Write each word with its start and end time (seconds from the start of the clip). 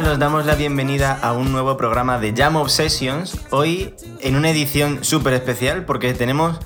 Hola, 0.00 0.16
damos 0.16 0.46
la 0.46 0.54
bienvenida 0.54 1.18
a 1.20 1.32
un 1.32 1.50
nuevo 1.50 1.76
programa 1.76 2.20
de 2.20 2.32
Jam 2.32 2.54
Obsessions. 2.54 3.36
Hoy 3.50 3.94
en 4.20 4.36
una 4.36 4.48
edición 4.50 5.02
súper 5.02 5.32
especial 5.32 5.84
porque 5.86 6.14
tenemos 6.14 6.56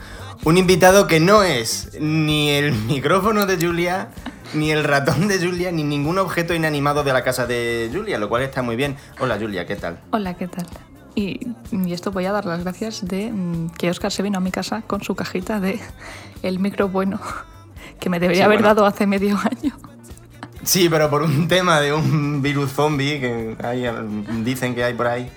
un 0.45 0.59
invitado 0.59 1.07
que 1.07 1.19
no 1.19 1.43
es 1.43 1.97
ni 1.99 2.51
el 2.51 2.73
micrófono 2.87 3.47
de 3.47 3.57
Julia, 3.57 4.09
ni 4.53 4.71
el 4.71 4.85
ratón 4.85 5.29
de 5.29 5.39
Julia, 5.39 5.73
ni 5.73 5.83
ningún 5.83 6.19
objeto 6.19 6.53
inanimado 6.53 7.05
de 7.05 7.13
la 7.15 7.25
casa 7.25 7.47
de 7.47 7.91
Julia, 7.91 8.19
lo 8.19 8.29
cual 8.29 8.43
está 8.43 8.61
muy 8.61 8.77
bien. 8.77 8.97
Hola 9.19 9.39
Julia, 9.41 9.65
¿qué 9.67 9.77
tal? 9.77 9.99
Hola, 10.11 10.35
¿qué 10.35 10.49
tal? 10.49 10.67
Y, 11.15 11.41
y 11.71 11.93
esto 11.95 12.13
voy 12.13 12.27
a 12.27 12.33
dar 12.33 12.45
las 12.45 12.63
gracias 12.63 13.07
de 13.09 13.33
mm, 13.33 13.71
que 13.71 13.89
Oscar 13.89 14.13
se 14.13 14.23
vino 14.23 14.37
a 14.37 14.41
mi 14.43 14.51
casa 14.51 14.83
con 14.83 15.03
su 15.03 15.15
cajita 15.15 15.59
de 15.59 15.81
el 16.43 16.59
micro 16.59 16.91
bueno 16.91 17.19
que 17.99 18.11
me 18.11 18.21
debería 18.21 18.43
Sí, 18.43 18.45
haber 18.45 18.59
bueno. 18.59 18.75
dado 18.75 18.87
hace 18.87 19.07
medio 19.07 19.39
año. 19.63 19.75
Sí, 20.65 20.89
pero 20.89 21.11
por 21.11 21.23
un 21.23 21.49
tema 21.49 21.81
de 21.81 21.93
un 21.93 22.43
virus 22.43 22.73
zombie 22.73 23.21
que 23.21 23.57
hay, 23.63 23.85
dicen 24.45 24.75
que 24.75 24.85
hay 24.85 24.95
por 24.95 25.07
ahí. 25.07 25.31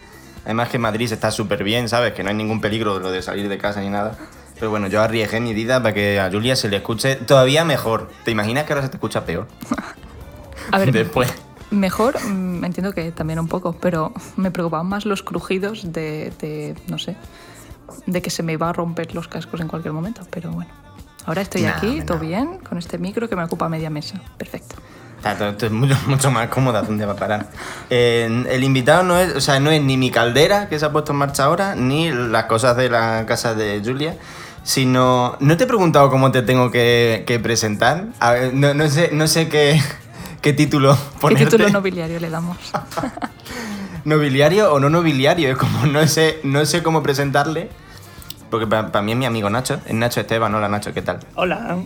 Además 0.46 0.70
que 0.70 0.78
Madrid 0.78 1.12
está 1.12 1.32
súper 1.32 1.64
bien, 1.64 1.90
¿sabes? 1.90 2.14
Que 2.14 2.24
no 2.24 2.30
hay 2.30 2.36
ningún 2.36 2.62
peligro 2.62 2.94
de 2.96 3.00
lo 3.00 3.12
de 3.12 3.22
salir 3.22 3.50
de 3.50 3.58
casa 3.58 3.82
ni 3.82 3.90
nada. 3.90 4.16
Pero 4.56 4.70
bueno, 4.70 4.88
yo 4.88 5.02
arriesgué 5.02 5.40
mi 5.40 5.54
vida 5.54 5.82
para 5.82 5.94
que 5.94 6.20
a 6.20 6.30
Julia 6.32 6.56
se 6.56 6.70
le 6.70 6.78
escuche 6.78 7.16
todavía 7.16 7.66
mejor. 7.66 8.10
¿Te 8.24 8.32
imaginas 8.32 8.64
que 8.66 8.74
ahora 8.74 8.84
se 8.84 8.90
te 8.90 8.98
escucha 8.98 9.26
peor? 9.26 9.48
A 10.72 10.78
ver, 10.78 10.92
Después. 10.94 11.34
mejor, 11.72 12.16
mm, 12.24 12.64
entiendo 12.64 12.94
que 12.94 13.12
también 13.12 13.40
un 13.40 13.48
poco, 13.48 13.74
pero 13.74 14.14
me 14.38 14.52
preocupaban 14.52 14.88
más 14.88 15.06
los 15.06 15.24
crujidos 15.24 15.92
de, 15.92 16.32
de, 16.40 16.76
no 16.88 16.98
sé, 17.00 17.18
de 18.06 18.22
que 18.22 18.30
se 18.30 18.44
me 18.44 18.54
iba 18.54 18.70
a 18.70 18.74
romper 18.74 19.14
los 19.14 19.28
cascos 19.28 19.60
en 19.62 19.68
cualquier 19.68 19.94
momento, 19.94 20.26
pero 20.30 20.52
bueno. 20.52 20.72
Ahora 21.26 21.42
estoy 21.42 21.66
aquí, 21.66 21.88
hombre, 21.88 22.06
todo 22.06 22.18
no. 22.20 22.24
bien, 22.24 22.60
con 22.60 22.78
este 22.78 22.98
micro 23.00 23.28
que 23.28 23.36
me 23.36 23.44
ocupa 23.44 23.68
media 23.68 23.90
mesa. 23.90 24.22
Perfecto. 24.38 24.76
Esto 25.24 25.66
es 25.66 25.72
mucho, 25.72 25.98
mucho 26.08 26.32
más 26.32 26.48
cómoda 26.50 26.82
donde 26.82 27.06
va 27.06 27.14
a 27.14 27.16
parar. 27.16 27.48
Eh, 27.90 28.46
el 28.50 28.64
invitado 28.64 29.04
no 29.04 29.18
es, 29.18 29.36
o 29.36 29.42
sea, 29.42 29.60
no 29.60 29.72
es 29.72 29.82
ni 29.82 29.98
mi 29.98 30.12
caldera 30.12 30.70
que 30.70 30.78
se 30.78 30.86
ha 30.86 30.92
puesto 30.92 31.14
en 31.14 31.18
marcha 31.18 31.46
ahora, 31.46 31.76
ni 31.76 32.12
las 32.12 32.46
cosas 32.46 32.78
de 32.78 32.90
la 32.90 33.26
casa 33.26 33.54
de 33.56 33.82
Julia, 33.84 34.16
sino. 34.64 35.36
No 35.40 35.58
te 35.58 35.64
he 35.64 35.68
preguntado 35.68 36.10
cómo 36.10 36.32
te 36.32 36.42
tengo 36.42 36.70
que, 36.72 37.24
que 37.26 37.40
presentar. 37.40 38.06
A 38.20 38.32
ver, 38.32 38.54
no, 38.54 38.74
no 38.74 38.88
sé, 38.90 39.10
no 39.14 39.28
sé 39.28 39.50
qué, 39.50 39.82
qué 40.42 40.54
título 40.54 40.96
¿Qué 40.96 41.20
ponerte. 41.20 41.46
título 41.46 41.70
nobiliario 41.70 42.20
le 42.20 42.30
damos? 42.30 42.58
¿Nobiliario 44.06 44.72
o 44.72 44.80
no 44.80 44.90
nobiliario? 44.92 45.50
Es 45.52 45.58
como 45.58 45.88
no 45.88 46.06
sé, 46.08 46.40
no 46.44 46.66
sé 46.66 46.84
cómo 46.84 47.02
presentarle. 47.02 47.70
Porque 48.52 48.68
para 48.68 49.02
mí 49.02 49.12
es 49.12 49.18
mi 49.18 49.26
amigo 49.26 49.50
Nacho, 49.50 49.82
es 49.86 49.94
Nacho 49.94 50.22
Esteban. 50.22 50.54
Hola 50.54 50.70
Nacho, 50.70 50.94
¿qué 50.94 51.02
tal? 51.02 51.20
Hola. 51.34 51.78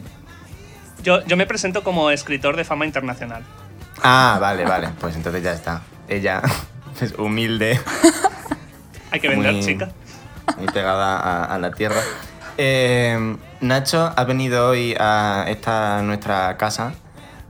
Yo, 1.04 1.24
yo 1.26 1.38
me 1.38 1.46
presento 1.46 1.84
como 1.84 2.10
escritor 2.12 2.56
de 2.56 2.64
fama 2.64 2.86
internacional. 2.86 3.44
Ah, 4.04 4.38
vale, 4.40 4.66
vale. 4.66 4.90
Pues 5.00 5.16
entonces 5.16 5.44
ya 5.44 5.54
está. 5.54 5.82
Ella 6.08 6.42
es 7.02 7.14
humilde. 7.18 7.80
Hay 9.12 9.20
que 9.20 9.30
vender, 9.30 9.54
Muy- 9.54 9.64
chica. 9.64 9.90
muy 10.58 10.68
pegada 10.68 11.18
a, 11.20 11.46
a 11.56 11.58
la 11.60 11.72
tierra. 11.72 12.02
Eh, 12.58 13.38
Nacho 13.62 14.14
ha 14.16 14.24
venido 14.26 14.70
hoy 14.70 14.96
a 15.00 15.46
esta 15.48 16.02
nuestra 16.02 16.58
casa 16.58 16.94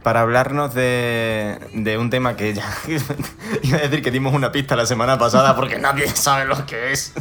para 0.03 0.21
hablarnos 0.21 0.73
de, 0.73 1.57
de 1.73 1.97
un 1.97 2.09
tema 2.09 2.35
que 2.35 2.53
ya 2.53 2.63
iba 3.63 3.77
a 3.77 3.81
decir 3.81 4.01
que 4.01 4.11
dimos 4.11 4.33
una 4.33 4.51
pista 4.51 4.75
la 4.75 4.85
semana 4.85 5.17
pasada 5.17 5.55
porque 5.55 5.77
nadie 5.79 6.07
sabe 6.07 6.45
lo 6.45 6.65
que 6.65 6.91
es. 6.93 7.13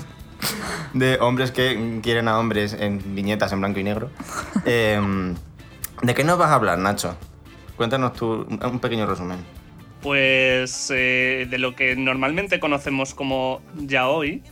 De 0.93 1.19
hombres 1.21 1.51
que 1.51 2.01
quieren 2.03 2.29
a 2.29 2.39
hombres 2.39 2.73
en 2.79 3.15
viñetas 3.17 3.51
en 3.53 3.61
blanco 3.61 3.81
y 3.81 3.85
negro. 3.85 4.11
Eh, 4.65 5.35
¿De 6.03 6.15
qué 6.15 6.25
nos 6.25 6.39
vas 6.39 6.51
a 6.51 6.55
hablar, 6.55 6.79
Nacho? 6.79 7.17
Cuéntanos 7.77 8.13
tú 8.15 8.47
un 8.49 8.81
pequeño 8.81 9.07
resumen. 9.07 9.39
Pues 10.03 10.93
eh, 10.95 11.47
de 11.51 11.59
lo 11.59 11.75
que 11.75 11.97
normalmente 11.97 12.61
conocemos 12.61 13.15
como 13.15 13.61
yaoi, 13.75 14.43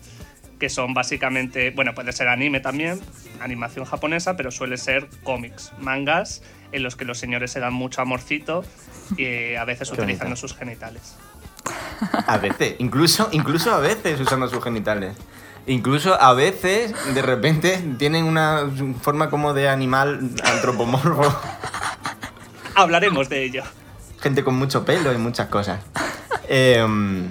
que 0.58 0.68
son 0.68 0.94
básicamente, 0.94 1.70
bueno, 1.70 1.94
puede 1.94 2.12
ser 2.12 2.28
anime 2.28 2.60
también, 2.60 3.00
animación 3.40 3.84
japonesa, 3.84 4.36
pero 4.36 4.50
suele 4.50 4.76
ser 4.76 5.08
cómics, 5.22 5.72
mangas, 5.78 6.42
en 6.72 6.82
los 6.82 6.96
que 6.96 7.04
los 7.04 7.18
señores 7.18 7.52
se 7.52 7.60
dan 7.60 7.74
mucho 7.74 8.02
amorcito 8.02 8.64
y 9.16 9.54
a 9.54 9.64
veces 9.64 9.90
utilizando 9.92 10.34
sus 10.34 10.54
genitales. 10.54 11.16
A 12.26 12.38
veces, 12.38 12.76
incluso, 12.78 13.28
incluso 13.32 13.72
a 13.72 13.80
veces 13.80 14.20
usando 14.20 14.48
sus 14.48 14.62
genitales. 14.62 15.16
Incluso 15.66 16.20
a 16.20 16.32
veces, 16.32 16.94
de 17.14 17.22
repente, 17.22 17.82
tienen 17.98 18.24
una 18.24 18.70
forma 19.02 19.30
como 19.30 19.52
de 19.52 19.68
animal 19.68 20.30
antropomorfo. 20.44 21.36
Hablaremos 22.74 23.28
de 23.28 23.44
ello. 23.44 23.62
Gente 24.20 24.44
con 24.44 24.54
mucho 24.54 24.84
pelo 24.84 25.12
y 25.12 25.18
muchas 25.18 25.48
cosas. 25.48 25.80
Em, 26.48 27.28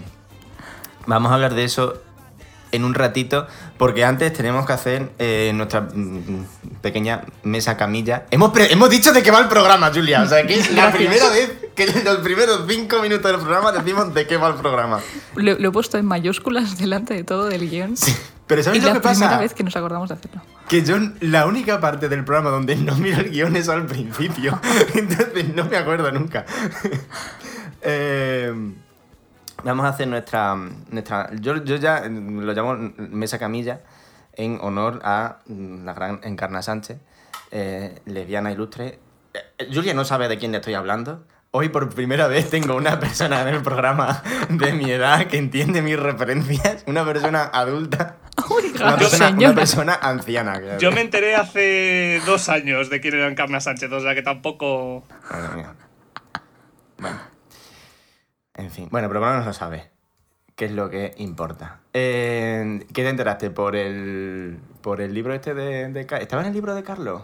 vamos 1.06 1.32
a 1.32 1.36
hablar 1.36 1.54
de 1.54 1.64
eso 1.64 2.02
en 2.74 2.84
un 2.84 2.94
ratito, 2.94 3.48
porque 3.78 4.06
antes 4.06 4.32
tenemos 4.34 4.66
que 4.66 4.74
hacer 4.74 5.12
eh, 5.20 5.52
nuestra 5.54 5.82
mm, 5.82 6.46
pequeña 6.82 7.22
mesa 7.44 7.76
camilla. 7.78 8.26
Hemos, 8.32 8.52
pre- 8.52 8.72
hemos 8.72 8.90
dicho 8.90 9.12
de 9.12 9.22
qué 9.22 9.32
va 9.32 9.40
el 9.40 9.48
programa, 9.48 9.92
Julia. 9.94 10.22
O 10.24 10.28
sea, 10.28 10.46
que 10.48 10.56
es 10.56 10.72
la 10.72 10.90
Gracias. 10.90 10.96
primera 10.96 11.30
vez 11.30 11.52
que 11.76 11.84
en 11.84 12.06
los 12.06 12.18
primeros 12.18 12.62
cinco 12.70 13.02
minutos 13.02 13.32
del 13.32 13.42
programa 13.42 13.72
decimos 13.72 14.14
de 14.14 14.26
qué 14.28 14.38
va 14.38 14.48
el 14.50 14.56
programa. 14.56 15.00
Lo, 15.36 15.58
lo 15.60 15.70
he 15.70 15.72
puesto 15.72 15.98
en 15.98 16.06
mayúsculas 16.06 16.78
delante 16.78 17.14
de 17.14 17.24
todo 17.24 17.46
del 17.50 17.70
guion. 17.70 17.98
Sí, 17.98 18.16
pero 18.48 18.62
y 18.62 18.64
¿sabes 18.64 18.84
la 18.84 18.94
lo 18.94 19.02
pasa? 19.02 19.20
primera 19.22 19.40
vez 19.42 19.54
que 19.54 19.64
nos 19.64 19.76
acordamos 19.76 20.08
de 20.10 20.16
hacerlo. 20.16 20.42
Que 20.70 20.84
yo, 20.84 20.96
la 21.20 21.46
única 21.46 21.80
parte 21.82 22.08
del 22.10 22.24
programa 22.24 22.50
donde 22.52 22.76
no 22.78 22.96
miro 22.96 23.20
el 23.20 23.30
guion 23.30 23.56
es 23.56 23.68
al 23.70 23.86
principio. 23.88 24.60
Entonces 24.96 25.54
no 25.54 25.66
me 25.66 25.78
acuerdo 25.78 26.12
nunca. 26.12 26.46
Eh, 27.88 28.52
vamos 29.66 29.86
a 29.86 29.90
hacer 29.90 30.08
nuestra. 30.08 30.56
nuestra 30.56 31.30
yo, 31.40 31.64
yo 31.64 31.76
ya 31.76 32.08
lo 32.08 32.54
llamo 32.54 32.94
mesa 32.98 33.40
camilla 33.40 33.82
en 34.34 34.60
honor 34.62 35.02
a 35.04 35.40
la 35.48 35.94
gran 35.94 36.20
Encarna 36.24 36.62
Sánchez, 36.62 36.98
eh, 37.52 38.00
lesbiana 38.06 38.52
ilustre. 38.52 39.00
Eh, 39.34 39.68
Julia 39.74 39.94
no 39.94 40.06
sabe 40.06 40.28
de 40.28 40.38
quién 40.38 40.52
le 40.52 40.60
estoy 40.60 40.74
hablando. 40.74 41.26
Hoy 41.52 41.70
por 41.70 41.94
primera 41.94 42.28
vez 42.28 42.50
tengo 42.50 42.76
una 42.76 43.00
persona 43.00 43.42
en 43.42 43.48
el 43.48 43.62
programa 43.62 44.22
de 44.50 44.74
mi 44.74 44.92
edad 44.92 45.28
que 45.28 45.38
entiende 45.38 45.82
mis 45.82 45.98
referencias, 45.98 46.84
una 46.86 47.06
persona 47.06 47.44
adulta, 47.46 48.18
una 48.82 48.98
persona, 48.98 49.30
una 49.30 49.56
persona 49.56 49.94
anciana. 50.02 50.78
Yo 50.80 50.92
me 50.92 51.00
enteré 51.00 51.36
hace 51.36 52.22
dos 52.26 52.50
años 52.50 52.90
de 52.90 53.00
quién 53.00 53.16
era 53.16 53.28
Encarna 53.28 53.62
Sánchez, 53.62 53.90
o 53.92 54.02
sea 54.02 54.14
que 54.14 54.22
tampoco... 54.22 55.06
Madre 55.32 55.56
mía. 55.56 55.74
Bueno. 56.98 57.35
En 58.56 58.72
fin. 58.72 58.88
Bueno, 58.92 59.08
pero 59.08 59.20
por 59.20 59.28
lo 59.30 59.34
menos 59.34 59.46
lo 59.48 59.54
sabe. 59.54 59.90
¿Qué 60.56 60.66
es 60.66 60.72
lo 60.72 60.90
que 60.90 61.14
importa? 61.18 61.80
Eh, 61.94 62.86
¿Qué 62.94 63.04
te 63.04 63.10
enteraste? 63.10 63.50
¿Por 63.50 63.76
el, 63.76 64.58
por 64.82 65.02
el 65.02 65.14
libro 65.14 65.34
este 65.34 65.54
de, 65.54 65.90
de 65.90 66.02
¿Estaba 66.02 66.42
en 66.42 66.48
el 66.48 66.54
libro 66.54 66.74
de 66.74 66.84
Carlos? 66.84 67.24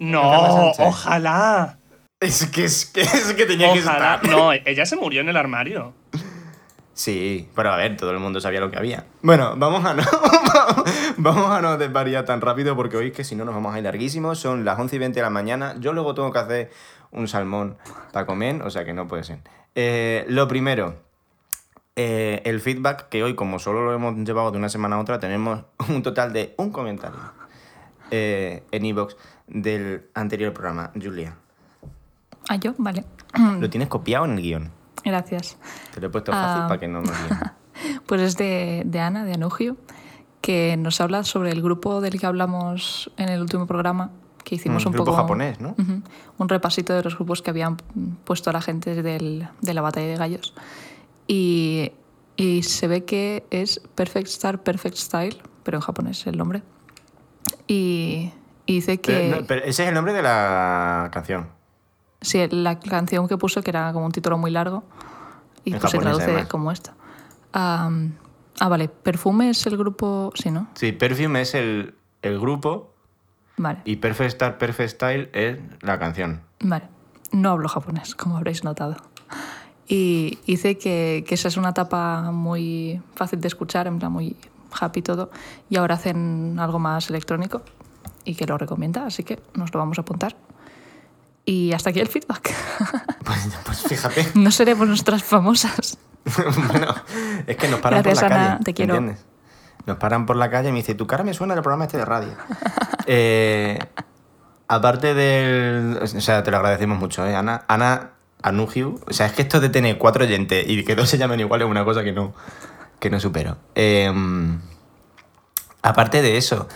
No, 0.00 0.72
ojalá. 0.78 1.78
Es 2.18 2.46
que, 2.46 2.64
es 2.64 2.86
que, 2.86 3.02
es 3.02 3.32
que 3.34 3.46
tenía 3.46 3.72
que 3.72 3.80
Ojalá. 3.80 4.16
estar. 4.16 4.30
No, 4.30 4.52
ella 4.52 4.86
se 4.86 4.96
murió 4.96 5.20
en 5.20 5.28
el 5.28 5.36
armario. 5.36 5.92
Sí, 6.94 7.48
pero 7.54 7.72
a 7.72 7.76
ver, 7.76 7.96
todo 7.96 8.12
el 8.12 8.18
mundo 8.18 8.40
sabía 8.40 8.60
lo 8.60 8.70
que 8.70 8.78
había. 8.78 9.04
Bueno, 9.22 9.54
vamos 9.56 9.84
a 9.84 9.94
no, 9.94 10.02
vamos 11.16 11.50
a 11.50 11.60
no 11.60 11.76
desvariar 11.76 12.24
tan 12.24 12.40
rápido 12.40 12.76
porque 12.76 12.96
hoy 12.96 13.08
es 13.08 13.12
que 13.12 13.24
si 13.24 13.34
no 13.34 13.44
nos 13.44 13.54
vamos 13.54 13.74
a 13.74 13.78
ir 13.78 13.84
larguísimos. 13.84 14.38
Son 14.38 14.64
las 14.64 14.78
11 14.78 14.96
y 14.96 14.98
20 15.00 15.18
de 15.18 15.22
la 15.22 15.30
mañana. 15.30 15.74
Yo 15.78 15.92
luego 15.92 16.14
tengo 16.14 16.32
que 16.32 16.38
hacer 16.38 16.70
un 17.10 17.28
salmón 17.28 17.76
para 18.12 18.26
comer, 18.26 18.62
o 18.62 18.70
sea 18.70 18.84
que 18.84 18.92
no 18.94 19.06
puede 19.08 19.24
ser. 19.24 19.38
Eh, 19.74 20.24
lo 20.28 20.46
primero, 20.48 20.96
eh, 21.96 22.42
el 22.44 22.60
feedback, 22.60 23.08
que 23.08 23.22
hoy 23.22 23.34
como 23.34 23.58
solo 23.58 23.84
lo 23.84 23.92
hemos 23.94 24.14
llevado 24.26 24.50
de 24.50 24.58
una 24.58 24.68
semana 24.68 24.96
a 24.96 25.00
otra, 25.00 25.18
tenemos 25.18 25.64
un 25.88 26.02
total 26.02 26.32
de 26.32 26.54
un 26.58 26.70
comentario 26.70 27.18
eh, 28.10 28.62
en 28.70 28.84
iVoox 28.84 29.16
del 29.46 30.08
anterior 30.14 30.52
programa. 30.52 30.90
Julia, 31.00 31.36
Ah, 32.48 32.56
yo, 32.56 32.74
vale. 32.76 33.04
lo 33.60 33.70
tienes 33.70 33.88
copiado 33.88 34.26
en 34.26 34.32
el 34.32 34.42
guion. 34.42 34.70
Gracias. 35.04 35.56
Te 35.94 36.00
lo 36.00 36.08
he 36.08 36.10
puesto 36.10 36.30
fácil 36.32 36.62
Ah. 36.64 36.68
para 36.68 36.80
que 36.80 36.88
no 36.88 37.00
nos. 37.00 37.10
Pues 38.06 38.20
es 38.20 38.36
de, 38.36 38.82
de 38.86 39.00
Ana, 39.00 39.24
de 39.24 39.32
Anugio, 39.34 39.76
que 40.40 40.76
nos 40.76 41.00
habla 41.00 41.24
sobre 41.24 41.50
el 41.50 41.60
grupo 41.60 42.00
del 42.00 42.20
que 42.20 42.26
hablamos 42.26 43.10
en 43.16 43.28
el 43.30 43.40
último 43.40 43.66
programa, 43.66 44.10
que 44.44 44.54
hicimos 44.56 44.84
Mm, 44.84 44.88
un 44.88 44.92
grupo 44.92 45.06
poco... 45.12 45.16
japonés, 45.16 45.60
¿no? 45.60 45.74
Un 46.38 46.48
repasito 46.48 46.92
de 46.92 47.02
los 47.02 47.14
grupos 47.16 47.42
que 47.42 47.50
habían 47.50 47.76
puesto 48.24 48.50
a 48.50 48.52
la 48.52 48.60
gente 48.62 49.02
del- 49.02 49.48
de 49.62 49.74
la 49.74 49.80
batalla 49.80 50.06
de 50.06 50.16
gallos. 50.16 50.54
Y, 51.26 51.92
y 52.36 52.62
se 52.62 52.86
ve 52.86 53.04
que 53.04 53.46
es 53.50 53.80
Perfect 53.94 54.28
Star, 54.28 54.62
Perfect 54.62 54.96
Style, 54.96 55.38
pero 55.62 55.78
en 55.78 55.82
japonés 55.82 56.26
el 56.26 56.36
nombre. 56.36 56.62
Y, 57.66 58.32
y 58.66 58.74
dice 58.74 59.00
que... 59.00 59.12
Pero, 59.30 59.40
no, 59.40 59.46
pero 59.46 59.60
ese 59.64 59.82
es 59.84 59.88
el 59.88 59.94
nombre 59.94 60.12
de 60.12 60.22
la 60.22 61.08
canción. 61.12 61.48
Sí, 62.20 62.40
la 62.50 62.78
canción 62.80 63.28
que 63.28 63.36
puso, 63.36 63.62
que 63.62 63.70
era 63.70 63.92
como 63.92 64.06
un 64.06 64.12
título 64.12 64.38
muy 64.38 64.50
largo, 64.50 64.84
y 65.64 65.74
pues 65.74 65.90
se 65.90 65.98
traduce 65.98 66.24
además. 66.24 66.46
como 66.48 66.70
esto. 66.72 66.90
Am, 67.52 68.14
ah, 68.60 68.68
vale. 68.68 68.88
Perfume 68.88 69.50
es 69.50 69.66
el 69.66 69.76
grupo. 69.76 70.32
Sí, 70.34 70.50
¿no? 70.50 70.68
Sí, 70.74 70.92
Perfume 70.92 71.42
es 71.42 71.54
el, 71.54 71.94
el 72.22 72.40
grupo 72.40 72.93
Vale. 73.56 73.80
y 73.84 73.96
Perfect 73.96 74.28
Star, 74.32 74.58
Perfect 74.58 74.90
Style 74.90 75.30
es 75.32 75.58
la 75.80 75.98
canción. 75.98 76.40
Vale. 76.60 76.88
No 77.32 77.50
hablo 77.50 77.68
japonés, 77.68 78.14
como 78.14 78.36
habréis 78.36 78.64
notado. 78.64 78.96
Y 79.86 80.38
dice 80.46 80.78
que, 80.78 81.24
que 81.26 81.34
esa 81.34 81.48
es 81.48 81.56
una 81.56 81.70
etapa 81.70 82.30
muy 82.32 83.00
fácil 83.14 83.40
de 83.40 83.48
escuchar, 83.48 83.86
en 83.86 83.98
plan 83.98 84.10
muy 84.12 84.36
happy 84.80 85.02
todo, 85.02 85.30
y 85.70 85.76
ahora 85.76 85.94
hacen 85.96 86.56
algo 86.58 86.78
más 86.78 87.08
electrónico 87.10 87.62
y 88.24 88.34
que 88.34 88.46
lo 88.46 88.56
recomienda, 88.58 89.06
así 89.06 89.22
que 89.24 89.40
nos 89.54 89.72
lo 89.74 89.80
vamos 89.80 89.98
a 89.98 90.02
apuntar. 90.02 90.34
Y 91.44 91.72
hasta 91.72 91.90
aquí 91.90 92.00
el 92.00 92.08
feedback. 92.08 92.52
Pues, 93.24 93.48
pues 93.64 93.82
fíjate. 93.82 94.26
no 94.34 94.50
seremos 94.50 94.86
nuestras 94.86 95.24
famosas. 95.24 95.96
bueno, 96.68 96.94
es 97.46 97.56
que 97.56 97.68
nos 97.68 97.80
paran 97.80 98.02
Gracias, 98.02 98.22
por 98.22 98.30
la 98.30 98.36
Ana, 98.36 98.48
calle. 98.52 98.64
te 98.64 98.74
quiero. 98.74 98.94
¿entiendes? 98.96 99.24
Nos 99.86 99.96
paran 99.98 100.24
por 100.26 100.36
la 100.36 100.50
calle 100.50 100.68
y 100.70 100.72
me 100.72 100.78
dice, 100.78 100.94
tu 100.94 101.06
cara 101.06 101.24
me 101.24 101.34
suena 101.34 101.54
del 101.54 101.62
programa 101.62 101.84
este 101.84 101.98
de 101.98 102.04
radio. 102.04 102.32
Eh, 103.06 103.78
aparte 104.66 105.12
del... 105.12 105.98
O 106.02 106.06
sea, 106.06 106.42
te 106.42 106.50
lo 106.50 106.56
agradecemos 106.56 106.98
mucho, 106.98 107.26
¿eh, 107.26 107.36
Ana? 107.36 107.66
Ana 107.68 108.12
Anugiu. 108.42 108.98
O 109.06 109.12
sea, 109.12 109.26
es 109.26 109.32
que 109.34 109.42
esto 109.42 109.60
de 109.60 109.68
tener 109.68 109.98
cuatro 109.98 110.24
oyentes 110.24 110.64
y 110.66 110.82
que 110.84 110.94
todos 110.96 111.10
se 111.10 111.18
llamen 111.18 111.38
igual 111.40 111.60
es 111.60 111.68
una 111.68 111.84
cosa 111.84 112.02
que 112.02 112.12
no, 112.12 112.32
que 113.00 113.10
no 113.10 113.20
supero. 113.20 113.58
Eh, 113.74 114.10
aparte 115.82 116.22
de 116.22 116.38
eso, 116.38 116.66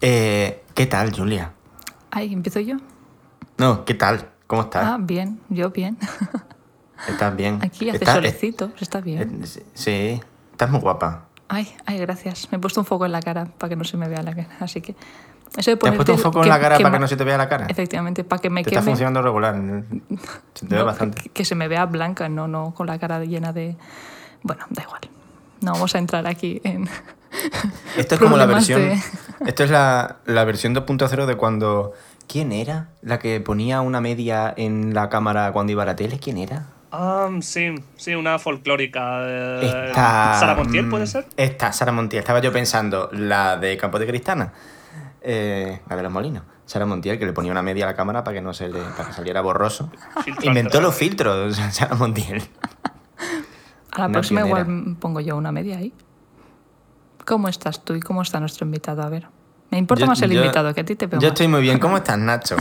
eh, 0.00 0.62
¿qué 0.74 0.86
tal, 0.86 1.12
Julia? 1.12 1.50
Ay, 2.12 2.32
¿empiezo 2.32 2.60
yo? 2.60 2.76
No, 3.58 3.84
¿qué 3.84 3.94
tal? 3.94 4.28
¿Cómo 4.46 4.62
estás? 4.62 4.84
Ah, 4.86 4.98
bien, 5.00 5.40
yo 5.48 5.70
bien. 5.70 5.98
¿Estás 7.08 7.34
bien? 7.36 7.58
Aquí 7.62 7.88
hace 7.88 7.98
¿Estás- 7.98 8.14
solecito, 8.14 8.70
está 8.80 9.00
bien. 9.00 9.42
Sí, 9.74 10.20
estás 10.52 10.70
muy 10.70 10.80
guapa. 10.80 11.24
Ay, 11.48 11.72
ay, 11.86 11.98
gracias. 11.98 12.48
Me 12.50 12.56
he 12.56 12.58
puesto 12.60 12.80
un 12.80 12.86
foco 12.86 13.04
en 13.06 13.12
la 13.12 13.20
cara 13.20 13.46
para 13.58 13.68
que 13.68 13.76
no 13.76 13.84
se 13.84 13.96
me 13.96 14.08
vea 14.08 14.22
la 14.22 14.34
cara. 14.34 14.48
Así 14.60 14.80
que. 14.80 14.94
Eso 15.56 15.70
de 15.70 15.76
¿Te 15.76 15.88
has 15.88 15.94
puesto 15.94 16.12
un 16.14 16.18
foco 16.18 16.42
en 16.42 16.48
la 16.48 16.58
cara 16.58 16.78
para 16.78 16.90
que 16.92 16.98
no 16.98 17.06
se 17.06 17.16
te 17.16 17.22
vea 17.22 17.36
la 17.38 17.48
cara? 17.48 17.66
Efectivamente, 17.68 18.24
para 18.24 18.42
que 18.42 18.50
me 18.50 18.62
Te 18.64 18.70
está 18.70 18.80
queme. 18.80 18.90
funcionando 18.90 19.22
regular. 19.22 19.54
Se 20.54 20.66
te 20.66 20.74
ve 20.74 20.80
No, 20.80 20.86
bastante. 20.86 21.22
que, 21.22 21.28
que 21.28 21.44
se 21.44 21.54
me 21.54 21.68
vea 21.68 21.86
blanca, 21.86 22.28
no, 22.28 22.48
no 22.48 22.74
con 22.74 22.86
la 22.88 22.98
cara 22.98 23.24
llena 23.24 23.52
de. 23.52 23.76
Bueno, 24.42 24.64
da 24.70 24.82
igual. 24.82 25.02
No 25.60 25.72
vamos 25.72 25.94
a 25.94 25.98
entrar 25.98 26.26
aquí 26.26 26.60
en. 26.64 26.88
Esto 27.96 28.14
es 28.16 28.20
como 28.20 28.36
la 28.36 28.46
versión. 28.46 28.80
de- 28.80 29.00
Esto 29.46 29.62
es 29.64 29.70
la, 29.70 30.16
la 30.26 30.44
versión 30.44 30.74
2.0 30.74 31.26
de 31.26 31.36
cuando. 31.36 31.92
¿Quién 32.26 32.50
era? 32.52 32.88
La 33.02 33.18
que 33.20 33.38
ponía 33.40 33.80
una 33.82 34.00
media 34.00 34.52
en 34.56 34.92
la 34.94 35.08
cámara 35.10 35.52
cuando 35.52 35.70
iba 35.72 35.82
a 35.84 35.86
la 35.86 35.94
tele. 35.94 36.18
¿Quién 36.18 36.38
era? 36.38 36.66
Ah, 36.96 37.28
sí, 37.40 37.74
sí, 37.96 38.14
una 38.14 38.38
folclórica. 38.38 39.18
eh, 39.22 39.86
Esta. 39.88 40.38
Sara 40.38 40.54
Montiel, 40.54 40.86
mm, 40.86 40.90
¿puede 40.90 41.06
ser? 41.06 41.26
Esta, 41.36 41.72
Sara 41.72 41.90
Montiel. 41.92 42.20
Estaba 42.20 42.40
yo 42.40 42.52
pensando, 42.52 43.08
la 43.12 43.56
de 43.56 43.76
Campo 43.76 43.98
de 43.98 44.06
Cristana. 44.06 44.52
eh, 45.26 45.80
la 45.88 45.96
de 45.96 46.02
los 46.02 46.12
molinos. 46.12 46.42
Sara 46.66 46.86
Montiel, 46.86 47.18
que 47.18 47.26
le 47.26 47.32
ponía 47.32 47.50
una 47.50 47.62
media 47.62 47.84
a 47.84 47.88
la 47.88 47.94
cámara 47.96 48.22
para 48.24 48.34
que 48.36 48.40
no 48.42 48.52
se 48.54 48.68
le, 48.68 48.80
para 48.80 49.08
que 49.08 49.12
saliera 49.14 49.40
borroso. 49.40 49.90
Filtro 50.24 50.46
Inventó 50.46 50.80
los 50.80 50.94
filtros, 50.94 51.56
Sara 51.72 51.94
Montiel. 51.94 52.42
A 53.92 54.00
la 54.00 54.08
próxima 54.10 54.40
¿quién 54.42 54.48
igual 54.48 54.96
pongo 55.00 55.20
yo 55.20 55.36
una 55.36 55.50
media 55.52 55.78
ahí. 55.78 55.92
¿Cómo 57.26 57.48
estás 57.48 57.84
tú 57.84 57.94
y 57.94 58.00
cómo 58.00 58.20
está 58.22 58.38
nuestro 58.40 58.66
invitado? 58.66 59.02
A 59.02 59.08
ver. 59.08 59.26
Me 59.70 59.78
importa 59.78 60.02
Yo- 60.02 60.06
más 60.08 60.20
el 60.22 60.30
yo- 60.32 60.40
invitado, 60.42 60.74
que 60.74 60.82
a 60.82 60.84
ti 60.84 60.94
te 60.94 61.06
veo 61.06 61.18
Yo 61.20 61.28
más. 61.28 61.32
estoy 61.32 61.48
muy 61.48 61.62
bien. 61.62 61.78
¿Cómo 61.78 61.96
estás, 61.98 62.18
Nacho? 62.18 62.56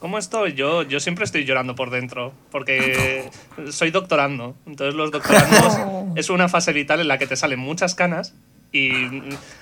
¿Cómo 0.00 0.16
estoy? 0.18 0.54
Yo, 0.54 0.82
yo 0.82 1.00
siempre 1.00 1.24
estoy 1.24 1.44
llorando 1.44 1.74
por 1.74 1.90
dentro, 1.90 2.32
porque 2.50 3.28
soy 3.70 3.90
doctorando. 3.90 4.54
Entonces 4.66 4.94
los 4.94 5.10
doctorandos 5.10 5.78
es 6.16 6.30
una 6.30 6.48
fase 6.48 6.72
vital 6.72 7.00
en 7.00 7.08
la 7.08 7.18
que 7.18 7.26
te 7.26 7.36
salen 7.36 7.58
muchas 7.58 7.94
canas 7.94 8.34
y 8.70 8.90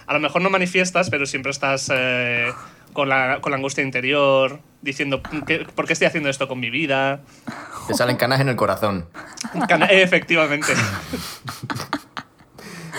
a 0.06 0.12
lo 0.12 0.20
mejor 0.20 0.42
no 0.42 0.50
manifiestas, 0.50 1.10
pero 1.10 1.26
siempre 1.26 1.52
estás 1.52 1.90
eh, 1.94 2.48
con, 2.92 3.08
la, 3.08 3.38
con 3.40 3.50
la 3.52 3.56
angustia 3.56 3.82
interior, 3.84 4.60
diciendo, 4.82 5.22
¿qué- 5.46 5.60
¿por 5.74 5.86
qué 5.86 5.92
estoy 5.92 6.08
haciendo 6.08 6.28
esto 6.28 6.48
con 6.48 6.58
mi 6.60 6.70
vida? 6.70 7.20
Te 7.86 7.94
salen 7.94 8.16
canas 8.16 8.40
en 8.40 8.48
el 8.48 8.56
corazón. 8.56 9.06
Cana- 9.68 9.86
efectivamente. 9.86 10.72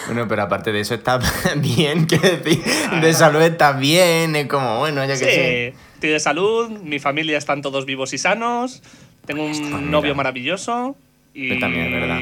Bueno, 0.06 0.26
pero 0.26 0.44
aparte 0.44 0.72
de 0.72 0.80
eso 0.80 0.94
está 0.96 1.20
bien, 1.58 2.06
quiero 2.06 2.30
decir, 2.38 2.64
de 3.02 3.14
salud 3.14 3.42
está 3.42 3.74
bien, 3.74 4.38
es 4.38 4.48
como, 4.48 4.78
bueno, 4.80 5.02
ya 5.04 5.16
que 5.16 5.20
sé. 5.20 5.74
Estoy 5.98 6.12
de 6.12 6.20
salud, 6.20 6.70
mi 6.70 7.00
familia 7.00 7.40
están 7.40 7.64
todos 7.64 7.88
vivos 7.88 8.14
y 8.14 8.20
sanos, 8.20 8.84
tengo 9.26 9.44
un 9.44 9.90
novio 9.90 10.14
maravilloso 10.14 10.96
y... 11.34 11.60
También 11.60 11.86
es 11.88 11.92
verdad. 11.92 12.22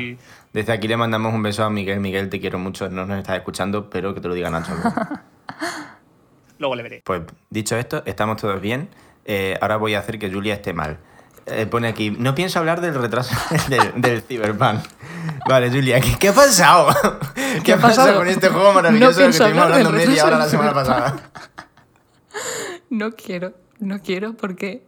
Desde 0.53 0.71
aquí 0.71 0.87
le 0.87 0.95
mandamos 0.95 1.33
un 1.33 1.43
beso 1.43 1.65
a 1.65 1.69
Miguel. 1.69 1.99
Miguel, 1.99 2.29
te 2.29 2.39
quiero 2.39 2.57
mucho, 2.57 2.87
no 2.87 3.05
nos 3.05 3.17
estás 3.17 3.35
escuchando, 3.35 3.89
pero 3.89 4.15
que 4.15 4.21
te 4.21 4.29
lo 4.29 4.33
diga 4.33 4.49
Nacho. 4.49 4.71
luego. 4.81 4.93
Luego 6.57 6.75
le 6.75 6.83
veré. 6.83 7.01
Pues 7.03 7.23
dicho 7.49 7.75
esto, 7.75 8.01
estamos 8.05 8.37
todos 8.37 8.61
bien. 8.61 8.87
Eh, 9.25 9.57
ahora 9.59 9.75
voy 9.75 9.93
a 9.95 9.99
hacer 9.99 10.19
que 10.19 10.31
Julia 10.31 10.53
esté 10.53 10.71
mal. 10.71 10.97
Eh, 11.45 11.65
pone 11.65 11.89
aquí, 11.89 12.11
no 12.11 12.33
pienso 12.33 12.59
hablar 12.59 12.79
del 12.79 12.95
retraso 12.95 13.35
del, 13.67 14.01
del 14.01 14.21
Cyberpunk. 14.21 14.85
Vale, 15.49 15.69
Julia, 15.69 15.99
¿qué, 15.99 16.15
qué 16.17 16.29
ha 16.29 16.33
pasado? 16.33 16.95
¿Qué, 17.61 17.73
ha 17.73 17.77
pasado 17.81 18.15
con 18.15 18.27
este 18.29 18.47
juego 18.47 18.71
maravilloso 18.71 19.19
No 19.19 19.25
que 19.25 19.31
estuvimos 19.31 19.63
hablando 19.65 19.91
media 19.91 20.25
hora 20.25 20.37
la 20.37 20.47
semana 20.47 20.73
pasada? 20.73 21.29
No 22.89 23.11
quiero, 23.11 23.53
no 23.79 23.99
quiero 24.01 24.33
porque 24.35 24.85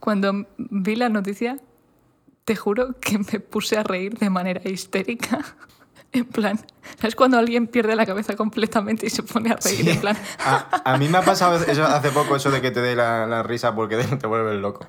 cuando 0.00 0.46
vi 0.58 0.96
la 0.96 1.08
noticia, 1.08 1.58
te 2.44 2.54
juro 2.56 2.94
que 3.00 3.18
me 3.18 3.40
puse 3.40 3.76
a 3.76 3.82
reír 3.82 4.18
de 4.18 4.30
manera 4.30 4.60
histérica. 4.68 5.40
En 6.12 6.24
plan, 6.24 6.58
¿sabes 6.98 7.14
cuando 7.16 7.36
alguien 7.38 7.66
pierde 7.66 7.94
la 7.96 8.06
cabeza 8.06 8.36
completamente 8.36 9.06
y 9.06 9.10
se 9.10 9.22
pone 9.22 9.50
a 9.50 9.56
reír? 9.56 9.84
Sí. 9.84 9.90
En 9.90 10.00
plan, 10.00 10.16
A, 10.38 10.92
a 10.92 10.96
mí 10.96 11.08
me 11.08 11.18
ha 11.18 11.22
pasado 11.22 11.56
eso 11.62 11.84
hace 11.84 12.10
poco, 12.10 12.36
eso 12.36 12.50
de 12.50 12.60
que 12.62 12.70
te 12.70 12.80
dé 12.80 12.94
la, 12.94 13.26
la 13.26 13.42
risa 13.42 13.74
porque 13.74 13.96
te, 14.20 14.26
vuelves 14.26 14.58
loco. 14.60 14.86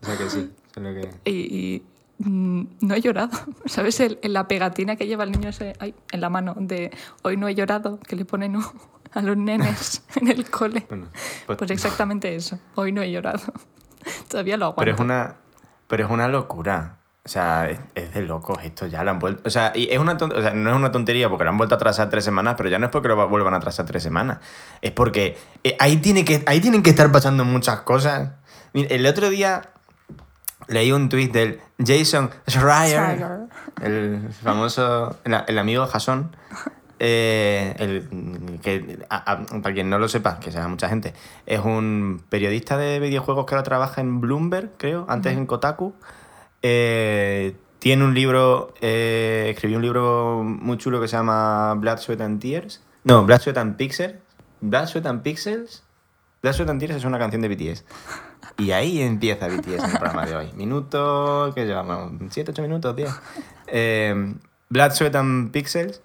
O 0.00 0.06
sea 0.06 0.16
que 0.16 0.30
sí, 0.30 0.50
lo 0.76 0.94
que... 0.94 1.10
y, 1.24 1.32
y, 1.32 1.82
mm, 2.18 2.62
no 2.80 2.94
he 2.94 3.00
llorado. 3.00 3.36
¿Sabes? 3.66 3.98
El- 4.00 4.18
en 4.22 4.32
la 4.32 4.46
pegatina 4.48 4.96
que 4.96 5.06
lleva 5.06 5.24
el 5.24 5.32
niño 5.32 5.50
ese, 5.50 5.74
ay, 5.80 5.94
en 6.12 6.20
la 6.20 6.30
mano 6.30 6.54
de 6.58 6.92
hoy 7.22 7.36
no 7.36 7.48
he 7.48 7.54
llorado, 7.54 7.98
que 8.00 8.14
le 8.16 8.24
ponen 8.24 8.56
uh, 8.56 8.62
a 9.12 9.22
los 9.22 9.36
nenes 9.36 10.02
en 10.16 10.28
el 10.28 10.48
cole. 10.50 10.84
Bueno, 10.88 11.08
pues- 11.46 11.58
Pues 11.58 11.70
exactamente 11.70 12.34
eso. 12.34 12.58
Hoy 12.74 12.92
no 12.92 13.02
he 13.02 13.10
llorado. 13.10 13.40
Todavía 14.28 14.56
lo 14.56 14.66
aguanto. 14.66 14.80
Pero 14.80 14.94
es 14.94 15.00
una, 15.00 15.36
pero 15.86 16.04
es 16.06 16.10
una 16.10 16.28
locura. 16.28 16.94
O 17.24 17.28
sea, 17.30 17.68
es, 17.68 17.78
es 17.94 18.14
de 18.14 18.22
locos 18.22 18.58
esto, 18.64 18.86
ya 18.86 19.04
lo 19.04 19.10
han 19.10 19.18
vuelto. 19.18 19.42
O 19.44 19.50
sea, 19.50 19.72
y 19.74 19.88
es 19.90 19.98
una 19.98 20.16
ton- 20.16 20.32
o 20.34 20.40
sea, 20.40 20.54
no 20.54 20.70
es 20.70 20.76
una 20.76 20.90
tontería 20.90 21.28
porque 21.28 21.44
lo 21.44 21.50
han 21.50 21.58
vuelto 21.58 21.74
a 21.74 21.76
atrasar 21.76 22.08
tres 22.08 22.24
semanas, 22.24 22.54
pero 22.56 22.70
ya 22.70 22.78
no 22.78 22.86
es 22.86 22.92
porque 22.92 23.08
lo 23.08 23.18
va- 23.18 23.26
vuelvan 23.26 23.52
a 23.52 23.58
atrasar 23.58 23.84
tres 23.84 24.02
semanas. 24.02 24.38
Es 24.80 24.92
porque 24.92 25.36
eh, 25.62 25.76
ahí, 25.78 25.98
tiene 25.98 26.24
que, 26.24 26.42
ahí 26.46 26.60
tienen 26.60 26.82
que 26.82 26.88
estar 26.88 27.12
pasando 27.12 27.44
muchas 27.44 27.80
cosas. 27.82 28.30
Mira, 28.72 28.88
el 28.94 29.04
otro 29.04 29.28
día 29.28 29.60
leí 30.68 30.90
un 30.90 31.10
tuit 31.10 31.30
del 31.30 31.60
Jason 31.78 32.30
Schreier, 32.48 33.16
Schreier. 33.18 33.38
el 33.82 34.28
famoso, 34.42 35.18
el, 35.24 35.36
el 35.48 35.58
amigo 35.58 35.86
Jason. 35.86 36.34
eh, 36.98 37.74
el, 37.78 38.58
que, 38.62 38.98
a- 39.08 39.32
a- 39.32 39.44
para 39.62 39.74
quien 39.74 39.88
no 39.90 39.98
lo 39.98 40.08
sepa, 40.08 40.38
que 40.40 40.50
sea 40.52 40.66
mucha 40.68 40.88
gente, 40.88 41.14
es 41.46 41.60
un 41.60 42.22
periodista 42.28 42.76
de 42.76 42.98
videojuegos 43.00 43.46
que 43.46 43.54
ahora 43.54 43.62
trabaja 43.64 44.00
en 44.00 44.20
Bloomberg, 44.20 44.70
creo, 44.76 45.06
antes 45.08 45.32
en 45.36 45.46
Kotaku. 45.46 45.94
Eh, 46.62 47.56
tiene 47.78 48.04
un 48.04 48.14
libro, 48.14 48.74
eh, 48.80 49.50
escribió 49.54 49.76
un 49.78 49.82
libro 49.84 50.42
muy 50.44 50.76
chulo 50.78 51.00
que 51.00 51.06
se 51.08 51.16
llama 51.16 51.74
Blood, 51.74 51.98
Sweat 51.98 52.20
and 52.20 52.40
Tears. 52.40 52.82
No, 53.04 53.24
Blood, 53.24 53.40
Sweat 53.40 53.58
and 53.58 53.76
Pixels. 53.76 54.14
Blood, 54.60 54.86
Sweat 54.86 55.06
and 55.06 55.22
Pixels. 55.22 55.84
Blood, 56.42 56.54
Sweat 56.54 56.70
and 56.70 56.80
Tears 56.80 56.96
es 56.96 57.04
una 57.04 57.18
canción 57.18 57.42
de 57.42 57.48
BTS. 57.48 57.84
Y 58.58 58.72
ahí 58.72 59.00
empieza 59.00 59.46
BTS 59.46 59.84
en 59.84 59.90
el 59.90 59.98
programa 59.98 60.26
de 60.26 60.34
hoy. 60.34 60.50
Minutos, 60.56 61.54
¿qué 61.54 61.64
llevamos? 61.64 62.12
¿7, 62.12 62.46
8 62.50 62.62
minutos? 62.62 62.96
10. 62.96 63.08
Eh, 63.68 64.34
Blood, 64.68 64.90
Sweat 64.90 65.14
and 65.14 65.52
Pixels, 65.52 66.02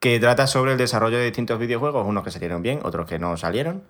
que 0.00 0.18
trata 0.18 0.46
sobre 0.46 0.72
el 0.72 0.78
desarrollo 0.78 1.18
de 1.18 1.24
distintos 1.24 1.58
videojuegos, 1.58 2.06
unos 2.06 2.24
que 2.24 2.30
salieron 2.30 2.62
bien, 2.62 2.80
otros 2.82 3.06
que 3.06 3.18
no 3.18 3.36
salieron. 3.36 3.84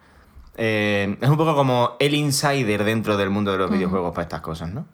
Eh, 0.56 1.16
es 1.20 1.28
un 1.28 1.36
poco 1.36 1.54
como 1.54 1.96
el 2.00 2.14
insider 2.14 2.84
dentro 2.84 3.16
del 3.16 3.30
mundo 3.30 3.52
de 3.52 3.58
los 3.58 3.70
videojuegos 3.70 4.10
para 4.12 4.24
estas 4.24 4.40
cosas, 4.40 4.70
¿no? 4.74 4.86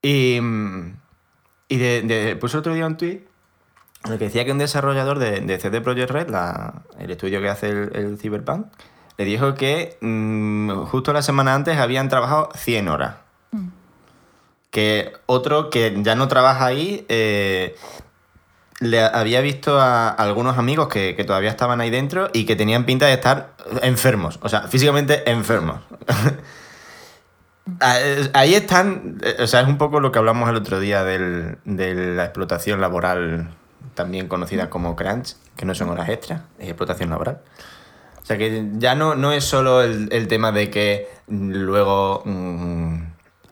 Y, 0.00 0.38
mm, 0.40 0.96
y 1.68 1.76
de, 1.76 2.38
otro 2.40 2.72
día 2.72 2.86
un 2.86 2.96
tweet 2.96 3.26
en 4.04 4.12
el 4.12 4.18
que 4.18 4.26
decía 4.26 4.44
que 4.44 4.52
un 4.52 4.58
desarrollador 4.58 5.18
de, 5.18 5.40
de 5.40 5.58
CD 5.58 5.80
Projekt 5.80 6.10
Red, 6.12 6.28
la- 6.30 6.82
el 7.00 7.10
estudio 7.10 7.40
que 7.40 7.48
hace 7.48 7.68
el, 7.70 7.90
el 7.94 8.18
Cyberpunk, 8.18 8.66
le 9.18 9.24
dijo 9.24 9.54
que 9.54 9.98
mm, 10.00 10.70
justo 10.84 11.12
la 11.12 11.22
semana 11.22 11.54
antes 11.54 11.76
habían 11.78 12.08
trabajado 12.08 12.48
100 12.54 12.88
horas. 12.88 13.16
Que 14.70 15.12
otro 15.26 15.70
que 15.70 15.96
ya 16.02 16.14
no 16.14 16.28
trabaja 16.28 16.66
ahí 16.66 17.04
eh, 17.08 17.74
le 18.80 19.00
había 19.02 19.40
visto 19.40 19.80
a 19.80 20.08
algunos 20.08 20.58
amigos 20.58 20.88
que, 20.88 21.14
que 21.16 21.24
todavía 21.24 21.50
estaban 21.50 21.80
ahí 21.80 21.90
dentro 21.90 22.28
y 22.32 22.44
que 22.44 22.56
tenían 22.56 22.84
pinta 22.84 23.06
de 23.06 23.14
estar 23.14 23.50
enfermos, 23.82 24.38
o 24.42 24.48
sea, 24.48 24.62
físicamente 24.62 25.30
enfermos. 25.30 25.80
Eh, 27.82 28.30
Ahí 28.32 28.54
están, 28.54 29.18
eh, 29.22 29.36
o 29.42 29.46
sea, 29.48 29.60
es 29.62 29.66
un 29.66 29.76
poco 29.76 29.98
lo 29.98 30.12
que 30.12 30.18
hablamos 30.20 30.48
el 30.48 30.54
otro 30.56 30.78
día 30.78 31.02
del- 31.02 31.58
de 31.64 31.94
la 32.14 32.24
explotación 32.24 32.80
laboral, 32.80 33.50
también 33.94 34.28
conocida 34.28 34.70
como 34.70 34.94
crunch, 34.94 35.34
que 35.56 35.64
no 35.64 35.74
son 35.74 35.88
horas 35.90 36.08
extras, 36.08 36.42
es 36.60 36.68
explotación 36.68 37.10
laboral. 37.10 37.40
O 38.22 38.24
sea 38.24 38.38
que 38.38 38.68
ya 38.74 38.94
no, 38.94 39.14
no 39.16 39.32
es 39.32 39.44
solo 39.44 39.82
el, 39.82 40.08
el 40.12 40.28
tema 40.28 40.52
de 40.52 40.70
que 40.70 41.08
luego 41.28 42.22
mm, 42.24 43.02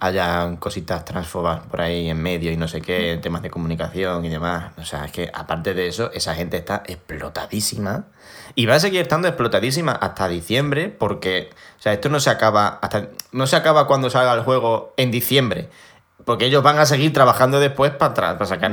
haya 0.04 0.56
cositas 0.58 1.04
transfobas 1.04 1.60
por 1.66 1.80
ahí 1.80 2.10
en 2.10 2.22
medio 2.22 2.52
y 2.52 2.58
no 2.58 2.68
sé 2.68 2.82
qué, 2.82 3.18
temas 3.22 3.40
de 3.40 3.50
comunicación 3.50 4.24
y 4.24 4.28
demás. 4.28 4.72
O 4.76 4.84
sea, 4.84 5.06
es 5.06 5.12
que 5.12 5.30
aparte 5.32 5.72
de 5.72 5.88
eso, 5.88 6.10
esa 6.12 6.34
gente 6.34 6.58
está 6.58 6.82
explotadísima. 6.86 8.04
Y 8.54 8.66
va 8.66 8.74
a 8.74 8.80
seguir 8.80 9.00
estando 9.00 9.28
explotadísima 9.28 9.92
hasta 9.92 10.28
diciembre, 10.28 10.90
porque, 10.90 11.50
o 11.78 11.82
sea, 11.82 11.94
esto 11.94 12.10
no 12.10 12.20
se 12.20 12.28
acaba 12.28 12.78
hasta 12.82 13.08
no 13.32 13.46
se 13.46 13.56
acaba 13.56 13.86
cuando 13.86 14.10
salga 14.10 14.34
el 14.34 14.42
juego 14.42 14.92
en 14.98 15.10
diciembre. 15.10 15.70
Porque 16.26 16.46
ellos 16.46 16.62
van 16.62 16.78
a 16.78 16.86
seguir 16.86 17.12
trabajando 17.12 17.58
después 17.58 17.90
para, 17.92 18.14
para 18.14 18.44
sacar 18.44 18.72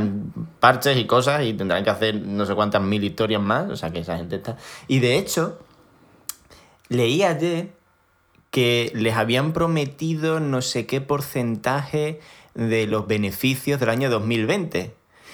parches 0.60 0.98
y 0.98 1.06
cosas 1.06 1.44
y 1.44 1.54
tendrán 1.54 1.84
que 1.84 1.90
hacer 1.90 2.16
no 2.16 2.46
sé 2.46 2.56
cuántas 2.56 2.82
mil 2.82 3.04
historias 3.04 3.42
más. 3.42 3.70
O 3.70 3.78
sea 3.78 3.92
que 3.92 4.00
esa 4.00 4.18
gente 4.18 4.36
está. 4.36 4.58
Y 4.88 5.00
de 5.00 5.18
hecho, 5.18 5.60
leí 6.90 7.24
ayer 7.24 7.81
que 8.51 8.91
les 8.93 9.15
habían 9.15 9.53
prometido 9.53 10.39
no 10.39 10.62
sé 10.62 10.86
qué 10.86 11.01
porcentaje 11.01 12.20
de 12.53 12.86
los 12.86 13.08
beneficios 13.08 13.79
del 13.79 13.89
año 13.89 14.10
2020. 14.10 14.93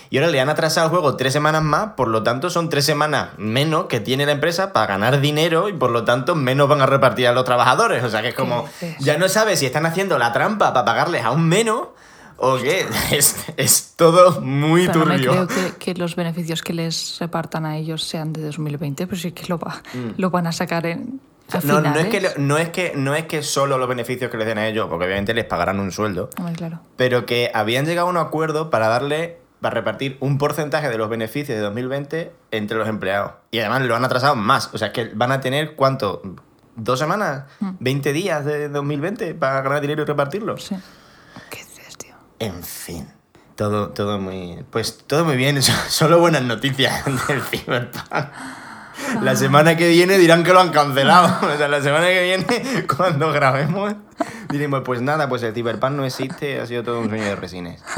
Y 0.09 0.17
ahora 0.17 0.29
le 0.29 0.39
han 0.39 0.49
atrasado 0.49 0.85
el 0.85 0.91
juego 0.91 1.17
tres 1.17 1.33
semanas 1.33 1.63
más, 1.63 1.93
por 1.97 2.07
lo 2.07 2.23
tanto 2.23 2.49
son 2.49 2.69
tres 2.69 2.85
semanas 2.85 3.29
menos 3.37 3.87
que 3.87 3.99
tiene 3.99 4.25
la 4.25 4.31
empresa 4.31 4.71
para 4.71 4.85
ganar 4.87 5.19
dinero 5.19 5.67
y 5.67 5.73
por 5.73 5.89
lo 5.89 6.05
tanto 6.05 6.33
menos 6.35 6.69
van 6.69 6.81
a 6.81 6.85
repartir 6.85 7.27
a 7.27 7.33
los 7.33 7.43
trabajadores. 7.43 8.03
O 8.03 8.09
sea 8.09 8.21
que 8.21 8.29
es 8.29 8.35
como, 8.35 8.69
ya 8.99 9.17
no 9.17 9.27
sabes 9.27 9.59
si 9.59 9.65
están 9.65 9.85
haciendo 9.85 10.17
la 10.17 10.31
trampa 10.31 10.71
para 10.71 10.85
pagarles 10.85 11.25
aún 11.25 11.49
menos 11.49 11.89
o 12.37 12.57
qué. 12.57 12.85
Es, 13.11 13.35
es 13.57 13.93
todo 13.97 14.39
muy 14.41 14.87
Pero 14.87 14.99
no 14.99 15.05
me 15.07 15.15
turbio. 15.19 15.31
creo 15.31 15.47
que, 15.47 15.77
que 15.77 15.93
los 15.95 16.15
beneficios 16.15 16.61
que 16.61 16.73
les 16.73 17.17
repartan 17.19 17.65
a 17.65 17.77
ellos 17.77 18.03
sean 18.03 18.31
de 18.31 18.43
2020, 18.43 19.07
pero 19.07 19.19
sí 19.19 19.31
que 19.31 19.47
lo, 19.47 19.57
va, 19.57 19.81
lo 20.17 20.29
van 20.29 20.47
a 20.47 20.51
sacar 20.53 20.85
en, 20.85 21.19
Mm. 21.53 21.67
No, 21.67 21.81
no, 21.81 21.95
es 21.95 22.07
que, 22.07 22.21
lo- 22.21 22.29
no, 22.37 22.57
es 22.57 22.69
que, 22.69 22.93
no 22.95 23.15
es 23.15 23.25
que 23.25 23.41
solo 23.43 23.77
los 23.77 23.87
beneficios 23.87 24.29
que 24.29 24.37
les 24.37 24.45
den 24.47 24.57
a 24.57 24.67
ellos, 24.67 24.87
porque 24.89 25.05
obviamente 25.05 25.33
les 25.33 25.45
pagarán 25.45 25.79
un 25.79 25.91
sueldo, 25.91 26.29
claro. 26.55 26.81
pero 26.97 27.25
que 27.25 27.51
habían 27.53 27.85
llegado 27.85 28.07
a 28.07 28.11
un 28.11 28.17
acuerdo 28.17 28.69
para 28.69 28.87
darle, 28.89 29.39
para 29.61 29.73
repartir 29.75 30.17
un 30.19 30.37
porcentaje 30.37 30.89
de 30.89 30.97
los 30.97 31.09
beneficios 31.09 31.55
de 31.55 31.61
2020 31.61 32.33
entre 32.51 32.77
los 32.77 32.87
empleados. 32.89 33.31
Y 33.51 33.59
además 33.59 33.81
lo 33.83 33.95
han 33.95 34.03
atrasado 34.03 34.35
más. 34.35 34.69
O 34.73 34.77
sea, 34.77 34.91
que 34.91 35.05
van 35.15 35.31
a 35.31 35.39
tener, 35.39 35.75
¿cuánto? 35.75 36.21
¿Dos 36.75 36.99
semanas? 36.99 37.45
¿20 37.61 38.11
días 38.13 38.43
de 38.45 38.67
2020 38.69 39.33
para 39.33 39.61
ganar 39.61 39.81
dinero 39.81 40.03
y 40.03 40.05
repartirlo? 40.05 40.57
Sí. 40.57 40.75
¿Qué 41.49 41.59
dices, 41.63 41.97
tío? 41.97 42.13
En 42.39 42.61
fin. 42.63 43.07
Todo, 43.55 43.89
todo 43.89 44.19
muy. 44.19 44.63
Pues 44.69 44.99
todo 45.07 45.25
muy 45.25 45.37
bien. 45.37 45.63
so- 45.63 45.71
Solo 45.89 46.19
buenas 46.19 46.43
noticias 46.43 47.03
del 47.05 47.41
Cyberpunk. 47.41 48.03
La 49.21 49.35
semana 49.35 49.77
que 49.77 49.89
viene 49.89 50.17
dirán 50.17 50.43
que 50.43 50.53
lo 50.53 50.59
han 50.59 50.69
cancelado. 50.69 51.27
O 51.53 51.57
sea, 51.57 51.67
la 51.67 51.81
semana 51.81 52.07
que 52.07 52.23
viene, 52.23 52.87
cuando 52.97 53.31
grabemos, 53.31 53.93
diremos, 54.49 54.81
pues 54.83 55.01
nada, 55.01 55.29
pues 55.29 55.43
el 55.43 55.53
Cyberpunk 55.53 55.91
no 55.93 56.05
existe, 56.05 56.59
ha 56.59 56.65
sido 56.65 56.83
todo 56.83 56.99
un 57.01 57.09
sueño 57.09 57.23
de 57.25 57.35
resines. 57.35 57.83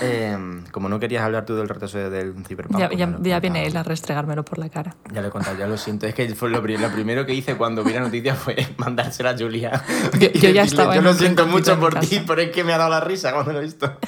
Em, 0.00 0.64
como 0.70 0.88
no 0.88 0.98
querías 0.98 1.22
hablar 1.22 1.44
tú 1.44 1.54
del 1.56 1.68
retraso 1.68 1.98
del 2.10 2.34
Cyberpunk. 2.46 2.78
Ya, 2.80 2.86
pues 2.88 2.98
ya, 2.98 3.14
ya 3.20 3.38
viene 3.40 3.66
él 3.66 3.76
a 3.76 3.82
restregármelo 3.82 4.42
por 4.44 4.58
la 4.58 4.70
cara. 4.70 4.96
Ya 5.12 5.20
lo 5.20 5.28
he 5.28 5.30
contado, 5.30 5.58
ya 5.58 5.66
lo 5.66 5.76
siento. 5.76 6.06
Es 6.06 6.14
que 6.14 6.34
fue 6.34 6.48
lo, 6.48 6.62
lo 6.62 6.90
primero 6.90 7.26
que 7.26 7.34
hice 7.34 7.54
cuando 7.56 7.84
vi 7.84 7.92
la 7.92 8.00
noticia 8.00 8.34
fue 8.34 8.56
mandársela 8.78 9.30
a 9.30 9.38
Julia. 9.38 9.82
Yo- 10.18 10.30
ya 10.50 10.62
estaba 10.62 10.94
Yo 10.94 11.02
lo 11.02 11.12
siento 11.12 11.46
mucho 11.46 11.78
por 11.78 11.98
ti, 12.00 12.08
casa". 12.16 12.24
pero 12.26 12.40
es 12.40 12.50
que 12.50 12.64
me 12.64 12.72
ha 12.72 12.78
dado 12.78 12.90
la 12.90 13.00
risa 13.00 13.32
cuando 13.34 13.52
lo 13.52 13.58
he 13.58 13.62
visto. 13.62 13.98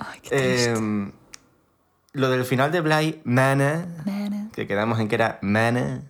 Ay, 0.00 0.20
qué 0.22 0.28
triste. 0.28 1.12
Lo 2.16 2.28
del 2.30 2.44
final 2.44 2.72
de 2.72 2.80
Bly 2.80 3.20
Manor, 3.24 3.86
Nene. 4.04 4.48
que 4.52 4.66
quedamos 4.66 4.98
en 5.00 5.08
que 5.08 5.14
era 5.16 5.38
Manor, 5.42 6.00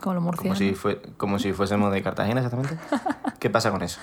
Como 0.00 0.14
lo 0.14 0.20
como 0.20 0.20
murciano. 0.20 0.56
si, 0.56 0.74
fue, 0.74 1.00
como 1.16 1.38
si 1.38 1.52
fuésemos 1.52 1.92
de 1.92 2.02
Cartagena 2.02 2.40
exactamente. 2.40 2.78
¿Qué 3.38 3.50
pasa 3.50 3.70
con 3.70 3.82
eso? 3.82 4.00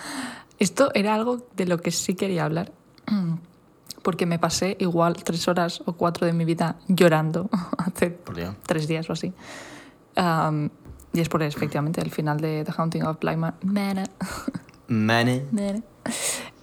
Esto 0.59 0.91
era 0.93 1.13
algo 1.15 1.47
de 1.55 1.65
lo 1.65 1.79
que 1.79 1.91
sí 1.91 2.15
quería 2.15 2.45
hablar. 2.45 2.71
Porque 4.01 4.25
me 4.25 4.37
pasé 4.39 4.77
igual 4.79 5.15
tres 5.23 5.47
horas 5.47 5.81
o 5.85 5.93
cuatro 5.93 6.27
de 6.27 6.33
mi 6.33 6.45
vida 6.45 6.75
llorando 6.87 7.49
hace 7.77 8.17
tres 8.65 8.87
días 8.87 9.09
o 9.09 9.13
así. 9.13 9.33
Y 11.13 11.19
es 11.19 11.29
por 11.29 11.41
efectivamente 11.43 12.01
el 12.01 12.11
final 12.11 12.39
de 12.39 12.63
The 12.65 12.73
Haunting 12.77 13.03
of 13.03 13.19
Bly 13.19 13.37
Ma- 13.37 13.55
Manor. 13.63 14.07
Manor. 14.87 15.41
Nene. 15.51 15.83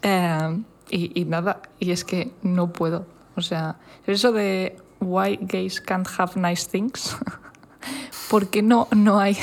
Em, 0.02 0.64
y, 0.90 1.20
y 1.20 1.24
nada, 1.24 1.62
y 1.78 1.90
es 1.90 2.04
que 2.04 2.32
no 2.42 2.72
puedo. 2.72 3.06
O 3.34 3.40
sea, 3.40 3.76
eso 4.06 4.30
de 4.32 4.76
why 5.02 5.36
gays 5.40 5.80
can't 5.80 6.08
have 6.18 6.36
nice 6.40 6.66
things. 6.66 7.16
Porque 8.30 8.62
no, 8.62 8.88
no 8.96 9.18
hay 9.20 9.36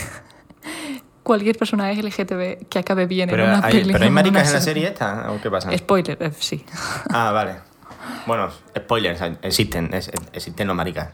cualquier 1.23 1.57
personaje 1.57 2.01
LGTB 2.01 2.67
que 2.69 2.79
acabe 2.79 3.05
bien 3.05 3.29
Pero 3.29 3.43
en 3.43 3.49
una 3.49 3.65
hay, 3.67 3.73
peli. 3.79 3.91
pero 3.93 4.05
hay 4.05 4.09
maricas 4.11 4.47
en 4.47 4.53
la 4.53 4.61
serie 4.61 4.87
esta, 4.87 5.31
¿o 5.31 5.39
qué 5.41 5.51
pasa? 5.51 5.69
Spoiler, 5.77 6.17
eh, 6.21 6.31
sí. 6.39 6.65
Ah, 7.11 7.31
vale. 7.31 7.55
Bueno, 8.25 8.49
spoilers, 8.75 9.21
existen, 9.43 9.93
es- 9.93 10.11
existen 10.33 10.67
los 10.67 10.75
maricas. 10.75 11.09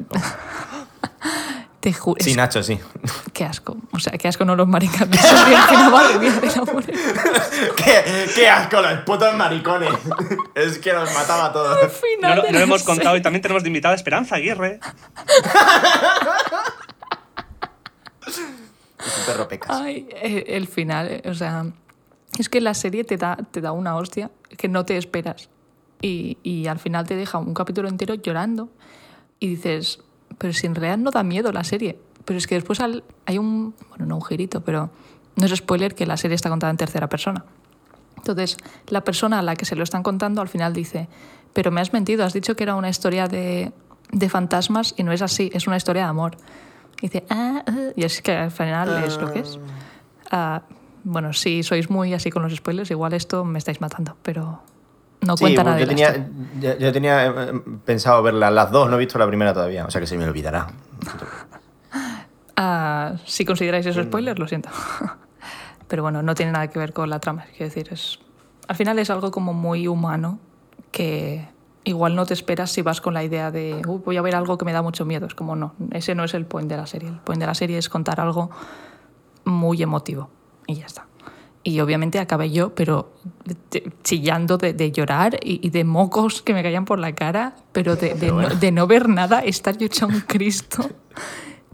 Te 1.85 1.93
juro. 1.93 2.17
Sí, 2.19 2.33
Nacho, 2.33 2.63
sí. 2.63 2.79
Qué 3.33 3.45
asco. 3.45 3.77
O 3.91 3.99
sea, 3.99 4.13
qué 4.17 4.27
asco 4.27 4.43
no 4.43 4.55
los 4.55 4.65
amor. 4.65 4.81
¿Qué, 7.77 8.25
qué 8.33 8.49
asco 8.49 8.81
los 8.81 9.01
putos 9.01 9.35
maricones. 9.35 9.91
es 10.55 10.79
que 10.79 10.91
los 10.93 11.13
mataba 11.13 11.45
a 11.45 11.53
todos. 11.53 11.77
No, 11.83 11.89
Final 11.89 12.37
lo- 12.37 12.43
no 12.45 12.51
lo 12.53 12.59
hemos 12.59 12.81
serie. 12.81 12.95
contado 12.95 13.17
y 13.17 13.21
también 13.21 13.43
tenemos 13.43 13.61
de 13.61 13.69
invitada 13.69 13.91
a 13.93 13.97
Esperanza 13.97 14.37
Aguirre. 14.37 14.79
Es 18.25 18.39
un 18.39 19.25
perro 19.27 19.47
pecas. 19.47 19.69
Ay, 19.79 20.07
eh, 20.11 20.45
el 20.47 20.65
final, 20.67 21.07
eh, 21.09 21.21
o 21.29 21.35
sea, 21.35 21.67
es 22.39 22.49
que 22.49 22.61
la 22.61 22.73
serie 22.73 23.03
te 23.03 23.17
da, 23.17 23.37
te 23.51 23.61
da 23.61 23.73
una 23.73 23.95
hostia 23.95 24.31
que 24.57 24.67
no 24.67 24.85
te 24.85 24.97
esperas. 24.97 25.49
Y, 26.01 26.39
y 26.41 26.65
al 26.65 26.79
final 26.79 27.05
te 27.07 27.15
deja 27.15 27.37
un 27.37 27.53
capítulo 27.53 27.89
entero 27.89 28.15
llorando 28.15 28.69
y 29.39 29.49
dices, 29.49 29.99
pero 30.37 30.53
si 30.53 30.67
en 30.67 30.75
realidad 30.75 30.97
no 30.97 31.11
da 31.11 31.23
miedo 31.23 31.51
la 31.51 31.63
serie. 31.63 31.99
Pero 32.25 32.37
es 32.37 32.47
que 32.47 32.55
después 32.55 32.79
al- 32.79 33.03
hay 33.25 33.37
un, 33.37 33.75
bueno, 33.89 34.05
no 34.05 34.15
un 34.15 34.23
girito, 34.23 34.61
pero 34.61 34.89
no 35.35 35.45
es 35.45 35.51
spoiler 35.55 35.93
que 35.95 36.05
la 36.05 36.17
serie 36.17 36.35
está 36.35 36.49
contada 36.49 36.71
en 36.71 36.77
tercera 36.77 37.07
persona. 37.09 37.45
Entonces, 38.17 38.57
la 38.87 39.03
persona 39.03 39.39
a 39.39 39.41
la 39.41 39.55
que 39.55 39.65
se 39.65 39.75
lo 39.75 39.83
están 39.83 40.01
contando 40.03 40.41
al 40.41 40.47
final 40.49 40.73
dice, 40.73 41.07
pero 41.53 41.69
me 41.71 41.81
has 41.81 41.93
mentido, 41.93 42.23
has 42.25 42.33
dicho 42.33 42.55
que 42.55 42.63
era 42.63 42.75
una 42.75 42.89
historia 42.89 43.27
de, 43.27 43.71
de 44.11 44.29
fantasmas 44.29 44.93
y 44.97 45.03
no 45.03 45.11
es 45.11 45.21
así, 45.21 45.51
es 45.53 45.67
una 45.67 45.77
historia 45.77 46.03
de 46.03 46.09
amor. 46.09 46.37
Y 47.01 47.07
dice, 47.09 47.25
ah, 47.29 47.63
ah", 47.67 47.91
y 47.95 48.03
es 48.03 48.21
que 48.21 48.31
al 48.35 48.51
final 48.51 48.97
es 49.03 49.21
lo 49.21 49.31
que 49.31 49.39
es. 49.39 49.59
Ah, 50.31 50.63
bueno, 51.03 51.33
si 51.33 51.61
sois 51.61 51.89
muy 51.91 52.13
así 52.15 52.31
con 52.31 52.41
los 52.41 52.55
spoilers, 52.55 52.89
igual 52.89 53.13
esto 53.13 53.45
me 53.45 53.59
estáis 53.59 53.79
matando, 53.81 54.15
pero 54.23 54.63
no 55.25 55.35
Sí, 55.37 55.43
cuenta 55.43 55.63
nada 55.63 55.79
yo 55.79 55.87
tenía, 55.87 56.27
yo, 56.59 56.77
yo 56.77 56.91
tenía 56.93 57.25
eh, 57.27 57.61
pensado 57.85 58.21
verla 58.23 58.49
las 58.51 58.71
dos, 58.71 58.89
no 58.89 58.95
he 58.95 58.99
visto 58.99 59.17
la 59.19 59.27
primera 59.27 59.53
todavía, 59.53 59.85
o 59.85 59.91
sea 59.91 59.99
que 60.01 60.07
se 60.07 60.17
me 60.17 60.25
olvidará. 60.25 60.67
Ah, 62.57 63.15
si 63.25 63.43
consideráis 63.45 63.85
eso 63.85 64.01
spoiler, 64.03 64.39
lo 64.39 64.47
siento. 64.47 64.69
Pero 65.87 66.03
bueno, 66.03 66.23
no 66.23 66.33
tiene 66.35 66.51
nada 66.51 66.67
que 66.69 66.79
ver 66.79 66.93
con 66.93 67.09
la 67.09 67.19
trama. 67.19 67.45
Quiero 67.51 67.65
decir, 67.65 67.89
es, 67.91 68.19
al 68.67 68.75
final 68.75 68.97
es 68.99 69.09
algo 69.09 69.31
como 69.31 69.53
muy 69.53 69.87
humano 69.87 70.39
que 70.91 71.47
igual 71.83 72.15
no 72.15 72.25
te 72.25 72.33
esperas 72.33 72.71
si 72.71 72.81
vas 72.81 73.01
con 73.01 73.13
la 73.13 73.23
idea 73.23 73.51
de 73.51 73.81
"Uy, 73.87 74.01
voy 74.03 74.17
a 74.17 74.21
ver 74.21 74.35
algo 74.35 74.57
que 74.57 74.65
me 74.65 74.73
da 74.73 74.81
mucho 74.81 75.05
miedo. 75.05 75.27
Es 75.27 75.35
como 75.35 75.55
no, 75.55 75.73
ese 75.91 76.15
no 76.15 76.23
es 76.23 76.33
el 76.33 76.45
point 76.45 76.69
de 76.69 76.77
la 76.77 76.87
serie. 76.87 77.09
El 77.09 77.19
point 77.19 77.39
de 77.39 77.45
la 77.45 77.53
serie 77.53 77.77
es 77.77 77.89
contar 77.89 78.19
algo 78.19 78.49
muy 79.43 79.83
emotivo 79.83 80.29
y 80.65 80.75
ya 80.75 80.85
está. 80.85 81.04
Y 81.67 81.79
obviamente 81.81 82.19
acabé 82.19 82.51
yo, 82.51 82.75
pero 82.75 83.11
de- 83.71 83.91
chillando 84.03 84.57
de, 84.57 84.73
de 84.73 84.91
llorar 84.91 85.39
y, 85.43 85.65
y 85.65 85.71
de 85.71 85.83
mocos 85.83 86.41
que 86.43 86.53
me 86.53 86.61
caían 86.61 86.85
por 86.85 86.99
la 86.99 87.13
cara, 87.15 87.55
pero 87.71 87.95
de, 87.95 88.13
de 88.13 88.31
no, 88.31 88.47
de 88.49 88.71
no 88.71 88.85
ver 88.87 89.09
nada, 89.09 89.39
estar 89.39 89.75
yo 89.77 89.87
hecha 89.87 90.05
un 90.05 90.21
Cristo 90.21 90.87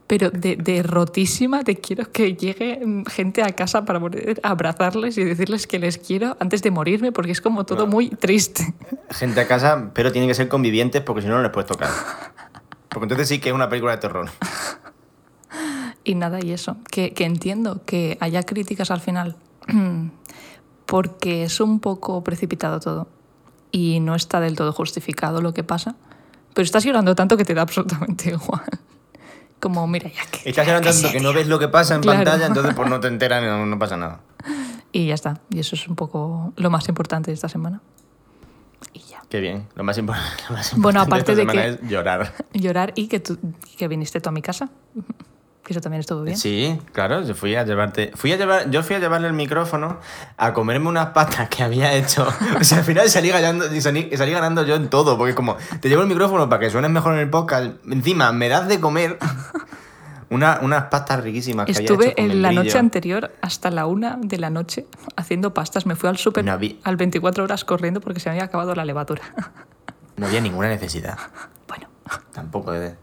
pero 0.07 0.29
de, 0.29 0.57
de 0.57 0.83
rotísima, 0.83 1.63
te 1.63 1.77
quiero 1.77 2.11
que 2.11 2.35
llegue 2.35 2.81
gente 3.09 3.43
a 3.43 3.51
casa 3.53 3.85
para 3.85 3.97
poder 3.97 4.41
abrazarles 4.43 5.17
y 5.17 5.23
decirles 5.23 5.67
que 5.67 5.79
les 5.79 5.97
quiero 5.97 6.35
antes 6.41 6.61
de 6.61 6.69
morirme, 6.69 7.13
porque 7.13 7.31
es 7.31 7.39
como 7.39 7.63
todo 7.65 7.87
muy 7.87 8.09
triste. 8.09 8.73
Gente 9.11 9.39
a 9.39 9.47
casa, 9.47 9.91
pero 9.93 10.11
tienen 10.11 10.27
que 10.29 10.33
ser 10.33 10.49
convivientes 10.49 11.01
porque 11.01 11.21
si 11.21 11.29
no, 11.29 11.35
no 11.35 11.43
les 11.43 11.51
puedes 11.51 11.69
tocar. 11.71 11.89
Porque 12.89 13.05
entonces 13.05 13.29
sí 13.29 13.39
que 13.39 13.47
es 13.49 13.55
una 13.55 13.69
película 13.69 13.93
de 13.93 13.99
terror. 13.99 14.29
Y 16.03 16.15
nada, 16.15 16.39
y 16.43 16.51
eso, 16.51 16.75
que, 16.91 17.13
que 17.13 17.23
entiendo 17.23 17.81
que 17.85 18.17
haya 18.19 18.43
críticas 18.43 18.91
al 18.91 18.99
final, 18.99 19.37
porque 20.85 21.43
es 21.43 21.59
un 21.59 21.79
poco 21.79 22.23
precipitado 22.23 22.79
todo 22.79 23.07
y 23.71 23.99
no 24.01 24.15
está 24.15 24.39
del 24.39 24.55
todo 24.55 24.73
justificado 24.73 25.41
lo 25.41 25.53
que 25.53 25.63
pasa, 25.63 25.95
pero 26.53 26.63
estás 26.65 26.83
llorando 26.83 27.15
tanto 27.15 27.37
que 27.37 27.45
te 27.45 27.53
da 27.53 27.61
absolutamente 27.61 28.29
igual. 28.33 28.63
Como, 29.59 29.85
mira, 29.87 30.09
ya 30.09 30.25
que... 30.31 30.49
Estás 30.49 30.65
llorando 30.65 30.89
tanto 30.91 31.11
que 31.11 31.19
no 31.19 31.33
ves 31.33 31.47
lo 31.47 31.59
que 31.59 31.67
pasa 31.67 31.95
en 31.95 32.01
Claro. 32.01 32.17
pantalla, 32.23 32.47
entonces 32.47 32.73
pues 32.73 32.89
no 32.89 32.99
te 32.99 33.07
enteras 33.09 33.43
y 33.43 33.45
no, 33.45 33.65
no 33.65 33.79
pasa 33.79 33.95
nada. 33.97 34.19
Y 34.91 35.07
ya 35.07 35.13
está, 35.13 35.39
y 35.49 35.59
eso 35.59 35.75
es 35.75 35.87
un 35.87 35.95
poco 35.95 36.51
lo 36.57 36.69
más 36.69 36.89
importante 36.89 37.31
de 37.31 37.35
esta 37.35 37.47
semana. 37.47 37.79
Y 38.93 38.99
ya. 38.99 39.21
Qué 39.29 39.39
bien. 39.39 39.67
Lo 39.75 39.83
más, 39.85 39.97
impor- 39.97 40.17
lo 40.49 40.55
más 40.55 40.73
Bueno, 40.75 40.99
importante 41.03 41.31
aparte 41.31 41.31
esta 41.31 41.35
de 41.35 41.41
semana 41.41 41.61
que- 41.61 41.85
es 41.85 41.89
llorar. 41.89 42.33
llorar 42.53 42.91
y 42.95 43.07
que, 43.07 43.19
tú, 43.21 43.37
que 43.77 43.87
viniste 43.87 44.19
tú 44.19 44.27
a 44.29 44.31
mi 44.33 44.41
casa. 44.41 44.69
Que 45.71 45.77
eso 45.77 45.81
también 45.81 46.01
estuvo 46.01 46.21
bien. 46.23 46.35
Sí, 46.35 46.77
claro, 46.91 47.21
yo 47.23 47.33
fui 47.33 47.55
a 47.55 47.63
llevarte. 47.63 48.11
Fui 48.15 48.33
a 48.33 48.35
llevar, 48.35 48.69
yo 48.69 48.83
fui 48.83 48.97
a 48.97 48.99
llevarle 48.99 49.27
el 49.27 49.33
micrófono 49.33 49.99
a 50.35 50.51
comerme 50.51 50.89
unas 50.89 51.07
pastas 51.07 51.47
que 51.47 51.63
había 51.63 51.93
hecho. 51.93 52.27
O 52.59 52.63
sea, 52.65 52.79
al 52.79 52.83
final 52.83 53.09
salí 53.09 53.29
ganando, 53.29 53.65
salí, 53.79 54.09
salí 54.17 54.31
ganando 54.33 54.65
yo 54.65 54.75
en 54.75 54.89
todo, 54.89 55.17
porque 55.17 55.33
como 55.33 55.55
te 55.79 55.87
llevo 55.87 56.01
el 56.01 56.09
micrófono 56.09 56.49
para 56.49 56.59
que 56.59 56.69
suenes 56.69 56.91
mejor 56.91 57.13
en 57.13 57.19
el 57.19 57.29
podcast, 57.29 57.71
encima 57.89 58.33
me 58.33 58.49
das 58.49 58.67
de 58.67 58.81
comer 58.81 59.17
una- 60.29 60.59
unas 60.61 60.83
pastas 60.85 61.23
riquísimas 61.23 61.65
que 61.67 61.71
había 61.71 61.81
Estuve 61.83 62.05
hecho 62.07 62.15
con 62.17 62.31
en 62.31 62.41
la 62.41 62.51
noche 62.51 62.77
anterior 62.77 63.31
hasta 63.41 63.71
la 63.71 63.85
una 63.85 64.17
de 64.21 64.37
la 64.37 64.49
noche 64.49 64.85
haciendo 65.15 65.53
pastas. 65.53 65.85
Me 65.85 65.95
fui 65.95 66.09
al 66.09 66.17
súper 66.17 66.43
No 66.43 66.51
había- 66.51 66.75
al 66.83 66.97
24 66.97 67.43
horas 67.45 67.63
corriendo 67.63 68.01
porque 68.01 68.19
se 68.19 68.29
me 68.29 68.33
había 68.33 68.43
acabado 68.45 68.75
la 68.75 68.83
levadura. 68.85 69.21
No 70.17 70.27
había 70.27 70.41
ninguna 70.41 70.67
necesidad. 70.67 71.17
bueno, 71.67 71.87
Tampoco 72.33 72.73
de, 72.73 72.95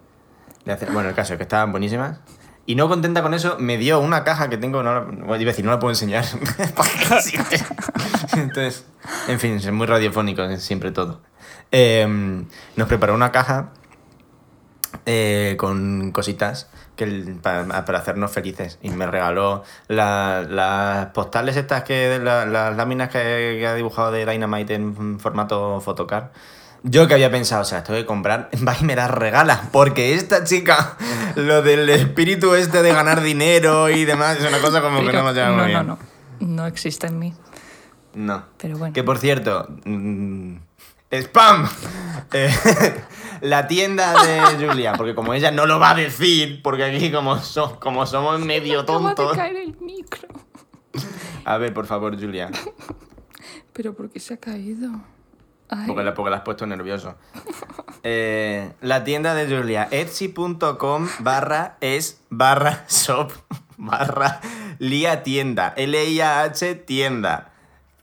de 0.65 0.73
hacer. 0.73 0.93
Bueno, 0.93 1.09
el 1.09 1.15
caso 1.17 1.33
es 1.33 1.37
que 1.39 1.43
estaban 1.43 1.73
buenísimas. 1.73 2.21
Y 2.69 2.75
no 2.75 2.87
contenta 2.87 3.23
con 3.23 3.33
eso, 3.33 3.57
me 3.59 3.79
dio 3.79 3.99
una 3.99 4.25
caja 4.25 4.51
que 4.51 4.59
tengo. 4.59 4.83
No 4.83 4.93
la, 4.93 5.07
iba 5.23 5.35
a 5.35 5.39
decir, 5.39 5.65
no 5.65 5.71
la 5.71 5.79
puedo 5.79 5.91
enseñar. 5.91 6.23
Entonces, 8.37 8.85
en 9.27 9.41
fin, 9.41 9.55
es 9.55 9.73
muy 9.73 9.87
radiofónico 9.87 10.55
siempre 10.59 10.91
todo. 10.91 11.23
Eh, 11.73 12.07
nos 12.77 12.89
preparó 12.89 13.15
una 13.15 13.33
caja 13.33 13.71
eh, 15.07 15.57
con 15.59 16.13
cositas 16.13 16.69
que 16.95 17.05
el- 17.05 17.37
para, 17.43 17.87
para 17.87 18.01
hacernos 18.01 18.33
felices. 18.33 18.79
Y 18.83 18.91
me 18.91 19.07
regaló 19.07 19.63
la- 19.87 20.43
las 20.47 21.07
postales 21.07 21.57
estas 21.57 21.85
que. 21.85 22.21
la- 22.23 22.45
las 22.45 22.77
láminas 22.77 23.09
que, 23.09 23.57
que 23.61 23.67
ha 23.67 23.75
dibujado 23.75 24.13
de 24.13 24.27
Dynamite 24.27 24.75
en 24.75 25.19
formato 25.19 25.81
photocard. 25.81 26.33
Yo 26.85 27.09
que 27.09 27.15
había 27.15 27.31
pensado, 27.31 27.63
o 27.63 27.65
sea, 27.65 27.79
esto 27.79 27.93
de 27.93 28.07
comprar, 28.07 28.51
va 28.67 28.77
y 28.81 28.85
me 28.85 28.95
las 28.97 29.11
regala. 29.11 29.69
Porque 29.73 30.15
esta 30.15 30.45
chica, 30.45 30.97
lo 31.37 31.63
del 31.63 31.89
espíritu 31.91 32.55
este 32.55 32.83
de 32.83 32.93
ganar 32.93 33.21
dinero 33.23 33.89
y 33.91 34.05
demás, 34.05 34.39
es 34.39 34.47
una 34.49 34.59
cosa 34.61 34.81
como 34.81 35.01
que 35.01 35.07
pero- 35.07 35.19
no 35.19 35.25
nos 35.25 35.35
lleva 35.35 35.49
no, 35.49 35.55
muy 35.55 35.63
no, 35.63 35.67
bien. 35.69 35.87
no. 35.87 35.99
No 36.41 36.67
existe 36.67 37.09
en 37.09 37.19
mí. 37.19 37.35
No. 38.15 38.45
Pero 38.59 38.79
bueno. 38.79 38.93
Que 38.95 39.03
por 39.03 39.19
cierto, 39.19 39.67
mm, 39.85 40.57
spam. 41.11 41.69
Eh, 42.33 42.55
la 43.41 43.67
tienda 43.67 44.15
de 44.25 44.67
Julia, 44.69 44.93
porque 44.95 45.15
como 45.15 45.35
ella 45.35 45.51
no 45.51 45.67
lo 45.67 45.79
va 45.81 45.91
a 45.91 45.95
decir, 45.95 46.61
porque 46.63 46.85
aquí 46.85 47.11
como, 47.11 47.39
so- 47.41 47.79
como 47.81 48.07
somos 48.07 48.41
medio 48.41 48.85
tontos. 48.85 49.37
caer 49.37 49.57
el 49.57 49.77
micro. 49.81 50.29
A 51.45 51.59
ver, 51.59 51.73
por 51.75 51.87
favor, 51.87 52.19
Julia, 52.19 52.51
¿Pero 53.73 53.95
por 53.95 54.11
qué 54.11 54.21
se 54.21 54.35
ha 54.35 54.37
caído? 54.37 54.91
Porque 55.87 56.03
la, 56.03 56.15
porque 56.15 56.31
la 56.31 56.37
has 56.39 56.43
puesto 56.43 56.67
nervioso. 56.67 57.17
Eh, 58.05 58.73
la 58.81 59.03
tienda 59.03 59.35
de 59.35 59.49
Julia, 59.55 59.89
etsy.com 59.91 61.09
barra 61.19 61.77
es 61.81 62.21
barra 62.31 62.85
shop 62.89 63.33
barra 63.77 64.41
lia 64.79 65.25
tienda, 65.25 65.75
L-I-A-H 65.77 66.75
tienda. 66.77 67.51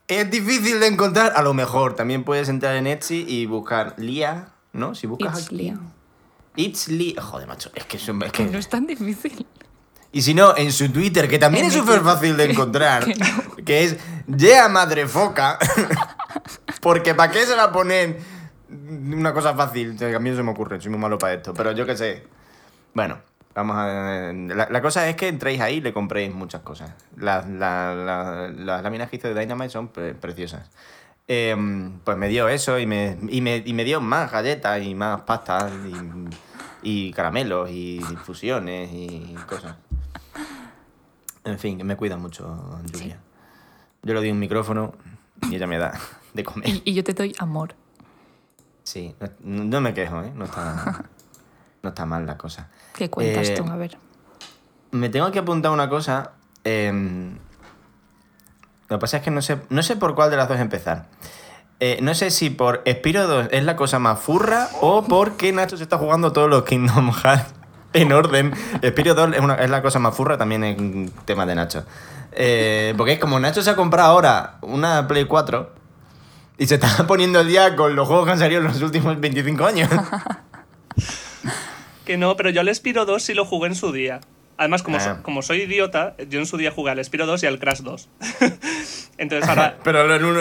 Es 0.10 0.29
difícil 0.29 0.79
de 0.81 0.88
encontrar, 0.88 1.31
a 1.36 1.41
lo 1.41 1.53
mejor. 1.53 1.95
También 1.95 2.24
puedes 2.25 2.50
entrar 2.50 2.75
en 2.75 2.88
Etsy 2.88 3.25
y 3.27 3.45
buscar 3.48 3.95
Lia, 3.98 4.50
¿no? 4.74 4.93
Si 4.95 5.07
buscas 5.07 5.38
It's 5.39 5.45
aquí. 5.48 5.55
Lia. 5.55 5.79
It's 6.57 6.88
Lia. 6.89 7.22
Joder, 7.22 7.48
macho, 7.48 7.72
es 7.74 7.86
que, 7.86 7.98
es 7.98 8.07
un- 8.10 8.22
es 8.22 8.31
que- 8.34 8.45
No 8.45 8.57
es 8.60 8.67
tan 8.69 8.86
difícil. 8.86 9.48
Y 10.12 10.21
si 10.21 10.34
no, 10.34 10.56
en 10.56 10.71
su 10.71 10.89
Twitter, 10.91 11.28
que 11.28 11.39
también 11.39 11.65
En 11.65 11.71
es 11.71 11.78
súper 11.78 12.01
fácil 12.01 12.38
de 12.38 12.51
encontrar, 12.51 13.06
Que 13.06 13.15
no. 13.15 13.56
que 13.65 13.84
es 13.86 13.97
Yea 14.28 14.67
Madre 14.69 15.08
Foca. 15.08 15.58
Porque 16.86 17.15
¿para 17.15 17.32
qué 17.32 17.43
se 17.48 17.56
va 17.56 17.63
a 17.63 17.71
poner 17.71 18.19
una 18.69 19.34
cosa 19.34 19.56
fácil? 19.56 19.98
A 20.04 20.19
mí 20.19 20.30
no 20.30 20.36
se 20.36 20.43
me 20.43 20.52
ocurre, 20.52 20.80
soy 20.80 20.91
muy 20.91 21.00
malo 21.00 21.17
para 21.17 21.34
esto. 21.34 21.52
Pero 21.56 21.71
yo 21.71 21.84
qué 21.84 21.98
sé. 21.98 22.28
Bueno, 22.93 23.17
vamos 23.56 23.76
a. 23.76 24.32
La, 24.32 24.67
la 24.69 24.82
cosa 24.84 25.10
es 25.10 25.15
que 25.15 25.28
entréis 25.28 25.62
ahí 25.62 25.78
y 25.78 25.82
le 25.82 25.91
compréis 25.93 26.32
muchas 26.32 26.62
cosas. 26.62 26.91
Las, 27.17 27.50
la- 27.50 27.95
la- 27.95 28.50
las 28.56 28.84
láminas 28.84 29.10
que 29.10 29.15
hizo 29.15 29.28
de 29.28 29.34
Dynamite 29.39 29.71
son 29.71 29.88
pre- 29.88 30.13
preciosas. 30.13 30.69
Em, 31.28 31.98
pues 32.04 32.17
me 32.17 32.28
dio 32.28 32.48
eso 32.50 32.78
y 32.78 32.86
me, 32.86 33.17
y, 33.30 33.41
me, 33.41 33.63
y 33.65 33.74
me 33.74 33.84
dio 33.84 34.00
más 34.00 34.32
galletas 34.32 34.80
y 34.84 34.93
más 34.93 35.21
pastas 35.21 35.71
y, 36.84 37.08
y 37.08 37.12
caramelos 37.13 37.71
y 37.71 37.95
infusiones 37.98 38.91
y 38.93 39.34
cosas. 39.50 39.76
En 41.45 41.58
fin, 41.58 41.84
me 41.84 41.95
cuida 41.95 42.15
mucho 42.17 42.80
Julia. 42.93 43.17
Yo 44.04 44.13
le 44.13 44.19
doy 44.19 44.30
un 44.30 44.38
micrófono 44.38 44.93
y 45.50 45.56
ella 45.56 45.65
me 45.65 45.80
da 45.80 45.93
de 46.36 46.43
comer. 46.43 46.69
Y, 46.69 46.82
y 46.86 46.93
yo 46.93 47.04
te 47.04 47.13
doy 47.13 47.36
amor. 47.39 47.74
Sí, 48.84 49.15
no, 49.41 49.63
no 49.63 49.82
me 49.82 49.93
quejo, 49.93 50.21
¿eh? 50.21 50.32
No 50.36 50.45
está, 50.45 51.06
no 51.82 51.89
está 51.89 52.06
mal 52.06 52.26
la 52.28 52.38
cosa. 52.38 52.69
¿Qué 52.93 53.10
cuentas 53.10 53.50
Eh, 53.50 53.56
tú? 53.58 53.65
A 53.65 53.76
ver. 53.76 53.98
Me 54.91 55.10
tengo 55.10 55.32
que 55.32 55.39
apuntar 55.39 55.71
una 55.71 55.89
cosa. 55.89 56.32
em, 56.63 57.38
lo 58.88 58.98
que 58.98 59.02
pasa 59.02 59.17
es 59.17 59.24
que 59.24 59.32
no 59.32 59.41
sé, 59.41 59.58
no 59.69 59.82
sé 59.82 59.95
por 59.95 60.13
cuál 60.13 60.30
de 60.30 60.38
las 60.38 60.48
dos 60.48 60.60
empezar. 60.60 61.08
Eh, 61.80 61.98
no 62.02 62.13
sé 62.13 62.30
si 62.32 62.50
por 62.52 62.84
Spiro 62.88 63.28
2 63.28 63.48
es 63.52 63.63
la 63.63 63.76
cosa 63.76 64.00
más 64.00 64.19
furra 64.19 64.69
o 64.82 65.04
porque 65.04 65.52
Nacho 65.52 65.76
se 65.76 65.84
está 65.84 65.98
jugando 65.98 66.32
todos 66.32 66.50
los 66.50 66.63
Kingdom 66.63 67.12
Hearts 67.12 67.54
en 67.93 68.13
orden. 68.13 68.54
Spiro 68.86 69.13
2 69.15 69.34
es, 69.34 69.39
una- 69.41 69.56
es 69.56 69.69
la 69.69 69.82
cosa 69.82 70.00
más 70.00 70.15
furra 70.15 70.38
también 70.38 70.63
en 70.63 71.12
tema 71.26 71.45
de 71.45 71.56
Nacho. 71.56 71.84
Eh, 72.32 72.93
porque 72.98 73.13
es 73.13 73.19
como 73.19 73.39
Nacho 73.39 73.62
se 73.63 73.71
ha 73.71 73.76
comprado 73.76 74.12
ahora 74.12 74.58
una 74.62 75.08
Play 75.08 75.26
4 75.26 75.71
y 76.58 76.68
se 76.68 76.76
está 76.76 77.06
poniendo 77.08 77.39
el 77.41 77.48
día 77.48 77.76
con 77.76 77.96
los 77.96 78.08
juegos 78.08 78.26
que 78.26 78.32
han 78.34 78.39
salido 78.39 78.62
en 78.62 78.68
los 78.68 78.82
últimos 78.82 79.20
25 79.20 79.65
años. 79.65 79.89
Que 82.06 82.18
no, 82.18 82.36
pero 82.38 82.50
yo 82.52 82.62
al 82.62 82.74
Spiro 82.74 83.06
2 83.06 83.22
sí 83.22 83.34
lo 83.34 83.46
jugué 83.46 83.68
en 83.70 83.76
su 83.76 83.91
día. 83.91 84.22
Además, 84.58 84.84
como, 84.84 85.00
so- 85.02 85.10
Ah. 85.10 85.20
como 85.22 85.41
soy 85.41 85.63
idiota, 85.63 86.15
yo 86.30 86.39
en 86.39 86.46
su 86.46 86.56
día 86.56 86.72
jugué 86.72 86.91
al 86.91 87.04
Spiro 87.04 87.26
2 87.26 87.44
y 87.44 87.48
al 87.48 87.60
Crash 87.60 87.80
2. 87.82 88.10
Entonces 89.18 89.50
ahora... 89.50 89.78
Pero 89.84 90.15
en 90.15 90.24
uno... 90.24 90.39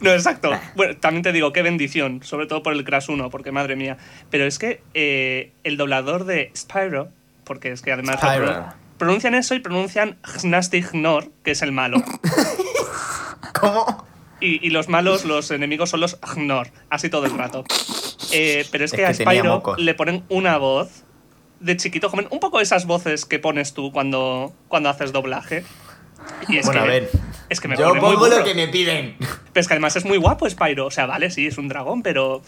No, 0.00 0.10
exacto. 0.10 0.50
Bueno, 0.74 0.96
también 0.98 1.22
te 1.22 1.32
digo, 1.32 1.52
qué 1.54 1.62
bendición, 1.62 2.20
sobre 2.22 2.46
todo 2.46 2.62
por 2.62 2.74
el 2.74 2.84
Crash 2.84 3.08
1, 3.08 3.30
porque 3.30 3.52
madre 3.52 3.76
mía. 3.76 3.96
Pero 4.30 4.44
es 4.44 4.58
que 4.58 4.82
eh, 4.92 5.52
el 5.64 5.78
doblador 5.78 6.24
de 6.24 6.50
Spyro, 6.54 7.08
porque 7.44 7.72
es 7.72 7.80
que 7.80 7.92
además 7.92 8.16
Spyro. 8.20 8.44
pro- 8.44 8.64
pronuncian 8.98 9.34
eso 9.34 9.54
y 9.54 9.60
pronuncian 9.60 10.18
Gnasty 10.42 10.82
Gnor, 10.82 11.30
que 11.42 11.52
es 11.52 11.62
el 11.62 11.72
malo. 11.72 12.02
¿Cómo? 13.58 14.04
Y, 14.40 14.66
y 14.66 14.70
los 14.70 14.88
malos, 14.88 15.24
los 15.24 15.50
enemigos 15.50 15.90
son 15.90 16.00
los 16.00 16.18
Gnor, 16.20 16.68
así 16.90 17.08
todo 17.08 17.24
el 17.26 17.36
rato. 17.36 17.64
Eh, 18.32 18.66
pero 18.70 18.84
es 18.84 18.92
Es 18.92 18.96
que, 18.96 19.06
a 19.06 19.14
Spyro 19.14 19.62
le 19.78 19.94
ponen 19.94 20.24
una 20.28 20.58
voz 20.58 21.04
de 21.60 21.76
chiquito 21.76 22.10
joven, 22.10 22.28
un 22.30 22.40
poco 22.40 22.60
esas 22.60 22.86
voces 22.86 23.24
que 23.24 23.38
pones 23.38 23.72
tú 23.72 23.92
cuando, 23.92 24.52
cuando 24.68 24.90
haces 24.90 25.12
doblaje. 25.12 25.64
Y 26.48 26.58
es 26.58 26.66
Bueno, 26.66 26.82
que, 26.82 26.86
a 26.86 26.90
ver. 26.90 27.10
Es 27.48 27.60
que 27.60 27.68
me 27.68 27.76
Yo 27.76 27.94
muy 27.94 28.00
pongo 28.00 28.28
lo 28.28 28.44
que 28.44 28.54
me 28.54 28.68
piden. 28.68 29.16
Pero 29.18 29.60
es 29.60 29.68
que 29.68 29.74
además 29.74 29.96
es 29.96 30.04
muy 30.04 30.18
guapo 30.18 30.48
Spyro. 30.48 30.86
O 30.86 30.90
sea, 30.90 31.06
vale, 31.06 31.30
sí, 31.30 31.46
es 31.46 31.56
un 31.56 31.68
dragón, 31.68 32.02
pero 32.02 32.42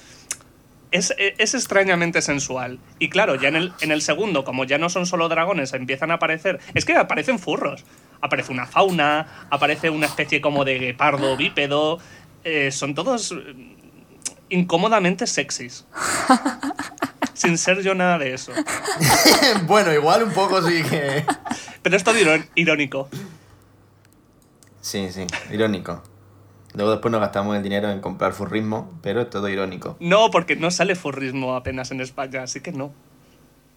es, 0.90 1.14
es 1.16 1.55
extrañamente 1.55 2.20
sensual. 2.22 2.81
Y 2.98 3.09
claro, 3.09 3.37
ya 3.37 3.48
en 3.48 3.57
el, 3.57 3.72
en 3.81 3.92
el 3.92 4.03
segundo, 4.03 4.44
como 4.44 4.64
ya 4.64 4.79
no 4.79 4.90
son 4.90 5.07
solo 5.07 5.29
dragones, 5.29 5.72
empiezan 5.72 6.11
a 6.11 6.14
aparecer... 6.14 6.59
Es 6.74 6.85
que 6.85 6.94
aparecen 6.96 7.38
furros. 7.38 7.85
Aparece 8.20 8.52
una 8.52 8.66
fauna, 8.66 9.46
aparece 9.50 9.90
una 9.90 10.07
especie 10.07 10.40
como 10.40 10.64
de 10.64 10.78
guepardo 10.78 11.37
bípedo. 11.37 11.98
eh, 12.44 12.70
son 12.72 12.94
todos 12.94 13.33
eh, 13.33 13.76
incómodamente 14.48 15.26
sexys. 15.26 15.87
Sin 17.35 17.57
ser 17.57 17.83
yo 17.83 17.94
nada 17.94 18.18
de 18.18 18.35
eso. 18.35 18.52
bueno, 19.66 19.92
igual 19.92 20.24
un 20.24 20.33
poco 20.33 20.61
sí 20.62 20.83
que... 20.83 21.24
Pero 21.83 21.96
es 21.96 22.02
todo 22.02 22.16
irónico. 22.57 23.09
Sí, 24.81 25.09
sí, 25.12 25.26
irónico. 25.52 26.02
Luego 26.74 26.92
después 26.92 27.12
nos 27.12 27.20
gastamos 27.20 27.57
el 27.57 27.62
dinero 27.62 27.90
en 27.90 28.00
comprar 28.00 28.33
furrismo, 28.33 28.98
pero 29.02 29.20
es 29.22 29.31
todo 29.31 29.48
irónico. 29.48 29.96
No, 30.00 30.31
porque 30.31 30.57
no 30.57 30.70
sale 30.70 30.94
furrismo 30.96 31.54
apenas 31.54 31.90
en 31.90 32.00
España, 32.00 32.42
así 32.42 32.61
que 32.61 32.72
no. 32.72 32.92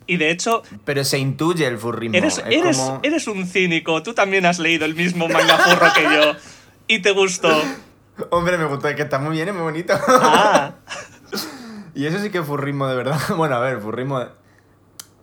Y 0.08 0.18
de 0.18 0.32
hecho, 0.32 0.64
Pero 0.86 1.04
se 1.04 1.20
intuye 1.20 1.66
el 1.68 1.78
furrismo. 1.78 2.18
Eres, 2.18 2.40
es 2.40 2.46
eres, 2.48 2.78
como- 2.78 3.00
eres 3.04 3.28
un 3.28 3.46
cínico, 3.48 4.02
tú 4.04 4.14
también 4.14 4.46
has 4.46 4.60
leído 4.60 4.86
el 4.86 4.96
mismo 4.96 5.28
manga 5.30 5.58
furro 5.58 5.88
que 5.94 6.04
yo. 6.04 6.34
Y 6.88 7.02
te 7.02 7.12
gustó. 7.12 7.50
Hombre, 8.32 8.58
me 8.58 8.66
gustó, 8.66 8.88
es 8.90 8.96
que 8.96 9.04
está 9.04 9.20
muy 9.20 9.34
bien, 9.36 9.48
es 9.50 9.54
muy 9.54 9.64
bonito. 9.64 9.94
Ah, 10.08 10.74
y 11.96 12.06
eso 12.06 12.20
sí 12.20 12.30
que 12.30 12.40
es 12.40 12.46
furrismo 12.46 12.88
de 12.88 12.96
verdad. 12.96 13.20
Bueno, 13.38 13.56
a 13.56 13.60
ver, 13.60 13.80
furrismo... 13.80 14.24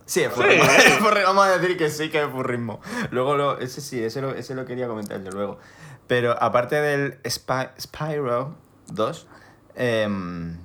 Sí, 0.05 0.21
es 0.21 0.31
furrismo. 0.33 0.65
Sí. 0.65 0.91
Vamos 1.23 1.45
a 1.45 1.57
decir 1.59 1.77
que 1.77 1.89
sí 1.89 2.09
que 2.09 2.23
es 2.23 2.29
furrismo. 2.29 2.81
Luego, 3.11 3.35
lo, 3.37 3.59
ese 3.59 3.79
sí, 3.81 4.03
ese 4.03 4.21
lo, 4.21 4.33
ese 4.33 4.55
lo 4.55 4.65
quería 4.65 4.87
comentar 4.87 5.23
yo 5.23 5.29
luego. 5.29 5.59
Pero 6.07 6.41
aparte 6.41 6.77
del 6.81 7.21
Spy- 7.23 7.69
Spyro 7.79 8.55
2, 8.87 9.27
em, 9.75 10.57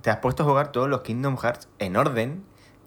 te 0.00 0.10
has 0.10 0.18
puesto 0.18 0.44
a 0.44 0.46
jugar 0.46 0.70
todos 0.70 0.88
los 0.88 1.00
Kingdom 1.00 1.36
Hearts 1.38 1.66
en 1.80 1.96
orden, 1.96 2.44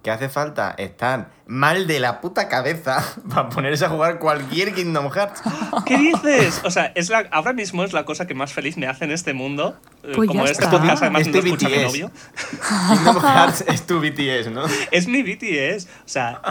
que 0.07 0.11
hace 0.11 0.29
falta 0.29 0.73
estar 0.77 1.31
mal 1.47 1.85
de 1.85 1.99
la 1.99 2.21
puta 2.21 2.47
cabeza 2.47 3.03
para 3.29 3.49
ponerse 3.49 3.83
a 3.83 3.89
jugar 3.89 4.19
cualquier 4.19 4.73
Kingdom 4.73 5.11
Hearts. 5.11 5.41
¿Qué 5.85 5.97
dices? 5.97 6.61
O 6.63 6.71
sea, 6.71 6.93
es 6.95 7.09
la, 7.09 7.27
ahora 7.29 7.51
mismo 7.51 7.83
es 7.83 7.91
la 7.91 8.05
cosa 8.05 8.25
que 8.25 8.33
más 8.33 8.53
feliz 8.53 8.77
me 8.77 8.87
hace 8.87 9.03
en 9.03 9.11
este 9.11 9.33
mundo. 9.33 9.77
Eh, 10.03 10.13
Pues 10.15 10.29
Como 10.29 10.45
este 10.45 10.63
está. 10.63 10.71
podcast 10.71 11.01
además 11.03 11.23
Es 11.23 11.27
no 11.27 11.39
escucha 11.39 11.67
mi 11.67 11.75
BTS. 11.75 11.83
novio. 11.83 12.11
Kingdom 12.93 13.19
Hearts 13.21 13.65
es 13.67 13.85
tu 13.85 13.99
BTS, 13.99 14.49
¿no? 14.49 14.63
Es 14.91 15.07
mi 15.09 15.23
BTS. 15.23 15.87
O 16.05 16.07
sea, 16.07 16.41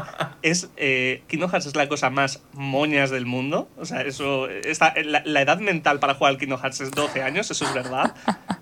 es, 0.43 0.69
eh, 0.77 1.23
Kingdom 1.29 1.51
Hearts 1.51 1.65
es 1.65 1.77
la 1.77 1.89
cosa 1.89 2.11
más 2.11 2.43
moñas 2.53 3.09
del 3.09 3.25
mundo. 3.25 3.71
O 3.79 3.87
sea, 3.87 4.03
eso. 4.03 4.51
Está, 4.51 4.93
la, 5.03 5.23
la 5.25 5.41
edad 5.41 5.61
mental 5.61 5.99
para 5.99 6.13
jugar 6.15 6.33
al 6.33 6.39
Kingdom 6.39 6.61
Hearts 6.61 6.83
es 6.83 6.91
12 6.91 7.23
años, 7.23 7.51
eso 7.51 7.65
es 7.65 7.73
verdad. 7.73 8.15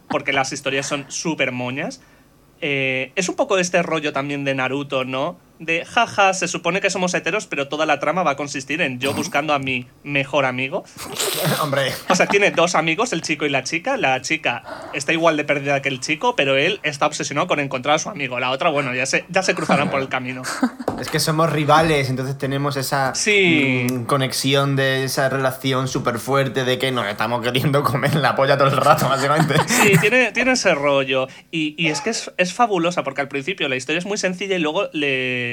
Porque 0.09 0.33
las 0.33 0.53
historias 0.53 0.87
son 0.87 1.07
súper 1.09 1.51
moñas. 1.51 2.01
Eh, 2.67 3.13
es 3.15 3.29
un 3.29 3.37
poco 3.37 3.59
este 3.59 3.83
rollo 3.83 4.15
también 4.15 4.43
de 4.45 4.55
Naruto, 4.55 5.05
¿no? 5.05 5.37
De 5.61 5.85
jaja, 5.85 6.35
se 6.35 6.49
supone 6.49 6.81
que 6.81 6.91
somos 6.91 7.15
heteros, 7.15 7.47
pero 7.47 7.69
toda 7.69 7.87
la 7.87 8.01
trama 8.01 8.25
va 8.25 8.33
a 8.33 8.37
consistir 8.37 8.81
en 8.83 8.99
yo 8.99 9.15
buscando 9.15 9.55
a 9.55 9.59
mi 9.61 9.87
mejor 10.03 10.47
amigo. 10.47 10.85
Hombre, 11.63 11.93
O 12.09 12.15
sea, 12.17 12.27
tiene 12.27 12.51
dos 12.51 12.75
amigos, 12.75 13.13
el 13.13 13.23
chico 13.23 13.47
y 13.47 13.51
la 13.51 13.63
chica. 13.63 13.97
La 13.97 14.21
chica 14.21 14.65
está 14.95 15.13
igual 15.13 15.37
de 15.37 15.45
perdida 15.45 15.81
que 15.81 15.89
el 15.89 16.01
chico, 16.01 16.35
pero 16.35 16.57
él 16.57 16.81
está 16.83 17.07
obsesionado 17.07 17.47
con 17.47 17.61
encontrar 17.61 17.95
a 17.95 17.99
su 18.01 18.11
amigo. 18.11 18.41
La 18.41 18.51
otra, 18.51 18.71
bueno, 18.71 18.93
ya 18.95 19.07
se, 19.07 19.25
ya 19.29 19.43
se 19.45 19.55
cruzarán 19.55 19.91
por 19.91 20.01
el 20.01 20.09
camino. 20.09 20.43
es 21.01 21.09
que 21.09 21.21
somos 21.21 21.53
rivales, 21.53 22.11
entonces 22.11 22.37
tenemos 22.37 22.77
esa 22.77 23.15
Sí. 23.15 23.87
mm, 23.91 24.05
conexión 24.07 24.75
de 24.75 25.05
esa 25.05 25.29
relación 25.29 25.87
súper 25.87 26.19
fuerte 26.19 26.65
de 26.65 26.79
que 26.79 26.91
nos 26.91 27.07
estamos 27.07 27.43
queriendo 27.43 27.85
comer 27.85 28.17
la 28.17 28.35
polla 28.35 28.59
todo 28.59 28.69
el 28.69 28.77
rato, 28.77 29.09
básicamente. 29.09 29.55
Sí, 29.69 29.93
tiene, 30.01 30.33
tiene 30.33 30.53
ese 30.53 30.75
rollo. 30.75 31.29
Y, 31.53 31.77
y 31.79 31.89
es 31.91 32.01
que 32.01 32.11
es, 32.11 32.33
es 32.39 32.53
fabulosa, 32.53 33.05
porque 33.05 33.21
al 33.21 33.29
principio 33.29 33.69
la 33.69 33.77
historia 33.77 33.99
es 34.01 34.07
muy 34.07 34.19
sencilla 34.19 34.57
y 34.57 34.59
luego 34.59 34.89
le, 34.93 35.44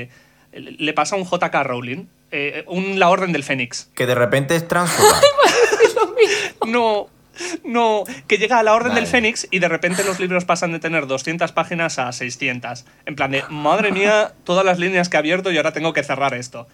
le 0.53 0.93
pasa 0.93 1.15
un 1.15 1.23
JK 1.25 1.53
Rowling. 1.63 2.05
eh, 2.31 2.63
un 2.67 2.97
La 2.99 3.09
Orden 3.09 3.31
del 3.33 3.43
Fénix. 3.43 3.89
Que 3.95 4.05
de 4.05 4.15
repente 4.15 4.55
es 4.55 4.67
transfoba. 4.67 5.19
No, 6.67 7.07
no, 7.63 8.03
que 8.27 8.37
llega 8.37 8.59
a 8.59 8.63
la 8.63 8.73
Orden 8.73 8.89
Vale. 8.89 9.01
del 9.01 9.09
Fénix 9.09 9.47
y 9.49 9.59
de 9.59 9.67
repente 9.67 10.03
los 10.03 10.19
libros 10.19 10.45
pasan 10.45 10.71
de 10.71 10.79
tener 10.79 11.07
200 11.07 11.51
páginas 11.51 11.97
a 11.99 12.11
600. 12.11 12.85
En 13.05 13.15
plan 13.15 13.31
de, 13.31 13.43
madre 13.49 13.91
mía, 13.99 14.33
todas 14.43 14.63
las 14.63 14.77
líneas 14.79 15.09
que 15.09 15.17
he 15.17 15.19
abierto 15.19 15.51
y 15.51 15.57
ahora 15.57 15.73
tengo 15.73 15.91
que 15.93 16.03
cerrar 16.03 16.33
esto. 16.35 16.67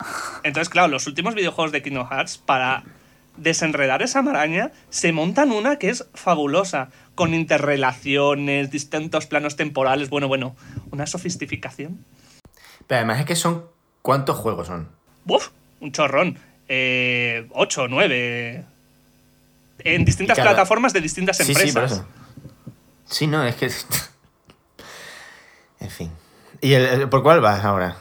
Entonces, 0.44 0.70
claro, 0.70 0.90
los 0.90 1.08
últimos 1.08 1.36
videojuegos 1.36 1.72
de 1.72 1.82
Kingdom 1.82 2.08
Hearts, 2.10 2.38
para 2.38 2.84
desenredar 3.38 4.02
esa 4.02 4.22
maraña, 4.22 4.72
se 4.90 5.12
montan 5.14 5.52
una 5.52 5.78
que 5.78 5.90
es 5.90 6.06
fabulosa, 6.14 6.90
con 7.16 7.34
interrelaciones, 7.34 8.70
distintos 8.70 9.26
planos 9.26 9.56
temporales, 9.56 10.10
bueno, 10.10 10.28
bueno, 10.28 10.56
una 10.92 11.08
sofisticación. 11.08 12.04
Pero 12.88 13.00
además 13.00 13.19
es 13.19 13.26
que 13.26 13.36
son. 13.36 13.65
¿Cuántos 14.02 14.38
juegos 14.38 14.67
son? 14.67 14.89
¡Buf! 15.26 15.50
Un 15.82 15.91
chorrón. 15.91 16.39
Eh, 16.69 17.47
8, 17.52 17.88
9. 17.89 18.63
En 19.80 20.06
distintas 20.06 20.38
cada- 20.38 20.52
plataformas 20.52 20.93
de 20.93 21.02
distintas 21.02 21.38
Sí, 21.38 21.43
empresas. 21.43 21.69
sí, 21.69 21.73
por 21.73 21.84
eso. 21.84 22.06
Sí, 23.06 23.28
no, 23.28 23.45
es 23.45 23.56
que. 23.56 23.69
en 25.80 25.89
fin. 25.89 26.12
¿Y 26.62 26.73
el, 26.73 26.86
el- 26.86 27.10
por 27.10 27.23
cuál 27.23 27.41
vas 27.41 27.63
ahora? 27.63 27.97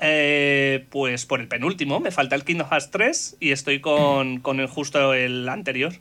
Eh, 0.00 0.86
pues 0.90 1.26
por 1.26 1.40
el 1.40 1.48
penúltimo, 1.48 2.00
me 2.00 2.10
falta 2.10 2.34
el 2.34 2.44
Kingdom 2.44 2.68
Hearts 2.68 2.90
3 2.90 3.36
y 3.38 3.52
estoy 3.52 3.80
con, 3.80 4.40
con 4.40 4.58
el, 4.60 4.66
justo 4.66 5.14
el 5.14 5.48
anterior. 5.48 5.92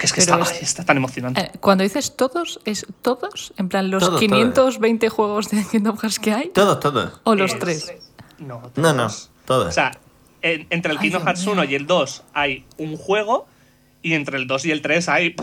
Que 0.00 0.06
es 0.06 0.12
que 0.14 0.20
está, 0.20 0.38
es- 0.40 0.62
está 0.62 0.84
tan 0.84 0.96
emocionante. 0.96 1.40
Eh, 1.42 1.50
Cuando 1.60 1.84
dices 1.84 2.16
todos, 2.16 2.58
¿es 2.64 2.86
todos? 3.02 3.52
En 3.58 3.68
plan, 3.68 3.90
los 3.90 4.02
Todos, 4.02 4.18
520 4.18 5.08
juegos 5.10 5.50
de 5.50 5.62
Kingdom 5.70 5.98
Hearts 5.98 6.18
que 6.18 6.32
hay. 6.32 6.48
Todos, 6.48 6.80
todos. 6.80 7.20
¿O 7.24 7.34
los 7.34 7.52
Es- 7.52 7.58
tres? 7.58 7.92
No, 8.38 8.62
No, 8.76 8.92
no, 8.94 9.06
todos. 9.08 9.30
todos. 9.44 9.68
O 9.68 9.72
sea, 9.72 9.92
en- 10.42 10.66
entre 10.70 10.92
el 10.92 10.98
Ay, 10.98 11.02
Kingdom 11.10 11.22
Hearts 11.24 11.42
mío. 11.44 11.52
1 11.52 11.64
y 11.64 11.74
el 11.74 11.86
2 11.86 12.22
hay 12.32 12.64
un 12.78 12.96
juego 12.96 13.46
y 14.00 14.14
entre 14.14 14.38
el 14.38 14.46
2 14.46 14.64
y 14.64 14.70
el 14.70 14.80
3 14.80 15.08
hay 15.10 15.34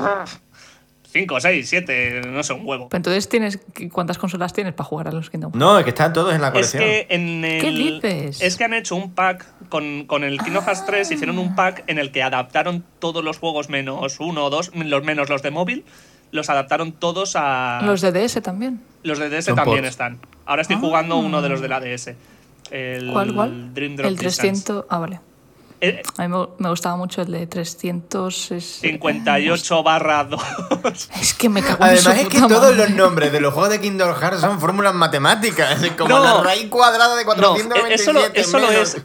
5, 1.17 1.39
6, 1.39 1.69
7, 1.69 2.21
no 2.27 2.43
sé, 2.43 2.53
un 2.53 2.61
huevo. 2.65 2.89
Pero 2.89 2.97
entonces 2.97 3.27
tienes. 3.29 3.59
¿Cuántas 3.91 4.17
consolas 4.17 4.53
tienes 4.53 4.73
para 4.73 4.87
jugar 4.87 5.07
a 5.07 5.11
los 5.11 5.29
Kingdom 5.29 5.51
Hearts? 5.51 5.59
no, 5.59 5.77
es 5.79 5.83
que 5.83 5.89
están 5.89 6.13
todos 6.13 6.33
en 6.33 6.41
la 6.41 6.47
Es 6.47 6.53
colección. 6.53 6.83
que 6.83 7.07
en 7.09 7.45
el, 7.45 7.61
¿Qué 7.61 7.71
dices? 7.71 8.41
Es 8.41 8.55
que 8.57 8.63
han 8.63 8.73
hecho 8.73 8.95
un 8.95 9.13
pack 9.13 9.45
con, 9.69 10.05
con 10.05 10.23
el 10.23 10.39
Kingdom 10.39 10.63
Hearts 10.63 10.85
3, 10.85 11.11
hicieron 11.11 11.37
un 11.39 11.55
pack 11.55 11.83
en 11.87 11.97
el 11.99 12.11
que 12.11 12.23
adaptaron 12.23 12.83
todos 12.99 13.23
los 13.23 13.37
juegos 13.39 13.69
menos 13.69 14.19
uno 14.19 14.45
o 14.45 14.49
dos, 14.49 14.71
los 14.75 15.03
menos 15.03 15.29
los 15.29 15.41
de 15.41 15.51
móvil, 15.51 15.85
los 16.31 16.49
adaptaron 16.49 16.91
todos 16.91 17.33
a. 17.35 17.81
Los 17.83 18.01
de 18.01 18.11
DS 18.11 18.41
también. 18.41 18.81
los 19.03 19.17
de 19.19 19.29
DS 19.29 19.45
Son 19.45 19.55
también 19.55 19.85
están. 19.85 20.19
Ahora 20.45 20.61
estoy 20.61 20.77
jugando 20.77 21.17
uno 21.17 21.41
de 21.41 21.49
los 21.49 21.61
de 21.61 21.67
la 21.67 21.79
DS. 21.79 22.11
El 22.71 23.11
¿Cuál, 23.11 23.33
cuál? 23.33 23.73
Dream 23.73 23.95
Drop 23.95 24.07
el 24.07 24.17
Distance. 24.17 24.41
300. 24.65 24.85
Ah, 24.89 24.99
vale. 24.99 25.19
Eh, 25.79 26.01
A 26.17 26.27
mí 26.27 26.47
me, 26.57 26.69
gustaba 26.69 26.95
mucho 26.95 27.21
el 27.21 27.31
de 27.31 27.45
300. 27.45 28.51
es- 28.51 28.65
58 28.81 29.83
barra 29.83 30.23
2. 30.23 30.41
Es 31.21 31.33
que 31.35 31.49
me 31.49 31.61
cago 31.61 31.77
en 31.85 31.91
Además 31.91 32.17
es 32.17 32.27
que 32.29 32.39
puta 32.39 32.47
todos 32.55 32.71
madre. 32.75 32.77
los 32.77 32.89
nombres 32.97 33.31
de 33.31 33.39
los 33.41 33.53
juegos 33.53 33.69
de 33.71 33.79
Kingdom 33.79 34.15
Hearts 34.15 34.41
son 34.41 34.59
fórmulas 34.59 34.95
matemáticas. 34.95 35.79
Como 35.95 36.09
No. 36.09 36.23
la 36.23 36.41
raíz 36.41 36.67
cuadrada 36.69 37.15
de 37.15 37.23
No, 37.25 37.33
427 37.33 37.93
es 37.93 38.03
solo, 38.05 38.19
es 38.33 38.49
solo 38.49 38.67
menos- 38.69 38.95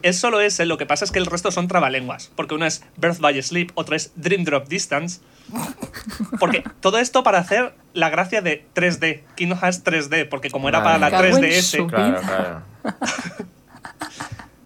es, 0.44 0.54
ese, 0.54 0.64
lo 0.66 0.78
que 0.78 0.86
pasa 0.86 1.04
es 1.04 1.10
que 1.10 1.18
el 1.18 1.26
resto 1.26 1.50
son 1.50 1.68
trabalenguas. 1.68 2.30
Porque 2.36 2.54
uno 2.54 2.64
es 2.64 2.82
Birth 2.96 3.18
by 3.20 3.42
Sleep, 3.42 3.70
otro 3.74 3.94
es 3.94 4.12
Dream 4.16 4.44
Drop 4.44 4.66
Distance. 4.66 5.20
Porque 6.40 6.64
todo 6.80 6.98
esto 6.98 7.22
para 7.22 7.38
hacer 7.38 7.74
la 7.92 8.08
gracia 8.08 8.40
de 8.40 8.64
3D, 8.74 9.24
Kingdom 9.36 9.58
Hearts 9.58 9.84
3D, 9.84 10.26
porque 10.28 10.50
como 10.50 10.68
era 10.70 10.78
Vale. 10.80 10.98
para 10.98 10.98
la 10.98 11.06
Me 11.06 11.10
cago 11.30 11.36
en 11.36 11.42
3DS, 11.52 11.62
su- 11.76 11.86
Claro, 11.86 12.20
claro. 12.22 12.62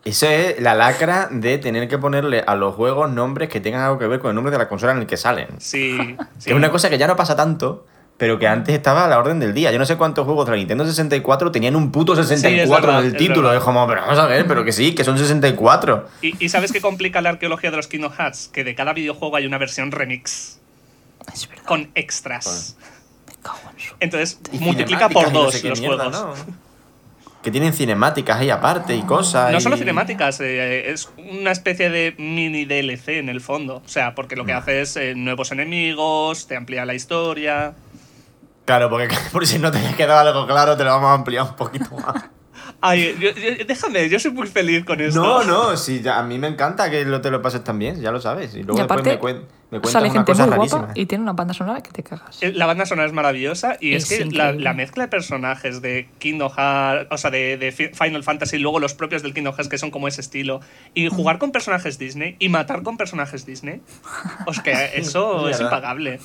Eso 0.07 0.27
es 0.29 0.61
la 0.61 0.75
lacra 0.75 1.29
de 1.31 1.59
tener 1.59 1.88
que 1.88 1.99
ponerle 1.99 2.42
a 2.47 2.55
los 2.55 2.75
juegos 2.75 3.11
nombres 3.11 3.49
que 3.49 3.61
tengan 3.61 3.83
algo 3.83 3.99
que 3.99 4.07
ver 4.07 4.21
con 4.21 4.31
el 4.31 4.35
nombre 4.37 4.53
de 4.53 4.59
la 4.59 4.69
consola 4.69 4.92
en 4.92 4.99
el 4.99 5.07
que 5.07 5.16
salen. 5.16 5.49
sí, 5.59 5.99
sí. 6.38 6.51
Es 6.51 6.57
una 6.57 6.71
cosa 6.71 6.88
que 6.88 6.97
ya 6.97 7.07
no 7.09 7.16
pasa 7.16 7.35
tanto, 7.37 7.85
pero 8.16 8.38
que 8.38 8.47
antes 8.49 8.75
estaba 8.75 9.05
a 9.05 9.09
la 9.09 9.19
orden 9.19 9.40
del 9.40 9.53
día. 9.53 9.73
Yo 9.73 9.79
no 9.79 9.85
sé 9.85 9.97
cuántos 9.97 10.25
juegos 10.25 10.47
de 10.47 10.53
la 10.53 10.57
Nintendo 10.59 10.87
64 10.87 11.51
tenían 11.53 11.77
un 11.77 11.90
puto 11.92 12.14
64 12.16 12.87
verdad, 12.87 13.01
en 13.01 13.07
el 13.09 13.12
es 13.12 13.19
título. 13.19 13.42
verdad. 13.49 13.57
Es 13.57 13.62
como, 13.64 13.87
pero 13.87 14.01
vamos 14.03 14.19
a 14.19 14.27
ver, 14.27 14.47
pero 14.47 14.64
que 14.64 14.73
sí, 14.73 14.95
que 14.95 15.05
son 15.05 15.19
64. 15.19 16.09
¿Y, 16.23 16.45
y 16.45 16.49
sabes 16.49 16.73
qué 16.73 16.81
complica 16.81 17.21
la 17.21 17.31
arqueología 17.31 17.71
de 17.71 17.77
los 17.77 17.88
Kingdom 17.88 18.12
Hearts? 18.12 18.49
Que 18.53 18.64
de 18.64 18.75
cada 18.75 18.92
videojuego 18.95 19.37
hay 19.37 19.45
una 19.47 19.59
versión 19.59 19.90
remix 19.92 20.61
Es 21.35 21.49
verdad. 21.49 21.64
con 21.66 21.90
extras. 21.97 22.77
Su. 23.77 23.95
Entonces 24.01 24.38
multiplica 24.61 25.09
por 25.09 25.33
no 25.33 25.42
dos 25.45 25.55
sé 25.55 25.69
los 25.69 25.81
mierda, 25.81 26.11
juegos. 26.11 26.38
¿no? 26.47 26.65
Que 27.46 27.52
tienen 27.52 27.72
cinemáticas 27.72 28.40
ahí 28.40 28.50
aparte 28.50 28.96
y 28.96 29.02
cosas. 29.02 29.52
No 29.52 29.61
solo 29.61 29.76
cinemáticas, 29.76 30.40
eh, 30.40 30.90
es 30.90 31.09
una 31.16 31.52
especie 31.52 31.90
de 31.90 32.12
mini 32.18 32.64
DLC 32.64 33.20
en 33.20 33.28
el 33.28 33.40
fondo. 33.40 33.82
O 33.87 33.88
sea, 33.88 34.16
porque 34.16 34.35
lo 34.35 34.42
Mm. 34.42 34.46
que 34.48 34.52
hace 34.52 34.80
es 34.80 34.96
eh, 34.96 35.14
nuevos 35.14 35.52
enemigos, 35.52 36.48
te 36.48 36.56
amplía 36.56 36.85
la 36.85 36.94
historia. 36.94 37.74
Claro, 38.64 38.90
porque 38.90 39.06
por 39.32 39.46
si 39.46 39.61
no 39.61 39.70
te 39.70 39.78
haya 39.78 39.94
quedado 39.96 40.28
algo 40.28 40.44
claro, 40.48 40.76
te 40.76 40.82
lo 40.82 40.90
vamos 40.90 41.09
a 41.11 41.12
ampliar 41.14 41.44
un 41.44 41.54
poquito 41.54 41.88
más. 41.94 42.24
Ay, 42.88 43.16
yo- 43.18 43.31
yo- 43.31 43.64
déjame, 43.66 44.09
yo 44.09 44.18
soy 44.18 44.31
muy 44.31 44.46
feliz 44.46 44.85
con 44.85 45.01
esto. 45.01 45.20
No, 45.22 45.44
no, 45.44 45.77
sí, 45.77 46.01
ya- 46.03 46.18
a 46.18 46.22
mí 46.22 46.38
me 46.38 46.46
encanta 46.49 46.90
que 46.90 47.05
lo, 47.05 47.20
te 47.20 47.31
lo 47.31 47.42
pases 47.42 47.64
tan 47.64 47.79
bien, 47.79 48.01
ya 48.01 48.11
lo 48.11 48.20
sabes. 48.20 48.55
Y 48.55 48.62
luego 48.62 48.79
y 48.79 48.83
después 48.83 49.05
me, 49.05 49.18
cuen- 49.20 49.42
me 49.70 49.81
cuentas 49.81 49.92
sale 49.92 50.07
una 50.09 50.14
gente 50.20 50.33
cosa 50.33 50.46
muy 50.46 50.57
rarísima. 50.57 50.79
guapa 50.83 50.92
y 51.01 51.07
tiene 51.07 51.22
una 51.22 51.33
banda 51.33 51.53
sonora 51.55 51.83
que 51.83 51.90
te 51.90 52.03
cagas. 52.05 52.40
Eh, 52.42 52.53
La 52.53 52.66
banda 52.66 52.87
sonora 52.87 53.07
es 53.09 53.12
maravillosa 53.12 53.77
y 53.81 53.94
es, 53.94 54.11
Es 54.11 54.18
que 54.18 54.25
la, 54.27 54.72
mezcla 54.75 55.05
de 55.05 55.09
personajes 55.09 55.83
de 55.83 56.09
Kingdom 56.18 56.51
Hearts, 56.57 57.09
o 57.11 57.18
sea, 57.18 57.31
de, 57.31 57.57
de 57.57 57.72
Fi- 57.72 57.90
Final 57.92 58.22
Fantasy 58.22 58.57
y 58.57 58.59
luego 58.61 58.79
los 58.79 58.94
propios 58.94 59.22
del 59.22 59.35
Kingdom 59.35 59.55
Hearts 59.55 59.68
que 59.68 59.79
son 59.79 59.90
como 59.90 60.07
ese 60.07 60.20
estilo, 60.20 60.61
y 60.94 61.09
jugar 61.09 61.38
con 61.38 61.51
personajes 61.51 61.99
Disney 61.99 62.37
y 62.38 62.49
matar 62.49 62.83
con 62.83 62.96
personajes 62.96 63.44
Disney, 63.46 63.81
pues 64.44 64.61
que 64.61 64.72
eso 64.94 65.49
Es 65.49 65.61
impagable. 65.61 66.20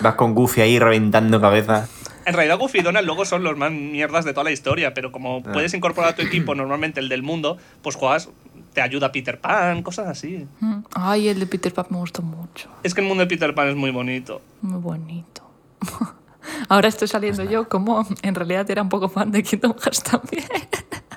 Vas 0.00 0.14
con 0.14 0.34
Goofy 0.34 0.60
ahí 0.60 0.78
reventando 0.78 1.40
cabeza. 1.40 1.88
En 2.30 2.36
realidad 2.36 2.58
Goofy 2.58 2.78
y 2.78 2.82
Donald 2.82 3.06
luego 3.06 3.24
son 3.24 3.42
los 3.42 3.56
más 3.56 3.72
mierdas 3.72 4.24
de 4.24 4.32
toda 4.32 4.44
la 4.44 4.52
historia, 4.52 4.94
pero 4.94 5.10
como 5.12 5.42
Ah. 5.44 5.52
puedes 5.52 5.74
incorporar 5.74 6.10
a 6.12 6.14
tu 6.16 6.22
equipo 6.22 6.54
normalmente 6.54 7.00
el 7.00 7.08
del 7.08 7.22
mundo, 7.22 7.58
pues 7.82 7.96
juegas, 7.96 8.28
te 8.72 8.80
ayuda 8.80 9.10
Peter 9.12 9.40
Pan, 9.40 9.82
cosas 9.82 10.06
así. 10.06 10.46
Mm. 10.60 10.78
Ay, 10.94 11.28
el 11.28 11.40
de 11.40 11.46
Peter 11.46 11.74
Pan 11.74 11.86
me 11.90 11.98
gustó 11.98 12.22
mucho. 12.22 12.68
Es 12.84 12.94
que 12.94 13.00
el 13.00 13.06
mundo 13.08 13.22
de 13.22 13.26
Peter 13.28 13.52
Pan 13.54 13.68
es 13.68 13.74
muy 13.76 13.90
bonito. 13.90 14.40
Muy 14.62 14.80
bonito. 14.80 15.42
Ahora 16.68 16.88
estoy 16.88 17.08
saliendo 17.08 17.42
yo 17.44 17.68
como 17.68 18.06
en 18.22 18.34
realidad 18.34 18.70
era 18.70 18.80
un 18.82 18.88
poco 18.88 19.08
fan 19.08 19.30
de 19.32 19.42
Kingdom 19.42 19.74
Hearts 19.78 20.02
también. 20.02 20.44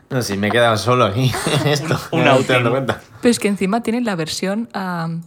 No, 0.10 0.22
si 0.22 0.38
me 0.38 0.50
he 0.50 0.52
quedado 0.52 0.78
solo 0.78 1.06
aquí 1.06 1.32
en 1.62 1.68
esto. 1.70 1.98
Un- 2.12 2.20
un 2.20 2.26
no. 2.26 2.38
Pero 2.86 2.98
es 3.32 3.40
que 3.40 3.48
encima 3.48 3.82
tienen 3.82 4.06
la 4.06 4.16
versión 4.16 4.70
am, 4.74 5.24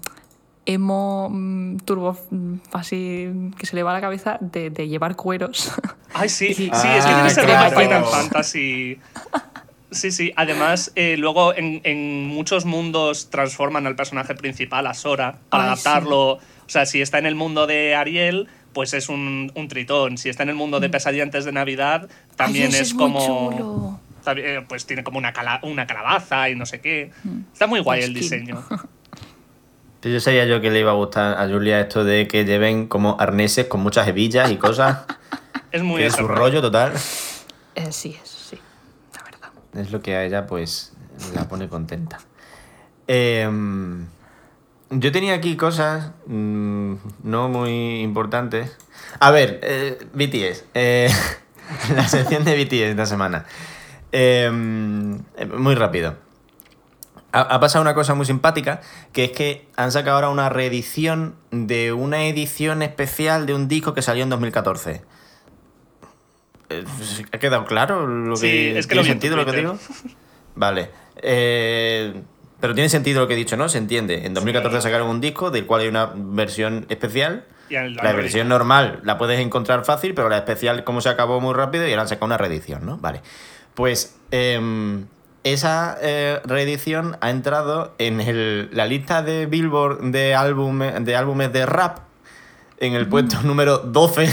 emo 0.66 1.28
mm, 1.30 1.78
turbo 1.84 2.18
mm, 2.30 2.54
así 2.72 3.28
que 3.58 3.66
se 3.66 3.76
le 3.76 3.82
va 3.82 3.92
a 3.92 3.94
la 3.94 4.00
cabeza 4.00 4.38
de, 4.40 4.70
de 4.70 4.88
llevar 4.88 5.16
cueros. 5.16 5.72
Ay, 6.14 6.28
sí, 6.28 6.48
sí, 6.54 6.70
Sí. 6.72 6.88
es 6.88 7.04
que 7.04 7.12
tiene 7.12 7.22
Ah, 7.22 7.26
ese 7.28 7.42
claro. 7.44 7.70
rollo 7.74 7.80
Final 7.88 8.04
Fantasy. 8.04 8.98
Sí, 9.92 10.10
sí. 10.10 10.32
Además, 10.36 10.92
eh, 10.96 11.16
luego 11.16 11.54
en, 11.54 11.80
en 11.84 12.26
muchos 12.26 12.64
mundos 12.64 13.30
transforman 13.30 13.86
al 13.86 13.94
personaje 13.96 14.34
principal, 14.34 14.86
a 14.86 14.94
Sora, 14.94 15.38
para 15.48 15.62
Ay, 15.64 15.68
adaptarlo. 15.70 16.32
O 16.32 16.40
sea, 16.68 16.84
si 16.86 17.00
está 17.00 17.18
en 17.18 17.26
el 17.26 17.36
mundo 17.36 17.66
de 17.66 17.94
Ariel, 17.94 18.48
pues 18.72 18.92
es 18.94 19.08
un, 19.08 19.52
un 19.54 19.68
tritón. 19.68 20.18
Si 20.18 20.28
está 20.28 20.42
en 20.42 20.48
el 20.50 20.54
mundo 20.56 20.80
de 20.80 20.90
pesadilla 20.90 21.22
antes 21.22 21.44
de 21.44 21.52
Navidad, 21.52 22.08
también 22.34 22.70
Mm. 22.70 22.74
Ay, 22.74 22.80
ese 22.80 22.82
es, 22.82 22.94
muy 22.94 23.02
como. 23.04 24.00
también, 24.24 24.66
Pues 24.66 24.84
tiene 24.86 25.04
como 25.04 25.18
una, 25.18 25.32
cala- 25.32 25.60
una 25.62 25.86
calabaza 25.86 26.50
y 26.50 26.56
no 26.56 26.66
sé 26.66 26.80
qué. 26.80 27.12
Está 27.52 27.66
muy 27.68 27.78
guay 27.80 28.02
el 28.02 28.12
diseño. 28.12 28.64
Yo 30.06 30.20
sabía 30.20 30.44
yo 30.46 30.60
que 30.60 30.70
le 30.70 30.80
iba 30.80 30.92
a 30.92 30.94
gustar 30.94 31.36
a 31.36 31.48
Julia 31.48 31.80
esto 31.80 32.04
de 32.04 32.28
que 32.28 32.44
lleven 32.44 32.86
como 32.86 33.16
arneses 33.18 33.66
con 33.66 33.80
muchas 33.80 34.06
hebillas 34.06 34.50
y 34.50 34.56
cosas. 34.56 34.98
Es 35.72 35.82
muy 35.82 36.02
es 36.04 36.14
su 36.14 36.26
rollo 36.26 36.62
total. 36.62 36.92
Eh, 37.74 37.90
sí, 37.90 38.16
es, 38.22 38.30
sí, 38.30 38.58
la 39.14 39.22
verdad. 39.24 39.50
Es 39.74 39.90
lo 39.90 40.00
que 40.00 40.14
a 40.14 40.24
ella 40.24 40.46
pues 40.46 40.92
la 41.34 41.48
pone 41.48 41.68
contenta. 41.68 42.18
Em, 43.06 44.06
yo 44.90 45.12
tenía 45.12 45.34
aquí 45.34 45.56
cosas 45.56 46.12
mm, 46.26 46.94
no 47.24 47.48
muy 47.48 48.00
importantes. 48.00 48.74
A 49.18 49.30
ver, 49.32 49.60
eh, 49.64 49.98
BTS. 50.14 50.64
eh, 50.72 51.10
la 51.94 52.08
sección 52.08 52.44
de 52.44 52.64
BTS 52.64 52.90
esta 52.90 53.04
semana. 53.04 53.44
Em, 54.12 55.16
eh, 55.36 55.46
muy 55.46 55.74
rápido. 55.74 56.14
Ha, 57.38 57.60
pasado 57.60 57.82
una 57.82 57.94
cosa 57.94 58.14
muy 58.14 58.24
simpática, 58.24 58.80
que 59.12 59.24
es 59.24 59.30
que 59.32 59.68
han 59.76 59.92
sacado 59.92 60.16
ahora 60.16 60.30
una 60.30 60.48
reedición 60.48 61.34
de 61.50 61.92
una 61.92 62.24
edición 62.24 62.80
especial 62.80 63.44
de 63.44 63.52
un 63.52 63.68
disco 63.68 63.92
que 63.92 64.00
salió 64.00 64.22
en 64.22 64.30
2014. 64.30 65.02
Eh, 66.70 66.84
¿Ha 67.32 67.38
quedado 67.38 67.66
claro 67.66 68.06
lo 68.06 68.36
Sí, 68.36 68.46
que 68.46 68.78
es 68.78 68.86
que 68.86 68.94
lo 68.94 69.02
tiene 69.02 69.16
tu 69.16 69.20
sentido 69.20 69.36
lo 69.36 69.44
que 69.44 69.52
digo? 69.52 69.78
Vale. 70.54 70.88
Eh, 71.16 72.22
pero 72.58 72.74
tiene 72.74 72.88
sentido 72.88 73.20
lo 73.20 73.28
que 73.28 73.34
he 73.34 73.36
dicho, 73.36 73.58
¿no? 73.58 73.68
Se 73.68 73.76
entiende. 73.76 74.24
En 74.24 74.32
2014 74.32 74.80
sacaron 74.80 75.08
un 75.08 75.20
disco 75.20 75.50
del 75.50 75.66
cual 75.66 75.82
hay 75.82 75.88
una 75.88 76.10
versión 76.14 76.86
especial. 76.88 77.44
La 77.68 78.12
versión 78.12 78.48
normal 78.48 79.00
la 79.04 79.18
puedes 79.18 79.40
encontrar 79.40 79.84
fácil, 79.84 80.14
pero 80.14 80.30
la 80.30 80.38
especial, 80.38 80.84
como 80.84 81.02
se 81.02 81.10
acabó 81.10 81.40
muy 81.42 81.52
rápido, 81.52 81.86
y 81.86 81.90
ahora 81.90 82.02
han 82.02 82.08
sacado 82.08 82.26
una 82.26 82.38
reedición, 82.38 82.86
¿no? 82.86 82.96
Vale. 82.96 83.20
Pues 83.74 84.16
em, 84.30 85.06
esa 85.52 85.96
eh, 86.02 86.40
reedición 86.44 87.16
ha 87.20 87.30
entrado 87.30 87.94
en 87.98 88.20
el- 88.20 88.68
la 88.72 88.86
lista 88.86 89.22
de 89.22 89.46
Billboard 89.46 90.10
de, 90.10 90.34
álbumes 90.34 91.04
de 91.04 91.16
álbumes 91.16 91.52
de 91.52 91.66
rap 91.66 91.98
en 92.78 92.94
el 92.94 93.08
puesto 93.08 93.40
número 93.42 93.78
12 93.78 94.28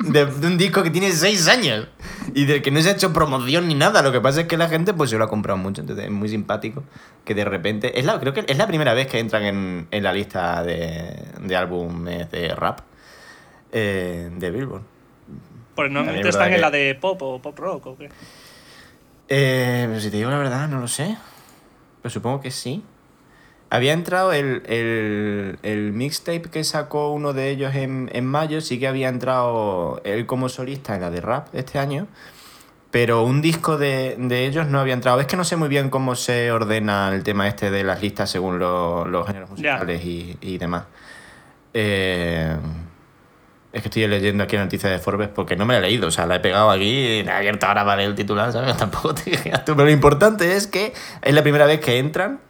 de, 0.00 0.26
de 0.26 0.46
un 0.46 0.56
disco 0.58 0.82
que 0.82 0.90
tiene 0.90 1.10
6 1.10 1.48
años 1.48 1.88
y 2.34 2.44
del 2.44 2.62
que 2.62 2.70
no 2.70 2.80
se 2.80 2.90
ha 2.90 2.92
hecho 2.92 3.12
promoción 3.12 3.66
ni 3.66 3.74
nada. 3.74 4.02
Lo 4.02 4.12
que 4.12 4.20
pasa 4.20 4.42
es 4.42 4.46
que 4.46 4.56
la 4.56 4.68
gente 4.68 4.94
pues 4.94 5.10
se 5.10 5.18
lo 5.18 5.24
ha 5.24 5.28
comprado 5.28 5.56
mucho, 5.56 5.80
entonces 5.80 6.04
es 6.04 6.10
muy 6.10 6.28
simpático 6.28 6.84
que 7.24 7.34
de 7.34 7.44
repente... 7.44 7.98
Es 7.98 8.04
la, 8.04 8.20
creo 8.20 8.32
que 8.32 8.44
es 8.46 8.56
la 8.58 8.66
primera 8.66 8.94
vez 8.94 9.06
que 9.08 9.18
entran 9.18 9.44
en, 9.44 9.88
en 9.90 10.02
la 10.04 10.12
lista 10.12 10.62
de, 10.62 11.16
de 11.40 11.56
álbumes 11.56 12.30
de 12.30 12.54
rap 12.54 12.80
eh, 13.72 14.30
de 14.36 14.50
Billboard. 14.50 14.82
Pues 15.74 15.90
normalmente 15.90 16.28
es 16.28 16.34
están 16.34 16.52
en 16.52 16.60
la 16.60 16.70
de 16.70 16.94
pop 17.00 17.20
o 17.22 17.40
pop 17.40 17.58
rock 17.58 17.86
o 17.86 17.96
qué. 17.96 18.08
Eh, 19.28 19.84
pero 19.88 20.00
si 20.00 20.10
te 20.10 20.16
digo 20.16 20.30
la 20.30 20.38
verdad, 20.38 20.68
no 20.68 20.80
lo 20.80 20.88
sé. 20.88 21.16
Pero 22.02 22.10
supongo 22.10 22.40
que 22.40 22.50
sí. 22.50 22.82
Había 23.70 23.92
entrado 23.92 24.32
el, 24.32 24.62
el, 24.66 25.58
el 25.62 25.92
mixtape 25.92 26.42
que 26.50 26.64
sacó 26.64 27.12
uno 27.12 27.34
de 27.34 27.50
ellos 27.50 27.74
en, 27.74 28.08
en 28.14 28.24
mayo, 28.24 28.62
sí 28.62 28.78
que 28.78 28.88
había 28.88 29.08
entrado 29.10 30.00
él 30.04 30.24
como 30.24 30.48
solista 30.48 30.94
en 30.94 31.02
la 31.02 31.10
de 31.10 31.20
rap 31.20 31.48
este 31.54 31.78
año, 31.78 32.06
pero 32.90 33.24
un 33.24 33.42
disco 33.42 33.76
de, 33.76 34.16
de 34.18 34.46
ellos 34.46 34.66
no 34.68 34.80
había 34.80 34.94
entrado. 34.94 35.20
Es 35.20 35.26
que 35.26 35.36
no 35.36 35.44
sé 35.44 35.56
muy 35.56 35.68
bien 35.68 35.90
cómo 35.90 36.14
se 36.14 36.50
ordena 36.50 37.12
el 37.14 37.22
tema 37.24 37.46
este 37.46 37.70
de 37.70 37.84
las 37.84 38.00
listas 38.00 38.30
según 38.30 38.58
lo- 38.58 39.04
los 39.06 39.26
géneros 39.26 39.50
musicales 39.50 40.02
y, 40.02 40.38
y 40.40 40.56
demás. 40.56 40.84
Eh, 41.74 42.56
es 43.72 43.82
que 43.82 43.88
estoy 43.88 44.06
leyendo 44.06 44.44
aquí 44.44 44.56
la 44.56 44.64
noticia 44.64 44.88
de 44.88 44.98
Forbes 44.98 45.28
porque 45.28 45.54
no 45.54 45.66
me 45.66 45.74
la 45.74 45.80
he 45.80 45.82
leído, 45.82 46.08
o 46.08 46.10
sea, 46.10 46.26
la 46.26 46.36
he 46.36 46.40
pegado 46.40 46.70
aquí 46.70 47.22
la 47.22 47.34
he 47.34 47.36
abierto 47.36 47.66
ahora 47.66 47.84
para 47.84 47.96
leer 47.96 48.10
el 48.10 48.14
titular, 48.14 48.52
¿sabes? 48.52 48.76
Tampoco 48.78 49.14
te 49.14 49.30
creas 49.30 49.64
tú, 49.64 49.72
pero 49.72 49.84
lo 49.84 49.90
importante 49.90 50.56
es 50.56 50.66
que 50.66 50.94
es 51.22 51.34
la 51.34 51.42
primera 51.42 51.66
vez 51.66 51.80
que 51.80 51.98
entran 51.98 52.40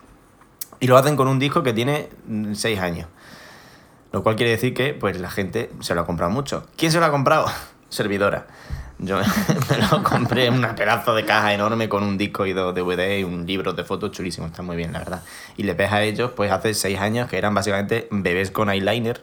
y 0.80 0.86
lo 0.86 0.96
hacen 0.96 1.16
con 1.16 1.26
un 1.26 1.38
disco 1.38 1.62
que 1.62 1.72
tiene 1.72 2.08
6 2.52 2.78
años. 2.78 3.08
Lo 4.12 4.22
cual 4.22 4.36
quiere 4.36 4.52
decir 4.52 4.72
que 4.74 4.94
pues 4.94 5.18
la 5.20 5.30
gente 5.30 5.70
se 5.80 5.94
lo 5.94 6.02
ha 6.02 6.06
comprado 6.06 6.30
mucho. 6.30 6.66
¿Quién 6.76 6.92
se 6.92 7.00
lo 7.00 7.06
ha 7.06 7.10
comprado? 7.10 7.46
Servidora. 7.88 8.46
Yo 9.00 9.18
me 9.70 9.78
lo 9.90 10.02
compré 10.02 10.46
en 10.46 10.54
una 10.54 10.74
pedazo 10.74 11.14
de 11.14 11.24
caja 11.24 11.52
enorme 11.52 11.88
con 11.88 12.02
un 12.02 12.16
disco 12.16 12.46
y 12.46 12.52
dos 12.52 12.74
DVD 12.74 13.18
y 13.18 13.24
un 13.24 13.46
libro 13.46 13.72
de 13.72 13.84
fotos 13.84 14.12
chulísimo, 14.12 14.46
está 14.46 14.62
muy 14.62 14.76
bien, 14.76 14.92
la 14.92 15.00
verdad. 15.00 15.22
Y 15.56 15.64
le 15.64 15.74
ves 15.74 15.92
a 15.92 16.02
ellos, 16.02 16.32
pues 16.34 16.50
hace 16.50 16.74
6 16.74 16.98
años 16.98 17.28
que 17.28 17.38
eran 17.38 17.54
básicamente 17.54 18.08
bebés 18.10 18.50
con 18.50 18.70
eyeliner 18.70 19.20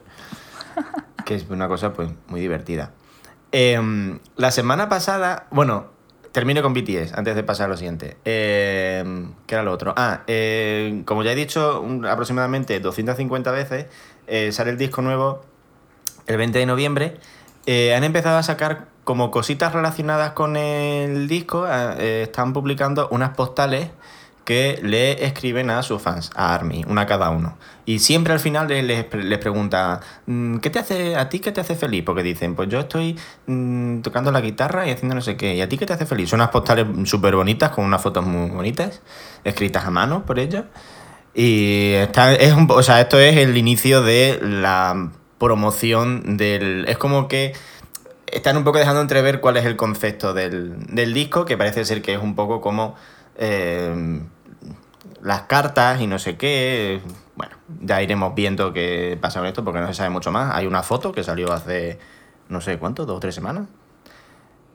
que 1.25 1.35
es 1.35 1.49
una 1.49 1.67
cosa 1.67 1.93
pues 1.93 2.09
muy 2.27 2.39
divertida. 2.39 2.91
Em, 3.51 4.19
la 4.37 4.51
semana 4.51 4.87
pasada, 4.89 5.47
bueno, 5.51 5.87
termino 6.31 6.61
con 6.61 6.73
BTS 6.73 7.13
antes 7.13 7.35
de 7.35 7.43
pasar 7.43 7.65
a 7.65 7.69
lo 7.69 7.77
siguiente. 7.77 8.17
Em, 8.25 9.33
¿Qué 9.47 9.55
era 9.55 9.63
lo 9.63 9.71
otro? 9.71 9.93
Ah, 9.97 10.21
eh, 10.27 11.01
como 11.05 11.23
ya 11.23 11.31
he 11.31 11.35
dicho 11.35 11.85
aproximadamente 12.09 12.79
250 12.79 13.51
veces, 13.51 13.87
eh, 14.27 14.51
sale 14.51 14.71
el 14.71 14.77
disco 14.77 15.01
nuevo 15.01 15.41
el 16.27 16.37
20 16.37 16.59
de 16.59 16.65
noviembre. 16.65 17.17
Eh, 17.65 17.95
han 17.95 18.03
empezado 18.03 18.37
a 18.37 18.43
sacar 18.43 18.87
como 19.03 19.31
cositas 19.31 19.73
relacionadas 19.73 20.31
con 20.31 20.55
el 20.57 21.27
disco. 21.27 21.67
eh, 21.67 21.95
eh, 21.99 22.21
están 22.23 22.53
publicando 22.53 23.07
unas 23.09 23.31
postales 23.31 23.89
que 24.45 24.79
le 24.83 25.25
escriben 25.25 25.71
a 25.71 25.81
sus 25.81 26.01
fans, 26.01 26.29
a 26.35 26.53
ARMY, 26.53 26.85
una 26.87 27.07
cada 27.07 27.31
uno. 27.31 27.57
Y 27.85 27.99
siempre 27.99 28.31
al 28.31 28.39
final 28.39 28.67
les, 28.67 29.11
les, 29.13 29.39
pregunta, 29.39 29.99
mm, 30.27 30.57
¿qué 30.57 30.69
te 30.69 30.79
hace, 30.79 31.15
a 31.15 31.29
ti 31.29 31.39
qué 31.39 31.51
te 31.51 31.61
hace 31.61 31.75
feliz? 31.75 32.03
Porque 32.05 32.21
dicen, 32.21 32.55
pues 32.55 32.69
yo 32.69 32.79
estoy 32.79 33.17
mm, 33.47 34.01
tocando 34.01 34.31
la 34.31 34.41
guitarra 34.41 34.87
y 34.87 34.91
haciendo 34.91 35.15
no 35.15 35.21
sé 35.21 35.35
qué. 35.35 35.55
¿Y 35.55 35.61
a 35.61 35.67
ti 35.67 35.77
qué 35.77 35.87
te 35.87 35.93
hace 35.93 36.05
feliz? 36.05 36.29
Son 36.29 36.39
unas 36.39 36.51
postales 36.51 36.85
súper 37.09 37.35
bonitas, 37.35 37.71
con 37.71 37.85
unas 37.85 38.01
fotos 38.01 38.23
muy 38.23 38.51
bonitas, 38.51 39.01
escritas 39.43 39.83
a 39.85 39.91
mano 39.91 40.25
por 40.25 40.37
ellos. 40.37 40.65
Y 41.33 41.93
está, 41.93 42.33
es 42.33 42.53
un, 42.53 42.67
o 42.69 42.83
sea, 42.83 43.01
esto 43.01 43.19
es 43.19 43.35
el 43.37 43.57
inicio 43.57 44.03
de 44.03 44.39
la 44.41 45.09
promoción 45.39 46.37
del... 46.37 46.85
Es 46.87 46.97
como 46.99 47.27
que 47.27 47.53
están 48.27 48.57
un 48.57 48.63
poco 48.63 48.77
dejando 48.77 49.01
entrever 49.01 49.41
cuál 49.41 49.57
es 49.57 49.65
el 49.65 49.75
concepto 49.75 50.35
del, 50.35 50.85
del 50.87 51.13
disco, 51.15 51.45
que 51.45 51.57
parece 51.57 51.83
ser 51.83 52.01
que 52.03 52.13
es 52.13 52.21
un 52.21 52.35
poco 52.35 52.61
como 52.61 52.95
eh, 53.37 54.21
las 55.25 55.41
cartas 55.43 55.99
y 55.99 56.07
no 56.07 56.19
sé 56.19 56.37
qué. 56.37 57.01
Bueno, 57.35 57.55
ya 57.81 58.01
iremos 58.01 58.35
viendo 58.35 58.71
qué 58.71 59.17
pasa 59.19 59.39
con 59.39 59.47
esto 59.47 59.63
porque 59.65 59.81
no 59.81 59.87
se 59.87 59.95
sabe 59.95 60.11
mucho 60.11 60.31
más. 60.31 60.55
Hay 60.55 60.67
una 60.67 60.83
foto 60.83 61.11
que 61.11 61.23
salió 61.23 61.51
hace 61.51 61.97
no 62.47 62.61
sé 62.61 62.77
cuánto, 62.77 63.07
dos 63.07 63.17
o 63.17 63.19
tres 63.19 63.33
semanas. 63.33 63.63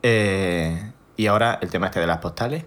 Eh, 0.03 0.91
y 1.15 1.27
ahora 1.27 1.57
el 1.61 1.69
tema 1.69 1.87
este 1.87 2.01
de 2.01 2.07
las 2.07 2.17
postales. 2.17 2.65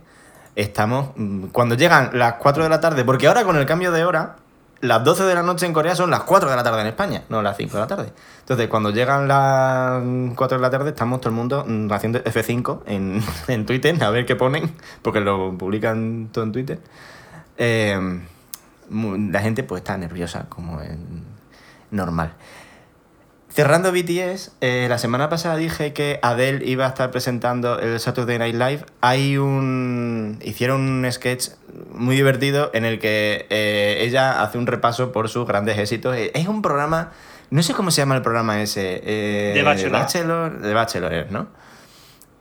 Estamos. 0.56 1.10
mm, 1.14 1.48
Cuando 1.48 1.74
llegan 1.74 2.10
las 2.14 2.34
4 2.34 2.62
de 2.62 2.70
la 2.70 2.80
tarde, 2.80 3.04
porque 3.04 3.26
ahora 3.26 3.44
con 3.44 3.56
el 3.56 3.66
cambio 3.66 3.92
de 3.92 4.04
hora, 4.06 4.36
las 4.80 5.04
12 5.04 5.24
de 5.24 5.34
la 5.34 5.42
noche 5.42 5.66
en 5.66 5.74
Corea 5.74 5.94
son 5.94 6.10
las 6.10 6.22
4 6.22 6.48
de 6.48 6.56
la 6.56 6.62
tarde 6.62 6.80
en 6.80 6.86
España, 6.86 7.24
no 7.28 7.42
las 7.42 7.58
5 7.58 7.74
de 7.74 7.80
la 7.80 7.86
tarde. 7.86 8.12
Entonces, 8.40 8.68
cuando 8.68 8.90
llegan 8.90 9.28
las 9.28 10.02
4 10.36 10.56
de 10.56 10.62
la 10.62 10.70
tarde, 10.70 10.90
estamos 10.90 11.20
todo 11.20 11.28
el 11.30 11.36
mundo 11.36 11.64
mm, 11.66 11.92
haciendo 11.92 12.20
F5 12.24 12.80
en, 12.86 13.22
en 13.48 13.66
Twitter, 13.66 14.02
a 14.02 14.08
ver 14.08 14.24
qué 14.24 14.36
ponen, 14.36 14.74
porque 15.02 15.20
lo 15.20 15.58
publican 15.58 16.30
todo 16.32 16.44
en 16.44 16.52
Twitter. 16.52 16.80
Eh, 17.58 17.98
mu- 18.90 19.30
la 19.30 19.40
gente 19.40 19.62
pues 19.62 19.80
está 19.80 19.96
nerviosa, 19.96 20.46
como 20.48 20.80
es 20.80 20.90
normal. 21.90 22.32
Cerrando 23.50 23.92
BTS, 23.92 24.50
eh, 24.60 24.86
la 24.88 24.98
semana 24.98 25.28
pasada 25.28 25.56
dije 25.56 25.92
que 25.92 26.18
Adele 26.22 26.64
iba 26.66 26.86
a 26.86 26.88
estar 26.88 27.12
presentando 27.12 27.78
el 27.78 28.00
Saturday 28.00 28.36
Night 28.36 28.56
Live. 28.56 28.84
Hay 29.00 29.36
un. 29.38 30.40
Hicieron 30.42 30.80
un 30.80 31.12
sketch 31.12 31.50
muy 31.92 32.16
divertido 32.16 32.72
en 32.74 32.84
el 32.84 32.98
que 32.98 33.46
eh, 33.50 33.98
ella 34.00 34.42
hace 34.42 34.58
un 34.58 34.66
repaso 34.66 35.12
por 35.12 35.28
sus 35.28 35.46
grandes 35.46 35.78
éxitos. 35.78 36.16
Eh, 36.16 36.32
Es 36.34 36.48
un 36.48 36.62
programa. 36.62 37.12
No 37.50 37.62
sé 37.62 37.74
cómo 37.74 37.92
se 37.92 37.98
llama 38.00 38.16
el 38.16 38.22
programa 38.22 38.60
ese. 38.60 39.00
eh, 39.04 39.52
The 39.54 39.62
Bachelor. 39.62 39.92
Bachelor, 39.92 40.60
The 40.62 40.74
Bachelor, 40.74 41.26
¿no? 41.30 41.46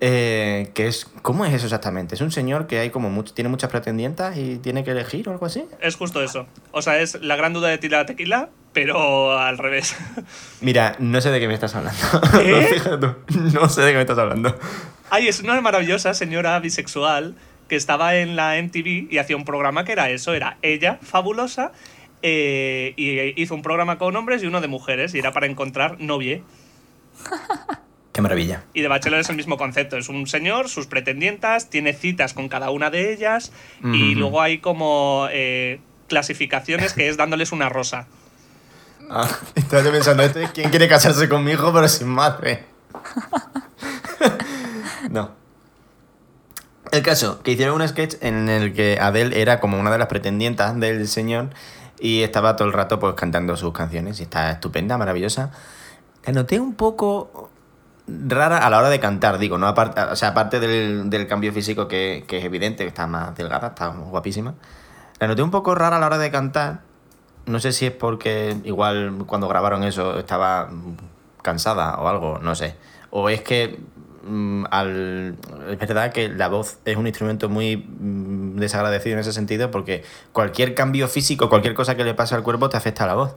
Eh, 0.06 0.70
que 0.74 0.88
es, 0.88 1.10
¿Cómo 1.22 1.46
es 1.46 1.54
eso 1.54 1.66
exactamente? 1.66 2.16
¿Es 2.16 2.20
un 2.20 2.30
señor 2.30 2.68
que 2.68 2.78
hay 2.78 2.90
como 2.90 3.10
mucho, 3.10 3.34
tiene 3.34 3.48
muchas 3.48 3.70
pretendientas 3.70 4.36
y 4.36 4.58
tiene 4.58 4.84
que 4.84 4.92
elegir 4.92 5.30
o 5.30 5.32
algo 5.32 5.46
así? 5.46 5.64
Es 5.80 5.96
justo 5.96 6.22
eso. 6.22 6.46
O 6.74 6.82
sea, 6.82 7.00
es 7.00 7.22
la 7.22 7.38
gran 7.38 7.54
duda 7.54 7.70
de 7.70 7.78
tirar 7.78 8.06
tequila, 8.06 8.50
pero 8.74 9.40
al 9.40 9.58
revés. 9.58 9.96
Mira, 10.60 10.98
no 11.00 11.22
sé 11.22 11.30
de 11.30 11.40
qué 11.40 11.48
me 11.48 11.54
estás 11.54 11.74
hablando. 11.76 12.02
¿Eh? 12.42 12.68
Fíjate 12.74 12.98
tú, 12.98 13.16
no 13.54 13.70
sé 13.70 13.84
de 13.84 13.92
qué 13.92 13.96
me 13.96 14.02
estás 14.02 14.18
hablando. 14.18 14.54
Ay, 15.10 15.30
es 15.30 15.40
una 15.40 15.62
maravillosa 15.62 16.14
señora 16.14 16.60
bisexual 16.60 17.36
que 17.70 17.78
estaba 17.78 18.18
en 18.18 18.36
la 18.36 18.62
MTV 18.62 19.08
y 19.10 19.20
hacía 19.20 19.38
un 19.38 19.46
programa 19.46 19.86
que 19.86 19.94
era 19.94 20.10
eso, 20.10 20.34
era 20.34 20.58
ella, 20.64 21.00
fabulosa, 21.02 21.72
eh, 22.22 22.94
y 22.98 23.42
hizo 23.42 23.56
un 23.56 23.62
programa 23.62 23.98
con 23.98 24.14
hombres 24.18 24.44
y 24.44 24.48
uno 24.48 24.60
de 24.60 24.68
mujeres, 24.68 25.16
y 25.16 25.20
era 25.20 25.32
para 25.32 25.46
encontrar 25.46 26.02
novie. 26.02 26.44
Qué 28.14 28.22
maravilla. 28.22 28.64
Y 28.76 28.82
de 28.82 28.88
Bachelor 28.88 29.20
es 29.20 29.30
el 29.30 29.36
mismo 29.36 29.58
concepto, 29.58 29.98
es 29.98 30.08
un 30.08 30.28
señor, 30.28 30.70
sus 30.70 30.86
pretendientas, 30.86 31.72
tiene 31.72 31.94
citas 31.94 32.36
con 32.36 32.48
cada 32.48 32.70
una 32.70 32.92
de 32.92 33.12
ellas, 33.12 33.52
y 33.84 34.14
luego 34.14 34.40
hay 34.40 34.60
como 34.60 35.28
eh, 35.32 35.80
clasificaciones 36.08 36.94
que 36.94 37.10
es 37.10 37.18
dándoles 37.18 37.52
una 37.52 37.70
rosa. 37.70 38.06
Ah, 39.10 39.28
estaba 39.56 39.84
yo 39.84 39.92
pensando, 39.92 40.22
este 40.22 40.44
es 40.44 40.52
quién 40.52 40.70
quiere 40.70 40.88
casarse 40.88 41.28
con 41.28 41.44
mi 41.44 41.54
hijo 41.54 41.74
pero 41.74 41.88
sin 41.88 42.08
madre. 42.08 42.66
no. 45.10 45.32
El 46.92 47.02
caso, 47.02 47.42
que 47.42 47.52
hicieron 47.52 47.82
un 47.82 47.88
sketch 47.88 48.16
en 48.22 48.48
el 48.48 48.74
que 48.74 49.00
Adele 49.02 49.42
era 49.42 49.60
como 49.60 49.80
una 49.80 49.92
de 49.92 49.98
las 49.98 50.08
pretendientas 50.08 50.80
del 50.80 51.08
señor 51.08 51.50
y 52.00 52.22
estaba 52.22 52.56
todo 52.56 52.68
el 52.68 52.74
rato 52.74 53.00
pues 53.00 53.16
cantando 53.16 53.58
sus 53.58 53.74
canciones 53.74 54.20
y 54.20 54.24
está 54.24 54.52
estupenda, 54.52 55.00
maravillosa. 55.00 55.52
La 56.26 56.34
noté 56.34 56.60
un 56.60 56.76
poco 56.76 57.50
rara 58.08 58.58
a 58.58 58.70
la 58.70 58.80
hora 58.80 58.90
de 58.90 59.00
cantar, 59.00 59.38
digo, 59.38 59.58
no 59.58 59.68
aparte, 59.68 60.02
o 60.02 60.16
sea, 60.16 60.30
aparte 60.30 60.60
del, 60.60 61.10
del 61.10 61.28
cambio 61.28 61.54
físico 61.54 61.88
que, 61.88 62.26
que 62.28 62.40
es 62.40 62.46
evidente, 62.46 62.84
que 62.84 62.90
está 62.90 63.08
más 63.08 63.36
delgada, 63.36 63.70
está 63.70 63.88
guapísima. 63.88 64.56
La 65.20 65.28
noté 65.28 65.42
un 65.42 65.52
poco 65.52 65.74
rara 65.76 65.98
a 65.98 66.00
la 66.00 66.08
hora 66.08 66.18
de 66.18 66.32
cantar. 66.32 66.82
No 67.46 67.60
sé 67.60 67.72
si 67.72 67.86
es 67.86 67.92
porque 67.92 68.58
igual 68.64 69.24
cuando 69.26 69.48
grabaron 69.48 69.84
eso 69.84 70.20
estaba 70.20 70.70
cansada 71.42 71.98
o 72.00 72.08
algo, 72.08 72.40
no 72.40 72.56
sé. 72.56 72.76
O 73.10 73.30
es 73.30 73.42
que 73.42 73.80
mm, 74.24 74.66
al, 74.72 75.38
es 75.70 75.80
verdad 75.80 76.12
que 76.12 76.30
la 76.30 76.48
voz 76.48 76.80
es 76.86 76.98
un 76.98 77.08
instrumento 77.08 77.50
muy 77.50 77.78
mm, 77.78 78.58
desagradecido 78.58 79.14
en 79.14 79.20
ese 79.20 79.34
sentido 79.34 79.72
porque 79.72 80.04
cualquier 80.32 80.74
cambio 80.74 81.08
físico, 81.08 81.50
cualquier 81.50 81.74
cosa 81.74 81.96
que 81.96 82.04
le 82.04 82.14
pase 82.14 82.36
al 82.36 82.44
cuerpo 82.44 82.70
te 82.70 82.78
afecta 82.78 83.04
a 83.04 83.08
la 83.08 83.16
voz. 83.16 83.36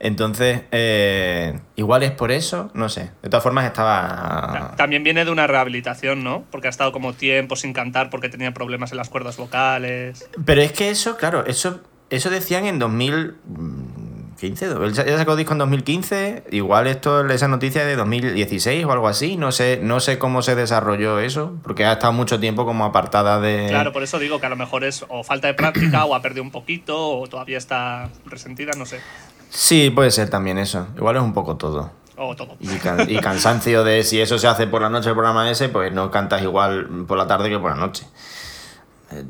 Entonces, 0.00 0.62
eh, 0.72 1.60
igual 1.76 2.02
es 2.02 2.10
por 2.10 2.32
eso, 2.32 2.70
no 2.72 2.88
sé. 2.88 3.10
De 3.22 3.28
todas 3.28 3.42
formas, 3.42 3.66
estaba. 3.66 4.72
También 4.76 5.04
viene 5.04 5.26
de 5.26 5.30
una 5.30 5.46
rehabilitación, 5.46 6.24
¿no? 6.24 6.44
Porque 6.50 6.68
ha 6.68 6.70
estado 6.70 6.90
como 6.90 7.12
tiempo 7.12 7.54
sin 7.54 7.74
cantar 7.74 8.08
porque 8.08 8.30
tenía 8.30 8.52
problemas 8.54 8.92
en 8.92 8.96
las 8.96 9.10
cuerdas 9.10 9.36
vocales. 9.36 10.28
Pero 10.46 10.62
es 10.62 10.72
que 10.72 10.88
eso, 10.88 11.18
claro, 11.18 11.44
eso, 11.44 11.82
eso 12.08 12.30
decían 12.30 12.64
en 12.64 12.78
2015. 12.78 14.64
Él 14.64 14.94
ya 14.94 15.18
sacó 15.18 15.36
disco 15.36 15.52
en 15.52 15.58
2015. 15.58 16.44
Igual 16.50 16.86
esto, 16.86 17.28
esa 17.28 17.48
noticia 17.48 17.84
de 17.84 17.94
2016 17.94 18.82
o 18.86 18.92
algo 18.92 19.06
así. 19.06 19.36
No 19.36 19.52
sé, 19.52 19.80
no 19.82 20.00
sé 20.00 20.18
cómo 20.18 20.40
se 20.40 20.54
desarrolló 20.54 21.18
eso, 21.18 21.58
porque 21.62 21.84
ha 21.84 21.92
estado 21.92 22.14
mucho 22.14 22.40
tiempo 22.40 22.64
como 22.64 22.86
apartada 22.86 23.38
de. 23.38 23.66
Claro, 23.68 23.92
por 23.92 24.02
eso 24.02 24.18
digo 24.18 24.40
que 24.40 24.46
a 24.46 24.50
lo 24.50 24.56
mejor 24.56 24.82
es 24.84 25.04
o 25.10 25.22
falta 25.24 25.46
de 25.48 25.52
práctica 25.52 26.06
o 26.06 26.14
ha 26.14 26.22
perdido 26.22 26.42
un 26.42 26.52
poquito 26.52 27.18
o 27.18 27.26
todavía 27.26 27.58
está 27.58 28.08
resentida, 28.24 28.72
no 28.78 28.86
sé. 28.86 29.00
Sí, 29.50 29.90
puede 29.90 30.10
ser 30.10 30.30
también 30.30 30.58
eso. 30.58 30.86
Igual 30.96 31.16
es 31.16 31.22
un 31.22 31.32
poco 31.34 31.56
todo. 31.56 31.90
Todo. 32.16 32.56
Y, 32.60 32.68
can- 32.76 33.08
y 33.08 33.18
cansancio 33.18 33.82
de 33.82 34.02
si 34.04 34.20
eso 34.20 34.38
se 34.38 34.46
hace 34.46 34.66
por 34.66 34.82
la 34.82 34.90
noche 34.90 35.08
el 35.08 35.14
programa 35.14 35.50
ese, 35.50 35.68
pues 35.70 35.90
no 35.92 36.10
cantas 36.10 36.42
igual 36.42 36.86
por 37.08 37.16
la 37.16 37.26
tarde 37.26 37.48
que 37.48 37.58
por 37.58 37.70
la 37.70 37.76
noche. 37.78 38.06
Eh, 39.10 39.24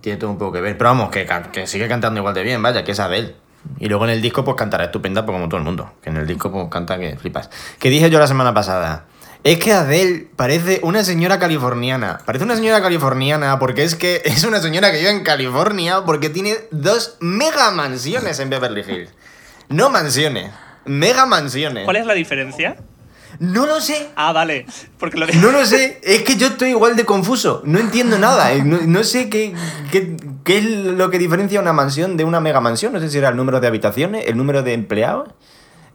tiene 0.00 0.18
todo 0.18 0.30
un 0.30 0.38
poco 0.38 0.52
que 0.52 0.60
ver. 0.60 0.78
Pero 0.78 0.90
vamos, 0.90 1.10
que, 1.10 1.66
sigue 1.66 1.88
cantando 1.88 2.20
igual 2.20 2.34
de 2.34 2.44
bien, 2.44 2.62
vaya, 2.62 2.84
que 2.84 2.92
es 2.92 3.00
Adele. 3.00 3.34
Y 3.80 3.88
luego 3.88 4.04
en 4.04 4.10
el 4.10 4.22
disco, 4.22 4.44
pues 4.44 4.56
cantará 4.56 4.84
estupenda, 4.84 5.26
pues 5.26 5.34
como 5.36 5.48
todo 5.48 5.58
el 5.58 5.64
mundo. 5.64 5.90
Que 6.00 6.10
en 6.10 6.16
el 6.16 6.26
disco, 6.28 6.50
pues 6.52 6.68
canta 6.70 6.96
que 6.98 7.16
flipas. 7.16 7.50
Que 7.80 7.90
dije 7.90 8.08
yo 8.08 8.20
la 8.20 8.28
semana 8.28 8.54
pasada. 8.54 9.04
Es 9.42 9.58
que 9.58 9.72
Adele 9.72 10.28
parece 10.36 10.80
una 10.84 11.02
señora 11.04 11.38
californiana. 11.40 12.20
Parece 12.24 12.44
una 12.44 12.54
señora 12.56 12.80
californiana 12.80 13.58
porque 13.58 13.82
es 13.82 13.94
que 13.96 14.22
es 14.24 14.44
una 14.44 14.60
señora 14.60 14.92
que 14.92 14.98
vive 14.98 15.10
en 15.10 15.24
California 15.24 16.02
porque 16.06 16.30
tiene 16.30 16.54
dos 16.70 17.16
mega 17.20 17.70
mansiones 17.72 18.38
en 18.38 18.48
Beverly 18.50 18.80
Hills. 18.82 19.10
No 19.68 19.90
mansiones, 19.90 20.50
mega 20.84 21.26
mansiones. 21.26 21.84
¿Cuál 21.84 21.96
es 21.96 22.06
la 22.06 22.14
diferencia? 22.14 22.76
No 23.38 23.66
lo 23.66 23.80
sé. 23.80 24.08
Ah, 24.16 24.32
vale. 24.32 24.66
Porque 24.98 25.18
lo 25.18 25.26
de... 25.26 25.34
No 25.34 25.50
lo 25.52 25.64
sé, 25.66 26.00
es 26.02 26.22
que 26.22 26.36
yo 26.36 26.48
estoy 26.48 26.70
igual 26.70 26.96
de 26.96 27.04
confuso, 27.04 27.62
no 27.64 27.78
entiendo 27.78 28.18
nada, 28.18 28.52
no, 28.64 28.78
no 28.82 29.04
sé 29.04 29.28
qué, 29.28 29.54
qué, 29.90 30.16
qué 30.44 30.58
es 30.58 30.64
lo 30.64 31.10
que 31.10 31.18
diferencia 31.18 31.60
una 31.60 31.72
mansión 31.72 32.16
de 32.16 32.24
una 32.24 32.40
mega 32.40 32.60
mansión, 32.60 32.92
no 32.92 33.00
sé 33.00 33.10
si 33.10 33.18
era 33.18 33.28
el 33.28 33.36
número 33.36 33.60
de 33.60 33.66
habitaciones, 33.66 34.26
el 34.26 34.36
número 34.36 34.62
de 34.62 34.72
empleados, 34.72 35.28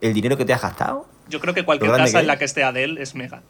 el 0.00 0.14
dinero 0.14 0.36
que 0.36 0.44
te 0.44 0.52
has 0.52 0.62
gastado. 0.62 1.06
Yo 1.28 1.40
creo 1.40 1.54
que 1.54 1.64
cualquier 1.64 1.90
casa 1.90 2.12
que 2.12 2.18
en 2.20 2.26
la 2.26 2.38
que 2.38 2.44
esté 2.44 2.62
Adele 2.64 3.02
es 3.02 3.14
mega. 3.14 3.42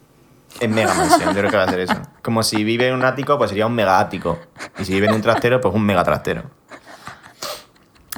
Es 0.59 0.69
mega 0.69 0.93
mansión, 0.93 1.33
yo 1.33 1.39
creo 1.39 1.51
que 1.51 1.57
va 1.57 1.63
a 1.63 1.69
ser 1.69 1.81
eso. 1.81 2.01
Como 2.21 2.41
si 2.41 2.63
vive 2.63 2.87
en 2.87 2.95
un 2.95 3.03
ático, 3.03 3.37
pues 3.37 3.49
sería 3.49 3.65
un 3.65 3.75
mega 3.75 3.99
ático. 3.99 4.39
Y 4.79 4.85
si 4.85 4.93
vive 4.93 5.07
en 5.07 5.13
un 5.15 5.21
trastero, 5.21 5.59
pues 5.59 5.73
un 5.75 5.85
mega 5.85 6.03
trastero. 6.03 6.43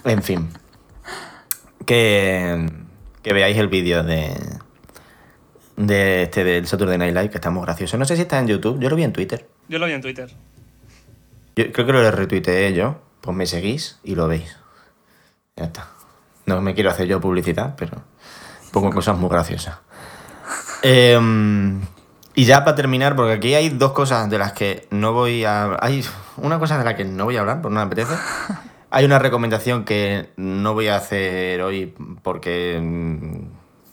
En 0.04 0.22
fin. 0.22 0.48
Que, 1.88 2.69
que 3.23 3.34
veáis 3.34 3.58
el 3.58 3.69
vídeo 3.69 4.04
de, 4.04 4.36
de 5.78 6.23
este 6.23 6.43
del 6.43 6.67
Saturday 6.67 6.97
Night 6.97 7.15
Live, 7.15 7.30
que 7.30 7.38
está 7.38 7.50
muy 7.50 7.63
gracioso. 7.63 7.97
No 7.97 8.06
sé 8.06 8.15
si 8.15 8.23
está 8.23 8.38
en 8.38 8.47
YouTube, 8.47 8.80
yo 8.80 8.89
lo 8.89 8.95
vi 8.95 9.04
en 9.04 9.13
Twitter. 9.13 9.47
Yo 9.69 9.80
lo 9.80 9.86
vi 9.86 9.93
en 9.93 10.02
Twitter. 10.02 10.30
Yo 11.56 11.71
creo 11.71 11.86
que 11.86 11.93
lo 11.93 12.12
retuiteé 12.12 12.73
yo. 12.73 13.02
Pues 13.21 13.36
me 13.36 13.45
seguís 13.45 14.00
y 14.04 14.15
lo 14.15 14.28
veis. 14.28 14.58
Ya 15.56 15.65
está. 15.65 15.88
No 16.45 16.62
me 16.62 16.73
quiero 16.73 16.89
hacer 16.89 17.08
yo 17.08 17.19
publicidad, 17.19 17.76
pero 17.78 18.04
pongo 18.71 18.91
cosas 18.91 19.17
muy 19.17 19.30
graciosas. 19.30 19.78
Em, 20.82 21.82
y 22.36 22.45
ya 22.45 22.63
para 22.63 22.76
terminar, 22.76 23.15
porque 23.15 23.34
aquí 23.34 23.54
hay 23.56 23.69
dos 23.69 23.91
cosas 23.91 24.30
de 24.30 24.38
las 24.38 24.54
que 24.54 24.88
no 24.91 25.13
voy 25.13 25.43
a... 25.43 25.78
Hay 25.82 26.06
una 26.38 26.60
cosa 26.60 26.78
de 26.78 26.86
la 26.86 26.95
que 26.95 27.06
no 27.06 27.26
voy 27.26 27.38
a 27.38 27.41
hablar, 27.41 27.62
porque 27.62 27.73
no 27.73 27.82
me 27.82 27.88
apetece. 27.88 28.13
Hay 28.89 29.06
una 29.06 29.19
recomendación 29.19 29.84
que 29.84 30.30
no 30.38 30.73
voy 30.73 30.88
a 30.88 30.95
hacer 30.95 31.62
hoy 31.62 31.93
porque 32.23 32.80
mm, 32.82 33.41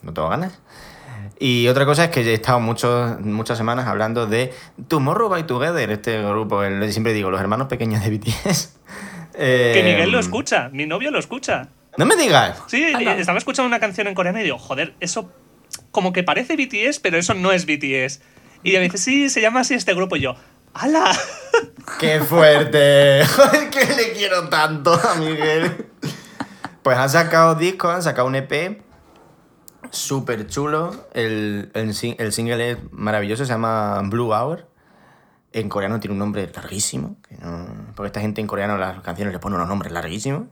no 0.07 0.13
tengo 0.13 0.29
ganas. 0.29 0.61
Y 1.41 1.67
otra 1.69 1.85
cosa 1.85 2.05
es 2.05 2.11
que 2.11 2.21
he 2.21 2.35
estado 2.35 2.61
muchos, 2.61 3.21
muchas 3.21 3.59
semanas 3.59 3.87
hablando 3.87 4.27
de 4.27 4.53
Tomorrow 4.89 5.29
by 5.29 5.47
Together, 5.47 5.91
este 5.91 6.23
grupo, 6.23 6.63
el, 6.63 6.91
siempre 6.93 7.13
digo, 7.13 7.31
los 7.31 7.41
hermanos 7.41 7.67
pequeños 7.67 8.03
de 8.05 8.11
BTS. 8.11 8.77
Que 9.37 9.83
Miguel 9.85 10.11
lo 10.13 10.19
Em, 10.19 10.25
escucha, 10.25 10.69
mi 10.73 10.87
novio 10.87 11.11
lo 11.11 11.19
escucha. 11.19 11.69
No 11.97 12.07
me 12.07 12.15
digas. 12.17 12.63
Sí, 12.69 12.85
Anda. 12.95 13.17
eh, 13.17 13.21
estaba 13.21 13.39
escuchando 13.39 13.67
una 13.67 13.81
canción 13.81 14.07
en 14.07 14.15
coreano 14.15 14.39
y 14.41 14.45
digo, 14.45 14.59
joder, 14.59 14.95
eso 15.01 15.31
como 15.91 16.13
que 16.13 16.23
parece 16.23 16.57
BTS, 16.57 17.01
pero 17.01 17.19
eso 17.19 17.35
no 17.35 17.51
es 17.51 17.67
BTS. 17.67 18.21
Y 18.63 18.71
ella 18.71 18.79
me 18.79 18.85
dice, 18.85 18.99
sí, 18.99 19.29
se 19.29 19.41
llama 19.41 19.61
así 19.61 19.75
este 19.75 19.93
grupo. 19.93 20.15
Y 20.17 20.21
yo, 20.21 20.37
¡hala! 20.75 21.13
¡Qué 21.99 22.21
fuerte! 22.21 23.23
Que 23.71 23.87
le 23.95 24.13
quiero 24.13 24.49
tanto 24.49 24.93
a 24.95 25.15
Miguel. 25.17 25.87
Pues 26.83 26.97
han 26.99 27.09
sacado 27.11 27.55
discos, 27.55 27.95
han 27.95 28.03
sacado 28.03 28.27
un 28.29 28.35
EP 28.37 28.83
súper 29.91 30.47
chulo. 30.47 31.07
El, 31.13 31.71
el, 31.75 31.95
el 32.19 32.33
single 32.33 32.71
es 32.73 32.79
maravilloso, 32.93 33.45
se 33.45 33.53
llama 33.53 34.01
Blue 34.05 34.33
Hour. 34.33 34.69
En 35.53 35.69
coreano 35.69 36.01
tiene 36.01 36.13
un 36.13 36.19
nombre 36.19 36.51
larguísimo. 36.55 37.17
que 37.29 37.37
no- 37.39 37.67
porque 37.95 38.09
esta 38.09 38.21
gente 38.21 38.41
en 38.41 38.47
coreano 38.47 38.77
las 38.77 39.01
canciones 39.01 39.33
les 39.33 39.41
pone 39.41 39.57
unos 39.57 39.69
nombres 39.69 39.93
larguísimos. 39.93 40.49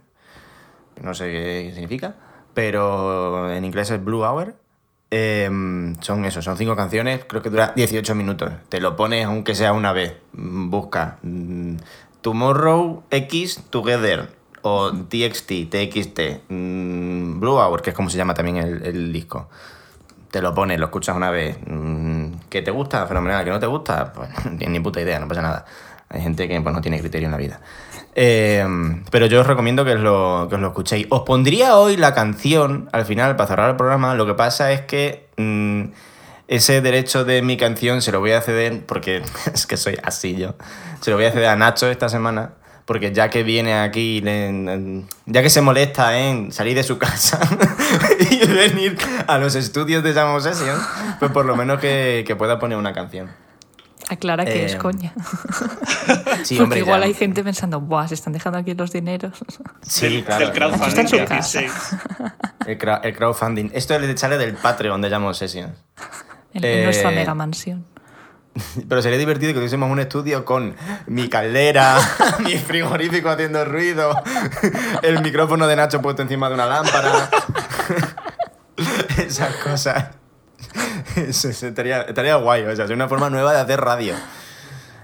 No 1.00 1.14
sé 1.14 1.24
qué 1.30 1.70
significa. 1.74 2.14
Pero 2.54 3.50
en 3.52 3.64
inglés 3.64 3.90
es 3.90 4.02
Blue 4.02 4.24
Hour. 4.24 4.54
Em, 5.14 5.94
son 6.00 6.24
eso, 6.24 6.40
son 6.40 6.56
cinco 6.56 6.74
canciones, 6.74 7.26
creo 7.26 7.42
que 7.42 7.50
dura 7.50 7.74
18 7.76 8.14
minutos. 8.14 8.50
Te 8.70 8.80
lo 8.80 8.96
pones 8.96 9.26
aunque 9.26 9.54
sea 9.54 9.74
una 9.74 9.92
vez. 9.92 10.16
Mm, 10.32 10.70
Busca 10.70 11.18
mm, 11.22 11.76
Tomorrow 12.22 13.02
X 13.10 13.62
Together 13.68 14.30
o 14.62 14.90
TXT, 14.90 15.68
TXT, 15.68 16.20
mm, 16.48 17.40
Blue 17.40 17.58
Hour, 17.58 17.82
que 17.82 17.90
es 17.90 17.96
como 17.96 18.08
se 18.08 18.16
llama 18.16 18.32
también 18.32 18.56
el, 18.56 19.12
disco. 19.12 19.50
Te 20.30 20.40
lo 20.40 20.54
pones, 20.54 20.80
lo 20.80 20.86
escuchas 20.86 21.14
una 21.14 21.30
vez. 21.30 21.58
¿Que 22.48 22.62
te 22.62 22.70
gusta? 22.70 23.06
Fenomenal. 23.06 23.44
¿Que 23.44 23.50
no 23.50 23.60
te 23.60 23.66
gusta? 23.66 24.14
Pues 24.14 24.30
ni 24.66 24.80
puta 24.80 25.02
idea, 25.02 25.20
no 25.20 25.28
pasa 25.28 25.42
nada. 25.42 25.66
Hay 26.08 26.22
gente 26.22 26.48
que 26.48 26.58
pues, 26.58 26.74
no 26.74 26.80
tiene 26.80 26.98
criterio 26.98 27.26
en 27.26 27.32
la 27.32 27.38
vida. 27.38 27.60
Eh, 28.14 28.66
pero 29.10 29.26
yo 29.26 29.40
os 29.40 29.46
recomiendo 29.46 29.84
que 29.84 29.92
os, 29.92 30.00
lo, 30.00 30.46
que 30.48 30.56
os 30.56 30.60
lo 30.60 30.68
escuchéis. 30.68 31.06
Os 31.10 31.22
pondría 31.22 31.76
hoy 31.76 31.96
la 31.96 32.14
canción 32.14 32.88
al 32.92 33.06
final 33.06 33.36
para 33.36 33.48
cerrar 33.48 33.70
el 33.70 33.76
programa. 33.76 34.14
Lo 34.14 34.26
que 34.26 34.34
pasa 34.34 34.72
es 34.72 34.82
que 34.82 35.28
mm, 35.36 35.84
ese 36.48 36.80
derecho 36.82 37.24
de 37.24 37.42
mi 37.42 37.56
canción 37.56 38.02
se 38.02 38.12
lo 38.12 38.20
voy 38.20 38.32
a 38.32 38.42
ceder, 38.42 38.84
porque 38.86 39.22
es 39.52 39.66
que 39.66 39.76
soy 39.76 39.96
así 40.02 40.36
yo. 40.36 40.54
Se 41.00 41.10
lo 41.10 41.16
voy 41.16 41.26
a 41.26 41.32
ceder 41.32 41.48
a 41.48 41.56
Nacho 41.56 41.88
esta 41.88 42.08
semana. 42.08 42.54
Porque 42.84 43.12
ya 43.12 43.30
que 43.30 43.44
viene 43.44 43.74
aquí, 43.78 44.20
ya 45.26 45.42
que 45.42 45.50
se 45.50 45.60
molesta 45.60 46.18
en 46.18 46.50
salir 46.50 46.74
de 46.74 46.82
su 46.82 46.98
casa 46.98 47.38
y 48.30 48.44
venir 48.44 48.98
a 49.28 49.38
los 49.38 49.54
estudios 49.54 50.02
de 50.02 50.12
Jam 50.12 50.38
Session, 50.40 50.76
pues 51.20 51.30
por 51.30 51.46
lo 51.46 51.54
menos 51.54 51.78
que, 51.78 52.24
que 52.26 52.34
pueda 52.34 52.58
poner 52.58 52.76
una 52.76 52.92
canción. 52.92 53.30
Aclara 54.12 54.44
que 54.44 54.64
es 54.66 54.74
Eh, 54.74 54.78
coña. 54.78 55.12
Sí, 56.44 56.56
Porque 56.56 56.62
hombre, 56.62 56.78
igual 56.80 57.00
ya- 57.00 57.06
hay 57.06 57.14
gente 57.14 57.42
pensando, 57.44 57.80
Buah, 57.80 58.08
se 58.08 58.14
están 58.14 58.32
dejando 58.32 58.58
aquí 58.58 58.74
los 58.74 58.90
dineros. 58.92 59.32
Sí, 59.82 60.06
del, 60.08 60.24
claro. 60.24 60.46
del 60.46 60.54
crowdfunding. 60.54 60.88
Está 60.88 61.00
en 61.02 61.08
su 61.08 61.24
casa. 61.24 61.60
El, 62.66 62.78
cra- 62.78 63.00
el 63.02 63.16
crowdfunding. 63.16 63.70
Esto 63.72 63.98
le 63.98 64.16
sale 64.16 64.38
del 64.38 64.54
Patreon 64.54 65.00
de 65.02 65.10
Jam 65.10 65.32
Sessions. 65.34 65.72
En, 66.54 66.64
Eh, 66.64 66.78
en 66.78 66.84
nuestra 66.84 67.10
mega 67.10 67.34
mansión. 67.34 67.84
Pero 68.88 69.00
sería 69.00 69.18
divertido 69.18 69.50
que 69.52 69.54
tuviésemos 69.60 69.90
un 69.90 69.98
estudio 70.00 70.44
con 70.44 70.76
mi 71.06 71.28
caldera, 71.28 71.96
mi 72.44 72.58
frigorífico 72.58 73.30
haciendo 73.30 73.64
ruido, 73.64 74.14
el 75.02 75.22
micrófono 75.22 75.66
de 75.66 75.76
Nacho 75.76 76.02
puesto 76.02 76.20
encima 76.22 76.48
de 76.48 76.54
una 76.54 76.66
lámpara. 76.66 77.30
Esas 79.16 79.54
cosas. 79.56 80.06
Estaría, 81.16 82.02
estaría 82.02 82.36
guay, 82.36 82.62
o 82.64 82.74
sea, 82.76 82.84
es 82.86 82.90
una 82.90 83.08
forma 83.08 83.30
nueva 83.30 83.52
de 83.52 83.60
hacer 83.60 83.80
radio. 83.80 84.14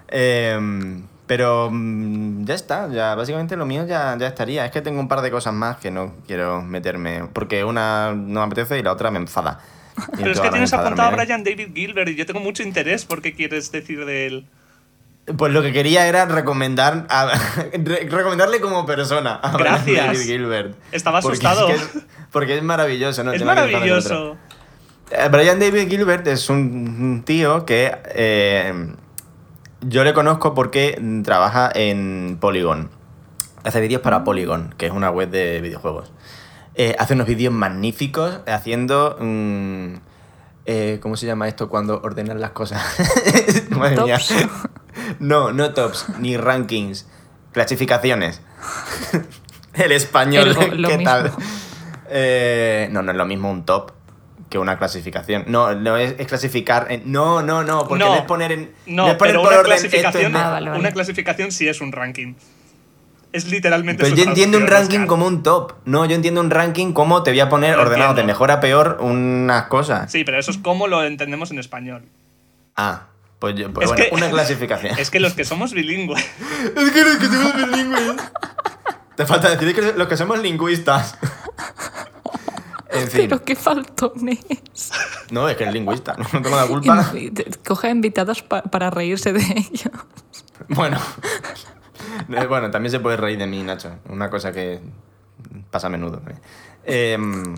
Em, 0.09 1.03
Pero 1.27 1.69
mm, 1.71 2.45
ya 2.47 2.55
está, 2.55 2.89
ya 2.89 3.15
básicamente 3.15 3.57
lo 3.57 3.67
mío 3.67 3.87
ya, 3.87 4.17
ya 4.19 4.27
estaría. 4.29 4.65
Es 4.65 4.71
que 4.73 4.81
tengo 4.81 4.99
un 5.01 5.09
par 5.09 5.21
de 5.21 5.31
cosas 5.31 5.53
más 5.53 5.77
que 5.77 5.91
no 5.91 6.15
quiero 6.27 6.63
meterme, 6.63 7.25
porque 7.33 7.65
una 7.65 8.13
no 8.15 8.41
me 8.41 8.47
apetece 8.47 8.79
y 8.79 8.83
la 8.83 8.93
otra 8.93 9.11
me 9.11 9.19
enfada. 9.19 9.61
Pero 10.17 10.31
es 10.33 10.41
que 10.41 10.49
tienes 10.51 10.73
apuntado 10.73 11.09
a 11.09 11.11
enfadarme. 11.13 11.25
Brian 11.25 11.45
David 11.45 11.75
Gilbert 11.75 12.09
y 12.09 12.15
yo 12.17 12.25
tengo 12.25 12.41
mucho 12.41 12.63
interés 12.63 13.05
por 13.05 13.21
qué 13.21 13.35
quieres 13.35 13.71
decir 13.73 14.05
de 14.07 14.27
él. 14.27 14.47
Pues 15.37 15.53
lo 15.53 15.61
que 15.61 15.75
quería 15.75 16.07
era 16.09 16.25
recomendar 16.25 17.05
a- 17.11 17.31
re- 17.75 18.09
recomendarle 18.09 18.61
como 18.61 18.87
persona 18.87 19.35
a 19.35 19.51
Brian 19.53 19.75
Gracias. 19.85 20.07
David 20.07 20.21
Gilbert. 20.23 20.75
Estaba 20.93 21.21
Porque 21.21 21.47
asustado. 21.47 21.69
Es 21.69 21.83
que 21.83 21.99
es, 21.99 22.05
porque 22.33 22.57
es 22.57 22.63
maravilloso, 22.63 23.23
¿no? 23.25 23.33
es 23.33 23.45
maravilloso. 23.45 24.39
Eh, 25.11 25.29
Brian 25.31 25.59
David 25.59 25.89
Gilbert 25.89 26.27
es 26.27 26.51
un 26.51 27.23
tío 27.25 27.65
que 27.65 27.97
eh, 28.15 28.95
yo 29.81 30.05
le 30.05 30.13
conozco 30.13 30.55
porque 30.55 31.01
trabaja 31.25 31.71
en 31.75 32.37
Polygon. 32.41 32.91
Hace 33.65 33.81
vídeos 33.81 34.03
para 34.03 34.25
Polygon, 34.25 34.75
que 34.77 34.87
es 34.87 34.93
una 34.93 35.11
web 35.11 35.31
de 35.31 35.61
videojuegos. 35.61 36.13
Eh, 36.75 36.95
hace 36.99 37.15
unos 37.15 37.27
vídeos 37.27 37.53
magníficos 37.53 38.41
haciendo... 38.47 39.17
mm, 39.19 39.95
eh, 40.67 40.99
¿Cómo 41.01 41.17
se 41.17 41.27
llama 41.27 41.49
esto 41.49 41.69
cuando 41.71 42.01
ordenan 42.03 42.41
las 42.41 42.51
cosas? 42.51 42.83
Madre 43.71 44.03
mía. 44.03 44.19
No, 45.19 45.51
no 45.53 45.73
tops, 45.73 46.07
ni 46.19 46.37
rankings. 46.37 47.07
Clasificaciones. 47.53 48.43
El 49.73 49.93
español, 49.93 50.49
El- 50.49 50.57
¿qué 50.87 50.99
mismo. 50.99 51.05
tal? 51.05 51.33
No, 52.93 53.03
no 53.03 53.11
es 53.13 53.17
lo 53.17 53.25
mismo 53.27 53.51
un 53.51 53.65
top 53.65 53.93
que 54.51 54.59
una 54.59 54.79
clasificación. 54.79 55.45
No, 55.47 55.75
no 55.75 55.97
es, 55.97 56.15
es 56.19 56.27
clasificar. 56.27 56.87
en- 56.91 57.11
no, 57.13 57.43
no, 57.43 57.65
no, 57.65 57.87
porque 57.87 58.05
no, 58.05 58.11
No, 58.11 58.17
es 58.17 58.23
poner 58.23 58.53
en. 58.53 58.71
No, 58.87 59.09
es 59.09 59.15
poner 59.17 59.33
pero 59.35 59.43
por 59.43 59.51
una 59.53 59.61
orden 59.61 59.73
clasificación, 59.79 60.27
en- 60.33 60.37
Ah, 60.37 60.51
vale, 60.51 60.69
vale. 60.71 60.81
una 60.81 60.91
clasificación 60.93 61.53
sí 61.53 61.69
es 61.69 61.81
un 61.81 61.93
ranking. 61.93 62.35
Es 63.31 63.45
literalmente 63.51 64.03
Pero 64.03 64.17
yo 64.17 64.25
entiendo 64.25 64.57
un 64.57 64.67
ranking 64.67 65.07
como 65.07 65.27
un 65.27 65.43
top. 65.43 65.75
No, 65.85 66.07
yo 66.07 66.15
entiendo 66.15 66.41
un 66.41 66.49
ranking 66.51 66.93
como 66.95 67.23
te 67.23 67.31
voy 67.31 67.41
a 67.41 67.51
poner 67.51 67.77
Lo 67.77 67.83
ordenado 67.83 68.15
de 68.15 68.25
mejor 68.25 68.51
a 68.51 68.59
peor 68.61 68.97
unas 69.01 69.65
cosas. 69.65 70.11
Sí, 70.11 70.25
pero 70.25 70.39
eso 70.39 70.51
es 70.51 70.57
como 70.57 70.87
lo 70.87 71.05
entendemos 71.05 71.51
en 71.51 71.59
español. 71.59 72.05
Ah, 72.75 73.09
pues, 73.39 73.55
yo- 73.55 73.71
pues 73.71 73.85
Es 73.85 73.91
bueno, 73.95 74.05
que- 74.09 74.15
una 74.15 74.31
clasificación. 74.35 74.99
Es 74.99 75.11
que 75.11 75.21
los 75.21 75.35
que 75.35 75.45
somos 75.45 75.75
bilingües. 75.75 76.25
Es 76.77 76.91
que 76.91 77.05
los 77.05 77.17
que 77.19 77.27
somos 77.27 77.55
bilingües. 77.55 78.17
Te 79.15 79.27
falta 79.27 79.51
decir 79.51 79.75
que 79.75 79.93
los 79.93 80.09
que 80.09 80.17
somos 80.17 80.39
lingüistas. 80.39 81.19
En 82.91 83.09
fin. 83.09 83.29
Pero 83.29 83.45
qué 83.45 83.55
faltones. 83.57 84.39
No, 85.31 85.47
es 85.49 85.57
que 85.59 85.65
es 85.65 85.73
lingüista. 85.73 86.15
No 86.17 86.25
tengo 86.43 86.57
la 86.57 86.67
culpa. 86.67 87.13
Coge 87.67 87.91
invitados 87.91 88.43
pa- 88.43 88.63
para 88.63 88.89
reírse 88.89 89.33
de 89.35 89.43
ellos. 89.43 89.91
Bueno. 90.69 90.99
Eh, 92.31 92.47
Bueno, 92.47 92.71
también 92.71 92.91
se 92.91 93.01
puede 93.01 93.17
reír 93.19 93.39
de 93.39 93.47
mí, 93.47 93.63
Nacho. 93.63 93.97
Una 94.09 94.31
cosa 94.31 94.53
que 94.53 94.81
pasa 95.71 95.89
a 95.89 95.91
menudo. 95.91 96.23
Em, 96.85 97.57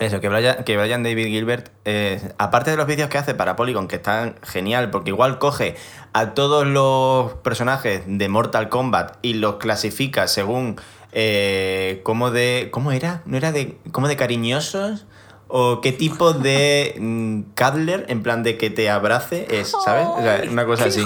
eso, 0.00 0.20
que 0.20 0.28
Brian, 0.28 0.64
que 0.64 0.76
Brian 0.76 1.02
David 1.04 1.26
Gilbert, 1.26 1.70
eh, 1.84 2.32
aparte 2.38 2.72
de 2.72 2.76
los 2.76 2.86
vídeos 2.86 3.08
que 3.08 3.18
hace 3.18 3.34
para 3.34 3.54
Polygon, 3.56 3.86
que 3.88 3.96
están 3.96 4.34
genial, 4.42 4.90
porque 4.90 5.10
igual 5.10 5.38
coge 5.38 5.76
a 6.12 6.34
todos 6.34 6.66
los 6.66 7.34
personajes 7.34 8.02
de 8.06 8.28
Mortal 8.28 8.68
Kombat 8.68 9.18
y 9.22 9.34
los 9.34 9.56
clasifica 9.56 10.26
según 10.26 10.76
eh, 11.18 12.00
cómo 12.04 12.30
de. 12.30 12.68
¿Cómo 12.70 12.92
era? 12.92 13.22
¿No 13.24 13.38
era 13.38 13.50
de. 13.50 13.78
cómo 13.90 14.06
de 14.06 14.16
cariñosos? 14.16 15.06
¿O 15.48 15.80
qué 15.80 15.92
tipo 15.92 16.32
de 16.34 16.94
mm, 16.98 17.40
cuddler, 17.56 18.04
en 18.08 18.22
plan 18.22 18.42
de 18.42 18.58
que 18.58 18.68
te 18.68 18.90
abrace 18.90 19.46
es, 19.50 19.72
¿sabes? 19.84 20.06
O 20.08 20.20
sea, 20.20 20.42
una 20.50 20.66
cosa 20.66 20.84
así. 20.86 21.00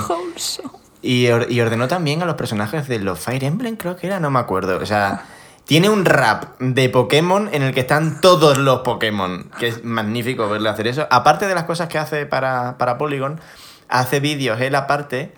Y, 1.02 1.28
or- 1.28 1.46
y 1.50 1.60
ordenó 1.60 1.86
también 1.88 2.22
a 2.22 2.26
los 2.26 2.34
personajes 2.34 2.88
de 2.88 2.98
los 2.98 3.20
Fire 3.20 3.44
Emblem, 3.44 3.76
creo 3.76 3.94
que 3.96 4.06
era, 4.08 4.18
no 4.18 4.30
me 4.30 4.38
acuerdo. 4.40 4.78
O 4.78 4.86
sea, 4.86 5.24
tiene 5.64 5.88
un 5.90 6.04
rap 6.04 6.58
de 6.58 6.88
Pokémon 6.88 7.48
en 7.52 7.62
el 7.62 7.72
que 7.72 7.80
están 7.80 8.20
todos 8.20 8.58
los 8.58 8.80
Pokémon, 8.80 9.48
que 9.60 9.68
es 9.68 9.84
magnífico 9.84 10.48
verle 10.48 10.70
hacer 10.70 10.88
eso. 10.88 11.06
Aparte 11.10 11.46
de 11.46 11.54
las 11.54 11.64
cosas 11.64 11.88
que 11.88 11.98
hace 11.98 12.26
para, 12.26 12.76
para 12.78 12.98
Polygon, 12.98 13.40
hace 13.88 14.18
vídeos 14.20 14.60
él 14.60 14.74
aparte 14.74 15.32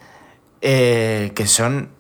eh, 0.63 1.33
que 1.35 1.47
son... 1.47 1.91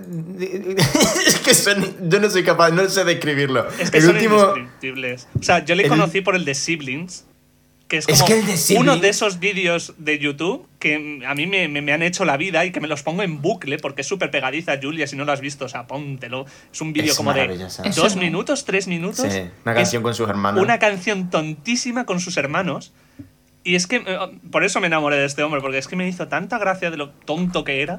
Es 1.26 1.36
que 1.40 1.54
son... 1.54 2.10
Yo 2.10 2.20
no 2.20 2.30
soy 2.30 2.42
capaz, 2.44 2.70
no 2.70 2.88
sé 2.88 3.04
describirlo. 3.04 3.66
Es 3.78 3.90
que 3.90 3.98
el 3.98 4.04
son 4.04 4.14
último... 4.16 4.36
indescriptibles. 4.40 5.28
O 5.38 5.42
sea, 5.42 5.64
yo 5.64 5.74
le 5.74 5.84
el- 5.84 5.88
conocí 5.88 6.20
por 6.20 6.34
el 6.36 6.44
de 6.44 6.54
Siblings. 6.54 7.26
Que 7.88 7.96
es, 7.98 8.08
Es 8.08 8.18
como 8.22 8.28
que 8.28 8.38
el 8.38 8.46
de 8.46 8.52
uno 8.78 8.94
Siblings- 8.94 9.00
de 9.00 9.08
esos 9.08 9.40
vídeos 9.40 9.94
de 9.98 10.18
YouTube 10.20 10.64
que 10.78 11.22
a 11.26 11.34
mí 11.34 11.46
me, 11.48 11.66
me- 11.66 11.82
me 11.82 11.92
han 11.92 12.02
hecho 12.02 12.24
la 12.24 12.36
vida 12.36 12.64
y 12.64 12.70
que 12.70 12.80
me 12.80 12.86
los 12.86 13.02
pongo 13.02 13.22
en 13.24 13.42
bucle 13.42 13.78
porque 13.78 14.02
es 14.02 14.06
súper 14.06 14.30
pegadiza, 14.30 14.78
Julia. 14.80 15.08
Si 15.08 15.16
no 15.16 15.24
lo 15.24 15.32
has 15.32 15.40
visto, 15.40 15.64
o 15.64 15.68
sea, 15.68 15.86
póntelo. 15.88 16.46
Es 16.72 16.80
un 16.80 16.92
vídeo 16.92 17.10
Es 17.10 17.16
como 17.16 17.32
de 17.34 17.48
dos 17.96 18.14
no. 18.14 18.22
minutos, 18.22 18.64
tres 18.64 18.86
minutos. 18.86 19.26
Sí, 19.32 19.40
una 19.64 19.74
canción 19.74 20.02
es 20.02 20.04
con 20.04 20.14
sus 20.14 20.28
hermanos. 20.28 20.62
Una 20.62 20.78
canción 20.78 21.30
tontísima 21.30 22.06
con 22.06 22.20
sus 22.20 22.36
hermanos. 22.36 22.92
Y 23.64 23.74
es 23.74 23.86
que 23.88 23.96
eh, 23.96 24.18
por 24.52 24.64
eso 24.64 24.80
me 24.80 24.86
enamoré 24.86 25.16
de 25.16 25.26
este 25.26 25.42
hombre, 25.42 25.60
porque 25.60 25.76
es 25.78 25.86
que 25.88 25.96
me 25.96 26.08
hizo 26.08 26.28
tanta 26.28 26.58
gracia 26.58 26.90
de 26.92 26.96
lo 26.96 27.10
tonto 27.10 27.64
que 27.64 27.82
era. 27.82 27.98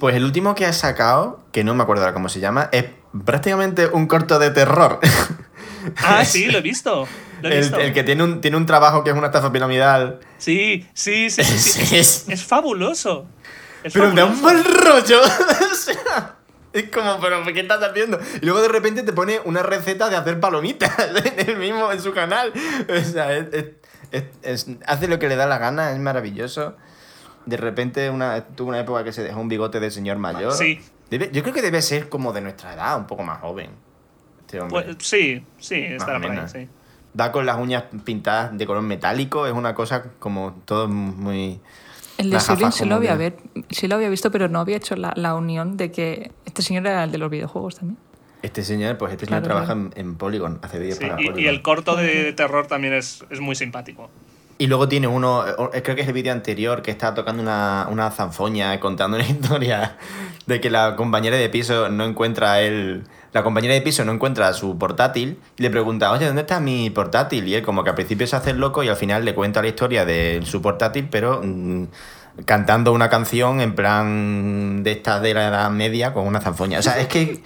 Pues 0.00 0.16
el 0.16 0.24
último 0.24 0.54
que 0.56 0.66
ha 0.66 0.72
sacado, 0.72 1.44
que 1.52 1.62
no 1.62 1.74
me 1.74 1.82
acuerdo 1.84 2.02
ahora 2.02 2.14
cómo 2.14 2.28
se 2.28 2.40
llama, 2.40 2.68
es 2.72 2.86
prácticamente 3.24 3.86
un 3.86 4.06
corto 4.06 4.38
de 4.38 4.50
terror. 4.50 4.98
Ah, 6.04 6.24
sí, 6.26 6.44
lo 6.46 6.58
he 6.58 6.60
visto. 6.60 7.08
Lo 7.40 7.48
he 7.48 7.54
El, 7.54 7.60
visto. 7.60 7.78
el 7.78 7.94
que 7.94 8.02
tiene 8.02 8.22
un, 8.22 8.42
tiene 8.42 8.58
un 8.58 8.66
trabajo 8.66 9.02
que 9.02 9.08
es 9.10 9.16
una 9.16 9.28
estafa 9.28 9.50
piramidal. 9.50 10.20
Sí, 10.36 10.86
sí, 10.92 11.30
sí, 11.30 11.42
sí. 11.42 11.58
sí. 11.58 11.96
Es- 11.96 12.28
Es 12.28 12.44
fabuloso. 12.44 13.26
Es 13.82 13.94
pero 13.94 14.10
me 14.10 14.20
da 14.20 14.26
un 14.26 14.36
fabuloso. 14.36 14.64
mal 14.66 14.84
rollo. 14.84 15.20
o 15.22 15.74
sea, 15.74 16.34
es 16.74 16.90
como, 16.90 17.18
pero 17.18 17.42
¿qué 17.44 17.60
estás 17.60 17.82
haciendo? 17.82 18.20
Y 18.42 18.44
luego 18.44 18.60
de 18.60 18.68
repente 18.68 19.02
te 19.04 19.14
pone 19.14 19.40
una 19.46 19.62
receta 19.62 20.10
de 20.10 20.16
hacer 20.16 20.38
palomitas 20.38 20.92
en 20.98 21.48
el 21.48 21.56
mismo, 21.56 21.90
en 21.90 22.02
su 22.02 22.12
canal. 22.12 22.52
O 22.86 23.02
sea, 23.02 23.34
es- 23.34 24.66
hace 24.86 25.08
lo 25.08 25.18
que 25.18 25.28
le 25.30 25.36
da 25.36 25.46
la 25.46 25.56
gana, 25.56 25.92
es 25.92 25.98
maravilloso. 25.98 26.76
De 27.50 27.56
repente 27.56 28.08
una, 28.10 28.44
tuvo 28.46 28.68
una 28.68 28.80
época 28.80 29.04
que 29.04 29.12
se 29.12 29.22
dejó 29.22 29.40
un 29.40 29.48
bigote 29.48 29.80
de 29.80 29.90
señor 29.90 30.18
mayor. 30.18 30.52
Sí. 30.52 30.80
Debe- 31.10 31.30
yo 31.32 31.42
creo 31.42 31.52
que 31.54 31.62
debe 31.62 31.82
ser 31.82 32.08
como 32.08 32.32
de 32.32 32.40
nuestra 32.40 32.72
edad, 32.74 32.96
un 32.96 33.06
poco 33.06 33.22
más 33.24 33.40
joven. 33.40 33.70
Este 34.40 34.60
hombre. 34.60 34.84
Pues, 34.84 34.96
sí, 35.00 35.44
sí, 35.58 35.74
estará 35.74 36.20
por 36.20 36.30
ahí, 36.30 36.48
sí. 36.48 36.68
Va 37.18 37.32
con 37.32 37.44
las 37.44 37.58
uñas 37.58 37.84
pintadas 38.04 38.56
de 38.56 38.66
color 38.66 38.82
metálico, 38.84 39.46
es 39.46 39.52
una 39.52 39.74
cosa 39.74 40.04
como 40.20 40.54
todo 40.64 40.86
muy... 40.88 41.60
El 42.18 42.30
de 42.30 42.38
Siblings 42.38 42.74
sí 42.74 42.84
lo, 42.84 42.94
había 42.96 43.16
de- 43.16 43.30
ver, 43.30 43.36
sí 43.70 43.88
lo 43.88 43.96
había 43.96 44.08
visto, 44.10 44.30
pero 44.30 44.48
no 44.48 44.60
había 44.60 44.76
hecho 44.76 44.94
la, 44.94 45.12
la 45.16 45.34
unión 45.34 45.76
de 45.76 45.90
que 45.90 46.30
este 46.44 46.62
señor 46.62 46.86
era 46.86 47.02
el 47.04 47.10
de 47.12 47.18
los 47.18 47.30
videojuegos 47.30 47.76
también. 47.76 47.98
Este 48.42 48.62
señor, 48.62 48.96
pues 48.98 49.12
este 49.12 49.26
señor 49.26 49.42
trabaja 49.42 49.66
claro. 49.74 49.90
en, 49.96 50.06
en 50.10 50.14
Polygon, 50.16 50.58
hace 50.62 50.78
vídeos 50.78 50.98
Sí, 50.98 51.04
para 51.06 51.20
y, 51.20 51.24
Polygon. 51.26 51.42
y 51.42 51.46
el 51.48 51.62
corto 51.62 51.96
de 51.96 52.32
terror 52.34 52.66
también 52.66 52.94
es, 52.94 53.24
es 53.30 53.40
muy 53.40 53.54
simpático. 53.56 54.08
Y 54.60 54.66
luego 54.66 54.90
tiene 54.90 55.06
uno, 55.06 55.42
eh, 55.72 55.80
creo 55.82 55.96
que 55.96 56.02
es 56.02 56.08
el 56.08 56.12
vídeo 56.12 56.34
anterior, 56.34 56.82
que 56.82 56.90
está 56.90 57.14
tocando 57.14 57.42
una, 57.42 57.88
una 57.90 58.10
zanfoña, 58.10 58.78
contando 58.78 59.16
una 59.16 59.26
historia 59.26 59.96
de 60.44 60.60
que 60.60 60.68
la 60.68 60.96
compañera 60.96 61.38
de 61.38 61.48
piso 61.48 61.88
no 61.88 62.04
encuentra 62.04 62.60
el... 62.60 63.04
La 63.32 63.42
compañera 63.42 63.72
de 63.72 63.80
piso 63.80 64.04
no 64.04 64.12
encuentra 64.12 64.52
su 64.52 64.76
portátil 64.76 65.38
y 65.56 65.62
le 65.62 65.70
pregunta, 65.70 66.10
oye, 66.10 66.26
¿dónde 66.26 66.42
está 66.42 66.60
mi 66.60 66.90
portátil? 66.90 67.48
Y 67.48 67.54
él 67.54 67.62
como 67.62 67.84
que 67.84 67.88
al 67.88 67.96
principio 67.96 68.26
se 68.26 68.36
hace 68.36 68.50
el 68.50 68.58
loco 68.58 68.82
y 68.82 68.88
al 68.88 68.96
final 68.96 69.24
le 69.24 69.34
cuenta 69.34 69.62
la 69.62 69.68
historia 69.68 70.04
de 70.04 70.42
su 70.44 70.60
portátil, 70.60 71.08
pero 71.10 71.40
mm, 71.42 71.84
cantando 72.44 72.92
una 72.92 73.08
canción 73.08 73.62
en 73.62 73.74
plan 73.74 74.82
de 74.82 74.92
esta 74.92 75.20
de 75.20 75.32
la 75.32 75.48
edad 75.48 75.70
media 75.70 76.12
con 76.12 76.26
una 76.26 76.42
zanfoña. 76.42 76.80
O 76.80 76.82
sea, 76.82 77.00
es 77.00 77.08
que 77.08 77.40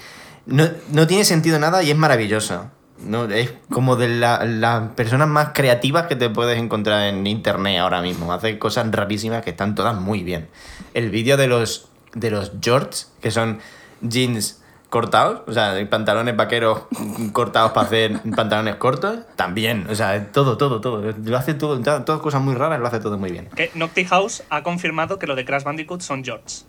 no, 0.47 0.69
no 0.89 1.07
tiene 1.07 1.25
sentido 1.25 1.61
nada 1.61 1.81
y 1.85 1.93
es 1.93 1.97
maravilloso. 1.97 2.73
No, 3.05 3.25
es 3.27 3.53
como 3.71 3.97
de 3.97 4.09
la- 4.09 4.45
las 4.45 4.91
personas 4.93 5.29
más 5.29 5.51
creativas 5.55 6.07
que 6.07 6.17
te 6.17 6.31
puedes 6.31 6.59
encontrar 6.59 7.09
en 7.09 7.27
internet 7.27 7.79
ahora 7.81 8.01
mismo. 8.03 8.33
Hace 8.33 8.59
cosas 8.59 8.91
rarísimas 8.91 9.43
que 9.43 9.51
están 9.51 9.75
todas 9.75 9.95
muy 9.97 10.23
bien. 10.23 10.49
El 10.95 11.11
vídeo 11.11 11.37
de 11.37 11.47
los, 11.47 11.89
de 12.15 12.31
los 12.31 12.59
shorts, 12.61 13.13
que 13.21 13.31
son 13.31 13.59
jeans 14.01 14.61
cortados, 14.89 15.43
o 15.49 15.53
sea, 15.53 15.75
pantalones 15.91 16.37
vaqueros 16.37 16.83
cortados 17.33 17.73
para 17.73 17.87
hacer 17.87 18.21
pantalones 18.37 18.77
cortos, 18.77 19.19
también. 19.35 19.87
O 19.91 19.95
sea, 19.95 20.31
todo, 20.31 20.57
todo, 20.57 20.81
todo. 20.81 21.03
Lo 21.25 21.37
hace 21.37 21.55
todo, 21.55 21.81
todas 21.81 22.21
cosas 22.21 22.41
muy 22.43 22.55
raras, 22.55 22.79
lo 22.81 22.87
hace 22.87 23.01
todo 23.01 23.19
muy 23.19 23.33
bien. 23.33 23.49
Que 23.57 23.71
Nocti 23.75 24.05
House 24.05 24.45
ha 24.51 24.63
confirmado 24.63 25.19
que 25.19 25.27
lo 25.27 25.35
de 25.35 25.45
Crash 25.45 25.65
Bandicoot 25.65 26.01
son 26.01 26.23
George. 26.25 26.63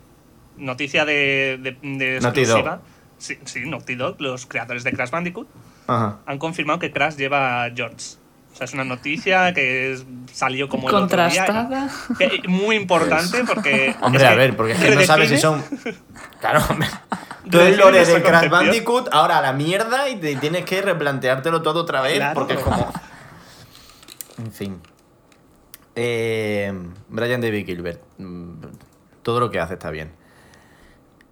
Noticia 0.56 1.04
de, 1.04 1.58
de, 1.62 1.72
de 1.82 2.20
Naughty 2.20 2.40
exclusiva. 2.40 2.80
Sí, 3.18 3.38
sí, 3.44 3.60
Naughty 3.68 3.94
Dog, 3.94 4.16
los 4.20 4.46
creadores 4.46 4.82
de 4.84 4.92
Crash 4.92 5.10
Bandicoot, 5.10 5.46
Ajá. 5.86 6.18
han 6.26 6.38
confirmado 6.38 6.78
que 6.78 6.90
Crash 6.92 7.16
lleva 7.16 7.68
George. 7.74 8.16
O 8.52 8.56
sea, 8.58 8.64
es 8.64 8.72
una 8.72 8.84
noticia 8.84 9.52
que 9.52 9.92
es- 9.92 10.04
salió 10.32 10.68
como 10.68 10.88
el 10.88 10.94
otro 10.94 11.28
día. 11.28 11.44
Contrastada. 11.44 11.90
Que- 12.18 12.48
Muy 12.48 12.76
importante 12.76 13.44
porque. 13.44 13.94
Hombre, 14.00 14.24
es 14.24 14.28
a 14.30 14.34
ver, 14.34 14.56
porque 14.56 14.72
es 14.72 14.78
que 14.80 14.94
no 14.94 15.02
sabes 15.02 15.28
si 15.28 15.36
son. 15.38 15.62
Claro, 16.40 16.62
hombre. 16.70 16.88
Todo 17.50 17.62
el 17.62 17.76
lore 17.76 18.04
de 18.04 18.22
Crash. 18.22 18.48
Bandicoot, 18.50 19.08
ahora 19.12 19.38
a 19.38 19.42
la 19.42 19.52
mierda 19.52 20.08
y 20.08 20.16
te 20.16 20.34
tienes 20.36 20.64
que 20.64 20.82
replanteártelo 20.82 21.62
todo 21.62 21.82
otra 21.82 22.00
vez 22.00 22.16
Claro. 22.16 22.34
porque 22.34 22.54
es 22.54 22.60
como. 22.60 22.92
En 24.38 24.50
fin. 24.52 24.80
Eh, 25.94 26.72
Brian 27.08 27.40
David 27.40 27.64
Gilbert. 27.66 28.02
mm, 28.18 28.52
Todo 29.22 29.40
lo 29.40 29.50
que 29.50 29.60
hace 29.60 29.74
está 29.74 29.90
bien. 29.90 30.12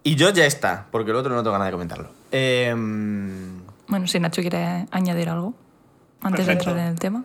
Y 0.03 0.15
yo 0.17 0.31
ya 0.31 0.45
está, 0.47 0.87
porque 0.91 1.11
el 1.11 1.17
otro 1.17 1.33
no 1.35 1.43
tengo 1.43 1.53
ganas 1.53 1.67
de 1.69 1.73
comentarlo. 1.73 2.11
Em, 2.31 3.63
Bueno, 3.89 4.07
si 4.07 4.19
Nacho 4.21 4.41
quiere 4.41 4.87
añadir 4.91 5.29
algo 5.29 5.55
antes 6.23 6.47
de 6.47 6.53
entrar 6.53 6.77
en 6.79 6.85
el 6.87 6.99
tema. 6.99 7.25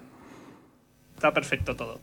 Está 1.16 1.34
perfecto 1.34 1.76
todo. 1.76 2.00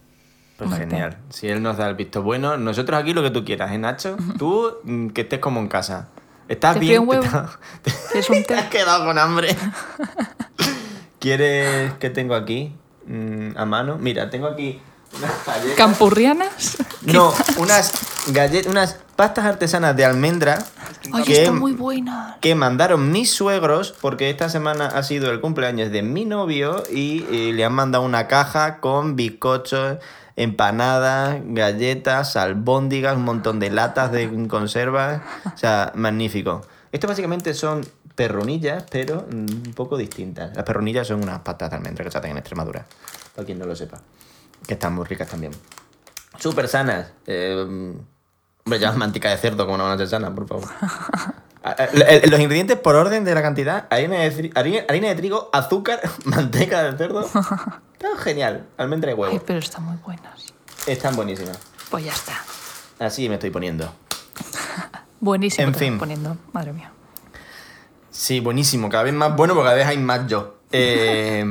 pues 0.57 0.75
genial. 0.75 1.19
Si 1.31 1.49
él 1.49 1.63
nos 1.63 1.77
da 1.77 1.89
el 1.89 1.95
visto 1.95 2.23
bueno, 2.23 2.57
nosotros 2.57 2.99
aquí 3.01 3.13
lo 3.13 3.23
que 3.23 3.31
tú 3.31 3.45
quieras, 3.45 3.73
¿eh, 3.73 3.79
Nacho? 3.79 4.17
Tú 4.39 4.77
mm, 4.85 5.09
que 5.09 5.23
estés 5.23 5.39
como 5.41 5.61
en 5.61 5.69
casa. 5.69 6.09
¿Estás 6.49 6.75
¿Te 6.75 6.81
bien? 6.81 7.07
huevo? 7.09 7.25
¿Estás- 7.25 7.59
¿Quieres 8.13 8.31
un 8.31 8.45
¿Te 8.47 8.55
has 8.55 8.67
quedado 8.69 9.05
con 9.05 9.19
hambre? 9.19 9.55
¿Quieres 11.19 11.95
que 11.95 12.11
tengo 12.11 12.35
aquí 12.35 12.73
mm, 13.07 13.51
a 13.57 13.65
mano? 13.65 13.97
Mira, 13.99 14.31
tengo 14.31 14.47
aquí 14.47 14.81
unas 15.17 15.47
galletas. 15.47 15.77
¿Campurrianas? 15.77 16.77
No, 17.03 17.33
unas 17.59 17.93
galletas, 18.33 18.71
unas 18.71 18.99
pastas 19.17 19.45
artesanas 19.45 19.97
de 19.97 20.05
almendra 20.05 20.59
Ay, 21.13 21.25
que, 21.25 21.43
está 21.43 21.53
muy 21.53 21.73
buena. 21.73 22.39
que 22.41 22.55
mandaron 22.55 23.11
mis 23.11 23.33
suegros 23.33 23.95
porque 24.01 24.31
esta 24.31 24.49
semana 24.49 24.87
ha 24.87 25.03
sido 25.03 25.31
el 25.31 25.41
cumpleaños 25.41 25.91
de 25.91 26.03
mi 26.03 26.25
novio 26.25 26.83
y, 26.91 27.25
eh, 27.31 27.53
le 27.53 27.65
han 27.65 27.73
mandado 27.73 28.05
una 28.05 28.29
caja 28.29 28.81
con 28.81 29.17
bizcochos, 29.17 29.99
empanadas, 30.37 31.39
galletas, 31.45 32.37
albóndigas, 32.37 33.17
un 33.17 33.25
montón 33.25 33.59
de 33.59 33.71
latas 33.71 34.13
de 34.13 34.49
conservas. 34.49 35.23
O 35.55 35.57
sea, 35.57 35.93
magnífico. 35.95 36.63
Esto 36.93 37.09
básicamente 37.09 37.55
son 37.55 37.87
perronillas, 38.15 38.85
pero 38.91 39.27
mm, 39.31 39.67
un 39.67 39.75
poco 39.75 39.97
distintas. 39.97 40.55
Las 40.55 40.65
perronillas 40.65 41.07
son 41.07 41.23
unas 41.23 41.41
pastas 41.41 41.71
de 41.71 41.77
almendra 41.77 42.05
que 42.05 42.11
se 42.11 42.19
hacen 42.19 42.33
en 42.33 42.39
Extremadura, 42.39 42.87
para 43.35 43.47
quien 43.47 43.59
no 43.59 43.67
lo 43.67 43.77
sepa. 43.77 44.01
Que 44.67 44.75
están 44.75 44.95
muy 44.95 45.05
ricas 45.05 45.29
también. 45.29 45.53
Súper 46.39 46.69
sanas. 46.69 47.13
Eh, 47.27 47.95
hombre, 48.67 48.81
ya 48.81 48.93
mantica 48.93 49.31
de 49.31 49.37
cerdo, 49.39 49.65
como 49.65 49.79
no 49.79 49.85
van 49.85 49.93
a 49.93 49.99
ser 49.99 50.09
sanas, 50.09 50.33
por 50.33 50.47
favor. 50.47 50.69
Ah, 51.69 51.75
eh, 51.81 52.21
eh, 52.23 52.29
Los 52.31 52.39
ingredientes 52.39 52.79
por 52.79 52.95
orden 52.95 53.25
de 53.25 53.35
la 53.35 53.43
cantidad: 53.43 53.89
harina 53.91 54.19
de, 54.21 54.53
harina, 54.55 54.83
harina 54.89 55.09
de 55.09 55.17
trigo, 55.17 55.51
azúcar, 55.53 56.01
manteca 56.25 56.85
de 56.85 56.97
cerdo. 56.97 57.23
Está 57.93 58.17
genial. 58.19 58.67
Almendra 58.77 59.11
y 59.11 59.15
Ay, 59.15 59.19
huevo. 59.19 59.43
pero 59.45 59.59
están 59.59 59.83
muy 59.83 59.97
buenas. 59.97 60.55
Están 60.87 61.17
buenísimas. 61.17 61.59
Pues 61.91 62.05
ya 62.05 62.13
está. 62.13 62.35
Así 63.01 63.29
me 63.29 63.35
estoy 63.35 63.51
poniendo. 63.51 63.93
Buenísimo. 65.19 65.67
En 65.67 65.73
te 65.73 65.79
estoy 65.79 65.89
fin. 65.89 65.99
Poniendo. 65.99 66.37
Madre 66.53 66.73
mía. 66.73 66.93
Sí, 68.11 68.39
buenísimo. 68.39 68.89
Cada 68.89 69.03
vez 69.03 69.15
más 69.15 69.35
bueno 69.35 69.55
porque 69.55 69.65
cada 69.67 69.77
vez 69.77 69.89
hay 69.89 69.99
más 69.99 70.29
yo. 70.29 70.59
Eh, 70.71 71.45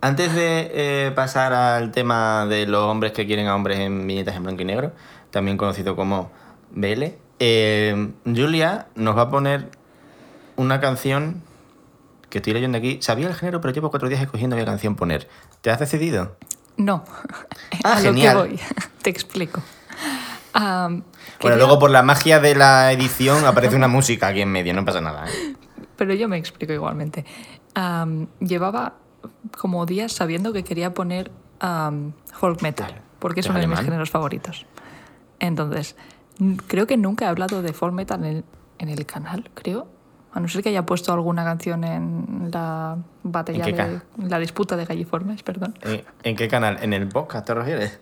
antes 0.00 0.34
de 0.34 0.70
eh, 0.74 1.12
pasar 1.14 1.52
al 1.52 1.92
tema 1.92 2.46
de 2.46 2.66
los 2.66 2.82
hombres 2.82 3.12
que 3.12 3.28
quieren 3.28 3.46
a 3.46 3.54
hombres 3.54 3.78
en 3.78 4.04
viñetas 4.08 4.34
en 4.34 4.42
blanco 4.42 4.62
y 4.62 4.64
negro, 4.64 4.90
también 5.30 5.56
conocido 5.56 5.94
como 5.94 6.32
BL, 6.74 7.04
eh, 7.38 8.12
Julia 8.24 8.86
nos 8.94 9.16
va 9.16 9.22
a 9.22 9.30
poner 9.30 9.68
una 10.56 10.80
canción 10.80 11.42
que 12.30 12.38
estoy 12.38 12.52
leyendo 12.54 12.78
aquí. 12.78 12.98
Sabía 13.02 13.28
el 13.28 13.34
género, 13.34 13.60
pero 13.60 13.72
llevo 13.74 13.90
cuatro 13.90 14.08
días 14.08 14.20
escogiendo 14.22 14.56
qué 14.56 14.64
canción 14.64 14.96
poner. 14.96 15.28
¿Te 15.60 15.70
has 15.70 15.78
decidido? 15.78 16.36
No. 16.76 17.04
Ah, 17.84 17.94
a 17.94 17.96
genial. 18.00 18.36
lo 18.36 18.42
que 18.44 18.48
voy. 18.50 18.60
Te 19.02 19.10
explico. 19.10 19.60
Bueno, 20.54 21.02
quería- 21.38 21.56
luego 21.56 21.78
por 21.78 21.90
la 21.90 22.02
magia 22.02 22.38
de 22.38 22.54
la 22.54 22.92
edición 22.92 23.44
aparece 23.46 23.74
una 23.76 23.88
música 23.88 24.28
aquí 24.28 24.42
en 24.42 24.50
medio, 24.52 24.72
no 24.74 24.84
pasa 24.84 25.00
nada. 25.00 25.26
¿eh? 25.26 25.56
Pero 25.96 26.14
yo 26.14 26.28
me 26.28 26.36
explico 26.36 26.72
igualmente. 26.72 27.24
Llevaba 28.40 28.94
como 29.58 29.86
días 29.86 30.12
sabiendo 30.12 30.52
que 30.52 30.62
quería 30.64 30.92
poner 30.94 31.30
am, 31.60 32.12
folk 32.32 32.60
metal, 32.62 33.00
porque 33.18 33.40
es 33.40 33.46
¿Es 33.46 33.50
uno 33.50 33.60
de 33.60 33.66
mis 33.66 33.80
géneros 33.80 34.10
favoritos. 34.10 34.66
Entonces, 35.40 35.96
creo 36.66 36.86
que 36.86 36.96
nunca 36.96 37.24
he 37.24 37.28
hablado 37.28 37.62
de 37.62 37.72
folk 37.72 37.94
metal 37.94 38.24
en 38.24 38.36
el, 38.36 38.44
en 38.78 38.88
el 38.88 39.06
canal, 39.06 39.50
creo. 39.54 39.88
A 40.34 40.40
no 40.40 40.48
ser 40.48 40.62
que 40.62 40.70
haya 40.70 40.86
puesto 40.86 41.12
alguna 41.12 41.44
canción 41.44 41.84
en 41.84 42.48
la 42.52 42.96
batalla 43.22 43.66
¿En 43.66 43.76
de 43.76 44.00
la 44.30 44.38
disputa 44.38 44.76
de 44.76 44.86
Galliformes, 44.86 45.42
perdón. 45.42 45.78
¿En, 45.82 46.04
en 46.22 46.36
qué 46.36 46.48
canal? 46.48 46.78
¿En 46.80 46.94
el 46.94 47.06
podcast 47.08 47.46
te 47.46 47.52
refieres? 47.54 48.00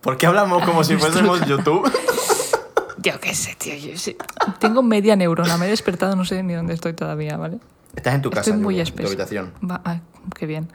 ¿Por 0.00 0.16
qué 0.16 0.26
hablamos 0.26 0.64
como 0.64 0.84
si 0.84 0.96
fuésemos 0.98 1.44
YouTube? 1.46 1.90
Yo 3.02 3.20
qué 3.20 3.34
sé, 3.34 3.54
tío. 3.56 3.74
Yo 3.76 3.96
sé. 3.98 4.16
Tengo 4.58 4.82
media 4.82 5.16
neurona, 5.16 5.58
me 5.58 5.66
he 5.66 5.68
despertado, 5.68 6.16
no 6.16 6.24
sé 6.24 6.42
ni 6.42 6.54
dónde 6.54 6.72
estoy 6.74 6.94
todavía, 6.94 7.36
¿vale? 7.36 7.58
Estás 7.94 8.14
en 8.14 8.22
tu 8.22 8.30
casa, 8.30 8.50
Estoy 8.50 8.62
muy 8.62 8.80
en 8.80 8.90
tu 8.94 9.06
habitación. 9.06 9.52
Va, 9.68 9.80
ay, 9.84 10.00
qué 10.34 10.46
bien. 10.46 10.68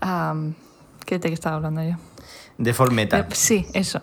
Am, 0.00 0.54
¿Qué 1.04 1.18
te 1.18 1.32
estaba 1.32 1.56
hablando 1.56 1.82
yo? 1.82 1.96
De 2.58 2.74
folk 2.74 2.92
metal. 2.92 3.22
Eh, 3.22 3.26
Sí, 3.32 3.66
eso. 3.72 4.02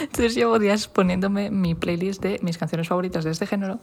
Entonces 0.00 0.34
llevo 0.34 0.58
días 0.58 0.88
poniéndome 0.88 1.50
mi 1.50 1.74
playlist 1.74 2.22
de 2.22 2.38
mis 2.42 2.58
canciones 2.58 2.88
favoritas 2.88 3.24
de 3.24 3.30
este 3.30 3.46
género, 3.46 3.78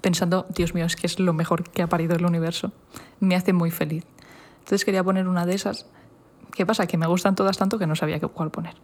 pensando, 0.00 0.46
Dios 0.50 0.74
mío, 0.74 0.84
es 0.86 0.96
que 0.96 1.06
es 1.06 1.18
lo 1.18 1.32
mejor 1.32 1.64
que 1.70 1.82
ha 1.82 1.86
parido 1.88 2.14
el 2.16 2.24
universo. 2.26 2.72
Me 3.20 3.36
hace 3.36 3.52
muy 3.52 3.70
feliz. 3.70 4.04
Entonces 4.58 4.84
quería 4.84 5.02
poner 5.04 5.26
una 5.28 5.46
de 5.46 5.54
esas. 5.54 5.86
¿Qué 6.52 6.64
pasa? 6.66 6.86
Que 6.86 6.96
me 6.98 7.06
gustan 7.06 7.34
todas 7.34 7.56
tanto 7.58 7.78
que 7.78 7.86
no 7.86 7.96
sabía 7.96 8.20
qué- 8.20 8.28
cuál 8.28 8.50
poner. 8.50 8.74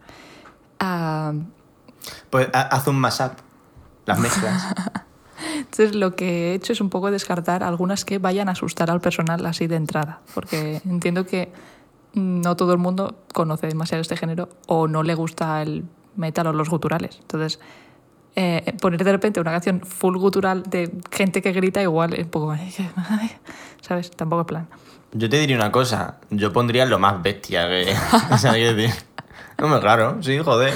Ah, 0.79 1.33
Pues 2.29 2.47
ha- 2.53 2.61
haz 2.61 2.87
un 2.87 2.97
mashup. 2.99 3.33
Las 4.05 4.19
mezclas. 4.19 4.73
entonces 5.57 5.93
lo 5.95 6.15
que 6.15 6.51
he 6.51 6.53
hecho 6.55 6.73
es 6.73 6.81
un 6.81 6.89
poco 6.89 7.11
descartar 7.11 7.63
algunas 7.63 8.03
que 8.03 8.17
vayan 8.17 8.49
a 8.49 8.53
asustar 8.53 8.89
al 8.89 8.99
personal 9.01 9.45
así 9.45 9.67
de 9.67 9.75
entrada, 9.75 10.21
porque 10.33 10.81
entiendo 10.85 11.25
que 11.25 11.51
no 12.13 12.55
todo 12.55 12.73
el 12.73 12.79
mundo 12.79 13.19
conoce 13.33 13.67
demasiado 13.67 14.01
este 14.01 14.17
género 14.17 14.49
o 14.67 14.87
no 14.87 15.03
le 15.03 15.13
gusta 15.15 15.61
el 15.61 15.85
metal 16.15 16.47
o 16.47 16.53
los 16.53 16.69
guturales. 16.69 17.17
Entonces, 17.21 17.59
eh, 18.35 18.75
poner 18.81 19.03
de 19.03 19.11
repente 19.11 19.39
una 19.39 19.51
canción 19.51 19.81
full 19.81 20.17
gutural 20.17 20.63
de 20.63 20.91
gente 21.11 21.41
que 21.41 21.51
grita 21.51 21.81
igual 21.81 22.13
es 22.13 22.25
un 22.25 22.29
poco... 22.29 22.55
¿Sabes? 23.81 24.11
Tampoco 24.11 24.41
es 24.41 24.47
plan. 24.47 24.67
Yo 25.13 25.29
te 25.29 25.37
diría 25.37 25.55
una 25.55 25.71
cosa. 25.71 26.19
Yo 26.29 26.53
pondría 26.53 26.85
lo 26.85 26.99
más 26.99 27.21
bestia 27.21 27.67
que... 27.67 27.93
o 28.31 28.37
sea, 28.37 28.53
quiero 28.53 28.75
decir... 28.75 28.95
No 29.57 29.67
me 29.67 29.79
raro. 29.79 30.21
Sí, 30.23 30.39
joder. 30.39 30.73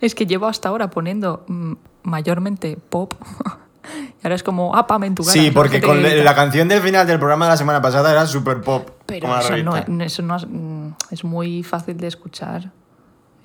Es 0.00 0.14
que 0.14 0.26
llevo 0.26 0.46
hasta 0.46 0.68
ahora 0.68 0.88
poniendo 0.88 1.44
mm, 1.48 1.72
mayormente 2.04 2.78
pop 2.88 3.14
y 4.22 4.26
ahora 4.26 4.36
es 4.36 4.42
como, 4.42 4.74
ah, 4.74 4.86
pam, 4.86 5.04
en 5.04 5.14
tu 5.14 5.24
cara. 5.24 5.32
Sí, 5.32 5.50
porque 5.50 5.80
con 5.80 6.02
la, 6.02 6.14
la 6.14 6.34
canción 6.34 6.68
del 6.68 6.80
final 6.80 7.06
del 7.06 7.18
programa 7.18 7.46
de 7.46 7.50
la 7.50 7.56
semana 7.56 7.82
pasada 7.82 8.10
era 8.10 8.26
super 8.26 8.60
pop. 8.60 8.90
Pero 9.06 9.38
eso, 9.38 9.56
no, 9.58 9.76
eso 10.02 10.22
no 10.22 10.36
es, 10.36 10.46
mm, 10.48 10.88
es 11.10 11.24
muy 11.24 11.62
fácil 11.62 11.96
de 11.96 12.06
escuchar. 12.06 12.70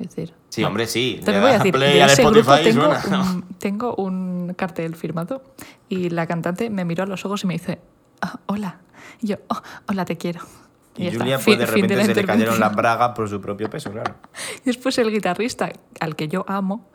Decir, 0.07 0.33
Sí, 0.49 0.63
hombre, 0.63 0.85
sí. 0.87 1.19
Te 1.23 1.39
voy 1.39 1.49
a 1.49 1.53
decir, 1.57 1.73
play 1.73 1.93
de 1.99 2.05
ese 2.05 2.21
Spotify 2.21 2.71
grupo 2.71 2.89
tengo 2.99 3.19
un, 3.21 3.43
tengo 3.59 3.95
un 3.95 4.53
cartel 4.55 4.95
firmado 4.95 5.41
y 5.89 6.09
la 6.09 6.27
cantante 6.27 6.69
me 6.69 6.85
miró 6.85 7.03
a 7.03 7.07
los 7.07 7.25
ojos 7.25 7.43
y 7.43 7.47
me 7.47 7.53
dice, 7.53 7.79
"Ah, 8.21 8.39
hola. 8.45 8.79
Y 9.21 9.27
yo, 9.27 9.37
"Oh, 9.47 9.61
hola, 9.87 10.05
te 10.05 10.17
quiero. 10.17 10.41
Y. 10.95 11.11
Julia, 11.11 11.39
pues 11.43 11.57
de 11.57 11.65
repente 11.65 12.05
se 12.05 12.13
le 12.13 12.23
cayeron 12.23 12.59
las 12.59 12.75
bragas 12.75 13.13
por 13.15 13.27
su 13.27 13.41
propio 13.41 13.69
peso, 13.69 13.91
claro. 13.91 14.15
Y 14.61 14.65
después 14.65 14.97
el 14.99 15.09
guitarrista, 15.11 15.71
al 15.99 16.15
que 16.15 16.27
yo 16.27 16.45
amo, 16.47 16.87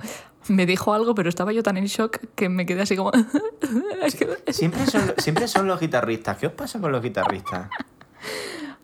me 0.48 0.66
dijo 0.66 0.94
algo, 0.94 1.14
pero 1.14 1.28
estaba 1.28 1.52
yo 1.52 1.62
tan 1.64 1.76
en 1.76 1.86
shock 1.86 2.18
que 2.36 2.48
me 2.48 2.64
quedé 2.64 2.82
así 2.82 2.96
como... 2.96 3.10
Siempre 4.48 4.86
son, 4.86 5.14
siempre 5.18 5.48
son 5.48 5.66
los 5.66 5.78
guitarristas. 5.80 6.38
¿Qué 6.38 6.46
os 6.46 6.52
pasa 6.52 6.80
con 6.80 6.92
los 6.92 7.02
guitarristas? 7.02 7.68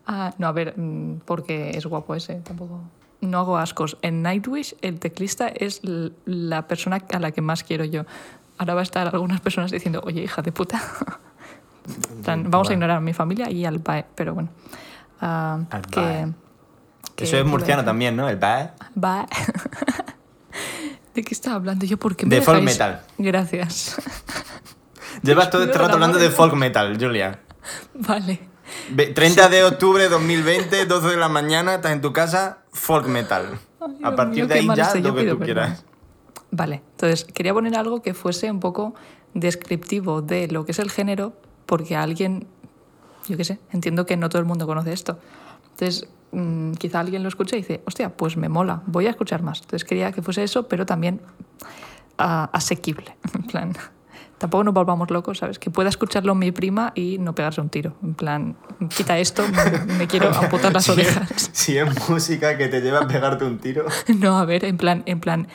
Ah, 0.05 0.33
no, 0.37 0.47
a 0.47 0.51
ver, 0.51 0.77
mm, 0.77 1.21
porque 1.25 1.71
es 1.71 1.85
guapo 1.85 2.13
ese, 2.13 2.35
tampoco. 2.35 2.81
No 3.25 3.39
hago 3.39 3.57
ascos. 3.57 3.97
En 4.01 4.21
Nightwish, 4.21 4.75
el 4.81 4.99
teclista 4.99 5.47
es 5.47 5.81
la 6.25 6.67
persona 6.67 7.01
a 7.13 7.19
la 7.19 7.31
que 7.31 7.41
más 7.41 7.63
quiero 7.63 7.83
yo. 7.85 8.03
Ahora 8.57 8.73
va 8.75 8.79
a 8.81 8.83
estar 8.83 9.07
algunas 9.07 9.41
personas 9.41 9.71
diciendo, 9.71 10.01
oye, 10.05 10.21
hija 10.23 10.41
de 10.41 10.51
puta. 10.51 10.81
Plan, 12.23 12.49
vamos 12.49 12.69
a 12.69 12.73
ignorar 12.73 12.97
a 12.97 13.01
mi 13.01 13.13
familia 13.13 13.49
y 13.51 13.65
al 13.65 13.79
BAE, 13.79 14.05
pero 14.15 14.33
bueno. 14.33 14.49
Ah, 15.21 15.59
Al 15.69 15.81
que- 15.83 15.99
BAE. 15.99 16.33
que- 17.15 17.23
Eso 17.25 17.33
¿qué 17.33 17.39
es 17.41 17.45
murciano 17.45 17.81
decir? 17.81 17.89
también, 17.89 18.15
¿no? 18.15 18.27
El. 18.29 18.37
BAE. 18.37 18.71
¿De 21.13 21.23
qué 21.23 21.33
estaba 21.33 21.55
hablando 21.55 21.85
yo? 21.85 21.97
¿Por 21.97 22.15
qué 22.15 22.25
me 22.25 22.35
De 22.35 22.41
folk 22.41 22.61
metal. 22.61 23.01
Gracias. 23.17 23.95
Llevas 25.21 25.49
todo 25.49 25.63
este 25.63 25.77
rato 25.77 25.93
hablando 25.93 26.17
de 26.17 26.29
folk 26.29 26.53
metal, 26.55 26.97
Julia. 26.99 27.39
vale. 27.93 28.39
Ve- 28.91 29.07
30 29.07 29.47
de 29.49 29.63
octubre 29.63 30.03
de 30.03 30.09
2020, 30.09 30.85
12 30.85 31.07
de 31.07 31.17
la 31.17 31.29
mañana, 31.29 31.75
estás 31.75 31.93
en 31.93 32.01
tu 32.01 32.11
casa, 32.11 32.59
folk 32.75 33.07
metal. 33.07 33.57
A 34.03 34.15
partir 34.15 34.47
de 34.47 34.55
ahí 34.55 34.67
ya 34.75 34.93
lo 34.95 35.15
que 35.15 35.25
tú 35.25 35.39
quieras. 35.39 35.85
Vale, 36.51 36.83
entonces 36.91 37.25
quería 37.25 37.53
poner 37.53 37.75
algo 37.75 38.01
que 38.01 38.13
fuese 38.13 38.51
un 38.51 38.59
poco 38.59 38.93
descriptivo 39.33 40.21
de 40.21 40.47
lo 40.47 40.65
que 40.65 40.71
es 40.71 40.79
el 40.79 40.91
género, 40.91 41.33
porque 41.65 41.95
alguien, 41.95 42.47
yo 43.27 43.37
qué 43.37 43.43
sé, 43.43 43.59
entiendo 43.71 44.05
que 44.05 44.17
no 44.17 44.29
todo 44.29 44.39
el 44.39 44.45
mundo 44.45 44.65
conoce 44.67 44.93
esto. 44.93 45.19
Entonces, 45.71 46.07
mm, 46.31 46.73
quizá 46.73 46.99
alguien 46.99 47.23
lo 47.23 47.29
escuche 47.29 47.57
y 47.57 47.61
dice, 47.61 47.81
hostia, 47.85 48.15
pues 48.15 48.37
me 48.37 48.49
mola, 48.49 48.83
voy 48.85 49.07
a 49.07 49.09
escuchar 49.09 49.41
más. 49.41 49.61
Entonces 49.61 49.83
quería 49.83 50.11
que 50.11 50.21
fuese 50.21 50.43
eso, 50.43 50.67
pero 50.67 50.85
también 50.85 51.21
ah, 52.17 52.49
asequible. 52.53 53.17
En 53.33 53.43
plan, 53.43 53.73
tampoco 54.45 54.63
nos 54.63 54.73
volvamos 54.73 55.09
locos, 55.11 55.39
¿sabes? 55.39 55.59
Que 55.59 55.69
pueda 55.69 55.89
escucharlo 55.89 56.35
mi 56.35 56.51
prima 56.51 56.91
y 56.95 57.17
no 57.17 57.33
pegarse 57.35 57.61
un 57.61 57.69
tiro. 57.69 57.95
En 58.03 58.13
plan, 58.13 58.55
quita 58.95 59.17
esto, 59.17 59.43
me, 59.47 59.93
me 59.95 60.07
quiero 60.07 60.29
amputar 60.35 60.71
las 60.73 60.85
Si 60.85 60.91
es- 60.91 60.97
orejas. 60.97 61.49
Si 61.51 61.77
es 61.77 62.09
música 62.09 62.57
que 62.57 62.67
te 62.67 62.81
lleva 62.81 62.99
a 62.99 63.07
pegarte 63.07 63.45
un 63.45 63.57
tiro. 63.59 63.85
No, 64.19 64.37
a 64.37 64.45
ver, 64.45 64.63
en 64.65 64.77
plan, 64.77 65.03
en 65.05 65.19
plan, 65.19 65.47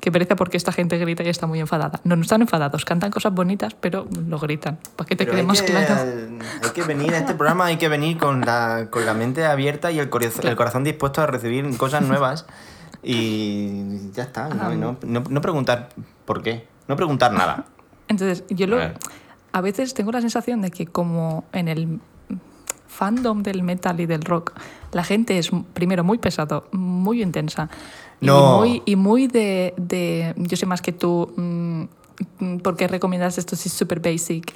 que 0.00 0.10
pereza 0.10 0.34
porque 0.36 0.56
esta 0.56 0.72
gente 0.72 0.96
grita 0.98 1.22
y 1.22 1.28
está 1.28 1.46
muy 1.46 1.60
enfadada. 1.60 2.00
No, 2.04 2.16
no 2.16 2.22
están 2.22 2.40
enfadados, 2.40 2.84
cantan 2.86 3.10
cosas 3.10 3.32
bonitas, 3.34 3.74
pero 3.78 4.06
lo 4.26 4.38
gritan. 4.38 4.78
Para 4.96 5.06
que 5.08 5.14
te 5.16 5.24
Pero 5.26 5.36
quede 5.36 5.46
más 5.46 5.60
que, 5.62 5.72
claro. 5.72 5.94
hay 6.62 6.70
que 6.70 6.82
venir 6.82 7.12
a 7.14 7.18
este 7.18 7.34
programa, 7.34 7.66
hay 7.66 7.76
que 7.76 7.88
venir 7.88 8.16
con 8.18 8.40
la, 8.40 8.86
con 8.90 9.04
la 9.04 9.12
mente 9.14 9.44
abierta 9.44 9.90
y 9.92 9.98
el, 9.98 10.08
coraz- 10.10 10.42
el 10.44 10.56
corazón 10.56 10.84
dispuesto 10.84 11.20
a 11.22 11.26
recibir 11.26 11.76
cosas 11.76 12.02
nuevas. 12.02 12.46
Y 13.02 14.10
ya 14.12 14.24
está. 14.24 14.48
No, 14.48 14.64
Ah. 14.66 14.74
no, 14.74 14.96
no- 15.02 15.24
no 15.28 15.40
preguntar 15.40 15.88
por 16.26 16.42
qué. 16.42 16.66
No 16.86 16.96
preguntar 16.96 17.32
nada. 17.32 17.64
Entonces, 18.10 18.44
yo 18.50 18.66
lo, 18.66 18.78
A 19.52 19.60
veces 19.62 19.94
tengo 19.94 20.12
la 20.12 20.20
sensación 20.20 20.60
de 20.60 20.70
que 20.70 20.86
como 20.86 21.44
en 21.52 21.68
el 21.68 22.00
fandom 22.88 23.42
del 23.42 23.62
metal 23.62 23.98
y 24.00 24.06
del 24.06 24.22
rock, 24.22 24.52
la 24.92 25.04
gente 25.04 25.38
es 25.38 25.50
primero 25.74 26.04
muy 26.04 26.18
pesado, 26.18 26.68
muy 26.72 27.22
intensa 27.22 27.68
No. 28.20 28.64
y 28.64 28.68
muy, 28.68 28.82
y 28.84 28.96
muy 28.96 29.26
de, 29.28 29.72
de 29.76 30.34
yo 30.36 30.56
sé 30.56 30.66
más 30.66 30.82
que 30.82 30.92
tú, 30.92 31.32
mm, 31.36 31.82
mm, 32.44 32.58
¿por 32.58 32.76
qué 32.76 32.88
recomiendas 32.88 33.38
esto 33.38 33.56
si 33.56 33.68
es 33.68 33.72
súper 33.74 34.00
basic? 34.00 34.52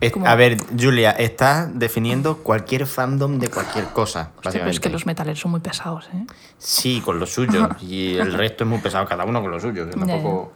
Es- 0.00 0.12
A 0.24 0.34
ver, 0.34 0.56
Julia, 0.78 1.10
estás 1.12 1.78
definiendo 1.78 2.38
cualquier 2.38 2.86
fandom 2.86 3.38
de 3.38 3.48
cualquier 3.48 3.86
cosa. 3.88 4.30
Hostia, 4.36 4.52
pero 4.60 4.70
es 4.70 4.80
que 4.80 4.88
los 4.90 5.04
metaleros 5.06 5.40
son 5.40 5.50
muy 5.50 5.60
pesados, 5.60 6.08
¿eh? 6.14 6.24
Sí, 6.58 7.02
con 7.04 7.18
lo 7.20 7.26
suyo. 7.26 7.68
Y 7.82 8.16
el 8.16 8.32
resto 8.32 8.64
es 8.64 8.70
muy 8.70 8.78
pesado, 8.78 9.06
cada 9.06 9.24
uno 9.24 9.40
con 9.42 9.50
lo 9.50 9.60
suyo. 9.60 9.88
tampoco- 9.90 10.52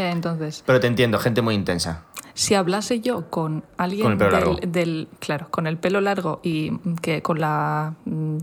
Eh, 0.00 0.10
Entonces, 0.10 0.62
Pero 0.66 0.80
te 0.80 0.86
entiendo, 0.86 1.18
gente 1.18 1.42
muy 1.42 1.54
intensa. 1.54 2.04
si 2.34 2.54
hablase 2.54 3.00
yo 3.00 3.28
con 3.30 3.64
alguien 3.76 4.02
Con 4.04 4.12
el 4.12 4.18
pelo 4.18 4.30
del, 4.30 4.40
largo. 4.40 4.56
del- 4.66 5.08
claro, 5.18 5.48
con 5.50 5.66
el 5.66 5.76
pelo 5.76 6.00
largo 6.00 6.40
y 6.42 6.76
que 7.02 7.22
con 7.22 7.38
la, 7.40 7.94
mm, 8.04 8.38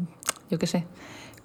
yo 0.52 0.60
qué 0.60 0.68
sé, 0.68 0.86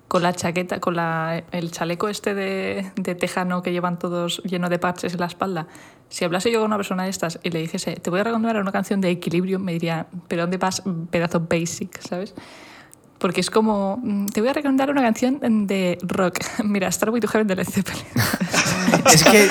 con 0.09 0.23
la 0.23 0.35
chaqueta, 0.35 0.79
con 0.79 0.95
la, 0.95 1.43
el 1.53 1.71
chaleco 1.71 2.09
este 2.11 2.35
de, 2.35 2.93
de 2.97 3.15
tejano 3.15 3.63
que 3.63 3.73
llevan 3.73 3.99
todos 3.99 4.43
lleno 4.45 4.69
de 4.69 4.79
parches 4.79 5.15
en 5.15 5.21
la 5.21 5.27
espalda, 5.27 5.67
si 6.11 6.27
hablase 6.27 6.53
yo 6.53 6.59
con 6.61 6.67
una 6.67 6.77
persona 6.77 7.05
de 7.05 7.09
estas 7.11 7.41
y 7.43 7.49
le 7.49 7.61
dijese, 7.61 7.95
te 7.97 8.11
voy 8.11 8.21
a 8.21 8.25
recomendar 8.25 8.61
una 8.61 8.73
canción 8.73 9.01
de 9.01 9.09
equilibrio, 9.09 9.59
me 9.59 9.73
diría, 9.73 10.07
pero 10.29 10.43
¿dónde 10.43 10.59
vas, 10.59 10.83
pedazo 11.11 11.41
basic, 11.41 11.99
¿sabes? 12.07 12.35
Porque 13.23 13.41
es 13.41 13.51
como, 13.51 14.01
mm, 14.03 14.27
te 14.27 14.41
voy 14.41 14.51
a 14.51 14.53
recomendar 14.53 14.91
una 14.91 15.01
canción 15.01 15.39
de 15.69 15.97
rock. 16.03 16.41
Mira, 16.65 16.91
Starway 16.91 17.21
to 17.21 17.29
Heaven 17.29 17.47
de 17.47 17.55
Led 17.55 17.69
Zeppelin. 17.69 18.05
Es 19.13 19.25
que, 19.25 19.49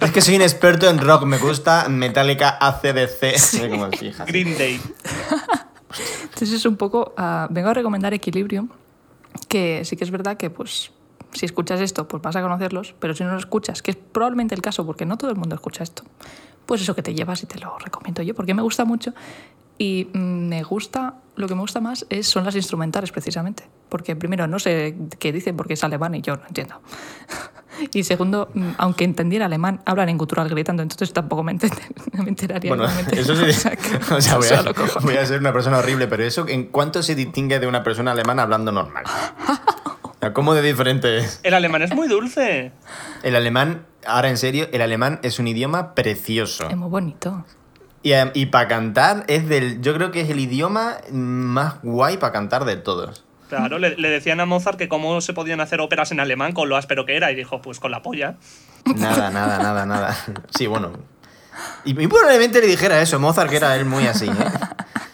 es 0.00 0.10
que 0.12 0.20
soy 0.20 0.36
un 0.36 0.42
experto 0.42 0.88
en 0.88 0.98
rock. 0.98 1.24
Me 1.24 1.38
gusta 1.38 1.88
Metallica, 1.88 2.58
ACDC. 2.60 3.38
Soy 3.38 3.70
como. 3.70 3.88
Green 4.26 4.56
Day. 4.56 4.80
Entonces 6.22 6.52
es 6.52 6.64
un 6.64 6.76
poco, 6.76 7.14
ah, 7.16 7.48
vengo 7.50 7.68
a 7.70 7.74
recomendar 7.74 8.14
Equilibrium, 8.14 8.68
que 9.48 9.84
sí 9.84 9.96
que 9.96 10.04
es 10.04 10.10
verdad 10.10 10.36
que 10.36 10.50
pues 10.50 10.92
si 11.32 11.44
escuchas 11.44 11.80
esto, 11.80 12.06
pues 12.06 12.22
vas 12.22 12.36
a 12.36 12.42
conocerlos, 12.42 12.94
pero 12.98 13.14
si 13.14 13.24
no 13.24 13.32
lo 13.32 13.38
escuchas, 13.38 13.82
que 13.82 13.90
es 13.90 13.96
probablemente 13.96 14.54
el 14.54 14.62
caso, 14.62 14.86
porque 14.86 15.06
no 15.06 15.16
todo 15.16 15.30
el 15.30 15.36
mundo 15.36 15.54
escucha 15.54 15.82
esto, 15.82 16.04
pues 16.66 16.82
eso 16.82 16.94
que 16.94 17.02
te 17.02 17.14
llevas 17.14 17.42
y 17.42 17.46
te 17.46 17.58
lo 17.58 17.78
recomiendo 17.78 18.22
yo, 18.22 18.34
porque 18.34 18.54
me 18.54 18.62
gusta 18.62 18.84
mucho 18.84 19.12
y 19.78 20.08
mm, 20.12 20.18
me 20.48 20.62
gusta, 20.62 21.14
lo 21.36 21.46
que 21.48 21.54
me 21.54 21.60
gusta 21.60 21.80
más 21.80 22.04
es, 22.10 22.26
son 22.26 22.44
las 22.44 22.54
instrumentales 22.56 23.12
precisamente, 23.12 23.64
porque 23.88 24.16
primero 24.16 24.46
no 24.46 24.58
sé 24.58 24.96
qué 25.18 25.32
dicen 25.32 25.56
porque 25.56 25.74
es 25.74 25.84
alemán 25.84 26.14
y 26.14 26.22
yo 26.22 26.36
no 26.36 26.42
entiendo. 26.46 26.80
Y 27.92 28.02
segundo, 28.02 28.50
mm, 28.54 28.70
aunque 28.78 29.04
entendiera 29.04 29.46
alemán, 29.46 29.82
hablan 29.86 30.08
en 30.08 30.18
gutural 30.18 30.48
gritando, 30.48 30.82
entonces 30.82 31.12
tampoco 31.12 31.44
me, 31.44 31.52
enter- 31.52 31.70
me 32.12 32.28
enteraría. 32.28 32.74
Bueno, 32.74 32.86
eso 33.12 33.36
sí. 33.36 33.44
O 33.50 33.52
sea, 33.52 33.76
que- 33.76 34.14
O 34.14 34.20
sea, 34.20 34.34
voy 34.36 34.46
o 34.46 34.48
sea, 34.48 34.58
a, 34.60 35.00
voy 35.00 35.16
a 35.16 35.24
ser 35.24 35.38
una 35.38 35.52
persona 35.52 35.78
horrible, 35.78 36.08
pero 36.08 36.24
eso, 36.24 36.48
¿en 36.48 36.64
cuánto 36.64 37.04
se 37.04 37.14
distingue 37.14 37.60
de 37.60 37.68
una 37.68 37.84
persona 37.84 38.10
alemana 38.10 38.42
hablando 38.42 38.72
normal? 38.72 39.04
¿Cómo 40.32 40.54
de 40.54 40.62
diferente 40.62 41.18
es? 41.18 41.38
El 41.44 41.54
alemán 41.54 41.82
es 41.82 41.94
muy 41.94 42.08
dulce. 42.08 42.72
El 43.22 43.36
alemán, 43.36 43.86
ahora 44.06 44.28
en 44.28 44.38
serio, 44.38 44.66
el 44.72 44.82
alemán 44.82 45.20
es 45.22 45.38
un 45.38 45.46
idioma 45.46 45.94
precioso. 45.94 46.68
Es 46.68 46.76
muy 46.76 46.88
bonito. 46.90 47.44
Y, 48.34 48.46
para 48.46 48.68
cantar, 48.68 49.24
es 49.28 49.48
del, 49.48 49.80
yo 49.80 49.94
creo 49.94 50.10
que 50.10 50.20
es 50.20 50.30
el 50.30 50.40
idioma 50.40 50.96
más 51.10 51.74
guay 51.82 52.16
para 52.16 52.32
cantar 52.32 52.64
de 52.64 52.76
todos. 52.76 53.24
Claro, 53.48 53.78
le, 53.78 53.96
le 53.96 54.10
decían 54.10 54.40
a 54.40 54.46
Mozart 54.46 54.78
que 54.78 54.88
cómo 54.88 55.20
se 55.20 55.32
podían 55.32 55.60
hacer 55.60 55.80
óperas 55.80 56.12
en 56.12 56.20
alemán 56.20 56.52
con 56.52 56.68
lo 56.68 56.76
áspero 56.76 57.06
que 57.06 57.16
era 57.16 57.32
y 57.32 57.34
dijo, 57.34 57.62
pues 57.62 57.80
con 57.80 57.90
la 57.90 58.02
polla. 58.02 58.36
Nada, 58.96 59.30
nada, 59.30 59.58
nada, 59.58 59.86
nada. 59.86 60.16
Sí, 60.50 60.66
bueno. 60.66 60.92
Y, 61.84 61.90
y 61.90 62.06
probablemente 62.06 62.60
le 62.60 62.66
dijera 62.66 63.00
eso, 63.00 63.18
Mozart, 63.18 63.50
que 63.50 63.56
era 63.56 63.74
él 63.76 63.84
muy 63.84 64.06
así, 64.06 64.26
¿eh? 64.26 64.32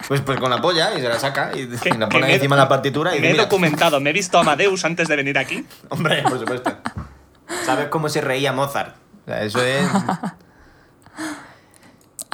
Pues, 0.07 0.21
pues 0.21 0.39
con 0.39 0.51
la 0.51 0.61
polla 0.61 0.95
y 0.99 1.01
se 1.01 1.09
la 1.09 1.19
saca 1.19 1.53
y, 1.55 1.61
y 1.61 1.99
la 1.99 2.09
pone 2.11 2.35
encima 2.35 2.57
de 2.57 2.63
la 2.63 2.69
partitura 2.69 3.17
y 3.17 3.21
Me 3.21 3.31
he 3.31 3.35
documentado, 3.35 4.01
me 4.01 4.11
he 4.11 4.13
visto 4.13 4.37
a 4.37 4.43
Amadeus 4.43 4.85
antes 4.85 5.09
de 5.09 5.17
venir 5.17 5.39
aquí. 5.39 5.67
Hombre, 5.89 6.23
por 6.23 6.39
supuesto. 6.39 6.77
¿Sabes 7.65 7.89
cómo 7.89 8.11
se 8.11 8.21
reía 8.21 8.53
Mozart? 8.53 8.97
O 9.23 9.31
sea, 9.31 9.43
eso 9.43 9.63
es... 9.63 9.87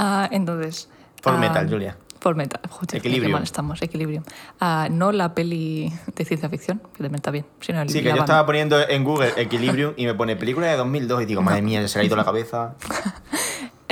Ah, 0.03 0.26
entonces. 0.32 0.88
For 1.20 1.34
ah, 1.34 1.36
metal, 1.36 1.68
Julia. 1.68 1.94
For 2.20 2.34
metal. 2.34 2.61
Equilibrium. 2.90 3.32
mal 3.32 3.42
estamos, 3.42 3.82
equilibrio. 3.82 4.22
Ah, 4.59 4.88
no 4.90 5.12
la 5.12 5.34
peli 5.34 5.92
de 6.16 6.24
ciencia 6.24 6.48
ficción, 6.48 6.78
que 6.78 7.03
también 7.03 7.16
está 7.16 7.30
bien, 7.30 7.44
sino 7.61 7.82
el 7.82 7.90
Sí, 7.90 8.03
que 8.03 8.09
yo 8.09 8.16
estaba 8.16 8.46
poniendo 8.46 8.80
en 8.80 9.05
Google 9.05 9.34
Equilibrium 9.36 9.92
y 9.98 10.07
me 10.07 10.14
pone 10.14 10.36
película 10.36 10.68
de 10.68 10.76
2002 10.78 11.22
y 11.22 11.26
digo, 11.26 11.42
madre 11.42 11.61
mía, 11.61 11.86
se 11.86 11.98
le 11.98 12.05
ha 12.05 12.07
ido 12.07 12.16
la 12.16 12.24
cabeza. 12.24 12.74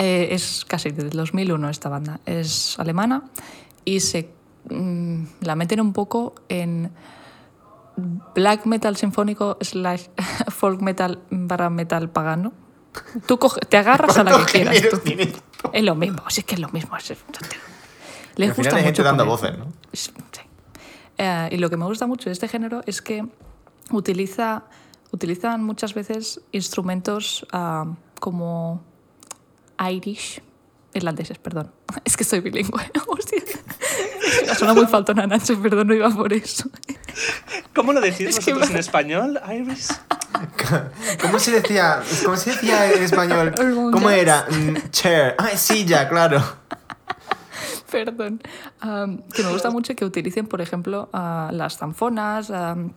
Eh, 0.00 0.32
es 0.32 0.64
casi 0.64 0.92
del 0.92 1.10
2001 1.10 1.70
esta 1.70 1.88
banda. 1.88 2.20
Es 2.24 2.78
alemana 2.78 3.24
y 3.84 3.98
se 3.98 4.30
mm, 4.70 5.24
la 5.40 5.56
meten 5.56 5.80
un 5.80 5.92
poco 5.92 6.36
en 6.48 6.92
black 8.32 8.64
metal 8.66 8.94
sinfónico 8.94 9.58
slash 9.60 10.06
folk 10.50 10.80
metal 10.82 11.18
barra 11.30 11.68
metal 11.68 12.10
pagano. 12.10 12.52
Tú 13.26 13.38
coge- 13.38 13.60
te 13.68 13.76
agarras 13.76 14.16
a 14.18 14.24
la 14.24 14.30
que 14.46 14.62
¿Cuántos 14.64 15.00
quieras. 15.00 15.30
tú. 15.62 15.70
Es 15.72 15.82
lo 15.82 15.94
mismo, 15.94 16.22
si 16.28 16.40
es 16.40 16.46
que 16.46 16.54
es 16.54 16.60
lo 16.60 16.68
mismo. 16.70 16.96
es- 16.96 17.14
Les 18.36 18.54
gusta 18.56 18.76
hay 18.76 18.82
gente 18.84 19.00
mucho 19.00 19.04
dando 19.04 19.26
voces, 19.26 19.58
¿no? 19.58 19.66
Sí. 19.92 20.12
Eh, 21.18 21.48
y 21.52 21.56
lo 21.56 21.68
que 21.68 21.76
me 21.76 21.84
gusta 21.84 22.06
mucho 22.06 22.28
de 22.30 22.32
este 22.32 22.46
género 22.48 22.82
es 22.86 23.02
que 23.02 23.26
utiliza, 23.90 24.62
utilizan 25.10 25.64
muchas 25.64 25.94
veces 25.94 26.40
instrumentos 26.52 27.44
ah, 27.52 27.86
como 28.20 28.84
Irish, 29.90 30.40
irlandeses, 30.94 31.38
perdón. 31.38 31.72
Es 32.04 32.16
que 32.16 32.22
soy 32.24 32.40
bilingüe. 32.40 32.90
Hostia. 33.08 33.42
Suena 34.56 34.74
muy 34.74 34.86
faltona, 34.86 35.26
Nacho, 35.26 35.60
perdón, 35.60 35.88
no 35.88 35.94
iba 35.94 36.10
por 36.10 36.32
eso. 36.32 36.68
¿Cómo 37.74 37.92
lo 37.92 38.00
decís 38.00 38.28
Es 38.28 38.44
que 38.44 38.52
vosotros 38.52 38.68
me- 38.68 38.74
en 38.74 38.80
español, 38.80 39.40
Iris? 39.52 39.88
¿Cómo 41.22 41.38
se 41.38 41.52
decía? 41.52 42.02
¿Cómo 42.24 42.36
se 42.36 42.50
decía 42.50 42.92
en 42.92 43.02
español? 43.02 43.54
¿Cómo 43.92 44.10
era? 44.10 44.46
Mm, 44.50 44.90
Chair. 44.90 45.34
Ah, 45.38 45.56
silla, 45.56 46.08
claro. 46.08 46.42
Perdón. 47.90 48.42
Am, 48.80 49.22
que 49.34 49.42
me 49.42 49.50
gusta 49.50 49.70
mucho 49.70 49.94
que 49.94 50.04
utilicen, 50.04 50.46
por 50.46 50.60
ejemplo, 50.60 51.08
ah, 51.12 51.50
las 51.52 51.78
zanfonas, 51.78 52.50
am, 52.50 52.92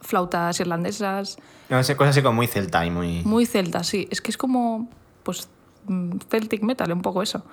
flautas 0.00 0.60
irlandesas, 0.60 1.38
No 1.68 1.82
sé, 1.82 1.96
cosas 1.96 2.10
así 2.10 2.22
como 2.22 2.36
muy 2.36 2.46
celta 2.46 2.84
y 2.86 2.90
muy... 2.90 3.22
muy 3.24 3.46
celtas, 3.46 3.86
sí. 3.86 4.06
Es 4.10 4.20
que 4.20 4.30
es 4.30 4.36
como, 4.36 4.88
pues, 5.22 5.48
mm, 5.86 6.18
Celtic 6.30 6.62
metal, 6.62 6.92
un 6.92 7.02
poco 7.02 7.22
eso. 7.22 7.44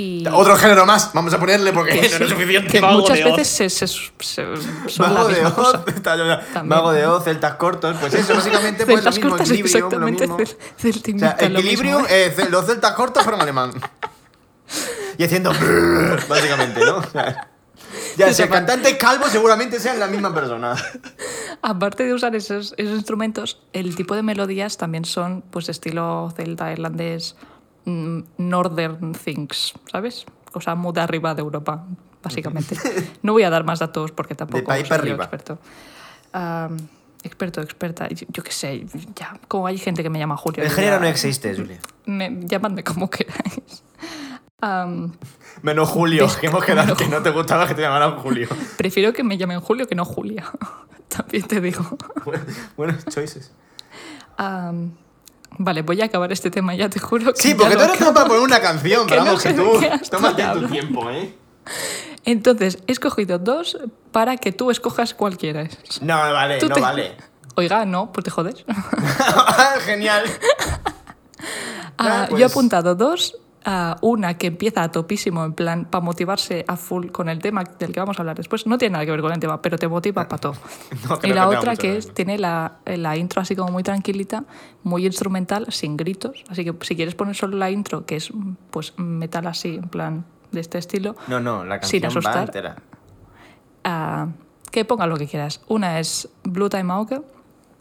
Y 0.00 0.24
Otro 0.32 0.56
género 0.56 0.86
más, 0.86 1.10
vamos 1.12 1.34
a 1.34 1.40
ponerle 1.40 1.72
porque 1.72 1.98
que, 1.98 2.08
no 2.20 2.24
es 2.26 2.30
suficiente. 2.30 2.70
que 2.70 2.80
Mago 2.80 3.00
muchas 3.00 3.18
de 3.18 3.24
veces 3.24 3.48
se, 3.48 3.68
se- 3.68 3.88
se- 3.88 4.44
son 4.86 5.12
Mago 5.12 5.28
la 5.28 5.34
de 5.34 5.40
misma 5.42 5.54
cosa. 5.56 5.78
Oz, 5.84 5.88
está 5.96 6.16
yo 6.16 6.24
ya. 6.24 6.40
También. 6.52 6.68
Mago 6.68 6.92
de 6.92 7.04
Oz, 7.08 7.24
celtas 7.24 7.54
cortos, 7.54 7.96
pues 8.00 8.14
eso, 8.14 8.32
básicamente 8.36 8.84
pues 8.86 9.02
lo 9.04 9.10
Celtas 9.10 9.14
mismo, 9.16 9.30
cortas, 9.30 9.50
equilibrio, 9.50 9.90
lo 9.98 10.06
mismo. 10.06 10.36
cel- 10.38 11.16
O 11.16 11.18
sea, 11.18 11.48
lo 11.48 11.58
equilibrio, 11.58 11.98
mismo, 11.98 12.06
¿eh? 12.14 12.34
eh, 12.38 12.46
los 12.48 12.64
celtas 12.66 12.92
cortos 12.92 13.24
fueron 13.24 13.40
alemán. 13.42 13.72
Y 15.18 15.24
haciendo 15.24 15.50
básicamente, 16.28 16.84
¿no? 16.84 16.98
O 16.98 17.02
sea, 17.10 17.48
ya, 18.16 18.32
si 18.32 18.42
el 18.42 18.50
cantante 18.50 18.90
es 18.90 18.96
calvo, 18.98 19.26
seguramente 19.28 19.80
sean 19.80 19.98
la 19.98 20.06
misma 20.06 20.32
persona. 20.32 20.76
Aparte 21.62 22.04
de 22.04 22.14
usar 22.14 22.36
esos, 22.36 22.72
esos 22.76 22.94
instrumentos, 22.94 23.60
el 23.72 23.96
tipo 23.96 24.14
de 24.14 24.22
melodías 24.22 24.76
también 24.76 25.04
son 25.04 25.42
pues 25.50 25.68
estilo 25.68 26.32
celta, 26.36 26.70
irlandés, 26.70 27.34
northern 27.86 29.12
things, 29.14 29.74
¿sabes? 29.90 30.26
O 30.52 30.60
sea, 30.60 30.74
muy 30.74 30.92
de 30.92 31.00
arriba 31.00 31.34
de 31.34 31.40
Europa, 31.42 31.84
básicamente. 32.22 32.76
No 33.22 33.32
voy 33.32 33.42
a 33.42 33.50
dar 33.50 33.64
más 33.64 33.78
datos 33.78 34.12
porque 34.12 34.34
tampoco 34.34 34.64
país 34.64 34.82
soy 34.82 34.88
para 34.88 35.02
yo 35.04 35.12
arriba. 35.14 35.24
experto. 35.24 35.58
Experto, 37.24 37.60
experta, 37.60 38.08
yo, 38.10 38.26
yo 38.30 38.42
qué 38.44 38.52
sé, 38.52 38.86
ya, 39.16 39.38
como 39.48 39.66
hay 39.66 39.76
gente 39.76 40.02
que 40.04 40.10
me 40.10 40.18
llama 40.20 40.36
Julio. 40.36 40.62
El 40.62 40.70
género 40.70 40.96
ya- 40.96 41.00
no 41.00 41.06
existe, 41.08 41.54
Julia. 41.54 41.80
me- 42.06 42.40
llamadme 42.46 42.84
como 42.84 43.10
queráis. 43.10 43.82
Menos 45.62 45.88
Julio, 45.88 46.26
que 46.40 46.46
hemos 46.46 46.64
quedado 46.64 46.96
que 46.96 47.08
no 47.08 47.20
te 47.22 47.30
gustaba 47.30 47.66
que 47.66 47.74
te 47.74 47.82
llamaran 47.82 48.16
Julio. 48.18 48.48
prefiero 48.76 49.12
que 49.12 49.24
me 49.24 49.36
llamen 49.36 49.60
Julio 49.60 49.86
que 49.88 49.94
no 49.96 50.04
Julia. 50.04 50.44
También 51.08 51.46
te 51.46 51.60
digo. 51.60 51.84
Buenos 52.76 53.04
choices. 53.06 53.52
Am, 54.36 54.92
vale, 55.58 55.82
voy 55.82 56.00
a 56.02 56.06
acabar 56.06 56.30
este 56.32 56.50
tema 56.50 56.74
ya, 56.74 56.88
te 56.88 56.98
juro. 57.00 57.32
Que 57.32 57.40
Sí, 57.40 57.54
porque 57.54 57.76
tú 57.76 57.82
eres 57.82 57.96
como 57.98 58.12
para 58.14 58.26
poner 58.26 58.42
una 58.42 58.60
canción, 58.60 59.06
pero 59.08 59.24
vamos, 59.24 59.42
que 59.42 59.52
tú 59.54 59.80
tómate 60.10 60.42
tu 60.60 60.68
tiempo, 60.68 61.08
¿eh? 61.10 61.34
Entonces, 62.24 62.78
he 62.86 62.92
escogido 62.92 63.38
dos 63.38 63.78
para 64.12 64.36
que 64.36 64.52
tú 64.52 64.70
escojas 64.70 65.14
cualquiera. 65.14 65.68
No, 66.00 66.16
vale, 66.16 66.58
Tú 66.58 66.68
no 66.68 66.74
te- 66.74 66.80
vale. 66.80 67.16
Oiga, 67.56 67.84
no, 67.84 68.12
pues 68.12 68.24
te 68.24 68.30
jodes. 68.30 68.64
Genial. 69.84 70.24
Ah, 71.98 72.22
Ah, 72.24 72.26
Yo 72.30 72.36
he 72.36 72.40
pues- 72.40 72.52
apuntado 72.52 72.94
dos. 72.94 73.34
Una 74.00 74.38
que 74.38 74.46
empieza 74.46 74.82
a 74.82 74.90
topísimo, 74.92 75.44
en 75.44 75.52
plan, 75.52 75.84
para 75.84 76.02
motivarse 76.02 76.64
a 76.66 76.76
full 76.76 77.08
con 77.08 77.28
el 77.28 77.38
tema 77.40 77.64
del 77.78 77.92
que 77.92 78.00
vamos 78.00 78.18
a 78.18 78.22
hablar 78.22 78.36
después. 78.36 78.66
No 78.66 78.78
tiene 78.78 78.94
nada 78.94 79.04
que 79.04 79.10
ver 79.10 79.20
con 79.20 79.32
el 79.32 79.40
tema, 79.40 79.60
pero 79.60 79.76
te 79.78 79.88
motiva 79.88 80.26
para 80.28 80.40
todo. 80.40 80.54
No, 81.08 81.18
y 81.22 81.32
la 81.32 81.48
otra 81.48 81.76
que 81.76 81.96
es, 81.98 82.14
tiene 82.14 82.38
la, 82.38 82.78
la 82.86 83.16
intro 83.16 83.42
así 83.42 83.54
como 83.56 83.70
muy 83.72 83.82
tranquilita, 83.82 84.44
muy 84.84 85.04
instrumental, 85.06 85.66
sin 85.70 85.96
gritos. 85.96 86.44
Así 86.48 86.64
que 86.64 86.74
si 86.82 86.96
quieres 86.96 87.14
poner 87.14 87.34
solo 87.36 87.56
la 87.58 87.70
intro, 87.70 88.06
que 88.06 88.16
es 88.16 88.32
pues 88.70 88.94
metal 88.98 89.46
así, 89.46 89.74
en 89.76 89.88
plan 89.88 90.24
de 90.52 90.60
este 90.60 90.78
estilo, 90.78 91.14
No, 91.26 91.40
no, 91.40 91.64
la 91.64 91.82
Sin 91.82 92.00
canción 92.00 92.22
va 92.24 92.30
asustar. 92.30 92.44
entera. 92.46 92.76
ah, 93.84 94.28
que 94.70 94.84
ponga 94.84 95.06
lo 95.06 95.16
que 95.16 95.26
quieras. 95.26 95.60
Una 95.68 95.98
es 96.00 96.28
Blue 96.44 96.68
Time 96.68 96.92
Auge 96.92 97.20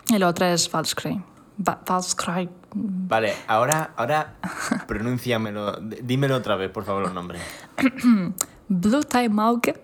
y 0.10 0.18
la 0.18 0.28
otra 0.28 0.52
es 0.54 0.68
False 0.70 0.96
Crime. 0.96 1.24
Va- 1.66 1.80
False 1.86 2.16
Crime. 2.16 2.50
Vale, 2.74 3.34
ahora, 3.47 3.91
ahora 3.95 4.36
pronúnciamelo. 4.88 5.78
Dímelo 5.82 6.36
otra 6.36 6.55
vez, 6.55 6.70
por 6.70 6.84
favor, 6.84 7.03
los 7.03 7.13
nombres. 7.13 7.41
Blue 8.70 9.03
Time 9.03 9.41
Auge 9.41 9.76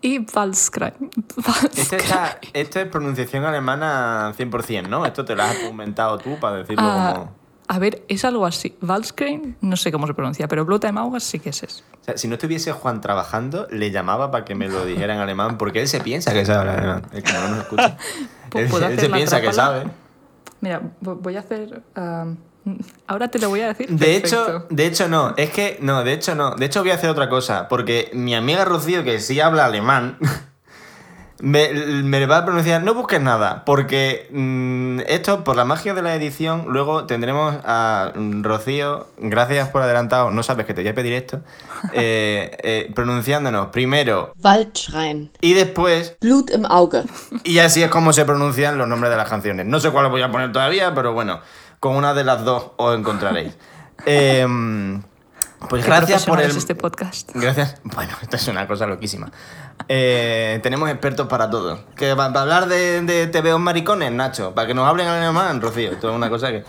y 0.00 0.24
Crime. 0.24 0.94
False 1.40 1.96
Esto, 2.52 2.80
es 2.80 2.86
pronunciación 2.88 3.44
alemana 3.44 4.34
100%, 4.36 4.88
¿no? 4.88 5.06
Esto 5.06 5.24
te 5.24 5.36
lo 5.36 5.42
has 5.42 5.62
inventado 5.62 6.18
tú 6.18 6.38
para 6.40 6.56
decirlo 6.56 6.82
como... 6.82 7.32
a 7.68 7.78
ver, 7.78 8.04
es 8.08 8.24
algo 8.24 8.44
así. 8.44 8.76
Valscreen, 8.80 9.56
no 9.60 9.76
sé 9.76 9.92
cómo 9.92 10.06
se 10.08 10.14
pronuncia, 10.14 10.48
pero 10.48 10.64
Blue 10.64 10.80
Time 10.80 11.00
Auge 11.00 11.20
sí 11.20 11.38
que 11.38 11.50
es 11.50 11.62
eso. 11.62 11.84
O 12.00 12.04
sea, 12.04 12.16
si 12.18 12.26
no 12.26 12.34
estuviese 12.34 12.72
Juan 12.72 13.00
trabajando, 13.00 13.68
le 13.70 13.92
llamaba 13.92 14.32
para 14.32 14.44
que 14.44 14.56
me 14.56 14.68
lo 14.68 14.84
dijera 14.84 15.14
en 15.14 15.20
alemán, 15.20 15.56
porque 15.56 15.80
él 15.80 15.86
se 15.86 16.00
piensa 16.00 16.32
que 16.32 16.44
sabe 16.44 16.70
alemán. 16.70 17.02
Es 17.12 17.22
que 17.22 17.32
no 17.32 17.48
nos 17.48 17.58
escucha. 17.58 17.96
Pues 18.52 18.70
él 18.70 19.00
se 19.00 19.08
piensa 19.08 19.40
que 19.40 19.50
sabe. 19.50 19.86
Mira, 20.62 20.80
vo- 21.02 21.16
voy 21.20 21.36
a 21.36 21.40
hacer. 21.40 21.82
ah, 21.96 22.26
ahora 23.08 23.28
te 23.28 23.38
lo 23.38 23.48
voy 23.50 23.60
a 23.60 23.68
decir. 23.68 23.88
De 23.90 24.16
hecho, 24.16 24.66
de 24.70 24.86
hecho 24.86 25.08
no, 25.08 25.34
es 25.36 25.50
que 25.50 25.76
no, 25.82 26.02
de 26.04 26.12
hecho 26.14 26.34
no. 26.34 26.54
De 26.54 26.64
hecho 26.66 26.80
voy 26.80 26.92
a 26.92 26.94
hacer 26.94 27.10
otra 27.10 27.28
cosa, 27.28 27.68
porque 27.68 28.10
mi 28.14 28.34
amiga 28.34 28.64
Rocío, 28.64 29.02
que 29.04 29.18
sí 29.20 29.40
habla 29.40 29.64
alemán, 29.66 30.16
me, 31.42 31.72
me 31.72 32.24
va 32.26 32.38
a 32.38 32.44
pronunciar, 32.44 32.84
no 32.84 32.94
busques 32.94 33.20
nada, 33.20 33.64
porque 33.66 34.28
mm, 34.30 35.00
esto, 35.08 35.42
por 35.42 35.56
la 35.56 35.64
magia 35.64 35.92
de 35.92 36.00
la 36.00 36.14
edición, 36.14 36.66
luego 36.68 37.04
tendremos 37.04 37.56
a 37.64 38.12
Rocío, 38.42 39.08
gracias 39.18 39.68
por 39.70 39.82
adelantado, 39.82 40.30
no 40.30 40.44
sabes 40.44 40.66
que 40.66 40.72
te 40.72 40.82
voy 40.82 40.90
a 40.90 40.94
pedir 40.94 41.14
esto, 41.14 41.40
eh, 41.92 42.56
eh, 42.62 42.92
pronunciándonos 42.94 43.66
primero 43.68 44.32
Waldschrein. 44.40 45.32
y 45.40 45.54
después, 45.54 46.16
Blut 46.20 46.52
im 46.52 46.64
Auge. 46.64 47.02
y 47.44 47.58
así 47.58 47.82
es 47.82 47.90
como 47.90 48.12
se 48.12 48.24
pronuncian 48.24 48.78
los 48.78 48.86
nombres 48.86 49.10
de 49.10 49.16
las 49.16 49.28
canciones. 49.28 49.66
No 49.66 49.80
sé 49.80 49.90
cuál 49.90 50.08
voy 50.10 50.22
a 50.22 50.30
poner 50.30 50.52
todavía, 50.52 50.94
pero 50.94 51.12
bueno, 51.12 51.40
con 51.80 51.96
una 51.96 52.14
de 52.14 52.22
las 52.22 52.44
dos 52.44 52.70
os 52.76 52.96
encontraréis. 52.96 53.56
Em, 54.06 55.02
pues 55.68 55.84
Qué 55.84 55.90
gracias 55.90 56.26
por 56.26 56.40
el... 56.40 56.50
es 56.50 56.56
este 56.56 56.74
podcast. 56.74 57.30
Gracias. 57.34 57.76
Bueno, 57.84 58.12
esto 58.22 58.36
es 58.36 58.48
una 58.48 58.66
cosa 58.66 58.86
loquísima. 58.86 59.30
Eh, 59.88 60.60
tenemos 60.62 60.88
expertos 60.90 61.26
para 61.28 61.50
todo. 61.50 61.84
Que 61.96 62.14
para 62.16 62.40
hablar 62.40 62.68
de, 62.68 63.02
de 63.02 63.26
TVO 63.26 63.58
maricones, 63.58 64.12
Nacho. 64.12 64.54
Para 64.54 64.66
que 64.66 64.74
nos 64.74 64.88
hablen 64.88 65.08
alemán, 65.08 65.60
Rocío. 65.60 65.92
Esto 65.92 66.10
es 66.10 66.16
una 66.16 66.30
cosa 66.30 66.48
que... 66.48 66.64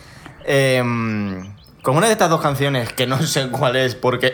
Em, 0.46 1.54
con 1.82 1.98
una 1.98 2.08
de 2.08 2.14
estas 2.14 2.30
dos 2.30 2.42
canciones, 2.42 2.92
que 2.94 3.08
no 3.08 3.22
sé 3.22 3.50
cuál 3.50 3.76
es 3.76 3.96
porque 3.96 4.32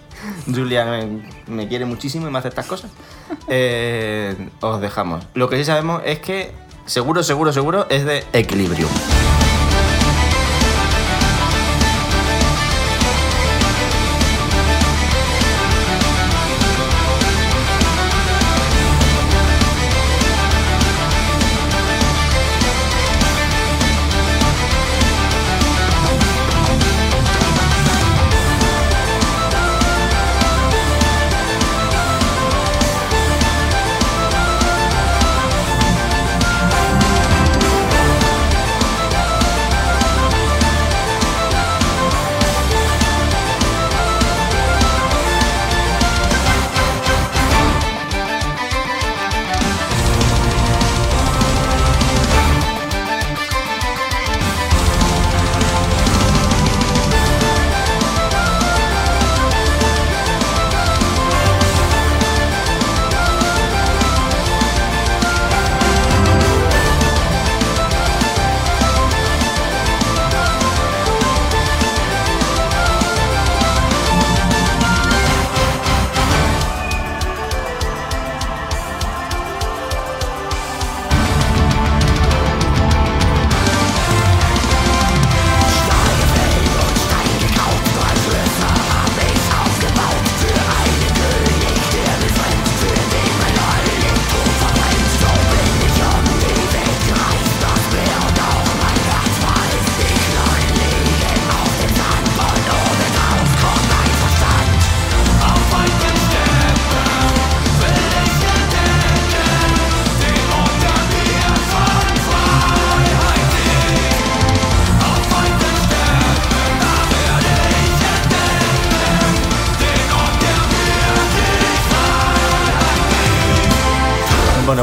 Julia 0.46 0.84
me, 0.84 1.30
me 1.46 1.68
quiere 1.68 1.84
muchísimo 1.84 2.28
y 2.28 2.30
me 2.30 2.38
hace 2.38 2.48
estas 2.48 2.66
cosas, 2.66 2.90
eh, 3.48 4.34
os 4.60 4.80
dejamos. 4.80 5.26
Lo 5.34 5.48
que 5.48 5.56
sí 5.56 5.64
sabemos 5.64 6.02
es 6.04 6.20
que, 6.20 6.52
seguro, 6.86 7.22
seguro, 7.22 7.52
seguro, 7.52 7.86
es 7.90 8.04
de 8.04 8.24
Equilibrium. 8.32 8.90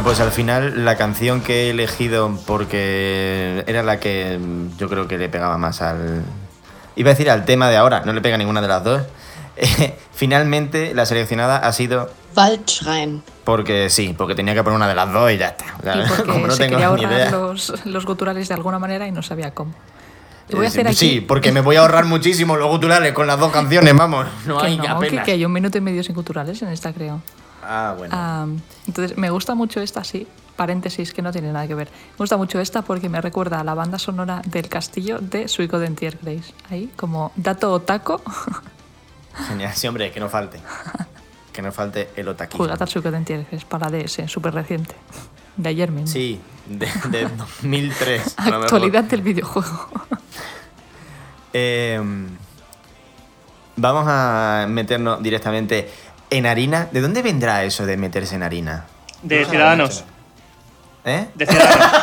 Bueno, 0.04 0.18
pues 0.18 0.20
al 0.20 0.32
final 0.34 0.84
la 0.84 0.98
canción 0.98 1.40
que 1.42 1.68
he 1.68 1.70
elegido 1.70 2.38
porque 2.46 3.64
era 3.68 3.84
la 3.84 4.00
que 4.02 4.38
mm, 4.38 4.78
yo 4.78 4.90
creo 4.90 5.08
que 5.08 5.18
le 5.18 5.30
pegaba 5.30 5.58
más 5.58 5.82
al... 5.82 6.24
Iba 6.98 7.10
a 7.10 7.14
decir 7.14 7.30
al 7.32 7.46
tema 7.46 7.70
de 7.70 7.78
ahora, 7.78 8.02
no 8.06 8.12
le 8.12 8.20
pega 8.22 8.38
ninguna 8.38 8.62
de 8.62 8.68
las 8.68 8.84
dos. 8.84 9.02
Finalmente 10.14 10.94
la 10.94 11.06
seleccionada 11.06 11.58
ha 11.58 11.72
sido 11.72 12.12
Waldschrein. 12.36 13.24
porque 13.46 13.90
sí, 13.90 14.14
porque 14.18 14.36
tenía 14.36 14.54
que 14.54 14.62
poner 14.64 14.76
una 14.76 14.88
de 14.90 14.96
las 14.96 15.12
dos 15.14 15.32
y 15.32 15.38
ya 15.38 15.48
está. 15.50 15.66
O 15.80 15.84
sea, 15.84 15.96
Y 15.96 16.06
porque 16.10 16.24
como 16.32 16.48
no 16.48 16.54
se 16.54 16.60
tengo 16.64 16.72
quería 16.78 16.88
ni 16.96 17.04
ahorrar 17.06 17.12
idea. 17.14 17.32
los, 17.32 17.86
los 17.86 18.06
guturales 18.06 18.48
de 18.50 18.54
alguna 18.56 18.80
manera 18.80 19.08
y 19.08 19.12
no 19.12 19.22
sabía 19.24 19.52
cómo. 19.52 19.74
Y 20.50 20.56
voy 20.56 20.66
a 20.66 20.68
Eh, 20.68 20.68
hacer 20.68 20.88
aquí 20.88 20.96
Sí, 20.98 21.22
porque 21.22 21.54
me 21.54 21.62
voy 21.62 21.78
a 21.78 21.80
ahorrar 21.82 22.04
muchísimo 22.06 22.58
los 22.58 22.68
guturales 22.70 23.14
con 23.14 23.26
las 23.26 23.40
dos 23.40 23.54
canciones, 23.54 23.96
vamos. 23.96 24.28
No 24.46 24.58
que, 24.58 24.66
hay 24.68 24.76
no, 24.78 24.84
que, 24.84 24.90
apenas. 24.90 25.26
que 25.26 25.32
hay 25.32 25.46
un 25.46 25.54
minuto 25.54 25.78
y 25.78 25.82
medio 25.82 26.04
sin 26.04 26.14
guturales 26.14 26.62
en 26.62 26.68
esta, 26.70 26.92
creo. 26.92 27.22
Ah, 27.66 27.96
bueno. 27.98 28.60
Entonces, 28.88 29.18
me 29.18 29.30
gusta 29.30 29.56
mucho 29.56 29.80
esta, 29.82 30.04
sí. 30.04 30.28
Paréntesis, 30.56 31.14
que 31.14 31.22
no 31.24 31.32
tiene 31.32 31.52
nada 31.52 31.68
que 31.68 31.74
ver. 31.76 31.88
Me 32.12 32.18
gusta 32.20 32.38
mucho 32.38 32.60
esta 32.60 32.84
porque 32.84 33.10
me 33.10 33.20
recuerda 33.22 33.60
a 33.60 33.64
la 33.64 33.74
banda 33.74 33.98
sonora 33.98 34.42
del 34.46 34.70
castillo 34.70 35.18
de 35.20 35.48
Suico 35.48 35.80
de 35.80 35.88
Entier 35.88 36.20
Grace. 36.22 36.54
Ahí, 36.70 36.92
como 36.96 37.32
dato 37.36 37.72
otaco, 37.74 38.22
Genial, 39.48 39.74
sí, 39.74 39.88
hombre, 39.88 40.12
que 40.12 40.20
no 40.20 40.30
falte. 40.30 40.60
Que 41.52 41.64
no 41.64 41.72
falte 41.72 42.10
el 42.16 42.28
otaquismo. 42.28 42.66
juega 42.66 42.76
al 42.80 42.88
Suico 42.88 43.10
de 43.10 43.18
Entier 43.18 43.48
Grace 43.50 43.66
para 43.68 43.90
DS, 43.90 44.22
súper 44.32 44.54
reciente. 44.54 44.94
De 45.58 45.70
ayer 45.70 45.90
mismo. 45.92 46.08
Sí, 46.08 46.40
de, 46.68 46.88
de 47.10 47.28
2003. 47.38 48.36
a 48.38 48.44
lo 48.46 48.50
mejor. 48.52 48.64
Actualidad 48.66 49.04
del 49.06 49.22
videojuego. 49.22 49.90
Eh, 51.56 52.02
vamos 53.76 54.06
a 54.08 54.66
meternos 54.68 55.22
directamente 55.22 55.88
en 56.38 56.46
harina. 56.46 56.88
¿De 56.92 57.02
dónde 57.02 57.22
vendrá 57.22 57.64
eso 57.64 57.86
de 57.86 57.98
meterse 57.98 58.36
en 58.36 58.44
harina? 58.44 58.86
De 59.22 59.42
No, 59.42 59.50
Ciudadanos. 59.50 60.04
¿Eh? 61.06 61.28
Decía 61.36 61.60
Dani. 61.60 61.84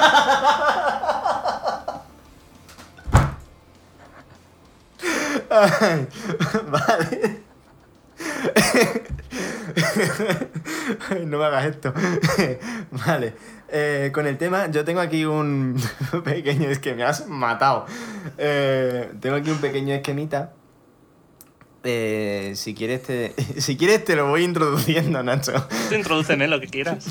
Ay, 5.51 6.07
vale. 6.71 7.41
Ay, 11.11 11.27
no 11.27 11.39
me 11.39 11.45
hagas 11.45 11.67
esto. 11.67 11.93
vale. 13.07 13.35
Eh, 13.69 14.11
con 14.13 14.27
el 14.27 14.37
tema, 14.39 14.69
yo 14.71 14.85
tengo 14.85 15.01
aquí 15.01 15.25
un 15.25 15.81
pequeño... 16.25 16.69
Es 16.69 16.79
que 16.79 16.95
me 16.95 17.05
has 17.05 17.27
matado. 17.27 17.87
Eh, 18.39 19.11
tengo 19.21 19.37
aquí 19.37 19.51
un 19.51 19.59
pequeño 19.59 19.95
esquemita. 19.95 20.53
Eh, 21.85 22.53
si, 22.57 22.75
quieres 22.75 23.03
te, 23.03 23.35
si 23.61 23.77
quieres 23.77 24.05
te 24.05 24.17
lo 24.17 24.29
voy 24.29 24.45
introduciendo, 24.45 25.23
Nacho. 25.23 25.53
Tú 25.89 25.95
introdúceme 25.95 26.47
lo 26.49 26.61
que 26.61 26.67
quieras. 26.69 27.07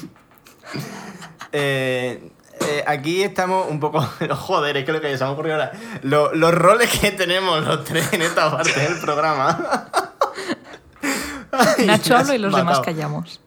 Eh, 1.51 2.30
eh, 2.61 2.84
aquí 2.86 3.24
estamos 3.24 3.67
un 3.70 3.80
poco. 3.80 4.01
Joder, 4.32 4.78
es 4.78 4.86
que 4.86 4.91
lo 4.91 5.01
que 5.01 5.17
se 5.17 5.24
me 5.24 5.30
ha 5.30 5.34
ocurrido 5.34 5.55
ahora. 5.55 5.72
Lo- 6.03 6.34
los 6.34 6.53
roles 6.53 6.89
que 6.99 7.11
tenemos 7.11 7.65
los 7.65 7.84
tres 7.84 8.11
en 8.13 8.22
esta 8.22 8.51
parte 8.51 8.80
del 8.80 8.99
programa. 8.99 9.89
Ay, 11.51 11.86
Nacho 11.88 12.15
habla 12.15 12.36
y 12.36 12.38
los 12.38 12.55
demás 12.55 12.80
callamos. 12.82 13.41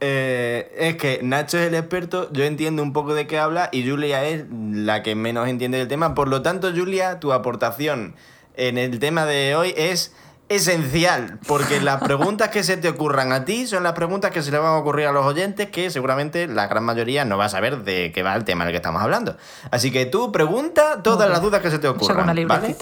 Eh, 0.00 0.74
es 0.78 0.96
que 0.96 1.20
Nacho 1.22 1.58
es 1.58 1.68
el 1.68 1.74
experto, 1.74 2.30
yo 2.32 2.44
entiendo 2.44 2.82
un 2.82 2.92
poco 2.92 3.14
de 3.14 3.26
qué 3.26 3.38
habla 3.38 3.70
y 3.72 3.88
Julia 3.88 4.24
es 4.26 4.44
la 4.50 5.02
que 5.02 5.14
menos 5.14 5.48
entiende 5.48 5.78
del 5.78 5.88
tema. 5.88 6.14
Por 6.14 6.28
lo 6.28 6.42
tanto, 6.42 6.70
Julia, 6.74 7.18
tu 7.20 7.32
aportación 7.32 8.14
en 8.56 8.76
el 8.78 8.98
tema 8.98 9.24
de 9.26 9.54
hoy 9.54 9.72
es 9.76 10.14
esencial, 10.48 11.38
porque 11.46 11.80
las 11.80 12.00
preguntas 12.02 12.50
que 12.50 12.62
se 12.62 12.76
te 12.76 12.88
ocurran 12.88 13.32
a 13.32 13.44
ti 13.44 13.66
son 13.66 13.82
las 13.82 13.94
preguntas 13.94 14.30
que 14.30 14.42
se 14.42 14.50
le 14.50 14.58
van 14.58 14.72
a 14.74 14.76
ocurrir 14.78 15.06
a 15.06 15.12
los 15.12 15.26
oyentes, 15.26 15.70
que 15.70 15.90
seguramente 15.90 16.46
la 16.46 16.66
gran 16.68 16.84
mayoría 16.84 17.24
no 17.24 17.36
va 17.36 17.46
a 17.46 17.48
saber 17.48 17.82
de 17.82 18.12
qué 18.12 18.22
va 18.22 18.34
el 18.36 18.44
tema 18.44 18.64
del 18.64 18.72
que 18.72 18.76
estamos 18.76 19.02
hablando. 19.02 19.36
Así 19.70 19.90
que 19.90 20.06
tú 20.06 20.30
pregunta 20.32 21.02
todas 21.02 21.28
las 21.28 21.42
dudas 21.42 21.60
que 21.62 21.70
se 21.70 21.78
te 21.78 21.88
ocurran. 21.88 22.30
una 22.30 22.46
¿vale? 22.46 22.76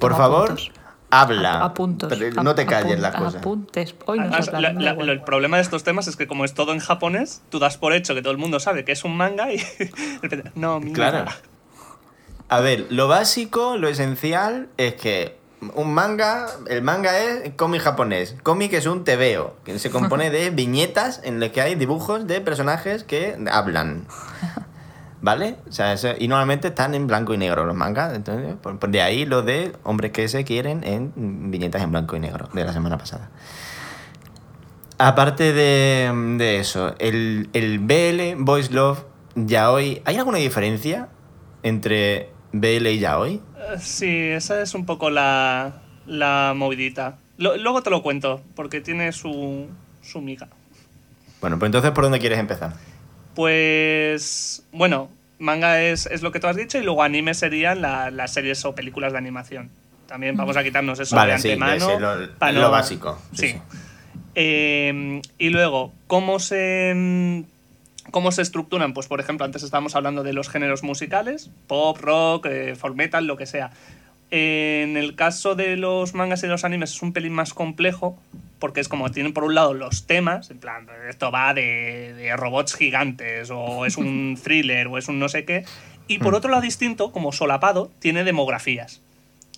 Por 0.00 0.16
favor, 0.16 0.44
apuntos. 0.52 0.72
habla. 1.10 1.58
Ap- 1.58 1.70
apuntos. 1.72 2.12
Pero 2.18 2.42
no 2.42 2.54
te 2.54 2.66
calles 2.66 2.98
las 2.98 3.14
cosas. 3.14 3.36
Apuntes. 3.36 3.94
Hoy 4.06 4.18
no 4.18 4.24
Además, 4.24 4.44
se 4.46 4.52
la- 4.52 4.72
la- 4.72 4.90
el 5.12 5.22
problema 5.22 5.58
de 5.58 5.62
estos 5.62 5.84
temas 5.84 6.08
es 6.08 6.16
que 6.16 6.26
como 6.26 6.44
es 6.44 6.54
todo 6.54 6.72
en 6.72 6.80
japonés, 6.80 7.42
tú 7.50 7.58
das 7.60 7.76
por 7.76 7.92
hecho 7.92 8.14
que 8.14 8.22
todo 8.22 8.32
el 8.32 8.38
mundo 8.38 8.58
sabe 8.58 8.84
que 8.84 8.92
es 8.92 9.04
un 9.04 9.16
manga 9.16 9.52
y... 9.52 9.62
no, 10.56 10.80
mira. 10.80 10.94
Claro. 10.94 11.24
A 12.48 12.60
ver, 12.60 12.86
lo 12.90 13.06
básico, 13.08 13.76
lo 13.76 13.88
esencial 13.88 14.68
es 14.76 14.94
que 14.94 15.38
un 15.74 15.94
manga, 15.94 16.46
el 16.68 16.82
manga 16.82 17.18
es 17.18 17.52
cómic 17.54 17.82
japonés. 17.82 18.36
Cómic 18.42 18.72
es 18.72 18.86
un 18.86 19.04
tebeo, 19.04 19.56
que 19.64 19.78
se 19.78 19.90
compone 19.90 20.30
de 20.30 20.50
viñetas 20.50 21.20
en 21.24 21.40
las 21.40 21.50
que 21.50 21.60
hay 21.60 21.74
dibujos 21.76 22.26
de 22.26 22.40
personajes 22.40 23.04
que 23.04 23.36
hablan. 23.50 24.06
¿Vale? 25.20 25.54
O 25.68 25.72
sea, 25.72 25.92
eso- 25.92 26.14
y 26.18 26.26
normalmente 26.26 26.66
están 26.68 26.94
en 26.94 27.06
blanco 27.06 27.32
y 27.32 27.38
negro 27.38 27.64
los 27.64 27.76
mangas. 27.76 28.12
Entonces, 28.14 28.56
por- 28.60 28.78
por 28.80 28.90
de 28.90 29.02
ahí 29.02 29.24
lo 29.24 29.42
de 29.42 29.72
hombres 29.84 30.10
que 30.10 30.26
se 30.26 30.42
quieren 30.44 30.82
en 30.82 31.12
viñetas 31.52 31.80
en 31.82 31.92
blanco 31.92 32.16
y 32.16 32.20
negro 32.20 32.48
de 32.52 32.64
la 32.64 32.72
semana 32.72 32.98
pasada. 32.98 33.30
Aparte 34.98 35.52
de, 35.52 36.10
de 36.38 36.58
eso, 36.58 36.94
el, 36.98 37.50
el 37.52 37.78
BL, 37.78 38.42
Boys 38.42 38.72
Love, 38.72 39.04
Yaoi, 39.36 40.02
¿hay 40.04 40.16
alguna 40.16 40.38
diferencia 40.38 41.08
entre 41.62 42.31
BL 42.52 42.86
y 42.90 42.98
Yaoi? 42.98 43.34
Eh, 43.34 43.78
Sí, 43.80 44.08
esa 44.08 44.60
es 44.62 44.74
un 44.74 44.84
poco 44.86 45.10
la, 45.10 45.72
la 46.06 46.52
movidita. 46.56 47.16
Lo- 47.38 47.56
luego 47.56 47.82
te 47.82 47.90
lo 47.90 48.02
cuento, 48.02 48.42
porque 48.54 48.80
tiene 48.80 49.12
su, 49.12 49.66
su 50.02 50.20
miga. 50.20 50.48
Bueno, 51.40 51.58
pues 51.58 51.68
entonces, 51.68 51.90
¿por 51.92 52.04
dónde 52.04 52.18
quieres 52.20 52.38
empezar? 52.38 52.74
Pues, 53.34 54.62
bueno, 54.72 55.08
manga 55.38 55.82
es, 55.82 56.06
es 56.06 56.22
lo 56.22 56.30
que 56.32 56.38
tú 56.40 56.46
has 56.46 56.56
dicho 56.56 56.78
y 56.78 56.82
luego 56.82 57.02
anime 57.02 57.34
serían 57.34 57.80
la- 57.82 58.10
las 58.10 58.32
series 58.32 58.64
o 58.64 58.74
películas 58.74 59.12
de 59.12 59.18
animación. 59.18 59.70
También 60.06 60.36
vamos 60.36 60.56
a 60.56 60.62
quitarnos 60.62 61.00
eso 61.00 61.16
Vale, 61.16 61.32
de 61.32 61.38
sí, 61.38 61.48
antemano. 61.50 61.74
ese, 61.90 61.98
lo- 62.00 62.34
pa' 62.38 62.52
lo 62.52 62.70
básico, 62.70 63.18
sí, 63.32 63.48
Sí. 63.48 63.48
sí. 63.48 63.58
Eh, 64.34 65.20
y 65.38 65.48
luego, 65.50 65.92
¿cómo 66.06 66.38
se, 66.38 67.44
¿cómo 68.10 68.32
se 68.32 68.42
estructuran? 68.42 68.92
Pues, 68.94 69.06
por 69.06 69.20
ejemplo, 69.20 69.44
antes 69.46 69.62
estábamos 69.62 69.94
hablando 69.94 70.22
de 70.22 70.32
los 70.32 70.48
géneros 70.48 70.82
musicales, 70.82 71.50
pop, 71.66 71.98
rock, 72.00 72.46
eh, 72.46 72.74
folk 72.74 72.96
metal, 72.96 73.26
lo 73.26 73.36
que 73.36 73.46
sea. 73.46 73.70
En 74.30 74.96
el 74.96 75.14
caso 75.14 75.54
de 75.54 75.76
los 75.76 76.14
mangas 76.14 76.42
y 76.42 76.46
los 76.46 76.64
animes 76.64 76.92
es 76.92 77.02
un 77.02 77.12
pelín 77.12 77.32
más 77.34 77.52
complejo, 77.52 78.18
porque 78.58 78.80
es 78.80 78.88
como 78.88 79.10
tienen 79.10 79.34
por 79.34 79.44
un 79.44 79.54
lado 79.54 79.74
los 79.74 80.06
temas, 80.06 80.50
en 80.50 80.58
plan, 80.58 80.86
esto 81.10 81.30
va 81.30 81.52
de, 81.52 82.14
de 82.14 82.34
robots 82.36 82.74
gigantes, 82.74 83.50
o 83.52 83.84
es 83.84 83.96
un 83.98 84.38
thriller, 84.42 84.86
o 84.86 84.96
es 84.96 85.08
un 85.08 85.18
no 85.18 85.28
sé 85.28 85.44
qué, 85.44 85.64
y 86.08 86.18
por 86.18 86.32
Mm. 86.32 86.36
otro 86.36 86.50
lado 86.50 86.62
distinto, 86.62 87.12
como 87.12 87.32
solapado, 87.32 87.90
tiene 87.98 88.24
demografías. 88.24 89.02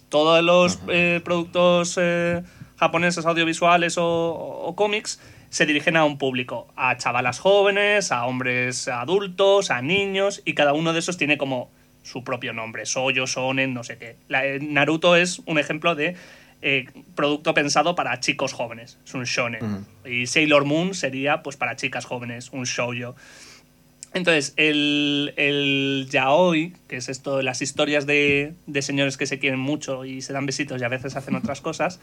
Todos 0.09 0.42
los 0.45 0.80
eh, 0.88 1.20
productos 1.24 1.97
eh, 2.01 2.42
japoneses 2.76 3.26
audiovisuales 3.26 3.97
o, 3.99 4.05
o 4.05 4.74
cómics 4.74 5.20
se 5.55 5.66
dirigen 5.66 5.96
a 5.96 6.05
un 6.05 6.18
público, 6.18 6.66
a 6.74 6.96
chavalas 6.96 7.38
jóvenes, 7.38 8.11
a 8.11 8.26
hombres 8.26 8.88
adultos, 8.88 9.70
a 9.70 9.82
niños, 9.82 10.42
y 10.44 10.55
cada 10.55 10.72
uno 10.72 10.92
de 10.92 10.98
esos 10.98 11.16
tiene 11.16 11.38
como 11.38 11.70
su 12.02 12.24
propio 12.24 12.52
nombre, 12.52 12.86
Soyo, 12.86 13.28
Sonen, 13.28 13.72
no 13.72 13.84
sé 13.84 13.96
qué. 13.96 14.16
La- 14.26 14.44
eh, 14.44 14.59
Naruto 14.61 15.14
es 15.14 15.38
un 15.46 15.61
ejemplo 15.61 15.94
de 15.94 16.16
eh, 16.61 16.86
producto 17.14 17.55
pensado 17.55 17.94
para 17.94 18.18
chicos 18.18 18.52
jóvenes, 18.52 18.98
es 19.05 19.14
un 19.14 19.22
shonen. 19.24 19.86
Y 20.05 20.26
Sailor 20.26 20.64
Moon 20.64 20.92
sería 20.92 21.42
pues 21.44 21.57
para 21.57 21.76
chicas 21.76 22.05
jóvenes, 22.05 22.50
un 22.50 22.64
shoujo. 22.64 23.14
Entonces, 24.12 24.55
el, 24.57 25.34
el 25.36 26.09
yaoi, 26.11 26.72
que 26.88 26.96
es 26.96 27.09
esto, 27.09 27.42
las 27.42 27.62
historias 27.62 28.07
de, 28.07 28.55
de 28.66 28.82
señores 28.82 29.16
que 29.16 29.26
se 29.26 29.38
quieren 29.38 29.61
mucho 29.61 30.05
y 30.05 30.20
se 30.20 30.32
dan 30.32 30.46
besitos 30.46 30.80
y 30.80 30.84
a 30.84 30.88
veces 30.88 31.14
hacen 31.16 31.34
otras 31.36 31.61
cosas, 31.61 32.00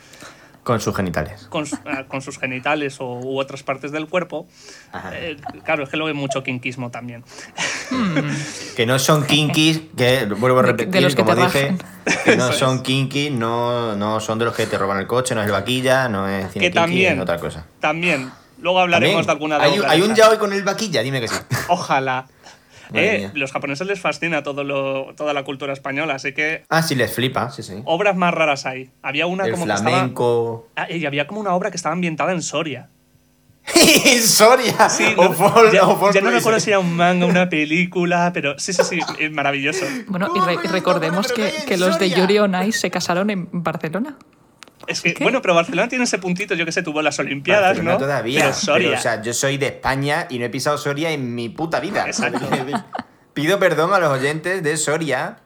Con 0.64 0.80
sus 0.80 0.96
genitales. 0.96 1.48
con, 1.50 1.66
ah, 1.86 2.04
con 2.08 2.22
sus 2.22 2.38
genitales 2.38 2.98
o, 3.02 3.20
u 3.20 3.40
otras 3.40 3.64
partes 3.64 3.92
del 3.92 4.08
cuerpo, 4.08 4.48
eh, 5.12 5.36
claro, 5.66 5.84
es 5.84 5.90
que 5.90 5.98
lo 5.98 6.06
ve 6.06 6.14
mucho 6.14 6.44
kinkismo 6.44 6.92
también. 6.92 7.24
Que 8.76 8.86
no 8.86 9.00
son 9.00 9.26
kinkies, 9.26 9.82
que 9.98 10.26
vuelvo 10.26 10.60
a 10.60 10.62
De- 10.64 10.68
de 10.68 10.78
repetir, 10.78 11.02
los 11.02 11.16
que 11.16 11.24
como 11.24 11.36
te 11.36 11.42
dije, 11.44 11.76
que 12.26 12.36
no 12.38 12.52
son 12.54 12.84
kinkies, 12.84 13.32
no, 13.32 13.96
no 13.96 14.20
son 14.20 14.40
de 14.40 14.46
los 14.46 14.56
que 14.56 14.66
te 14.68 14.78
roban 14.78 15.00
el 15.00 15.08
coche, 15.08 15.34
no 15.36 15.42
es 15.42 15.48
el 15.48 15.52
vaquilla, 15.54 16.08
no 16.10 16.28
es 16.28 16.52
cine 16.52 16.66
Que 16.66 16.72
kinky, 16.72 16.74
también, 16.74 17.16
es 17.16 17.22
otra 17.22 17.38
cosa. 17.40 17.66
también, 17.80 18.32
luego 18.60 18.80
hablaremos 18.80 19.26
También, 19.26 19.50
de 19.50 19.56
alguna 19.56 19.58
de 19.58 19.64
hay, 19.86 19.92
hay 19.92 20.02
un 20.02 20.12
esas. 20.12 20.18
yaoi 20.18 20.38
con 20.38 20.54
el 20.54 20.64
vaquilla, 20.64 21.02
dime 21.02 21.20
que 21.22 21.28
sí. 21.28 21.36
Ojalá. 21.70 22.28
Eh, 22.94 23.30
los 23.34 23.52
japoneses 23.52 23.88
les 23.88 24.00
fascina 24.00 24.44
todo 24.44 24.64
lo, 24.64 25.14
toda 25.16 25.34
la 25.34 25.44
cultura 25.44 25.74
española, 25.74 26.16
así 26.16 26.34
que 26.34 26.64
Ah, 26.70 26.82
sí, 26.84 26.96
les 26.96 27.14
flipa, 27.14 27.50
sí, 27.52 27.64
sí. 27.64 27.76
obras 27.86 28.16
más 28.16 28.34
raras 28.34 28.66
hay. 28.66 28.90
Había 29.02 29.28
una 29.28 29.46
El 29.46 29.52
como 29.54 29.66
que 29.66 29.72
estaba... 29.74 29.90
flamenco. 29.92 30.68
Ah, 30.76 30.90
y 30.92 31.06
había 31.06 31.28
como 31.28 31.40
una 31.40 31.54
obra 31.54 31.72
que 31.72 31.78
estaba 31.78 31.94
ambientada 31.94 32.32
en 32.34 32.42
Soria. 32.42 32.90
Soria. 34.26 34.90
Sí, 34.90 35.06
o 35.18 35.24
no- 35.26 35.34
Fall- 35.34 35.72
ya, 35.72 35.86
o 35.88 35.96
Fall 35.98 36.14
ya 36.14 36.22
no 36.22 36.32
me 36.32 36.38
acuerdo 36.38 36.60
si 36.60 36.70
era 36.72 36.80
un 36.80 36.96
manga, 36.96 37.26
una 37.26 37.48
película, 37.50 38.32
pero 38.34 38.58
sí, 38.58 38.74
sí, 38.74 38.84
sí, 38.84 39.00
es 39.20 39.32
maravilloso. 39.32 39.86
Bueno, 40.08 40.28
y, 40.28 40.40
¿Cómo 40.40 40.46
re- 40.46 40.56
coño 40.56 40.68
no 40.68 40.72
recordemos 40.74 41.32
que, 41.32 41.52
en 41.68 41.80
los 41.80 42.00
de? 42.00 42.10
Yuri 42.10 42.40
on 42.40 42.56
Ice 42.64 42.80
se 42.80 42.92
casaron 42.92 43.30
en 43.30 43.48
Barcelona. 43.52 44.18
Es 44.88 45.02
que, 45.02 45.14
¿Qué? 45.14 45.24
bueno, 45.24 45.42
pero 45.42 45.54
Barcelona 45.56 45.88
tiene 45.88 46.04
ese 46.06 46.18
puntito, 46.20 46.54
yo 46.56 46.66
que 46.66 46.72
sé, 46.72 46.82
tuvo 46.84 47.02
las 47.02 47.18
Olimpiadas, 47.20 47.64
Barcelona 47.70 47.94
¿no? 47.94 47.98
todavía. 48.00 48.42
Pero 48.42 48.54
Soria. 48.54 48.98
o 48.98 49.02
sea, 49.02 49.22
yo 49.22 49.34
soy 49.34 49.58
de 49.58 49.68
España 49.68 50.28
y 50.30 50.40
no 50.40 50.46
he 50.46 50.50
pisado 50.50 50.78
Soria 50.78 51.12
en 51.12 51.36
mi 51.36 51.50
puta 51.50 51.80
vida. 51.80 52.06
Exacto. 52.06 52.40
Pido 53.34 53.60
perdón 53.60 53.94
a 53.94 54.00
los 54.00 54.10
oyentes 54.12 54.62
de 54.62 54.76
Soria 54.76 55.38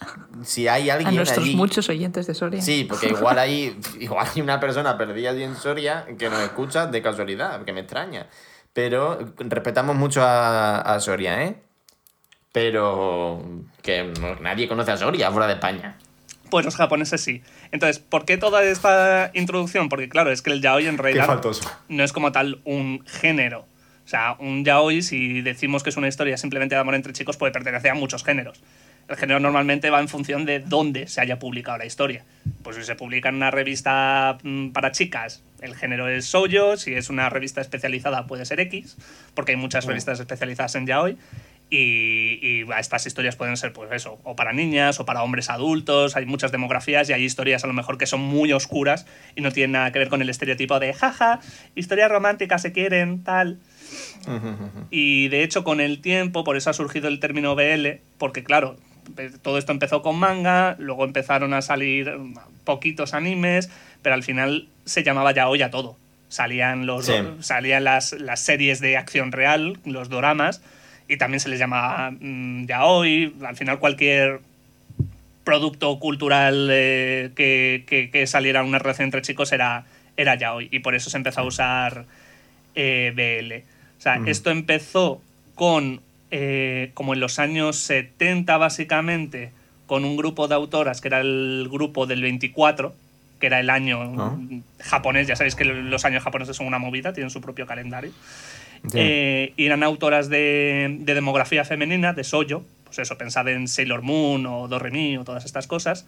si 0.43 0.67
hay 0.67 0.89
A 0.89 0.95
alguien 0.95 1.15
nuestros 1.15 1.45
allí. 1.45 1.55
muchos 1.55 1.87
oyentes 1.87 2.25
de 2.25 2.33
Soria. 2.33 2.59
Sí, 2.61 2.85
porque 2.89 3.07
igual 3.09 3.37
hay, 3.37 3.79
igual 3.99 4.27
hay 4.33 4.41
una 4.41 4.59
persona 4.59 4.97
perdida 4.97 5.29
allí 5.29 5.43
en 5.43 5.55
Soria 5.55 6.05
que 6.17 6.29
nos 6.29 6.39
escucha 6.39 6.87
de 6.87 7.01
casualidad, 7.03 7.63
que 7.63 7.73
me 7.73 7.81
extraña. 7.81 8.27
Pero 8.73 9.19
respetamos 9.37 9.95
mucho 9.95 10.23
a, 10.23 10.79
a 10.81 10.99
Soria, 10.99 11.43
¿eh? 11.43 11.61
Pero 12.51 13.43
que 13.81 14.03
no- 14.19 14.35
nadie 14.37 14.67
conoce 14.67 14.91
a 14.91 14.97
Soria 14.97 15.29
fuera 15.31 15.47
de 15.47 15.53
España. 15.53 15.97
Pues 16.49 16.63
los 16.65 16.75
japoneses 16.75 17.21
sí. 17.21 17.43
Entonces, 17.75 17.99
¿por 17.99 18.23
qué 18.23 18.37
toda 18.37 18.63
esta 18.63 19.31
introducción? 19.33 19.89
Porque 19.89 20.07
claro, 20.07 20.31
es 20.31 20.41
que 20.41 20.49
el 20.49 20.61
yaoi 20.61 20.87
en 20.87 20.97
realidad 20.97 21.41
no 21.89 22.03
es 22.05 22.13
como 22.13 22.31
tal 22.31 22.61
un 22.63 23.03
género. 23.05 23.65
O 24.05 24.07
sea, 24.07 24.37
un 24.39 24.63
yaoi, 24.63 25.01
si 25.01 25.41
decimos 25.41 25.83
que 25.83 25.89
es 25.89 25.97
una 25.97 26.07
historia 26.07 26.37
simplemente 26.37 26.73
de 26.73 26.79
amor 26.79 26.95
entre 26.95 27.11
chicos, 27.11 27.35
puede 27.35 27.51
pertenecer 27.51 27.91
a 27.91 27.95
muchos 27.95 28.23
géneros. 28.23 28.61
El 29.09 29.17
género 29.17 29.41
normalmente 29.41 29.89
va 29.89 29.99
en 29.99 30.07
función 30.07 30.45
de 30.45 30.61
dónde 30.61 31.07
se 31.07 31.19
haya 31.19 31.37
publicado 31.37 31.77
la 31.77 31.85
historia. 31.85 32.23
Pues 32.63 32.77
si 32.77 32.83
se 32.83 32.95
publica 32.95 33.27
en 33.27 33.35
una 33.35 33.51
revista 33.51 34.37
mm, 34.41 34.69
para 34.69 34.93
chicas, 34.93 35.43
el 35.59 35.75
género 35.75 36.07
es 36.07 36.27
shoujo. 36.27 36.77
Si 36.77 36.93
es 36.93 37.09
una 37.09 37.29
revista 37.29 37.59
especializada, 37.59 38.25
puede 38.25 38.45
ser 38.45 38.61
X, 38.61 38.95
porque 39.33 39.51
hay 39.51 39.57
muchas 39.57 39.85
revistas 39.85 40.17
especializadas 40.21 40.75
en 40.75 40.87
yaoi. 40.87 41.17
Y, 41.75 42.39
y 42.41 42.65
estas 42.79 43.05
historias 43.05 43.35
pueden 43.35 43.57
ser, 43.57 43.73
pues 43.73 43.91
eso, 43.91 44.19
o 44.23 44.35
para 44.35 44.53
niñas 44.53 44.99
o 44.99 45.05
para 45.05 45.23
hombres 45.23 45.49
adultos. 45.49 46.15
Hay 46.15 46.25
muchas 46.25 46.51
demografías 46.51 47.09
y 47.09 47.13
hay 47.13 47.23
historias 47.23 47.63
a 47.63 47.67
lo 47.67 47.73
mejor 47.73 47.97
que 47.97 48.05
son 48.05 48.21
muy 48.21 48.53
oscuras 48.53 49.05
y 49.35 49.41
no 49.41 49.51
tienen 49.51 49.73
nada 49.73 49.91
que 49.91 49.99
ver 49.99 50.09
con 50.09 50.21
el 50.21 50.29
estereotipo 50.29 50.79
de 50.79 50.93
jaja, 50.93 51.39
historias 51.75 52.09
románticas 52.09 52.61
se 52.61 52.71
quieren, 52.71 53.23
tal. 53.23 53.59
Y 54.89 55.27
de 55.29 55.43
hecho, 55.43 55.63
con 55.63 55.79
el 55.81 56.01
tiempo, 56.01 56.43
por 56.43 56.57
eso 56.57 56.69
ha 56.69 56.73
surgido 56.73 57.07
el 57.07 57.19
término 57.19 57.55
BL, 57.55 57.99
porque 58.17 58.43
claro, 58.43 58.77
todo 59.41 59.57
esto 59.57 59.71
empezó 59.71 60.01
con 60.01 60.17
manga, 60.17 60.75
luego 60.79 61.05
empezaron 61.05 61.53
a 61.53 61.61
salir 61.61 62.11
poquitos 62.63 63.13
animes, 63.13 63.69
pero 64.01 64.15
al 64.15 64.23
final 64.23 64.67
se 64.85 65.03
llamaba 65.03 65.31
yaoi 65.33 65.61
a 65.61 65.69
todo. 65.69 65.97
Salían, 66.27 66.85
los, 66.85 67.05
Sí. 67.05 67.13
salían 67.39 67.83
las, 67.83 68.13
las 68.13 68.39
series 68.41 68.79
de 68.79 68.97
acción 68.97 69.31
real, 69.31 69.77
los 69.85 70.09
doramas, 70.09 70.61
y 71.07 71.17
también 71.17 71.39
se 71.39 71.49
les 71.49 71.59
llamaba 71.59 72.11
mm, 72.11 72.65
yaoi. 72.65 73.33
Al 73.45 73.55
final 73.55 73.79
cualquier 73.79 74.39
producto 75.43 75.99
cultural 75.99 76.69
eh, 76.71 77.31
que, 77.35 77.83
que- 77.87 78.09
que 78.09 78.27
saliera 78.27 78.63
una 78.63 78.79
relación 78.79 79.05
entre 79.05 79.21
chicos 79.21 79.51
era, 79.51 79.85
era 80.17 80.35
yaoi, 80.35 80.69
y 80.71 80.79
por 80.79 80.95
eso 80.95 81.09
se 81.09 81.17
empezó 81.17 81.41
a 81.41 81.43
usar 81.43 82.05
eh, 82.75 83.11
BL. 83.15 83.63
O 83.97 84.01
sea, 84.01 84.19
esto 84.25 84.49
empezó 84.51 85.21
con, 85.55 86.01
eh, 86.31 86.91
como 86.95 87.13
en 87.13 87.19
los 87.19 87.39
años 87.39 87.77
70 87.77 88.57
básicamente, 88.57 89.51
con 89.87 90.03
un 90.03 90.17
grupo 90.17 90.47
de 90.47 90.55
autoras 90.55 90.99
que 90.99 91.07
era 91.09 91.21
el 91.21 91.67
grupo 91.71 92.05
del 92.07 92.21
24, 92.23 92.93
que 93.39 93.47
era 93.47 93.59
el 93.59 93.69
año 93.69 94.01
Ah. 94.17 94.35
japonés, 94.79 95.27
ya 95.27 95.35
sabéis 95.35 95.55
que 95.55 95.63
los 95.65 96.05
años 96.05 96.23
japoneses 96.23 96.55
son 96.57 96.65
una 96.67 96.79
movida, 96.79 97.13
tienen 97.13 97.29
su 97.29 97.39
propio 97.41 97.67
calendario. 97.67 98.11
Sí. 98.91 98.97
Eh, 98.99 99.53
y 99.57 99.65
eran 99.65 99.83
autoras 99.83 100.29
de, 100.29 100.97
de 100.99 101.13
demografía 101.13 101.65
femenina, 101.65 102.13
de 102.13 102.23
Soyo, 102.23 102.63
pues 102.85 102.99
eso, 102.99 103.17
pensad 103.17 103.47
en 103.49 103.67
Sailor 103.67 104.01
Moon 104.01 104.45
o 104.45 104.67
Doremi 104.67 105.17
o 105.17 105.23
todas 105.23 105.43
estas 105.45 105.67
cosas, 105.67 106.05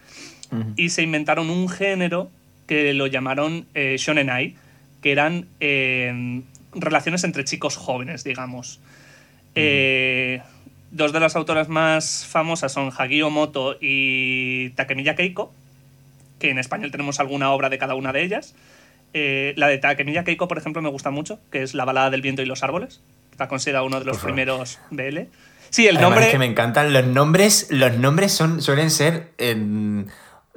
y 0.78 0.90
se 0.90 1.02
inventaron 1.02 1.50
un 1.50 1.68
género 1.68 2.30
que 2.68 2.94
lo 2.94 3.08
llamaron 3.08 3.66
eh, 3.74 3.96
Shonenai, 3.98 4.56
que 5.02 5.12
eran 5.12 5.48
eh, 5.60 6.42
relaciones 6.74 7.24
entre 7.24 7.44
chicos 7.44 7.76
jóvenes, 7.76 8.24
digamos. 8.24 8.80
Eh, 9.56 10.42
dos 10.92 11.12
de 11.12 11.20
las 11.20 11.36
autoras 11.36 11.68
más 11.68 12.26
famosas 12.26 12.72
son 12.72 12.92
Hagio 12.96 13.30
Moto 13.30 13.76
y 13.82 14.70
Takemiya 14.72 15.16
Keiko, 15.16 15.52
que 16.40 16.52
en 16.52 16.60
español 16.60 16.92
tenemos 16.92 17.20
alguna 17.20 17.52
obra 17.52 17.70
de 17.70 17.78
cada 17.78 17.96
una 17.96 18.14
de 18.14 18.24
ellas. 18.24 18.56
Eh, 19.14 19.54
la 19.58 19.68
de 19.68 19.78
Takemiya 19.78 20.24
Keiko, 20.24 20.48
por 20.48 20.58
ejemplo, 20.58 20.82
me 20.82 20.90
gusta 20.90 21.10
mucho, 21.10 21.40
que 21.52 21.64
es 21.64 21.74
La 21.74 21.86
balada 21.86 22.10
del 22.10 22.22
viento 22.22 22.42
y 22.42 22.46
los 22.46 22.64
árboles. 22.64 23.02
Está 23.32 23.48
considerada 23.48 23.84
uno 23.84 24.00
de 24.00 24.06
los 24.06 24.18
Por 24.18 24.22
favor. 24.22 24.34
primeros 24.36 24.80
BL. 24.90 25.20
Sí, 25.70 25.88
el 25.88 25.98
Además, 25.98 26.02
nombre... 26.02 26.26
es 26.26 26.32
que 26.32 26.40
me 26.40 26.46
encantan 26.46 26.94
los 26.94 27.06
nombres. 27.06 27.68
Los 27.70 27.98
nombres 27.98 28.32
son, 28.32 28.62
suelen 28.62 28.90
ser 28.90 29.32
em, 29.38 30.06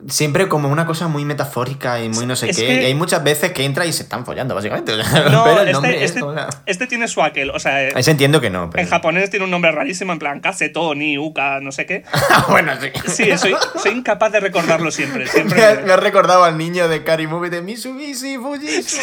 siempre 0.09 0.49
como 0.49 0.69
una 0.69 0.87
cosa 0.87 1.09
muy 1.09 1.25
metafórica 1.25 2.03
y 2.03 2.09
muy 2.09 2.27
no 2.27 2.37
sé 2.37 2.51
Es 2.51 2.57
qué. 2.57 2.67
que- 2.67 2.83
Y 2.83 2.85
hay 2.87 2.95
muchas 2.95 3.23
veces 3.25 3.53
que 3.53 3.65
entra 3.65 3.87
y 3.87 3.93
se 3.93 4.03
están 4.05 4.25
follando, 4.25 4.55
básicamente. 4.55 4.93
No, 5.31 5.45
pero 5.45 5.61
el 5.61 5.69
este, 5.69 5.73
nombre 5.73 5.97
es 5.97 6.03
este- 6.11 6.21
como 6.21 6.33
una- 6.33 6.49
este 6.67 6.87
tiene 6.87 7.09
su 7.09 7.23
aquel. 7.23 7.51
O 7.51 7.59
sea, 7.61 7.89
Ese 7.89 8.11
entiendo 8.11 8.41
que 8.41 8.51
no. 8.51 8.71
Pero... 8.71 8.83
en 8.83 8.89
japonés 8.89 9.31
tiene 9.31 9.45
un 9.45 9.51
nombre 9.51 9.71
rarísimo, 9.73 10.13
en 10.13 10.19
plan 10.19 10.41
Kaseto, 10.41 10.95
ni 10.95 11.19
Uka, 11.19 11.61
no 11.61 11.73
sé 11.73 11.87
qué. 11.87 12.05
bueno, 12.49 12.73
sí. 12.81 12.91
Sí, 13.25 13.39
soy, 13.39 13.55
soy 13.83 13.93
incapaz 13.93 14.33
de 14.33 14.41
recordarlo 14.41 14.91
siempre. 14.91 15.27
siempre 15.29 15.59
Me 15.59 15.65
ha, 15.65 15.75
me 15.87 15.93
ha 15.93 15.97
recordado 15.97 16.45
al 16.45 16.57
niño 16.59 16.89
de 16.89 17.05
Cari 17.05 17.27
Movie 17.27 17.51
de 17.51 17.63
Mitsubishi 17.63 18.37
Fujitsu. 18.39 18.99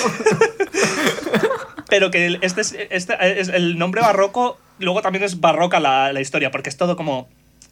Pero 1.89 2.11
que 2.11 2.25
el- 2.25 2.39
este, 2.41 2.61
es- 2.61 2.75
este 2.89 3.15
es 3.39 3.47
el 3.49 3.77
nombre 3.77 4.01
barroco, 4.01 4.57
luego 4.79 5.01
también 5.01 5.23
es 5.23 5.39
barroca 5.39 5.79
la, 5.79 6.11
la 6.11 6.19
historia, 6.21 6.51
porque 6.51 6.69
es 6.69 6.77
todo 6.77 6.95
como 6.97 7.29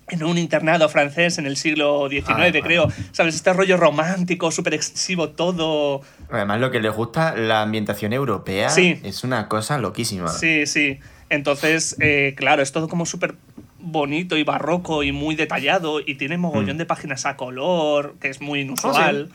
en 0.10 0.24
un 0.24 0.38
internado 0.38 0.88
francés 0.89 1.38
en 1.39 1.45
el 1.47 1.58
siglo 1.58 2.08
XIX, 2.10 2.30
Ah, 2.30 2.51
creo. 2.64 2.88
¿Sabes? 3.12 3.36
Este 3.36 3.51
rollo 3.53 3.76
romántico, 3.78 4.51
súper 4.51 4.76
excesivo, 4.76 5.30
todo. 5.30 6.01
Además, 6.30 6.60
lo 6.60 6.70
que 6.72 6.80
les 6.80 6.93
gusta, 6.93 7.36
la 7.36 7.62
ambientación 7.64 8.14
europea 8.14 8.70
Sí. 8.70 8.99
es 9.03 9.24
una 9.24 9.47
cosa 9.47 9.78
loquísima. 9.80 10.28
Sí, 10.30 10.66
sí. 10.68 10.99
Entonces, 11.30 11.95
eh, 11.99 12.36
claro, 12.38 12.62
es 12.62 12.72
todo 12.72 12.88
como 12.88 13.06
súper 13.08 13.34
bonito 13.80 14.38
y 14.38 14.43
barroco 14.43 15.01
y 15.03 15.12
muy 15.12 15.36
detallado 15.36 15.99
y 15.99 16.16
tiene 16.16 16.38
mogollón 16.38 16.76
Mm. 16.76 16.80
de 16.80 16.86
páginas 16.86 17.26
a 17.26 17.36
color, 17.36 18.16
que 18.22 18.30
es 18.30 18.41
muy 18.41 18.62
inusual. 18.62 19.30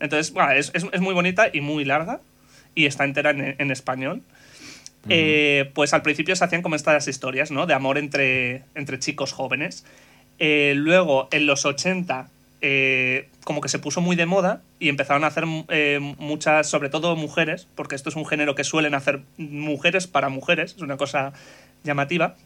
Entonces, 0.00 0.32
bueno, 0.32 0.52
es, 0.52 0.70
es- 0.74 0.86
es 0.92 1.00
muy 1.00 1.14
bonita 1.14 1.46
y 1.52 1.60
muy 1.60 1.84
larga 1.84 2.20
y 2.74 2.86
está 2.86 3.04
entera 3.04 3.30
en, 3.30 3.54
en 3.58 3.70
español. 3.70 4.22
Eh, 5.08 5.70
pues 5.74 5.94
al 5.94 6.02
principio 6.02 6.36
se 6.36 6.44
hacían 6.44 6.62
como 6.62 6.76
estas 6.76 7.08
historias, 7.08 7.50
¿no? 7.50 7.66
De 7.66 7.74
amor 7.74 7.98
entre, 7.98 8.62
entre 8.74 8.98
chicos 8.98 9.32
jóvenes. 9.32 9.84
Eh, 10.38 10.74
luego, 10.76 11.28
en 11.32 11.46
los 11.46 11.64
80, 11.64 12.28
eh, 12.60 13.28
como 13.44 13.60
que 13.60 13.68
se 13.68 13.78
puso 13.78 14.00
muy 14.00 14.16
de 14.16 14.26
moda 14.26 14.62
y 14.78 14.88
empezaron 14.88 15.24
a 15.24 15.28
hacer 15.28 15.44
eh, 15.68 15.98
muchas, 16.18 16.68
sobre 16.68 16.88
todo 16.88 17.16
mujeres, 17.16 17.66
porque 17.74 17.94
esto 17.94 18.08
es 18.08 18.16
un 18.16 18.26
género 18.26 18.54
que 18.54 18.64
suelen 18.64 18.94
hacer 18.94 19.20
mujeres 19.36 20.06
para 20.06 20.28
mujeres, 20.28 20.74
es 20.76 20.82
una 20.82 20.96
cosa 20.96 21.32
llamativa 21.84 22.36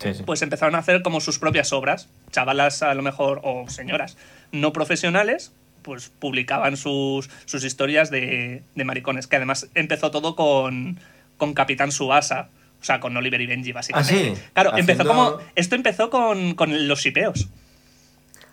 Sí, 0.00 0.14
sí. 0.14 0.22
pues 0.24 0.42
empezaron 0.42 0.76
a 0.76 0.78
hacer 0.78 1.02
como 1.02 1.20
sus 1.20 1.40
propias 1.40 1.72
obras. 1.72 2.08
Chavalas, 2.30 2.82
a 2.82 2.94
lo 2.94 3.02
mejor, 3.02 3.40
o 3.42 3.68
señoras 3.68 4.16
no 4.52 4.72
profesionales, 4.72 5.52
pues 5.82 6.10
publicaban 6.18 6.76
sus, 6.76 7.28
sus 7.44 7.64
historias 7.64 8.10
de, 8.10 8.62
de 8.76 8.84
maricones. 8.84 9.26
Que 9.26 9.36
además 9.36 9.68
empezó 9.74 10.10
todo 10.10 10.36
con, 10.36 10.98
con 11.38 11.54
Capitán 11.54 11.90
Subasa. 11.90 12.50
O 12.80 12.84
sea, 12.84 13.00
con 13.00 13.16
Oliver 13.16 13.40
y 13.40 13.46
Benji, 13.46 13.72
básicamente. 13.72 14.30
Ah, 14.32 14.34
sí. 14.36 14.42
Claro, 14.52 14.76
empezó 14.76 15.04
como. 15.06 15.38
Esto 15.54 15.74
empezó 15.74 16.10
con, 16.10 16.54
con 16.54 16.86
los 16.86 17.00
shipeos. 17.00 17.48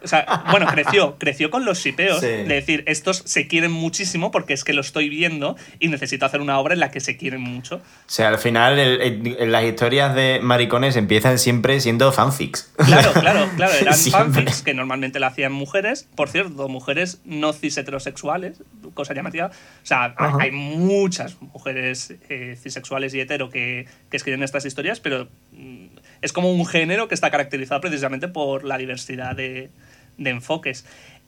O 0.06 0.08
sea, 0.08 0.44
bueno, 0.52 0.66
creció, 0.68 1.18
creció 1.18 1.50
con 1.52 1.66
los 1.66 1.80
shipeos. 1.80 2.22
Sí. 2.22 2.28
De 2.28 2.44
decir, 2.46 2.84
estos 2.88 3.18
se 3.26 3.48
quieren 3.48 3.72
muchísimo 3.72 4.32
porque 4.32 4.54
es 4.54 4.64
que 4.64 4.72
lo 4.74 4.82
estoy 4.82 5.10
viendo 5.10 5.58
y 5.80 5.90
necesito 5.90 6.26
hacer 6.26 6.40
una 6.42 6.58
obra 6.60 6.74
en 6.76 6.80
la 6.80 6.92
que 6.92 7.00
se 7.02 7.18
quieren 7.18 7.42
mucho. 7.42 7.76
O 7.78 7.82
sea, 8.06 8.30
al 8.30 8.38
final 8.40 8.80
el- 8.80 9.36
el- 9.40 9.52
las 9.52 9.64
historias 9.66 10.16
de 10.16 10.40
maricones 10.42 10.96
empiezan 10.96 11.38
siempre 11.40 11.80
siendo 11.82 12.12
fanfics. 12.12 12.72
Claro, 12.78 13.12
claro, 13.14 13.50
claro. 13.58 13.74
Eran 13.74 13.94
Siempre. 13.96 14.22
fanfics 14.44 14.62
que 14.62 14.74
normalmente 14.74 15.20
la 15.20 15.28
hacían 15.28 15.52
mujeres. 15.52 16.08
Por 16.16 16.30
cierto, 16.30 16.70
mujeres 16.70 17.20
no 17.26 17.52
cis 17.52 17.78
heterosexuales, 17.78 18.62
cosa 18.94 19.14
llamativa. 19.14 19.48
O 19.48 19.86
sea, 19.86 20.04
hay- 20.06 20.12
Ajá. 20.18 20.38
hay 20.40 20.52
muchas 20.52 21.42
mujeres 21.42 22.14
eh, 22.30 22.58
cisexuales 22.62 23.14
y 23.14 23.20
hetero 23.20 23.50
que, 23.50 23.88
que 24.10 24.18
escriben 24.18 24.44
estas 24.44 24.66
historias, 24.66 25.00
pero 25.00 25.28
mm, 25.52 25.86
es 26.22 26.32
como 26.34 26.52
un 26.52 26.66
género 26.66 27.08
que 27.08 27.16
está 27.16 27.32
caracterizado 27.32 27.82
precisamente 27.82 28.28
por 28.28 28.64
la 28.64 28.78
diversidad 28.78 29.36
de, 29.36 29.70
de 30.18 30.30
enfoques. 30.32 30.86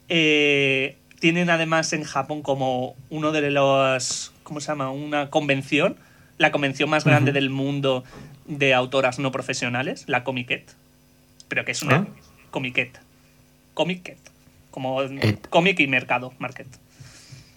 Eh, 0.08 0.96
tienen 1.20 1.50
además 1.50 1.92
en 1.92 2.04
Japón 2.04 2.42
como 2.42 2.94
uno 3.10 3.32
de 3.32 3.50
los. 3.50 4.32
¿Cómo 4.42 4.60
se 4.60 4.68
llama? 4.68 4.90
Una 4.90 5.30
convención. 5.30 5.96
La 6.38 6.52
convención 6.52 6.88
más 6.88 7.04
grande 7.04 7.32
del 7.32 7.50
mundo 7.50 8.04
de 8.46 8.72
autoras 8.72 9.18
no 9.18 9.32
profesionales, 9.32 10.04
la 10.06 10.22
Comiquet. 10.22 10.72
Pero 11.48 11.64
que 11.64 11.72
es 11.72 11.82
una 11.82 11.96
¿Ah? 11.96 12.06
Comiquet. 12.50 12.98
Comiquet. 13.74 14.18
Como 14.70 15.02
Et. 15.02 15.48
cómic 15.48 15.80
y 15.80 15.88
mercado, 15.88 16.32
market. 16.38 16.68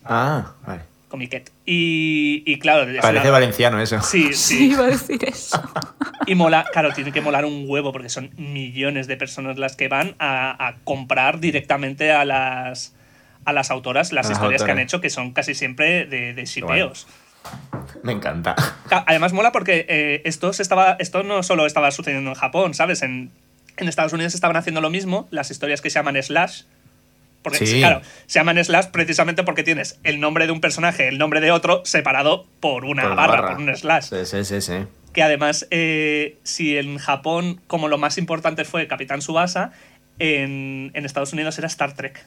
Ah, 0.03 0.53
vale. 0.65 0.81
Comiquet. 1.09 1.51
Y, 1.65 2.41
y 2.45 2.57
claro, 2.57 2.89
es 2.89 2.99
Parece 3.01 3.21
una- 3.25 3.31
valenciano 3.31 3.79
eso. 3.79 4.01
Sí, 4.01 4.29
Sí, 4.33 4.57
sí. 4.57 4.71
iba 4.71 4.85
a 4.85 4.87
decir 4.87 5.23
eso. 5.25 5.61
Y 6.27 6.35
mola, 6.35 6.65
claro, 6.71 6.91
tiene 6.93 7.11
que 7.11 7.21
molar 7.21 7.45
un 7.45 7.65
huevo 7.67 7.91
porque 7.91 8.09
son 8.09 8.29
millones 8.37 9.07
de 9.07 9.17
personas 9.17 9.57
las 9.57 9.75
que 9.75 9.87
van 9.87 10.15
a, 10.19 10.67
a 10.67 10.75
comprar 10.83 11.39
directamente 11.39 12.11
a 12.11 12.25
las, 12.25 12.93
a 13.45 13.53
las 13.53 13.71
autoras 13.71 14.11
las 14.11 14.29
historias 14.29 14.63
que 14.63 14.71
han 14.71 14.79
hecho, 14.79 15.01
que 15.01 15.09
son 15.09 15.31
casi 15.31 15.55
siempre 15.55 16.05
de, 16.05 16.33
de 16.33 16.45
shipeos. 16.45 17.07
Me 18.03 18.11
encanta. 18.13 18.55
Ca- 18.87 19.03
Además 19.07 19.33
mola 19.33 19.51
porque 19.51 19.85
eh, 19.89 20.21
esto, 20.25 20.53
se 20.53 20.61
estaba, 20.61 20.95
esto 20.99 21.23
no 21.23 21.41
solo 21.41 21.65
estaba 21.65 21.89
sucediendo 21.91 22.29
en 22.29 22.35
Japón, 22.35 22.73
¿sabes? 22.75 23.01
En, 23.01 23.31
en 23.77 23.87
Estados 23.87 24.13
Unidos 24.13 24.35
estaban 24.35 24.57
haciendo 24.57 24.79
lo 24.81 24.91
mismo, 24.91 25.27
las 25.31 25.49
historias 25.49 25.81
que 25.81 25.89
se 25.89 25.97
llaman 25.99 26.21
slash. 26.21 26.63
Porque, 27.41 27.65
Sí. 27.65 27.79
claro, 27.79 28.01
se 28.27 28.37
llaman 28.37 28.63
slash 28.63 28.85
precisamente 28.91 29.41
porque 29.43 29.63
tienes 29.63 29.99
el 30.03 30.19
nombre 30.19 30.45
de 30.45 30.51
un 30.51 30.61
personaje, 30.61 31.07
el 31.07 31.17
nombre 31.17 31.41
de 31.41 31.51
otro, 31.51 31.81
separado 31.85 32.45
por 32.59 32.85
una 32.85 33.01
Por 33.01 33.11
una 33.13 33.21
barra, 33.21 33.41
barra. 33.41 33.55
por 33.55 33.63
un 33.63 33.75
slash. 33.75 34.03
Sí, 34.09 34.25
sí, 34.25 34.45
sí, 34.45 34.61
sí. 34.61 34.73
Que 35.13 35.23
además, 35.23 35.67
eh, 35.71 36.37
si 36.43 36.77
en 36.77 36.97
Japón, 36.97 37.59
como 37.67 37.87
lo 37.89 37.97
más 37.97 38.17
importante 38.17 38.63
fue 38.65 38.87
Capitán 38.87 39.21
Subasa, 39.21 39.71
en, 40.19 40.91
en 40.93 41.05
Estados 41.05 41.33
Unidos 41.33 41.57
era 41.57 41.67
Star 41.67 41.93
Trek. 41.93 42.23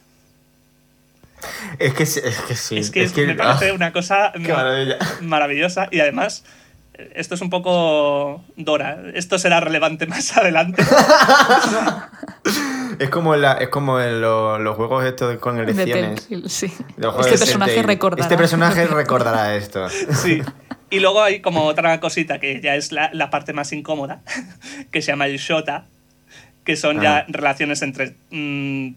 Es 1.79 1.93
que, 1.93 2.05
sí- 2.05 2.21
es 2.23 2.37
que 2.41 2.55
sí. 2.55 2.77
es 2.77 2.91
que, 3.11 3.25
me 3.27 3.33
ah, 3.33 3.37
parece 3.37 3.71
una 3.71 3.91
cosa 3.91 4.31
maravilla. 4.39 4.97
maravillosa 5.21 5.87
y 5.91 5.99
además 5.99 6.43
esto 7.13 7.35
es 7.35 7.41
un 7.41 7.49
poco 7.49 8.43
Dora. 8.55 9.03
Esto 9.13 9.37
será 9.37 9.59
relevante 9.59 10.05
más 10.07 10.35
adelante. 10.37 10.83
Es 12.99 13.09
como, 13.09 13.35
en 13.35 13.41
la, 13.41 13.53
es 13.53 13.67
como 13.67 13.99
en 13.99 14.21
lo- 14.21 14.57
los 14.57 14.75
juegos 14.77 15.03
estos 15.03 15.37
con 15.39 15.57
De 15.57 15.63
elecciones. 15.63 16.27
Telltale, 16.29 16.47
sí. 16.49 16.67
Los 16.95 17.13
juegos 17.13 17.27
Este 17.27 17.39
de 17.39 17.45
personaje 17.45 17.83
recordará. 17.83 18.23
Este 18.23 18.37
personaje 18.37 18.87
recordará 18.87 19.55
esto. 19.57 19.89
Sí. 19.89 20.41
Y 20.89 20.99
luego 20.99 21.21
hay 21.21 21.41
como 21.41 21.63
otra 21.65 21.99
cosita 21.99 22.39
que 22.39 22.61
ya 22.61 22.75
es 22.75 22.91
la, 22.91 23.09
la 23.13 23.29
parte 23.29 23.53
más 23.53 23.71
incómoda, 23.73 24.21
que 24.91 25.01
se 25.01 25.11
llama 25.11 25.25
el 25.27 25.37
shota, 25.37 25.85
que 26.63 26.75
son 26.75 27.01
ya 27.01 27.17
Ah. 27.19 27.25
relaciones 27.27 27.81
entre 27.81 28.15
mm, 28.31 28.89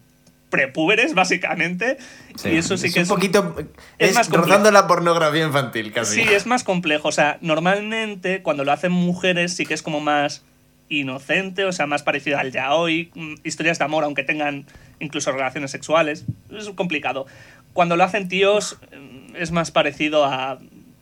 prepúberes, 0.49 1.13
básicamente. 1.13 1.97
Y 2.43 2.57
eso 2.57 2.77
sí 2.77 2.87
es 2.87 2.93
que 2.93 2.99
un 2.99 3.03
es 3.03 3.09
poquito. 3.09 3.55
es 3.97 4.09
Es, 4.09 4.15
más 4.15 4.29
rozando 4.29 4.71
la 4.71 4.87
pornografía 4.87 5.45
infantil, 5.45 5.91
casi. 5.91 6.23
Sí, 6.23 6.29
es 6.33 6.45
más 6.45 6.63
complejo. 6.63 7.07
O 7.07 7.11
sea, 7.11 7.37
normalmente 7.41 8.41
cuando 8.41 8.63
lo 8.63 8.71
hacen 8.71 8.91
mujeres 8.91 9.53
sí 9.55 9.65
que 9.65 9.73
es 9.73 9.81
como 9.83 9.99
más 9.99 10.43
inocente, 10.89 11.65
o 11.65 11.71
sea, 11.71 11.85
más 11.85 12.01
parecido 12.01 12.39
al 12.39 12.51
yaoi, 12.51 13.11
mm, 13.13 13.33
historias 13.43 13.77
de 13.77 13.85
amor, 13.85 14.03
aunque 14.03 14.23
tengan 14.23 14.65
incluso 14.99 15.31
relaciones 15.31 15.69
sexuales. 15.71 16.25
Es 16.51 16.67
complicado. 16.69 17.27
Cuando 17.73 17.95
lo 17.95 18.03
hacen 18.03 18.27
tíos 18.27 18.77
mm, 18.91 19.35
es 19.35 19.51
más 19.51 19.69
parecido 19.69 20.25
a, 20.25 20.57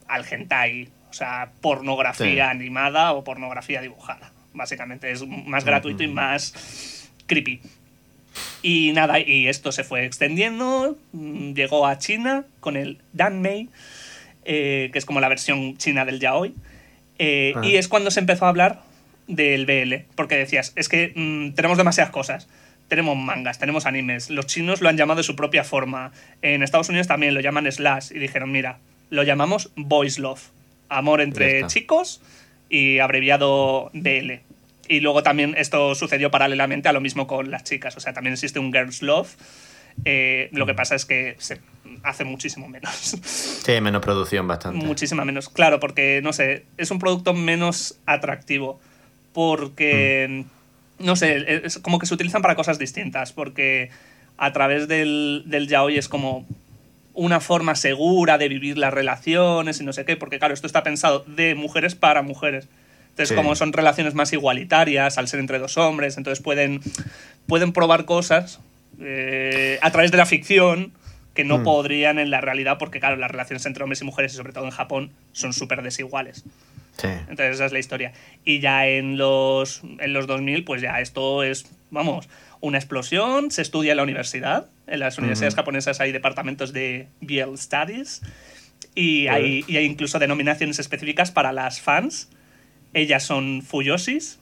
al 0.08 0.26
hentai, 0.30 0.90
o 1.10 1.14
sea, 1.14 1.50
pornografía 1.62 2.26
Sí. 2.28 2.40
animada 2.40 3.14
o 3.14 3.24
pornografía 3.24 3.82
dibujada. 3.82 4.32
Básicamente 4.54 5.12
es 5.12 5.26
más 5.28 5.64
gratuito 5.66 6.04
y 6.04 6.08
más 6.08 7.10
creepy. 7.28 7.62
Y 8.62 8.92
nada, 8.94 9.20
y 9.20 9.48
esto 9.48 9.72
se 9.72 9.84
fue 9.84 10.06
extendiendo, 10.06 10.98
mm, 11.14 11.54
llegó 11.54 11.88
a 11.88 11.98
China 11.98 12.44
con 12.60 12.76
el 12.76 13.00
Danmei, 13.14 13.70
eh, 14.46 14.90
que 14.94 15.00
es 15.00 15.06
como 15.06 15.20
la 15.20 15.28
versión 15.28 15.78
china 15.78 16.06
del 16.06 16.20
yaoi, 16.20 16.54
eh, 17.20 17.54
Ajá. 17.56 17.66
y 17.66 17.76
es 17.78 17.88
cuando 17.88 18.12
se 18.12 18.20
empezó 18.20 18.46
a 18.46 18.50
hablar 18.50 18.82
del 19.28 19.66
BL, 19.66 20.06
porque 20.16 20.36
decías, 20.38 20.72
es 20.76 20.88
que 20.88 21.12
mm, 21.16 21.54
tenemos 21.56 21.78
demasiadas 21.78 22.12
cosas. 22.12 22.48
Tenemos 22.88 23.18
mangas, 23.18 23.60
tenemos 23.60 23.86
animes. 23.86 24.30
Los 24.30 24.46
chinos 24.48 24.80
lo 24.82 24.88
han 24.88 24.96
llamado 24.96 25.18
de 25.18 25.24
su 25.24 25.36
propia 25.36 25.66
forma. 25.66 26.14
En 26.42 26.64
Estados 26.64 26.88
Unidos 26.88 27.08
también 27.08 27.34
lo 27.34 27.42
llaman 27.42 27.70
slash. 27.70 28.12
Y 28.12 28.20
dijeron, 28.20 28.50
mira, 28.50 28.78
lo 29.10 29.24
llamamos 29.24 29.72
boys 29.76 30.20
love. 30.20 30.42
Amor 30.90 31.22
entre 31.22 31.68
chicos 31.68 32.22
y 32.70 33.00
abreviado 33.00 33.90
BL. 33.94 34.34
Y 34.88 35.00
luego 35.02 35.22
también 35.24 35.54
esto 35.58 35.96
sucedió 35.96 36.32
paralelamente 36.32 36.88
a 36.88 36.94
lo 36.94 37.02
mismo 37.02 37.28
con 37.28 37.52
las 37.52 37.64
chicas. 37.64 37.98
O 37.98 38.00
sea, 38.00 38.14
también 38.14 38.34
existe 38.34 38.60
un 38.60 38.72
girls 38.72 39.02
love. 39.02 39.36
Eh, 40.06 40.50
lo 40.54 40.66
que 40.66 40.74
pasa 40.74 40.96
es 40.96 41.06
que 41.06 41.36
se 41.40 41.60
hace 42.04 42.24
muchísimo 42.24 42.68
menos. 42.68 43.18
Sí, 43.68 43.82
menos 43.82 44.02
producción 44.02 44.48
bastante. 44.48 44.86
Muchísima 44.86 45.26
menos. 45.26 45.50
Claro, 45.50 45.82
porque, 45.82 46.22
no 46.24 46.32
sé, 46.32 46.66
es 46.78 46.90
un 46.90 47.00
producto 47.00 47.34
menos 47.34 48.00
atractivo. 48.06 48.80
Porque, 49.34 50.46
no 51.00 51.18
sé, 51.18 51.66
es 51.66 51.80
como 51.80 52.00
que 52.00 52.06
se 52.06 52.14
utilizan 52.14 52.42
para 52.42 52.56
cosas 52.56 52.80
distintas. 52.80 53.34
Porque 53.34 53.90
a 54.38 54.54
través 54.54 54.88
del, 54.88 55.44
del 55.48 55.68
yaoi 55.68 55.98
es 55.98 56.08
como 56.08 56.48
una 57.18 57.40
forma 57.40 57.76
segura 57.76 58.38
de 58.38 58.48
vivir 58.48 58.78
las 58.78 58.94
relaciones 58.94 59.82
y 59.82 59.84
no 59.84 59.92
sé 59.92 60.06
qué. 60.06 60.16
Porque, 60.16 60.38
claro, 60.40 60.54
esto 60.54 60.68
está 60.68 60.84
pensado 60.84 61.26
de 61.28 61.56
mujeres 61.56 61.96
para 61.96 62.22
mujeres. 62.22 62.68
Entonces, 63.10 63.30
Sí. 63.30 63.36
como 63.36 63.56
son 63.56 63.74
relaciones 63.74 64.14
más 64.14 64.32
igualitarias 64.34 65.18
al 65.18 65.28
ser 65.28 65.40
entre 65.40 65.58
dos 65.58 65.78
hombres, 65.78 66.18
entonces 66.18 66.44
pueden, 66.44 66.80
pueden 67.48 67.74
probar 67.74 68.06
cosas 68.06 68.60
eh, 69.02 69.78
a 69.82 69.92
través 69.92 70.12
de 70.12 70.18
la 70.18 70.26
ficción 70.26 70.92
que 71.34 71.44
no 71.44 71.60
Mm. 71.60 71.64
podrían 71.64 72.18
en 72.20 72.30
la 72.32 72.42
realidad, 72.42 72.78
porque 72.80 73.00
claro, 73.00 73.16
las 73.16 73.30
relaciones 73.32 73.66
entre 73.66 73.84
hombres 73.84 74.02
y 74.02 74.06
mujeres, 74.06 74.34
y 74.34 74.38
sobre 74.38 74.54
todo 74.54 74.66
en 74.66 74.72
Japón, 74.72 75.12
son 75.34 75.54
súper 75.54 75.82
desiguales. 75.84 76.44
Sí. 77.00 77.08
Entonces 77.08 77.56
esa 77.56 77.66
es 77.68 77.72
la 77.74 77.80
historia. 77.80 78.12
Y 78.44 78.60
ya 78.60 78.88
en 78.88 79.18
los, 79.18 79.82
en 80.00 80.14
los 80.14 80.26
2000, 80.28 80.64
pues 80.64 80.82
ya 80.82 81.00
esto 81.00 81.44
es, 81.44 81.66
vamos, 81.92 82.28
una 82.60 82.78
explosión, 82.80 83.52
se 83.52 83.62
estudia 83.62 83.92
en 83.92 83.98
la 83.98 84.04
universidad, 84.04 84.66
en 84.88 85.00
las 85.00 85.18
universidades 85.18 85.56
japonesas 85.56 86.00
hay 86.00 86.12
departamentos 86.12 86.74
de 86.74 87.08
BL 87.22 87.58
Studies, 87.58 88.22
y 88.96 89.28
hay, 89.28 89.64
y 89.68 89.78
hay 89.78 89.86
incluso 89.86 90.18
denominaciones 90.18 90.80
específicas 90.80 91.32
para 91.32 91.52
las 91.52 91.82
fans. 91.82 92.30
Ellas 92.94 93.24
son 93.24 93.62
Fuyoshis 93.62 94.40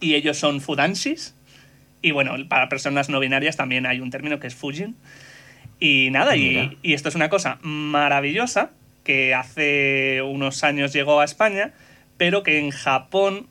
y 0.00 0.14
ellos 0.14 0.38
son 0.38 0.60
Fudanshis. 0.60 1.34
Y 2.00 2.12
bueno, 2.12 2.34
para 2.48 2.68
personas 2.68 3.08
no 3.08 3.20
binarias 3.20 3.56
también 3.56 3.86
hay 3.86 4.00
un 4.00 4.10
término 4.10 4.40
que 4.40 4.46
es 4.46 4.54
Fujin. 4.54 4.96
Y 5.80 6.08
nada, 6.12 6.36
y 6.36 6.78
esto 6.82 7.10
es 7.10 7.14
una 7.14 7.28
cosa 7.28 7.58
maravillosa 7.62 8.70
que 9.04 9.34
hace 9.34 10.22
unos 10.22 10.64
años 10.64 10.92
llegó 10.92 11.20
a 11.20 11.24
España, 11.24 11.72
pero 12.16 12.42
que 12.42 12.58
en 12.58 12.70
Japón 12.70 13.46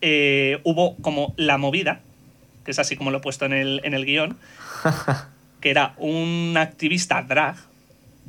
eh, 0.00 0.60
hubo 0.64 0.96
como 0.96 1.34
la 1.36 1.58
movida, 1.58 2.00
que 2.64 2.70
es 2.70 2.78
así 2.78 2.96
como 2.96 3.10
lo 3.10 3.18
he 3.18 3.20
puesto 3.20 3.44
en 3.44 3.52
el, 3.52 3.80
en 3.84 3.94
el 3.94 4.06
guion, 4.06 4.36
que 5.64 5.70
era 5.70 5.94
un 5.96 6.54
activista 6.58 7.22
drag 7.22 7.56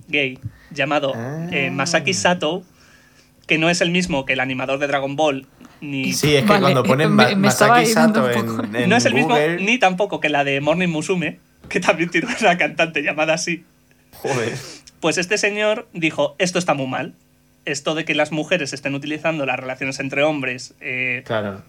gay 0.07 0.39
llamado 0.71 1.13
eh, 1.51 1.67
Ah. 1.67 1.71
Masaki 1.73 2.13
Sato, 2.13 2.63
que 3.45 3.57
no 3.57 3.69
es 3.69 3.81
el 3.81 3.91
mismo 3.91 4.23
que 4.25 4.31
el 4.33 4.39
animador 4.39 4.79
de 4.79 4.87
Dragon 4.87 5.17
Ball, 5.17 5.45
ni 5.81 6.13
Sí, 6.13 6.33
es 6.33 6.43
que 6.43 6.47
Vale, 6.47 6.61
cuando 6.61 6.83
ponen 6.83 7.11
Ma- 7.11 7.27
me 7.27 7.35
Masaki 7.35 7.87
Sato 7.87 8.31
en, 8.31 8.73
en 8.73 8.89
no 8.89 8.95
es 8.95 9.05
el 9.05 9.13
mismo 9.13 9.31
Google, 9.35 9.57
ni 9.61 9.77
tampoco 9.77 10.21
que 10.21 10.29
la 10.29 10.45
de 10.45 10.61
Morning 10.61 10.87
Musume, 10.87 11.39
que 11.67 11.81
también 11.81 12.09
tiene 12.09 12.27
una 12.39 12.57
cantante 12.57 13.03
llamada 13.03 13.33
así. 13.33 13.65
Joder. 14.13 14.53
Pues 15.01 15.17
este 15.17 15.37
señor 15.37 15.89
dijo, 15.91 16.35
esto 16.37 16.57
está 16.57 16.73
muy 16.73 16.87
mal. 16.87 17.15
Esto 17.65 17.95
de 17.95 18.05
que 18.05 18.15
las 18.15 18.31
mujeres 18.31 18.71
estén 18.71 18.95
utilizando 18.95 19.45
las 19.45 19.59
relaciones 19.59 19.99
entre 19.99 20.23
hombres, 20.23 20.73
eh, 20.79 21.23
Claro. 21.25 21.63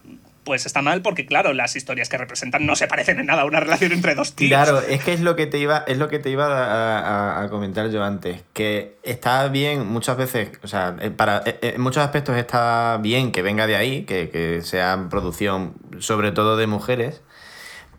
Pues 0.47 0.65
está 0.65 0.81
mal 0.81 1.01
porque, 1.01 1.25
claro, 1.25 1.51
las 1.51 1.75
historias 1.75 2.07
que 2.07 2.17
representan 2.17 2.65
no 2.65 2.77
se 2.77 2.87
parecen 2.87 3.19
en 3.19 3.25
nada 3.25 3.41
a 3.41 3.45
una 3.45 3.59
relación 3.59 3.91
entre 3.91 4.15
dos 4.15 4.33
tíos. 4.33 4.47
Claro, 4.47 4.79
es 4.79 5.03
que 5.03 5.11
es 5.11 5.19
lo 5.19 5.35
que 5.35 5.45
te 5.45 5.57
iba, 5.57 5.83
es 5.87 5.97
lo 5.97 6.07
que 6.07 6.19
te 6.19 6.29
iba 6.29 7.43
a, 7.43 7.49
comentar 7.49 7.89
yo 7.89 8.01
antes, 8.01 8.45
que 8.53 8.95
está 9.03 9.49
bien 9.49 9.85
muchas 9.85 10.15
veces, 10.15 10.51
o 10.63 10.67
sea, 10.69 10.95
eh, 11.01 11.11
para, 11.11 11.43
eh, 11.45 11.73
en 11.75 11.81
muchos 11.81 12.01
aspectos 12.01 12.37
está 12.37 12.97
bien 13.01 13.33
que 13.33 13.41
venga 13.41 13.67
de 13.67 13.75
ahí, 13.75 14.03
que, 14.05 14.29
que 14.29 14.61
sea 14.61 15.07
producción 15.09 15.73
sobre 15.99 16.31
todo 16.31 16.55
de 16.55 16.65
mujeres, 16.65 17.21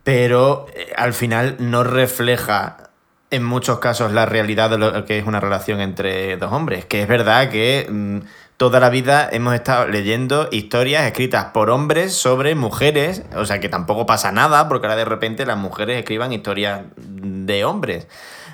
pero 0.02 0.68
eh, 0.74 0.90
al 0.96 1.12
final 1.12 1.56
no 1.58 1.84
refleja 1.84 2.88
en 3.30 3.44
muchos 3.44 3.78
casos 3.78 4.10
la 4.12 4.24
realidad 4.24 4.70
de 4.70 4.78
lo 4.78 5.04
que 5.04 5.18
es 5.18 5.26
una 5.26 5.38
relación 5.38 5.82
entre 5.82 6.38
dos 6.38 6.50
hombres, 6.50 6.86
que 6.86 7.02
es 7.02 7.08
verdad 7.08 7.50
que 7.50 7.86
mm, 7.90 8.18
toda 8.58 8.80
la 8.80 8.90
vida 8.90 9.28
hemos 9.30 9.54
estado 9.54 9.86
leyendo 9.86 10.48
historias 10.50 11.06
escritas 11.06 11.46
por 11.54 11.70
hombres 11.70 12.12
sobre 12.12 12.56
mujeres, 12.56 13.22
o 13.36 13.46
sea 13.46 13.60
que 13.60 13.68
tampoco 13.68 14.04
pasa 14.04 14.32
nada 14.32 14.68
porque 14.68 14.88
ahora 14.88 14.96
de 14.96 15.04
repente 15.04 15.46
las 15.46 15.56
mujeres 15.56 15.96
escriban 15.96 16.32
historias 16.32 16.82
de 16.96 17.64
hombres. 17.64 18.08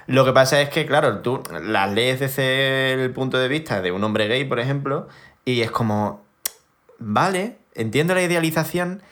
Lo 0.07 0.27
que 0.27 0.35
pasa 0.35 0.61
es 0.61 0.69
que, 0.69 0.85
claro, 0.85 1.21
tú 1.21 1.43
las 1.63 1.91
lees 1.91 2.21
desde 2.21 2.93
el 2.93 3.11
punto 3.13 3.39
de 3.39 3.49
vista 3.49 3.81
de 3.81 3.93
un 3.93 4.05
hombre 4.05 4.29
gay, 4.29 4.45
por 4.45 4.61
ejemplo, 4.61 5.09
y 5.47 5.63
es 5.63 5.71
como, 5.71 6.23
vale, 6.99 7.57
entiendo 7.75 8.15
la 8.15 8.23
idealización, 8.23 9.03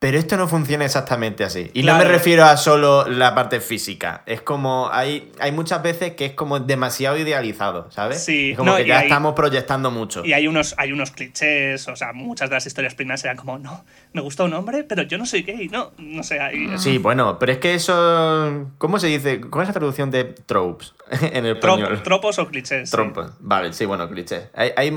pero 0.00 0.16
esto 0.16 0.36
no 0.36 0.46
funciona 0.46 0.84
exactamente 0.84 1.42
así. 1.42 1.72
Y 1.74 1.82
no 1.82 1.98
me 1.98 2.04
refiero 2.04 2.44
a 2.44 2.56
solo 2.56 3.08
la 3.08 3.34
parte 3.34 3.60
física. 3.60 4.22
Es 4.26 4.40
como, 4.40 4.88
hay, 4.92 5.32
hay 5.40 5.50
muchas 5.50 5.82
veces 5.82 6.12
que 6.14 6.26
es 6.26 6.32
como 6.34 6.60
demasiado 6.60 7.16
idealizado, 7.16 7.90
¿sabes? 7.90 8.22
Sí, 8.24 8.52
Es 8.52 8.56
como 8.58 8.70
no, 8.70 8.76
que 8.76 8.86
ya 8.86 8.98
hay- 9.00 9.06
estamos 9.06 9.34
proyectando 9.34 9.90
mucho. 9.90 10.24
Y 10.24 10.34
hay 10.34 10.46
unos, 10.46 10.76
hay 10.78 10.92
unos 10.92 11.10
clichés, 11.10 11.88
o 11.88 11.96
sea, 11.96 12.12
muchas 12.12 12.48
de 12.48 12.54
las 12.54 12.66
historias 12.66 12.94
primas 12.94 13.24
eran 13.24 13.36
como, 13.36 13.58
no, 13.58 13.84
me 14.12 14.20
gusta 14.20 14.44
un 14.44 14.52
hombre, 14.54 14.84
pero 14.84 15.02
yo 15.02 15.18
no 15.18 15.26
soy 15.26 15.42
gay, 15.42 15.68
no, 15.68 15.90
no 15.98 16.22
sé, 16.22 16.38
hay... 16.38 16.78
Sí, 16.78 16.98
bueno, 16.98 17.36
pero 17.40 17.50
es 17.50 17.58
que 17.58 17.74
eso. 17.74 18.68
¿Cómo 18.78 19.00
se 19.00 19.08
dice? 19.08 19.40
¿Cuál 19.40 19.64
es 19.64 19.68
la 19.70 19.74
traducción 19.74 20.12
de 20.12 20.24
tropes 20.24 20.94
en 21.10 21.44
el 21.44 21.58
trop- 21.58 21.76
español? 21.78 22.02
tropos 22.04 22.38
o 22.38 22.46
clichés. 22.46 22.88
sí. 22.88 22.92
Trompos. 22.94 23.32
Vale, 23.40 23.72
sí, 23.72 23.84
bueno, 23.84 24.08
clichés. 24.08 24.44
Hay, 24.54 24.70
hay, 24.76 24.92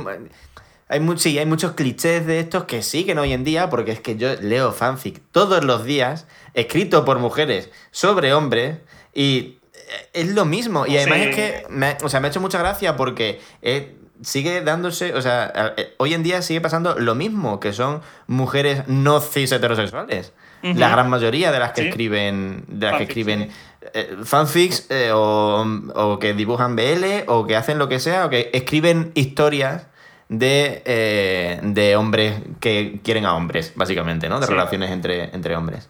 hay, 0.91 1.01
sí, 1.17 1.39
hay 1.39 1.45
muchos 1.45 1.71
clichés 1.71 2.25
de 2.27 2.39
estos 2.39 2.65
que 2.65 2.83
siguen 2.83 3.17
hoy 3.17 3.33
en 3.33 3.43
día, 3.43 3.69
porque 3.69 3.91
es 3.91 3.99
que 3.99 4.15
yo 4.17 4.35
leo 4.41 4.71
fanfic 4.71 5.21
todos 5.31 5.63
los 5.63 5.83
días, 5.85 6.27
escrito 6.53 7.05
por 7.05 7.17
mujeres 7.19 7.69
sobre 7.91 8.33
hombres, 8.33 8.77
y 9.13 9.57
eh, 9.73 10.09
es 10.13 10.27
lo 10.29 10.45
mismo. 10.45 10.85
Y 10.85 10.97
además 10.97 11.17
Sí. 11.19 11.23
es 11.29 11.35
que 11.35 11.63
me, 11.69 11.85
ha- 11.87 11.97
o 12.03 12.09
sea, 12.09 12.19
me 12.19 12.27
ha 12.27 12.29
hecho 12.29 12.41
mucha 12.41 12.59
gracia 12.59 12.95
porque 12.95 13.39
eh, 13.61 13.95
sigue 14.21 14.61
dándose, 14.61 15.13
o 15.15 15.21
sea, 15.21 15.73
eh, 15.77 15.93
hoy 15.97 16.13
en 16.13 16.21
día 16.23 16.41
sigue 16.43 16.61
pasando 16.61 16.99
lo 16.99 17.15
mismo, 17.15 17.59
que 17.59 17.73
son 17.73 18.01
mujeres 18.27 18.83
no 18.87 19.19
cis 19.19 19.51
heterosexuales. 19.51 20.33
La 20.63 20.89
gran 20.89 21.09
mayoría 21.09 21.51
de 21.51 21.57
las 21.57 21.71
que 21.71 21.81
Sí. 21.81 21.87
escriben, 21.87 22.65
de 22.67 22.85
las 22.85 22.97
que 22.97 23.03
escriben 23.05 23.49
sí. 23.49 23.89
eh, 23.95 24.15
fanfics 24.23 24.85
eh, 24.91 25.09
o, 25.11 25.65
o 25.95 26.19
que 26.19 26.35
dibujan 26.35 26.75
BL 26.75 27.23
o 27.25 27.47
que 27.47 27.55
hacen 27.55 27.79
lo 27.79 27.89
que 27.89 27.99
sea 27.99 28.27
o 28.27 28.29
que 28.29 28.51
escriben 28.53 29.11
historias 29.15 29.87
de, 30.33 30.81
eh, 30.85 31.59
de 31.61 31.95
hombres 31.97 32.35
que 32.61 33.01
quieren 33.03 33.25
a 33.25 33.35
hombres, 33.35 33.73
básicamente, 33.75 34.29
¿no? 34.29 34.39
De 34.39 34.45
Sí. 34.47 34.51
relaciones 34.53 34.89
entre, 34.91 35.35
entre 35.35 35.57
hombres. 35.57 35.89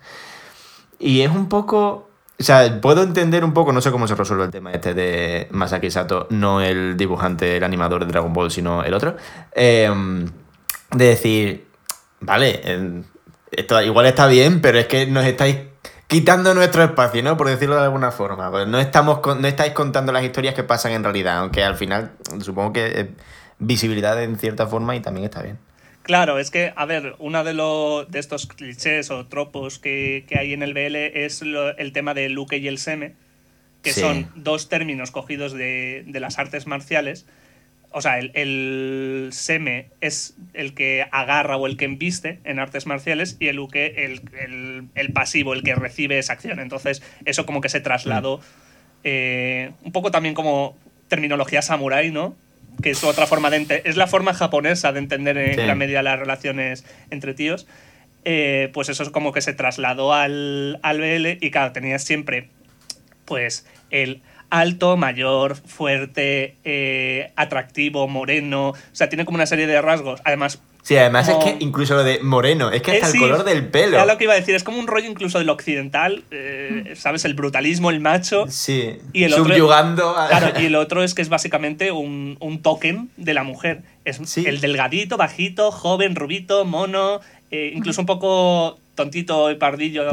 Y 0.98 1.22
es 1.22 1.30
un 1.30 1.48
poco... 1.48 2.10
O 2.40 2.44
sea, 2.44 2.82
puedo 2.82 3.04
entender 3.04 3.44
un 3.46 3.54
poco, 3.54 3.72
no 3.72 3.82
sé 3.82 3.92
cómo 3.92 4.08
se 4.08 4.16
resuelve 4.16 4.46
el 4.46 4.50
tema 4.50 4.72
este 4.72 4.96
de 4.96 5.48
Masaki 5.52 5.92
Sato, 5.92 6.26
no 6.32 6.60
el 6.60 6.98
dibujante, 6.98 7.58
el 7.58 7.64
animador 7.64 8.04
de 8.04 8.12
Dragon 8.12 8.34
Ball, 8.34 8.50
sino 8.50 8.84
el 8.84 8.96
otro. 8.96 9.16
eh, 9.54 9.92
de 10.92 11.06
decir, 11.06 11.68
vale, 12.20 12.62
eh, 12.64 13.04
esto 13.52 13.80
igual 13.84 14.08
está 14.08 14.26
bien, 14.26 14.60
pero 14.60 14.80
es 14.80 14.88
que 14.88 15.06
nos 15.06 15.24
estáis 15.26 15.58
quitando 16.08 16.54
nuestro 16.56 16.84
espacio, 16.84 17.22
¿no? 17.22 17.38
Por 17.38 17.48
decirlo 17.48 17.76
de 17.76 17.84
alguna 17.84 18.10
forma. 18.12 18.50
Pues 18.50 18.68
no, 18.68 18.80
estamos 18.80 19.20
con- 19.20 19.40
no 19.40 19.48
estáis 19.48 19.74
contando 19.74 20.12
las 20.12 20.24
historias 20.24 20.56
que 20.56 20.64
pasan 20.64 20.94
en 20.94 21.04
realidad, 21.04 21.38
aunque 21.38 21.64
al 21.64 21.76
final 21.76 22.14
supongo 22.42 22.74
que 22.74 22.86
es 23.00 23.06
visibilidad 23.62 24.22
en 24.22 24.38
cierta 24.38 24.68
forma 24.68 24.96
y 24.96 25.00
también 25.00 25.26
está 25.26 25.42
bien. 25.42 25.58
Claro, 26.04 26.40
es 26.40 26.50
que, 26.50 26.74
a 26.76 26.86
ver, 26.86 27.16
uno 27.20 27.44
de, 27.44 27.54
lo- 27.54 28.06
de 28.06 28.20
estos 28.20 28.48
clichés 28.48 29.12
o 29.12 29.26
tropos 29.28 29.78
que, 29.80 30.26
que 30.28 30.38
hay 30.40 30.52
en 30.54 30.64
el 30.64 30.74
BL 30.74 30.96
es 31.26 31.42
lo- 31.44 31.78
el 31.78 31.94
tema 31.94 32.14
del 32.14 32.34
Luke 32.34 32.58
y 32.58 32.68
el 32.68 32.80
Seme, 32.80 33.14
que 33.84 33.94
Sí. 33.94 34.02
son 34.02 34.28
dos 34.36 34.68
términos 34.68 35.12
cogidos 35.12 35.54
de, 35.54 36.04
de 36.08 36.20
las 36.20 36.40
artes 36.40 36.66
marciales. 36.66 37.28
O 37.92 38.02
sea, 38.02 38.18
el, 38.20 38.32
el 38.36 39.30
Seme 39.32 39.90
es 40.02 40.36
el 40.54 40.74
que 40.74 41.06
agarra 41.12 41.58
o 41.58 41.68
el 41.68 41.78
que 41.78 41.86
embiste 41.86 42.40
en 42.46 42.58
artes 42.58 42.88
marciales 42.88 43.38
y 43.40 43.48
el 43.50 43.58
Luke 43.58 44.04
el, 44.06 44.22
el- 44.40 44.88
el 44.96 45.14
pasivo, 45.14 45.54
el 45.54 45.62
que 45.62 45.76
recibe 45.76 46.18
esa 46.18 46.34
acción. 46.34 46.60
Entonces, 46.60 47.04
eso 47.26 47.46
como 47.46 47.62
que 47.62 47.70
se 47.70 47.80
trasladó 47.80 48.40
eh, 49.04 49.72
un 49.84 49.92
poco 49.92 50.10
también 50.10 50.34
como 50.36 50.78
terminología 51.10 51.62
samurái, 51.62 52.12
¿no? 52.12 52.36
Que 52.82 52.92
es 52.92 53.04
otra 53.04 53.28
forma 53.28 53.50
de 53.50 53.82
es 53.86 53.98
la 53.98 54.08
forma 54.08 54.34
japonesa 54.34 54.92
de 54.92 55.00
entender 55.00 55.38
en 55.38 55.56
Sí. 55.56 55.62
gran 55.62 55.78
medida 55.78 56.02
las 56.02 56.18
relaciones 56.20 56.86
entre 57.10 57.34
tíos. 57.34 57.68
Eh, 58.24 58.70
pues 58.74 58.90
eso 58.90 59.02
es 59.04 59.10
como 59.10 59.32
que 59.34 59.42
se 59.42 59.54
trasladó 59.54 60.14
al, 60.14 60.80
al 60.84 61.00
BL 61.00 61.38
y 61.42 61.50
claro, 61.52 61.72
tenías 61.72 62.04
siempre 62.04 62.50
pues 63.26 63.66
el 63.90 64.22
alto, 64.50 64.98
mayor, 64.98 65.56
fuerte, 65.56 66.56
eh, 66.66 67.32
atractivo, 67.36 68.08
moreno. 68.08 68.70
O 68.70 68.76
sea, 68.92 69.10
tiene 69.10 69.26
como 69.26 69.36
una 69.36 69.46
serie 69.46 69.66
de 69.66 69.82
rasgos. 69.82 70.22
Además, 70.26 70.62
Sí, 70.84 70.98
además 70.98 71.30
Como- 71.30 71.46
es 71.46 71.54
que 71.54 71.64
incluso 71.64 71.96
lo 71.96 72.04
de 72.04 72.20
moreno, 72.24 72.72
es 72.72 72.82
que 72.82 72.92
hasta 72.92 73.06
eh, 73.06 73.10
el 73.10 73.14
sí, 73.14 73.20
color 73.20 73.44
del 73.44 73.68
pelo. 73.68 73.98
Era 73.98 74.06
lo 74.06 74.18
que 74.18 74.24
iba 74.24 74.34
a 74.34 74.36
decir, 74.36 74.56
es 74.56 74.64
como 74.64 74.80
un 74.80 74.88
rollo 74.88 75.08
incluso 75.10 75.38
del 75.38 75.50
occidental, 75.50 76.24
eh, 76.32 76.94
¿sabes? 76.96 77.24
El 77.26 77.36
brutalismo, 77.36 77.90
el 77.92 78.00
macho. 78.00 78.46
Sí, 78.50 78.98
Y 79.14 79.24
el 79.26 79.34
otro- 79.34 79.46
subyugando 79.46 80.18
a... 80.18 80.28
Claro, 80.28 80.60
y 80.60 80.66
el 80.66 80.76
otro 80.84 81.04
es 81.04 81.14
que 81.14 81.22
es 81.22 81.30
básicamente 81.30 81.92
un, 81.92 82.38
un 82.40 82.62
token 82.62 83.10
de 83.18 83.34
la 83.34 83.44
mujer. 83.44 83.84
Es 84.06 84.20
Sí. 84.26 84.44
el 84.48 84.60
delgadito, 84.62 85.18
bajito, 85.18 85.72
joven, 85.72 86.16
rubito, 86.16 86.66
mono, 86.66 87.22
eh, 87.52 87.72
incluso 87.76 88.02
un 88.02 88.08
poco 88.08 88.80
tontito 89.04 89.52
y 89.52 89.56
pardillo 89.56 90.04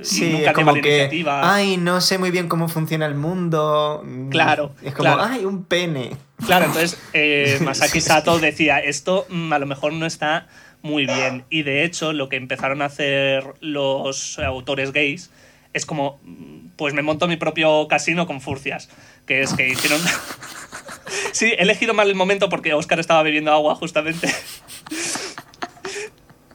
y 0.00 0.04
Sí, 0.04 0.24
nunca 0.24 0.36
es 0.36 0.40
lleva 0.40 0.52
como 0.52 0.72
que, 0.74 0.78
iniciativa. 0.80 1.54
ay, 1.54 1.76
no 1.76 2.00
sé 2.00 2.18
muy 2.18 2.30
bien 2.30 2.48
cómo 2.48 2.68
funciona 2.68 3.06
el 3.06 3.14
mundo. 3.14 4.02
Mm, 4.04 4.28
Claro, 4.30 4.72
Es 4.82 4.92
como, 4.94 5.14
claro. 5.14 5.22
ay, 5.32 5.44
un 5.44 5.64
pene. 5.64 6.16
Claro, 6.46 6.66
entonces 6.66 6.98
eh, 7.12 7.58
Masaki 7.64 8.00
Sato 8.00 8.38
decía, 8.38 8.78
esto 8.78 9.26
mm, 9.28 9.52
a 9.52 9.58
lo 9.58 9.66
mejor 9.66 9.92
no 9.92 10.06
está 10.06 10.46
muy 10.82 11.06
bien. 11.06 11.44
Y 11.50 11.62
de 11.64 11.84
hecho, 11.84 12.12
lo 12.12 12.28
que 12.28 12.36
empezaron 12.36 12.82
a 12.82 12.86
hacer 12.86 13.44
los 13.60 14.38
autores 14.38 14.92
gays 14.92 15.30
es 15.74 15.84
como, 15.84 16.20
mm, 16.24 16.68
pues 16.76 16.94
me 16.94 17.02
monto 17.02 17.26
mi 17.28 17.36
propio 17.36 17.88
casino 17.88 18.26
con 18.26 18.40
furcias. 18.40 18.88
Que 19.26 19.40
es 19.42 19.52
que 19.54 19.68
hicieron... 19.68 20.00
sí, 21.32 21.46
he 21.46 21.62
elegido 21.62 21.94
mal 21.94 22.08
el 22.08 22.14
momento 22.14 22.48
porque 22.48 22.72
Oscar 22.74 23.00
estaba 23.00 23.22
bebiendo 23.22 23.52
agua 23.52 23.74
justamente. 23.74 24.28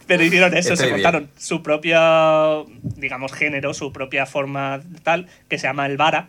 Pero 0.06 0.22
hicieron 0.22 0.54
eso, 0.54 0.74
Estoy 0.74 0.76
se 0.76 0.84
bien. 0.84 0.96
montaron 0.96 1.30
su 1.36 1.62
propia, 1.62 2.62
digamos, 2.96 3.32
género, 3.32 3.72
su 3.74 3.92
propia 3.92 4.26
forma 4.26 4.82
tal, 5.02 5.28
que 5.48 5.58
se 5.58 5.66
llama 5.66 5.86
el 5.86 5.96
vara. 5.96 6.28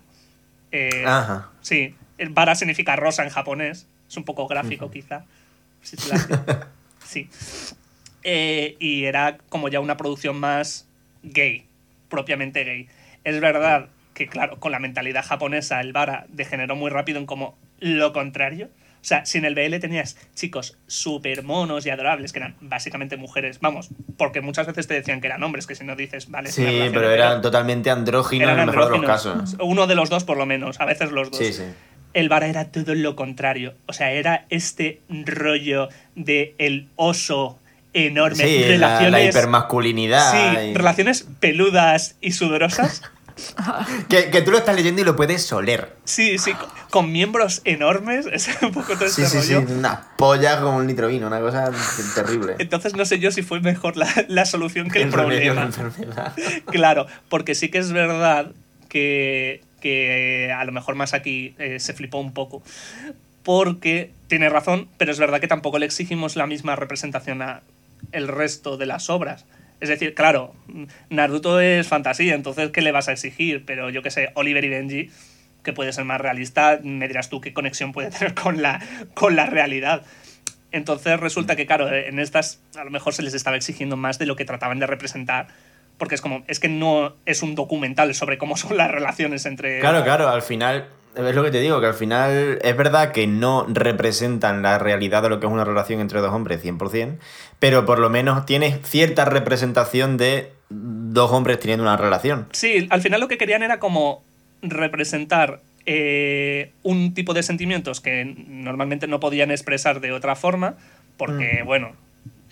Eh, 0.72 1.03
Ajá. 1.06 1.49
Sí, 1.61 1.95
el 2.18 2.30
vara 2.30 2.56
significa 2.56 2.95
rosa 2.95 3.23
en 3.23 3.30
japonés. 3.30 3.88
Es 4.07 4.18
un 4.18 4.23
poco 4.23 4.47
gráfico, 4.47 4.89
quizá. 4.91 5.26
Si 5.81 5.97
Sí. 7.06 7.30
Eh, 8.23 8.76
y 8.80 9.06
era 9.06 9.38
como 9.49 9.68
ya 9.69 9.80
una 9.80 9.97
producción 9.97 10.39
más 10.39 10.88
gay, 11.23 11.65
propiamente 12.10 12.64
gay. 12.64 12.88
Es 13.23 13.39
verdad 13.39 13.89
que, 14.14 14.27
claro, 14.27 14.60
con 14.60 14.72
la 14.72 14.80
mentalidad 14.80 15.23
japonesa, 15.23 15.81
el 15.81 15.93
vara 15.93 16.26
degeneró 16.30 16.76
muy 16.76 16.89
rápido 16.89 17.19
en 17.19 17.26
como 17.26 17.56
lo 17.80 18.14
contrario. 18.14 18.69
O 19.06 19.07
sea, 19.07 19.23
si 19.23 19.38
en 19.38 19.45
el 19.45 19.53
BL 19.53 19.77
tenías 19.80 20.18
chicos 20.34 20.80
súper 20.88 21.44
monos 21.44 21.86
y 21.86 21.91
adorables, 21.91 22.34
que 22.34 22.40
eran 22.40 22.56
básicamente 22.60 23.18
mujeres, 23.18 23.60
vamos, 23.60 23.90
porque 24.18 24.41
muchas 24.41 24.65
veces 24.65 24.88
te 24.88 24.95
decían 24.95 25.22
que 25.22 25.27
eran 25.27 25.44
hombres, 25.44 25.68
que 25.68 25.76
si 25.76 25.84
no 25.84 25.95
dices, 25.95 26.32
vale, 26.32 26.52
Sí, 26.52 26.65
pero 26.91 27.11
eran 27.11 27.40
totalmente 27.44 27.91
andróginos 27.91 28.49
en 28.49 28.60
el 28.61 28.65
mejor 28.65 28.91
de 28.91 28.98
los 28.98 29.06
casos. 29.06 29.57
Uno 29.60 29.86
de 29.86 29.94
los 29.94 30.10
dos, 30.10 30.23
por 30.23 30.38
lo 30.38 30.48
menos. 30.48 30.82
A 30.82 30.86
veces 30.86 31.11
los 31.11 31.30
dos. 31.30 31.38
Sí, 31.38 31.53
sí. 31.53 31.61
El 32.15 32.30
vara 32.30 32.48
era 32.48 32.72
todo 32.72 32.95
lo 32.95 33.15
contrario. 33.15 33.76
O 33.86 33.94
sea, 33.94 34.11
era 34.11 34.48
este 34.49 35.02
rollo 35.07 35.90
de 36.15 36.56
el 36.57 36.88
oso 36.95 37.60
enorme. 37.94 38.38
Sí, 38.44 38.60
la, 38.61 38.65
relaciones. 38.68 39.11
la 39.11 39.23
hipermasculinidad. 39.23 40.32
sí, 40.32 40.69
y- 40.72 40.73
relaciones 40.73 41.27
peludas 41.40 42.15
y 42.22 42.32
sudorosas. 42.32 43.03
que, 44.10 44.30
que 44.30 44.41
tú 44.41 44.52
lo 44.52 44.57
estás 44.57 44.76
leyendo 44.76 45.02
y 45.02 45.03
lo 45.03 45.16
puedes 45.16 45.52
oler. 45.52 45.95
Sí, 46.06 46.38
sí, 46.38 46.53
con, 46.53 46.70
con 46.90 47.12
miembros 47.12 47.62
enormes. 47.66 48.26
Es 48.32 48.49
un 48.62 48.72
poco 48.72 48.95
todo 48.95 49.10
Sí, 49.10 49.24
este 49.24 49.41
sí, 49.41 49.48
sí. 49.48 49.56
Una 49.56 50.07
polla 50.18 50.62
con 50.62 50.76
un 50.76 50.88
litro 50.88 51.07
vino, 51.07 51.28
una 51.28 51.40
cosa 51.40 51.72
terrible. 52.16 52.56
Entonces 52.60 52.95
no 52.95 53.06
sé 53.06 53.20
yo 53.20 53.32
si 53.32 53.41
fue 53.41 53.60
mejor 53.60 53.98
la, 53.98 54.07
la 54.28 54.45
solución 54.45 54.90
que 54.90 55.02
el, 55.02 55.10
la 55.10 55.12
problema. 55.12 55.70
Claro, 56.68 57.07
porque 57.30 57.56
sí 57.56 57.70
que 57.70 57.80
es 57.80 57.91
verdad 57.91 58.52
que, 58.90 59.62
que 59.82 60.53
a 60.56 60.64
lo 60.64 60.72
mejor 60.72 60.95
más 60.95 61.14
aquí 61.14 61.56
eh, 61.60 61.80
se 61.80 61.94
flipó 61.94 62.20
un 62.20 62.34
poco. 62.34 62.64
Porque 63.44 64.12
tiene 64.28 64.49
razón, 64.49 64.88
pero 64.98 65.12
es 65.12 65.20
verdad 65.20 65.40
que 65.40 65.48
tampoco 65.48 65.78
le 65.78 65.86
exigimos 65.86 66.36
la 66.36 66.48
misma 66.48 66.76
representación 66.76 67.41
a 67.41 67.62
el 68.12 68.28
resto 68.28 68.78
de 68.78 68.86
las 68.86 69.10
obras. 69.10 69.45
Es 69.81 69.89
decir, 69.89 70.14
claro, 70.14 70.53
Naruto 71.10 71.60
es 71.60 71.88
fantasía, 71.88 72.34
entonces 72.34 72.72
¿qué 72.72 72.81
le 72.81 72.91
vas 72.91 73.07
a 73.07 73.11
exigir? 73.11 73.65
Pero 73.65 73.89
yo 73.89 74.02
qué 74.02 74.11
sé, 74.11 74.31
Oliver 74.35 74.64
y 74.64 74.69
Benji, 74.69 75.10
que 75.64 75.73
puede 75.73 75.91
ser 75.91 76.06
más 76.06 76.22
realista, 76.22 76.80
me 76.81 77.07
dirás 77.07 77.30
tú 77.30 77.41
qué 77.41 77.53
conexión 77.53 77.91
puede 77.91 78.11
tener 78.11 78.34
con 78.34 78.61
la, 78.61 78.81
con 79.14 79.35
la 79.35 79.45
realidad. 79.45 80.03
Entonces 80.72 81.19
resulta 81.19 81.56
que, 81.56 81.65
claro, 81.65 81.91
en 81.93 82.19
estas 82.19 82.61
a 82.77 82.84
lo 82.84 82.91
mejor 82.91 83.14
se 83.14 83.23
les 83.23 83.34
estaba 83.34 83.56
exigiendo 83.56 83.97
más 83.97 84.19
de 84.19 84.26
lo 84.26 84.35
que 84.35 84.45
trataban 84.45 84.80
de 84.80 84.88
representar, 84.88 85.47
porque 85.97 86.15
es 86.15 86.22
como, 86.22 86.43
es 86.47 86.60
que 86.60 86.68
no 86.68 87.15
es 87.26 87.43
un 87.43 87.56
documental 87.56 88.14
sobre 88.14 88.38
cómo 88.38 88.57
son 88.57 88.77
las 88.77 88.91
relaciones 88.91 89.45
entre... 89.45 89.80
Claro, 89.80 90.03
claro, 90.03 90.27
al 90.30 90.41
final, 90.41 90.88
es 91.16 91.36
lo 91.36 91.44
que 91.44 91.52
te 91.52 91.60
digo, 91.60 91.80
que 91.80 91.88
al 91.88 91.94
final 91.94 92.60
es 92.62 92.78
verdad 92.78 93.12
que 93.12 93.28
no 93.28 93.66
representan 93.68 94.62
la 94.62 94.78
realidad 94.78 95.24
de 95.24 95.30
lo 95.30 95.40
que 95.40 95.48
es 95.48 95.52
una 95.52 95.64
relación 95.64 96.00
entre 96.02 96.20
dos 96.22 96.34
hombres 96.34 96.64
100%, 96.64 97.18
pero 97.60 97.86
por 97.86 98.00
lo 98.00 98.10
menos 98.10 98.46
tienes 98.46 98.82
cierta 98.84 99.26
representación 99.26 100.18
de 100.18 100.52
dos 100.70 101.32
hombres 101.32 101.60
teniendo 101.60 101.84
una 101.84 101.98
relación. 101.98 102.48
Sí, 102.52 102.88
al 102.90 103.02
final 103.02 103.22
lo 103.22 103.28
que 103.28 103.38
querían 103.38 103.64
era 103.64 103.80
como 103.80 104.24
representar 104.62 105.62
eh, 105.86 106.72
un 106.84 107.14
tipo 107.14 107.34
de 107.34 107.44
sentimientos 107.44 108.02
que 108.02 108.26
normalmente 108.48 109.08
no 109.08 109.20
podían 109.20 109.52
expresar 109.52 110.02
de 110.02 110.12
otra 110.12 110.36
forma, 110.36 110.76
porque, 111.18 111.62
bueno, 111.64 111.94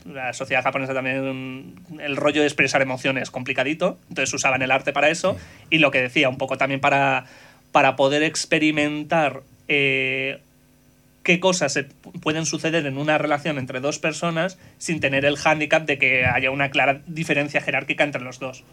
la 0.05 0.33
sociedad 0.33 0.63
japonesa 0.63 0.93
también, 0.93 1.75
el 1.99 2.15
rollo 2.15 2.41
de 2.41 2.47
expresar 2.47 2.81
emociones 2.81 3.23
es 3.23 3.31
complicadito, 3.31 3.97
entonces 4.09 4.33
usaban 4.33 4.61
el 4.61 4.71
arte 4.71 4.93
para 4.93 5.09
eso, 5.09 5.37
y 5.69 5.79
lo 5.79 5.91
que 5.91 6.01
decía, 6.01 6.29
un 6.29 6.37
poco 6.37 6.57
también 6.57 6.79
para, 6.79 7.25
para 7.73 7.97
poder 7.97 8.23
experimentar 8.23 9.41
eh, 9.67 10.39
qué 11.23 11.39
cosas 11.41 11.73
se 11.73 11.87
pu- 11.89 12.17
pueden 12.21 12.45
suceder 12.45 12.85
en 12.85 12.97
una 12.97 13.17
relación 13.17 13.57
entre 13.57 13.81
dos 13.81 13.99
personas 13.99 14.57
sin 14.77 14.99
tener 15.01 15.25
el 15.25 15.35
hándicap 15.37 15.85
de 15.85 15.97
que 15.97 16.25
haya 16.25 16.51
una 16.51 16.69
clara 16.69 17.01
diferencia 17.07 17.59
jerárquica 17.61 18.05
entre 18.05 18.21
los 18.21 18.39
dos 18.39 18.63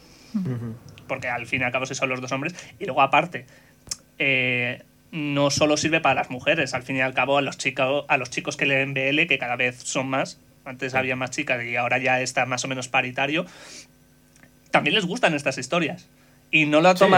porque 1.09 1.27
al 1.29 1.47
fin 1.47 1.63
y 1.63 1.65
al 1.65 1.73
cabo 1.73 1.87
sí 1.87 1.97
son 1.97 2.09
los 2.09 2.21
dos 2.21 2.31
hombres. 2.31 2.55
Y 2.79 2.85
luego, 2.85 3.03
aparte, 3.03 3.47
eh, 4.21 4.83
no 5.11 5.51
solo 5.51 5.77
sirve 5.77 6.01
para 6.01 6.15
las 6.15 6.31
mujeres, 6.31 6.73
al 6.73 6.85
fin 6.85 6.97
y 6.99 7.01
al 7.01 7.15
cabo, 7.15 7.37
a 7.37 7.43
los, 7.43 7.59
chicos, 7.59 8.05
a 8.07 8.17
los 8.17 8.31
chicos 8.31 8.57
que 8.57 8.65
leen 8.65 8.95
BL, 8.95 9.27
que 9.27 9.37
cada 9.41 9.57
vez 9.57 9.77
son 9.83 10.07
más, 10.07 10.39
antes 10.65 10.95
había 10.95 11.17
más 11.17 11.31
chicas 11.31 11.65
y 11.65 11.75
ahora 11.75 11.99
ya 11.99 12.21
está 12.21 12.47
más 12.47 12.65
o 12.65 12.69
menos 12.69 12.87
paritario, 12.87 13.45
también 14.71 14.95
les 14.95 15.05
gustan 15.05 15.35
estas 15.35 15.59
historias. 15.59 16.07
Y 16.53 16.67
no 16.67 16.81
lo 16.81 16.91
Sí. 16.97 17.11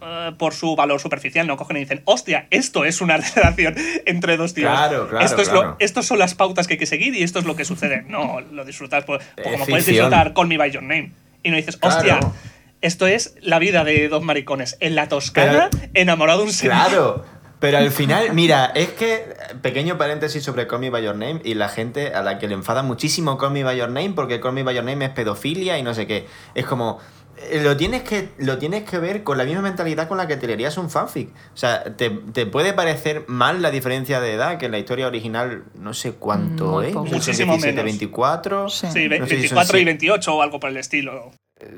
Eh, 0.00 0.32
por 0.38 0.54
su 0.54 0.76
valor 0.76 1.00
superficial, 1.00 1.46
no 1.46 1.56
cogen 1.56 1.76
y 1.78 1.80
dicen, 1.80 2.02
hostia, 2.04 2.46
esto 2.50 2.84
es 2.84 3.00
una 3.00 3.16
relación 3.34 3.74
entre 4.06 4.36
dos 4.36 4.54
tíos. 4.54 4.70
Claro, 4.70 5.08
claro, 5.08 5.24
esto 5.24 5.42
es 5.42 5.48
claro. 5.48 5.70
Lo, 5.70 5.76
estos 5.78 6.06
son 6.06 6.18
las 6.18 6.34
pautas 6.34 6.66
que 6.66 6.74
hay 6.74 6.78
que 6.78 6.86
seguir 6.86 7.14
y 7.14 7.22
esto 7.22 7.38
es 7.38 7.44
lo 7.44 7.56
que 7.56 7.64
sucede. 7.64 8.02
No, 8.08 8.40
lo 8.40 8.64
disfrutas 8.64 9.04
por, 9.04 9.18
por 9.18 9.46
Es 9.46 9.52
como 9.52 9.66
puedes 9.66 9.86
disfrutar 9.86 10.32
Call 10.34 10.46
Me 10.46 10.56
By 10.56 10.70
Your 10.70 10.82
Name. 10.82 11.12
Y 11.42 11.50
no 11.50 11.56
dices, 11.56 11.78
hostia, 11.80 12.18
Claro. 12.18 12.34
esto 12.80 13.06
es 13.06 13.34
la 13.40 13.58
vida 13.58 13.84
de 13.84 14.08
dos 14.08 14.22
maricones. 14.22 14.76
En 14.80 14.94
la 14.94 15.08
Toscana, 15.08 15.68
enamorado 15.94 16.40
de 16.40 16.46
un 16.46 16.52
señor. 16.52 16.74
Claro, 16.74 17.24
pero 17.60 17.78
al 17.78 17.90
final, 17.90 18.28
mira, 18.34 18.66
es 18.74 18.90
que, 18.90 19.34
pequeño 19.62 19.98
paréntesis 19.98 20.42
sobre 20.42 20.66
Call 20.66 20.80
Me 20.80 20.90
By 20.90 21.04
Your 21.04 21.16
Name 21.16 21.40
y 21.44 21.54
la 21.54 21.68
gente 21.68 22.14
a 22.14 22.22
la 22.22 22.38
que 22.38 22.48
le 22.48 22.54
enfada 22.54 22.82
muchísimo 22.82 23.36
Call 23.38 23.52
Me 23.52 23.64
By 23.64 23.76
Your 23.76 23.88
Name 23.90 24.10
porque 24.10 24.40
Call 24.40 24.52
Me 24.52 24.62
By 24.62 24.74
Your 24.74 24.84
Name 24.84 25.06
es 25.06 25.10
pedofilia 25.10 25.78
y 25.78 25.82
no 25.82 25.94
sé 25.94 26.06
qué. 26.06 26.26
Es 26.54 26.66
como, 26.66 26.98
lo 27.62 27.76
tienes 27.76 28.02
que, 28.02 28.28
lo 28.38 28.58
tienes 28.58 28.84
que 28.84 28.98
ver 28.98 29.22
con 29.24 29.38
la 29.38 29.44
misma 29.44 29.62
mentalidad 29.62 30.08
con 30.08 30.18
la 30.18 30.26
que 30.26 30.36
te 30.36 30.46
leerías 30.46 30.76
un 30.78 30.90
fanfic. 30.90 31.28
O 31.54 31.56
sea, 31.56 31.84
te, 31.96 32.10
te 32.10 32.46
puede 32.46 32.72
parecer 32.72 33.24
mal 33.26 33.62
la 33.62 33.70
diferencia 33.70 34.20
de 34.20 34.32
edad, 34.34 34.58
que 34.58 34.66
en 34.66 34.72
la 34.72 34.78
historia 34.78 35.06
original 35.06 35.64
no 35.74 35.94
sé 35.94 36.12
cuánto 36.12 36.66
Muy 36.72 36.86
es. 36.86 36.92
poco. 36.92 37.06
sé 37.08 37.14
Muchísimo 37.14 37.52
17, 37.54 37.72
menos. 37.72 37.84
24. 37.84 38.68
Sí. 38.68 38.86
Sí, 38.92 39.08
No 39.08 39.26
sé 39.26 39.40
si 39.40 39.48
son 39.48 39.56
24 39.58 39.62
y 39.78 39.80
siete. 39.80 39.84
28 39.84 40.34
o 40.36 40.42
algo 40.42 40.60
por 40.60 40.70
el 40.70 40.76
estilo. 40.76 41.30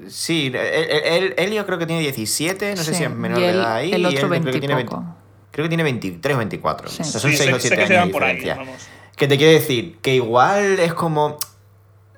Sí, 0.08 0.46
él, 0.48 0.56
él- 0.56 1.34
él 1.38 1.52
yo 1.52 1.64
creo 1.64 1.78
que 1.78 1.86
tiene 1.86 2.02
17, 2.02 2.74
no 2.74 2.82
sé 2.82 2.92
Sí, 2.92 2.98
si 2.98 3.04
es 3.04 3.10
menor 3.10 3.38
y 3.38 3.42
de 3.42 3.48
edad 3.50 3.74
ahí. 3.76 3.92
el 3.92 4.02
y 4.02 4.04
otro 4.04 4.10
él 4.10 4.16
creo 4.18 4.28
que 4.28 4.50
20 4.50 4.66
tiene 4.66 4.84
poco. 4.84 5.04
Creo 5.52 5.64
que 5.64 5.68
tiene 5.68 5.82
23 5.84 6.34
o 6.34 6.38
24. 6.38 6.88
Sí. 6.90 7.02
O 7.02 7.04
sea, 7.04 7.20
son 7.20 7.30
Sí, 7.30 7.36
6 7.38 7.48
sé- 7.50 7.54
o 7.54 7.60
sé 7.60 7.68
7 7.68 7.76
que 7.82 7.86
se 7.88 7.92
años 7.94 8.00
van 8.02 8.08
de 8.08 8.12
por 8.12 8.24
ahí, 8.24 8.34
diferencia. 8.36 8.64
vamos. 8.64 8.86
Que 9.16 9.26
te 9.28 9.36
quiero 9.36 9.52
decir, 9.52 9.96
que 10.02 10.14
igual 10.14 10.78
es 10.80 10.92
como. 10.94 11.38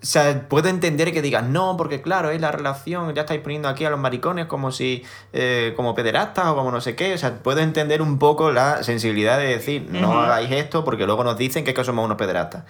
O 0.03 0.05
sea, 0.05 0.49
puedo 0.49 0.69
entender 0.69 1.13
que 1.13 1.23
digas, 1.23 1.45
no, 1.45 1.77
porque 1.77 2.03
claro, 2.03 2.31
es 2.31 2.41
la 2.41 2.51
relación, 2.51 3.15
ya 3.15 3.21
estáis 3.23 3.41
poniendo 3.41 3.69
aquí 3.69 3.85
a 3.85 3.91
los 3.91 4.01
maricones 4.01 4.47
como 4.47 4.73
si, 4.73 5.05
eh, 5.33 5.75
como 5.77 5.95
pederastas 5.95 6.47
o 6.47 6.57
como 6.57 6.73
no 6.73 6.81
sé 6.81 6.97
qué. 6.97 7.15
O 7.15 7.19
sea, 7.19 7.35
puedo 7.39 7.61
entender 7.61 8.03
un 8.03 8.19
poco 8.19 8.51
la 8.51 8.83
sensibilidad 8.83 9.39
de 9.39 9.47
decir, 9.47 9.87
no 9.91 10.21
hagáis 10.21 10.51
esto 10.51 10.85
porque 10.85 11.07
luego 11.07 11.23
nos 11.23 11.37
dicen 11.39 11.63
que 11.63 11.71
es 11.71 11.77
que 11.77 11.85
somos 11.85 12.05
unos 12.05 12.17
pederastas. 12.19 12.65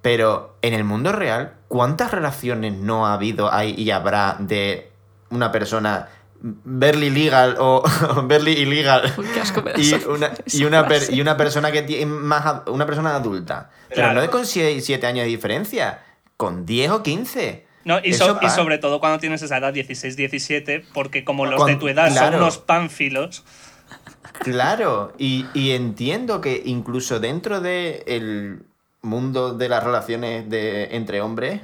Pero 0.00 0.56
en 0.62 0.72
el 0.72 0.84
mundo 0.84 1.12
real, 1.12 1.52
¿cuántas 1.68 2.10
relaciones 2.12 2.72
no 2.72 3.06
ha 3.06 3.12
habido, 3.12 3.52
hay 3.52 3.74
y 3.76 3.90
habrá 3.90 4.36
de 4.38 4.90
una 5.28 5.52
persona 5.52 6.08
barely 6.42 7.10
legal 7.10 7.56
o 7.58 7.82
barely 8.24 8.52
illegal 8.52 9.12
Uy, 9.18 9.26
qué 9.34 9.40
asco 9.40 9.60
me 9.60 9.72
da 9.72 9.78
y 9.78 9.92
una, 10.08 10.30
y 10.46 10.64
una, 10.64 10.88
per- 10.88 10.96
frase. 11.00 11.14
y 11.14 11.20
una 11.20 11.36
persona 11.36 11.70
que 11.70 11.82
tiene 11.82 12.06
más 12.06 12.62
una 12.68 12.86
persona 12.86 13.14
adulta? 13.14 13.68
Pero 13.90 13.96
Claro. 14.00 14.14
no 14.14 14.20
de 14.22 14.30
con 14.30 14.46
7 14.46 15.06
años 15.06 15.24
de 15.24 15.28
diferencia, 15.28 16.02
con 16.40 16.64
10 16.64 16.90
o 16.90 17.02
15. 17.02 17.66
No, 17.84 17.98
y, 18.02 18.14
so- 18.14 18.38
y 18.40 18.48
sobre 18.48 18.78
todo 18.78 18.98
cuando 18.98 19.18
tienes 19.18 19.42
esa 19.42 19.58
edad, 19.58 19.74
16, 19.74 20.16
17, 20.16 20.86
porque 20.94 21.22
como 21.22 21.44
los 21.44 21.66
de 21.66 21.76
tu 21.76 21.86
edad 21.86 22.10
claro. 22.10 22.32
son 22.32 22.40
unos 22.40 22.56
pánfilos, 22.56 23.44
Claro, 24.38 25.12
y, 25.18 25.44
y 25.52 25.72
entiendo 25.72 26.40
que 26.40 26.62
incluso 26.64 27.20
dentro 27.20 27.60
del 27.60 28.62
mundo 29.02 29.52
de 29.52 29.68
las 29.68 29.84
relaciones 29.84 30.48
de, 30.48 30.96
entre 30.96 31.20
hombres, 31.20 31.60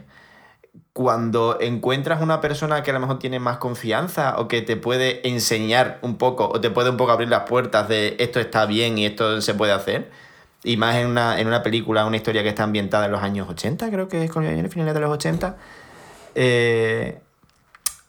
cuando 0.92 1.58
encuentras 1.60 2.20
una 2.20 2.42
persona 2.42 2.82
que 2.82 2.90
a 2.90 2.94
lo 2.94 3.00
mejor 3.00 3.18
tiene 3.18 3.38
más 3.38 3.56
confianza 3.56 4.38
o 4.38 4.46
que 4.46 4.60
te 4.60 4.76
puede 4.76 5.26
enseñar 5.26 5.98
un 6.02 6.18
poco 6.18 6.48
o 6.48 6.60
te 6.60 6.68
puede 6.70 6.90
un 6.90 6.98
poco 6.98 7.12
abrir 7.12 7.30
las 7.30 7.44
puertas 7.44 7.88
de 7.88 8.16
esto 8.18 8.40
está 8.40 8.66
bien 8.66 8.98
y 8.98 9.06
esto 9.06 9.40
se 9.40 9.54
puede 9.54 9.72
hacer, 9.72 10.10
y 10.66 10.76
más 10.76 10.96
en 10.96 11.06
una, 11.06 11.40
en 11.40 11.46
una 11.46 11.62
película, 11.62 12.04
una 12.04 12.16
historia 12.16 12.42
que 12.42 12.48
está 12.50 12.64
ambientada 12.64 13.06
en 13.06 13.12
los 13.12 13.22
años 13.22 13.48
80, 13.48 13.90
creo 13.90 14.08
que 14.08 14.24
es 14.24 14.30
con 14.30 14.44
en 14.44 14.70
finales 14.70 14.94
de 14.94 15.00
los 15.00 15.10
80, 15.10 15.56
eh, 16.34 17.18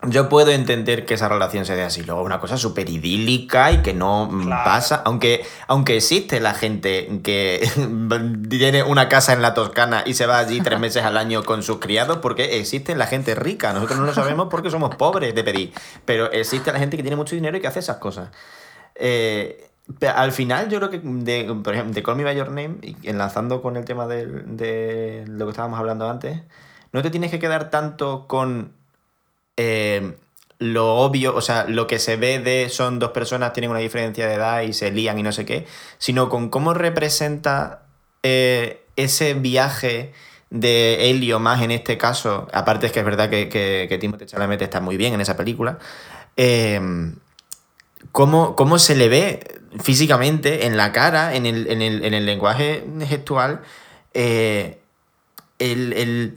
yo 0.04 0.30
puedo 0.30 0.52
entender 0.52 1.06
que 1.06 1.16
esa 1.16 1.28
relación 1.28 1.66
se 1.66 1.76
dé 1.76 1.82
así. 1.82 2.04
Luego, 2.04 2.22
una 2.22 2.40
cosa 2.40 2.56
súper 2.56 2.88
idílica 2.88 3.72
y 3.72 3.82
que 3.82 3.96
no 3.96 4.30
Claro. 4.44 4.64
pasa. 4.64 5.02
Aunque, 5.06 5.44
aunque 5.68 5.98
existe 5.98 6.40
la 6.40 6.54
gente 6.54 7.20
que 7.24 7.68
tiene 8.50 8.84
una 8.84 9.10
casa 9.10 9.34
en 9.34 9.42
la 9.42 9.56
Toscana 9.56 10.04
y 10.06 10.14
se 10.14 10.28
va 10.28 10.38
allí 10.38 10.62
tres 10.62 10.80
meses 10.80 11.04
al 11.04 11.18
año 11.18 11.44
con 11.44 11.64
sus 11.64 11.80
criados, 11.80 12.18
porque 12.18 12.60
existe 12.60 12.96
la 12.96 13.08
gente 13.08 13.34
rica. 13.34 13.74
Nosotros 13.74 13.98
no 13.98 14.06
lo 14.06 14.14
sabemos 14.14 14.50
porque 14.52 14.70
somos 14.70 14.96
pobres 14.96 15.34
de 15.34 15.44
pedir. 15.44 15.74
Pero 16.06 16.32
existe 16.32 16.72
la 16.72 16.78
gente 16.78 16.96
que 16.96 17.02
tiene 17.02 17.16
mucho 17.16 17.34
dinero 17.36 17.58
y 17.58 17.62
que 17.62 17.68
hace 17.68 17.80
esas 17.80 17.98
cosas. 17.98 18.30
Eh, 18.94 19.67
al 20.16 20.32
final, 20.32 20.70
yo 20.70 20.80
creo 20.80 20.90
que, 20.90 21.00
de, 21.04 21.54
por 21.64 21.74
ejemplo, 21.74 21.94
de 21.94 22.04
Call 22.04 22.16
Me 22.18 22.24
By 22.24 22.36
Your 22.36 22.50
Name, 22.50 22.76
enlazando 23.04 23.62
con 23.62 23.78
el 23.78 23.86
tema 23.86 24.06
del- 24.08 24.58
de 24.58 25.24
lo 25.28 25.46
que 25.46 25.52
estábamos 25.52 25.80
hablando 25.80 26.10
antes, 26.10 26.42
no 26.92 27.02
te 27.02 27.10
tienes 27.10 27.32
que 27.32 27.40
quedar 27.40 27.70
tanto 27.70 28.28
con 28.28 28.72
eh, 29.58 30.16
lo 30.60 30.96
obvio, 30.96 31.36
o 31.36 31.42
sea, 31.42 31.66
lo 31.68 31.88
que 31.88 32.00
se 32.00 32.16
ve 32.16 32.40
de 32.40 32.70
son 32.70 33.00
dos 33.00 33.12
personas, 33.12 33.54
tienen 33.54 33.70
una 33.72 33.80
diferencia 33.80 34.28
de 34.28 34.36
edad 34.36 34.62
y 34.62 34.74
se 34.74 34.92
lían 34.92 35.18
y 35.20 35.24
no 35.24 35.32
sé 35.32 35.46
qué, 35.46 35.66
sino 35.98 36.30
con 36.30 36.50
cómo 36.50 36.74
representa 36.74 37.84
eh, 38.24 38.84
ese 38.96 39.34
viaje 39.36 40.14
de 40.50 41.10
Helio 41.10 41.40
más 41.40 41.62
en 41.62 41.72
este 41.72 41.98
caso, 41.98 42.48
aparte 42.54 42.88
es 42.88 42.92
que 42.92 43.00
es 43.00 43.06
verdad 43.06 43.30
que, 43.30 43.50
que, 43.50 43.86
que 43.90 43.98
Timothée 43.98 44.26
Chalamet 44.28 44.62
está 44.62 44.80
muy 44.80 44.98
bien 44.98 45.14
en 45.14 45.22
esa 45.22 45.36
película, 45.38 45.78
eh, 46.38 46.80
cómo, 48.12 48.56
cómo 48.56 48.80
se 48.80 48.96
le 48.96 49.10
ve 49.10 49.57
físicamente 49.82 50.66
en 50.66 50.78
la 50.78 50.92
cara, 50.92 51.36
en 51.36 51.46
el, 51.46 51.68
en 51.70 51.82
el, 51.82 52.04
en 52.06 52.14
el 52.14 52.26
lenguaje 52.26 52.86
gestual, 53.08 53.62
eh, 54.14 54.80
el, 55.60 55.94
el, 55.94 56.36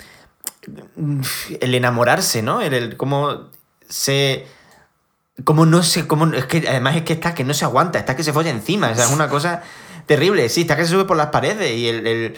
el 1.60 1.74
enamorarse, 1.74 2.42
¿no? 2.42 2.60
El, 2.60 2.74
el 2.74 2.96
cómo 2.96 3.48
se... 3.88 4.46
Cómo 5.44 5.64
no 5.64 5.82
se... 5.82 6.06
Cómo, 6.06 6.26
es 6.34 6.44
que 6.46 6.64
además 6.68 6.96
es 6.96 7.02
que 7.02 7.14
está 7.14 7.34
que 7.34 7.44
no 7.44 7.54
se 7.54 7.64
aguanta, 7.64 7.98
está 7.98 8.14
que 8.16 8.24
se 8.24 8.32
folla 8.32 8.50
encima, 8.50 8.90
o 8.90 8.94
sea, 8.94 9.04
es 9.06 9.10
una 9.12 9.28
cosa 9.28 9.62
terrible, 10.06 10.48
sí, 10.48 10.62
está 10.62 10.76
que 10.76 10.84
se 10.84 10.90
sube 10.90 11.04
por 11.04 11.16
las 11.16 11.28
paredes 11.28 11.76
y 11.76 11.88
el... 11.88 12.06
el- 12.06 12.36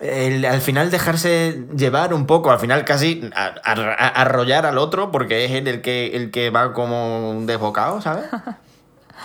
el- 0.00 0.44
al 0.44 0.60
final 0.60 0.92
dejarse 0.92 1.64
llevar 1.76 2.14
un 2.14 2.24
poco, 2.26 2.52
al 2.52 2.60
final 2.60 2.84
casi 2.84 3.28
a- 3.34 3.52
a- 3.64 3.72
a- 3.72 4.08
arrollar 4.22 4.64
al 4.64 4.78
otro 4.78 5.10
porque 5.10 5.44
es 5.44 5.50
él 5.50 5.66
el 5.66 5.80
que, 5.82 6.14
el 6.14 6.30
que 6.30 6.50
va 6.50 6.72
como 6.72 7.30
un 7.30 7.46
desbocado, 7.46 8.00
¿sabes? 8.00 8.26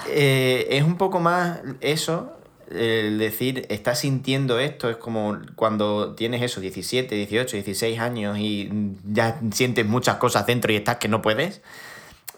Eh, 0.07 0.67
es 0.69 0.83
un 0.83 0.97
poco 0.97 1.19
más 1.19 1.59
eso, 1.81 2.37
el 2.69 3.17
decir, 3.19 3.65
estás 3.69 3.99
sintiendo 3.99 4.59
esto, 4.59 4.89
es 4.89 4.97
como 4.97 5.37
cuando 5.55 6.15
tienes 6.15 6.41
eso, 6.41 6.59
17, 6.59 7.15
18, 7.15 7.57
16 7.57 7.99
años 7.99 8.37
y 8.39 8.69
ya 9.05 9.39
sientes 9.51 9.85
muchas 9.85 10.17
cosas 10.17 10.45
dentro 10.45 10.71
y 10.71 10.77
estás 10.77 10.97
que 10.97 11.07
no 11.07 11.21
puedes. 11.21 11.61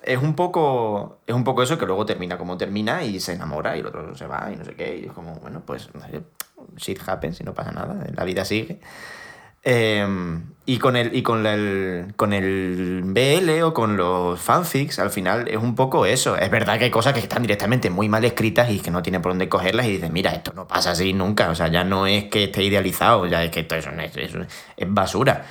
Es 0.03 0.21
un 0.21 0.35
poco 0.35 1.19
es 1.25 1.33
un 1.33 1.43
poco 1.43 1.63
eso 1.63 1.79
que 1.79 1.85
luego 1.85 2.05
termina 2.05 2.37
como 2.37 2.57
termina 2.57 3.03
y 3.03 3.19
se 3.19 3.33
enamora 3.33 3.75
y 3.75 3.79
el 3.79 3.87
otro 3.87 4.15
se 4.15 4.27
va 4.27 4.51
y 4.53 4.55
no 4.55 4.65
sé 4.65 4.75
qué. 4.75 4.97
Y 4.97 5.05
es 5.05 5.11
como, 5.13 5.35
bueno, 5.35 5.63
pues 5.65 5.83
sé, 5.83 6.21
shit 6.77 6.99
happens 7.07 7.39
y 7.41 7.43
no 7.43 7.53
pasa 7.53 7.71
nada, 7.71 8.05
la 8.13 8.23
vida 8.23 8.45
sigue. 8.45 8.79
Eh, 9.67 10.07
y 10.67 10.77
con 10.79 10.95
el, 10.95 11.15
y 11.15 11.21
con 11.21 11.45
el, 11.45 12.13
con 12.15 12.33
el 12.33 13.01
BL 13.03 13.61
o 13.63 13.73
con 13.73 13.97
los 13.97 14.39
fanfics, 14.39 14.97
al 14.97 15.11
final 15.11 15.47
es 15.47 15.57
un 15.57 15.75
poco 15.75 16.05
eso. 16.07 16.37
Es 16.37 16.49
verdad 16.49 16.79
que 16.79 16.85
hay 16.85 16.91
cosas 16.91 17.13
que 17.13 17.19
están 17.19 17.41
directamente 17.43 17.89
muy 17.91 18.09
mal 18.09 18.25
escritas 18.25 18.69
y 18.71 18.79
que 18.79 18.89
no 18.89 19.03
tienen 19.03 19.21
por 19.21 19.31
dónde 19.31 19.47
cogerlas 19.49 19.85
y 19.85 19.91
dices, 19.91 20.11
mira, 20.11 20.31
esto 20.31 20.53
no 20.55 20.67
pasa 20.67 20.91
así 20.91 21.13
nunca. 21.13 21.49
O 21.49 21.55
sea, 21.55 21.67
ya 21.67 21.83
no 21.83 22.07
es 22.07 22.25
que 22.25 22.45
esté 22.45 22.63
idealizado, 22.63 23.27
ya 23.27 23.43
es 23.43 23.51
que 23.51 23.59
esto 23.59 23.75
es, 23.75 23.85
es, 23.85 24.17
es- 24.17 24.35
es 24.77 24.87
basura. 24.93 25.45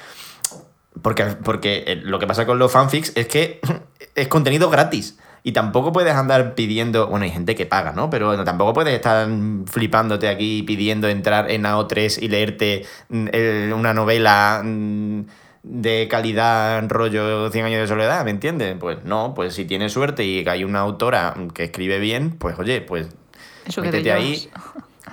Porque, 1.03 1.25
porque 1.27 1.85
eh, 1.87 1.97
lo 1.97 2.19
que 2.19 2.27
pasa 2.27 2.47
con 2.47 2.59
los 2.59 2.73
fanfics 2.73 3.13
es 3.17 3.27
que 3.29 3.61
es 4.15 4.29
contenido 4.29 4.71
gratis. 4.71 5.19
Y 5.47 5.53
tampoco 5.53 5.93
puedes 5.93 6.15
andar 6.15 6.55
pidiendo. 6.55 7.07
Bueno, 7.07 7.25
hay 7.25 7.31
gente 7.31 7.55
que 7.55 7.67
paga, 7.67 7.93
¿no? 7.93 8.09
Pero 8.09 8.29
bueno, 8.29 8.45
tampoco 8.45 8.73
puedes 8.73 8.95
estar 8.95 9.29
flipándote 9.67 10.29
aquí 10.29 10.63
pidiendo 10.63 11.07
entrar 11.07 11.51
en 11.51 11.65
AO3 11.65 12.23
y 12.23 12.29
leerte 12.29 12.87
mm, 13.11 13.73
una 13.75 13.93
novela 13.93 14.63
mm, 14.65 15.21
de 15.63 16.09
calidad, 16.09 16.83
rollo 16.89 17.51
100 17.51 17.67
años 17.67 17.81
de 17.83 17.89
soledad, 17.89 18.25
¿me 18.25 18.31
entiendes? 18.31 18.75
Pues 18.81 19.05
no, 19.05 19.35
pues 19.35 19.53
si 19.53 19.67
tienes 19.67 19.93
suerte 19.93 20.25
y 20.25 20.49
hay 20.49 20.65
una 20.65 20.81
autora 20.81 21.35
que 21.53 21.65
escribe 21.65 21.99
bien, 21.99 22.31
pues 22.39 22.59
oye, 22.59 22.81
pues 22.81 23.09
Eso 23.67 23.83
métete 23.83 24.13
ahí. 24.13 24.49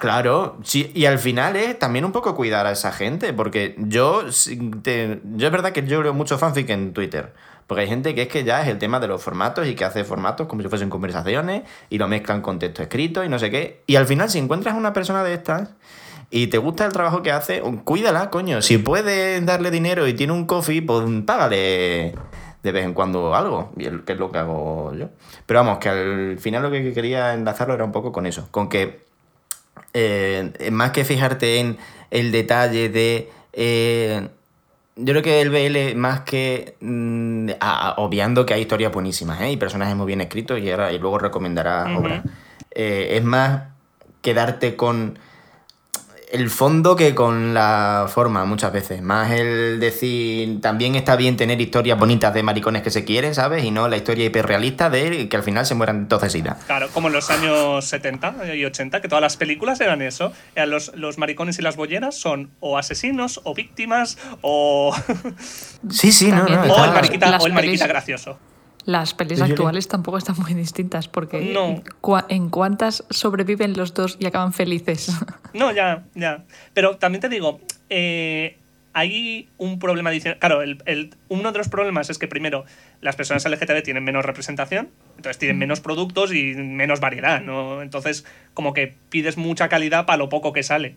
Claro, 0.02 0.57
sí, 0.64 0.91
y 0.95 1.06
al 1.06 1.19
final 1.19 1.56
es 1.56 1.78
también 1.78 2.06
un 2.06 2.11
poco 2.11 2.34
cuidar 2.34 2.65
a 2.65 2.72
esa 2.72 2.91
gente, 2.91 3.34
porque 3.34 3.76
yo, 3.78 4.23
yo 4.26 5.45
es 5.45 5.52
verdad 5.52 5.73
que 5.73 5.86
yo 5.86 6.02
leo 6.02 6.11
mucho 6.11 6.40
fanfic 6.40 6.72
en 6.72 6.91
Twitter, 6.91 7.36
porque 7.68 7.82
hay 7.84 7.88
gente 7.88 8.15
que 8.15 8.23
es 8.23 8.28
que 8.28 8.44
ya 8.44 8.64
es 8.64 8.68
el 8.68 8.80
tema 8.80 8.99
de 8.99 9.07
los 9.07 9.22
formatos 9.22 9.68
y 9.68 9.76
que 9.76 9.86
hace 9.86 10.03
formatos 10.03 10.48
como 10.48 10.64
si 10.64 10.69
fuesen 10.69 10.90
conversaciones 10.90 11.69
y 11.91 11.99
lo 11.99 12.07
mezclan 12.07 12.41
con 12.41 12.57
texto 12.57 12.82
escrito 12.82 13.23
y 13.23 13.30
no 13.30 13.38
sé 13.38 13.52
qué, 13.52 13.84
y 13.86 13.95
al 13.95 14.07
final 14.07 14.32
si 14.32 14.40
encuentras 14.40 14.73
una 14.73 14.91
persona 14.91 15.23
de 15.23 15.36
estas 15.36 15.69
y 16.32 16.48
te 16.48 16.57
gusta 16.57 16.84
el 16.88 16.94
trabajo 16.94 17.22
que 17.22 17.32
hace, 17.32 17.61
cuídala, 17.84 18.32
coño, 18.32 18.64
si 18.64 18.80
puedes 18.80 19.45
darle 19.45 19.69
dinero 19.69 20.07
y 20.07 20.15
tiene 20.15 20.34
un 20.34 20.48
coffee, 20.48 20.82
pues 20.82 21.06
págale 21.28 22.15
de 22.64 22.72
vez 22.72 22.86
en 22.86 22.95
cuando 22.95 23.36
algo, 23.36 23.72
que 23.78 24.14
es 24.14 24.18
lo 24.18 24.32
que 24.32 24.40
hago 24.40 24.95
yo. 24.95 25.10
Pero 25.45 25.60
vamos, 25.60 25.78
que 25.78 25.90
al 25.90 26.40
final 26.40 26.64
lo 26.64 26.72
que 26.72 26.91
quería 26.91 27.36
enlazarlo 27.36 27.76
era 27.76 27.84
un 27.84 27.91
poco 27.91 28.11
con 28.11 28.26
eso, 28.26 28.48
con 28.49 28.68
que 28.68 29.10
eh, 29.93 30.69
más 30.72 30.91
que 30.91 31.03
fijarte 31.05 31.59
en 31.59 31.77
el 32.11 32.31
detalle 32.31 32.89
de... 32.89 33.30
eh, 33.53 34.27
yo 34.97 35.13
creo 35.13 35.23
que 35.23 35.41
el 35.41 35.49
BL, 35.49 35.95
más 35.95 36.22
que... 36.22 36.76
mm, 36.81 37.49
a- 37.59 37.95
obviando 37.97 38.45
que 38.45 38.53
hay 38.53 38.61
historias 38.61 38.91
buenísimas 38.91 39.39
¿eh? 39.41 39.51
y 39.51 39.57
personajes 39.57 39.95
muy 39.95 40.05
bien 40.05 40.22
escritos 40.22 40.59
y, 40.59 40.69
ahora, 40.69 40.91
y 40.91 40.99
luego 40.99 41.18
recomendará 41.18 41.97
obras, 41.97 42.23
eh, 42.72 43.09
es 43.18 43.23
más 43.23 43.63
quedarte 44.22 44.76
con 44.76 45.18
el 46.32 46.49
fondo 46.49 46.95
que 46.95 47.14
con 47.14 47.53
la 47.53 48.08
forma 48.12 48.45
muchas 48.45 48.72
veces. 48.72 49.02
Más 49.02 49.32
el 49.32 49.80
decir, 49.80 50.62
también 50.62 50.95
está 50.95 51.16
bien 51.16 51.36
tener 51.38 51.60
historias 51.60 51.99
bonitas 51.99 52.34
de 52.34 52.41
maricones 52.41 52.82
que 52.82 52.90
se 52.90 53.03
quieren, 53.03 53.36
¿sabes? 53.36 53.64
Y 53.64 53.72
no 53.72 53.88
la 53.88 53.98
historia 53.98 54.26
hiperrealista 54.26 54.90
de 54.90 55.28
que 55.28 55.38
al 55.38 55.44
final 55.44 55.66
se 55.66 55.76
mueran 55.76 56.08
todos 56.08 56.24
de 56.24 56.30
sida. 56.30 56.58
Claro, 56.68 56.88
como 56.94 57.08
en 57.08 57.14
los 57.14 57.30
años 57.30 57.86
70 57.86 58.56
y 58.56 58.66
80, 58.66 59.02
que 59.02 59.08
todas 59.08 59.22
las 59.22 59.38
películas 59.38 59.82
eran 59.82 60.02
eso. 60.02 60.32
Eran 60.56 60.70
los, 60.70 60.95
los 60.95 61.18
maricones 61.18 61.60
y 61.60 61.62
las 61.62 61.76
bolleras 61.76 62.16
son 62.16 62.52
o 62.60 62.78
asesinos, 62.78 63.41
o 63.44 63.53
víctimas, 63.53 64.18
o, 64.41 64.95
Sí, 65.90 66.12
sí, 66.12 66.32
no, 66.32 66.45
También 66.45 66.68
no. 66.68 66.74
o 66.74 66.86
el 66.86 66.91
mariquita, 66.91 67.38
o 67.38 67.48
el 67.48 67.53
mariquita 67.53 67.88
gracioso. 67.88 68.38
Las 68.86 69.14
pelis 69.14 69.40
actuales 69.41 69.88
tampoco 69.88 70.18
están 70.18 70.36
muy 70.40 70.53
distintas 70.53 71.08
porque 71.08 71.41
No. 71.53 71.82
cua- 72.02 72.26
en 72.30 72.49
cuántas 72.49 73.03
sobreviven 73.10 73.78
los 73.78 73.94
dos 73.94 74.18
y 74.20 74.26
acaban 74.26 74.53
felices. 74.53 75.12
No, 75.53 75.72
ya, 75.72 76.03
ya. 76.16 76.44
Pero 76.74 76.95
también 76.98 77.20
te 77.22 77.28
digo, 77.30 77.60
eh, 77.90 78.58
hay 78.94 79.49
un 79.58 79.80
problema 79.80 80.10
adicional. 80.10 80.40
Claro, 80.40 80.62
el, 80.62 80.82
el- 80.86 81.14
uno 81.30 81.52
de 81.52 81.58
los 81.58 81.68
problemas 81.70 82.10
es 82.10 82.18
que 82.18 82.28
primero 82.28 82.66
las 83.02 83.16
personas 83.16 83.45
LGTB 83.45 83.84
tienen 83.84 84.03
menos 84.03 84.26
representación, 84.26 84.90
entonces 85.18 85.38
tienen 85.38 85.58
menos 85.60 85.80
productos 85.82 86.34
y 86.34 86.53
menos 86.56 86.99
variedad, 87.02 87.41
¿no? 87.41 87.82
Entonces, 87.82 88.26
como 88.53 88.74
que 88.74 88.95
pides 89.10 89.38
mucha 89.38 89.70
calidad 89.70 90.06
para 90.06 90.18
lo 90.18 90.30
poco 90.30 90.53
que 90.53 90.64
sale. 90.64 90.95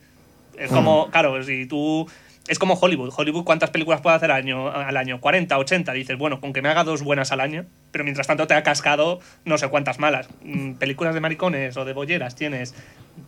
Es 0.57 0.71
como, 0.71 1.11
claro, 1.11 1.43
si 1.43 1.67
tú. 1.67 2.09
Es 2.47 2.59
como 2.59 2.75
Hollywood. 2.75 3.13
Hollywood, 3.17 3.45
¿cuántas 3.45 3.71
películas 3.71 4.03
puede 4.03 4.17
hacer 4.17 4.31
al 4.31 4.39
año, 4.39 4.69
al 4.69 4.97
año? 4.97 5.19
40, 5.21 5.57
80. 5.57 5.93
Dices, 5.93 6.19
bueno, 6.19 6.41
con 6.41 6.53
que 6.53 6.61
me 6.61 6.69
haga 6.69 6.85
dos 6.85 7.03
buenas 7.03 7.33
al 7.33 7.41
año, 7.41 7.65
pero 7.91 8.05
mientras 8.05 8.27
tanto 8.27 8.47
te 8.47 8.55
ha 8.55 8.63
cascado 8.63 9.21
no 9.47 9.57
sé 9.57 9.69
cuántas 9.69 9.99
malas. 9.99 10.29
Mm, 10.43 10.75
Películas 10.75 11.15
de 11.15 11.21
maricones 11.21 11.77
o 11.79 11.85
de 11.87 11.95
bolleras 11.95 12.37
tienes 12.37 12.75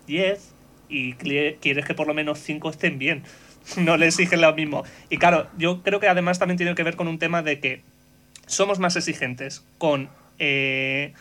10 0.07 0.53
y 0.89 1.15
quieres 1.15 1.85
que 1.85 1.95
por 1.95 2.07
lo 2.07 2.15
menos 2.15 2.39
5 2.41 2.71
estén 2.71 2.99
bien. 2.99 3.23
No 3.77 3.97
le 3.97 4.07
exigen 4.07 4.41
lo 4.41 4.55
mismo. 4.55 4.85
Y 5.11 5.17
claro, 5.17 5.49
yo 5.59 5.83
creo 5.83 5.99
que 5.99 6.07
además 6.07 6.39
también 6.39 6.57
tiene 6.57 6.77
que 6.77 6.85
ver 6.85 6.95
con 6.95 7.09
un 7.09 7.19
tema 7.19 7.43
de 7.43 7.59
que 7.59 7.83
somos 8.47 8.79
más 8.79 8.95
exigentes 8.95 9.65
con, 9.79 10.09
eh, 10.39 11.15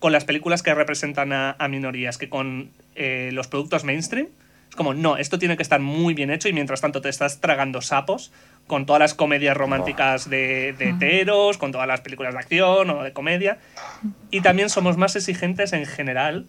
con 0.00 0.10
las 0.10 0.24
películas 0.24 0.64
que 0.64 0.74
representan 0.74 1.32
a, 1.32 1.54
a 1.56 1.68
minorías 1.68 2.18
que 2.18 2.28
con 2.28 2.70
eh, 2.96 3.30
los 3.32 3.46
productos 3.46 3.84
mainstream. 3.84 4.26
Es 4.74 4.76
como, 4.76 4.92
no, 4.92 5.16
esto 5.16 5.38
tiene 5.38 5.56
que 5.56 5.62
estar 5.62 5.78
muy 5.78 6.14
bien 6.14 6.32
hecho 6.32 6.48
y 6.48 6.52
mientras 6.52 6.80
tanto 6.80 7.00
te 7.00 7.08
estás 7.08 7.38
tragando 7.40 7.80
sapos 7.80 8.32
con 8.66 8.86
todas 8.86 8.98
las 8.98 9.14
comedias 9.14 9.56
románticas 9.56 10.28
de, 10.28 10.74
de 10.76 10.88
heteros, 10.88 11.58
con 11.58 11.70
todas 11.70 11.86
las 11.86 12.00
películas 12.00 12.32
de 12.32 12.40
acción 12.40 12.90
o 12.90 13.04
de 13.04 13.12
comedia. 13.12 13.58
Y 14.32 14.40
también 14.40 14.68
somos 14.70 14.96
más 14.96 15.14
exigentes 15.14 15.72
en 15.74 15.86
general 15.86 16.46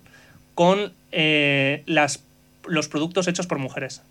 con 0.55 0.91
eh, 1.11 1.83
las, 1.85 2.23
los 2.65 2.87
productos 2.87 3.27
hechos 3.27 3.45
por 3.45 3.59
mujeres. 3.59 4.01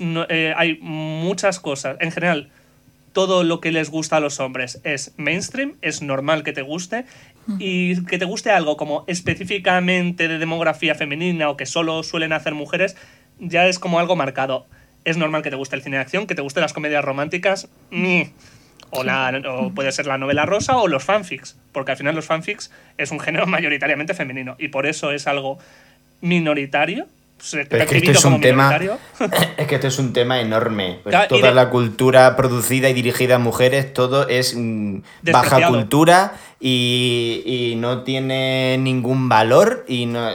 No, 0.00 0.24
eh, 0.30 0.54
hay 0.56 0.78
muchas 0.80 1.60
cosas. 1.60 1.98
En 2.00 2.12
general, 2.12 2.48
todo 3.12 3.44
lo 3.44 3.60
que 3.60 3.72
les 3.72 3.90
gusta 3.90 4.16
a 4.16 4.20
los 4.20 4.40
hombres 4.40 4.80
es 4.84 5.12
mainstream, 5.16 5.74
es 5.82 6.02
normal 6.02 6.42
que 6.42 6.52
te 6.52 6.62
guste. 6.62 7.04
Y 7.58 8.04
que 8.04 8.18
te 8.18 8.24
guste 8.24 8.52
algo 8.52 8.76
como 8.76 9.02
específicamente 9.08 10.28
de 10.28 10.38
demografía 10.38 10.94
femenina 10.94 11.50
o 11.50 11.56
que 11.56 11.66
solo 11.66 12.04
suelen 12.04 12.32
hacer 12.32 12.54
mujeres, 12.54 12.96
ya 13.40 13.66
es 13.66 13.80
como 13.80 13.98
algo 13.98 14.14
marcado. 14.14 14.66
Es 15.04 15.16
normal 15.16 15.42
que 15.42 15.50
te 15.50 15.56
guste 15.56 15.74
el 15.74 15.82
cine 15.82 15.96
de 15.96 16.02
acción, 16.02 16.28
que 16.28 16.36
te 16.36 16.42
gusten 16.42 16.60
las 16.60 16.72
comedias 16.72 17.04
románticas. 17.04 17.68
mm. 17.90 18.22
O, 18.94 19.04
la, 19.04 19.40
o 19.48 19.70
puede 19.70 19.90
ser 19.90 20.06
la 20.06 20.18
novela 20.18 20.44
rosa 20.44 20.76
o 20.76 20.86
los 20.86 21.02
fanfics, 21.02 21.56
porque 21.72 21.92
al 21.92 21.96
final 21.96 22.14
los 22.14 22.26
fanfics 22.26 22.70
es 22.98 23.10
un 23.10 23.20
género 23.20 23.46
mayoritariamente 23.48 24.12
femenino 24.12 24.54
y 24.58 24.68
por 24.68 24.86
eso 24.86 25.12
es 25.12 25.26
algo 25.26 25.58
minoritario. 26.20 27.06
Se- 27.42 27.64
Pero 27.66 27.82
es 27.84 27.90
que 27.90 27.96
esto 27.98 28.10
es 28.12 28.24
un 28.24 28.40
tema. 28.40 28.78
Es 29.56 29.66
que 29.66 29.74
esto 29.74 29.86
es 29.88 29.98
un 29.98 30.12
tema 30.12 30.40
enorme. 30.40 31.00
Pues 31.02 31.12
Claro, 31.12 31.28
toda 31.28 31.48
de- 31.48 31.54
la 31.54 31.70
cultura 31.70 32.36
producida 32.36 32.88
y 32.88 32.92
dirigida 32.94 33.34
a 33.36 33.38
mujeres, 33.38 33.92
todo 33.92 34.28
es 34.28 34.54
mm, 34.56 34.98
baja 35.32 35.68
cultura 35.68 36.34
y, 36.60 37.42
y 37.44 37.74
no 37.76 38.02
tiene 38.02 38.78
ningún 38.78 39.28
valor. 39.28 39.84
Y 39.88 40.06
no, 40.06 40.30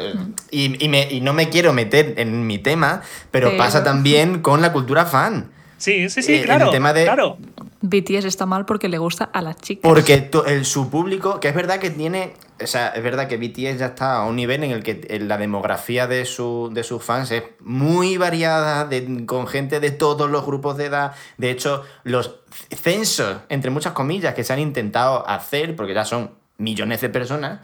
y, 0.52 0.84
y 0.84 0.90
me- 0.90 1.08
y 1.12 1.22
no 1.22 1.34
me 1.34 1.50
quiero 1.50 1.74
meter 1.74 2.14
en 2.18 2.46
mi 2.46 2.58
tema, 2.60 3.02
pero, 3.32 3.48
Pero- 3.50 3.58
pasa 3.58 3.84
también 3.84 4.42
con 4.42 4.62
la 4.62 4.72
cultura 4.74 5.06
fan. 5.06 5.52
Sí, 5.78 6.10
sí, 6.10 6.24
sí, 6.24 6.34
Eh, 6.34 6.40
el 6.40 6.46
claro. 6.46 6.70
tema 6.72 6.92
de- 6.94 7.04
claro. 7.04 7.38
BTS 7.82 8.26
está 8.26 8.46
mal 8.48 8.66
porque 8.66 8.90
le 8.90 8.98
gusta 8.98 9.26
a 9.26 9.42
las 9.42 9.56
chicas. 9.58 9.82
Porque 9.84 10.30
el, 10.48 10.66
su 10.66 10.90
público, 10.90 11.40
que 11.40 11.48
es 11.50 11.56
verdad 11.56 11.80
que 11.80 11.90
tiene. 11.92 12.34
O 12.62 12.68
sea, 12.68 12.90
es 12.90 13.04
verdad 13.04 13.28
que 13.28 13.38
BTS 13.38 13.80
ya 13.80 13.88
está 13.88 14.18
a 14.18 14.26
un 14.26 14.36
nivel 14.36 14.64
en 14.64 14.72
el 14.72 14.84
que 14.84 15.20
la 15.22 15.38
demografía 15.38 16.08
de, 16.08 16.26
su, 16.26 16.70
de 16.74 16.84
sus 16.84 17.04
fans 17.04 17.32
es 17.32 17.44
muy 17.60 18.18
variada, 18.18 18.90
con 19.26 19.48
gente 19.48 19.80
de 19.80 19.92
todos 19.92 20.30
los 20.30 20.46
grupos 20.46 20.78
de 20.78 20.86
edad. 20.86 21.14
De 21.38 21.52
hecho, 21.52 21.84
los 22.04 22.40
censos, 22.70 23.38
entre 23.50 23.70
muchas 23.70 23.94
comillas, 23.94 24.34
que 24.34 24.44
se 24.44 24.54
han 24.54 24.60
intentado 24.60 25.28
hacer, 25.28 25.76
porque 25.76 25.94
ya 25.94 26.06
son 26.06 26.32
millones 26.58 27.02
de 27.02 27.10
personas, 27.10 27.60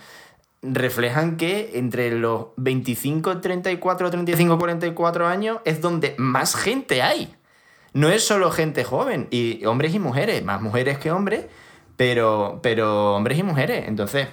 reflejan 0.61 1.37
que 1.37 1.71
entre 1.75 2.11
los 2.11 2.47
25, 2.57 3.41
34, 3.41 4.09
35, 4.09 4.57
44 4.57 5.27
años 5.27 5.59
es 5.65 5.81
donde 5.81 6.15
más 6.17 6.55
gente 6.55 7.01
hay. 7.01 7.35
No 7.93 8.09
es 8.09 8.23
solo 8.25 8.49
gente 8.49 8.83
joven, 8.83 9.27
y 9.29 9.65
hombres 9.65 9.93
y 9.93 9.99
mujeres, 9.99 10.43
más 10.43 10.61
mujeres 10.61 10.97
que 10.97 11.11
hombres, 11.11 11.45
pero, 11.95 12.59
pero 12.63 13.15
hombres 13.15 13.37
y 13.37 13.43
mujeres. 13.43 13.87
Entonces, 13.87 14.27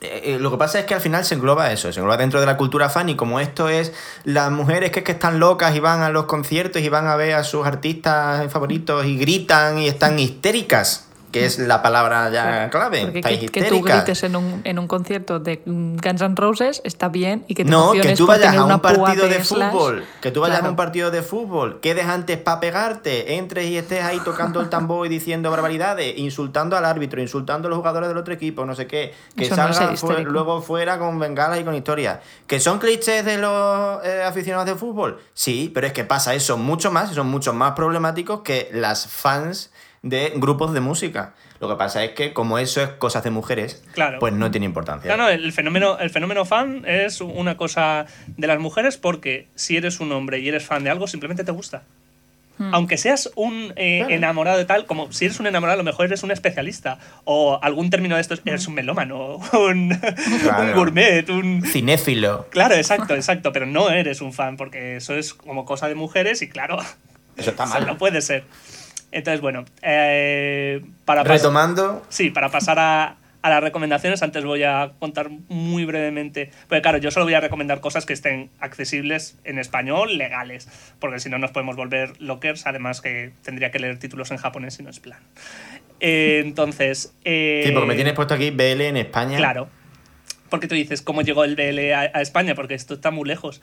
eh, 0.00 0.38
lo 0.38 0.52
que 0.52 0.56
pasa 0.58 0.78
es 0.78 0.84
que 0.84 0.94
al 0.94 1.00
final 1.00 1.24
se 1.24 1.34
engloba 1.34 1.72
eso, 1.72 1.92
se 1.92 1.98
engloba 1.98 2.16
dentro 2.16 2.38
de 2.38 2.46
la 2.46 2.56
cultura 2.56 2.88
fan 2.88 3.08
y 3.08 3.16
como 3.16 3.40
esto 3.40 3.68
es 3.68 3.92
las 4.22 4.48
mujeres 4.52 4.92
que 4.92 5.00
es 5.00 5.04
que 5.04 5.10
están 5.10 5.40
locas 5.40 5.74
y 5.74 5.80
van 5.80 6.02
a 6.02 6.08
los 6.10 6.26
conciertos 6.26 6.82
y 6.82 6.88
van 6.88 7.08
a 7.08 7.16
ver 7.16 7.34
a 7.34 7.42
sus 7.42 7.66
artistas 7.66 8.50
favoritos 8.52 9.04
y 9.06 9.18
gritan 9.18 9.78
y 9.78 9.88
están 9.88 10.20
histéricas, 10.20 11.07
que 11.30 11.44
es 11.44 11.58
la 11.58 11.82
palabra 11.82 12.30
ya 12.30 12.70
clave, 12.70 13.02
Porque 13.02 13.18
estáis 13.18 13.38
que, 13.40 13.46
que 13.48 13.64
tú 13.64 13.82
grites 13.82 14.22
en 14.22 14.36
un, 14.36 14.60
en 14.64 14.78
un 14.78 14.88
concierto 14.88 15.38
de 15.38 15.60
Guns 15.66 16.20
N' 16.22 16.34
Roses 16.36 16.80
está 16.84 17.08
bien 17.08 17.44
y 17.48 17.54
que 17.54 17.64
te 17.64 17.70
No, 17.70 17.92
que 17.92 18.14
tú 18.14 18.26
vayas 18.26 18.56
a 18.56 18.64
un 18.64 18.80
partido 18.80 19.28
de 19.28 19.40
fútbol, 19.44 20.04
que 20.20 20.30
tú 20.30 20.40
vayas 20.40 20.62
a 20.62 20.68
un 20.68 20.76
partido 20.76 21.10
de 21.10 21.22
fútbol, 21.22 21.80
quedes 21.80 22.06
antes 22.06 22.38
para 22.38 22.60
pegarte, 22.60 23.34
entres 23.36 23.66
y 23.66 23.76
estés 23.76 24.02
ahí 24.04 24.20
tocando 24.24 24.60
el 24.60 24.68
tambor 24.68 25.06
y 25.06 25.10
diciendo 25.10 25.50
barbaridades, 25.50 26.16
insultando 26.16 26.76
al 26.76 26.84
árbitro, 26.84 27.20
insultando 27.20 27.68
a 27.68 27.70
los 27.70 27.78
jugadores 27.78 28.08
del 28.08 28.18
otro 28.18 28.32
equipo, 28.32 28.64
no 28.64 28.74
sé 28.74 28.86
qué, 28.86 29.12
que 29.36 29.44
Eso 29.46 29.54
salga 29.54 29.96
fu- 29.96 30.12
luego 30.24 30.62
fuera 30.62 30.98
con 30.98 31.18
bengalas 31.18 31.60
y 31.60 31.64
con 31.64 31.74
historias. 31.74 32.20
¿Que 32.46 32.58
son 32.60 32.78
clichés 32.78 33.24
de 33.24 33.36
los 33.38 34.04
eh, 34.04 34.22
aficionados 34.24 34.66
de 34.66 34.74
fútbol? 34.74 35.20
Sí, 35.34 35.70
pero 35.74 35.86
es 35.86 35.92
que 35.92 36.04
pasa 36.04 36.34
eso 36.34 36.56
mucho 36.56 36.90
más 36.90 37.12
y 37.12 37.14
son 37.14 37.26
mucho 37.28 37.52
más 37.52 37.72
problemáticos 37.72 38.40
que 38.40 38.68
las 38.72 39.06
fans 39.06 39.70
de 40.02 40.32
grupos 40.36 40.72
de 40.72 40.80
música. 40.80 41.34
Lo 41.60 41.68
que 41.68 41.74
pasa 41.74 42.04
es 42.04 42.12
que 42.12 42.32
como 42.32 42.58
eso 42.58 42.82
es 42.82 42.88
cosas 42.90 43.24
de 43.24 43.30
mujeres, 43.30 43.82
Claro. 43.92 44.18
pues 44.20 44.32
no 44.32 44.50
tiene 44.50 44.66
importancia. 44.66 45.10
No, 45.10 45.24
no, 45.24 45.28
el 45.28 45.52
fenómeno, 45.52 45.98
el 45.98 46.10
fenómeno 46.10 46.44
fan 46.44 46.84
es 46.86 47.20
una 47.20 47.56
cosa 47.56 48.06
de 48.28 48.46
las 48.46 48.60
mujeres 48.60 48.96
porque 48.96 49.48
si 49.56 49.76
eres 49.76 49.98
un 50.00 50.12
hombre 50.12 50.38
y 50.38 50.48
eres 50.48 50.64
fan 50.64 50.84
de 50.84 50.90
algo, 50.90 51.06
simplemente 51.08 51.42
te 51.44 51.50
gusta. 51.52 51.82
Hmm. 52.58 52.74
Aunque 52.74 52.96
seas 52.96 53.30
un 53.36 53.72
eh, 53.76 53.98
Claro. 54.00 54.14
enamorado 54.14 54.58
de 54.58 54.64
tal, 54.64 54.84
como 54.86 55.12
si 55.12 55.26
eres 55.26 55.38
un 55.38 55.46
enamorado, 55.46 55.74
a 55.74 55.82
lo 55.82 55.84
mejor 55.84 56.06
eres 56.06 56.24
un 56.24 56.32
especialista. 56.32 56.98
O 57.24 57.58
algún 57.62 57.88
término 57.90 58.16
de 58.16 58.20
estos, 58.20 58.40
eres 58.44 58.66
un 58.66 58.74
melómano, 58.74 59.36
un, 59.52 59.90
Claro. 60.42 60.64
un 60.64 60.72
gourmet, 60.74 61.28
un. 61.30 61.62
Cinéfilo. 61.64 62.46
Claro, 62.50 62.74
exacto, 62.74 63.14
exacto, 63.14 63.52
pero 63.52 63.64
no 63.66 63.90
eres 63.90 64.20
un 64.20 64.32
fan 64.32 64.56
porque 64.56 64.96
eso 64.96 65.14
es 65.14 65.34
como 65.34 65.64
cosa 65.64 65.86
de 65.88 65.94
mujeres 65.94 66.42
y 66.42 66.48
claro, 66.48 66.78
Eso 67.36 67.50
está 67.50 67.64
mal. 67.66 67.86
no 67.86 67.96
puede 67.96 68.20
ser. 68.22 68.42
Entonces, 69.12 69.40
bueno, 69.40 69.64
eh, 69.82 70.82
para 71.04 71.22
Retomando, 71.24 72.04
Sí, 72.10 72.30
para 72.30 72.50
pasar 72.50 72.78
a, 72.78 73.16
a 73.40 73.50
las 73.50 73.62
recomendaciones, 73.62 74.22
antes 74.22 74.44
voy 74.44 74.62
a 74.64 74.92
contar 74.98 75.30
muy 75.48 75.84
brevemente. 75.86 76.50
Porque, 76.68 76.82
claro, 76.82 76.98
yo 76.98 77.10
solo 77.10 77.24
voy 77.24 77.34
a 77.34 77.40
recomendar 77.40 77.80
cosas 77.80 78.04
que 78.04 78.12
estén 78.12 78.50
accesibles 78.60 79.36
en 79.44 79.58
español, 79.58 80.18
legales. 80.18 80.68
Porque 81.00 81.20
si 81.20 81.30
no, 81.30 81.38
nos 81.38 81.52
podemos 81.52 81.76
volver 81.76 82.20
lockers. 82.20 82.66
Además, 82.66 83.00
que 83.00 83.32
tendría 83.42 83.70
que 83.70 83.78
leer 83.78 83.98
títulos 83.98 84.30
en 84.30 84.36
japonés 84.36 84.78
y 84.78 84.82
no 84.82 84.90
es 84.90 85.00
plan. 85.00 85.18
Eh, 86.00 86.42
entonces. 86.44 87.12
eh, 87.24 87.62
Sí, 87.66 87.72
porque 87.72 87.88
me 87.88 87.94
tienes 87.94 88.12
puesto 88.12 88.34
aquí 88.34 88.50
BL 88.50 88.82
en 88.82 88.96
España. 88.98 89.38
Claro. 89.38 89.68
Porque 90.50 90.66
tú 90.68 90.74
dices, 90.74 91.02
¿cómo 91.02 91.22
llegó 91.22 91.44
el 91.44 91.56
BL 91.56 91.92
a, 91.92 92.00
a 92.12 92.20
España? 92.22 92.54
Porque 92.54 92.74
esto 92.74 92.94
está 92.94 93.10
muy 93.10 93.26
lejos. 93.26 93.60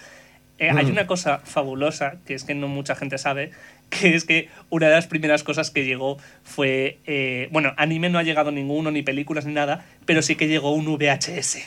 Eh, 0.58 0.70
Hay 0.70 0.86
Mm. 0.86 0.92
una 0.92 1.08
cosa 1.08 1.40
fabulosa 1.44 2.16
que 2.26 2.34
es 2.34 2.44
que 2.46 2.56
no 2.56 2.68
mucha 2.70 2.96
gente 2.96 3.18
sabe, 3.18 3.52
que 3.90 4.16
es 4.16 4.26
que 4.26 4.50
una 4.70 4.88
de 4.88 4.96
las 4.96 5.08
primeras 5.08 5.44
cosas 5.44 5.72
que 5.72 5.86
llegó 5.86 6.18
fue, 6.44 7.00
eh, 7.06 7.50
bueno, 7.52 7.74
anime 7.78 8.10
no 8.10 8.20
ha 8.20 8.24
llegado 8.24 8.52
ninguno, 8.52 8.92
ni 8.92 9.02
películas, 9.02 9.46
ni 9.46 9.54
nada, 9.54 9.86
pero 10.06 10.22
sí 10.22 10.36
que 10.36 10.48
llegó 10.48 10.72
un 10.74 10.86
VHS. 10.86 11.58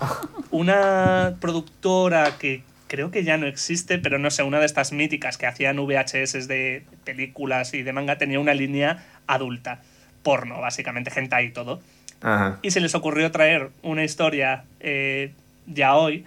Una 0.50 1.36
productora 1.40 2.38
que 2.38 2.62
creo 2.88 3.10
que 3.10 3.24
ya 3.24 3.38
no 3.38 3.46
existe, 3.46 3.98
pero 3.98 4.18
no 4.18 4.30
sé, 4.30 4.42
una 4.42 4.58
de 4.58 4.66
estas 4.66 4.92
míticas 4.92 5.38
que 5.38 5.46
hacían 5.46 5.78
VHS 5.78 6.46
de 6.46 6.84
películas 7.04 7.72
y 7.72 7.82
de 7.82 7.92
manga 7.92 8.18
tenía 8.18 8.38
una 8.38 8.52
línea 8.52 9.02
adulta, 9.26 9.80
porno, 10.22 10.60
básicamente, 10.60 11.10
hentai 11.14 11.46
y 11.46 11.50
todo 11.52 11.80
Ajá. 12.20 12.58
y 12.62 12.70
se 12.70 12.80
les 12.80 12.94
ocurrió 12.94 13.30
traer 13.30 13.70
una 13.82 14.04
historia 14.04 14.64
eh, 14.80 15.32
ya 15.66 15.96
hoy 15.96 16.24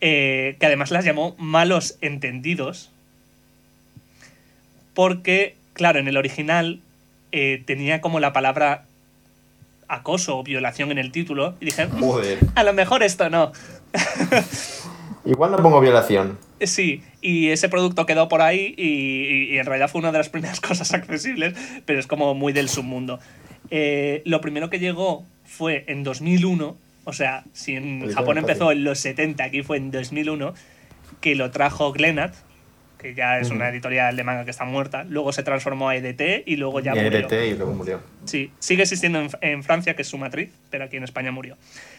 eh, 0.00 0.56
que 0.60 0.66
además 0.66 0.90
las 0.90 1.04
llamó 1.04 1.34
malos 1.38 1.98
entendidos 2.00 2.92
porque 4.96 5.54
claro 5.74 6.00
en 6.00 6.08
el 6.08 6.16
original 6.16 6.80
eh, 7.30 7.62
tenía 7.66 8.00
como 8.00 8.18
la 8.18 8.32
palabra 8.32 8.86
acoso 9.88 10.38
o 10.38 10.42
violación 10.42 10.90
en 10.90 10.96
el 10.98 11.12
título 11.12 11.54
y 11.60 11.66
dije 11.66 11.86
"Mm, 11.86 12.00
Joder. 12.00 12.38
a 12.56 12.64
lo 12.64 12.72
mejor 12.72 13.02
esto 13.04 13.28
no 13.30 13.52
Igual 15.24 15.50
no 15.50 15.56
pongo 15.58 15.80
violación. 15.80 16.38
Sí, 16.60 17.02
y 17.20 17.48
ese 17.48 17.68
producto 17.68 18.06
quedó 18.06 18.28
por 18.28 18.42
ahí 18.42 18.74
y, 18.76 18.84
y- 18.84 19.54
y 19.54 19.58
en 19.58 19.66
realidad 19.66 19.90
fue 19.90 19.98
una 19.98 20.12
de 20.12 20.18
las 20.18 20.28
primeras 20.28 20.60
cosas 20.68 20.92
accesibles, 20.94 21.54
pero 21.84 21.98
es 21.98 22.06
como 22.06 22.34
muy 22.34 22.52
del 22.52 22.68
submundo. 22.68 23.18
Eh, 23.70 24.22
lo 24.24 24.40
primero 24.40 24.70
que 24.70 24.78
llegó 24.78 25.24
fue 25.44 25.84
en 25.88 26.04
2001, 26.04 26.76
o 27.04 27.12
sea, 27.12 27.42
si 27.52 27.74
en 27.74 28.00
Pues 28.04 28.14
Japón 28.14 28.38
empezó 28.38 28.70
en 28.70 28.84
los 28.84 29.00
70, 29.00 29.42
aquí 29.42 29.62
fue 29.64 29.78
en 29.78 29.90
2001, 29.90 30.54
que 31.20 31.34
lo 31.34 31.50
trajo 31.50 31.92
Glenat, 31.92 32.32
que 32.98 33.14
ya 33.14 33.38
es 33.38 33.50
una 33.50 33.68
editorial 33.68 34.16
de 34.16 34.24
manga 34.24 34.44
que 34.44 34.50
está 34.50 34.64
muerta. 34.64 35.04
Luego 35.04 35.32
se 35.32 35.42
transformó 35.42 35.88
a 35.88 35.96
EDT 35.96 36.42
y 36.46 36.56
luego 36.56 36.80
ya 36.80 36.92
Y 36.96 37.00
murió. 37.02 37.18
EDT 37.20 37.32
y 37.52 37.54
luego 37.54 37.72
murió. 37.74 38.00
Sí, 38.24 38.50
sigue 38.58 38.82
existiendo 38.82 39.20
en, 39.20 39.30
en 39.40 39.62
Francia, 39.64 39.94
que 39.94 40.02
es 40.02 40.08
su 40.08 40.18
matriz, 40.18 40.50
pero 40.70 40.84
aquí 40.84 40.96
en 40.96 41.04
España 41.04 41.30
murió. 41.30 41.56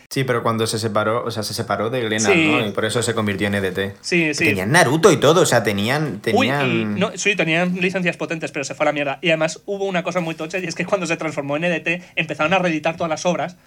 Sí, 0.10 0.24
pero 0.24 0.42
cuando 0.42 0.66
se 0.68 0.80
separó, 0.80 1.26
o 1.26 1.32
sea, 1.32 1.44
se 1.44 1.54
separó 1.54 1.90
de 1.90 2.02
Glenn, 2.02 2.22
Sí. 2.22 2.48
¿no? 2.50 2.66
Y 2.66 2.72
por 2.72 2.86
eso 2.86 3.04
se 3.04 3.14
convirtió 3.14 3.48
en 3.48 3.56
EDT. 3.56 3.96
Sí, 4.02 4.34
sí. 4.34 4.46
Tenían 4.46 4.72
Naruto 4.72 5.12
y 5.12 5.18
todo, 5.18 5.42
o 5.42 5.46
sea, 5.46 5.64
tenían. 5.64 6.14
Uy, 6.34 6.48
tenían... 6.48 6.70
y 6.72 6.86
no, 6.86 7.12
sí, 7.16 7.36
tenían 7.36 7.76
licencias 7.76 8.16
potentes, 8.16 8.52
pero 8.52 8.64
se 8.64 8.74
fue 8.74 8.86
a 8.86 8.88
la 8.88 8.94
mierda. 8.94 9.20
Y 9.22 9.28
además 9.30 9.62
hubo 9.66 9.84
una 9.86 10.04
cosa 10.04 10.22
muy 10.22 10.34
tocha, 10.34 10.60
y 10.60 10.66
es 10.66 10.76
que 10.76 10.86
cuando 10.86 11.06
se 11.08 11.18
transformó 11.18 11.58
en 11.58 11.66
EDT, 11.66 12.04
empezaron 12.16 12.54
a 12.54 12.60
reeditar 12.60 12.96
todas 12.96 13.10
las 13.10 13.26
obras 13.26 13.58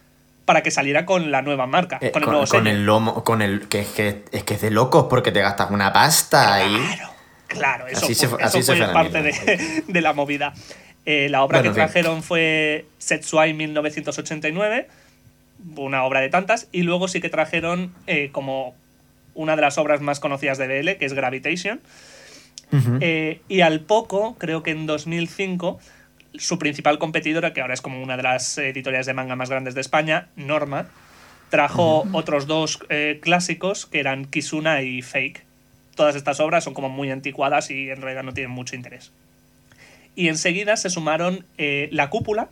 para 0.47 0.63
que 0.63 0.71
saliera 0.71 1.05
con 1.05 1.31
la 1.31 1.43
nueva 1.43 1.67
marca, 1.67 1.99
Eh, 2.01 2.11
con 2.11 2.23
el 2.23 2.29
nuevo 2.31 2.47
con 2.47 2.65
sello. 2.65 2.71
el 2.71 2.87
lomo, 2.87 3.23
con 3.23 3.43
el. 3.43 3.69
Que 3.69 3.81
es 3.81 3.89
que 3.89 4.25
es 4.33 4.43
que 4.43 4.55
es 4.55 4.61
de 4.63 4.71
locos 4.71 5.07
porque 5.11 5.31
te 5.33 5.41
gastas 5.43 5.71
una 5.71 5.93
pasta 5.93 6.55
ahí. 6.55 6.75
Claro, 6.75 7.10
claro, 7.51 7.87
eso 7.87 8.07
Así 8.07 8.27
fue, 8.27 8.43
así 8.43 8.59
eso 8.59 8.75
parte 8.93 9.23
de, 9.23 9.83
de 9.87 10.01
la 10.01 10.13
movida. 10.13 10.55
Eh, 11.07 11.29
la 11.29 11.43
obra 11.43 11.59
Bueno, 11.59 11.73
que 11.73 11.81
trajeron 11.81 12.23
fue 12.23 12.87
Setsuai 12.99 13.53
1989, 13.55 14.89
una 15.77 16.05
obra 16.05 16.21
de 16.21 16.29
tantas, 16.29 16.69
y 16.73 16.83
luego 16.83 17.09
sí 17.09 17.21
que 17.21 17.29
trajeron 17.29 17.93
eh, 18.07 18.31
como 18.33 18.75
una 19.35 19.57
de 19.57 19.63
las 19.63 19.79
obras 19.79 20.01
más 20.01 20.21
conocidas 20.21 20.59
de 20.59 20.67
BL, 20.67 20.99
que 20.99 21.05
es 21.05 21.13
Gravitation. 21.13 21.81
Eh, 23.01 23.41
y 23.49 23.63
al 23.63 23.81
poco, 23.81 24.37
creo 24.39 24.63
que 24.63 24.71
en 24.71 24.87
2005, 24.87 25.81
su 26.35 26.59
principal 26.59 27.01
competidora, 27.01 27.53
que 27.53 27.61
ahora 27.61 27.75
es 27.75 27.81
como 27.81 28.01
una 28.01 28.17
de 28.17 28.23
las 28.23 28.59
editoriales 28.59 29.07
de 29.07 29.15
manga 29.15 29.35
más 29.35 29.51
grandes 29.51 29.75
de 29.75 29.81
España, 29.81 30.29
Norma, 30.37 30.87
trajo 31.49 32.07
otros 32.13 32.47
dos 32.47 32.79
eh, 32.89 33.19
clásicos 33.21 33.87
que 33.87 34.01
eran 34.01 34.25
Kisuna 34.25 34.83
y 34.83 35.03
Fake. 35.03 35.45
Todas 36.01 36.17
estas 36.17 36.41
obras 36.41 36.65
son 36.65 36.73
como 36.73 36.89
muy 36.89 37.11
anticuadas 37.11 37.71
y 37.71 37.91
en 37.91 38.01
realidad 38.01 38.23
no 38.23 38.33
tienen 38.33 38.51
mucho 38.51 38.75
interés. 38.75 39.13
Y 40.17 40.29
enseguida 40.29 40.79
se 40.79 40.89
sumaron 40.89 41.45
eh, 41.59 41.91
La 41.93 42.09
Cúpula, 42.09 42.49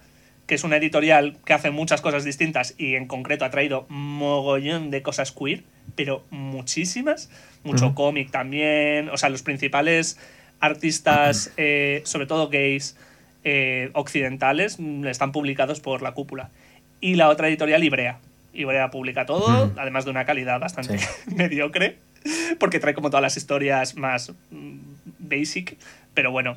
que 0.46 0.54
es 0.54 0.64
una 0.64 0.76
editorial 0.76 1.38
que 1.46 1.54
hace 1.54 1.70
muchas 1.70 2.02
cosas 2.02 2.24
distintas 2.24 2.74
y 2.76 2.94
en 2.94 3.06
concreto 3.06 3.46
ha 3.46 3.50
traído 3.50 3.86
mogollón 3.88 4.90
de 4.90 5.00
cosas 5.00 5.32
queer, 5.32 5.62
pero 5.96 6.22
muchísimas. 6.28 7.30
Mucho 7.64 7.94
cómic 7.94 8.30
también. 8.30 9.08
O 9.08 9.16
sea, 9.16 9.30
los 9.30 9.42
principales 9.42 10.18
artistas, 10.60 11.50
eh, 11.56 12.02
sobre 12.04 12.26
todo 12.26 12.50
gays, 12.50 12.98
eh, 13.44 13.88
occidentales, 13.94 14.78
mm, 14.78 15.06
están 15.06 15.32
publicados 15.32 15.80
por 15.80 16.02
La 16.02 16.12
Cúpula. 16.12 16.50
Y 17.00 17.14
la 17.14 17.30
otra 17.30 17.48
editorial, 17.48 17.82
Ibrea. 17.82 18.18
Ibrea 18.52 18.90
publica 18.90 19.24
todo, 19.24 19.68
Mm. 19.68 19.78
además 19.78 20.04
de 20.04 20.10
una 20.10 20.26
calidad 20.26 20.60
bastante 20.60 20.98
Sí. 20.98 21.06
mediocre, 21.34 21.96
porque 22.58 22.80
trae 22.80 22.94
como 22.94 23.10
todas 23.10 23.22
las 23.22 23.36
historias 23.36 23.96
más 23.96 24.32
mm, 24.50 24.78
basic, 25.18 25.76
pero 26.14 26.30
bueno, 26.30 26.56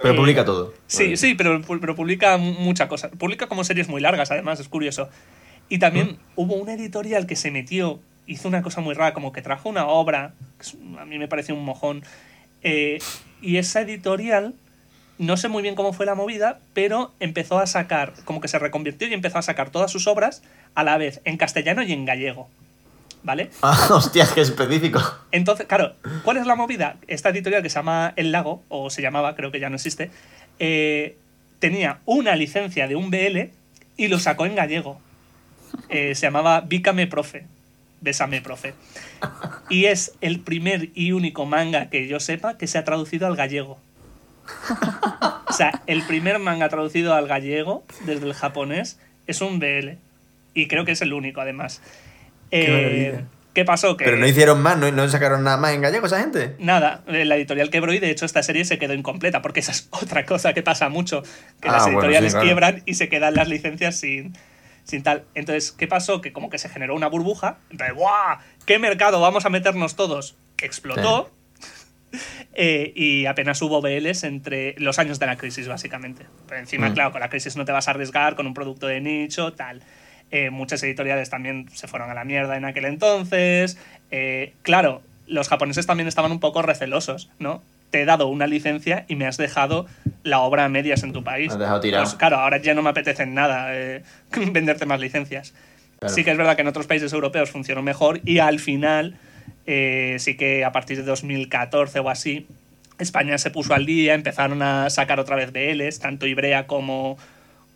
Pero 0.00 0.14
eh, 0.14 0.16
publica 0.16 0.44
todo. 0.44 0.74
Sí, 0.86 1.04
Vale. 1.04 1.16
sí, 1.16 1.34
pero, 1.34 1.62
pero 1.62 1.94
publica 1.94 2.36
mucha 2.36 2.88
cosa. 2.88 3.10
Publica 3.10 3.46
como 3.46 3.64
series 3.64 3.88
muy 3.88 4.00
largas, 4.00 4.30
además, 4.30 4.60
es 4.60 4.68
curioso. 4.68 5.08
Y 5.68 5.78
también 5.78 6.18
hubo 6.36 6.54
una 6.54 6.74
editorial 6.74 7.26
que 7.26 7.36
se 7.36 7.50
metió, 7.50 8.00
hizo 8.26 8.48
una 8.48 8.62
cosa 8.62 8.80
muy 8.80 8.94
rara, 8.94 9.14
como 9.14 9.32
que 9.32 9.40
trajo 9.42 9.68
una 9.68 9.86
obra, 9.86 10.34
que 10.58 10.98
a 10.98 11.04
mí 11.04 11.18
me 11.18 11.28
parece 11.28 11.52
un 11.52 11.64
mojón, 11.64 12.02
eh, 12.62 12.98
y 13.40 13.56
esa 13.56 13.80
editorial, 13.80 14.54
no 15.18 15.36
sé 15.36 15.48
muy 15.48 15.62
bien 15.62 15.74
cómo 15.74 15.92
fue 15.92 16.04
la 16.04 16.14
movida, 16.14 16.60
pero 16.74 17.12
empezó 17.20 17.58
a 17.58 17.66
sacar, 17.66 18.12
como 18.24 18.40
que 18.40 18.48
se 18.48 18.58
reconvirtió 18.58 19.08
y 19.08 19.14
empezó 19.14 19.38
a 19.38 19.42
sacar 19.42 19.70
todas 19.70 19.90
sus 19.90 20.06
obras 20.06 20.42
a 20.74 20.84
la 20.84 20.98
vez, 20.98 21.20
en 21.24 21.36
castellano 21.36 21.82
y 21.82 21.92
en 21.92 22.04
gallego. 22.04 22.48
¿Vale? 23.22 23.50
Ah, 23.62 23.88
hostia, 23.90 24.26
qué 24.34 24.40
específico. 24.40 25.00
Entonces, 25.30 25.66
claro, 25.66 25.94
¿cuál 26.24 26.36
es 26.36 26.46
la 26.46 26.56
movida? 26.56 26.96
Esta 27.06 27.30
editorial 27.30 27.62
que 27.62 27.70
se 27.70 27.76
llama 27.76 28.12
El 28.16 28.32
Lago, 28.32 28.62
o 28.68 28.90
se 28.90 29.02
llamaba, 29.02 29.34
creo 29.36 29.52
que 29.52 29.60
ya 29.60 29.70
no 29.70 29.76
existe, 29.76 30.10
eh, 30.58 31.16
tenía 31.58 32.00
una 32.04 32.34
licencia 32.36 32.88
de 32.88 32.96
un 32.96 33.10
BL 33.10 33.50
y 33.96 34.08
lo 34.08 34.18
sacó 34.18 34.46
en 34.46 34.56
gallego. 34.56 35.00
Eh, 35.88 36.14
se 36.14 36.22
llamaba 36.26 36.60
Bícame 36.62 37.06
Profe. 37.06 37.46
Bésame 38.00 38.40
Profe. 38.40 38.74
Y 39.70 39.84
es 39.84 40.12
el 40.20 40.40
primer 40.40 40.90
y 40.94 41.12
único 41.12 41.46
manga 41.46 41.88
que 41.88 42.08
yo 42.08 42.18
sepa 42.18 42.58
que 42.58 42.66
se 42.66 42.78
ha 42.78 42.84
traducido 42.84 43.28
al 43.28 43.36
gallego. 43.36 43.78
O 45.48 45.52
sea, 45.52 45.82
el 45.86 46.02
primer 46.02 46.38
manga 46.40 46.68
traducido 46.68 47.14
al 47.14 47.28
gallego 47.28 47.84
desde 48.04 48.26
el 48.26 48.34
japonés 48.34 48.98
es 49.26 49.40
un 49.40 49.60
BL. 49.60 49.90
Y 50.54 50.66
creo 50.66 50.84
que 50.84 50.92
es 50.92 51.02
el 51.02 51.12
único, 51.12 51.40
además. 51.40 51.80
Qué 52.52 53.08
Eh. 53.08 53.24
¿Qué 53.54 53.64
pasó? 53.66 53.98
Que 53.98 54.06
Pero 54.06 54.16
no 54.16 54.26
hicieron 54.26 54.62
más, 54.62 54.78
no, 54.78 54.90
no 54.92 55.06
sacaron 55.10 55.44
nada 55.44 55.58
más 55.58 55.72
en 55.74 55.82
gallego 55.82 56.06
esa 56.06 56.20
gente. 56.20 56.56
Nada, 56.58 57.02
eh, 57.06 57.26
la 57.26 57.36
editorial 57.36 57.68
quebró 57.68 57.92
y 57.92 57.98
de 57.98 58.08
hecho 58.10 58.24
esta 58.24 58.42
serie 58.42 58.64
se 58.64 58.78
quedó 58.78 58.94
incompleta, 58.94 59.42
porque 59.42 59.60
esa 59.60 59.72
es 59.72 59.88
otra 59.90 60.24
cosa 60.24 60.54
que 60.54 60.62
pasa 60.62 60.88
mucho, 60.88 61.22
que 61.60 61.68
Ah, 61.68 61.72
las 61.72 61.82
bueno, 61.82 61.98
editoriales 61.98 62.32
sí, 62.32 62.36
claro. 62.36 62.46
quiebran 62.46 62.82
y 62.86 62.94
se 62.94 63.08
quedan 63.10 63.34
las 63.34 63.48
licencias 63.48 63.96
sin, 64.00 64.32
sin 64.84 65.02
tal. 65.02 65.24
Entonces, 65.34 65.72
¿qué 65.72 65.86
pasó? 65.86 66.22
Que 66.22 66.32
como 66.32 66.48
que 66.48 66.56
se 66.56 66.70
generó 66.70 66.94
una 66.94 67.08
burbuja, 67.08 67.58
en 67.70 67.76
plan, 67.76 67.94
¡guau! 67.94 68.38
¿Qué 68.64 68.78
mercado? 68.78 69.20
Vamos 69.20 69.44
a 69.44 69.50
meternos 69.50 69.96
todos. 69.96 70.34
Explotó. 70.62 71.30
eh, 72.54 72.92
y 72.94 73.26
apenas 73.26 73.60
hubo 73.62 73.80
BLs 73.82 74.24
entre 74.24 74.74
los 74.78 74.98
años 74.98 75.18
de 75.18 75.26
la 75.26 75.36
crisis, 75.36 75.68
básicamente. 75.68 76.24
Pero 76.48 76.60
encima, 76.60 76.88
Mm. 76.88 76.94
claro, 76.94 77.12
con 77.12 77.20
la 77.20 77.28
crisis 77.28 77.56
no 77.56 77.64
te 77.66 77.72
vas 77.72 77.88
a 77.88 77.90
arriesgar 77.92 78.34
con 78.34 78.46
un 78.46 78.54
producto 78.54 78.86
de 78.86 79.00
nicho, 79.00 79.52
tal. 79.52 79.82
Eh, 80.32 80.48
muchas 80.48 80.82
editoriales 80.82 81.28
también 81.28 81.68
se 81.74 81.86
fueron 81.86 82.10
a 82.10 82.14
la 82.14 82.24
mierda 82.24 82.56
en 82.56 82.64
aquel 82.64 82.86
entonces. 82.86 83.76
Eh, 84.10 84.54
claro, 84.62 85.02
los 85.26 85.50
japoneses 85.50 85.86
también 85.86 86.08
estaban 86.08 86.32
un 86.32 86.40
poco 86.40 86.62
recelosos, 86.62 87.30
¿no? 87.38 87.62
Te 87.90 88.00
he 88.00 88.04
dado 88.06 88.28
una 88.28 88.46
licencia 88.46 89.04
y 89.08 89.16
me 89.16 89.26
has 89.26 89.36
dejado 89.36 89.86
la 90.22 90.40
obra 90.40 90.64
a 90.64 90.70
medias 90.70 91.02
en 91.02 91.12
tu 91.12 91.22
país. 91.22 91.48
Me 91.48 91.52
has 91.52 91.58
dejado 91.60 91.80
tirado. 91.80 92.04
Pues 92.04 92.14
claro, 92.14 92.38
ahora 92.38 92.56
ya 92.56 92.72
no 92.72 92.80
me 92.80 92.88
apetece 92.88 93.24
en 93.24 93.34
nada 93.34 93.76
eh, 93.76 94.02
venderte 94.52 94.86
más 94.86 95.00
licencias. 95.00 95.52
Claro. 95.98 96.14
Sí 96.14 96.24
que 96.24 96.30
es 96.30 96.38
verdad 96.38 96.56
que 96.56 96.62
en 96.62 96.68
otros 96.68 96.86
países 96.86 97.12
europeos 97.12 97.50
funcionó 97.50 97.82
mejor 97.82 98.22
y 98.24 98.38
al 98.38 98.58
final, 98.58 99.18
sí 99.66 100.36
que 100.36 100.64
a 100.64 100.72
partir 100.72 100.96
de 100.96 101.04
2014 101.04 102.00
o 102.00 102.08
así, 102.08 102.46
España 102.98 103.36
se 103.36 103.50
puso 103.50 103.74
al 103.74 103.84
día, 103.84 104.14
empezaron 104.14 104.62
a 104.62 104.88
sacar 104.88 105.20
otra 105.20 105.36
vez 105.36 105.52
BLs, 105.52 106.00
tanto 106.00 106.26
Ibrea 106.26 106.66
como, 106.66 107.18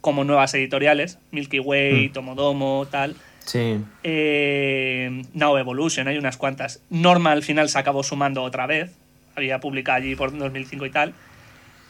como 0.06 0.22
nuevas 0.22 0.54
editoriales, 0.54 1.18
Milky 1.32 1.58
Way, 1.58 2.10
Mm. 2.10 2.12
Tomodomo, 2.12 2.86
tal. 2.88 3.16
Sí. 3.44 3.78
Eh, 4.04 5.22
Now 5.34 5.56
Evolution, 5.58 6.06
hay 6.06 6.16
unas 6.16 6.36
cuantas. 6.36 6.80
Norma 6.90 7.32
al 7.32 7.42
final 7.42 7.68
se 7.68 7.76
acabó 7.80 8.04
sumando 8.04 8.44
otra 8.44 8.68
vez, 8.68 8.92
había 9.34 9.58
publicado 9.58 9.98
allí 9.98 10.14
por 10.14 10.30
2005 10.36 10.86
y 10.86 10.90
tal. 10.90 11.12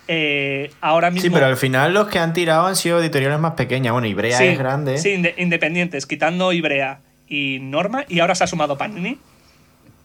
Eh, 0.09 0.70
ahora 0.80 1.10
mismo... 1.10 1.24
Sí, 1.24 1.30
pero 1.30 1.44
al 1.44 1.59
final 1.59 1.93
los 1.93 2.09
que 2.09 2.18
han 2.18 2.32
tirado 2.32 2.66
han 2.66 2.76
sido 2.76 3.01
editoriales 3.01 3.38
más 3.38 3.52
pequeñas. 3.52 3.93
Bueno, 3.93 4.06
Ibrea 4.06 4.38
Sí, 4.38 4.44
es 4.44 4.59
grande. 4.59 4.97
Sí, 4.97 5.10
inde- 5.10 5.34
independientes, 5.36 6.06
quitando 6.06 6.52
Ibrea 6.55 7.01
y 7.28 7.59
Norma, 7.60 8.06
y 8.09 8.20
ahora 8.20 8.34
se 8.34 8.44
ha 8.44 8.47
sumado 8.47 8.78
Panini. 8.78 9.18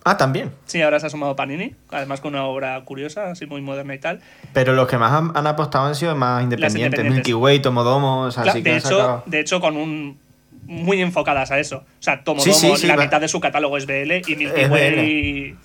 Ah, 0.03 0.17
también. 0.17 0.51
Sí, 0.65 0.81
ahora 0.81 0.99
se 0.99 1.05
ha 1.05 1.09
sumado 1.11 1.35
Panini, 1.35 1.75
además 1.91 2.21
con 2.21 2.33
una 2.33 2.45
obra 2.45 2.79
curiosa, 2.85 3.29
así 3.31 3.45
muy 3.45 3.61
moderna 3.61 3.93
y 3.93 3.99
tal. 3.99 4.19
Pero 4.53 4.73
los 4.73 4.87
que 4.87 4.97
más 4.97 5.11
han, 5.11 5.31
han 5.37 5.45
apostado 5.45 5.85
han 5.85 5.95
sido 5.95 6.15
más 6.15 6.41
independientes. 6.43 6.85
independientes. 6.99 7.15
Milky 7.27 7.33
Way, 7.33 7.59
Tomodomo, 7.59 8.21
o 8.23 8.31
sea, 8.31 8.43
Cla- 8.43 8.53
sí 8.53 8.63
que 8.63 8.71
de, 8.71 8.77
hecho, 8.77 8.89
sacado- 8.89 9.23
de 9.27 9.39
hecho, 9.39 9.59
con 9.61 9.77
un. 9.77 10.19
Muy 10.65 11.01
enfocadas 11.01 11.51
a 11.51 11.59
eso. 11.59 11.77
O 11.77 11.83
sea, 12.03 12.23
Tomodomo, 12.23 12.53
Sí, 12.53 12.71
sí, 12.77 12.87
la 12.87 12.95
va- 12.95 13.03
mitad 13.03 13.19
de 13.19 13.27
su 13.27 13.39
catálogo 13.39 13.77
es 13.77 13.85
BL 13.85 14.21
y 14.27 14.35
Milky 14.35 14.65
Way 14.65 15.55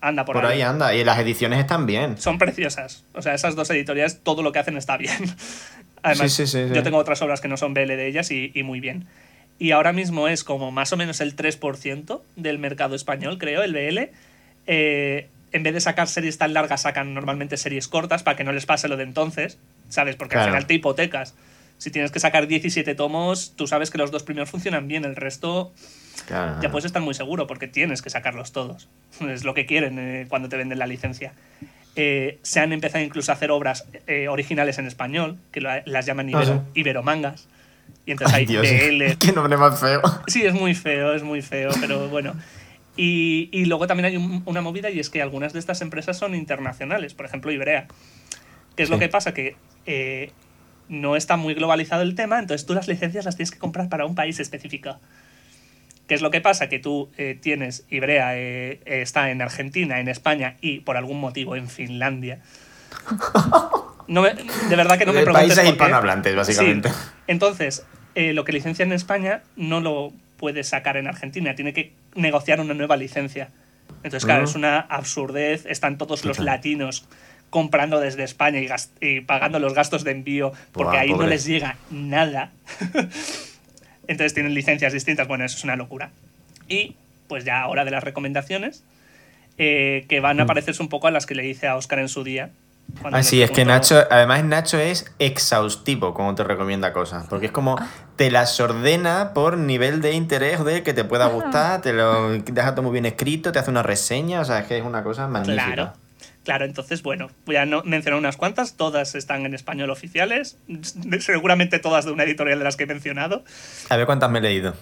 anda 0.00 0.24
por, 0.24 0.34
Por 0.36 0.46
ahí 0.46 0.56
ahí. 0.58 0.62
anda. 0.62 0.94
Y 0.94 1.04
las 1.04 1.18
ediciones 1.18 1.58
están 1.58 1.86
bien. 1.86 2.16
Son 2.18 2.38
preciosas. 2.38 3.04
O 3.14 3.22
sea, 3.22 3.34
esas 3.34 3.56
dos 3.56 3.68
editoriales, 3.70 4.20
todo 4.22 4.42
lo 4.42 4.52
que 4.52 4.58
hacen 4.60 4.76
está 4.76 4.96
bien. 4.96 5.16
Además, 6.02 6.32
Sí, 6.32 6.46
sí, 6.46 6.52
sí, 6.52 6.68
sí. 6.68 6.74
yo 6.74 6.82
tengo 6.82 6.98
otras 6.98 7.20
obras 7.22 7.40
que 7.40 7.48
no 7.48 7.56
son 7.56 7.74
BL 7.74 7.86
de 7.96 8.06
ellas 8.06 8.30
y, 8.30 8.52
y 8.54 8.62
muy 8.62 8.78
bien. 8.80 9.06
Y 9.58 9.70
ahora 9.70 9.92
mismo 9.92 10.28
es 10.28 10.44
como 10.44 10.70
más 10.70 10.92
o 10.92 10.96
menos 10.96 11.20
el 11.20 11.34
3% 11.34 12.22
del 12.36 12.58
mercado 12.58 12.94
español, 12.94 13.38
creo, 13.38 13.62
el 13.62 13.72
BL. 13.72 14.10
Eh, 14.66 15.28
en 15.52 15.62
vez 15.62 15.72
de 15.72 15.80
sacar 15.80 16.08
series 16.08 16.36
tan 16.38 16.52
largas, 16.52 16.82
sacan 16.82 17.14
normalmente 17.14 17.56
series 17.56 17.88
cortas 17.88 18.22
para 18.22 18.36
que 18.36 18.44
no 18.44 18.52
les 18.52 18.66
pase 18.66 18.88
lo 18.88 18.96
de 18.96 19.04
entonces, 19.04 19.58
¿sabes? 19.88 20.16
Porque 20.16 20.34
al 20.34 20.40
Claro. 20.40 20.52
final 20.52 20.66
te 20.66 20.74
hipotecas. 20.74 21.34
Si 21.78 21.90
tienes 21.90 22.10
que 22.10 22.20
sacar 22.20 22.46
17 22.46 22.94
tomos, 22.94 23.52
tú 23.56 23.66
sabes 23.66 23.90
que 23.90 23.98
los 23.98 24.10
dos 24.10 24.22
primeros 24.22 24.50
funcionan 24.50 24.88
bien, 24.88 25.04
el 25.04 25.16
resto 25.16 25.72
Claro. 26.26 26.60
ya 26.60 26.70
puedes 26.70 26.84
estar 26.86 27.00
muy 27.02 27.14
seguro 27.14 27.46
porque 27.46 27.68
tienes 27.68 28.02
que 28.02 28.10
sacarlos 28.10 28.52
todos. 28.52 28.88
Es 29.20 29.44
lo 29.44 29.54
que 29.54 29.64
quieren 29.66 29.98
eh, 29.98 30.26
cuando 30.28 30.48
te 30.50 30.56
venden 30.56 30.78
la 30.78 30.86
licencia. 30.86 31.32
Eh, 31.94 32.38
se 32.42 32.60
han 32.60 32.72
empezado 32.74 33.02
incluso 33.02 33.32
a 33.32 33.36
hacer 33.36 33.50
obras 33.50 33.86
eh, 34.06 34.28
originales 34.28 34.78
en 34.78 34.86
español, 34.86 35.38
que 35.52 35.62
lo- 35.62 35.70
las 35.86 36.04
llaman 36.04 36.26
Ah, 36.28 36.42
ibero, 36.42 36.64
iberomangas. 36.74 37.46
Y 38.06 38.12
entonces 38.12 38.34
Ay, 38.34 38.40
hay 38.42 38.46
Dios, 38.46 38.62
BL. 38.62 39.18
qué 39.18 39.32
nombre 39.32 39.56
más 39.58 39.78
feo. 39.80 40.00
Sí, 40.28 40.42
es 40.46 40.54
muy 40.54 40.74
feo, 40.74 41.12
es 41.14 41.22
muy 41.22 41.42
feo, 41.42 41.70
pero 41.80 42.08
bueno. 42.08 42.34
Y, 42.96 43.50
y 43.52 43.66
luego 43.66 43.86
también 43.86 44.06
hay 44.06 44.16
un- 44.16 44.42
una 44.46 44.62
movida 44.62 44.88
y 44.90 45.00
es 45.00 45.10
que 45.10 45.20
algunas 45.20 45.52
de 45.52 45.58
estas 45.58 45.82
empresas 45.82 46.16
son 46.16 46.34
internacionales, 46.34 47.12
por 47.12 47.26
ejemplo 47.26 47.50
Ibrea. 47.52 47.88
¿Qué 48.76 48.82
es 48.84 48.88
lo 48.90 48.96
Sí. 48.96 49.00
que 49.00 49.08
pasa? 49.08 49.34
Que 49.34 49.56
eh, 49.86 50.30
no 50.88 51.16
está 51.16 51.36
muy 51.36 51.52
globalizado 51.54 52.02
el 52.02 52.14
tema, 52.14 52.38
entonces 52.38 52.64
tú 52.66 52.74
las 52.74 52.86
licencias 52.88 53.24
las 53.24 53.36
tienes 53.36 53.50
que 53.50 53.58
comprar 53.58 53.88
para 53.88 54.06
un 54.06 54.14
país 54.14 54.38
específico. 54.40 54.98
¿Qué 56.06 56.14
es 56.14 56.22
lo 56.22 56.30
que 56.30 56.40
pasa? 56.40 56.68
Que 56.68 56.78
tú 56.78 57.10
eh, 57.18 57.36
tienes, 57.40 57.84
Ibrea 57.90 58.38
eh, 58.38 58.80
eh, 58.86 59.02
está 59.02 59.30
en 59.32 59.42
Argentina, 59.42 59.98
en 59.98 60.06
España 60.08 60.56
y 60.60 60.78
por 60.80 60.96
algún 60.96 61.18
motivo 61.18 61.56
en 61.56 61.68
Finlandia. 61.68 62.40
No 64.08 64.22
me- 64.22 64.34
de 64.34 64.76
verdad 64.76 64.98
que 64.98 65.06
no 65.06 65.12
me 65.12 65.22
preguntes 65.22 65.54
países 65.54 65.72
hispanohablantes, 65.72 66.34
básicamente. 66.36 66.88
Sí. 66.90 66.94
Entonces, 67.26 67.84
eh, 68.14 68.32
lo 68.32 68.44
que 68.44 68.52
licencia 68.52 68.84
en 68.84 68.92
España 68.92 69.42
no 69.56 69.80
lo 69.80 70.12
puede 70.36 70.62
sacar 70.64 70.96
en 70.96 71.06
Argentina, 71.06 71.54
tiene 71.54 71.72
que 71.72 71.92
negociar 72.14 72.60
una 72.60 72.74
nueva 72.74 72.96
licencia. 72.96 73.48
Entonces, 74.02 74.24
claro, 74.24 74.42
Ah. 74.42 74.44
es 74.44 74.54
una 74.54 74.78
absurdez. 74.80 75.64
Están 75.66 75.98
todos 75.98 76.24
los 76.24 76.38
latinos 76.38 77.06
comprando 77.50 78.00
desde 78.00 78.22
España 78.24 78.60
y, 79.00 79.20
pagando 79.20 79.58
los 79.58 79.72
gastos 79.74 80.04
de 80.04 80.10
envío 80.12 80.52
porque 80.72 80.98
ahí 80.98 81.10
no 81.12 81.26
les 81.26 81.44
llega 81.46 81.76
nada. 81.90 82.50
Entonces 84.08 84.34
tienen 84.34 84.54
licencias 84.54 84.92
distintas. 84.92 85.26
Bueno, 85.26 85.44
eso 85.44 85.56
es 85.56 85.64
una 85.64 85.76
locura. 85.76 86.10
Y 86.68 86.94
pues 87.28 87.44
ya 87.44 87.60
ahora 87.60 87.84
de 87.84 87.90
las 87.90 88.04
recomendaciones, 88.04 88.84
eh, 89.58 90.04
que 90.08 90.20
van 90.20 90.38
a 90.40 90.44
Mm. 90.44 90.46
parecerse 90.48 90.82
un 90.82 90.88
poco 90.88 91.06
a 91.08 91.10
las 91.10 91.26
que 91.26 91.34
le 91.34 91.46
hice 91.46 91.66
a 91.66 91.76
Oscar 91.76 91.98
en 91.98 92.08
su 92.08 92.22
día. 92.24 92.50
Cuando 93.00 93.16
Ah, 93.16 93.20
le 93.20 93.24
sí, 93.24 93.42
es 93.42 93.50
que 93.50 93.64
Nacho, 93.64 94.04
además 94.10 94.44
Nacho 94.44 94.78
es 94.78 95.12
exhaustivo 95.18 96.14
cuando 96.14 96.34
te 96.34 96.44
recomienda 96.44 96.92
cosas, 96.92 97.26
porque 97.28 97.46
es 97.46 97.52
como 97.52 97.76
te 98.16 98.30
las 98.30 98.58
ordena 98.60 99.32
por 99.34 99.58
nivel 99.58 100.00
de 100.00 100.12
interés 100.12 100.64
de 100.64 100.82
que 100.82 100.94
te 100.94 101.04
pueda 101.04 101.26
gustar, 101.26 101.82
te 101.82 101.92
lo 101.92 102.30
deja 102.30 102.74
todo 102.74 102.82
muy 102.82 102.92
bien 102.92 103.06
escrito, 103.06 103.52
te 103.52 103.58
hace 103.58 103.70
una 103.70 103.82
reseña, 103.82 104.40
o 104.40 104.44
sea, 104.44 104.60
es 104.60 104.66
que 104.66 104.78
es 104.78 104.84
una 104.84 105.02
cosa 105.02 105.28
magnífica. 105.28 105.74
Claro. 105.74 105.92
Claro, 106.44 106.64
entonces, 106.64 107.02
bueno, 107.02 107.28
voy 107.44 107.56
a 107.56 107.66
no 107.66 107.82
mencionar 107.82 108.20
unas 108.20 108.36
cuantas, 108.36 108.74
todas 108.74 109.16
están 109.16 109.44
en 109.46 109.52
español 109.52 109.90
oficiales, 109.90 110.58
seguramente 111.18 111.80
todas 111.80 112.04
de 112.04 112.12
una 112.12 112.22
editorial 112.22 112.60
de 112.60 112.64
las 112.64 112.76
que 112.76 112.84
he 112.84 112.86
mencionado, 112.86 113.42
A 113.88 113.96
ver 113.96 114.06
cuántas 114.06 114.30
me 114.30 114.38
he 114.38 114.42
leído. 114.42 114.74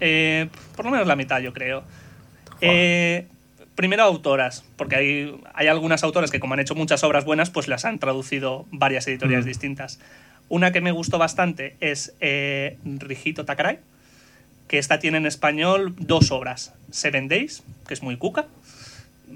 Eh, 0.00 0.48
por 0.76 0.86
lo 0.86 0.90
menos 0.90 1.06
la 1.06 1.14
mitad, 1.14 1.40
yo 1.40 1.52
creo. 1.52 1.84
Eh, 2.62 3.28
primero, 3.78 4.02
autoras, 4.02 4.64
porque 4.74 4.96
hay, 4.96 5.40
hay 5.54 5.68
algunas 5.68 6.02
autoras 6.02 6.32
que 6.32 6.40
como 6.40 6.54
han 6.54 6.58
hecho 6.60 6.74
muchas 6.74 7.04
obras 7.04 7.24
buenas, 7.24 7.48
pues 7.50 7.68
las 7.68 7.84
han 7.84 8.00
traducido 8.00 8.66
varias 8.72 9.06
editoriales 9.06 9.44
Mm. 9.44 9.48
distintas. 9.48 10.00
Una 10.48 10.72
que 10.72 10.80
me 10.80 10.90
gustó 10.90 11.16
bastante 11.16 11.76
es 11.78 12.12
eh, 12.20 12.76
Rijito 12.84 13.44
Takarai, 13.44 13.78
que 14.66 14.78
esta 14.78 14.98
tiene 14.98 15.18
en 15.18 15.26
español 15.26 15.94
dos 15.96 16.32
obras. 16.32 16.74
Seven 16.90 17.28
Days, 17.28 17.62
que 17.86 17.94
es 17.94 18.02
muy 18.02 18.16
cuca, 18.16 18.46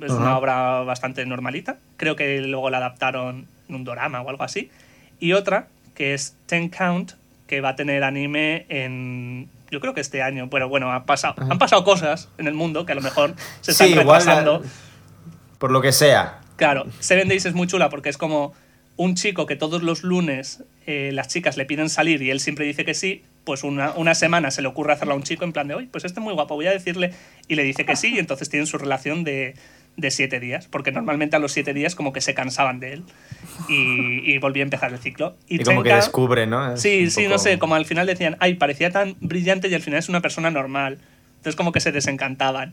es 0.03 0.11
una 0.11 0.37
obra 0.37 0.81
bastante 0.83 1.25
normalita. 1.25 1.77
Creo 1.97 2.17
que 2.17 2.41
luego 2.41 2.69
la 2.69 2.79
adaptaron 2.79 3.47
en 3.69 3.75
un 3.77 3.85
dorama 3.85 4.23
o 4.23 4.29
algo 4.29 4.43
así. 4.43 4.71
Y 5.21 5.35
otra, 5.35 5.69
que 5.95 6.15
es 6.15 6.35
Ten 6.47 6.69
Count, 6.69 7.13
que 7.47 7.61
va 7.61 7.69
a 7.71 7.77
tener 7.77 8.03
anime 8.03 8.67
en. 8.69 9.49
Yo 9.73 9.81
creo 9.81 9.95
que 9.95 10.03
este 10.03 10.23
año. 10.23 10.49
Pero 10.51 10.69
bueno, 10.69 10.93
ha 10.93 11.05
pasado, 11.05 11.35
han 11.51 11.59
pasado 11.59 11.83
cosas 11.83 12.29
en 12.39 12.47
el 12.47 12.55
mundo 12.55 12.87
que 12.87 12.93
a 12.93 12.95
lo 12.95 13.01
mejor 13.01 13.35
se 13.63 13.73
están 13.73 13.89
Sí, 13.89 13.95
igual 13.95 14.21
retrasando. 14.21 14.63
Por 15.59 15.73
lo 15.73 15.81
que 15.81 15.93
sea. 15.93 16.41
Claro, 16.57 16.87
Seven 17.01 17.27
Days 17.29 17.47
es 17.47 17.55
muy 17.55 17.67
chula 17.67 17.89
porque 17.89 18.11
es 18.11 18.19
como 18.19 18.55
un 18.97 19.15
chico 19.15 19.47
que 19.47 19.57
todos 19.57 19.83
los 19.83 20.03
lunes 20.03 20.63
eh, 20.87 21.11
las 21.13 21.29
chicas 21.29 21.57
le 21.57 21.65
piden 21.65 21.89
salir 21.89 22.21
y 22.23 22.31
él 22.31 22.41
siempre 22.41 22.67
dice 22.67 22.85
que 22.85 22.93
sí, 22.93 23.25
pues 23.45 23.65
una, 23.65 23.93
una 23.93 24.15
semana 24.15 24.51
se 24.51 24.61
le 24.61 24.69
ocurre 24.69 24.93
hacerlo 24.93 25.15
a 25.15 25.17
un 25.17 25.23
chico 25.23 25.45
en 25.45 25.53
plan 25.53 25.67
de, 25.67 25.75
oye, 25.75 25.89
pues 25.91 26.05
este 26.05 26.21
es 26.21 26.25
muy 26.25 26.35
guapo, 26.35 26.55
voy 26.55 26.67
a 26.67 26.73
decirle, 26.73 27.13
y 27.49 27.55
le 27.55 27.63
dice 27.63 27.87
que 27.87 27.97
sí, 27.97 28.15
y 28.15 28.19
entonces 28.19 28.51
tienen 28.51 28.67
su 28.67 28.79
relación 28.79 29.25
de, 29.25 29.55
de 29.97 30.11
siete 30.11 30.41
días, 30.41 30.69
porque 30.69 30.91
normalmente 30.93 31.37
a 31.37 31.39
los 31.39 31.53
siete 31.53 31.75
días 31.75 31.95
como 31.95 32.13
que 32.13 32.21
se 32.21 32.35
cansaban 32.35 32.81
de 32.81 32.95
él 32.95 33.05
y, 33.69 34.33
y 34.33 34.39
volvía 34.39 34.63
a 34.63 34.65
empezar 34.65 34.93
el 34.93 34.99
ciclo. 34.99 35.37
Y, 35.49 35.59
como 35.63 35.83
que 35.83 35.93
descubre, 35.95 36.47
¿no? 36.47 36.75
Es 36.75 36.81
Sí, 36.81 37.11
sí, 37.11 37.23
poco- 37.25 37.33
no 37.35 37.39
sé, 37.39 37.59
como 37.59 37.75
al 37.75 37.85
final 37.85 38.07
decían, 38.07 38.37
ay, 38.41 38.55
parecía 38.55 38.91
tan 38.91 39.17
brillante 39.21 39.69
y 39.69 39.75
al 39.75 39.83
final 39.83 39.99
es 39.99 40.09
una 40.09 40.21
persona 40.21 40.51
normal. 40.51 40.99
Entonces 41.37 41.57
como 41.57 41.73
que 41.73 41.81
se 41.81 41.93
desencantaban. 41.93 42.73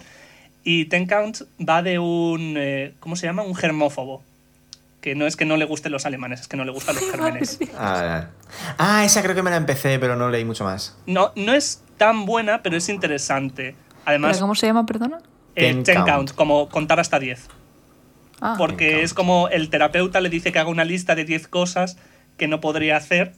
Y 0.64 0.86
Ten 0.86 1.08
Count 1.08 1.42
va 1.68 1.82
de 1.82 2.00
un, 2.00 2.56
eh, 2.58 2.94
¿cómo 3.00 3.16
se 3.16 3.26
llama? 3.28 3.44
Un 3.44 3.56
germófobo. 3.56 4.24
Que 5.02 5.16
no 5.16 5.26
es 5.26 5.36
que 5.38 5.46
no 5.46 5.56
le 5.56 5.64
gusten 5.66 5.92
los 5.94 6.06
alemanes, 6.06 6.42
es 6.42 6.48
que 6.50 6.58
no 6.58 6.66
le 6.66 6.72
gustan 6.72 6.96
los 6.96 7.04
gérmenes. 7.12 7.60
Ah, 7.78 8.28
ah, 8.78 9.06
esa 9.06 9.22
creo 9.24 9.34
que 9.36 9.42
me 9.44 9.50
la 9.50 9.56
empecé, 9.58 9.98
pero 10.00 10.16
no 10.16 10.30
leí 10.30 10.44
mucho 10.46 10.64
más. 10.66 10.98
No, 11.06 11.32
no 11.36 11.54
es 11.54 11.82
tan 11.98 12.26
buena, 12.26 12.62
pero 12.64 12.76
es 12.78 12.90
interesante. 12.90 13.76
¿Pero 13.90 14.02
Además, 14.06 14.40
¿Cómo 14.40 14.56
se 14.56 14.68
llama, 14.68 14.86
perdona? 14.86 15.20
Eh, 15.56 15.62
Ten 15.74 15.84
ten 15.84 15.96
count. 15.96 16.10
count, 16.10 16.32
como 16.34 16.70
contar 16.70 17.00
hasta 17.00 17.20
10. 17.20 17.48
Ah, 18.42 18.56
Porque 18.58 19.04
es 19.04 19.14
como 19.14 19.50
el 19.50 19.70
terapeuta 19.70 20.22
le 20.22 20.30
dice 20.30 20.52
que 20.52 20.60
haga 20.60 20.70
una 20.70 20.86
lista 20.86 21.16
de 21.16 21.26
10 21.26 21.48
cosas 21.50 21.98
que 22.38 22.48
no 22.48 22.62
podría 22.62 22.96
hacer 22.98 23.34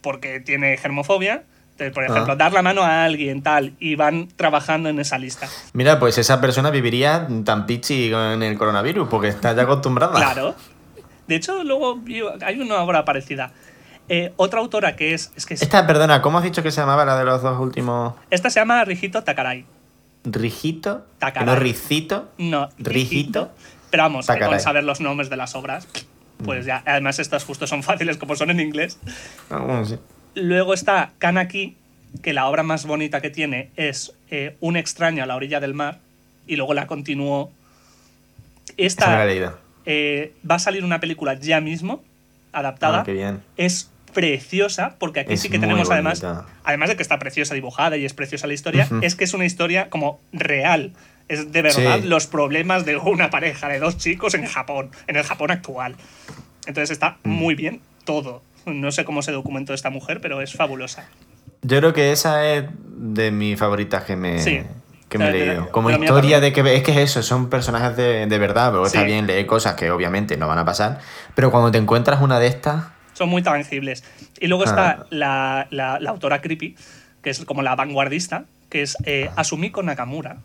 porque 0.00 0.40
tiene 0.40 0.76
germofobia. 0.78 1.42
Entonces, 1.72 1.92
por 1.94 2.04
ejemplo, 2.04 2.32
Ah. 2.34 2.36
dar 2.36 2.52
la 2.52 2.62
mano 2.62 2.82
a 2.82 3.04
alguien, 3.04 3.42
tal, 3.42 3.72
y 3.78 3.94
van 3.96 4.28
trabajando 4.36 4.88
en 4.88 4.98
esa 5.00 5.18
lista. 5.18 5.48
Mira, 5.72 5.98
pues 5.98 6.16
esa 6.18 6.40
persona 6.40 6.70
viviría 6.70 7.26
tan 7.44 7.66
pichi 7.66 8.10
con 8.10 8.42
el 8.42 8.56
coronavirus, 8.58 9.08
porque 9.08 9.28
está 9.28 9.54
ya 9.54 9.62
acostumbrada. 9.62 10.14
Claro. 10.14 10.54
De 11.26 11.36
hecho, 11.36 11.62
luego 11.64 12.00
hay 12.44 12.60
una 12.60 12.76
obra 12.82 13.04
parecida. 13.04 13.52
Eh, 14.08 14.32
otra 14.36 14.60
autora 14.60 14.96
que 14.96 15.14
es. 15.14 15.32
Es 15.36 15.46
que 15.46 15.54
es- 15.54 15.62
Esta, 15.62 15.86
perdona, 15.86 16.20
¿cómo 16.22 16.38
has 16.38 16.44
dicho 16.44 16.62
que 16.62 16.70
se 16.70 16.80
llamaba 16.80 17.04
la 17.04 17.16
de 17.18 17.24
los 17.24 17.42
dos 17.42 17.58
últimos? 17.60 18.14
esta 18.30 18.50
se 18.50 18.58
llama 18.60 18.84
Rijito 18.84 19.22
Takarai. 19.22 19.64
¿Rijito? 20.24 21.06
No 21.44 21.56
Ricito. 21.56 22.30
No, 22.38 22.68
Rijito. 22.78 23.50
Pero 23.90 24.02
vamos, 24.04 24.26
que 24.26 24.38
con 24.38 24.60
saber 24.60 24.84
los 24.84 25.00
nombres 25.00 25.30
de 25.30 25.36
las 25.36 25.54
obras, 25.54 25.88
pues 26.44 26.64
ya. 26.66 26.82
Además, 26.86 27.18
estas 27.18 27.44
justo 27.44 27.66
son 27.66 27.82
fáciles 27.82 28.16
como 28.18 28.36
son 28.36 28.50
en 28.50 28.60
inglés. 28.60 28.98
Ah, 29.50 29.58
bueno, 29.58 29.84
sí. 29.84 29.96
Luego 30.34 30.74
está 30.74 31.12
Kanaki, 31.18 31.76
que 32.22 32.32
la 32.32 32.46
obra 32.48 32.62
más 32.62 32.86
bonita 32.86 33.20
que 33.20 33.30
tiene 33.30 33.70
es 33.76 34.12
eh, 34.30 34.56
Un 34.60 34.76
extraño 34.76 35.22
a 35.22 35.26
la 35.26 35.36
orilla 35.36 35.58
del 35.60 35.74
mar, 35.74 35.98
y 36.46 36.56
luego 36.56 36.74
la 36.74 36.86
continuó. 36.86 37.50
Esa 38.76 39.06
me 39.08 39.12
la 39.16 39.24
he 39.24 39.26
Esta 39.26 39.26
leído. 39.26 39.58
eh, 39.86 40.32
va 40.48 40.54
a 40.56 40.58
salir 40.60 40.84
una 40.84 41.00
película 41.00 41.34
ya 41.34 41.60
mismo, 41.60 42.02
adaptada. 42.52 43.00
Ah, 43.00 43.04
qué 43.04 43.12
bien. 43.12 43.40
es 43.56 43.90
preciosa, 44.12 44.96
porque 44.98 45.20
aquí 45.20 45.34
Es 45.34 45.40
sí 45.40 45.48
que 45.48 45.58
tenemos 45.58 45.90
además, 45.90 46.24
además 46.64 46.88
de 46.88 46.96
que 46.96 47.02
está 47.02 47.18
preciosa 47.18 47.54
dibujada 47.54 47.96
y 47.96 48.04
es 48.04 48.12
preciosa 48.14 48.46
la 48.46 48.54
historia, 48.54 48.88
es 49.02 49.14
que 49.16 49.24
es 49.24 49.34
una 49.34 49.44
historia 49.44 49.88
como 49.90 50.20
real. 50.32 50.92
Es 51.28 51.52
de 51.52 51.62
verdad 51.62 52.00
Sí. 52.00 52.08
los 52.08 52.26
problemas 52.26 52.84
de 52.84 52.96
una 52.96 53.30
pareja 53.30 53.68
de 53.68 53.78
dos 53.78 53.96
chicos 53.98 54.34
en 54.34 54.46
Japón, 54.46 54.90
en 55.06 55.16
el 55.16 55.22
Japón 55.22 55.50
actual. 55.52 55.94
Entonces 56.66 56.90
está 56.90 57.18
Mm. 57.22 57.30
muy 57.30 57.54
bien 57.54 57.80
todo. 58.04 58.42
No 58.66 58.90
sé 58.92 59.04
cómo 59.04 59.22
se 59.22 59.32
documentó 59.32 59.72
esta 59.72 59.90
mujer, 59.90 60.20
pero 60.20 60.40
es 60.42 60.52
fabulosa. 60.54 61.08
Yo 61.62 61.78
creo 61.78 61.92
que 61.92 62.12
esa 62.12 62.46
es 62.52 62.64
de 62.96 63.30
mis 63.30 63.58
favoritas 63.58 64.04
que 64.04 64.16
me, 64.16 64.38
Sí. 64.40 64.62
que 65.08 65.18
me 65.18 65.28
he 65.28 65.32
leído. 65.32 65.70
Como 65.70 65.90
historia 65.90 66.40
de 66.40 66.52
que 66.52 66.60
es 66.74 66.82
que 66.82 66.90
es 66.92 66.98
eso, 66.98 67.22
son 67.22 67.48
personajes 67.50 67.96
de, 67.96 68.26
de 68.26 68.38
verdad, 68.38 68.70
pero 68.70 68.86
está 68.86 69.02
bien 69.04 69.26
leer 69.26 69.46
cosas 69.46 69.74
que 69.74 69.90
obviamente 69.90 70.36
no 70.36 70.48
van 70.48 70.58
a 70.58 70.64
pasar, 70.64 70.98
pero 71.34 71.50
cuando 71.50 71.70
te 71.70 71.78
encuentras 71.78 72.20
una 72.22 72.38
de 72.40 72.46
estas, 72.48 72.84
Son 73.20 73.28
muy 73.28 73.42
tangibles. 73.42 74.02
Y 74.40 74.46
luego 74.46 74.64
Ah. 74.64 74.66
está 74.70 75.06
la, 75.10 75.66
la- 75.70 76.00
la 76.00 76.08
autora 76.08 76.40
Creepy, 76.40 76.74
que 77.22 77.28
es 77.28 77.44
como 77.44 77.60
la 77.60 77.74
vanguardista, 77.76 78.46
que 78.70 78.80
es 78.80 78.96
eh, 79.04 79.28
Asumiko 79.36 79.82
Nakamura. 79.82 80.38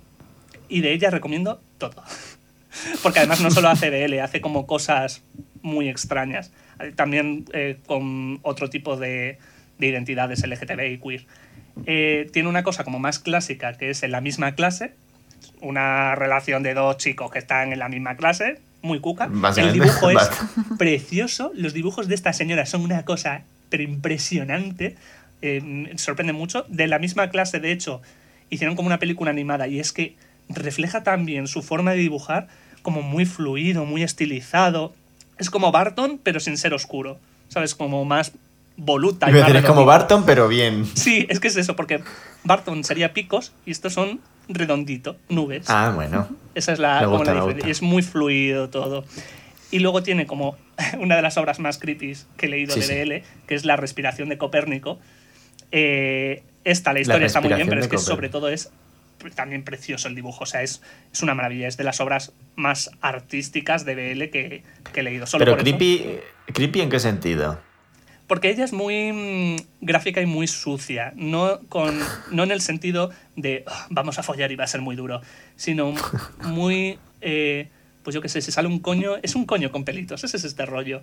Y 0.67 0.81
de 0.81 0.91
ella 0.91 1.09
recomiendo 1.09 1.61
todo. 1.77 2.03
Porque 3.01 3.19
además 3.19 3.39
no 3.39 3.49
solo 3.49 3.69
hace 3.69 3.89
BL, 3.89 4.19
hace 4.19 4.41
como 4.41 4.67
cosas 4.67 5.23
muy 5.61 5.87
extrañas. 5.87 6.51
Eh, 6.81 6.91
También 6.93 7.45
eh, 7.53 7.77
con 7.85 8.39
otro 8.41 8.69
tipo 8.69 8.97
de, 8.97 9.37
de 9.77 9.87
identidades 9.87 10.45
LGTB 10.45 10.81
y 10.91 10.97
queer. 10.97 11.25
Eh, 11.85 12.29
tiene 12.33 12.49
una 12.49 12.63
cosa 12.63 12.83
como 12.83 12.99
más 12.99 13.19
clásica, 13.19 13.77
que 13.77 13.89
es 13.89 14.03
en 14.03 14.11
la 14.11 14.19
misma 14.19 14.53
clase, 14.55 14.91
una 15.61 16.13
relación 16.15 16.61
de 16.61 16.73
dos 16.73 16.97
chicos 16.97 17.31
que 17.31 17.39
están 17.39 17.71
en 17.71 17.79
la 17.79 17.87
misma 17.87 18.17
clase, 18.17 18.59
muy 18.85 18.99
cuca. 18.99 19.29
El 19.57 19.73
dibujo 19.73 20.09
es 20.09 20.29
precioso. 20.77 21.51
Los 21.55 21.73
dibujos 21.73 22.07
de 22.07 22.15
esta 22.15 22.33
señora 22.33 22.65
son 22.65 22.81
una 22.81 23.03
cosa 23.03 23.43
pero 23.69 23.83
impresionante. 23.83 24.95
Eh, 25.41 25.93
sorprende 25.97 26.33
mucho. 26.33 26.65
De 26.69 26.87
la 26.87 26.99
misma 26.99 27.29
clase, 27.29 27.59
de 27.59 27.71
hecho, 27.71 28.01
hicieron 28.49 28.75
como 28.75 28.87
una 28.87 28.99
película 28.99 29.31
animada 29.31 29.67
y 29.67 29.79
es 29.79 29.91
que 29.91 30.15
refleja 30.49 31.03
también 31.03 31.47
su 31.47 31.61
forma 31.61 31.91
de 31.91 31.97
dibujar 31.97 32.47
como 32.81 33.01
muy 33.01 33.25
fluido, 33.25 33.85
muy 33.85 34.03
estilizado. 34.03 34.93
Es 35.37 35.49
como 35.49 35.71
Barton, 35.71 36.19
pero 36.23 36.39
sin 36.39 36.57
ser 36.57 36.73
oscuro. 36.73 37.17
¿Sabes? 37.49 37.75
Como 37.75 38.05
más 38.05 38.31
voluta. 38.77 39.29
y 39.29 39.33
más 39.33 39.49
es 39.53 39.65
como. 39.65 39.85
Barton, 39.85 40.25
pero 40.25 40.47
bien. 40.47 40.85
Sí, 40.93 41.25
es 41.29 41.39
que 41.39 41.47
es 41.47 41.57
eso, 41.57 41.75
porque 41.75 42.01
Barton 42.43 42.83
sería 42.83 43.13
picos 43.13 43.51
y 43.65 43.71
estos 43.71 43.93
son 43.93 44.19
redondito, 44.47 45.17
nubes. 45.29 45.69
Ah, 45.69 45.91
bueno. 45.95 46.27
Esa 46.53 46.73
es 46.73 46.79
la, 46.79 47.03
como 47.03 47.17
gusta, 47.17 47.33
la. 47.33 47.67
Y 47.67 47.71
es 47.71 47.81
muy 47.81 48.03
fluido 48.03 48.69
todo. 48.69 49.05
Y 49.71 49.79
luego 49.79 50.03
tiene 50.03 50.25
como 50.25 50.57
una 50.99 51.15
de 51.15 51.21
las 51.21 51.37
obras 51.37 51.59
más 51.59 51.77
creepy 51.77 52.15
que 52.37 52.45
he 52.45 52.49
leído 52.49 52.73
Sí, 52.73 52.81
de 52.81 52.85
sí. 52.85 52.93
BL, 53.09 53.47
que 53.47 53.55
es 53.55 53.65
La 53.65 53.75
respiración 53.75 54.29
de 54.29 54.37
Copérnico. 54.37 54.99
Eh, 55.71 56.43
esta, 56.63 56.93
la 56.93 56.99
historia 57.01 57.27
está 57.27 57.41
muy 57.41 57.53
bien, 57.53 57.67
pero 57.67 57.81
es 57.81 57.87
que 57.87 57.97
sobre 57.97 58.29
todo 58.29 58.49
es 58.49 58.71
también 59.35 59.63
precioso 59.63 60.07
el 60.07 60.15
dibujo. 60.15 60.43
O 60.43 60.47
sea, 60.47 60.61
es, 60.61 60.81
es 61.11 61.21
una 61.23 61.33
maravilla. 61.33 61.67
Es 61.67 61.77
de 61.77 61.83
las 61.83 61.99
obras 61.99 62.31
más 62.55 62.91
artísticas 63.01 63.85
de 63.85 63.95
BL 63.95 64.29
que, 64.29 64.63
que 64.93 64.99
he 64.99 65.03
leído. 65.03 65.25
Solo 65.25 65.43
Pero 65.43 65.57
por 65.57 65.67
eso. 65.67 65.77
creepy, 65.77 66.19
creepy 66.53 66.81
en 66.81 66.89
qué 66.89 66.99
sentido? 66.99 67.59
Porque 68.27 68.49
ella 68.49 68.63
es 68.65 68.73
muy 68.73 69.11
mm, 69.13 69.55
gráfica 69.81 70.21
y 70.21 70.25
muy 70.25 70.47
sucia. 70.47 71.13
No, 71.15 71.59
con, 71.69 71.99
no 72.31 72.43
en 72.43 72.51
el 72.51 72.61
sentido 72.61 73.11
de 73.35 73.63
"Ah, 73.67 73.87
vamos 73.89 74.17
a 74.19 74.23
follar 74.23 74.51
y 74.51 74.55
va 74.55 74.63
a 74.63 74.67
ser 74.67 74.81
muy 74.81 74.95
duro, 74.95 75.21
sino 75.55 75.93
muy. 76.43 76.97
eh, 77.21 77.67
pues 78.03 78.13
yo 78.13 78.21
qué 78.21 78.29
sé, 78.29 78.41
si 78.41 78.51
sale 78.51 78.67
un 78.67 78.79
coño. 78.79 79.13
Es 79.23 79.35
un 79.35 79.45
coño 79.45 79.71
con 79.71 79.83
pelitos, 79.83 80.23
ese 80.23 80.37
es 80.37 80.43
este 80.43 80.65
rollo. 80.65 81.01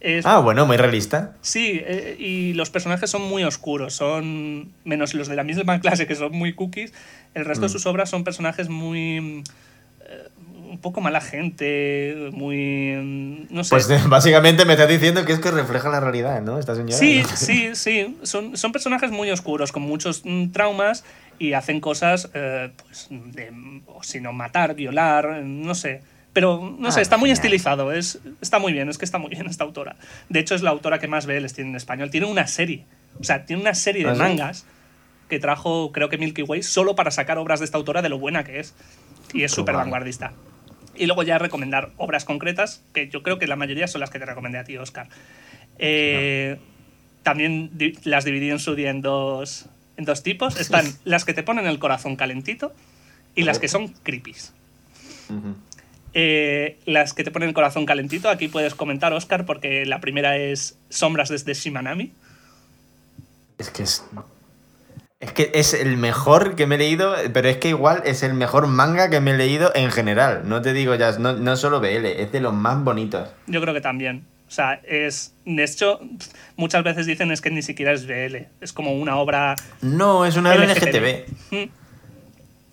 Es, 0.00 0.26
Ah, 0.26 0.38
bueno, 0.40 0.66
muy 0.66 0.76
realista. 0.76 1.36
Sí, 1.42 1.80
eh, 1.84 2.16
y 2.18 2.54
los 2.54 2.70
personajes 2.70 3.08
son 3.08 3.22
muy 3.22 3.44
oscuros, 3.44 3.94
son 3.94 4.72
menos 4.84 5.14
los 5.14 5.28
de 5.28 5.36
la 5.36 5.44
misma 5.44 5.80
clase 5.80 6.06
que 6.08 6.16
son 6.16 6.32
muy 6.32 6.54
cookies, 6.54 6.92
el 7.34 7.44
resto 7.44 7.66
de 7.66 7.68
sus 7.68 7.86
obras 7.86 8.10
son 8.10 8.24
personajes 8.24 8.68
muy 8.68 9.20
mm, 9.20 9.44
un 10.72 10.78
poco 10.78 11.02
mala 11.02 11.20
gente, 11.20 12.30
muy 12.32 12.96
mm, 12.96 13.54
no 13.54 13.62
sé. 13.62 13.70
Pues 13.70 13.88
básicamente 14.08 14.64
me 14.64 14.72
estás 14.72 14.88
diciendo 14.88 15.24
que 15.26 15.34
es 15.34 15.38
que 15.38 15.50
refleja 15.50 15.90
la 15.90 16.00
realidad, 16.00 16.40
¿no? 16.40 16.58
Esta 16.58 16.74
señora. 16.74 16.96
Sí, 16.96 17.22
sí, 17.34 17.70
sí. 17.74 18.18
Son, 18.22 18.56
son 18.56 18.72
personajes 18.72 19.10
muy 19.10 19.30
oscuros, 19.30 19.70
con 19.70 19.82
muchos 19.82 20.22
mm, 20.24 20.48
traumas 20.48 21.04
y 21.38 21.52
hacen 21.52 21.80
cosas, 21.80 22.30
eh, 22.32 22.70
pues, 22.86 23.08
de, 23.10 23.52
o 23.86 24.02
si 24.02 24.20
no, 24.20 24.32
matar, 24.32 24.74
violar, 24.74 25.42
no 25.42 25.74
sé. 25.74 26.00
Pero, 26.32 26.74
no 26.78 26.90
sé, 26.90 27.00
Ah, 27.00 27.02
está 27.02 27.18
muy 27.18 27.30
estilizado, 27.30 27.92
es, 27.92 28.18
está 28.40 28.58
muy 28.58 28.72
bien, 28.72 28.88
es 28.88 28.96
que 28.96 29.04
está 29.04 29.18
muy 29.18 29.28
bien 29.28 29.46
esta 29.46 29.64
autora. 29.64 29.96
De 30.30 30.40
hecho, 30.40 30.54
es 30.54 30.62
la 30.62 30.70
autora 30.70 30.98
que 30.98 31.06
más 31.06 31.26
BLs 31.26 31.52
tiene 31.52 31.70
en 31.70 31.76
español. 31.76 32.10
Tiene 32.10 32.26
una 32.26 32.46
serie, 32.46 32.86
o 33.20 33.24
sea, 33.24 33.44
tiene 33.44 33.60
una 33.60 33.74
serie 33.74 34.04
de 34.04 34.12
¿Ah, 34.12 34.14
sí? 34.14 34.20
mangas 34.20 34.64
que 35.28 35.38
trajo, 35.38 35.92
creo 35.92 36.08
que 36.08 36.16
Milky 36.16 36.42
Way, 36.42 36.62
solo 36.62 36.94
para 36.94 37.10
sacar 37.10 37.36
obras 37.36 37.60
de 37.60 37.66
esta 37.66 37.76
autora 37.76 38.00
de 38.00 38.08
lo 38.08 38.18
buena 38.18 38.44
que 38.44 38.60
es. 38.60 38.74
Y 39.34 39.44
es 39.44 39.52
súper 39.52 39.74
vanguardista. 39.74 40.32
Y 40.94 41.06
luego 41.06 41.22
ya 41.22 41.38
recomendar 41.38 41.90
obras 41.96 42.24
concretas, 42.24 42.82
que 42.92 43.08
yo 43.08 43.22
creo 43.22 43.38
que 43.38 43.46
la 43.46 43.56
mayoría 43.56 43.86
son 43.88 44.00
las 44.00 44.10
que 44.10 44.18
te 44.18 44.26
recomendé 44.26 44.58
a 44.58 44.64
ti, 44.64 44.76
Oscar. 44.76 45.08
Eh, 45.78 46.58
También 47.22 47.70
di- 47.72 47.96
las 48.04 48.24
dividí 48.24 48.50
en 48.50 48.58
su 48.58 48.74
día 48.74 48.90
en 48.90 49.00
dos, 49.00 49.66
en 49.96 50.04
dos 50.04 50.22
tipos. 50.22 50.58
Están 50.60 50.84
las 51.04 51.24
que 51.24 51.32
te 51.34 51.42
ponen 51.42 51.66
el 51.66 51.78
corazón 51.78 52.16
calentito 52.16 52.72
y 53.34 53.42
las 53.44 53.58
que 53.58 53.68
son 53.68 53.88
creepies. 54.02 54.52
Eh, 56.14 56.78
las 56.84 57.14
que 57.14 57.24
te 57.24 57.30
ponen 57.30 57.48
el 57.48 57.54
corazón 57.54 57.86
calentito, 57.86 58.28
aquí 58.28 58.48
puedes 58.48 58.74
comentar, 58.74 59.12
Oscar, 59.14 59.46
porque 59.46 59.86
la 59.86 60.00
primera 60.00 60.36
es 60.36 60.76
Sombras 60.90 61.30
desde 61.30 61.54
Shimanami. 61.54 62.12
Es 63.56 63.70
que 63.70 63.84
es. 63.84 64.04
Es 65.22 65.32
que 65.32 65.50
es 65.54 65.72
el 65.72 65.96
mejor 65.96 66.56
que 66.56 66.66
me 66.66 66.74
he 66.74 66.78
leído, 66.78 67.14
pero 67.32 67.48
es 67.48 67.56
que 67.58 67.68
igual 67.68 68.02
es 68.04 68.22
el 68.24 68.34
mejor 68.34 68.66
manga 68.66 69.08
que 69.08 69.20
me 69.20 69.30
he 69.30 69.36
leído 69.36 69.70
en 69.74 69.90
general. 69.92 70.42
No 70.46 70.60
te 70.62 70.72
digo 70.72 70.94
ya, 70.96 71.12
no, 71.18 71.32
no 71.34 71.56
solo 71.56 71.78
BL, 71.80 72.04
es 72.06 72.32
de 72.32 72.40
los 72.40 72.52
más 72.52 72.82
bonitos. 72.82 73.28
Yo 73.46 73.60
creo 73.60 73.72
que 73.72 73.80
también. 73.80 74.24
O 74.48 74.50
sea, 74.50 74.80
es. 74.82 75.32
De 75.46 75.62
hecho, 75.64 76.00
muchas 76.56 76.82
veces 76.84 77.06
dicen 77.06 77.30
es 77.30 77.40
que 77.40 77.50
ni 77.50 77.62
siquiera 77.62 77.92
es 77.92 78.06
BL. 78.06 78.48
Es 78.60 78.72
como 78.72 78.92
una 78.94 79.16
obra. 79.16 79.54
No, 79.80 80.26
es 80.26 80.36
una 80.36 80.54
LGTB. 80.54 80.74
LGTB. 80.74 81.24
mm, 81.52 81.70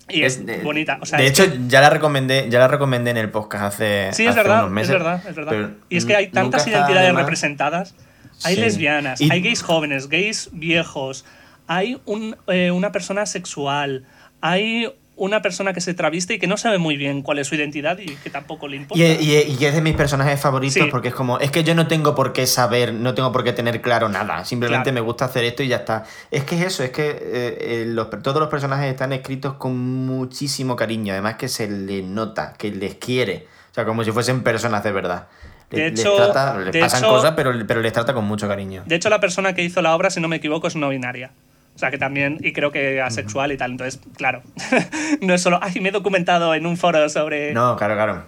Y 0.08 0.22
es, 0.24 0.42
bonita. 0.64 0.98
O 1.00 1.06
sea, 1.06 1.20
de 1.20 1.28
hecho, 1.28 1.44
que- 1.50 1.56
ya 1.68 1.80
la 1.80 1.88
recomendé, 1.88 2.48
ya 2.50 2.58
la 2.58 2.66
recomendé 2.68 3.12
en 3.12 3.16
el 3.16 3.30
podcast 3.30 3.62
hace. 3.74 4.10
sí, 4.12 4.24
es 4.24 4.30
hace 4.30 4.38
verdad, 4.40 4.58
unos 4.64 4.72
meses, 4.72 4.90
es 4.90 4.98
verdad, 4.98 5.22
es 5.28 5.36
verdad. 5.36 5.70
Y 5.88 5.96
es 5.98 6.04
que 6.04 6.16
hay 6.16 6.26
tantas 6.32 6.66
identidades 6.66 7.14
representadas. 7.14 7.94
Hay 8.42 8.56
Sí. 8.56 8.60
lesbianas, 8.62 9.20
Y- 9.20 9.30
hay 9.30 9.40
gays 9.40 9.62
jóvenes, 9.62 10.08
gays 10.08 10.48
viejos, 10.52 11.24
hay 11.72 12.00
un, 12.04 12.36
eh, 12.48 12.72
una 12.72 12.90
persona 12.90 13.26
sexual, 13.26 14.04
hay 14.40 14.92
una 15.14 15.40
persona 15.40 15.72
que 15.72 15.80
se 15.80 15.94
traviste 15.94 16.34
y 16.34 16.38
que 16.40 16.48
no 16.48 16.56
sabe 16.56 16.78
muy 16.78 16.96
bien 16.96 17.22
cuál 17.22 17.38
es 17.38 17.46
su 17.46 17.54
identidad 17.54 17.96
y 17.98 18.06
que 18.16 18.28
tampoco 18.30 18.66
le 18.66 18.76
importa. 18.76 19.00
Y, 19.04 19.06
y- 19.06 19.56
y 19.60 19.64
es 19.64 19.74
de 19.74 19.80
mis 19.80 19.94
personajes 19.94 20.40
favoritos 20.40 20.82
Sí. 20.82 20.88
porque 20.90 21.08
es 21.08 21.14
como, 21.14 21.38
es 21.38 21.52
que 21.52 21.62
yo 21.62 21.76
no 21.76 21.86
tengo 21.86 22.16
por 22.16 22.32
qué 22.32 22.44
saber, 22.48 22.92
no 22.92 23.14
tengo 23.14 23.30
por 23.30 23.44
qué 23.44 23.52
tener 23.52 23.80
claro 23.82 24.08
nada, 24.08 24.44
simplemente 24.44 24.90
Claro. 24.90 24.94
me 24.94 25.00
gusta 25.02 25.26
hacer 25.26 25.44
esto 25.44 25.62
y 25.62 25.68
ya 25.68 25.76
está. 25.76 26.04
Es 26.32 26.42
que 26.44 26.56
es 26.58 26.62
eso, 26.66 26.82
es 26.82 26.90
que 26.90 27.08
eh, 27.10 27.18
eh, 27.22 27.84
los- 27.86 28.08
todos 28.22 28.40
los 28.40 28.48
personajes 28.48 28.90
están 28.90 29.12
escritos 29.12 29.54
con 29.54 29.76
muchísimo 30.06 30.74
cariño, 30.74 31.12
además 31.12 31.36
que 31.36 31.46
se 31.48 31.70
le 31.70 32.02
nota, 32.02 32.54
que 32.58 32.72
les 32.72 32.94
quiere, 32.96 33.46
o 33.70 33.74
sea, 33.74 33.84
como 33.84 34.02
si 34.02 34.10
fuesen 34.10 34.42
personas 34.42 34.82
de 34.82 34.90
verdad. 34.90 35.28
De 35.70 35.90
Les, 35.90 36.00
hecho- 36.00 36.18
les, 36.18 36.32
trata- 36.32 36.58
les 36.58 36.72
de 36.72 36.80
pasan 36.80 37.04
hecho- 37.04 37.12
cosas, 37.12 37.34
pero, 37.36 37.52
pero 37.66 37.80
les 37.80 37.92
trata 37.92 38.12
con 38.12 38.24
mucho 38.24 38.48
cariño. 38.48 38.82
De 38.86 38.96
hecho, 38.96 39.08
la 39.10 39.20
persona 39.20 39.54
que 39.54 39.62
hizo 39.62 39.82
la 39.82 39.94
obra, 39.94 40.10
si 40.10 40.18
no 40.20 40.26
me 40.26 40.36
equivoco, 40.36 40.66
es 40.66 40.74
no 40.76 40.88
binaria. 40.88 41.30
O 41.74 41.78
sea, 41.80 41.90
que 41.90 41.98
también, 41.98 42.38
y 42.42 42.52
creo 42.52 42.72
que 42.72 43.00
asexual 43.00 43.52
y 43.52 43.56
tal. 43.56 43.70
Entonces, 43.72 44.00
claro, 44.16 44.42
no 45.22 45.32
es 45.34 45.40
solo, 45.42 45.58
ay, 45.62 45.80
me 45.80 45.88
he 45.88 45.92
documentado 45.92 46.54
en 46.54 46.66
un 46.66 46.76
foro 46.76 47.08
sobre... 47.08 47.54
No, 47.54 47.76
claro, 47.76 47.94
claro. 47.94 48.24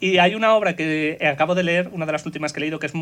Y 0.00 0.18
hay 0.18 0.34
una 0.34 0.54
obra 0.54 0.74
que 0.76 1.16
acabo 1.32 1.54
de 1.54 1.62
leer, 1.62 1.88
una 1.92 2.04
de 2.06 2.12
las 2.12 2.26
últimas 2.26 2.52
que 2.52 2.58
he 2.58 2.62
leído, 2.62 2.78
que 2.78 2.86
es, 2.86 2.92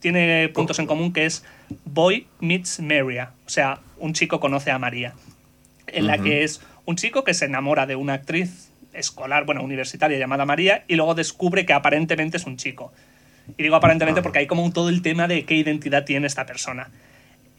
tiene 0.00 0.48
puntos 0.50 0.78
en 0.78 0.86
común, 0.86 1.12
que 1.12 1.26
es 1.26 1.44
Boy 1.84 2.26
Meets 2.40 2.80
Maria. 2.80 3.32
O 3.46 3.50
sea, 3.50 3.80
un 3.98 4.12
chico 4.12 4.38
conoce 4.40 4.70
a 4.70 4.78
María. 4.78 5.14
En 5.88 6.06
la 6.06 6.18
que 6.18 6.44
es 6.44 6.60
un 6.84 6.96
chico 6.96 7.24
que 7.24 7.34
se 7.34 7.46
enamora 7.46 7.86
de 7.86 7.96
una 7.96 8.14
actriz 8.14 8.70
escolar, 8.92 9.44
bueno, 9.44 9.62
universitaria 9.62 10.18
llamada 10.18 10.44
María, 10.46 10.84
y 10.88 10.96
luego 10.96 11.14
descubre 11.14 11.66
que 11.66 11.72
aparentemente 11.72 12.36
es 12.36 12.46
un 12.46 12.56
chico. 12.56 12.92
Y 13.56 13.62
digo 13.62 13.76
aparentemente 13.76 14.22
porque 14.22 14.38
hay 14.40 14.46
como 14.46 14.64
un- 14.64 14.72
todo 14.72 14.88
el 14.88 15.02
tema 15.02 15.28
de 15.28 15.44
qué 15.44 15.54
identidad 15.54 16.04
tiene 16.04 16.26
esta 16.26 16.46
persona. 16.46 16.88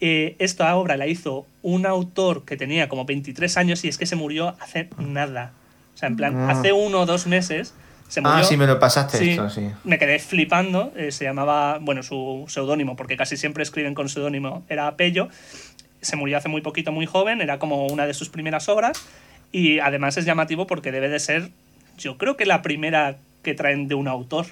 Eh, 0.00 0.36
esta 0.38 0.74
obra 0.76 0.96
la 0.96 1.06
hizo 1.08 1.46
un 1.62 1.84
autor 1.86 2.44
que 2.44 2.56
tenía 2.56 2.88
como 2.88 3.04
23 3.04 3.56
años 3.56 3.84
y 3.84 3.88
es 3.88 3.98
que 3.98 4.06
se 4.06 4.14
murió 4.16 4.54
hace 4.60 4.88
nada. 4.98 5.52
O 5.94 5.98
sea, 5.98 6.08
en 6.08 6.16
plan, 6.16 6.36
Ah. 6.36 6.50
hace 6.52 6.72
uno 6.72 7.00
o 7.00 7.06
dos 7.06 7.26
meses 7.26 7.74
se 8.08 8.20
murió. 8.20 8.36
Ah, 8.38 8.44
sí, 8.44 8.56
me 8.56 8.66
lo 8.68 8.78
pasaste 8.78 9.18
Sí, 9.18 9.30
esto, 9.30 9.50
sí. 9.50 9.68
me 9.84 9.98
quedé 9.98 10.18
flipando. 10.20 10.92
eh, 10.96 11.10
se 11.10 11.24
llamaba, 11.24 11.78
bueno, 11.80 12.02
su 12.04 12.44
seudónimo, 12.48 12.94
porque 12.94 13.16
casi 13.16 13.36
siempre 13.36 13.62
escriben 13.64 13.94
con 13.94 14.08
seudónimo, 14.08 14.64
era 14.68 14.94
Pello. 14.96 15.28
Se 16.00 16.14
murió 16.14 16.38
hace 16.38 16.48
muy 16.48 16.60
poquito, 16.60 16.92
muy 16.92 17.06
joven, 17.06 17.40
era 17.40 17.58
como 17.58 17.86
una 17.88 18.06
de 18.06 18.14
sus 18.14 18.28
primeras 18.28 18.68
obras. 18.68 19.04
Y 19.50 19.80
además 19.80 20.16
es 20.16 20.24
llamativo 20.26 20.66
porque 20.68 20.92
debe 20.92 21.08
de 21.08 21.18
ser, 21.18 21.50
yo 21.96 22.18
creo 22.18 22.36
que 22.36 22.46
la 22.46 22.62
primera 22.62 23.16
que 23.42 23.54
traen 23.54 23.88
de 23.88 23.96
un 23.96 24.06
autor, 24.06 24.46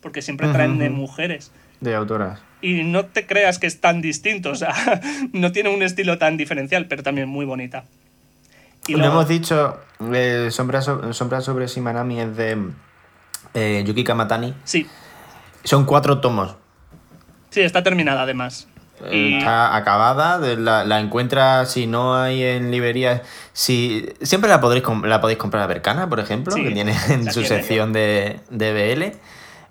porque 0.00 0.22
siempre 0.22 0.48
traen 0.48 0.78
de 0.78 0.88
Ujú. 0.88 0.96
mujeres. 0.96 1.50
De 1.80 1.94
autoras. 1.94 2.40
Y 2.62 2.82
no 2.84 3.04
te 3.04 3.26
creas 3.26 3.58
que 3.58 3.66
es 3.66 3.80
tan 3.80 4.00
distinto, 4.00 4.50
o 4.50 4.54
sea, 4.54 4.72
no 5.32 5.52
tiene 5.52 5.68
un 5.74 5.82
estilo 5.82 6.18
tan 6.18 6.36
diferencial, 6.36 6.86
pero 6.88 7.02
también 7.02 7.28
muy 7.28 7.44
bonita. 7.44 7.84
Y 8.88 8.94
Lo 8.94 9.04
hemos 9.04 9.26
dicho, 9.28 9.78
eh, 10.12 10.48
Sombra, 10.50 10.80
so- 10.80 11.12
Sombra 11.12 11.40
sobre 11.40 11.66
Shimanami 11.66 12.20
es 12.20 12.36
de 12.36 12.56
eh, 13.54 13.84
Yuki 13.86 14.04
Kamatani. 14.04 14.54
Sí, 14.64 14.86
Son 15.64 15.84
cuatro 15.84 16.20
tomos. 16.20 16.54
sí, 17.50 17.60
está 17.62 17.82
terminada 17.82 18.22
además. 18.22 18.68
Eh, 19.04 19.16
Y- 19.32 19.38
Está 19.38 19.76
acabada, 19.76 20.38
la, 20.56 20.84
la 20.84 21.00
encuentras 21.00 21.70
si 21.72 21.86
no 21.86 22.14
hay 22.14 22.42
en 22.42 22.70
librerías. 22.70 23.22
Si, 23.52 24.06
siempre 24.22 24.48
la 24.48 24.60
podréis, 24.60 24.84
la 25.04 25.20
podéis 25.20 25.38
comprar 25.38 25.64
a 25.64 25.66
Bercana, 25.66 26.08
por 26.08 26.20
ejemplo, 26.20 26.54
Sí, 26.54 26.62
que 26.62 26.70
tiene 26.70 26.92
en 27.10 27.24
su 27.26 27.40
tiene. 27.42 27.48
sección 27.48 27.92
de, 27.92 28.40
de 28.50 28.72
BL. 28.94 29.16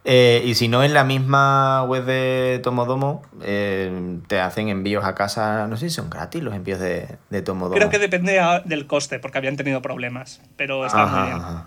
Eh, 0.07 0.43
y 0.45 0.53
si 0.53 0.67
no, 0.67 0.83
en 0.83 0.93
la 0.93 1.03
misma 1.03 1.83
web 1.83 2.05
de 2.05 2.59
Tomodomo 2.63 3.23
eh, 3.41 4.19
te 4.27 4.39
hacen 4.39 4.69
envíos 4.69 5.03
a 5.03 5.15
casa. 5.15 5.67
No 5.67 5.77
sé 5.77 5.89
si 5.89 5.95
son 5.95 6.09
gratis 6.11 6.43
los 6.43 6.53
envíos 6.53 6.79
de, 6.79 7.07
de 7.31 7.41
Tomodomo. 7.41 7.75
Creo 7.75 7.89
que 7.89 7.97
depende 7.99 8.39
a- 8.39 8.59
del 8.59 8.85
coste, 8.85 9.17
porque 9.19 9.39
habían 9.39 9.57
tenido 9.57 9.81
problemas, 9.81 10.41
pero 10.57 10.85
está 10.85 11.03
Ajá, 11.03 11.17
muy 11.17 11.27
bien. 11.29 11.41
ajá. 11.41 11.65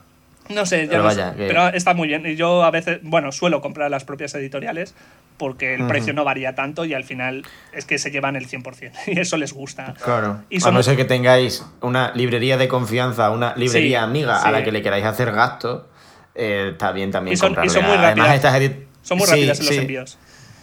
No 0.51 0.65
sé, 0.65 0.82
yo 0.85 0.90
Pero 0.93 1.02
no 1.02 1.09
vaya, 1.09 1.31
sé, 1.32 1.36
pero 1.36 1.69
está 1.69 1.93
muy 1.94 2.09
bien. 2.09 2.24
Y 2.24 2.36
yo 2.36 2.62
a 2.62 2.70
veces, 2.70 3.01
bueno, 3.02 3.32
suelo 3.32 3.60
comprar 3.60 3.90
las 3.90 4.05
propias 4.05 4.35
editoriales 4.35 4.94
porque 5.36 5.74
el 5.74 5.81
Ujú. 5.82 5.89
precio 5.89 6.12
no 6.15 6.24
varía 6.24 6.55
tanto 6.55 6.85
y 6.85 6.94
al 6.94 7.05
final 7.05 7.43
es 7.73 7.85
que 7.85 7.98
se 7.98 8.10
llevan 8.10 8.35
el 8.35 8.47
100% 8.48 8.93
y 9.09 9.19
eso 9.20 9.36
les 9.36 9.52
gusta. 9.52 9.94
Claro. 10.02 10.43
Y 10.48 10.65
A 10.66 10.70
no 10.70 10.82
ser 10.82 10.97
que 10.97 11.05
tengáis 11.05 11.66
una 11.82 12.12
librería 12.15 12.56
de 12.56 12.66
confianza, 12.69 13.31
una 13.31 13.55
librería 13.56 13.98
Sí, 14.01 14.05
amiga 14.05 14.40
a 14.43 14.51
la 14.52 14.62
que 14.65 14.73
le 14.73 14.81
queráis 14.81 15.05
hacer 15.05 15.32
gastos, 15.32 15.82
eh, 16.39 16.69
está 16.73 16.93
bien 16.93 17.10
también 17.10 17.35
Y 17.35 17.36
son- 17.36 17.47
y 17.52 17.55
comprarle. 17.56 17.73
son 17.73 17.82
muy 17.85 17.97
Además, 17.97 18.28
rápidas. 18.28 18.35
estas 18.65 18.86
Son 19.02 19.19
muy 19.19 19.27
Sí, 19.27 19.32
rápidas 19.32 19.60
en 19.60 19.66
los 19.66 19.74
sí. 19.74 19.81
envíos. 19.81 20.19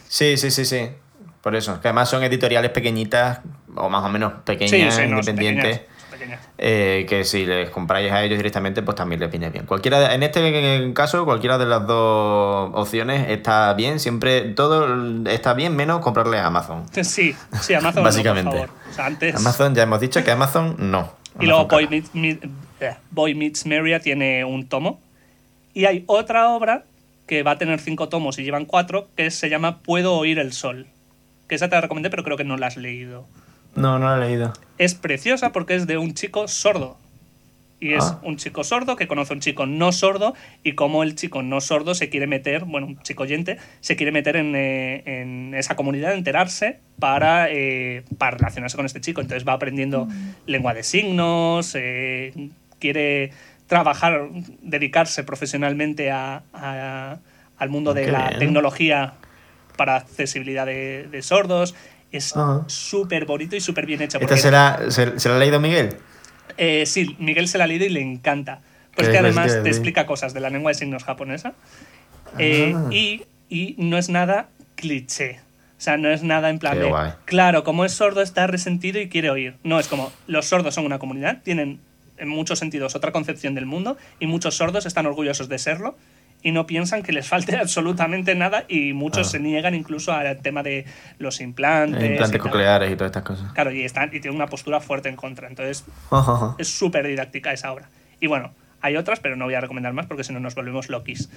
Sí, 0.08 0.36
sí, 0.36 0.50
sí, 0.50 0.64
sí. 0.64 0.88
Por 1.42 1.54
eso. 1.54 1.80
Que 1.80 1.88
además 1.88 2.08
son 2.08 2.22
editoriales 2.24 2.70
pequeñitas, 2.72 3.40
o 3.76 3.88
más 3.88 4.02
o 4.04 4.08
menos 4.08 4.32
pequeñas, 4.44 4.94
Sí, 4.94 5.02
sí, 5.02 5.08
no, 5.08 5.18
independientes. 5.20 5.82
eh, 6.58 7.04
que 7.08 7.24
si 7.24 7.44
les 7.44 7.68
compráis 7.70 8.10
a 8.10 8.22
ellos 8.24 8.38
directamente, 8.38 8.82
pues 8.82 8.96
también 8.96 9.20
les 9.20 9.30
viene 9.30 9.50
bien. 9.50 9.66
Cualquiera, 9.66 10.00
de- 10.00 10.14
en 10.14 10.22
este 10.22 10.92
caso, 10.94 11.24
cualquiera 11.24 11.58
de 11.58 11.66
las 11.66 11.86
dos 11.86 12.70
opciones 12.74 13.28
está 13.30 13.74
bien. 13.74 14.00
Siempre 14.00 14.40
todo 14.54 15.28
está 15.28 15.54
bien, 15.54 15.76
menos 15.76 16.00
comprarle 16.00 16.38
a 16.38 16.46
Amazon. 16.46 16.84
Sí, 17.04 17.34
sí, 17.60 17.74
Amazon. 17.74 18.02
no, 18.02 18.08
Básicamente. 18.08 18.50
por 18.50 18.68
favor. 18.68 18.70
O 18.90 18.94
sea, 18.94 19.06
antes. 19.06 19.36
Amazon, 19.36 19.74
ya 19.74 19.82
hemos 19.82 20.00
dicho 20.00 20.24
que 20.24 20.30
Amazon 20.32 20.74
no. 20.78 21.12
Y 21.38 21.44
luego 21.46 21.60
Amazon 21.62 21.78
Boy. 21.78 21.88
Meets, 21.88 22.14
Meet- 22.14 22.50
eh, 22.80 22.94
Boy 23.10 23.34
Meets 23.34 23.66
Maria 23.66 24.00
tiene 24.00 24.44
un 24.44 24.66
tomo. 24.68 25.00
Y 25.76 25.84
hay 25.84 26.04
otra 26.06 26.48
obra 26.48 26.84
que 27.26 27.42
va 27.42 27.50
a 27.50 27.58
tener 27.58 27.80
cinco 27.80 28.08
tomos 28.08 28.38
y 28.38 28.44
llevan 28.44 28.64
cuatro, 28.64 29.10
que 29.14 29.30
se 29.30 29.50
llama 29.50 29.80
Puedo 29.80 30.14
oír 30.14 30.38
el 30.38 30.54
sol. 30.54 30.86
Que 31.48 31.54
esa 31.54 31.68
te 31.68 31.74
la 31.74 31.82
recomendé, 31.82 32.08
pero 32.08 32.24
creo 32.24 32.38
que 32.38 32.44
no 32.44 32.56
la 32.56 32.68
has 32.68 32.78
leído. 32.78 33.26
No, 33.74 33.98
no 33.98 34.16
lo 34.16 34.22
he 34.24 34.26
leído. 34.26 34.54
Es 34.78 34.94
preciosa 34.94 35.52
porque 35.52 35.74
es 35.74 35.86
de 35.86 35.98
un 35.98 36.14
chico 36.14 36.48
sordo. 36.48 36.96
Y 37.78 37.92
es 37.92 38.04
Ah. 38.04 38.20
un 38.22 38.38
chico 38.38 38.64
sordo 38.64 38.96
que 38.96 39.06
conoce 39.06 39.34
a 39.34 39.36
un 39.36 39.40
chico 39.40 39.66
no 39.66 39.92
sordo 39.92 40.32
y 40.64 40.72
cómo 40.72 41.02
el 41.02 41.14
chico 41.14 41.42
no 41.42 41.60
sordo 41.60 41.94
se 41.94 42.08
quiere 42.08 42.26
meter, 42.26 42.64
bueno, 42.64 42.86
un 42.86 43.02
chico 43.02 43.24
oyente, 43.24 43.58
se 43.82 43.96
quiere 43.96 44.12
meter 44.12 44.36
en, 44.36 44.56
eh, 44.56 45.02
en 45.04 45.52
esa 45.54 45.76
comunidad, 45.76 46.14
enterarse 46.14 46.78
para, 46.98 47.50
eh, 47.50 48.02
para 48.16 48.38
relacionarse 48.38 48.78
con 48.78 48.86
este 48.86 49.02
chico. 49.02 49.20
Entonces 49.20 49.46
va 49.46 49.52
aprendiendo 49.52 50.08
lengua 50.46 50.72
de 50.72 50.82
signos, 50.82 51.74
eh, 51.74 52.32
quiere 52.78 53.32
trabajar, 53.66 54.28
dedicarse 54.62 55.24
profesionalmente 55.24 56.10
a- 56.10 56.42
a- 56.52 57.18
al 57.58 57.68
mundo 57.68 57.94
de 57.94 58.04
Qué 58.06 58.12
la 58.12 58.28
bien. 58.28 58.38
tecnología 58.40 59.14
para 59.76 59.96
accesibilidad 59.96 60.66
de, 60.66 61.08
de 61.10 61.22
sordos. 61.22 61.74
Es 62.12 62.36
Ajá. 62.36 62.64
súper 62.68 63.24
bonito 63.26 63.56
y 63.56 63.60
súper 63.60 63.86
bien 63.86 64.00
hecho. 64.02 64.18
¿Esta 64.20 64.36
se 64.36 64.50
la, 64.50 64.80
se, 64.90 65.18
se 65.18 65.28
la 65.28 65.36
ha 65.36 65.38
leído 65.38 65.58
Miguel? 65.60 65.96
eh, 66.58 66.84
sí, 66.86 67.16
Miguel 67.18 67.48
se 67.48 67.58
la 67.58 67.64
ha 67.64 67.66
leído 67.66 67.84
y 67.84 67.88
le 67.90 68.00
encanta. 68.00 68.60
Pues 68.94 69.08
¿Qué 69.08 69.12
que 69.12 69.18
es 69.18 69.22
lo 69.24 69.32
que 69.34 69.38
además 69.40 69.62
te 69.62 69.68
explica 69.68 70.06
cosas 70.06 70.32
de 70.32 70.40
la 70.40 70.48
lengua 70.48 70.70
de 70.70 70.74
signos 70.74 71.04
japonesa. 71.04 71.52
Eh, 72.38 72.72
Ah. 72.74 72.88
y, 72.90 73.24
y 73.48 73.74
no 73.78 73.98
es 73.98 74.08
nada 74.08 74.48
cliché. 74.76 75.40
O 75.78 75.80
sea, 75.80 75.98
no 75.98 76.08
es 76.08 76.22
nada 76.22 76.48
en 76.48 76.58
plan 76.58 76.78
de. 76.78 76.90
Claro, 77.26 77.62
como 77.64 77.84
es 77.84 77.92
sordo, 77.92 78.22
está 78.22 78.46
resentido 78.46 78.98
y 79.00 79.08
quiere 79.10 79.28
oír. 79.28 79.56
No, 79.64 79.78
es 79.78 79.88
como 79.88 80.10
los 80.26 80.46
sordos 80.46 80.74
son 80.74 80.86
una 80.86 80.98
comunidad, 80.98 81.42
tienen 81.42 81.80
en 82.18 82.28
muchos 82.28 82.58
sentidos 82.58 82.94
otra 82.96 83.12
concepción 83.12 83.54
del 83.54 83.66
mundo 83.66 83.96
y 84.20 84.26
muchos 84.26 84.56
sordos 84.56 84.86
están 84.86 85.06
orgullosos 85.06 85.48
de 85.48 85.58
serlo 85.58 85.96
y 86.42 86.52
no 86.52 86.66
piensan 86.66 87.02
que 87.02 87.12
les 87.12 87.26
falte 87.26 87.56
absolutamente 87.60 88.34
nada 88.34 88.64
y 88.68 88.92
muchos 88.92 89.26
Ah. 89.28 89.30
se 89.32 89.40
niegan 89.40 89.74
incluso 89.74 90.12
al 90.12 90.36
tema 90.42 90.62
de 90.62 90.84
los 91.18 91.40
implantes. 91.40 92.02
y 92.02 92.06
Implantes 92.06 92.40
tal. 92.40 92.50
cocleares 92.50 92.92
y 92.92 92.96
todas 92.96 93.10
estas 93.10 93.22
cosas. 93.24 93.52
Claro, 93.52 93.72
y, 93.72 93.82
están, 93.82 94.08
y 94.08 94.20
tienen 94.20 94.36
una 94.36 94.46
postura 94.46 94.80
fuerte 94.80 95.08
en 95.08 95.16
contra. 95.16 95.48
Entonces, 95.48 95.84
es 96.58 96.68
súper 96.68 97.06
didáctica 97.06 97.52
esa 97.52 97.72
obra. 97.72 97.88
Y 98.20 98.26
bueno, 98.28 98.52
hay 98.80 98.96
otras, 98.96 99.18
pero 99.20 99.34
no 99.36 99.46
voy 99.46 99.54
a 99.54 99.60
recomendar 99.60 99.92
más 99.92 100.06
porque 100.06 100.24
si 100.24 100.32
no 100.32 100.38
nos 100.40 100.54
volvemos 100.54 100.88
loquis. 100.88 101.28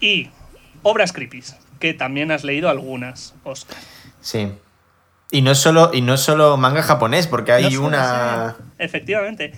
Y 0.00 0.30
obras 0.82 1.12
creepies, 1.12 1.56
que 1.78 1.94
también 1.94 2.30
has 2.32 2.44
leído 2.44 2.68
algunas, 2.68 3.34
Oscar. 3.44 3.76
Sí. 4.20 4.52
Y 5.30 5.42
no 5.42 5.50
es 5.52 5.58
solo, 5.58 5.90
y 5.94 6.00
no 6.00 6.14
es 6.14 6.20
solo 6.20 6.56
manga 6.56 6.82
japonés, 6.82 7.26
porque 7.26 7.52
hay 7.52 7.70
No 7.74 7.82
una. 7.86 8.04
sea- 8.04 8.56
Efectivamente. 8.78 9.52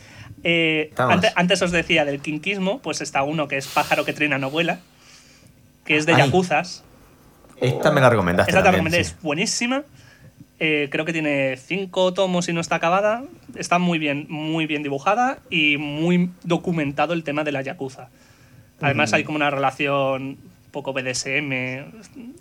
Eh, 0.49 0.93
antes, 0.97 1.33
antes 1.35 1.61
os 1.61 1.73
decía 1.73 2.05
del 2.05 2.21
kinkismo, 2.21 2.79
pues 2.79 3.01
está 3.01 3.25
uno 3.25 3.49
que 3.49 3.57
es 3.57 3.67
Pájaro 3.67 4.05
que 4.05 4.13
trina 4.13 4.39
no 4.39 4.49
vuela, 4.49 4.79
que 5.85 5.97
es 5.97 6.07
de 6.07 6.15
Ay. 6.15 6.23
yakuzas. 6.23 6.85
Esta 7.61 7.91
me 7.91 8.01
la 8.01 8.11
recomendaste. 8.11 8.53
Esta 8.53 8.61
te 8.61 8.65
también, 8.67 8.85
recomendé, 8.85 9.05
sí. 9.05 9.11
es 9.11 9.23
buenísima. 9.23 9.83
Eh, 10.61 10.89
creo 10.93 11.05
que 11.05 11.13
tiene 11.13 11.57
cinco 11.57 12.15
tomos 12.15 12.49
y 12.49 12.53
no 12.53 12.61
está 12.61 12.77
acabada. 12.77 13.25
Está 13.57 13.81
muy 13.81 13.99
bien, 13.99 14.27
muy 14.29 14.67
bien 14.67 14.85
dibujada 14.85 15.41
y 15.51 15.79
muy 15.79 16.31
documentado 16.45 17.13
el 17.13 17.25
tema 17.25 17.43
de 17.43 17.51
la 17.51 17.63
yakuza. 17.63 18.09
Además 18.81 19.13
hay 19.15 19.25
como 19.25 19.37
una 19.37 19.51
relación 19.51 20.39
poco 20.77 20.93
BDSM. 20.93 21.53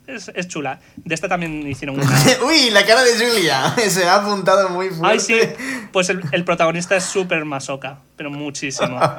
Es, 0.07 0.29
es 0.35 0.47
chula. 0.49 0.79
De 0.97 1.15
esta 1.15 1.29
también 1.29 1.65
hicieron 1.65 1.95
una... 1.97 2.05
Uy, 2.45 2.69
la 2.71 2.85
cara 2.85 3.01
de 3.03 3.11
Julia. 3.15 3.73
Se 3.89 4.03
ha 4.07 4.15
apuntado 4.17 4.69
muy 4.69 4.89
fuerte. 4.89 5.07
Ay, 5.07 5.19
sí. 5.19 5.39
Pues 5.93 6.09
el, 6.09 6.21
el 6.33 6.43
protagonista 6.43 6.95
es 6.97 7.05
súper 7.05 7.45
masoca, 7.45 7.99
pero 8.17 8.29
muchísimo. 8.29 8.99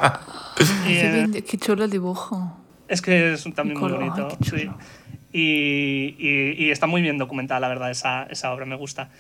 Y, 0.87 0.95
Qué, 0.95 1.23
eh, 1.35 1.43
qué 1.45 1.59
chulo 1.59 1.85
el 1.85 1.91
dibujo. 1.91 2.57
es 2.89 3.03
que 3.03 3.33
es 3.35 3.45
también 3.55 3.79
muy 3.79 3.91
bonito. 3.93 4.29
ay, 4.31 4.37
qué 4.39 4.45
sí. 4.45 4.51
chulo. 4.65 4.79
Y, 5.33 6.15
y- 6.19 6.55
y 6.67 6.71
está 6.71 6.87
muy 6.87 7.03
bien 7.03 7.19
documentada, 7.19 7.61
la 7.61 7.69
verdad, 7.69 7.91
esa, 7.91 8.23
esa 8.25 8.53
obra 8.53 8.65
me 8.65 8.77
gusta. 8.77 9.11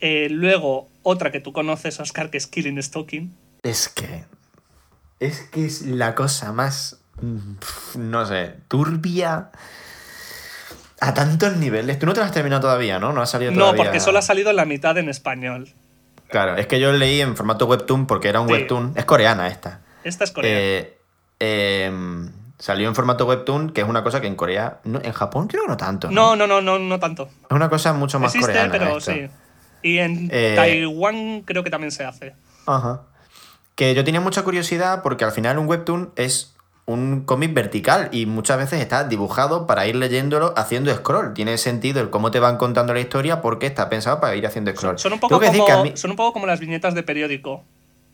Eh, 0.00 0.28
luego, 0.30 0.88
otra 1.02 1.30
que 1.32 1.40
tú 1.40 1.52
conoces, 1.52 2.00
Oscar, 2.00 2.30
que 2.30 2.38
es 2.38 2.46
Killing 2.46 2.82
Stalking. 2.82 3.34
Es 3.62 3.88
que. 3.88 4.24
Es 5.20 5.40
que 5.50 5.66
es 5.66 5.82
la 5.82 6.14
cosa 6.14 6.52
más. 6.52 7.00
No 7.94 8.26
sé, 8.26 8.54
turbia. 8.68 9.50
A 11.00 11.12
tantos 11.14 11.56
niveles. 11.56 11.98
Tú 11.98 12.06
no 12.06 12.14
te 12.14 12.20
la 12.20 12.26
has 12.26 12.32
terminado 12.32 12.62
todavía, 12.62 12.98
¿no? 12.98 13.12
No 13.12 13.20
ha 13.20 13.26
salido 13.26 13.52
No, 13.52 13.58
todavía. 13.60 13.84
porque 13.84 14.00
solo 14.00 14.18
ha 14.18 14.22
salido 14.22 14.52
la 14.52 14.64
mitad 14.64 14.96
en 14.98 15.08
español. 15.08 15.68
Claro, 16.28 16.56
es 16.56 16.66
que 16.66 16.80
yo 16.80 16.92
leí 16.92 17.20
en 17.20 17.36
formato 17.36 17.66
webtoon 17.66 18.06
porque 18.06 18.28
era 18.28 18.40
un 18.40 18.48
Sí. 18.48 18.54
webtoon. 18.54 18.92
Es 18.96 19.04
coreana 19.04 19.46
esta. 19.48 19.80
Esta 20.04 20.24
es 20.24 20.32
coreana. 20.32 20.58
Eh, 20.58 20.98
em, 21.38 22.32
salió 22.58 22.88
en 22.88 22.94
formato 22.94 23.26
webtoon, 23.26 23.70
que 23.70 23.82
es 23.82 23.88
una 23.88 24.02
cosa 24.02 24.20
que 24.20 24.26
en 24.26 24.34
Corea. 24.36 24.80
no- 24.84 25.00
en 25.02 25.12
Japón 25.12 25.48
creo 25.48 25.62
que 25.64 25.68
no 25.68 25.76
tanto. 25.76 26.10
no, 26.10 26.34
no, 26.34 26.46
no, 26.46 26.60
no, 26.62 26.78
no 26.78 26.98
tanto. 26.98 27.24
Es 27.48 27.50
una 27.50 27.68
cosa 27.68 27.92
mucho 27.92 28.18
más 28.18 28.34
Existe, 28.34 28.52
coreana. 28.52 28.72
pero 28.72 28.96
esto. 28.98 29.12
sí. 29.12 29.28
Y 29.82 29.98
en 29.98 30.28
Eh, 30.32 30.54
Taiwán 30.56 31.42
creo 31.42 31.62
que 31.62 31.70
también 31.70 31.90
se 31.92 32.04
hace. 32.04 32.34
Ajá. 32.66 33.02
Que 33.74 33.94
yo 33.94 34.02
tenía 34.02 34.20
mucha 34.22 34.42
curiosidad 34.42 35.02
porque 35.02 35.24
al 35.24 35.32
final 35.32 35.58
un 35.58 35.66
webtoon 35.68 36.12
es 36.16 36.55
un 36.86 37.22
cómic 37.24 37.52
vertical 37.52 38.08
y 38.12 38.26
muchas 38.26 38.58
veces 38.58 38.80
está 38.80 39.04
dibujado 39.04 39.66
para 39.66 39.86
ir 39.88 39.96
leyéndolo 39.96 40.54
haciendo 40.56 40.94
scroll. 40.94 41.34
Tiene 41.34 41.58
sentido 41.58 42.00
el 42.00 42.10
cómo 42.10 42.30
te 42.30 42.38
van 42.40 42.56
contando 42.58 42.94
la 42.94 43.00
historia 43.00 43.40
porque 43.42 43.66
está 43.66 43.88
pensado 43.88 44.20
para 44.20 44.36
ir 44.36 44.46
haciendo 44.46 44.70
scroll. 44.70 44.98
Son 44.98 45.12
un, 45.12 45.18
poco 45.20 45.40
como, 45.40 45.64
que 45.66 45.72
a 45.72 45.82
mí- 45.82 45.92
son 45.96 46.12
un 46.12 46.16
poco 46.16 46.32
como 46.32 46.46
las 46.46 46.60
viñetas 46.60 46.94
de 46.94 47.02
periódico. 47.02 47.64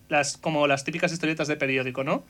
Las, 0.09 0.37
como 0.39 0.67
las 0.67 0.85
típicas 0.85 1.13
historietas 1.13 1.49
de 1.49 1.57
periódico, 1.57 2.03
¿no? 2.03 2.23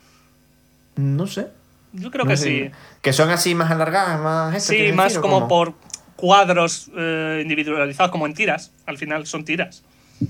No 0.96 1.26
sé. 1.26 1.46
Yo 1.92 2.10
creo 2.10 2.24
No 2.24 2.30
que 2.30 2.36
sé. 2.36 2.44
sí. 2.44 2.70
Que 3.00 3.12
son 3.12 3.30
así 3.30 3.54
más 3.54 3.70
alargadas, 3.70 4.20
más... 4.20 4.54
esto, 4.54 4.70
Sí, 4.72 4.76
¿quieres 4.78 4.94
más 4.96 5.06
decir, 5.06 5.20
como 5.20 5.34
cómo? 5.36 5.48
por 5.48 5.74
cuadros 6.16 6.90
eh, 6.96 7.40
individualizados, 7.42 8.10
como 8.10 8.26
en 8.26 8.34
tiras. 8.34 8.72
Al 8.86 8.98
final 8.98 9.26
son 9.26 9.44
tiras. 9.44 9.82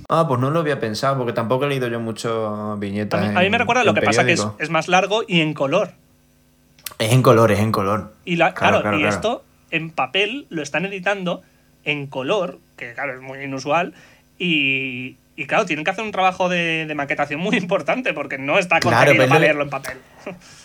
Ah, 0.09 0.26
pues 0.26 0.40
no 0.40 0.51
lo 0.51 0.60
había 0.60 0.80
pensado 0.80 1.18
porque 1.18 1.32
tampoco 1.34 1.66
he 1.66 1.68
leído 1.68 1.86
yo 1.89 2.01
mucho 2.01 2.47
A 2.72 2.76
viñetas 2.76 3.36
a 3.36 3.40
mí 3.40 3.51
me 3.51 3.59
recuerda 3.59 3.84
lo 3.84 3.93
que 3.93 4.01
pasa 4.01 4.24
que 4.24 4.32
es 4.32 4.70
más 4.70 4.89
largo 4.89 5.22
y 5.26 5.40
en 5.40 5.52
color. 5.52 5.93
Es 7.07 7.12
en 7.12 7.23
color, 7.23 7.53
es 7.53 7.59
en 7.61 7.73
color. 7.73 8.12
Y 8.24 8.37
la, 8.37 8.55
Claro, 8.55 8.81
claro, 8.81 8.99
claro, 8.99 8.99
y 8.99 9.05
esto 9.09 9.45
en 9.70 9.91
papel 9.91 10.47
lo 10.51 10.62
están 10.62 10.85
editando 10.85 11.43
en 11.85 12.07
color, 12.07 12.59
que 12.77 12.93
claro, 12.95 13.15
es 13.15 13.20
muy 13.20 13.43
inusual. 13.43 13.95
Y, 14.39 15.16
y 15.37 15.47
claro, 15.47 15.66
tienen 15.66 15.85
que 15.85 15.91
hacer 15.91 16.05
un 16.05 16.12
trabajo 16.12 16.49
de, 16.49 16.87
de 16.87 16.95
maquetación 16.95 17.41
muy 17.41 17.57
importante 17.57 18.12
porque 18.12 18.39
no 18.39 18.59
está 18.59 18.81
Claro, 18.81 19.12
para 19.16 19.35
lo- 19.35 19.41
leerlo 19.41 19.62
en 19.65 19.70
papel. 19.70 19.99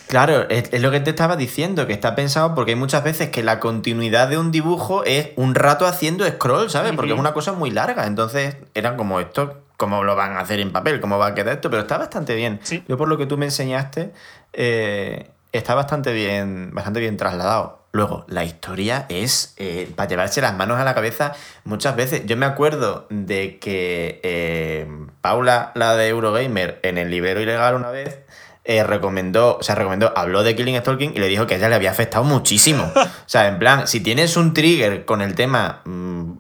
Claro, 0.08 0.48
es, 0.50 0.70
es 0.72 0.82
lo 0.82 0.90
que 0.92 1.00
te 1.02 1.10
estaba 1.10 1.36
diciendo, 1.36 1.86
que 1.86 1.94
está 1.94 2.16
pensado 2.16 2.56
porque 2.56 2.72
hay 2.72 2.78
muchas 2.78 3.04
veces 3.04 3.30
que 3.30 3.44
la 3.44 3.60
continuidad 3.60 4.30
de 4.30 4.38
un 4.38 4.52
dibujo 4.52 5.04
es 5.04 5.30
un 5.36 5.54
rato 5.54 5.86
haciendo 5.86 6.26
scroll, 6.26 6.70
¿sabes? 6.70 6.94
Porque 6.94 7.14
es 7.14 7.20
una 7.20 7.34
cosa 7.34 7.52
muy 7.54 7.72
larga. 7.72 8.06
Entonces, 8.08 8.56
eran 8.74 8.96
como 8.96 9.20
esto, 9.20 9.62
¿cómo 9.76 10.04
lo 10.04 10.16
van 10.16 10.34
a 10.38 10.40
hacer 10.40 10.60
en 10.62 10.72
papel? 10.72 11.02
¿Cómo 11.02 11.18
va 11.18 11.28
a 11.28 11.36
quedar 11.36 11.56
esto? 11.56 11.70
Pero 11.70 11.82
está 11.82 11.98
bastante 11.98 12.36
bien. 12.36 12.60
Sí. 12.64 12.84
Yo 12.88 12.98
por 12.98 13.10
lo 13.10 13.18
que 13.18 13.26
tú 13.26 13.38
me 13.38 13.46
enseñaste, 13.46 14.12
eh, 14.54 15.30
está 15.52 15.76
bastante 15.76 16.14
bien, 16.14 16.72
bastante 16.74 17.00
bien 17.00 17.18
trasladado. 17.18 17.78
Luego, 17.94 18.26
la 18.28 18.44
historia 18.44 19.06
es 19.10 19.54
eh, 19.58 19.92
para 19.96 20.08
llevarse 20.10 20.40
las 20.42 20.54
manos 20.56 20.80
a 20.80 20.84
la 20.84 20.94
cabeza 20.94 21.34
muchas 21.64 21.96
veces. 21.96 22.24
Yo 22.26 22.38
me 22.38 22.46
acuerdo 22.46 23.08
de 23.10 23.58
que 23.60 24.20
eh, 24.24 24.88
Paula, 25.22 25.72
la 25.74 25.96
de 25.96 26.08
Eurogamer, 26.10 26.80
en 26.84 26.98
el 26.98 27.10
librero 27.10 27.42
ilegal 27.42 27.74
una 27.76 27.90
vez, 27.90 28.20
eh, 28.66 28.84
recomendó, 28.84 29.58
o 29.58 29.64
sea, 29.64 29.74
recomendó, 29.76 30.14
habló 30.16 30.44
de 30.44 30.56
Killing 30.56 30.78
Stalking 30.82 31.14
y 31.16 31.20
le 31.20 31.28
dijo 31.28 31.48
que 31.48 31.56
a 31.56 31.58
ella 31.58 31.70
le 31.70 31.76
había 31.76 31.90
afectado 31.92 32.24
muchísimo. 32.24 32.92
O 32.96 33.30
sea, 33.30 33.48
en 33.48 33.58
plan, 33.60 33.88
si 33.88 34.00
tienes 34.02 34.38
un 34.38 34.54
trigger 34.54 35.06
con 35.06 35.22
el 35.22 35.34
tema 35.36 35.82
mm, 35.86 36.32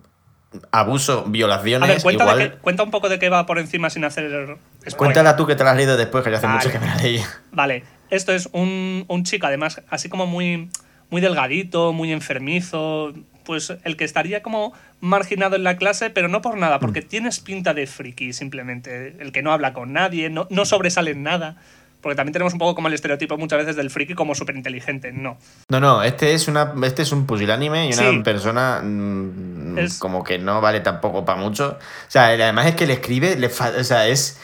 abuso, 0.71 1.23
A 1.25 1.29
violaciones, 1.29 1.88
ver, 1.89 2.01
cuenta, 2.01 2.23
igual. 2.23 2.57
cuenta 2.61 2.84
un 2.84 2.91
poco 2.91 3.09
de 3.09 3.19
qué 3.19 3.29
va 3.29 3.45
por 3.45 3.57
encima 3.59 3.89
sin 3.89 4.03
hacer. 4.05 4.29
spoiler. 4.29 4.95
Cuéntala 4.95 5.35
tú 5.35 5.47
que 5.47 5.55
te 5.55 5.63
la 5.63 5.71
has 5.71 5.77
leído 5.77 5.97
después, 5.97 6.23
que 6.23 6.29
yo 6.31 6.38
hace 6.38 6.45
Vale. 6.47 6.57
mucho 6.59 6.71
que 6.71 6.79
me 6.79 6.88
la 6.88 6.95
leí. 6.95 7.23
Vale, 7.51 7.84
esto 8.09 8.34
es 8.34 8.49
un, 8.51 9.05
un 9.07 9.23
chico, 9.23 9.47
además, 9.47 9.81
así 9.89 10.09
como 10.09 10.25
muy, 10.27 10.69
muy 11.09 11.21
delgadito, 11.21 11.93
muy 11.93 12.11
enfermizo. 12.11 13.13
Pues 13.43 13.73
el 13.85 13.95
que 13.95 14.03
estaría 14.03 14.43
como 14.43 14.73
marginado 14.99 15.55
en 15.55 15.63
la 15.63 15.77
clase, 15.77 16.09
pero 16.09 16.27
no 16.27 16.41
por 16.41 16.57
nada, 16.57 16.79
porque 16.79 17.01
tienes 17.01 17.39
pinta 17.39 17.73
de 17.73 17.88
friki, 17.88 18.34
simplemente. 18.34 19.15
El 19.19 19.31
que 19.31 19.41
no 19.41 19.53
habla 19.53 19.71
con 19.71 19.93
nadie, 19.93 20.29
no, 20.29 20.47
no 20.49 20.65
sobresale 20.65 21.11
en 21.11 21.23
nada. 21.23 21.55
Porque 22.01 22.15
también 22.15 22.34
tenemos 22.34 22.53
un 22.53 22.59
poco 22.59 22.75
como 22.75 22.89
el 22.89 22.93
estereotipo 22.93 23.38
muchas 23.38 23.59
veces 23.59 23.75
del 23.77 23.89
friki 23.89 24.13
como 24.15 24.35
súper 24.35 24.55
inteligente. 24.57 25.11
No. 25.13 25.38
No, 25.69 25.79
no, 25.79 26.03
este 26.03 26.34
es 26.34 26.47
una 26.49 26.73
este 26.84 27.01
es 27.03 27.11
un 27.13 27.25
pusilánime 27.25 27.85
y 27.89 27.93
una 27.93 28.09
Sí. 28.11 28.19
persona 28.19 28.81
mm, 28.84 29.77
Es- 29.79 29.97
como 29.97 30.23
que 30.23 30.38
no 30.38 30.59
vale 30.61 30.81
tampoco 30.81 31.23
para 31.25 31.39
mucho. 31.39 31.77
O 31.79 32.11
sea, 32.11 32.25
además 32.27 32.67
es 32.67 32.75
que 32.75 32.85
le 32.85 32.93
escribe, 32.93 33.35
le 33.38 33.49
fa- 33.49 33.71
o 33.79 33.84
sea, 33.84 34.07
es 34.07 34.38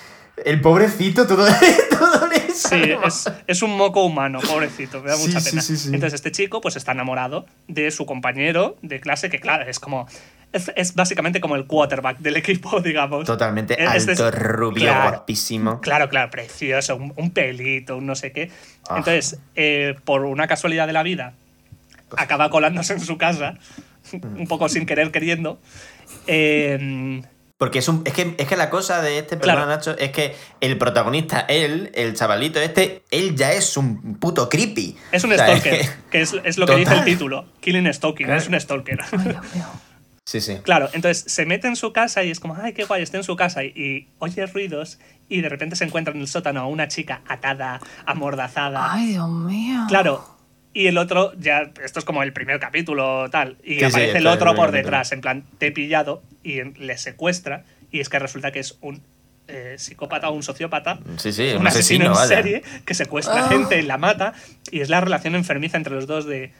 el 0.46 0.62
pobrecito 0.62 1.28
todo, 1.28 1.46
todo 1.90 2.28
le 2.28 2.40
Sí, 2.54 2.82
es, 3.06 3.32
es 3.48 3.62
un 3.64 3.76
moco 3.76 4.06
humano, 4.06 4.40
pobrecito, 4.40 5.02
me 5.02 5.10
da 5.10 5.16
Sí, 5.16 5.28
mucha 5.28 5.42
pena. 5.44 5.62
sí, 5.62 5.76
sí. 5.76 5.88
Entonces 5.88 6.14
este 6.14 6.32
chico 6.32 6.62
pues 6.62 6.76
está 6.76 6.92
enamorado 6.92 7.46
de 7.68 7.90
su 7.92 8.06
compañero 8.06 8.78
de 8.82 9.00
clase, 9.00 9.30
que 9.30 9.40
claro, 9.40 9.68
es 9.70 9.80
como... 9.80 10.08
Es, 10.52 10.72
es 10.76 10.94
básicamente 10.94 11.42
como 11.42 11.56
el 11.56 11.66
quarterback 11.66 12.20
del 12.20 12.38
equipo, 12.38 12.80
digamos. 12.84 13.26
Totalmente 13.26 13.74
Este 13.84 14.12
es- 14.14 14.20
alto, 14.22 14.30
rubio, 14.38 14.84
claro, 14.84 15.10
guapísimo. 15.10 15.82
Claro, 15.82 16.10
claro, 16.10 16.30
precioso, 16.30 16.96
un, 16.96 17.12
un 17.18 17.32
pelito, 17.32 17.98
un 17.98 18.06
no 18.06 18.14
sé 18.16 18.32
qué. 18.32 18.52
Ah. 18.88 18.98
Entonces, 19.00 19.40
eh, 19.56 19.96
por 20.06 20.26
una 20.26 20.46
casualidad 20.48 20.86
de 20.86 20.94
la 20.94 21.02
vida, 21.02 21.34
acaba 22.18 22.52
colándose 22.52 22.94
en 22.94 23.00
su 23.02 23.18
casa, 23.18 23.56
un 24.14 24.46
poco 24.48 24.70
sin 24.70 24.86
querer 24.86 25.10
queriendo. 25.12 25.60
Eh, 26.28 27.22
Porque 27.64 27.80
es, 27.80 27.88
un, 27.88 28.02
es, 28.06 28.12
que, 28.12 28.36
es 28.38 28.46
que 28.46 28.58
la 28.58 28.70
cosa 28.70 29.02
de 29.02 29.20
este 29.20 29.38
Claro. 29.38 29.66
Nacho, 29.66 29.98
es 29.98 30.12
que 30.12 30.36
el 30.60 30.78
protagonista, 30.78 31.40
él, 31.48 31.92
el 31.96 32.14
chavalito 32.14 32.60
este, 32.60 33.04
él 33.10 33.38
ya 33.38 33.54
es 33.54 33.78
un 33.78 34.16
puto 34.20 34.50
creepy. 34.50 34.98
Es 35.14 35.24
un 35.24 35.32
O 35.32 35.36
sea, 35.36 35.46
stalker, 35.48 35.74
es 35.76 35.90
que- 35.90 35.96
que 36.12 36.22
es, 36.22 36.36
es 36.44 36.58
lo 36.58 36.66
que 36.66 36.76
dice 36.76 36.94
el 36.94 37.06
título. 37.06 37.46
Killing 37.62 37.94
Stalking, 37.94 38.30
es 38.30 38.50
un 38.50 38.60
stalker. 38.60 39.00
Ay, 39.14 39.20
Dios 39.30 39.56
mío. 39.56 39.66
Sí, 40.26 40.42
sí. 40.42 40.58
Claro, 40.64 40.90
entonces 40.92 41.24
se 41.32 41.46
mete 41.46 41.68
en 41.70 41.78
su 41.78 41.94
casa 41.94 42.22
y 42.26 42.32
es 42.32 42.42
como, 42.42 42.58
ay, 42.62 42.74
qué 42.74 42.84
guay, 42.84 43.02
está 43.02 43.16
en 43.16 43.24
su 43.24 43.38
casa 43.38 43.64
y, 43.64 43.68
y 43.76 44.08
oye 44.20 44.46
ruidos 44.48 45.00
y 45.30 45.40
de 45.40 45.48
repente 45.48 45.78
se 45.78 45.86
encuentra 45.86 46.14
en 46.14 46.20
el 46.20 46.28
sótano 46.28 46.60
a 46.60 46.66
una 46.68 46.90
chica 46.90 47.22
atada, 47.30 47.80
amordazada. 48.06 48.92
Ay, 48.94 49.08
Dios 49.12 49.30
mío. 49.30 49.86
Claro. 49.88 50.33
Y 50.74 50.88
el 50.88 50.98
otro, 50.98 51.34
ya, 51.38 51.72
esto 51.84 52.00
es 52.00 52.06
como 52.06 52.24
el 52.24 52.34
primer 52.34 52.60
capítulo, 52.60 53.30
tal. 53.30 53.58
Y 53.64 53.76
Sí, 53.80 53.84
aparece 53.86 54.18
el 54.18 54.28
otro 54.28 54.56
por 54.56 54.72
detrás, 54.72 55.12
en 55.12 55.22
plan, 55.22 55.44
te 55.60 55.68
he 55.68 55.72
pillado 55.72 56.24
y 56.44 56.64
le 56.64 56.98
secuestra. 56.98 57.64
Y 57.92 58.00
es 58.00 58.10
que 58.10 58.18
resulta 58.20 58.52
que 58.52 58.60
es 58.60 58.78
un 58.82 59.02
eh, 59.48 59.76
psicópata 59.78 60.30
o 60.30 60.34
un 60.34 60.42
sociópata. 60.42 60.98
Sí, 61.18 61.32
sí, 61.32 61.52
un, 61.52 61.62
un 61.62 61.68
asesino, 61.68 61.68
asesino, 61.68 62.06
en 62.06 62.14
vaya. 62.14 62.28
serie 62.28 62.64
que 62.86 62.94
secuestra 62.94 63.46
Ah. 63.46 63.50
gente 63.50 63.78
y 63.78 63.84
la 63.84 63.98
mata. 63.98 64.34
Y 64.72 64.80
es 64.82 64.90
la 64.90 65.00
relación 65.02 65.36
enfermiza 65.36 65.78
entre 65.78 65.94
los 65.94 66.08
dos 66.08 66.26
de. 66.26 66.52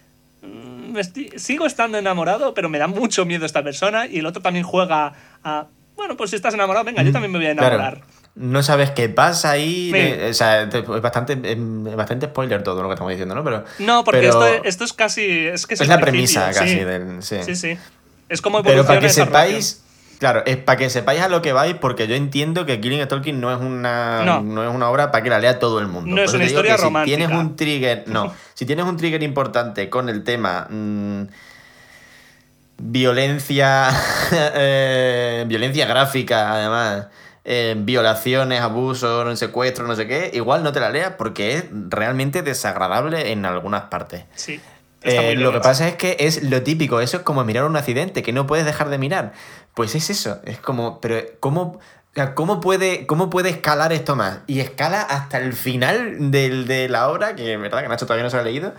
"Mm, 0.42 0.98
estoy- 0.98 1.32
sigo 1.38 1.66
estando 1.66 1.98
enamorado, 1.98 2.54
pero 2.54 2.70
me 2.70 2.78
da 2.78 2.88
mucho 2.88 3.26
miedo 3.26 3.46
esta 3.46 3.64
persona. 3.64 4.06
Y 4.06 4.20
el 4.20 4.26
otro 4.26 4.42
también 4.44 4.66
juega 4.66 5.14
a. 5.44 5.68
Bueno, 5.96 6.18
pues 6.18 6.30
si 6.32 6.36
estás 6.36 6.54
enamorado, 6.54 6.84
venga, 6.86 7.02
yo 7.04 7.12
también 7.12 7.32
me 7.32 7.38
voy 7.40 7.48
a 7.48 7.52
enamorar. 7.52 7.98
Mm, 7.98 8.02
Claro. 8.02 8.23
No 8.36 8.64
sabes 8.64 8.90
qué 8.92 9.10
pasa 9.10 9.52
ahí. 9.52 9.92
Sí. 9.94 10.24
o 10.30 10.34
sea, 10.34 10.64
es 10.64 11.02
bastante, 11.02 11.34
es 11.44 11.96
bastante 11.96 12.26
spoiler 12.26 12.64
todo 12.64 12.82
lo 12.82 12.88
que 12.90 12.94
estamos 12.96 13.12
diciendo, 13.12 13.36
¿no? 13.36 13.44
Pero, 13.44 13.64
No, 13.80 14.04
porque 14.04 14.22
pero- 14.22 14.44
esto, 14.46 14.64
esto 14.66 14.84
es 14.86 14.94
casi. 14.94 15.46
Es, 15.48 15.68
que 15.68 15.76
es 15.76 15.88
la 15.88 16.00
premisa 16.00 16.52
casi 16.52 16.70
sí. 16.70 16.84
del. 16.84 17.22
Sí. 17.22 17.38
Sí, 17.44 17.56
sí. 17.56 17.78
Es 18.30 18.42
como 18.42 18.64
Pero 18.64 18.84
para 18.86 19.00
que 19.00 19.08
relación. 19.08 19.28
sepáis. 19.28 19.80
Claro, 20.20 20.42
es 20.46 20.56
para 20.58 20.78
que 20.78 20.90
sepáis 20.90 21.22
a 21.22 21.28
lo 21.28 21.42
que 21.42 21.52
vais, 21.54 21.76
porque 21.76 22.08
yo 22.08 22.16
entiendo 22.16 22.66
que 22.66 22.80
Killing 22.80 23.04
Stalking 23.04 23.42
no 23.42 23.52
es 23.52 23.60
una, 23.60 24.24
No. 24.24 24.64
es 24.64 24.74
una 24.74 24.90
obra 24.90 25.12
para 25.12 25.22
que 25.24 25.30
la 25.30 25.38
lea 25.40 25.60
todo 25.60 25.80
el 25.80 25.88
mundo. 25.88 26.16
No 26.16 26.22
es 26.24 26.34
una 26.34 26.46
historia 26.46 26.72
que 26.74 26.78
Si 26.78 26.84
romántica. 26.86 27.18
tienes 27.18 27.38
un 27.38 27.56
trigger. 27.58 28.06
No, 28.08 28.34
si 28.54 28.66
tienes 28.66 28.86
un 28.86 28.96
trigger 28.98 29.22
importante 29.22 29.90
con 29.90 30.08
el 30.10 30.24
tema. 30.24 30.68
mm, 30.70 31.24
violencia. 32.78 33.90
eh, 34.32 35.44
violencia 35.48 35.86
gráfica, 35.86 36.54
además. 36.54 37.08
Eh, 37.46 37.76
violaciones, 37.78 38.62
abusos, 38.62 39.38
secuestros, 39.38 39.88
no 39.88 39.96
sé 39.96 40.08
qué. 40.08 40.32
Igual 40.34 40.64
no 40.64 40.72
te 40.72 40.80
la 40.80 40.90
leas 40.90 41.14
porque 41.18 41.56
es 41.58 41.66
realmente 41.90 42.42
desagradable 42.42 43.32
en 43.32 43.46
algunas 43.46 43.84
partes. 43.84 44.24
Sí. 44.36 44.60
Eh, 45.02 45.36
lo 45.36 45.52
que 45.52 45.60
pasa 45.60 45.88
es 45.90 45.96
que 45.96 46.16
es 46.20 46.44
lo 46.44 46.62
típico, 46.64 47.02
eso 47.02 47.18
es 47.18 47.24
como 47.24 47.44
mirar 47.44 47.66
un 47.66 47.76
accidente, 47.76 48.24
que 48.24 48.32
no 48.32 48.48
puedes 48.48 48.66
dejar 48.66 48.90
de 48.90 48.98
mirar. 48.98 49.34
Pues 49.74 49.96
es 49.96 50.10
eso, 50.10 50.40
es 50.46 50.60
como, 50.60 51.02
pero 51.02 51.18
¿cómo, 51.42 51.80
¿cómo, 52.36 52.62
puede, 52.62 53.06
¿cómo 53.06 53.30
puede 53.30 53.50
escalar 53.50 53.92
esto 53.92 54.16
más? 54.16 54.40
Y 54.48 54.62
escala 54.62 55.02
hasta 55.02 55.40
el 55.40 55.52
final 55.52 56.32
del- 56.32 56.68
de 56.68 56.88
la 56.88 57.10
obra, 57.10 57.36
que 57.36 57.54
es 57.54 57.60
verdad 57.60 57.82
que 57.82 57.90
Nacho 57.90 58.06
todavía 58.06 58.24
no 58.24 58.30
se 58.30 58.38
lo 58.38 58.44
ha 58.44 58.46
leído, 58.46 58.74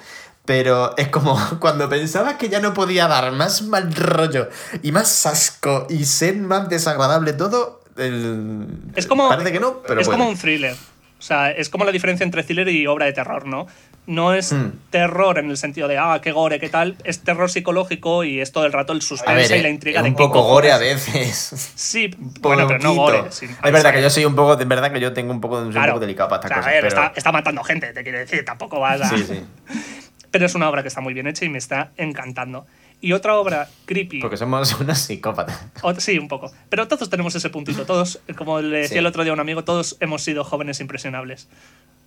pero 0.46 0.96
es 0.96 1.08
como 1.08 1.38
cuando 1.60 1.90
pensabas 1.90 2.34
que 2.34 2.48
ya 2.48 2.60
no 2.60 2.72
podía 2.72 3.06
dar 3.06 3.30
más 3.32 3.60
mal 3.60 3.94
rollo 3.94 4.48
y 4.82 4.92
más 4.92 5.26
asco 5.26 5.86
y 5.90 6.06
ser 6.06 6.36
más 6.36 6.70
desagradable 6.70 7.34
todo, 7.34 7.82
el- 7.96 8.66
Es 8.96 9.06
como, 9.06 9.28
parece 9.28 9.52
que 9.52 9.60
no, 9.60 9.82
pero 9.86 10.00
es 10.00 10.08
como 10.08 10.28
un 10.28 10.36
thriller. 10.36 10.74
O 11.18 11.22
sea, 11.26 11.50
es 11.50 11.70
como 11.70 11.84
la 11.84 11.92
diferencia 11.92 12.22
entre 12.24 12.42
thriller 12.42 12.68
y 12.68 12.86
obra 12.86 13.06
de 13.06 13.12
terror, 13.14 13.46
¿no? 13.46 13.66
No 14.06 14.34
es 14.34 14.52
Hmm. 14.52 14.72
terror 14.90 15.38
en 15.38 15.48
el 15.48 15.56
sentido 15.56 15.88
de, 15.88 15.96
ah, 15.96 16.20
qué 16.22 16.32
gore, 16.32 16.60
qué 16.60 16.68
tal. 16.68 16.96
Es 17.04 17.20
terror 17.20 17.50
psicológico 17.50 18.24
y 18.24 18.40
es 18.40 18.52
todo 18.52 18.66
el 18.66 18.72
rato 18.72 18.92
el 18.92 19.00
suspense 19.00 19.48
ver, 19.48 19.58
y 19.60 19.62
la 19.62 19.68
eh, 19.68 19.72
intriga 19.72 20.00
es 20.00 20.04
de 20.04 20.10
un 20.10 20.16
poco 20.16 20.42
gore 20.42 20.70
a 20.72 20.76
veces. 20.76 21.72
Sí, 21.74 22.10
bueno, 22.40 22.66
pero 22.66 22.80
no 22.80 22.94
gore. 22.94 23.24
sí. 23.30 23.46
es 23.46 23.72
verdad 23.72 23.94
que 23.94 24.02
yo 24.02 24.10
soy 24.10 24.26
un 24.26 24.34
poco, 24.34 24.60
es 24.60 24.68
verdad 24.68 24.92
que 24.92 25.00
yo 25.00 25.14
tengo 25.14 25.32
un 25.32 25.40
poco, 25.40 25.56
soy 25.56 25.66
un 25.68 25.72
Claro. 25.72 25.92
poco 25.94 26.00
delicado 26.00 26.28
para 26.28 26.40
O 26.40 26.44
estas 26.44 26.48
sea, 26.50 26.56
cosas. 26.58 26.68
a 26.68 26.72
ver, 26.74 26.80
pero... 26.82 27.02
está, 27.06 27.12
está 27.16 27.32
matando 27.32 27.64
gente, 27.64 27.92
te 27.94 28.02
quiero 28.02 28.18
decir, 28.18 28.44
tampoco 28.44 28.78
vas 28.80 29.00
a... 29.00 29.08
Sí, 29.08 29.24
sí. 29.26 29.40
Pero 30.30 30.46
es 30.46 30.54
una 30.56 30.68
obra 30.68 30.82
que 30.82 30.88
está 30.88 31.00
muy 31.00 31.14
bien 31.14 31.28
hecha 31.28 31.44
y 31.44 31.48
me 31.48 31.58
está 31.58 31.92
encantando. 31.96 32.66
Y 33.04 33.12
otra 33.12 33.36
obra 33.36 33.68
creepy. 33.84 34.20
Porque 34.20 34.36
somos 34.38 34.72
unos 34.80 34.98
psicópatas. 34.98 35.60
O- 35.82 35.94
sí, 36.00 36.18
un 36.18 36.28
poco. 36.28 36.50
Pero 36.70 36.88
todos 36.88 37.10
tenemos 37.10 37.34
ese 37.34 37.50
puntito. 37.50 37.84
Todos, 37.84 38.18
como 38.38 38.60
le 38.62 38.78
decía 38.78 38.94
Sí. 38.94 38.98
el 38.98 39.06
otro 39.06 39.24
día 39.24 39.32
a 39.32 39.34
un 39.34 39.40
amigo, 39.40 39.62
todos 39.64 39.96
hemos 40.00 40.22
sido 40.22 40.42
jóvenes 40.42 40.80
impresionables. 40.80 41.48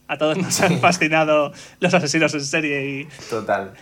A 0.07 0.18
todos 0.18 0.38
nos 0.38 0.60
han 0.61 0.80
fascinado 0.80 1.52
los 1.82 1.94
asesinos 1.94 2.34
en 2.34 2.41
serie 2.44 2.86
y... 3.02 3.07
Total. 3.30 3.74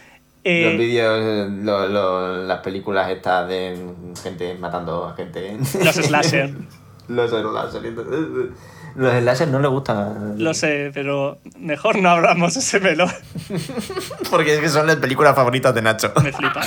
Eh, 0.44 0.66
los 0.70 0.78
vídeos, 0.78 1.50
lo- 1.64 1.88
lo- 1.88 2.44
las 2.44 2.60
películas 2.60 3.10
estas 3.10 3.48
de 3.48 3.78
gente 4.22 4.56
matando 4.56 5.06
a 5.08 5.16
gente. 5.16 5.58
Los 5.84 5.96
slasher. 5.96 6.54
los 7.08 7.30
slasher. 7.32 7.94
Los 8.96 9.14
slasher 9.22 9.48
no 9.50 9.60
le 9.60 9.68
gustan. 9.68 10.36
Lo 10.38 10.54
sé, 10.54 10.92
pero 10.94 11.38
mejor 11.60 11.98
no 12.00 12.10
abramos 12.10 12.56
ese 12.56 12.80
melón. 12.80 13.12
Porque 14.30 14.56
es 14.56 14.60
que 14.62 14.70
son 14.70 14.88
las 14.88 14.96
películas 14.98 15.36
favoritas 15.36 15.74
de 15.76 15.82
Nacho. 15.82 16.14
Me 16.24 16.32
flipa. 16.32 16.62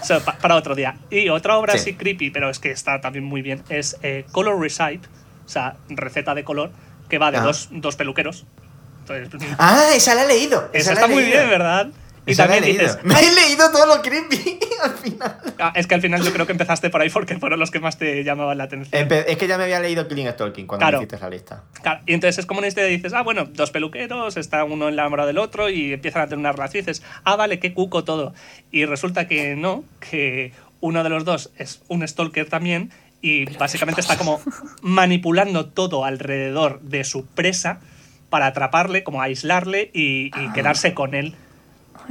O 0.00 0.04
sea, 0.04 0.20
pa- 0.20 0.36
para 0.36 0.56
otro 0.56 0.74
día. 0.74 0.96
Y 1.10 1.28
otra 1.28 1.56
obra 1.56 1.72
Sí. 1.74 1.78
así 1.78 1.94
creepy, 1.94 2.30
pero 2.30 2.50
es 2.50 2.58
que 2.58 2.70
está 2.70 3.00
también 3.00 3.24
muy 3.24 3.40
bien, 3.42 3.62
es 3.68 3.96
eh, 4.02 4.26
Color 4.32 4.60
Recipe, 4.60 5.00
o 5.46 5.48
sea, 5.48 5.76
receta 5.88 6.34
de 6.34 6.44
color, 6.44 6.70
que 7.08 7.18
va 7.18 7.30
de 7.30 7.38
Ah. 7.38 7.42
dos, 7.42 7.68
dos 7.70 7.96
peluqueros. 7.96 8.44
Entonces, 9.08 9.50
Ah, 9.58 9.90
esa 9.94 10.14
la 10.14 10.24
he 10.24 10.28
leído. 10.28 10.68
esa 10.72 10.90
la 10.92 11.00
está 11.00 11.06
muy 11.12 11.24
bien, 11.24 11.48
¿verdad? 11.48 11.88
Y 12.26 12.34
también 12.34 12.62
leído. 12.64 12.82
dices, 12.82 12.98
Me 13.04 13.14
he 13.20 13.32
leído 13.34 13.70
todo 13.70 13.86
lo 13.86 14.02
creepy 14.02 14.58
al 14.82 14.92
final. 14.92 15.38
Ah, 15.58 15.72
es 15.74 15.86
que 15.86 15.94
al 15.94 16.00
final 16.00 16.22
yo 16.22 16.32
creo 16.32 16.46
que 16.46 16.52
empezaste 16.52 16.90
por 16.90 17.00
ahí 17.00 17.10
porque 17.10 17.38
fueron 17.38 17.60
los 17.60 17.70
que 17.70 17.80
más 17.80 17.98
te 17.98 18.22
llamaban 18.24 18.56
la 18.58 18.64
atención. 18.64 19.08
Empe- 19.08 19.24
Es 19.28 19.36
que 19.36 19.46
ya 19.46 19.58
me 19.58 19.64
había 19.64 19.80
leído 19.80 20.08
Killing 20.08 20.28
Stalking 20.30 20.66
cuando 20.66 20.82
Claro. 20.84 20.98
me 20.98 21.04
hiciste 21.04 21.22
la 21.22 21.30
lista. 21.30 21.62
Claro, 21.82 22.00
y 22.06 22.14
entonces 22.14 22.38
es 22.38 22.46
como 22.46 22.58
una 22.58 22.68
historia 22.68 22.88
dices, 22.88 23.12
ah, 23.12 23.22
bueno, 23.22 23.44
dos 23.46 23.70
peluqueros, 23.70 24.36
está 24.36 24.64
uno 24.64 24.88
en 24.88 24.96
la 24.96 25.06
hora 25.06 25.26
del 25.26 25.38
otro 25.38 25.68
y 25.70 25.92
empiezan 25.92 26.22
a 26.22 26.24
tener 26.26 26.38
una 26.38 26.52
relación 26.52 26.82
y 26.82 26.86
dices, 26.86 27.02
ah, 27.24 27.36
vale, 27.36 27.58
qué 27.58 27.72
cuco 27.74 28.04
todo. 28.04 28.34
Y 28.70 28.84
resulta 28.86 29.26
que 29.28 29.54
no, 29.56 29.84
que 30.00 30.52
uno 30.80 31.02
de 31.02 31.08
los 31.10 31.24
dos 31.24 31.50
es 31.58 31.82
un 31.88 32.06
stalker 32.06 32.48
también 32.48 32.90
y 33.22 33.46
básicamente 33.56 34.00
está 34.02 34.18
como 34.18 34.40
manipulando 34.82 35.66
todo 35.66 36.04
alrededor 36.04 36.80
de 36.82 37.04
su 37.04 37.26
presa 37.26 37.80
para 38.30 38.46
atraparle, 38.46 39.02
como 39.04 39.22
aislarle 39.22 39.90
y, 39.94 40.26
y 40.38 40.52
quedarse 40.52 40.92
con 40.94 41.14
él. 41.14 41.34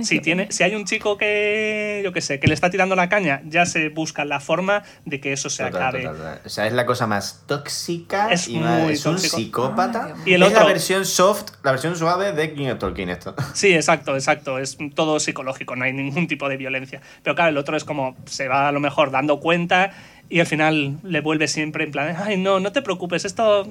Si, 0.02 0.20
tiene, 0.20 0.52
si 0.52 0.64
hay 0.64 0.74
un 0.76 0.86
chico 0.86 1.18
que, 1.18 2.02
yo 2.04 2.12
qué 2.14 2.22
sé, 2.22 2.40
que 2.40 2.48
le 2.48 2.54
está 2.54 2.70
tirando 2.70 2.96
la 2.96 3.10
caña, 3.10 3.42
ya 3.46 3.66
se 3.66 3.90
busca 3.90 4.26
la 4.26 4.40
forma 4.40 4.84
de 5.06 5.20
que 5.20 5.34
eso 5.34 5.50
se 5.50 5.64
Total, 5.64 5.82
acabe. 5.82 6.00
total, 6.04 6.18
total. 6.18 6.42
O 6.46 6.50
sea, 6.50 6.66
es 6.68 6.74
la 6.74 6.86
cosa 6.86 7.06
más 7.08 7.44
tóxica 7.48 8.32
Es 8.32 8.48
y 8.48 8.58
más- 8.58 8.82
muy 8.82 8.94
es 8.94 9.06
un 9.06 9.16
tóxico. 9.16 9.38
psicópata. 9.38 10.14
Ay. 10.16 10.22
Y 10.26 10.34
el 10.34 10.42
es 10.44 10.50
otro- 10.50 10.62
la 10.62 10.66
versión 10.68 11.06
soft, 11.06 11.52
la 11.64 11.72
versión 11.72 11.96
suave 11.96 12.32
de 12.32 12.54
King 12.54 12.68
of 12.70 12.80
Tolkien 12.80 13.10
esto. 13.10 13.36
Sí, 13.54 13.74
exacto, 13.74 14.16
exacto. 14.16 14.58
Es 14.60 14.78
todo 14.96 15.20
psicológico, 15.20 15.76
no 15.76 15.86
hay 15.86 15.94
ningún 15.94 16.28
tipo 16.28 16.50
de 16.50 16.58
violencia. 16.58 17.02
Pero 17.24 17.36
claro, 17.36 17.50
el 17.52 17.58
otro 17.58 17.78
es 17.78 17.84
como 17.84 18.16
se 18.26 18.48
va 18.48 18.68
a 18.68 18.72
lo 18.72 18.80
mejor 18.80 19.12
dando 19.12 19.40
cuenta 19.40 19.92
y 20.30 20.40
al 20.40 20.48
final 20.48 20.98
le 21.04 21.22
vuelve 21.22 21.48
siempre 21.48 21.84
en 21.84 21.92
plan, 21.92 22.16
ay, 22.18 22.38
no, 22.38 22.60
no 22.60 22.72
te 22.72 22.82
preocupes, 22.82 23.26
esto 23.26 23.68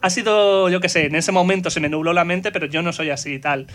ha 0.00 0.10
sido, 0.10 0.68
yo 0.68 0.80
qué 0.80 0.88
sé, 0.88 1.06
en 1.06 1.14
ese 1.14 1.32
momento 1.32 1.70
se 1.70 1.80
me 1.80 1.88
nubló 1.88 2.12
la 2.12 2.24
mente, 2.24 2.50
pero 2.50 2.66
yo 2.66 2.82
no 2.82 2.92
soy 2.92 3.10
así 3.10 3.34
y 3.34 3.38
tal. 3.38 3.66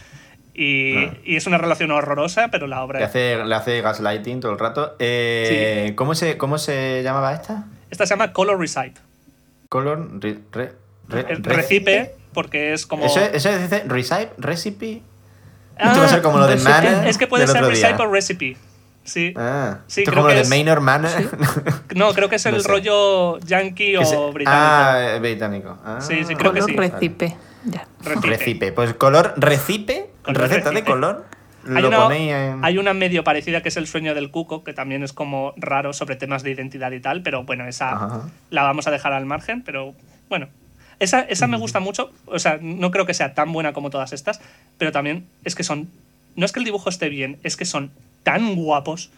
Y, 0.54 0.98
Ah. 0.98 1.14
y 1.24 1.36
es 1.38 1.48
una 1.48 1.58
relación 1.58 1.92
horrorosa, 1.92 2.50
pero 2.50 2.68
la 2.68 2.78
Le 2.78 2.82
obra... 2.84 3.06
hace, 3.06 3.38
le 3.44 3.56
hace 3.56 3.82
gaslighting 3.82 4.40
todo 4.42 4.52
el 4.52 4.60
rato. 4.60 4.96
Eh, 5.00 5.94
¿cómo, 5.96 6.14
se, 6.16 6.38
¿Cómo 6.38 6.58
se 6.58 7.02
llamaba 7.04 7.34
esta? 7.34 7.66
Esta 7.90 8.06
se 8.06 8.12
llama 8.14 8.34
Color 8.34 8.60
Recipe. 8.60 9.00
Color. 9.70 10.20
Re, 10.22 10.40
re- 10.52 10.74
re- 11.08 11.26
El 11.30 11.44
re- 11.44 11.56
Recipe, 11.56 12.16
porque 12.34 12.74
es 12.74 12.86
como... 12.86 13.06
Eso, 13.06 13.20
eso 13.22 13.50
dice 13.58 13.84
recipe, 13.88 14.30
recipe. 14.38 15.02
Ah, 15.78 15.88
Esto 15.88 16.00
va 16.00 16.06
a 16.06 16.10
ser 16.10 16.22
como 16.22 16.38
lo 16.38 16.48
de. 16.48 16.58
Mana. 16.58 17.08
Es 17.08 17.18
que 17.18 17.26
puede 17.28 17.48
ser 17.48 17.62
día. 17.62 17.70
Recipe 17.70 18.04
o 18.04 18.12
Recipe. 18.12 18.58
Sí. 19.04 19.34
Ah, 19.36 19.80
Sí, 19.88 20.02
esto 20.02 20.12
es 20.12 20.14
creo 20.14 20.16
como 20.16 20.28
lo 20.28 20.34
que 20.34 20.36
de 20.36 20.72
es- 20.72 20.84
Mana. 20.84 21.10
No, 21.96 22.14
creo 22.14 22.30
que 22.30 22.36
es 22.36 22.46
el 22.46 22.54
No 22.56 22.60
sé. 22.60 22.68
rollo 22.68 23.40
yankee 23.40 23.96
se- 24.06 24.16
o 24.16 24.32
británico. 24.32 24.62
Ah, 24.64 25.18
británico. 25.20 25.78
Ah, 25.84 25.98
Sí, 26.02 26.24
sí, 26.24 26.36
creo 26.36 26.54
que 26.54 26.60
Color 26.60 26.70
sí. 26.70 26.76
recipe. 26.92 27.36
Ya. 27.66 27.88
Recipe. 28.04 28.28
Recipe. 28.28 28.72
Pues 28.74 28.94
color 28.94 29.34
recipe. 29.38 30.11
Color 30.24 30.42
receta 30.42 30.72
de 30.72 30.84
color. 30.84 31.26
Hay 31.76 31.82
lo 31.84 31.90
una, 31.90 32.16
en. 32.18 32.66
hay 32.66 32.80
una 32.80 32.96
medio 32.96 33.24
parecida 33.24 33.62
que 33.62 33.70
es 33.70 33.78
El 33.78 33.86
sueño 33.86 34.16
del 34.16 34.32
cuco, 34.32 34.64
que 34.64 34.74
también 34.74 35.04
es 35.04 35.14
como 35.14 35.54
raro 35.58 35.94
sobre 35.94 36.16
temas 36.16 36.42
de 36.42 36.50
identidad 36.50 36.92
y 36.92 37.00
tal, 37.00 37.22
pero 37.22 37.44
bueno, 37.44 37.68
esa 37.68 37.92
Ajá. 37.92 38.30
la 38.50 38.64
vamos 38.64 38.88
a 38.88 38.92
dejar 38.92 39.14
al 39.14 39.28
margen, 39.28 39.62
pero 39.62 39.94
bueno. 40.28 40.48
Esa, 41.00 41.22
esa 41.22 41.46
me 41.46 41.58
gusta 41.58 41.80
mucho, 41.80 42.12
o 42.26 42.40
sea, 42.40 42.58
no 42.62 42.90
creo 42.90 43.06
que 43.06 43.14
sea 43.14 43.36
tan 43.36 43.52
buena 43.54 43.74
como 43.74 43.90
todas 43.92 44.12
estas, 44.12 44.40
pero 44.80 44.92
también 44.92 45.28
es 45.44 45.54
que 45.56 45.64
son... 45.64 45.88
No 46.36 46.46
es 46.46 46.52
que 46.52 46.60
el 46.60 46.66
dibujo 46.66 46.90
esté 46.90 47.10
bien, 47.10 47.38
es 47.44 47.58
que 47.58 47.66
son 47.66 47.92
tan 48.24 48.56
guapos 48.56 49.12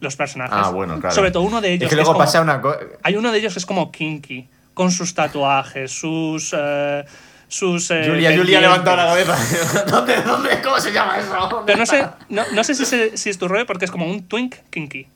los 0.00 0.14
personajes. 0.14 0.56
Ah, 0.56 0.70
bueno, 0.70 1.00
claro. 1.00 1.14
Sobre 1.14 1.30
todo 1.32 1.42
uno 1.44 1.60
de 1.60 1.72
ellos. 1.72 1.82
Es 1.84 1.88
que 1.88 1.90
que 1.90 1.96
luego 1.96 2.12
como- 2.12 2.24
pasa 2.24 2.40
una 2.40 2.60
cosa. 2.60 2.78
Hay 3.02 3.16
uno 3.16 3.32
de 3.32 3.38
ellos 3.38 3.54
que 3.54 3.58
es 3.58 3.66
como 3.66 3.90
kinky, 3.90 4.48
con 4.74 4.90
sus 4.92 5.14
tatuajes, 5.14 5.90
sus... 5.90 6.54
eh, 6.56 7.04
sus 7.48 7.90
eh, 7.90 8.04
Julia, 8.06 8.36
Julia 8.36 8.58
ha 8.58 8.60
levantado 8.60 8.96
la 8.96 9.06
cabeza. 9.06 9.84
¿Dónde, 9.90 10.16
dónde? 10.22 10.60
¿Cómo 10.62 10.78
se 10.80 10.92
llama 10.92 11.18
eso? 11.18 11.62
Pero 11.66 11.78
no 11.78 11.86
sé, 11.86 12.06
no, 12.28 12.42
no 12.52 12.62
sé 12.64 12.74
si, 12.74 12.84
se- 12.84 13.16
si 13.16 13.30
es 13.30 13.38
tu 13.38 13.48
rollo 13.48 13.66
porque 13.66 13.86
es 13.86 13.90
como 13.90 14.06
un 14.06 14.22
twink 14.28 14.56
kinky. 14.70 15.06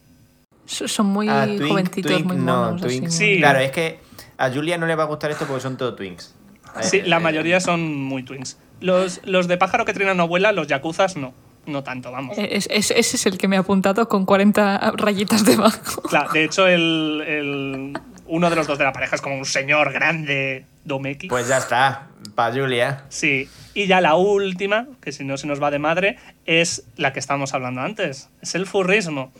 So- 0.66 0.88
Son 0.88 1.06
muy 1.06 1.28
Ah, 1.28 1.44
twink, 1.46 1.68
jovencitos, 1.68 2.12
twink, 2.12 2.26
muy 2.26 2.36
no, 2.36 2.64
monos. 2.64 2.80
twink. 2.80 3.08
Sí. 3.08 3.38
Claro, 3.38 3.58
es 3.58 3.70
que 3.70 3.98
a 4.38 4.50
Julia 4.50 4.78
no 4.78 4.86
le 4.86 4.94
va 4.94 5.02
a 5.04 5.06
gustar 5.06 5.30
esto 5.30 5.44
porque 5.46 5.60
son 5.62 5.76
todo 5.76 5.94
twinks. 5.94 6.34
Sí, 6.80 6.98
Eh, 6.98 7.02
la 7.06 7.16
eh, 7.16 7.20
mayoría 7.20 7.60
son 7.60 7.94
muy 7.94 8.22
twins. 8.22 8.56
Los, 8.80 9.20
los 9.24 9.46
de 9.46 9.58
pájaro 9.58 9.84
que 9.84 9.92
trinan 9.92 10.16
no 10.16 10.26
vuela, 10.26 10.52
los 10.52 10.66
yakuzas 10.66 11.16
no. 11.16 11.34
No 11.66 11.84
tanto, 11.84 12.10
vamos. 12.10 12.36
Es- 12.38 12.66
es- 12.70 12.90
ese 12.90 13.16
es 13.16 13.26
el 13.26 13.38
que 13.38 13.46
me 13.46 13.56
ha 13.56 13.60
apuntado 13.60 14.08
con 14.08 14.24
40 14.24 14.94
rayitas 14.96 15.44
debajo. 15.44 16.02
Claro, 16.02 16.32
de 16.32 16.44
hecho, 16.44 16.66
el, 16.66 17.22
el- 17.26 17.92
uno 18.32 18.48
de 18.48 18.56
los 18.56 18.66
dos 18.66 18.78
de 18.78 18.84
la 18.84 18.94
pareja 18.94 19.14
es 19.14 19.20
como 19.20 19.36
un 19.36 19.44
señor 19.44 19.92
grande, 19.92 20.64
Domeki. 20.86 21.28
Pues 21.28 21.48
ya 21.48 21.58
está, 21.58 22.06
para 22.34 22.54
Julia. 22.54 23.04
Sí. 23.10 23.46
Y 23.74 23.86
ya 23.86 24.00
la 24.00 24.14
última, 24.14 24.86
que 25.02 25.12
si 25.12 25.22
no 25.22 25.36
se 25.36 25.46
nos 25.46 25.62
va 25.62 25.70
de 25.70 25.78
madre, 25.78 26.16
es 26.46 26.84
la 26.96 27.12
que 27.12 27.18
estábamos 27.18 27.52
hablando 27.52 27.82
antes. 27.82 28.30
Es 28.40 28.54
el 28.54 28.64
furrismo. 28.64 29.30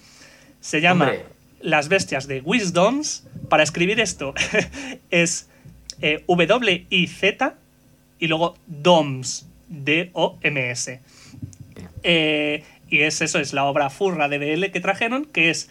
Se 0.60 0.82
llama 0.82 1.06
Hombre. 1.06 1.24
Las 1.62 1.88
bestias 1.88 2.26
de 2.28 2.42
Wisdoms. 2.42 3.26
Para 3.48 3.62
escribir 3.62 3.98
esto 3.98 4.34
es 5.10 5.48
eh, 6.02 6.22
W-I-Z 6.28 7.54
y 8.18 8.26
luego 8.26 8.58
DOMS. 8.66 9.46
D-O-M-S. 9.68 11.00
Eh, 12.02 12.64
y 12.90 13.00
es 13.00 13.22
eso, 13.22 13.38
es 13.38 13.54
la 13.54 13.64
obra 13.64 13.88
furra 13.88 14.28
de 14.28 14.36
BL 14.36 14.70
que 14.70 14.80
trajeron, 14.80 15.24
que 15.24 15.48
es 15.48 15.70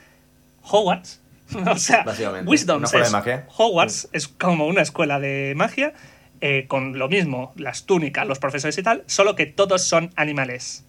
Hogwarts. 0.64 1.21
o 1.68 1.78
sea, 1.78 2.04
de 2.04 3.04
es. 3.04 3.12
Hogwarts 3.58 4.10
es 4.14 4.28
como 4.28 4.68
una 4.68 4.82
escuela 4.82 5.20
de 5.20 5.54
magia 5.56 5.94
eh, 6.42 6.66
con 6.68 6.98
lo 6.98 7.08
mismo, 7.10 7.54
las 7.56 7.86
túnicas, 7.86 8.26
los 8.28 8.40
profesores 8.40 8.78
y 8.78 8.84
tal, 8.84 9.04
solo 9.08 9.36
que 9.36 9.46
todos 9.46 9.84
son 9.84 10.12
animales. 10.16 10.84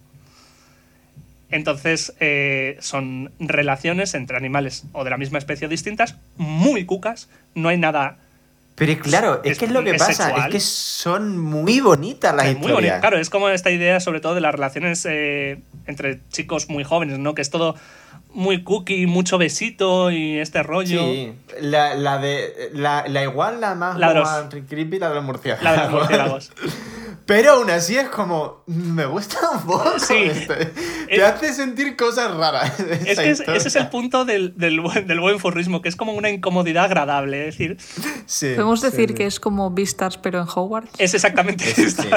Entonces 1.51 2.13
eh, 2.19 2.77
son 2.79 3.31
relaciones 3.39 4.15
entre 4.15 4.37
animales 4.37 4.85
o 4.93 5.03
de 5.03 5.11
la 5.11 5.17
misma 5.17 5.37
especie 5.37 5.67
distintas, 5.67 6.15
muy 6.37 6.85
cucas, 6.85 7.29
no 7.53 7.69
hay 7.69 7.77
nada 7.77 8.17
Pero 8.75 8.97
claro, 8.99 9.41
es, 9.43 9.51
Es- 9.51 9.59
que 9.59 9.65
es 9.65 9.71
lo 9.71 9.83
que 9.83 9.91
es 9.91 9.99
pasa, 10.01 10.13
sexual. 10.29 10.47
es 10.47 10.51
que 10.51 10.59
son 10.59 11.37
muy 11.37 11.79
bonitas 11.79 12.33
las 12.35 12.45
muy 12.45 12.53
historias. 12.55 12.75
bonito. 12.75 12.99
Claro, 13.01 13.19
es 13.19 13.29
como 13.29 13.49
esta 13.49 13.69
idea 13.69 13.99
sobre 13.99 14.19
todo 14.19 14.33
de 14.33 14.41
las 14.41 14.51
relaciones 14.53 15.05
eh, 15.07 15.59
entre 15.85 16.21
chicos 16.29 16.69
muy 16.69 16.83
jóvenes, 16.83 17.19
¿no? 17.19 17.35
Que 17.35 17.43
es 17.43 17.51
todo 17.51 17.75
muy 18.33 18.63
cookie, 18.63 19.05
mucho 19.07 19.37
besito 19.37 20.11
y 20.11 20.37
este 20.39 20.63
rollo. 20.63 20.99
Sí, 20.99 21.33
la, 21.61 21.93
la 21.95 22.17
de. 22.17 22.69
La, 22.73 23.05
la 23.07 23.23
igual, 23.23 23.61
la 23.61 23.75
más, 23.75 23.97
La 23.97 24.09
de 24.09 24.15
los- 24.15 24.23
más 24.29 24.45
creepy, 24.67 24.99
la 24.99 25.09
de 25.09 25.15
los 25.15 25.23
murciélagos. 25.23 25.63
La 25.63 25.71
de 25.73 25.77
los 25.77 25.91
murciélagos. 25.91 26.51
Pero 27.25 27.53
aún 27.53 27.69
así 27.69 27.95
es 27.95 28.09
como. 28.09 28.63
Me 28.67 29.05
gusta 29.05 29.37
un 29.51 29.61
poco. 29.61 29.93
Sí. 29.97 30.13
este. 30.25 30.65
Te 30.65 31.15
Es- 31.15 31.23
hace 31.23 31.53
sentir 31.53 31.95
cosas 31.95 32.35
raras. 32.35 32.77
Es 33.05 33.17
que 33.19 33.29
es- 33.29 33.39
ese 33.39 33.67
es 33.69 33.75
el 33.77 33.87
punto 33.89 34.25
del, 34.25 34.57
del, 34.57 34.81
buen, 34.81 35.07
del 35.07 35.21
buen 35.21 35.39
furrismo, 35.39 35.81
que 35.81 35.87
es 35.87 35.95
como 35.95 36.11
una 36.13 36.29
incomodidad 36.29 36.85
agradable. 36.85 37.47
Es 37.47 37.57
decir, 37.57 37.77
Sí, 38.25 38.47
Podemos 38.55 38.81
decir 38.81 39.09
sí. 39.09 39.15
que 39.15 39.25
es 39.25 39.39
como 39.39 39.69
Vistas, 39.71 40.17
pero 40.17 40.41
en 40.41 40.47
Hogwarts. 40.53 40.91
es 40.97 41.13
exactamente 41.13 41.63
Sí, 41.65 41.89
sí. 41.91 42.09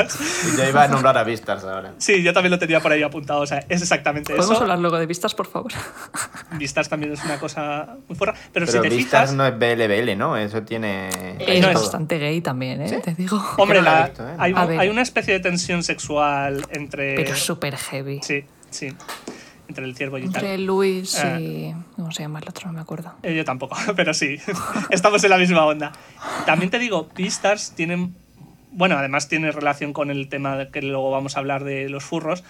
Yo 0.56 0.68
iba 0.68 0.84
a 0.84 0.88
nombrar 0.88 1.16
a 1.18 1.24
Vistas 1.24 1.62
ahora. 1.64 1.94
Sí, 1.98 2.22
yo 2.24 2.32
también 2.32 2.50
lo 2.52 2.58
tenía 2.58 2.80
por 2.80 2.90
ahí 2.90 3.02
apuntado. 3.04 3.40
O 3.40 3.46
sea, 3.46 3.64
es 3.68 3.82
exactamente 3.82 4.32
Podemos 4.34 4.50
eso. 4.56 4.62
hablar 4.62 4.78
luego 4.80 4.98
de 4.98 5.06
Vistas, 5.06 5.34
por 5.36 5.46
favor. 5.46 5.72
Vistas 6.58 6.88
también 6.88 7.12
es 7.12 7.24
una 7.24 7.38
cosa 7.38 7.96
muy 8.08 8.16
fuera. 8.16 8.32
Pero, 8.52 8.66
Pero 8.66 8.66
si 8.66 8.80
te 8.80 8.88
Vistas 8.94 9.30
fijas. 9.30 9.34
no 9.34 9.46
es 9.46 9.58
BLBL, 9.58 10.16
¿no? 10.16 10.36
Eso 10.36 10.62
tiene. 10.62 11.08
Es 11.38 11.60
no 11.62 11.68
es- 11.68 11.74
bastante 11.74 12.18
gay 12.18 12.40
también, 12.40 12.82
¿eh? 12.82 13.00
Te 13.04 13.14
digo. 13.14 13.42
Hombre, 13.58 13.82
la 13.82 13.90
he 13.90 13.94
la- 14.00 14.06
visto, 14.06 14.28
¿eh? 14.28 14.78
hay, 14.78 14.88
una 14.88 15.02
especie 15.02 15.34
de 15.34 15.40
tensión 15.40 15.82
sexual 15.82 16.64
entre. 16.70 17.14
Pero 17.14 17.34
súper 17.36 17.76
heavy. 17.76 18.20
Sí, 18.22 18.44
sí. 18.70 18.92
Entre 19.68 19.84
el 19.84 19.96
ciervo 19.96 20.18
y 20.18 20.28
tal. 20.28 20.44
Entre 20.44 20.58
Luis 20.58 21.20
y. 21.40 21.74
¿Cómo 21.96 22.12
se 22.12 22.22
llama 22.22 22.38
el 22.38 22.48
otro? 22.48 22.68
No 22.68 22.72
me 22.74 22.80
acuerdo. 22.80 23.12
Eh, 23.22 23.34
yo 23.34 23.44
tampoco, 23.44 23.76
pero 23.96 24.14
sí. 24.14 24.38
Estamos 24.90 25.22
en 25.24 25.30
la 25.30 25.38
misma 25.38 25.64
onda. 25.66 25.92
También 26.46 26.70
te 26.70 26.78
digo, 26.78 27.08
Beastars 27.16 27.72
tienen. 27.72 28.14
Bueno, 28.70 28.96
además 28.96 29.28
tiene 29.28 29.50
relación 29.52 29.92
con 29.92 30.10
el 30.10 30.28
tema 30.28 30.56
de 30.56 30.68
que 30.68 30.82
luego 30.82 31.10
vamos 31.10 31.36
a 31.36 31.40
hablar 31.40 31.64
de 31.64 31.88
los 31.88 32.04
furros. 32.04 32.44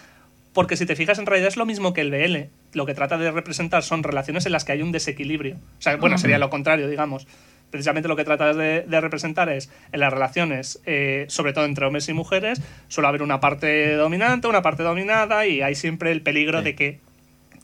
Porque 0.53 0.77
si 0.77 0.87
te 0.87 0.97
fijas, 0.97 1.19
en 1.19 1.27
realidad 1.27 1.49
es 1.49 1.57
lo 1.57 1.67
mismo 1.67 1.93
que 1.93 2.01
el 2.01 2.11
BL. 2.11 2.49
Lo 2.77 2.85
que 2.85 2.93
trata 2.93 3.17
de 3.17 3.31
representar 3.31 3.83
son 3.83 4.03
relaciones 4.03 4.45
en 4.45 4.53
las 4.53 4.67
que 4.67 4.73
hay 4.73 4.83
un 4.83 4.93
desequilibrio. 4.93 5.57
O 5.57 5.81
sea, 5.83 5.97
bueno, 5.97 6.19
sería 6.19 6.39
lo 6.39 6.51
contrario, 6.51 6.89
digamos. 6.89 7.27
Precisamente 7.71 8.07
lo 8.07 8.17
que 8.17 8.25
trata 8.25 8.53
de, 8.53 8.83
de 8.83 9.01
representar 9.01 9.49
es 9.49 9.71
en 9.93 10.01
las 10.01 10.13
relaciones, 10.13 10.79
eh, 10.85 11.25
sobre 11.29 11.55
todo 11.55 11.65
entre 11.65 11.87
hombres 11.87 12.07
y 12.11 12.13
mujeres, 12.13 12.61
suele 12.89 13.09
haber 13.09 13.23
una 13.23 13.41
parte 13.41 13.95
dominante, 13.95 14.47
una 14.47 14.61
parte 14.61 14.83
dominada 14.83 15.47
y 15.47 15.63
hay 15.63 15.75
siempre 15.75 16.13
el 16.13 16.21
peligro 16.21 16.59
Sí. 16.59 16.65
de 16.65 16.75
que 16.75 17.01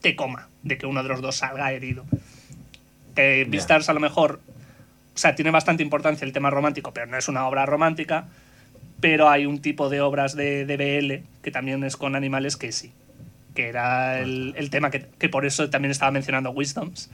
te 0.01 0.17
coma, 0.17 0.49
de 0.63 0.79
que 0.79 0.87
uno 0.87 1.03
de 1.03 1.11
los 1.11 1.21
dos 1.21 1.37
salga 1.37 1.71
herido. 1.73 2.05
Que 3.15 3.45
Ya. 3.45 3.51
Beastars 3.51 3.91
a 3.91 3.93
lo 3.93 4.01
mejor, 4.01 4.41
o 5.15 5.19
sea, 5.19 5.35
tiene 5.35 5.51
bastante 5.51 5.83
importancia 5.83 6.25
el 6.25 6.33
tema 6.33 6.49
romántico, 6.49 6.93
pero 6.95 7.07
no 7.07 7.19
es 7.19 7.29
una 7.29 7.47
obra 7.47 7.67
romántica. 7.67 8.29
Pero 9.01 9.29
hay 9.29 9.45
un 9.47 9.61
tipo 9.61 9.89
de 9.91 10.01
obras 10.01 10.35
de, 10.37 10.65
de 10.65 10.77
BL 10.77 11.43
que 11.43 11.51
también 11.51 11.85
es 11.85 11.97
con 11.97 12.17
animales 12.17 12.57
que 12.57 12.73
sí. 12.73 12.93
Que 13.55 13.69
era 13.69 14.19
el, 14.21 14.55
el 14.57 14.71
tema 14.71 14.91
que, 14.91 15.09
que 15.19 15.29
por 15.29 15.45
eso 15.45 15.69
también 15.71 15.91
estaba 15.91 16.11
mencionando 16.11 16.51
Wisdoms. 16.51 17.11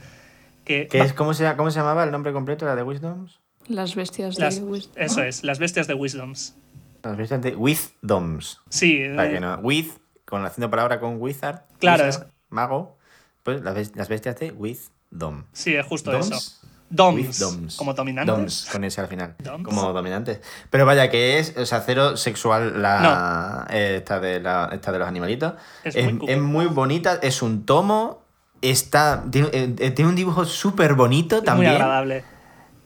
Que 0.65 0.87
¿Qué 0.87 0.99
es, 0.99 1.13
cómo, 1.13 1.33
se, 1.33 1.55
¿Cómo 1.55 1.71
se 1.71 1.79
llamaba 1.79 2.03
el 2.03 2.11
nombre 2.11 2.31
completo? 2.31 2.65
¿La 2.65 2.75
de 2.75 2.83
Wisdoms? 2.83 3.39
Las 3.67 3.95
bestias 3.95 4.37
las- 4.39 4.55
de 4.55 4.63
Wis- 4.65 4.89
eso 4.95 5.21
es, 5.23 5.43
las 5.43 5.59
bestias 5.59 5.87
de 5.87 5.93
Wisdoms. 5.93 6.55
Las 7.03 7.17
bestias 7.17 7.41
de 7.41 7.55
Wisdoms. 7.55 8.59
Sí, 8.69 9.03
Para 9.15 9.29
eh, 9.29 9.33
que 9.33 9.39
no. 9.39 9.55
With, 9.59 9.87
con 10.25 10.45
haciendo 10.45 10.69
palabra 10.69 10.99
con 10.99 11.21
Wizard. 11.21 11.61
Claro, 11.79 12.05
Wizard, 12.05 12.27
Mago. 12.49 12.97
Pues 13.43 13.61
las, 13.61 13.75
bes- 13.75 13.95
las 13.95 14.09
bestias 14.09 14.37
de 14.39 14.51
Wisdom. 14.51 15.45
sí, 15.53 15.75
es 15.75 15.85
justo 15.85 16.11
Doms. 16.11 16.27
eso. 16.31 16.58
Doms, 16.89 17.17
Wisdoms. 17.17 17.75
como 17.75 17.93
dominantes. 17.93 18.35
Doms, 18.35 18.67
con 18.71 18.83
ese 18.83 19.01
al 19.01 19.07
final. 19.07 19.35
Doms. 19.39 19.63
Como 19.63 19.93
dominantes. 19.93 20.39
Pero 20.69 20.85
vaya, 20.85 21.09
que 21.09 21.37
es, 21.39 21.55
o 21.57 21.65
sea, 21.65 21.81
cero 21.85 22.17
sexual 22.17 22.81
la, 22.81 23.67
eh, 23.69 23.95
esta, 23.97 24.19
de 24.19 24.39
la, 24.39 24.69
esta 24.73 24.91
de 24.91 24.99
los 24.99 25.07
animalitos. 25.07 25.53
Es 25.83 25.95
Es, 25.95 26.13
muy 26.13 26.29
es 26.31 26.39
muy 26.39 26.65
bonita, 26.65 27.19
es 27.21 27.41
un 27.41 27.65
tomo. 27.65 28.23
Está, 28.61 29.23
tiene, 29.31 29.49
eh, 29.53 29.91
tiene 29.91 30.09
un 30.09 30.15
dibujo 30.15 30.43
súper 30.45 30.93
bonito 30.95 31.37
Muy 31.37 31.45
también. 31.45 31.71
agradable. 31.73 32.23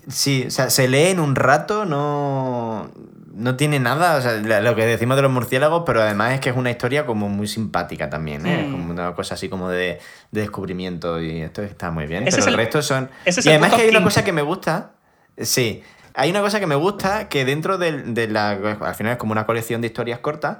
Sí, 0.07 0.45
o 0.47 0.51
sea, 0.51 0.69
se 0.69 0.87
lee 0.89 1.07
en 1.11 1.19
un 1.21 1.33
rato, 1.35 1.85
no, 1.85 2.91
no 3.33 3.55
tiene 3.55 3.79
nada, 3.79 4.17
o 4.17 4.21
sea, 4.21 4.37
lo 4.61 4.75
que 4.75 4.85
decimos 4.85 5.15
de 5.15 5.23
los 5.23 5.31
murciélagos, 5.31 5.83
pero 5.85 6.01
además 6.01 6.33
es 6.33 6.39
que 6.39 6.49
es 6.49 6.55
una 6.55 6.69
historia 6.71 7.05
como 7.05 7.29
muy 7.29 7.47
simpática 7.47 8.09
también, 8.09 8.45
¿eh? 8.45 8.65
Mm. 8.67 8.71
Como 8.71 8.91
una 8.91 9.13
cosa 9.15 9.33
así 9.33 9.49
como 9.49 9.69
de, 9.69 9.99
de 10.31 10.41
descubrimiento 10.41 11.19
y 11.21 11.41
esto 11.41 11.63
está 11.63 11.89
muy 11.91 12.05
bien. 12.05 12.27
Ese 12.27 12.37
pero 12.37 12.41
es 12.41 12.47
el, 12.47 12.53
el- 12.53 12.57
resto 12.59 12.81
son... 12.81 13.09
ese 13.25 13.39
es 13.39 13.45
y 13.45 13.49
además 13.49 13.73
que 13.73 13.81
hay 13.81 13.89
una 13.89 14.03
cosa 14.03 14.23
que 14.23 14.31
me 14.31 14.41
gusta, 14.43 14.91
sí, 15.37 15.81
hay 16.15 16.29
una 16.29 16.41
cosa 16.41 16.59
que 16.59 16.67
me 16.67 16.75
gusta 16.75 17.27
que 17.27 17.43
dentro 17.43 17.79
del- 17.79 18.13
de, 18.13 18.27
la... 18.27 18.51
Al 18.51 18.93
final 18.95 19.13
es 19.13 19.17
como 19.17 19.31
una 19.31 19.45
colección 19.47 19.81
de 19.81 19.87
historias 19.87 20.19
cortas, 20.19 20.57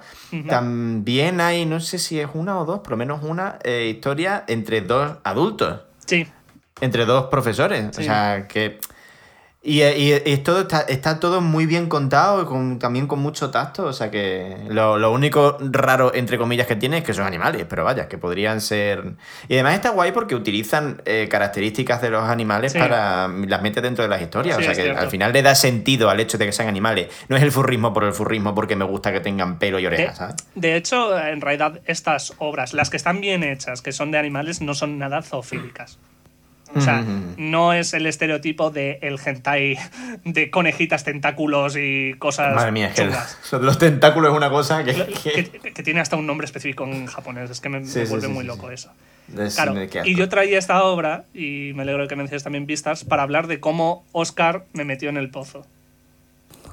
también 0.49 1.41
hay, 1.41 1.65
no 1.65 1.79
sé 1.79 1.97
si 1.99 2.19
es 2.19 2.27
una 2.33 2.59
o 2.59 2.65
dos, 2.65 2.79
por 2.79 2.91
lo 2.91 2.97
menos 2.97 3.23
una 3.23 3.59
eh, 3.63 3.87
historia 3.93 4.43
entre 4.47 4.81
dos 4.81 5.17
adultos 5.23 5.81
Sí, 6.05 6.27
entre 6.81 7.05
dos 7.05 7.25
profesores. 7.27 7.85
Sí. 7.95 8.01
O 8.01 8.03
sea, 8.03 8.45
que. 8.49 8.79
Y, 9.65 9.81
y- 9.81 10.21
y 10.25 10.37
todo 10.39 10.59
está, 10.59 10.81
está 10.81 11.21
todo 11.21 11.39
muy 11.39 11.65
bien 11.65 11.87
contado, 11.87 12.41
y 12.41 12.45
con, 12.45 12.79
también 12.79 13.07
con 13.07 13.19
mucho 13.19 13.49
tacto. 13.49 13.85
O 13.85 13.93
sea 13.93 14.11
que 14.11 14.57
lo, 14.67 14.97
lo 14.97 15.09
único 15.13 15.57
raro, 15.61 16.13
entre 16.13 16.37
comillas, 16.37 16.67
que 16.67 16.75
tiene 16.75 16.97
es 16.97 17.03
que 17.05 17.13
son 17.13 17.25
animales, 17.25 17.65
pero 17.69 17.85
vaya, 17.85 18.09
que 18.09 18.17
podrían 18.17 18.59
ser. 18.59 19.13
Y 19.47 19.53
además 19.53 19.75
está 19.75 19.91
guay 19.91 20.11
porque 20.11 20.35
utilizan 20.35 21.01
eh, 21.05 21.29
características 21.31 22.01
de 22.01 22.09
los 22.09 22.23
animales 22.27 22.73
Sí. 22.73 22.77
para. 22.79 23.29
las 23.29 23.61
mete 23.61 23.79
dentro 23.79 24.03
de 24.03 24.09
las 24.09 24.21
historias. 24.21 24.57
Sí, 24.57 24.63
o 24.63 24.65
sea 24.65 24.83
que 24.83 24.91
al 24.91 25.09
final 25.09 25.31
le 25.31 25.41
da 25.41 25.55
sentido 25.55 26.09
al 26.09 26.19
hecho 26.19 26.37
de 26.37 26.45
que 26.45 26.51
sean 26.51 26.67
animales. 26.67 27.07
No 27.29 27.37
es 27.37 27.41
el 27.43 27.53
furrismo 27.53 27.93
por 27.93 28.03
el 28.03 28.11
furrismo 28.11 28.53
porque 28.53 28.75
me 28.75 28.83
gusta 28.83 29.13
que 29.13 29.21
tengan 29.21 29.59
pelo 29.59 29.79
y 29.79 29.83
De, 29.83 29.87
orejas, 29.87 30.17
¿sabes? 30.17 30.35
de 30.55 30.75
hecho, 30.75 31.17
en 31.17 31.39
realidad, 31.39 31.79
estas 31.85 32.33
obras, 32.37 32.73
las 32.73 32.89
que 32.89 32.97
están 32.97 33.21
bien 33.21 33.43
hechas, 33.43 33.81
que 33.81 33.93
son 33.93 34.11
de 34.11 34.17
animales, 34.17 34.61
no 34.61 34.73
son 34.73 34.99
nada 34.99 35.21
zoofílicas. 35.21 35.99
O 36.75 36.81
sea, 36.81 37.03
no 37.37 37.73
es 37.73 37.93
el 37.93 38.05
estereotipo 38.07 38.71
de 38.71 38.97
el 39.01 39.19
hentai 39.23 39.77
de 40.25 40.49
conejitas, 40.49 41.03
tentáculos 41.03 41.75
y 41.77 42.15
cosas 42.17 42.55
Madre 42.55 42.71
mía, 42.71 42.87
es 42.87 42.95
que 42.95 43.57
los 43.59 43.77
tentáculos 43.77 44.31
es 44.31 44.37
una 44.37 44.49
cosa 44.49 44.83
que. 44.83 44.93
Que- 44.93 45.49
Que, 45.51 45.73
que 45.73 45.83
tiene 45.83 45.99
hasta 45.99 46.15
un 46.15 46.25
nombre 46.25 46.45
específico 46.45 46.83
en 46.85 47.05
japonés. 47.05 47.49
Es 47.51 47.61
que 47.61 47.69
me, 47.69 47.79
me 47.81 47.85
Sí, 47.85 48.05
sí, 48.05 48.09
vuelve 48.09 48.27
sí, 48.27 48.33
muy 48.33 48.43
loco 48.43 48.71
eso. 48.71 48.91
es- 49.37 49.55
Claro, 49.55 49.75
y 50.05 50.15
yo 50.15 50.27
traía 50.29 50.57
esta 50.57 50.83
obra, 50.83 51.25
y 51.33 51.71
me 51.75 51.83
alegro 51.83 52.01
de 52.03 52.07
que 52.07 52.15
menciones 52.15 52.43
también 52.43 52.65
Vistas, 52.65 53.03
para 53.03 53.23
hablar 53.23 53.47
de 53.47 53.59
cómo 53.59 54.03
Oscar 54.11 54.65
me 54.73 54.83
metió 54.83 55.09
en 55.09 55.17
el 55.17 55.29
pozo. 55.29 55.65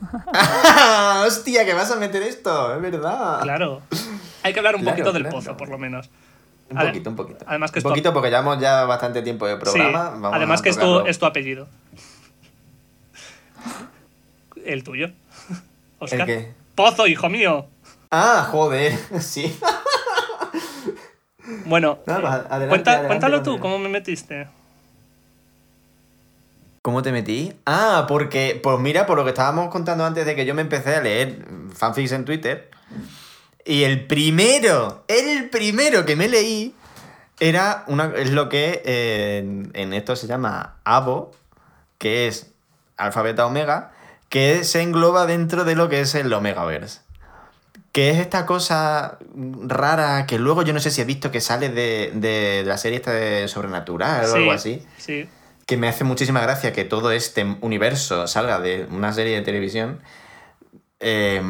¡Hostia, 1.26 1.64
que 1.64 1.74
vas 1.74 1.90
a 1.90 1.96
meter 1.96 2.22
esto! 2.22 2.74
Es 2.74 2.80
verdad. 2.82 3.40
Claro. 3.42 3.82
Hay 4.42 4.52
que 4.52 4.58
hablar 4.60 4.76
un 4.76 4.82
Claro, 4.82 4.96
poquito 4.96 5.12
del 5.12 5.22
claro. 5.24 5.36
pozo, 5.36 5.56
por 5.56 5.68
lo 5.68 5.78
menos. 5.78 6.08
Un 6.70 6.76
poquito, 6.78 7.10
un 7.10 7.16
poquito. 7.16 7.44
además 7.48 7.70
que 7.72 7.78
un 7.78 7.80
esto- 7.80 7.88
poquito 7.88 8.12
porque 8.12 8.28
llevamos 8.30 8.58
ya 8.60 8.84
bastante 8.84 9.22
tiempo 9.22 9.46
de 9.46 9.56
programa. 9.56 10.06
Sí, 10.14 10.20
Vamos 10.20 10.32
además 10.34 10.62
que 10.62 10.68
es 10.68 10.76
tu, 10.76 10.82
tocarlo. 10.82 11.06
es 11.10 11.18
tu 11.18 11.26
apellido. 11.26 11.68
El 14.64 14.84
tuyo. 14.84 15.08
Oscar. 15.98 16.20
¿El 16.20 16.26
qué? 16.26 16.52
Pozo, 16.74 17.06
hijo 17.06 17.28
mío. 17.28 17.66
Ah, 18.10 18.46
joder, 18.50 18.96
sí. 19.20 19.56
Bueno, 21.64 21.98
No, 22.06 22.18
eh, 22.18 22.20
pues, 22.20 22.32
adelante, 22.32 22.68
cuenta- 22.68 22.90
adelante 22.92 23.06
cuéntalo 23.08 23.42
tú, 23.42 23.58
¿cómo 23.58 23.78
me 23.78 23.88
metiste? 23.88 24.46
¿Cómo 26.82 27.02
te 27.02 27.12
metí? 27.12 27.52
Ah, 27.66 28.06
porque, 28.08 28.58
pues 28.62 28.78
mira, 28.78 29.04
por 29.06 29.18
lo 29.18 29.24
que 29.24 29.30
estábamos 29.30 29.68
contando 29.68 30.04
antes 30.04 30.24
de 30.24 30.34
que 30.34 30.46
yo 30.46 30.54
me 30.54 30.62
empecé 30.62 30.96
a 30.96 31.00
leer 31.02 31.44
fanfics 31.74 32.12
en 32.12 32.24
Twitter. 32.24 32.70
Y 33.64 33.82
el 33.84 34.06
primero, 34.06 35.04
el 35.08 35.50
primero 35.50 36.04
que 36.06 36.16
me 36.16 36.28
leí 36.28 36.74
era 37.38 37.84
una, 37.86 38.12
es 38.16 38.30
lo 38.30 38.48
que 38.48 38.82
eh, 38.84 39.38
en, 39.38 39.70
en 39.74 39.92
esto 39.92 40.16
se 40.16 40.26
llama 40.26 40.76
ABO, 40.84 41.32
que 41.98 42.26
es 42.26 42.50
alfa, 42.96 43.22
beta, 43.22 43.46
omega, 43.46 43.92
que 44.28 44.64
se 44.64 44.82
engloba 44.82 45.26
dentro 45.26 45.64
de 45.64 45.74
lo 45.74 45.88
que 45.88 46.00
es 46.00 46.14
el 46.14 46.32
Omegaverse. 46.32 47.00
Que 47.92 48.10
es 48.10 48.18
esta 48.18 48.46
cosa 48.46 49.18
rara 49.66 50.24
que 50.26 50.38
luego 50.38 50.62
yo 50.62 50.72
no 50.72 50.78
sé 50.80 50.90
si 50.92 51.00
he 51.00 51.04
visto 51.04 51.30
que 51.32 51.40
sale 51.40 51.68
de, 51.70 52.12
de 52.14 52.62
la 52.64 52.78
serie 52.78 52.98
esta 52.98 53.12
de 53.12 53.48
Sobrenatural 53.48 54.26
o 54.30 54.34
algo 54.36 54.52
así 54.52 54.86
Sí. 54.96 55.28
que 55.66 55.76
me 55.76 55.88
hace 55.88 56.04
muchísima 56.04 56.40
gracia 56.40 56.72
que 56.72 56.84
todo 56.84 57.10
este 57.10 57.44
universo 57.62 58.28
salga 58.28 58.60
de 58.60 58.86
una 58.90 59.12
serie 59.12 59.34
de 59.34 59.42
televisión 59.42 59.98
eh, 61.00 61.42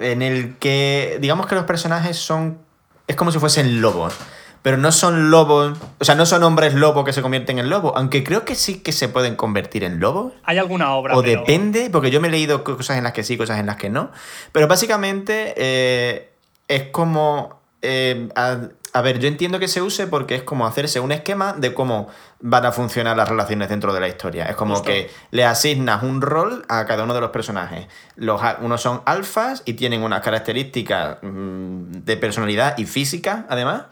en 0.00 0.22
el 0.22 0.56
que 0.58 1.18
digamos 1.20 1.46
que 1.46 1.54
los 1.54 1.64
personajes 1.64 2.16
son 2.18 2.58
es 3.06 3.16
como 3.16 3.32
si 3.32 3.38
fuesen 3.38 3.80
lobos 3.80 4.14
pero 4.62 4.76
no 4.76 4.92
son 4.92 5.30
lobos 5.30 5.76
o 5.98 6.04
sea 6.04 6.14
no 6.14 6.24
son 6.24 6.42
hombres 6.44 6.74
lobos 6.74 7.04
que 7.04 7.12
se 7.12 7.20
convierten 7.20 7.58
en 7.58 7.68
lobos 7.68 7.94
aunque 7.96 8.22
creo 8.22 8.44
que 8.44 8.54
sí 8.54 8.78
que 8.80 8.92
se 8.92 9.08
pueden 9.08 9.34
convertir 9.34 9.82
en 9.82 9.98
lobos 9.98 10.34
Hay 10.44 10.58
alguna 10.58 10.94
obra. 10.94 11.16
o 11.16 11.22
pero- 11.22 11.40
depende, 11.40 11.90
porque 11.90 12.10
yo 12.10 12.20
me 12.20 12.28
he 12.28 12.30
leído 12.30 12.62
cosas 12.62 12.96
en 12.98 13.04
las 13.04 13.12
que 13.12 13.24
sí, 13.24 13.36
cosas 13.36 13.58
en 13.58 13.66
las 13.66 13.76
que 13.76 13.90
no. 13.90 14.10
Pero 14.52 14.68
básicamente 14.68 15.54
eh, 15.56 16.30
es 16.68 16.84
como. 16.92 17.60
eh, 17.82 18.28
a, 18.36 18.58
a 18.94 19.00
ver, 19.00 19.18
yo 19.18 19.28
entiendo 19.28 19.58
que 19.58 19.68
se 19.68 19.80
use 19.80 20.06
porque 20.06 20.34
es 20.34 20.42
como 20.42 20.66
hacerse 20.66 21.00
un 21.00 21.12
esquema 21.12 21.54
de 21.54 21.72
cómo 21.72 22.08
van 22.40 22.66
a 22.66 22.72
funcionar 22.72 23.16
las 23.16 23.28
relaciones 23.28 23.70
dentro 23.70 23.94
de 23.94 24.00
la 24.00 24.08
historia. 24.08 24.44
Es 24.46 24.56
como 24.56 24.74
Justo. 24.74 24.90
que 24.90 25.10
le 25.30 25.46
asignas 25.46 26.02
un 26.02 26.20
rol 26.20 26.64
a 26.68 26.84
cada 26.84 27.04
uno 27.04 27.14
de 27.14 27.22
los 27.22 27.30
personajes. 27.30 27.86
Los, 28.16 28.42
unos 28.60 28.82
son 28.82 29.00
alfas 29.06 29.62
y 29.64 29.74
tienen 29.74 30.02
unas 30.02 30.20
características 30.20 31.18
mm, 31.22 32.02
de 32.04 32.16
personalidad 32.18 32.76
y 32.76 32.84
física, 32.84 33.46
además. 33.48 33.84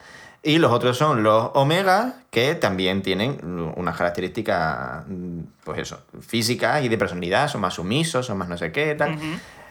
Y 0.43 0.59
los 0.59 0.70
otros 0.72 0.98
son 0.98 1.22
los 1.22 1.51
omegas, 1.55 2.14
que 2.31 2.55
también 2.55 3.02
tienen 3.02 3.39
unas 3.77 3.97
características, 3.97 5.05
mm, 5.06 5.40
pues 5.64 5.78
eso, 5.78 6.02
físicas 6.20 6.85
y 6.85 6.89
de 6.89 6.98
personalidad, 6.98 7.48
son 7.48 7.62
más 7.62 7.74
sumisos, 7.74 8.27
son 8.27 8.36
más 8.36 8.48
no 8.48 8.59
sé 8.59 8.70
qué, 8.70 8.94
tal. 8.94 9.18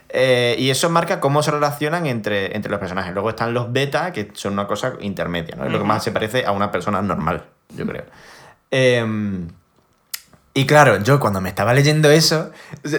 Eh, 0.09 0.55
y 0.57 0.69
eso 0.71 0.89
marca 0.89 1.19
cómo 1.19 1.43
se 1.43 1.51
relacionan 1.51 2.07
entre, 2.07 2.55
entre 2.55 2.71
los 2.71 2.79
personajes. 2.79 3.13
Luego 3.13 3.29
están 3.29 3.53
los 3.53 3.71
beta, 3.71 4.11
que 4.11 4.31
son 4.33 4.53
una 4.53 4.65
cosa 4.67 4.93
intermedia, 5.01 5.55
¿no? 5.55 5.65
Es 5.65 5.71
lo 5.71 5.77
que 5.77 5.85
más 5.85 6.03
se 6.03 6.11
parece 6.11 6.45
a 6.45 6.51
una 6.51 6.71
persona 6.71 7.01
normal, 7.01 7.45
yo 7.75 7.85
creo. 7.85 8.05
Em, 8.71 9.47
y 10.59 10.65
claro, 10.65 11.01
yo 11.03 11.19
cuando 11.19 11.41
me 11.41 11.49
estaba 11.49 11.73
leyendo 11.73 12.09
eso, 12.09 12.51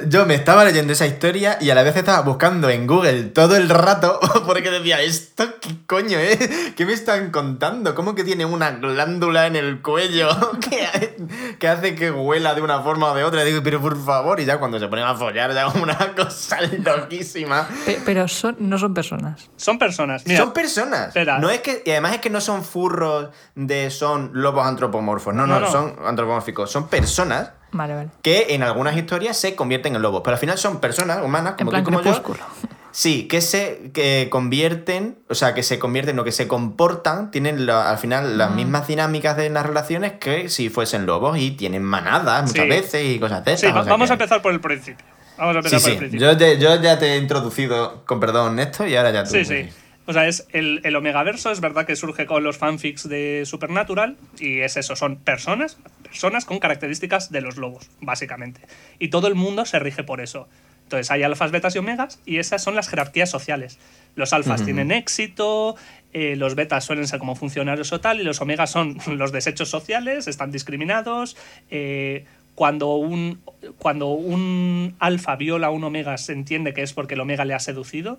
yo 0.09 0.25
me 0.27 0.35
estaba 0.35 0.65
leyendo 0.65 0.93
esa 0.93 1.07
historia 1.07 1.59
y 1.61 1.71
a 1.71 1.75
la 1.75 1.83
vez 1.83 1.97
estaba 1.97 2.21
buscando 2.23 2.69
en 2.71 2.87
Google 2.87 3.25
todo 3.25 3.57
el 3.57 3.69
rato 3.69 4.19
porque 4.47 4.71
decía, 4.71 5.01
¿esto 5.03 5.45
qué 5.61 5.71
coño 5.87 6.19
es? 6.19 6.39
¿Qué 6.77 6.87
me 6.87 6.93
están 6.93 7.31
contando? 7.31 7.95
¿Cómo 7.95 8.15
que 8.15 8.25
tiene 8.25 8.45
una 8.45 8.71
glándula 8.73 9.47
en 9.47 9.57
el 9.57 9.83
cuello 9.83 10.29
que, 10.61 11.17
que 11.59 11.69
hace 11.69 11.95
que 11.95 12.11
huela 12.11 12.55
de 12.55 12.63
una 12.63 12.81
forma 12.83 13.11
o 13.13 13.15
de 13.15 13.25
otra? 13.25 13.43
Y 13.43 13.47
digo, 13.51 13.63
pero 13.63 13.81
por 13.81 14.03
favor, 14.03 14.41
y 14.41 14.45
ya 14.45 14.59
cuando 14.59 14.79
se 14.79 14.89
ponen 14.89 15.05
a 15.05 15.15
follar, 15.15 15.53
ya 15.53 15.69
una 15.69 15.97
cosa 16.17 16.59
loquísima. 16.63 17.69
Pe- 17.85 18.01
pero 18.05 18.27
son, 18.29 18.57
no 18.59 18.79
son 18.79 18.95
personas. 18.95 19.51
Son 19.57 19.79
personas. 19.79 20.27
Mira, 20.27 20.41
son 20.41 20.53
personas. 20.53 21.09
espera. 21.09 21.39
No 21.39 21.51
es 21.51 21.61
que, 21.61 21.83
y 21.85 21.91
además 21.91 22.15
es 22.15 22.21
que 22.21 22.31
no 22.31 22.41
son 22.41 22.65
furros 22.65 23.29
de 23.55 23.91
son 23.91 24.31
lobos 24.35 24.67
antropomorfos. 24.67 25.35
No, 25.35 25.47
no, 25.47 25.61
No, 25.61 25.67
no. 25.67 25.71
son 25.73 25.97
antropomórficos. 26.07 26.71
Son 26.71 26.89
personas 26.89 27.50
Vale, 27.73 27.95
vale. 27.95 28.09
que 28.23 28.47
en 28.51 28.63
algunas 28.63 28.97
historias 28.97 29.37
se 29.37 29.55
convierten 29.55 29.95
en 29.97 30.03
lobos. 30.03 30.23
Pero 30.25 30.35
al 30.35 30.41
final 30.41 30.59
son 30.59 30.81
personas 30.81 31.25
humanas, 31.25 31.53
En 31.53 31.59
como 31.67 31.71
plan 31.71 31.85
tú 31.85 31.91
como 32.23 32.37
yo. 32.37 32.45
Sí, 32.93 33.29
que 33.29 33.41
se 33.41 33.93
que 33.95 34.27
convierten, 34.31 35.17
o 35.29 35.35
sea, 35.37 35.55
que 35.55 35.63
se 35.63 35.79
convierten 35.79 36.19
o 36.19 36.25
que 36.25 36.33
se 36.33 36.49
comportan, 36.49 37.31
tienen 37.31 37.65
la- 37.65 37.89
al 37.89 37.99
final 37.99 38.37
las 38.37 38.51
mismas 38.51 38.89
dinámicas 38.89 39.37
de 39.37 39.49
las 39.49 39.65
relaciones 39.65 40.15
que 40.15 40.49
si 40.49 40.71
fuesen 40.71 41.07
lobos 41.07 41.39
y 41.39 41.53
tienen 41.53 41.85
manadas 41.85 42.49
muchas 42.49 42.65
Sí. 42.65 42.69
veces 42.69 43.05
y 43.05 43.21
cosas 43.21 43.45
de 43.45 43.57
sí, 43.57 43.67
va- 43.67 43.81
o 43.81 43.85
sea 43.85 43.93
vamos 43.93 44.11
a 44.11 44.15
empezar 44.15 44.43
por 44.43 44.53
el 44.53 44.61
principio. 44.61 45.05
Vamos 45.39 45.57
a 45.57 45.63
Sí, 45.63 45.69
empezar 45.69 45.81
por 45.81 45.89
el 45.91 45.95
sí. 45.95 45.99
principio. 46.01 46.31
Yo, 46.33 46.37
te- 46.37 46.59
yo 46.59 46.83
ya 46.83 46.99
te 46.99 47.15
he 47.15 47.19
introducido, 47.19 48.05
con 48.05 48.19
perdón, 48.19 48.59
esto 48.59 48.85
y 48.85 48.97
ahora 48.97 49.13
ya 49.13 49.23
tú. 49.23 49.31
Sí, 49.31 49.45
sí. 49.45 49.69
O 50.11 50.13
sea, 50.13 50.27
es 50.27 50.49
el, 50.51 50.81
el 50.83 50.97
Omegaverso 50.97 51.53
es 51.53 51.61
verdad 51.61 51.87
que 51.87 51.95
surge 51.95 52.27
con 52.27 52.43
los 52.43 52.59
fanfics 52.59 53.09
de 53.09 53.45
Supernatural 53.47 54.17
y 54.41 54.59
es 54.59 54.77
eso, 54.77 54.97
son 54.97 55.15
personas, 55.15 55.79
personas 56.03 56.45
con 56.45 56.59
características 56.59 57.31
de 57.31 57.41
los 57.41 57.59
lobos, 57.59 57.89
básicamente. 58.01 58.61
Y 58.99 59.11
todo 59.11 59.29
el 59.29 59.37
mundo 59.37 59.65
se 59.67 59.79
rige 59.79 60.03
por 60.03 60.21
eso. 60.21 60.49
Entonces 60.83 61.13
hay 61.13 61.23
alfas, 61.23 61.53
betas 61.53 61.77
y 61.77 61.79
omegas 61.79 62.19
y 62.27 62.39
esas 62.39 62.61
son 62.61 62.75
las 62.75 62.89
jerarquías 62.89 63.31
sociales. 63.31 63.79
Los 64.17 64.33
alfas 64.33 64.65
tienen 64.65 64.91
éxito, 64.91 65.77
eh, 66.13 66.35
los 66.35 66.57
betas 66.57 66.85
suelen 66.85 67.07
ser 67.07 67.21
como 67.21 67.37
funcionarios 67.37 67.93
o 67.93 68.01
tal 68.01 68.21
y 68.21 68.25
los 68.25 68.41
omegas 68.41 68.73
son 68.73 68.99
los 69.17 69.31
desechos 69.31 69.69
sociales, 69.69 70.27
están 70.27 70.51
discriminados. 70.51 71.37
eh, 71.71 72.25
cuando 72.57 72.97
un, 72.97 73.41
cuando 73.79 74.09
un 74.09 74.97
alfa 74.99 75.37
viola 75.37 75.69
a 75.69 75.71
un 75.71 75.85
omega 75.85 76.19
se 76.19 76.33
entiende 76.33 76.75
que 76.75 76.83
es 76.83 76.93
porque 76.93 77.15
el 77.15 77.21
omega 77.21 77.45
le 77.45 77.55
ha 77.55 77.61
seducido. 77.61 78.19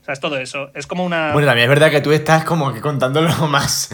O 0.00 0.04
sea, 0.04 0.14
es 0.14 0.20
todo 0.20 0.38
eso. 0.38 0.70
Es 0.74 0.86
como 0.86 1.04
una. 1.04 1.32
Bueno, 1.32 1.46
también 1.46 1.64
es 1.64 1.68
verdad 1.68 1.90
que 1.90 2.00
tú 2.00 2.10
estás 2.12 2.44
como 2.44 2.72
que 2.72 2.80
contando 2.80 3.20
lo 3.20 3.30
más 3.48 3.90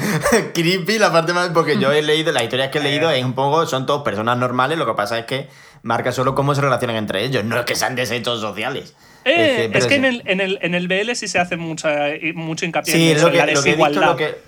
creepy, 0.55 0.99
la 0.99 1.13
parte 1.13 1.33
más. 1.33 1.49
Porque 1.51 1.79
yo 1.79 1.93
he 1.93 2.03
leído, 2.03 2.33
las 2.33 2.43
historias 2.45 2.71
que 2.71 2.79
he 2.79 2.83
leído 2.83 3.11
es 3.11 3.25
un 3.25 3.35
poco. 3.35 3.67
Son 3.67 3.87
todos 3.87 4.03
personas 4.03 4.39
normales, 4.39 4.79
lo 4.79 4.87
que 4.87 4.95
pasa 4.95 5.19
es 5.19 5.27
que 5.27 5.49
marca 5.83 6.13
solo 6.13 6.35
cómo 6.35 6.55
se 6.55 6.61
relacionan 6.61 6.97
entre 6.97 7.25
ellos, 7.25 7.45
no 7.45 7.59
es 7.59 7.65
que 7.65 7.75
sean 7.75 7.95
desechos 7.97 8.41
sociales. 8.41 8.95
Eh, 9.25 9.71
es, 9.75 9.87
que 9.87 9.95
sí. 9.95 9.97
en 9.97 10.05
el, 10.05 10.23
en, 10.27 10.41
el, 10.41 10.59
en 10.63 10.75
el 10.77 10.87
BL 10.87 11.13
sí 11.15 11.27
se 11.27 11.41
hace 11.41 11.57
mucha, 11.57 11.91
mucho 12.35 12.65
hincapié 12.65 12.93
Sí, 12.93 13.05
en 13.11 13.17
es 13.17 13.17
eso, 13.19 13.29
lo 13.31 13.35
en 13.35 13.41
que, 13.41 13.47
la 13.47 13.53
lo 13.55 13.63
que 13.63 13.69
desigualdad. 13.71 14.07
lo 14.07 14.17
que. 14.17 14.39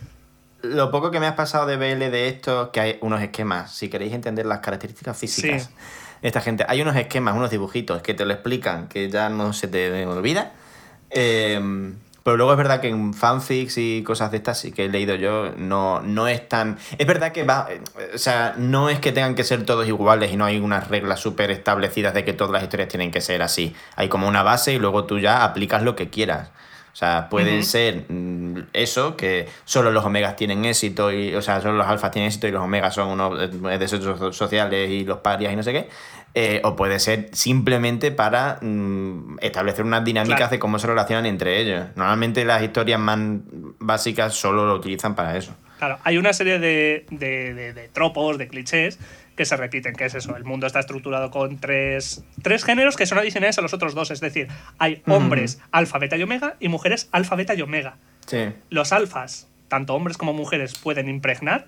Lo 0.62 0.90
poco 0.90 1.10
que 1.12 1.20
me 1.20 1.26
has 1.26 1.34
pasado 1.34 1.66
de 1.66 1.76
BL 1.76 2.10
de 2.10 2.28
esto, 2.28 2.70
que 2.72 2.80
hay 2.80 2.98
unos 3.00 3.20
esquemas, 3.22 3.72
si 3.74 3.88
queréis 3.88 4.12
entender 4.12 4.46
las 4.46 4.58
características 4.58 5.16
físicas 5.16 5.62
Sí. 5.64 5.68
de 6.22 6.28
esta 6.28 6.40
gente, 6.40 6.64
hay 6.68 6.82
unos 6.82 6.96
esquemas, 6.96 7.36
unos 7.36 7.50
dibujitos 7.50 8.02
que 8.02 8.14
te 8.14 8.24
lo 8.24 8.32
explican, 8.32 8.88
que 8.88 9.08
ya 9.08 9.28
no 9.28 9.52
se 9.52 9.68
te 9.68 10.04
olvida. 10.06 10.52
Eh, 11.10 11.92
pero 12.22 12.36
luego 12.36 12.52
es 12.52 12.58
verdad 12.58 12.80
que 12.82 12.88
en 12.88 13.14
fanfics 13.14 13.78
y 13.78 14.02
cosas 14.02 14.30
de 14.30 14.36
estas 14.36 14.58
sí 14.60 14.70
que 14.70 14.84
he 14.84 14.88
leído 14.90 15.14
yo, 15.14 15.50
no, 15.56 16.00
no 16.02 16.28
es 16.28 16.46
tan... 16.46 16.76
Es 16.98 17.06
verdad 17.06 17.32
que 17.32 17.42
va... 17.44 17.68
eh, 17.70 17.80
O 18.14 18.18
sea, 18.18 18.54
no 18.58 18.90
es 18.90 19.00
que 19.00 19.12
tengan 19.12 19.34
que 19.34 19.44
ser 19.44 19.64
todos 19.64 19.88
iguales 19.88 20.30
y 20.30 20.36
no 20.36 20.44
hay 20.44 20.58
unas 20.58 20.88
reglas 20.88 21.20
súper 21.20 21.50
establecidas 21.50 22.12
de 22.12 22.26
que 22.26 22.34
todas 22.34 22.52
las 22.52 22.62
historias 22.62 22.90
tienen 22.90 23.10
que 23.10 23.22
ser 23.22 23.40
así. 23.40 23.74
Hay 23.96 24.08
como 24.10 24.28
una 24.28 24.42
base 24.42 24.74
y 24.74 24.78
luego 24.78 25.04
tú 25.04 25.18
ya 25.18 25.42
aplicas 25.42 25.82
lo 25.82 25.96
que 25.96 26.10
quieras. 26.10 26.50
O 26.92 26.96
sea, 26.98 27.28
puede 27.30 27.58
Ujú. 27.60 27.66
ser 27.66 28.04
mm, 28.10 28.66
eso, 28.72 29.16
que 29.16 29.48
solo 29.64 29.92
los 29.92 30.04
omegas 30.04 30.34
tienen 30.34 30.64
éxito, 30.64 31.12
y, 31.12 31.32
o 31.34 31.40
sea, 31.40 31.60
solo 31.60 31.74
los 31.78 31.86
alfas 31.86 32.10
tienen 32.10 32.26
éxito 32.26 32.48
y 32.48 32.50
los 32.50 32.62
omegas 32.62 32.92
son 32.94 33.08
unos 33.08 33.38
eh, 33.40 33.78
desechos 33.78 34.36
sociales 34.36 34.90
y 34.90 35.04
los 35.04 35.18
parias 35.18 35.52
y 35.52 35.56
no 35.56 35.62
sé 35.62 35.72
qué. 35.72 35.88
Eh, 36.40 36.60
o 36.62 36.76
puede 36.76 37.00
ser 37.00 37.30
simplemente 37.32 38.12
para 38.12 38.58
mm, 38.62 39.38
establecer 39.40 39.84
unas 39.84 40.04
dinámicas 40.04 40.36
Claro. 40.36 40.50
de 40.52 40.58
cómo 40.60 40.78
se 40.78 40.86
relacionan 40.86 41.26
entre 41.26 41.60
ellos. 41.60 41.86
Normalmente 41.96 42.44
las 42.44 42.62
historias 42.62 43.00
más 43.00 43.18
básicas 43.80 44.34
solo 44.34 44.64
lo 44.64 44.74
utilizan 44.76 45.16
para 45.16 45.36
eso. 45.36 45.52
Claro, 45.78 45.98
hay 46.04 46.16
una 46.16 46.32
serie 46.32 46.60
de, 46.60 47.06
de- 47.10 47.54
de- 47.54 47.72
de 47.72 47.88
tropos, 47.88 48.38
de 48.38 48.46
clichés 48.46 49.00
que 49.34 49.44
se 49.44 49.56
repiten, 49.56 49.94
que 49.96 50.04
es 50.04 50.14
eso, 50.14 50.36
el 50.36 50.44
mundo 50.44 50.68
está 50.68 50.78
estructurado 50.78 51.30
con 51.32 51.58
tres, 51.58 52.22
tres 52.42 52.62
géneros 52.64 52.96
que 52.96 53.06
son 53.06 53.18
adicionales 53.18 53.58
a 53.58 53.62
los 53.62 53.72
otros 53.74 53.94
dos, 53.96 54.10
es 54.12 54.20
decir, 54.20 54.46
hay 54.78 55.02
hombres 55.06 55.60
alfa, 55.72 55.98
beta 55.98 56.16
y 56.16 56.22
omega 56.22 56.54
y 56.60 56.68
mujeres 56.68 57.08
alfa, 57.10 57.34
beta 57.34 57.54
y 57.54 57.62
omega. 57.62 57.96
Sí. 58.26 58.46
Los 58.70 58.92
alfas, 58.92 59.48
tanto 59.66 59.94
hombres 59.94 60.16
como 60.18 60.32
mujeres, 60.34 60.76
pueden 60.78 61.08
impregnar 61.08 61.66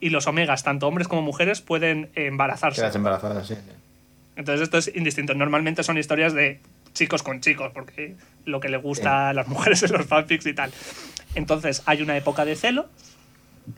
y 0.00 0.10
los 0.10 0.26
omegas, 0.26 0.62
tanto 0.62 0.88
hombres 0.88 1.08
como 1.08 1.22
mujeres, 1.22 1.60
pueden 1.60 2.10
embarazarse. 2.14 2.80
Quedas 2.80 2.96
embarazada, 2.96 3.44
sí. 3.44 3.54
Entonces 4.36 4.62
esto 4.62 4.78
es 4.78 4.90
indistinto. 4.94 5.34
Normalmente 5.34 5.82
son 5.82 5.98
historias 5.98 6.32
de 6.32 6.60
chicos 6.94 7.22
con 7.22 7.40
chicos, 7.40 7.70
porque 7.74 8.16
lo 8.44 8.60
que 8.60 8.68
le 8.68 8.78
gusta 8.78 9.28
a 9.28 9.32
las 9.34 9.48
mujeres 9.48 9.82
en 9.84 9.92
los 9.92 10.06
fanfics 10.06 10.46
y 10.46 10.54
tal. 10.54 10.72
Entonces 11.34 11.82
hay 11.86 12.02
una 12.02 12.16
época 12.16 12.44
de 12.44 12.56
celo, 12.56 12.88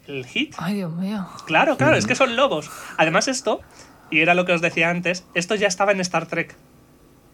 el 0.07 0.25
hit. 0.25 0.55
Ay, 0.59 0.75
Dios 0.75 0.93
mío. 0.93 1.27
Claro, 1.47 1.77
claro, 1.77 1.97
es 1.97 2.07
que 2.07 2.15
son 2.15 2.37
lobos. 2.37 2.71
Además 2.97 3.29
esto, 3.29 3.61
y 4.11 4.21
era 4.21 4.35
lo 4.35 4.45
que 4.45 4.53
os 4.53 4.61
decía 4.61 4.91
antes, 4.91 5.25
esto 5.35 5.55
ya 5.55 5.67
estaba 5.67 5.93
en 5.93 6.01
Star 6.01 6.27
Trek. 6.27 6.55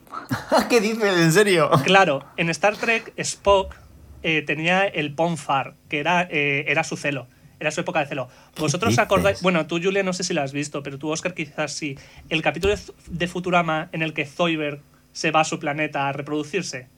¿Qué 0.70 0.80
dices? 0.80 1.18
¿En 1.18 1.32
serio? 1.32 1.70
Claro, 1.84 2.24
en 2.36 2.48
Star 2.50 2.76
Trek 2.76 3.12
Spock 3.16 3.74
eh, 4.22 4.42
tenía 4.42 4.86
el 4.86 5.14
Ponfar, 5.14 5.74
que 5.88 6.00
era, 6.00 6.22
eh, 6.22 6.64
era 6.68 6.82
su 6.82 6.96
celo. 6.96 7.28
Era 7.60 7.70
su 7.70 7.80
época 7.80 8.00
de 8.00 8.06
celo. 8.06 8.28
¿Vosotros 8.56 8.98
acordáis? 8.98 9.42
Bueno, 9.42 9.66
tú, 9.66 9.80
Julia, 9.82 10.02
no 10.02 10.12
sé 10.12 10.22
si 10.24 10.32
lo 10.34 10.42
has 10.42 10.52
visto, 10.52 10.82
pero 10.82 10.98
tú, 10.98 11.10
Oscar, 11.10 11.34
quizás 11.34 11.72
sí. 11.72 11.98
El 12.28 12.42
capítulo 12.42 12.74
de, 13.08 13.28
Futurama 13.28 13.88
en 13.92 14.02
el 14.02 14.12
que 14.14 14.26
Zoidberg 14.26 14.80
se 15.12 15.30
va 15.30 15.40
a 15.40 15.44
su 15.44 15.58
planeta 15.58 16.08
a 16.08 16.12
reproducirse. 16.12 16.88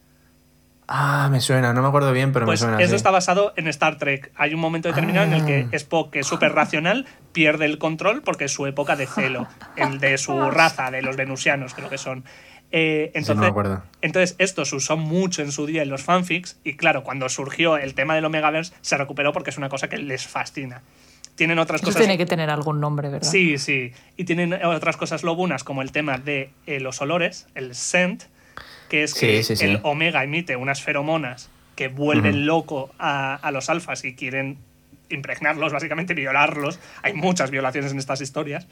Ah, 0.92 1.28
me 1.30 1.40
suena, 1.40 1.72
no 1.72 1.82
me 1.82 1.88
acuerdo 1.88 2.12
bien, 2.12 2.32
pero 2.32 2.46
Pues 2.46 2.60
me 2.62 2.66
suena. 2.68 2.82
eso 2.82 2.90
sí. 2.90 2.96
está 2.96 3.12
basado 3.12 3.52
en 3.56 3.68
Star 3.68 3.96
Trek. 3.96 4.32
Hay 4.34 4.54
un 4.54 4.60
momento 4.60 4.88
determinado 4.88 5.24
en 5.26 5.32
el 5.34 5.46
que 5.46 5.66
Ah. 5.72 5.76
Spock, 5.76 6.10
que 6.10 6.18
es 6.20 6.26
súper 6.26 6.52
racional, 6.52 7.06
pierde 7.32 7.64
el 7.66 7.78
control 7.78 8.22
porque 8.22 8.46
es 8.46 8.52
su 8.52 8.66
época 8.66 8.96
de 8.96 9.06
celo, 9.06 9.46
el 9.76 10.00
de 10.00 10.18
su 10.18 10.50
raza, 10.50 10.90
de 10.90 11.00
los 11.02 11.16
venusianos, 11.16 11.74
creo 11.74 11.88
que 11.88 11.96
son. 11.98 12.24
Eh, 12.72 13.10
Sí, 13.12 13.18
entonces, 13.18 13.36
no 13.36 13.42
me 13.42 13.48
acuerdo. 13.48 13.82
entonces, 14.00 14.36
esto 14.38 14.64
se 14.64 14.76
usó 14.76 14.96
mucho 14.96 15.42
en 15.42 15.50
su 15.52 15.66
día 15.66 15.82
en 15.82 15.88
los 15.90 16.02
fanfics 16.02 16.58
y 16.64 16.74
claro, 16.76 17.02
cuando 17.02 17.28
surgió 17.28 17.76
el 17.76 17.94
tema 17.94 18.14
del 18.14 18.24
Omegaverse 18.24 18.72
se 18.80 18.96
recuperó 18.96 19.32
porque 19.32 19.50
es 19.50 19.58
una 19.58 19.68
cosa 19.68 19.88
que 19.88 19.96
les 19.98 20.26
fascina. 20.26 20.82
Tienen 21.34 21.58
otras 21.58 21.80
Eso 21.80 21.86
cosas... 21.86 22.00
tiene 22.02 22.18
que 22.18 22.26
tener 22.26 22.50
algún 22.50 22.80
nombre, 22.80 23.08
¿verdad? 23.08 23.26
Sí, 23.28 23.56
sí. 23.58 23.92
Y 24.16 24.24
tienen 24.24 24.52
otras 24.64 24.96
cosas 24.96 25.22
lobunas 25.22 25.64
como 25.64 25.80
el 25.82 25.90
tema 25.90 26.18
de 26.18 26.50
eh, 26.66 26.80
los 26.80 27.00
olores, 27.00 27.46
el 27.54 27.74
scent, 27.74 28.24
que 28.88 29.04
es 29.04 29.12
Sí, 29.12 29.26
que 29.26 29.42
sí, 29.42 29.56
sí. 29.56 29.64
el 29.64 29.80
omega 29.82 30.22
emite 30.22 30.56
unas 30.56 30.82
feromonas 30.82 31.48
que 31.76 31.88
vuelven 31.88 32.44
loco 32.46 32.90
a, 32.98 33.34
a 33.36 33.50
los 33.52 33.70
alfas 33.70 34.04
y 34.04 34.14
quieren 34.14 34.58
impregnarlos, 35.08 35.72
básicamente 35.72 36.12
violarlos. 36.14 36.78
Hay 37.02 37.14
muchas 37.14 37.50
violaciones 37.50 37.90
en 37.92 37.98
estas 37.98 38.20
historias. 38.20 38.66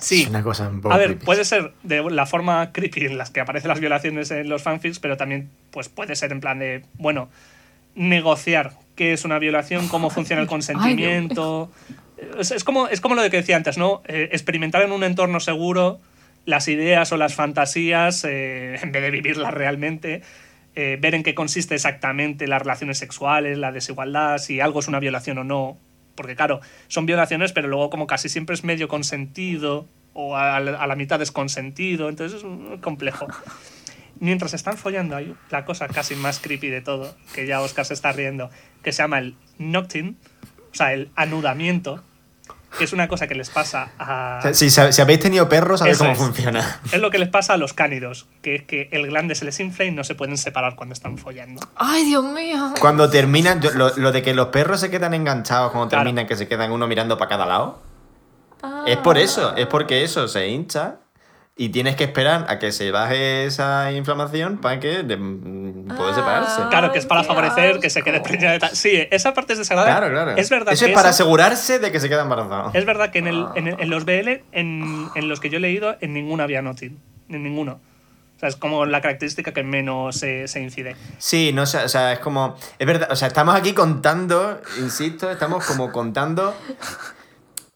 Sí. 0.00 0.22
Es 0.22 0.28
una 0.28 0.42
cosa 0.42 0.68
un 0.68 0.80
poco 0.80 0.94
A 0.94 0.98
ver, 0.98 1.08
creepy. 1.08 1.24
puede 1.26 1.44
ser 1.44 1.72
de 1.82 2.02
la 2.10 2.26
forma 2.26 2.72
creepy 2.72 3.06
en 3.06 3.18
las 3.18 3.30
que 3.30 3.40
aparecen 3.40 3.68
las 3.68 3.80
violaciones 3.80 4.30
en 4.30 4.48
los 4.48 4.62
fanfics, 4.62 4.98
pero 4.98 5.16
también 5.16 5.50
pues, 5.70 5.88
puede 5.88 6.16
ser 6.16 6.32
en 6.32 6.40
plan 6.40 6.58
de, 6.58 6.84
bueno, 6.94 7.28
negociar 7.94 8.72
qué 8.96 9.12
es 9.12 9.24
una 9.24 9.38
violación, 9.38 9.88
cómo 9.88 10.10
funciona 10.10 10.42
el 10.42 10.48
consentimiento. 10.48 11.70
Es, 12.38 12.50
es 12.50 12.64
como, 12.64 12.88
es 12.88 13.00
como 13.00 13.14
lo 13.14 13.22
de 13.22 13.30
que 13.30 13.38
decía 13.38 13.56
antes, 13.56 13.78
¿no? 13.78 14.02
Eh, 14.06 14.28
experimentar 14.32 14.82
en 14.82 14.92
un 14.92 15.04
entorno 15.04 15.40
seguro 15.40 16.00
las 16.46 16.68
ideas 16.68 17.12
o 17.12 17.16
las 17.16 17.34
fantasías 17.34 18.24
eh, 18.28 18.78
en 18.82 18.92
vez 18.92 19.02
de 19.02 19.10
vivirlas 19.10 19.52
realmente. 19.54 20.22
eh, 20.76 20.98
ver 21.00 21.14
en 21.14 21.22
qué 21.24 21.34
consiste 21.34 21.74
exactamente 21.74 22.46
las 22.46 22.62
relaciones 22.62 22.96
sexuales, 22.98 23.58
la 23.58 23.72
desigualdad, 23.72 24.38
si 24.38 24.60
algo 24.60 24.80
es 24.80 24.88
una 24.88 25.00
violación 25.00 25.38
o 25.38 25.44
no. 25.44 25.76
Porque 26.20 26.36
claro, 26.36 26.60
son 26.88 27.06
violaciones, 27.06 27.52
pero 27.54 27.66
luego 27.66 27.88
como 27.88 28.06
casi 28.06 28.28
siempre 28.28 28.52
es 28.52 28.62
medio 28.62 28.88
consentido 28.88 29.88
o 30.12 30.36
a, 30.36 30.56
a 30.58 30.86
la 30.86 30.94
mitad 30.94 31.18
desconsentido, 31.18 32.10
entonces 32.10 32.36
es 32.40 32.44
un- 32.44 32.76
complejo. 32.82 33.26
Mientras 34.20 34.52
están 34.52 34.76
follando 34.76 35.16
hay 35.16 35.34
la 35.48 35.64
cosa 35.64 35.88
casi 35.88 36.14
más 36.16 36.38
creepy 36.38 36.68
de 36.68 36.82
todo, 36.82 37.16
que 37.34 37.46
ya 37.46 37.62
Oscar 37.62 37.86
se 37.86 37.94
está 37.94 38.12
riendo, 38.12 38.50
que 38.82 38.92
se 38.92 38.98
llama 39.02 39.18
el 39.18 39.34
noctin, 39.56 40.18
o 40.70 40.74
sea, 40.74 40.92
el 40.92 41.10
anudamiento, 41.16 42.04
que 42.78 42.84
es 42.84 42.92
una 42.92 43.08
cosa 43.08 43.26
que 43.26 43.34
les 43.34 43.50
pasa 43.50 43.90
a... 43.98 44.38
O 44.38 44.42
sea, 44.42 44.54
si, 44.54 44.70
si 44.70 45.00
habéis 45.02 45.20
tenido 45.20 45.48
perros, 45.48 45.80
sabéis 45.80 45.96
Eso 45.96 46.04
cómo 46.04 46.12
es. 46.12 46.18
funciona. 46.18 46.80
Es 46.92 47.00
lo 47.00 47.10
que 47.10 47.18
les 47.18 47.28
pasa 47.28 47.54
a 47.54 47.56
los 47.56 47.72
cánidos, 47.72 48.26
que 48.42 48.54
es 48.54 48.62
que 48.62 48.88
el 48.92 49.06
glande 49.08 49.34
se 49.34 49.44
les 49.44 49.58
infla 49.60 49.84
y 49.84 49.90
no 49.90 50.04
se 50.04 50.14
pueden 50.14 50.36
separar 50.38 50.76
cuando 50.76 50.92
están 50.92 51.18
follando. 51.18 51.60
¡Ay, 51.76 52.04
Dios 52.04 52.24
mío! 52.24 52.72
Cuando 52.80 53.10
terminan, 53.10 53.60
yo- 53.60 53.72
lo, 53.72 53.96
lo 53.96 54.12
de 54.12 54.22
que 54.22 54.34
los 54.34 54.48
perros 54.48 54.80
se 54.80 54.90
quedan 54.90 55.14
enganchados 55.14 55.72
cuando 55.72 55.88
Claro. 55.88 56.04
terminan, 56.04 56.26
que 56.26 56.36
se 56.36 56.46
quedan 56.48 56.70
uno 56.72 56.86
mirando 56.86 57.18
para 57.18 57.28
cada 57.28 57.46
lado, 57.46 57.82
Ah. 58.62 58.84
es 58.86 58.98
por 58.98 59.16
eso, 59.18 59.56
es 59.56 59.66
porque 59.66 60.04
eso 60.04 60.28
se 60.28 60.48
hincha 60.48 60.96
y 61.62 61.68
tienes 61.68 61.94
que 61.94 62.04
esperar 62.04 62.46
a 62.48 62.58
que 62.58 62.72
se 62.72 62.90
baje 62.90 63.44
esa 63.44 63.92
inflamación 63.92 64.56
para 64.56 64.80
que 64.80 65.02
de, 65.02 65.18
mm, 65.18 65.88
pueda 65.88 66.10
Ah. 66.10 66.14
separarse. 66.14 66.62
Claro, 66.70 66.90
que 66.90 66.98
es 66.98 67.04
para 67.04 67.22
favorecer 67.22 67.80
que 67.80 67.90
se 67.90 68.02
quede 68.02 68.22
preñada 68.22 68.52
de 68.54 68.60
tal. 68.60 68.70
Sí, 68.74 68.92
esa 69.10 69.34
parte 69.34 69.52
es 69.52 69.58
desagradable. 69.58 69.94
Claro, 70.08 70.12
claro. 70.14 70.40
Es 70.40 70.48
verdad 70.48 70.72
Eso 70.72 70.86
que 70.86 70.92
es 70.92 70.96
para 70.96 71.10
asegurarse 71.10 71.78
de 71.78 71.92
que 71.92 72.00
se 72.00 72.08
queda 72.08 72.22
embarazado. 72.22 72.70
Es 72.72 72.86
verdad 72.86 73.10
que 73.10 73.18
en, 73.18 73.26
el, 73.26 73.46
en, 73.56 73.68
el- 73.68 73.76
en 73.78 73.90
los 73.90 74.06
BL, 74.06 74.42
en, 74.52 75.08
en 75.14 75.28
los 75.28 75.38
que 75.38 75.50
yo 75.50 75.58
he 75.58 75.60
leído, 75.60 75.96
en 76.00 76.14
ninguno 76.14 76.42
había 76.42 76.62
notin. 76.62 76.98
En 77.28 77.42
ninguno. 77.42 77.72
O 78.36 78.40
sea, 78.40 78.48
es 78.48 78.56
como 78.56 78.86
la 78.86 79.02
característica 79.02 79.52
que 79.52 79.62
menos 79.62 80.16
se, 80.16 80.48
se 80.48 80.62
incide. 80.62 80.96
Sí, 81.18 81.52
no 81.52 81.66
sé, 81.66 81.76
o 81.84 81.88
sea, 81.90 82.14
es 82.14 82.20
como. 82.20 82.56
Es 82.78 82.86
verdad, 82.86 83.08
o 83.12 83.16
sea, 83.16 83.28
estamos 83.28 83.54
aquí 83.54 83.74
contando, 83.74 84.62
insisto, 84.78 85.30
estamos 85.30 85.62
como 85.66 85.92
contando 85.92 86.54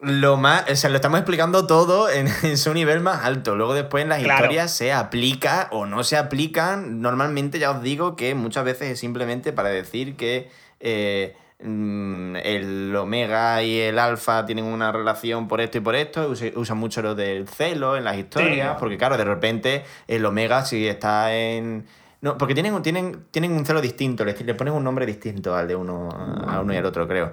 lo 0.04 0.36
más. 0.36 0.70
O 0.70 0.76
sea, 0.76 0.90
lo 0.90 0.96
estamos 0.96 1.18
explicando 1.18 1.66
todo 1.66 2.08
en, 2.10 2.28
en 2.42 2.58
su 2.58 2.72
nivel 2.74 3.00
más 3.00 3.24
alto. 3.24 3.56
Luego, 3.56 3.74
después 3.74 4.02
en 4.02 4.08
las 4.10 4.22
Claro. 4.22 4.44
historias 4.44 4.70
se 4.70 4.92
aplica 4.92 5.68
o 5.70 5.86
no 5.86 6.04
se 6.04 6.16
aplican. 6.16 7.00
Normalmente, 7.00 7.58
ya 7.58 7.70
os 7.72 7.82
digo 7.82 8.16
que 8.16 8.34
muchas 8.34 8.64
veces 8.64 8.90
es 8.92 8.98
simplemente 9.00 9.52
para 9.52 9.68
decir 9.70 10.16
que. 10.16 10.50
eh, 10.80 11.36
mm, 11.62 12.36
el 12.36 12.94
omega 12.96 13.62
y 13.62 13.78
el 13.80 13.98
alfa 13.98 14.44
tienen 14.44 14.64
una 14.66 14.92
relación 14.92 15.48
por 15.48 15.60
esto 15.60 15.78
y 15.78 15.80
por 15.80 15.94
esto, 15.94 16.30
usan 16.56 16.76
mucho 16.76 17.00
lo 17.00 17.14
del 17.14 17.48
celo 17.48 17.96
en 17.96 18.04
las 18.04 18.16
historias, 18.18 18.70
Sí. 18.72 18.76
porque 18.80 18.98
claro, 18.98 19.16
de 19.16 19.24
repente 19.24 19.84
el 20.08 20.24
omega 20.26 20.64
si 20.64 20.86
está 20.86 21.34
en... 21.34 21.86
No, 22.20 22.36
porque 22.36 22.54
tienen, 22.54 22.74
un- 22.74 22.82
tienen, 22.82 23.26
tienen 23.30 23.52
un 23.52 23.64
celo 23.64 23.80
distinto, 23.80 24.24
le, 24.24 24.34
ponen 24.54 24.74
un 24.74 24.82
nombre 24.84 25.06
distinto 25.06 25.54
al 25.54 25.68
de 25.68 25.76
uno, 25.76 26.08
a 26.10 26.60
uno 26.60 26.74
y 26.74 26.76
al 26.76 26.84
otro, 26.86 27.06
creo. 27.06 27.32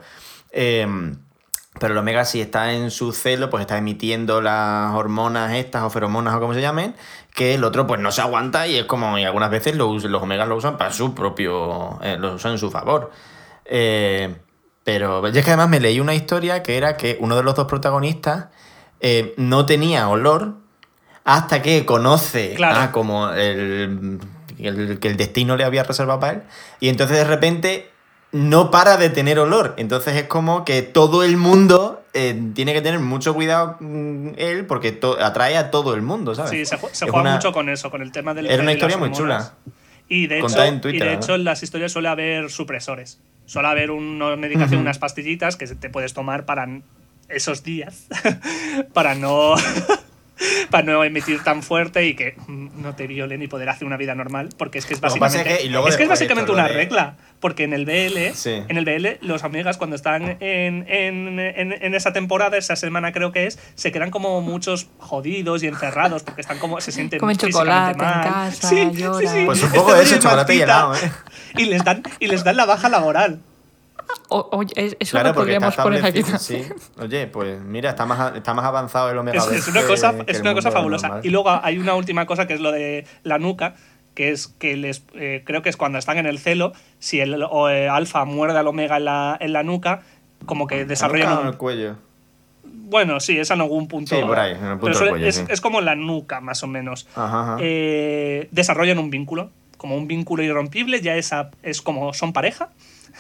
Em, 0.52 1.16
pero 1.82 1.94
el 1.94 1.98
omega 1.98 2.24
si 2.24 2.40
está 2.40 2.72
en 2.74 2.92
su 2.92 3.12
celo, 3.12 3.50
pues 3.50 3.62
está 3.62 3.78
emitiendo 3.78 4.40
las 4.40 4.94
hormonas 4.94 5.52
estas 5.54 5.84
o 5.84 5.90
feromonas 5.90 6.36
o 6.36 6.40
como 6.40 6.54
se 6.54 6.62
llamen, 6.62 6.96
que 7.34 7.56
el 7.56 7.64
otro 7.64 7.88
pues 7.88 8.00
no 8.00 8.12
se 8.12 8.22
aguanta 8.22 8.68
y 8.68 8.78
es 8.78 8.86
como, 8.86 9.18
y 9.18 9.26
algunas 9.26 9.50
veces 9.50 9.76
lo 9.76 9.88
us- 9.88 10.04
los 10.06 10.22
omegas 10.22 10.48
lo 10.48 10.56
usan 10.56 10.78
para 10.78 10.92
su 10.94 11.14
propio, 11.16 12.00
eh, 12.04 12.18
lo 12.20 12.36
usan 12.36 12.54
en 12.54 12.58
su 12.60 12.70
favor. 12.72 13.12
Eh, 13.66 14.36
pero 14.84 15.28
yo 15.28 15.40
es 15.40 15.44
que 15.46 15.52
además 15.52 15.70
me 15.70 15.80
leí 15.80 16.00
una 16.00 16.14
historia 16.16 16.64
que 16.64 16.78
era 16.78 16.98
que 16.98 17.18
uno 17.20 17.36
de 17.36 17.44
los 17.44 17.56
dos 17.56 17.68
protagonistas 17.68 18.46
eh, 19.00 19.34
no 19.38 19.66
tenía 19.66 20.08
olor 20.10 20.56
hasta 21.24 21.62
que 21.62 21.86
conoce 21.86 22.54
Claro. 22.56 22.80
a 22.80 22.92
como 22.92 23.30
el, 23.32 24.20
el- 24.60 25.00
que 25.00 25.08
el 25.08 25.18
destino 25.18 25.56
le 25.58 25.64
había 25.64 25.84
reservado 25.84 26.20
para 26.20 26.34
él. 26.34 26.42
Y 26.80 26.90
entonces 26.90 27.18
de 27.18 27.24
repente 27.24 27.90
no 28.32 28.72
para 28.72 28.98
de 28.98 29.10
tener 29.10 29.40
olor. 29.40 29.74
Entonces 29.78 30.16
es 30.16 30.24
como 30.26 30.64
que 30.66 30.82
todo 30.82 31.24
el 31.24 31.38
mundo 31.38 32.02
eh, 32.14 32.40
tiene 32.54 32.74
que 32.74 32.82
tener 32.82 33.00
mucho 33.00 33.34
cuidado 33.34 33.78
mm, 33.80 34.30
él 34.38 34.66
porque 34.66 35.00
atrae 35.22 35.58
a 35.58 35.72
todo 35.72 35.94
el 35.94 36.02
mundo, 36.02 36.36
¿sabes? 36.36 36.52
Sí, 36.52 36.66
se, 36.66 36.78
ju- 36.78 36.90
se 36.92 37.06
Es 37.06 37.12
juega 37.12 37.22
una- 37.22 37.34
mucho 37.36 37.52
con 37.52 37.70
eso, 37.70 37.90
con 37.92 38.02
el 38.02 38.12
tema 38.12 38.34
del. 38.34 38.48
Era 38.50 38.62
una 38.64 38.74
historia 38.74 38.98
muy 38.98 39.12
chula. 39.12 39.54
Y 40.08 40.28
de, 40.28 40.40
hecho, 40.40 40.64
en 40.64 40.82
Twitter, 40.82 41.02
y 41.04 41.10
de 41.10 41.14
hecho, 41.16 41.36
en 41.36 41.46
las 41.46 41.64
historias 41.64 41.94
suele 41.94 42.10
haber 42.10 42.50
supresores. 42.50 43.22
Suele 43.46 43.70
haber 43.70 43.92
una 43.92 44.36
medicación, 44.36 44.76
Ujú. 44.80 44.82
unas 44.82 45.00
pastillitas 45.00 45.56
que 45.56 45.68
te 45.68 45.90
puedes 45.90 46.14
tomar 46.14 46.46
para 46.46 46.68
esos 47.30 47.64
días. 47.64 48.08
para 48.94 49.16
no. 49.16 49.56
Para 50.70 50.84
no 50.84 51.04
emitir 51.04 51.44
tan 51.44 51.64
fuerte 51.64 52.06
y 52.06 52.16
que 52.16 52.36
mm, 52.48 52.82
no 52.82 52.96
te 52.96 53.08
violen 53.08 53.42
y 53.42 53.48
poder 53.48 53.70
hacer 53.70 53.86
una 53.88 53.98
vida 53.98 54.16
normal. 54.16 54.50
Porque 54.58 54.80
es 54.80 54.86
que 54.86 54.94
es 54.94 55.02
básicamente. 55.02 55.44
que- 55.58 55.64
y 55.66 55.70
luego 55.70 55.88
es, 55.88 55.98
que 55.98 56.04
es 56.04 56.10
básicamente 56.10 56.52
una 56.52 56.68
de- 56.68 56.74
regla. 56.74 57.16
Porque 57.40 57.64
en 57.64 57.74
el 57.74 57.86
BL, 57.86 58.34
Sí. 58.36 58.62
en 58.68 58.78
el 58.78 58.86
BL, 58.86 59.18
los 59.22 59.44
omegas 59.44 59.78
cuando 59.78 59.96
están 59.96 60.38
en, 60.42 60.86
en, 60.88 61.40
en, 61.40 61.72
en 61.74 61.96
esa 61.96 62.14
temporada, 62.14 62.56
esa 62.56 62.76
semana 62.76 63.12
creo 63.12 63.32
que 63.32 63.48
es, 63.48 63.58
se 63.74 63.92
quedan 63.92 64.12
como 64.12 64.40
muchos 64.42 64.90
jodidos 65.00 65.64
y 65.64 65.68
encerrados 65.68 66.22
porque 66.22 66.42
están 66.42 66.60
como 66.60 66.80
se 66.82 66.92
sienten 66.92 67.20
Comen 67.20 67.38
chocolate 67.38 67.92
en 67.94 67.98
mal. 67.98 68.24
casa, 68.24 68.70
Sí, 68.70 68.92
sí. 68.94 69.44
Pues 69.46 69.64
un 69.64 69.72
poco 69.72 69.94
de 69.96 70.04
eso, 70.04 70.18
chocolate 70.20 70.54
y 70.56 70.62
helado, 70.62 70.94
¿eh? 70.96 71.12
Y 71.58 71.66
les 71.66 71.84
dan, 71.84 72.04
y 72.20 72.28
les 72.28 72.44
dan 72.44 72.58
la 72.58 72.66
baja 72.66 72.90
laboral. 72.90 73.42
O- 74.30 74.48
oye, 74.54 74.72
es- 74.76 74.96
eso 75.00 75.12
Claro, 75.12 75.30
lo 75.30 75.36
podríamos 75.36 75.76
poner 75.76 76.06
aquí. 76.06 76.24
Sí. 76.40 76.64
Oye, 77.00 77.28
pues 77.28 77.60
mira, 77.62 77.90
está 77.92 78.06
más, 78.06 78.20
a- 78.20 78.38
está 78.38 78.54
más 78.54 78.66
avanzado 78.66 79.10
el 79.12 79.18
omega 79.18 79.38
Es, 79.38 79.48
es 79.52 79.68
una 79.68 79.84
cosa, 79.84 80.16
que 80.26 80.32
es 80.32 80.40
una 80.40 80.54
cosa 80.54 80.72
fabulosa. 80.72 81.08
normal. 81.08 81.26
Y 81.26 81.30
luego 81.30 81.50
hay 81.50 81.78
una 81.78 81.96
última 81.96 82.26
cosa 82.26 82.48
que 82.48 82.54
es 82.54 82.60
lo 82.62 82.72
de 82.72 83.06
la 83.24 83.40
nuca, 83.40 83.76
que 84.16 84.32
es 84.32 84.48
que 84.48 84.76
les 84.78 85.04
eh, 85.16 85.42
creo 85.46 85.62
que 85.62 85.70
es 85.70 85.78
cuando 85.78 85.98
están 85.98 86.18
en 86.18 86.26
el 86.26 86.40
celo, 86.40 86.74
si 87.00 87.20
el 87.20 87.42
o, 87.44 87.70
eh, 87.70 87.88
alfa 87.90 88.26
muerde 88.26 88.58
al 88.60 88.68
omega 88.68 88.98
en 88.98 89.06
la, 89.06 89.38
en 89.40 89.54
la 89.54 89.64
nuca, 89.64 90.02
como 90.46 90.68
que 90.68 90.76
La 90.76 90.82
nuca 90.82 90.90
desarrollan 90.90 91.48
el 91.48 91.58
cuello. 91.58 91.96
Bueno, 92.64 93.20
sí, 93.20 93.38
es 93.40 93.50
en 93.52 93.62
algún 93.62 93.88
punto. 93.88 94.16
Sí, 94.16 94.22
por 94.22 94.38
ahí, 94.40 94.52
en 94.52 94.58
el 94.64 94.78
punto 94.78 94.80
Pero 94.86 94.88
del 94.88 94.98
suele- 94.98 95.10
cuello, 95.12 95.28
es, 95.28 95.36
sí. 95.36 95.44
es 95.48 95.62
como 95.62 95.82
la 95.82 95.96
nuca, 95.96 96.42
más 96.42 96.62
o 96.64 96.68
menos. 96.68 97.08
Ajá, 97.16 97.42
ajá. 97.54 97.58
Eh, 97.62 98.48
desarrollan 98.52 98.98
un 99.00 99.10
vínculo, 99.10 99.50
como 99.78 99.96
un 99.96 100.08
vínculo 100.08 100.44
irrompible, 100.44 101.02
ya 101.02 101.16
esa 101.16 101.52
es 101.64 101.82
como 101.82 102.14
son 102.14 102.34
pareja, 102.34 102.70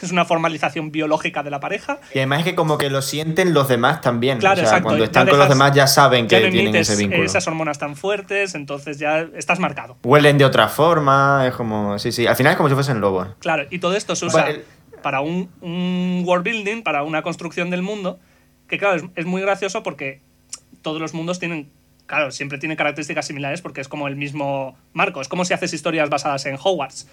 es 0.06 0.12
una 0.12 0.26
formalización 0.26 0.92
biológica 0.92 1.44
de 1.44 1.50
la 1.52 1.60
pareja. 1.60 2.00
Y 2.14 2.20
además 2.20 2.40
es 2.40 2.46
que 2.46 2.56
como 2.56 2.78
que 2.78 2.90
lo 2.90 3.02
sienten 3.02 3.54
los 3.54 3.68
demás 3.68 4.02
también. 4.02 4.40
Claro, 4.40 4.54
o 4.54 4.58
sea, 4.58 4.66
exacto, 4.66 4.84
cuando 4.86 5.04
están 5.04 5.28
con 5.28 5.38
los 5.38 5.48
dejas- 5.48 5.50
demás 5.58 5.76
ya 5.76 5.88
saben 5.88 6.28
que 6.28 6.40
ya 6.40 6.46
no 6.48 6.52
tienen 6.52 6.76
ese 6.76 6.96
vínculo. 6.96 7.24
esas 7.24 7.48
hormonas 7.48 7.78
tan 7.80 7.96
fuertes, 7.96 8.56
entonces 8.56 8.98
ya 9.00 9.20
estás 9.36 9.60
marcado. 9.60 9.98
Huelen 10.04 10.38
de 10.38 10.46
otra 10.46 10.68
forma, 10.68 11.46
es 11.48 11.54
como... 11.54 12.00
Sí, 12.00 12.12
sí, 12.12 12.28
al 12.28 12.36
final 12.36 12.52
es 12.54 12.58
como 12.58 12.70
si 12.70 12.76
fuesen 12.76 13.00
lobos. 13.02 13.28
Claro, 13.40 13.66
y 13.70 13.80
todo 13.80 13.96
esto 13.96 14.16
se 14.16 14.26
usa 14.26 14.44
Bueno, 14.44 14.58
el- 14.60 14.66
para 15.02 15.22
un, 15.22 15.50
un 15.62 16.24
world 16.26 16.44
building, 16.46 16.84
para 16.84 17.04
una 17.04 17.22
construcción 17.24 17.70
del 17.70 17.82
mundo, 17.82 18.20
que 18.68 18.78
claro, 18.78 18.96
es, 18.98 19.04
es 19.16 19.26
muy 19.26 19.42
gracioso 19.42 19.84
porque 19.84 20.22
todos 20.82 21.02
los 21.02 21.14
mundos 21.14 21.40
tienen, 21.40 21.70
claro, 22.06 22.32
siempre 22.32 22.58
tienen 22.58 22.78
características 22.78 23.26
similares 23.26 23.62
porque 23.62 23.82
es 23.82 23.88
como 23.88 24.08
el 24.08 24.16
mismo 24.16 24.78
marco, 24.94 25.22
es 25.22 25.28
como 25.28 25.44
si 25.46 25.54
haces 25.54 25.74
historias 25.74 26.10
basadas 26.10 26.46
en 26.46 26.56
Hogwarts. 26.62 27.08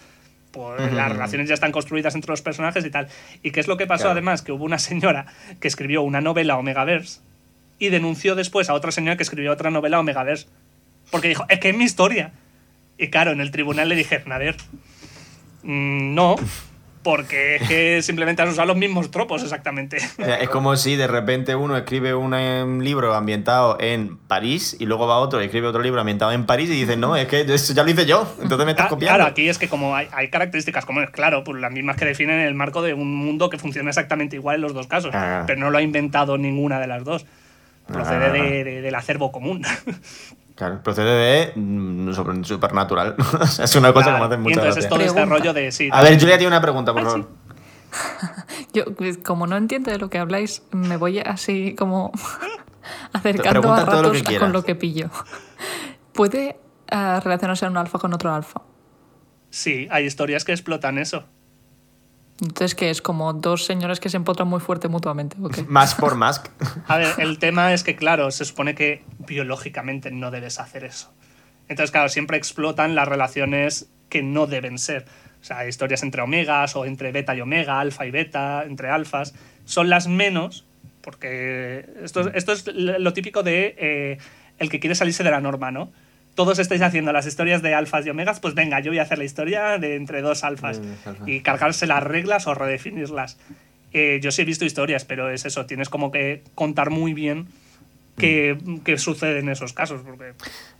Ujú. 0.55 0.95
las 0.95 1.11
relaciones 1.12 1.49
ya 1.49 1.55
están 1.55 1.73
construidas 1.73 2.15
entre 2.15 2.31
los 2.31 2.43
personajes 2.43 2.85
y 2.85 2.91
tal. 2.91 3.09
¿Y 3.43 3.51
qué 3.51 3.61
es 3.61 3.69
lo 3.69 3.77
que 3.77 3.87
pasó 3.87 4.03
Claro. 4.05 4.12
además? 4.12 4.43
Que 4.43 4.53
hubo 4.53 4.65
una 4.65 4.79
señora 4.79 5.27
que 5.61 5.69
escribió 5.69 6.03
una 6.03 6.20
novela 6.20 6.57
Omegaverse 6.57 7.20
y 7.79 7.91
denunció 7.91 8.35
después 8.35 8.69
a 8.70 8.75
otra 8.75 8.91
señora 8.91 9.16
que 9.16 9.23
escribió 9.23 9.53
otra 9.53 9.70
novela 9.70 10.01
Omegaverse. 10.01 10.47
Porque 11.11 11.29
dijo, 11.29 11.45
es 11.49 11.59
que 11.61 11.70
es 11.70 11.77
mi 11.77 11.85
historia. 11.85 12.33
Y 12.99 13.09
claro, 13.09 13.31
en 13.33 13.41
el 13.41 13.51
tribunal 13.51 13.89
le 13.89 13.95
dijeron, 13.95 14.33
a 14.33 14.39
ver, 14.39 14.57
Mm, 15.62 16.15
no, 16.15 16.37
porque 17.09 17.57
es 17.57 17.67
que 17.67 18.03
simplemente 18.03 18.43
has 18.43 18.51
usado 18.51 18.67
los 18.69 18.77
mismos 18.77 19.11
tropos 19.11 19.43
exactamente. 19.43 19.97
Es 19.97 20.49
como 20.51 20.77
si 20.77 20.95
de 20.95 21.07
repente 21.07 21.55
uno 21.57 21.75
escribe 21.75 22.15
un 22.15 22.35
em, 22.35 22.81
libro 22.81 23.15
ambientado 23.15 23.79
en 23.81 24.19
París 24.19 24.77
y 24.79 24.85
luego 24.85 25.07
va 25.07 25.17
otro 25.17 25.41
y 25.41 25.47
escribe 25.47 25.69
otro 25.69 25.81
libro 25.81 26.01
ambientado 26.01 26.33
en 26.33 26.45
París 26.45 26.69
y 26.69 26.75
dice, 26.81 26.99
no, 26.99 27.17
es 27.17 27.27
que 27.29 27.41
eso 27.41 27.73
ya 27.73 27.83
lo 27.83 27.91
hice 27.91 28.05
yo, 28.05 28.31
entonces 28.43 28.67
me 28.67 28.73
estás 28.73 28.87
Ah, 28.87 28.89
copiando. 28.91 29.17
Claro, 29.17 29.31
aquí 29.31 29.49
es 29.49 29.57
que 29.57 29.69
como 29.71 29.97
hay, 29.97 30.07
hay 30.13 30.29
características 30.29 30.85
comunes, 30.85 31.09
claro, 31.09 31.45
pues 31.45 31.59
las 31.63 31.73
mismas 31.73 31.97
que 31.97 32.05
definen 32.05 32.41
el 32.41 32.53
marco 32.55 32.83
de 32.83 32.93
un 32.93 33.15
mundo 33.15 33.49
que 33.49 33.57
funciona 33.57 33.89
exactamente 33.89 34.37
igual 34.37 34.57
en 34.57 34.61
los 34.63 34.75
dos 34.75 34.87
casos, 34.87 35.13
Ah. 35.15 35.45
pero 35.47 35.59
no 35.59 35.71
lo 35.71 35.79
ha 35.79 35.83
inventado 35.83 36.37
ninguna 36.37 36.79
de 36.79 36.89
las 36.89 37.05
dos. 37.05 37.25
Procede 37.87 38.27
Ah. 38.27 38.33
de- 38.33 38.65
de- 38.65 38.81
del 38.83 38.95
acervo 38.95 39.33
común. 39.33 39.63
Claro, 40.59 40.83
procede 40.83 41.53
de 41.53 41.53
mm, 41.55 42.13
supernatural. 42.43 43.15
Es 43.63 43.77
una 43.77 43.93
cosa 43.93 44.13
que 44.13 44.19
me 44.19 44.25
hace 44.27 44.35
y 44.35 44.39
mucha 44.39 44.55
entonces 44.57 44.87
gracia. 44.87 45.07
es 45.07 45.13
todo 45.15 45.21
este 45.23 45.25
rollo 45.25 45.53
de 45.55 45.71
sí. 45.71 45.89
A 45.93 46.03
ver, 46.03 46.19
Julia 46.19 46.37
tiene 46.37 46.49
una 46.49 46.61
pregunta, 46.61 46.93
por 46.93 47.03
Ah, 47.03 47.05
favor. 47.05 47.29
Yo, 48.75 48.85
pues, 48.97 49.19
como 49.19 49.47
no 49.47 49.57
entiendo 49.57 49.93
de 49.93 49.99
lo 49.99 50.11
que 50.11 50.19
habláis, 50.19 50.63
me 50.73 50.97
voy 50.97 51.21
así 51.21 51.77
como 51.79 52.11
acercando 53.13 53.61
Pregunta 53.61 53.83
a 53.83 53.87
lo 53.87 53.93
ratos 53.93 54.13
que 54.19 54.23
quieras. 54.25 54.43
con 54.43 54.53
lo 54.53 54.65
que 54.65 54.75
pillo. 54.75 55.11
¿Puede 56.13 56.59
eh, 56.91 57.21
relacionarse 57.21 57.65
un 57.69 57.77
alfa 57.77 58.01
con 58.01 58.13
otro 58.13 58.35
alfa? 58.35 58.61
Sí, 59.51 59.87
hay 59.93 60.07
historias 60.07 60.45
que 60.45 60.51
explotan 60.53 60.99
eso. 60.99 61.25
Entonces, 62.40 62.74
que 62.74 62.90
es 62.90 63.02
como 63.02 63.32
dos 63.32 63.65
señores 63.65 63.98
que 64.01 64.09
se 64.09 64.16
empotran 64.16 64.47
muy 64.48 64.60
fuerte 64.60 64.89
mutuamente. 64.89 65.36
¿o 65.43 65.48
qué? 65.48 65.62
Más 65.65 65.94
por 65.94 66.15
Mask. 66.15 66.47
A 66.86 66.97
ver, 66.98 67.09
el 67.19 67.39
tema 67.39 67.73
es 67.74 67.82
que, 67.82 67.97
claro, 67.97 68.31
se 68.31 68.44
supone 68.44 68.74
que 68.74 69.02
biológicamente 69.27 70.10
no 70.10 70.31
debes 70.31 70.60
hacer 70.60 70.85
eso. 70.85 71.12
Entonces, 71.69 71.90
claro, 71.90 72.09
siempre 72.09 72.36
explotan 72.36 72.94
las 72.94 73.09
relaciones 73.09 73.89
que 74.09 74.23
no 74.23 74.47
deben 74.47 74.78
ser. 74.78 75.05
O 75.40 75.44
sea, 75.44 75.66
historias 75.69 76.02
entre 76.02 76.23
omegas 76.23 76.74
o 76.77 76.85
entre 76.85 77.12
beta 77.12 77.35
y 77.36 77.40
omega, 77.40 77.78
alfa 77.81 78.06
y 78.06 78.10
beta, 78.10 78.65
entre 78.65 78.89
alfas. 78.90 79.35
Son 79.65 79.89
las 79.90 80.06
menos, 80.09 80.65
porque 81.02 81.86
esto, 82.02 82.20
es- 82.20 82.31
esto 82.35 82.52
es 82.52 82.66
lo 82.74 83.12
típico 83.12 83.43
de 83.43 83.74
eh, 83.78 84.19
el 84.59 84.70
que 84.70 84.81
quiere 84.81 84.94
salirse 84.94 85.23
de 85.24 85.31
la 85.31 85.40
norma, 85.40 85.70
¿no? 85.70 85.90
Todos 86.39 86.60
estáis 86.60 86.82
haciendo 86.82 87.12
las 87.12 87.27
historias 87.27 87.62
de 87.62 87.74
alfas 87.74 88.06
y 88.06 88.10
omegas, 88.10 88.39
pues 88.39 88.55
venga, 88.55 88.78
yo 88.78 88.93
voy 88.93 89.01
a 89.01 89.02
hacer 89.02 89.19
la 89.19 89.24
historia 89.24 89.77
de 89.77 89.97
entre 89.97 90.23
dos 90.23 90.44
alfas. 90.44 90.78
Alfas. 91.05 91.27
Y 91.27 91.40
cargarse 91.40 91.89
las 91.89 92.01
reglas 92.01 92.47
o 92.47 92.55
redefinirlas. 92.55 93.39
Eh, 93.93 94.20
yo 94.23 94.31
sí 94.31 94.43
he 94.43 94.44
visto 94.44 94.65
historias, 94.65 95.05
pero 95.05 95.31
es 95.31 95.44
eso, 95.47 95.66
tienes 95.66 95.89
como 95.89 96.12
que 96.12 96.44
contar 96.55 96.90
muy 96.90 97.12
bien 97.12 97.48
qué, 98.16 98.56
qué 98.85 98.98
sucede 98.98 99.40
en 99.40 99.48
esos 99.48 99.73
casos. 99.73 100.02
Porque 100.02 100.35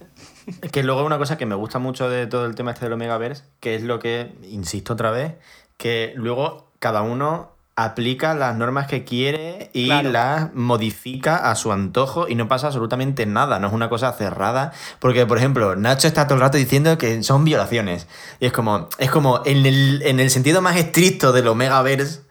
Que 0.71 0.85
luego 0.85 1.05
una 1.05 1.19
cosa 1.19 1.37
que 1.37 1.45
me 1.45 1.57
gusta 1.57 1.81
mucho 1.81 2.09
de 2.09 2.29
todo 2.29 2.47
el 2.47 2.55
tema 2.55 2.71
este 2.71 2.85
del 2.85 2.93
Omegaverse, 2.93 3.43
que 3.59 3.75
es 3.75 3.83
lo 3.83 3.99
que, 3.99 4.31
insisto 4.45 4.93
otra 4.93 5.11
vez, 5.11 5.35
que 5.77 6.13
luego 6.15 6.71
cada 6.79 7.03
uno 7.03 7.58
aplica 7.85 8.35
las 8.35 8.57
normas 8.57 8.89
que 8.89 9.05
quiere 9.05 9.71
y 9.73 9.87
Claro. 9.87 10.11
las 10.11 10.55
modifica 10.55 11.37
a 11.51 11.55
su 11.55 11.71
antojo 11.71 12.27
y 12.29 12.35
no 12.35 12.49
pasa 12.49 12.67
absolutamente 12.67 13.25
nada, 13.25 13.61
no 13.61 13.69
es 13.69 13.73
una 13.73 13.89
cosa 13.89 14.13
cerrada, 14.13 14.73
porque 14.99 15.27
por 15.27 15.39
ejemplo, 15.39 15.77
Nacho 15.77 16.09
está 16.09 16.27
todo 16.27 16.35
el 16.35 16.41
rato 16.41 16.59
diciendo 16.59 16.99
que 16.99 17.23
son 17.23 17.45
violaciones 17.45 18.09
y 18.41 18.47
es 18.47 18.53
como 18.53 18.89
es 18.99 19.11
como 19.11 19.43
en 19.45 19.65
el, 19.65 20.03
en 20.03 20.19
el 20.19 20.31
sentido 20.31 20.61
más 20.61 20.77
estricto 20.77 21.33
del 21.33 21.47
Omegaverse 21.47 22.23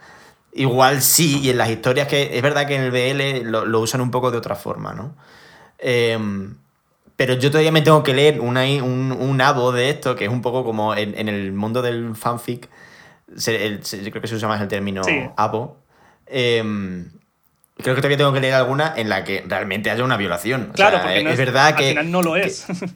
igual 0.54 1.02
sí 1.02 1.40
y 1.42 1.50
en 1.52 1.58
las 1.60 1.70
historias 1.70 2.08
que 2.10 2.36
es 2.38 2.42
verdad 2.42 2.68
que 2.68 2.76
en 2.76 2.82
el 2.82 2.92
BL 2.92 3.50
lo, 3.50 3.66
lo 3.66 3.80
usan 3.80 4.02
un 4.02 4.12
poco 4.12 4.32
de 4.32 4.38
otra 4.40 4.56
forma, 4.56 4.94
¿no? 4.94 5.14
Em, 5.80 6.56
pero 7.16 7.36
yo 7.36 7.50
todavía 7.52 7.72
me 7.72 7.82
tengo 7.82 8.04
que 8.04 8.14
leer 8.14 8.42
una, 8.42 8.64
un, 8.84 9.16
un 9.18 9.42
abo 9.42 9.72
de 9.72 9.90
esto, 9.90 10.16
que 10.16 10.26
es 10.26 10.32
un 10.32 10.42
poco 10.42 10.64
como 10.66 10.94
en, 10.96 11.18
en 11.18 11.30
el 11.30 11.54
mundo 11.54 11.82
del 11.82 12.16
fanfic. 12.16 12.68
Se- 13.36 13.66
el- 13.66 13.84
se- 13.84 14.04
yo 14.04 14.10
creo 14.12 14.22
que 14.22 14.28
se 14.28 14.36
usa 14.36 14.48
más 14.48 14.62
el 14.62 14.68
término 14.68 15.04
Sí. 15.04 15.30
abo. 15.36 15.78
Em, 16.26 17.10
creo 17.78 17.96
que 17.96 18.02
todavía 18.02 18.18
tengo 18.18 18.34
que 18.34 18.42
leer 18.42 18.54
alguna 18.56 18.94
en 18.96 19.10
la 19.10 19.24
que 19.24 19.44
realmente 19.48 19.90
haya 19.90 20.04
una 20.04 20.18
violación. 20.18 20.70
O 20.72 20.74
claro, 20.74 20.98
sea, 20.98 21.02
porque 21.04 21.18
es, 21.20 21.24
no 21.24 21.30
es 21.32 21.38
verdad 21.38 21.68
al 21.68 21.76
que. 21.76 21.90
final 21.90 22.12
no 22.12 22.22
lo 22.22 22.34
que- 22.34 22.42
es. 22.46 22.66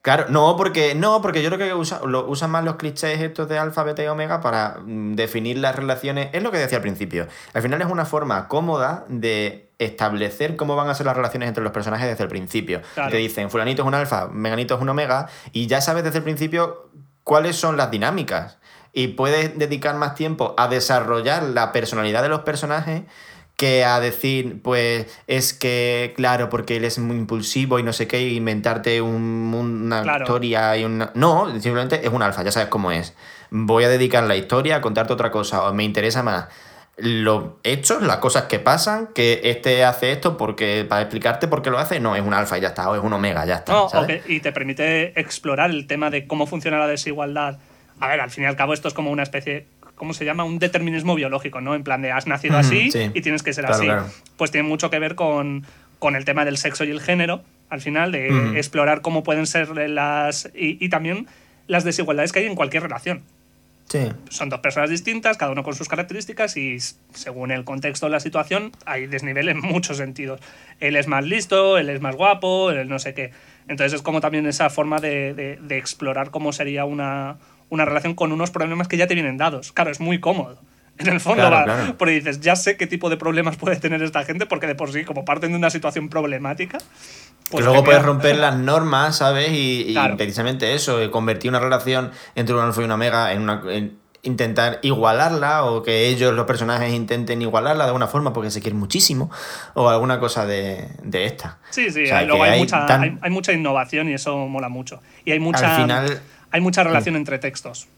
Claro, 0.00 0.26
no, 0.28 0.56
porque 0.56 0.94
no, 0.94 1.20
porque 1.20 1.42
yo 1.42 1.50
creo 1.50 1.58
que 1.68 1.74
usa- 1.74 2.00
lo 2.06 2.26
usan 2.28 2.50
más 2.52 2.64
los 2.64 2.76
clichés 2.76 3.20
estos 3.20 3.48
de 3.48 3.58
alfa, 3.58 3.82
beta 3.82 4.02
y 4.02 4.06
omega 4.06 4.40
para 4.40 4.78
mm, 4.82 5.16
definir 5.16 5.58
las 5.58 5.74
relaciones. 5.74 6.28
Es 6.32 6.42
lo 6.42 6.52
que 6.52 6.56
decía 6.58 6.78
al 6.78 6.82
principio. 6.82 7.26
Al 7.52 7.62
final 7.62 7.82
es 7.82 7.88
una 7.88 8.06
forma 8.06 8.46
cómoda 8.46 9.04
de 9.08 9.70
establecer 9.78 10.54
cómo 10.56 10.76
van 10.76 10.88
a 10.88 10.94
ser 10.94 11.04
las 11.04 11.16
relaciones 11.16 11.48
entre 11.48 11.64
los 11.64 11.72
personajes 11.72 12.06
desde 12.08 12.22
el 12.22 12.30
principio. 12.30 12.80
Claro. 12.94 13.10
Te 13.10 13.16
dicen, 13.16 13.50
fulanito 13.50 13.82
es 13.82 13.88
un 13.88 13.94
alfa, 13.94 14.28
meganito 14.28 14.76
es 14.76 14.80
un 14.80 14.88
omega, 14.88 15.28
y 15.52 15.66
ya 15.66 15.80
sabes 15.80 16.04
desde 16.04 16.18
el 16.18 16.24
principio 16.24 16.90
cuáles 17.24 17.56
son 17.56 17.76
las 17.76 17.90
dinámicas. 17.90 18.57
Y 18.92 19.08
puedes 19.08 19.58
dedicar 19.58 19.94
más 19.96 20.14
tiempo 20.14 20.54
a 20.56 20.68
desarrollar 20.68 21.42
la 21.42 21.72
personalidad 21.72 22.22
de 22.22 22.28
los 22.28 22.40
personajes 22.40 23.02
que 23.56 23.84
a 23.84 23.98
decir, 23.98 24.62
pues 24.62 25.06
es 25.26 25.52
que, 25.52 26.12
claro, 26.16 26.48
porque 26.48 26.76
él 26.76 26.84
es 26.84 26.98
muy 27.00 27.16
impulsivo 27.16 27.80
y 27.80 27.82
no 27.82 27.92
sé 27.92 28.06
qué, 28.06 28.20
y 28.22 28.36
inventarte 28.36 29.00
un- 29.02 29.52
una 29.52 30.02
Claro. 30.02 30.24
historia 30.24 30.76
y 30.76 30.84
una... 30.84 31.10
No, 31.14 31.50
simplemente 31.60 32.00
es 32.06 32.12
un 32.12 32.22
alfa, 32.22 32.44
ya 32.44 32.52
sabes 32.52 32.68
cómo 32.68 32.92
es. 32.92 33.14
Voy 33.50 33.82
a 33.82 33.88
dedicar 33.88 34.22
la 34.24 34.36
historia 34.36 34.76
a 34.76 34.80
contarte 34.80 35.12
otra 35.12 35.32
cosa, 35.32 35.64
o 35.68 35.74
me 35.74 35.82
interesa 35.82 36.22
más 36.22 36.46
los 36.98 37.44
hechos, 37.64 38.02
las 38.02 38.16
cosas 38.18 38.44
que 38.44 38.58
pasan, 38.58 39.08
que 39.14 39.40
este 39.44 39.84
hace 39.84 40.10
esto 40.12 40.36
porque 40.36 40.84
para 40.88 41.02
explicarte 41.02 41.46
por 41.48 41.62
qué 41.62 41.70
lo 41.70 41.78
hace, 41.78 42.00
no, 42.00 42.14
es 42.16 42.22
un 42.22 42.34
alfa 42.34 42.58
y 42.58 42.60
ya 42.60 42.68
está, 42.68 42.88
o 42.90 42.96
es 42.96 43.02
un 43.02 43.12
omega, 43.12 43.44
ya 43.44 43.56
está. 43.56 43.72
No, 43.72 43.88
y 44.26 44.40
te 44.40 44.50
permite 44.52 45.18
explorar 45.18 45.70
el 45.70 45.86
tema 45.86 46.10
de 46.10 46.26
cómo 46.26 46.46
funciona 46.46 46.78
la 46.78 46.86
desigualdad. 46.88 47.58
A 48.00 48.08
ver, 48.08 48.20
al 48.20 48.30
fin 48.30 48.44
y 48.44 48.46
al 48.46 48.56
cabo 48.56 48.74
esto 48.74 48.88
es 48.88 48.94
como 48.94 49.10
una 49.10 49.22
especie, 49.22 49.66
¿cómo 49.96 50.14
se 50.14 50.24
llama? 50.24 50.44
Un 50.44 50.58
determinismo 50.58 51.14
biológico, 51.14 51.60
¿no? 51.60 51.74
En 51.74 51.82
plan 51.84 52.02
de 52.02 52.12
has 52.12 52.26
nacido 52.26 52.56
así 52.58 52.90
sí. 52.90 53.10
y 53.14 53.20
tienes 53.22 53.42
que 53.42 53.52
ser 53.52 53.64
Claro, 53.64 53.76
así. 53.76 53.86
claro. 53.86 54.06
Pues 54.36 54.50
tiene 54.50 54.68
mucho 54.68 54.90
que 54.90 54.98
ver 54.98 55.14
con, 55.14 55.64
con 55.98 56.14
el 56.16 56.24
tema 56.24 56.44
del 56.44 56.56
sexo 56.58 56.84
y 56.84 56.90
el 56.90 57.00
género, 57.00 57.42
al 57.70 57.80
final, 57.80 58.12
de 58.12 58.58
explorar 58.58 59.00
cómo 59.02 59.22
pueden 59.22 59.46
ser 59.46 59.68
las... 59.88 60.50
Y, 60.54 60.82
y 60.84 60.88
también 60.88 61.26
las 61.66 61.84
desigualdades 61.84 62.32
que 62.32 62.38
hay 62.38 62.46
en 62.46 62.54
cualquier 62.54 62.82
relación. 62.84 63.22
Sí. 63.90 64.00
Son 64.28 64.50
dos 64.50 64.60
personas 64.60 64.90
distintas, 64.90 65.38
cada 65.38 65.50
uno 65.50 65.62
con 65.62 65.74
sus 65.74 65.88
características 65.88 66.56
y 66.58 66.78
según 67.14 67.50
el 67.50 67.64
contexto 67.64 68.04
de 68.06 68.12
la 68.12 68.20
situación 68.20 68.72
hay 68.84 69.06
desnivel 69.06 69.48
en 69.48 69.60
muchos 69.60 69.96
sentidos. 69.96 70.40
Él 70.78 70.94
es 70.94 71.06
más 71.08 71.24
listo, 71.24 71.78
él 71.78 71.88
es 71.88 72.00
más 72.02 72.14
guapo, 72.14 72.70
él 72.70 72.86
no 72.88 72.98
sé 72.98 73.14
qué. 73.14 73.30
Entonces 73.66 73.94
es 73.94 74.02
como 74.02 74.20
también 74.20 74.46
esa 74.46 74.68
forma 74.70 74.98
de, 74.98 75.32
de- 75.32 75.58
de 75.60 75.78
explorar 75.78 76.30
cómo 76.30 76.52
sería 76.52 76.84
una, 76.84 77.36
una 77.70 77.84
relación 77.84 78.14
con 78.14 78.32
unos 78.32 78.50
problemas 78.50 78.88
que 78.88 78.96
ya 78.96 79.06
te 79.06 79.14
vienen 79.14 79.36
dados. 79.36 79.72
Claro, 79.72 79.90
es 79.90 80.00
muy 80.00 80.20
cómodo. 80.20 80.58
En 80.98 81.06
el 81.06 81.20
fondo, 81.20 81.42
Claro, 81.46 81.56
va, 81.56 81.64
claro. 81.64 81.94
porque 81.96 82.14
dices, 82.14 82.40
ya 82.40 82.56
sé 82.56 82.76
qué 82.76 82.88
tipo 82.88 83.08
de 83.08 83.16
problemas 83.16 83.56
puede 83.56 83.76
tener 83.76 84.02
esta 84.02 84.24
gente, 84.24 84.46
porque 84.46 84.66
de 84.66 84.74
por 84.74 84.92
sí, 84.92 85.04
como 85.04 85.24
parten 85.24 85.52
de 85.52 85.56
una 85.58 85.70
situación 85.70 86.08
problemática. 86.08 86.78
pues 87.50 87.64
luego 87.64 87.84
puedes 87.84 88.00
mira- 88.00 88.06
romper 88.12 88.36
las 88.36 88.56
normas, 88.58 89.16
¿sabes? 89.18 89.48
Y, 89.52 89.96
precisamente 90.16 90.74
eso, 90.74 91.00
eh, 91.00 91.10
convertir 91.10 91.50
una 91.50 91.60
relación 91.60 92.10
entre 92.34 92.54
un 92.54 92.60
alfa 92.62 92.80
y 92.82 92.84
una 92.84 92.94
omega 92.94 93.32
en 93.32 93.42
una. 93.42 93.62
en 93.70 93.98
intentar 94.24 94.80
igualarla 94.82 95.64
o 95.64 95.84
que 95.84 96.08
ellos, 96.08 96.34
los 96.34 96.44
personajes, 96.44 96.92
intenten 96.92 97.40
igualarla 97.40 97.84
de 97.84 97.88
alguna 97.90 98.08
forma 98.08 98.32
porque 98.32 98.50
se 98.50 98.60
quieren 98.60 98.78
muchísimo 98.78 99.30
o 99.74 99.88
alguna 99.88 100.18
cosa 100.18 100.44
de, 100.44 100.88
de 101.04 101.24
esta. 101.24 101.58
Sí, 101.70 101.90
sí, 101.92 102.02
O 102.02 102.06
sea, 102.06 102.18
hay- 102.18 102.26
luego 102.26 102.42
hay, 102.42 102.50
hay 102.50 102.58
mucha, 102.58 102.84
tan- 102.84 103.02
hay, 103.02 103.18
hay 103.22 103.30
mucha 103.30 103.52
innovación 103.52 104.08
y 104.08 104.14
eso 104.14 104.36
mola 104.48 104.68
mucho. 104.68 105.00
Y 105.24 105.30
hay 105.30 105.38
mucha, 105.38 105.76
Al 105.76 105.80
final- 105.82 106.20
hay 106.50 106.60
mucha 106.60 106.84
relación 106.84 107.16
entre 107.16 107.38
textos. 107.38 107.88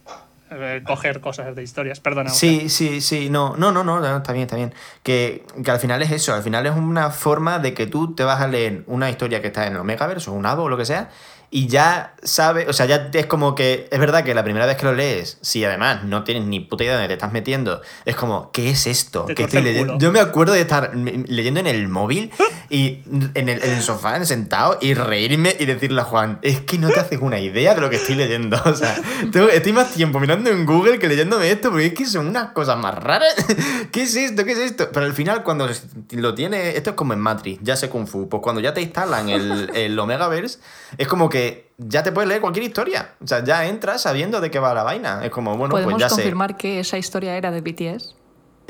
Eh, 0.53 0.83
coger 0.85 1.21
cosas 1.21 1.55
de 1.55 1.63
historias, 1.63 2.01
perdona. 2.01 2.31
Sí, 2.31 2.69
sí, 2.69 3.01
sí, 3.01 3.31
no, 3.31 3.55
no, 3.57 3.71
no, 3.71 3.85
no, 3.85 4.17
está 4.17 4.33
bien, 4.33 4.47
está 4.47 4.57
bien. 4.57 4.75
Que, 5.05 5.45
que 5.65 5.71
al 5.71 5.79
final 5.79 6.03
es 6.03 6.11
eso, 6.11 6.35
al 6.35 6.43
final 6.43 6.67
es 6.67 6.75
una 6.75 7.11
forma 7.11 7.61
de 7.61 7.73
que 7.73 7.87
tú 7.87 8.15
te 8.15 8.25
vas 8.25 8.41
a 8.41 8.49
leer 8.49 8.83
una 8.89 9.11
historia 9.11 9.41
que 9.41 9.47
está 9.47 9.69
en 9.69 9.75
el 9.75 9.79
Omegaverse 9.79 10.29
o 10.29 10.33
un 10.33 10.47
Avo 10.47 10.65
o 10.65 10.69
lo 10.69 10.77
que 10.77 10.85
sea, 10.85 11.09
y 11.53 11.67
ya 11.67 12.15
sabes, 12.23 12.69
o 12.69 12.73
sea, 12.73 12.87
ya 12.87 13.11
es 13.13 13.27
como 13.27 13.55
que, 13.57 13.89
es 13.91 13.99
verdad 13.99 14.23
que 14.23 14.35
la 14.35 14.45
primera 14.45 14.67
vez 14.67 14.77
que 14.77 14.85
lo 14.85 14.93
lees, 14.95 15.39
si 15.41 15.65
además 15.65 16.05
no 16.05 16.23
tienes 16.23 16.45
ni 16.45 16.61
puta 16.61 16.85
idea 16.85 16.93
de 16.93 16.99
dónde 17.01 17.09
te 17.09 17.15
estás 17.15 17.33
metiendo, 17.33 17.81
es 18.05 18.15
como, 18.15 18.53
¿qué 18.53 18.71
es 18.71 18.87
esto? 18.87 19.25
Tuerce 19.25 19.43
estoy 19.45 19.63
leyendo? 19.63 19.99
Yo 19.99 20.13
me 20.13 20.21
acuerdo 20.21 20.53
de 20.53 20.61
estar 20.61 20.93
leyendo 20.95 21.59
en 21.59 21.67
el 21.67 21.89
móvil 21.89 22.31
y 22.69 23.01
en 23.35 23.49
el, 23.49 23.63
en 23.65 23.71
el 23.73 23.83
sofá 23.83 24.25
sentado 24.25 24.79
y 24.81 24.95
reírme 24.95 25.57
y 25.59 25.65
decirle 25.67 26.01
a 26.03 26.05
Juan, 26.05 26.39
es 26.43 26.61
que 26.61 26.79
no 26.79 26.89
te 26.91 27.01
haces 27.01 27.19
una 27.21 27.41
idea 27.41 27.75
de 27.75 27.81
lo 27.81 27.91
que 27.91 27.97
estoy 27.97 28.15
leyendo. 28.15 28.57
O 28.71 28.75
sea, 28.75 28.95
tengo- 29.33 29.49
estoy 29.49 29.73
más 29.73 29.93
tiempo 29.93 30.21
mirando 30.21 30.51
en 30.51 30.65
Google 30.65 30.99
que 31.01 31.09
leyéndome 31.09 31.51
esto 31.51 31.71
porque 31.71 31.87
es 31.87 31.95
que 31.95 32.07
son 32.07 32.29
unas 32.29 32.53
cosas 32.53 32.79
más 32.79 32.95
raras. 32.95 33.35
¿Qué 33.91 34.03
es 34.03 34.15
esto? 34.15 34.45
¿Qué 34.45 34.53
es 34.53 34.59
esto? 34.59 34.91
Pero 34.93 35.07
al 35.07 35.15
final 35.15 35.43
cuando 35.43 35.69
lo 36.13 36.35
tienes, 36.35 36.77
esto 36.77 36.91
es 36.91 36.97
como 36.97 37.13
en 37.13 37.19
Matrix, 37.19 37.59
ya 37.63 37.75
sé 37.77 37.89
Kung 37.89 38.07
Fu, 38.07 38.29
pues 38.29 38.41
cuando 38.43 38.61
ya 38.61 38.73
te 38.73 38.81
instalan 38.83 39.29
el, 39.29 39.71
el 39.75 39.99
Omegaverse, 39.99 40.61
es 40.97 41.09
como 41.09 41.29
que 41.29 41.40
ya 41.89 42.02
te 42.02 42.12
puedes 42.12 42.28
leer 42.28 42.40
cualquier 42.40 42.66
historia. 42.66 43.15
O 43.23 43.27
sea, 43.27 43.43
ya 43.43 43.66
entras 43.66 44.02
sabiendo 44.02 44.40
de 44.40 44.51
qué 44.51 44.59
va 44.59 44.74
la 44.74 44.82
vaina. 44.82 45.24
Es 45.24 45.31
como, 45.31 45.57
bueno, 45.57 45.73
¿Podemos 45.73 45.94
pues 45.94 46.02
ya 46.02 46.09
sé. 46.09 46.16
confirmar 46.16 46.57
que 46.57 46.81
esa 46.81 46.98
historia 46.98 47.36
era 47.36 47.51
de 47.51 47.61
BTS? 47.61 48.15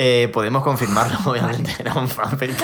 Eh, 0.03 0.31
podemos 0.33 0.63
confirmarlo, 0.63 1.19
obviamente, 1.31 1.73
era 1.79 1.93
un 1.93 2.09
fanfic. 2.09 2.57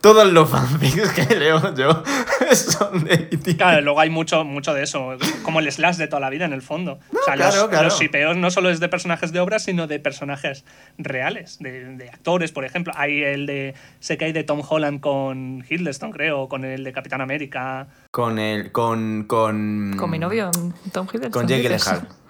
Todos 0.00 0.32
los 0.32 0.48
fanfics 0.48 1.10
que 1.10 1.34
leo 1.34 1.74
yo 1.74 2.04
son 2.54 3.02
de 3.02 3.28
BTS. 3.32 3.56
Claro, 3.56 3.80
luego 3.80 3.98
hay 3.98 4.10
mucho, 4.10 4.44
mucho 4.44 4.72
de 4.72 4.84
eso, 4.84 5.16
como 5.42 5.58
el 5.58 5.72
slash 5.72 5.96
de 5.96 6.06
toda 6.06 6.20
la 6.20 6.30
vida 6.30 6.44
en 6.44 6.52
el 6.52 6.62
fondo. 6.62 7.00
o 7.10 7.24
sea, 7.24 7.34
claro, 7.34 7.56
los, 7.56 7.68
claro. 7.68 7.84
los 7.86 7.98
shipeos 7.98 8.36
no 8.36 8.52
solo 8.52 8.70
es 8.70 8.78
de 8.78 8.88
personajes 8.88 9.32
de 9.32 9.40
obras, 9.40 9.64
sino 9.64 9.88
de 9.88 9.98
personajes 9.98 10.64
reales, 10.98 11.58
de, 11.58 11.96
de 11.96 12.08
actores, 12.08 12.52
por 12.52 12.64
ejemplo. 12.64 12.92
Hay 12.96 13.24
el 13.24 13.46
de, 13.46 13.74
sé 13.98 14.16
que 14.16 14.26
hay 14.26 14.32
de 14.32 14.44
Tom 14.44 14.62
Holland 14.66 15.00
con 15.00 15.64
Hiddleston, 15.68 16.12
creo, 16.12 16.42
o 16.42 16.48
con 16.48 16.64
el 16.64 16.84
de 16.84 16.92
Capitán 16.92 17.22
América. 17.22 17.88
Con 18.12 18.38
el. 18.38 18.70
Con. 18.70 19.24
Con, 19.24 19.96
Con 19.98 20.10
mi 20.10 20.20
novio, 20.20 20.52
Tom 20.92 21.08
Hiddleston. 21.08 21.32
Con 21.32 21.48
Jake. 21.48 21.62
Gyllenhaal. 21.62 22.21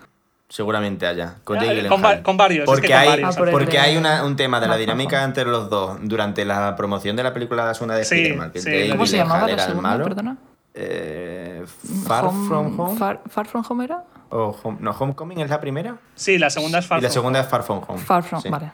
Seguramente 0.53 1.07
haya. 1.07 1.37
Con 1.45 1.57
Ah, 1.57 1.61
Jake 1.62 1.89
con 1.89 1.97
Gyllenhaal. 1.99 2.19
va- 2.19 2.23
con 2.23 2.37
varios, 2.37 2.65
es 2.65 2.66
Porque 2.66 2.89
que 2.89 2.93
con 2.93 3.01
hay, 3.01 3.09
varios. 3.09 3.35
Ah, 3.35 3.39
por 3.39 3.51
porque 3.53 3.79
hay 3.79 3.97
una- 3.97 4.23
un 4.23 4.37
tema 4.37 4.61
de 4.61 4.69
la 4.69 4.77
dinámica 4.77 5.24
entre 5.24 5.47
los 5.47 5.70
dos 5.70 5.97
durante 6.03 6.45
la 6.45 6.77
promoción 6.77 7.16
de 7.16 7.23
la 7.23 7.33
película 7.33 7.65
La 7.65 7.73
Zona 7.73 7.95
de 7.95 8.05
Sí, 8.05 8.16
Spider-Man. 8.16 8.51
que 8.51 8.61
sí, 8.61 8.91
¿Cómo 8.91 9.07
se 9.07 9.16
llamaba 9.16 9.47
la 9.47 9.53
era 9.55 9.62
el 9.62 9.69
segunda? 9.70 9.89
malo. 9.89 10.05
Perdona. 10.05 10.37
Eh, 10.74 11.65
Far 12.07 12.27
Home- 12.27 12.49
From 12.49 12.79
Home. 12.81 12.99
Far, 12.99 13.23
Far 13.31 13.47
From 13.47 13.65
Home 13.66 13.85
era? 13.85 14.05
O 14.29 14.55
Home- 14.62 14.77
no, 14.81 14.91
Homecoming 14.91 15.41
es 15.41 15.49
la 15.49 15.59
primera. 15.59 15.97
Sí, 16.16 16.37
la 16.37 16.51
segunda 16.51 16.81
es 16.81 16.87
Far 16.87 16.99
y 16.99 17.03
la 17.03 17.09
From 17.09 17.15
segunda 17.15 17.41
es 17.41 17.47
Far 17.47 17.62
From 17.62 17.81
Home. 17.89 17.99
Far 18.03 18.23
From, 18.23 18.43
Sí. 18.43 18.51
vale. 18.51 18.73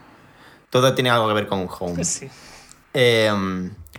Todo 0.71 0.93
tiene 0.95 1.11
algo 1.11 1.29
que 1.29 1.35
ver 1.35 1.47
con 1.47 1.61
Home. 1.61 1.69
Home. 1.93 2.05
Sí. 2.05 2.29
Eh, 2.93 3.33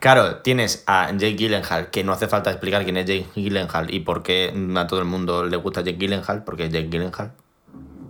claro, 0.01 0.37
tienes 0.37 0.83
a 0.85 1.11
Jake 1.11 1.35
Gyllenhaal, 1.35 1.89
que 1.91 2.03
no 2.03 2.11
hace 2.11 2.27
falta 2.27 2.49
explicar 2.51 2.83
quién 2.83 2.97
es 2.97 3.05
Jake 3.05 3.27
Gyllenhaal 3.35 3.93
y 3.93 4.01
por 4.01 4.21
qué 4.21 4.53
a 4.75 4.87
todo 4.87 4.99
el 4.99 5.05
mundo 5.05 5.45
le 5.45 5.55
gusta 5.55 5.79
Jake 5.79 5.97
Gyllenhaal, 5.97 6.43
porque 6.43 6.65
es 6.65 6.71
Jake 6.73 6.89
Gyllenhaal. 6.89 7.31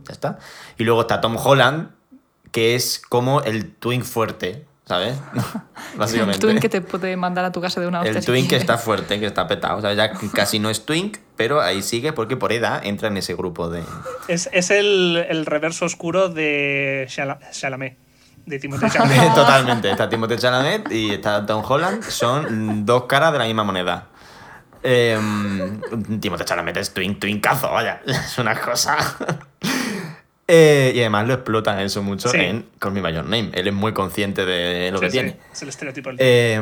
Ya 0.09 0.13
está. 0.13 0.39
Y 0.79 0.85
luego 0.85 1.01
está 1.01 1.21
Tom 1.21 1.37
Holland, 1.37 1.91
que 2.51 2.73
es 2.73 2.99
como 2.99 3.41
el 3.41 3.71
twin 3.75 4.03
fuerte, 4.03 4.65
¿sabes? 4.85 5.15
Básicamente. 5.95 6.37
El 6.37 6.39
twin 6.39 6.59
que 6.59 6.67
te 6.67 6.81
puede 6.81 7.15
mandar 7.15 7.45
a 7.45 7.51
tu 7.51 7.61
casa 7.61 7.79
de 7.79 7.85
una 7.85 8.01
hostia. 8.01 8.17
El 8.17 8.25
twin 8.25 8.47
que 8.47 8.55
está 8.55 8.79
fuerte, 8.79 9.19
que 9.19 9.27
está 9.27 9.47
petado. 9.47 9.77
O 9.77 9.81
sea, 9.81 9.93
ya 9.93 10.11
casi 10.33 10.57
no 10.57 10.71
es 10.71 10.83
twink, 10.83 11.17
pero 11.37 11.61
ahí 11.61 11.83
sigue 11.83 12.11
porque 12.11 12.37
por 12.37 12.51
edad 12.51 12.83
entra 12.83 13.09
en 13.09 13.17
ese 13.17 13.35
grupo 13.35 13.69
de... 13.69 13.83
Es, 14.27 14.49
es 14.51 14.71
el, 14.71 15.23
el 15.29 15.45
reverso 15.45 15.85
oscuro 15.85 16.29
de 16.29 17.07
Chalamet, 17.07 17.97
de 18.47 18.57
Timothée 18.57 18.89
Chalamet. 18.91 19.33
Totalmente. 19.35 19.91
Está 19.91 20.09
Timothée 20.09 20.39
Chalamet 20.39 20.91
y 20.91 21.11
está 21.11 21.45
Tom 21.45 21.63
Holland. 21.63 22.01
Son 22.01 22.83
dos 22.83 23.03
caras 23.03 23.31
de 23.31 23.37
la 23.37 23.45
misma 23.45 23.63
moneda. 23.63 24.07
Eh, 24.81 25.19
Timothée 26.19 26.45
Chalamet 26.45 26.77
es 26.77 26.95
twin, 26.95 27.19
twincazo, 27.19 27.71
vaya. 27.71 28.01
Es 28.07 28.39
una 28.39 28.59
cosa... 28.59 28.97
Eh, 30.51 30.93
y 30.95 30.99
además 31.01 31.27
lo 31.27 31.35
explotan 31.35 31.79
eso 31.79 32.01
mucho 32.01 32.27
Sí. 32.29 32.37
en 32.39 32.65
Call 32.79 32.91
Me 32.93 33.01
By 33.01 33.13
Your 33.13 33.23
Name. 33.25 33.51
Él 33.53 33.67
es 33.67 33.73
muy 33.73 33.93
consciente 33.93 34.45
de 34.47 34.89
lo 34.91 34.97
Sí, 34.97 35.05
que 35.05 35.11
sí, 35.11 35.17
tiene. 35.17 35.37
Es 35.53 35.61
el 35.61 35.69
estereotipo 35.69 36.09
Eh, 36.17 36.59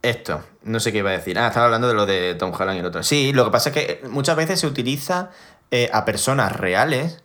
esto, 0.00 0.44
no 0.62 0.78
sé 0.78 0.92
qué 0.92 0.98
iba 0.98 1.10
a 1.10 1.14
decir. 1.14 1.36
Ah, 1.40 1.48
estaba 1.48 1.66
hablando 1.66 1.88
de 1.88 1.94
lo 1.94 2.06
de 2.06 2.36
Tom 2.36 2.52
Holland 2.56 2.76
y 2.76 2.78
el 2.80 2.86
otro. 2.86 3.02
Sí, 3.02 3.32
lo 3.32 3.44
que 3.44 3.50
pasa 3.50 3.70
es 3.70 3.74
que 3.74 4.00
muchas 4.08 4.36
veces 4.36 4.60
se 4.60 4.68
utiliza 4.68 5.30
eh, 5.72 5.90
a 5.92 6.04
personas 6.04 6.52
reales, 6.56 7.20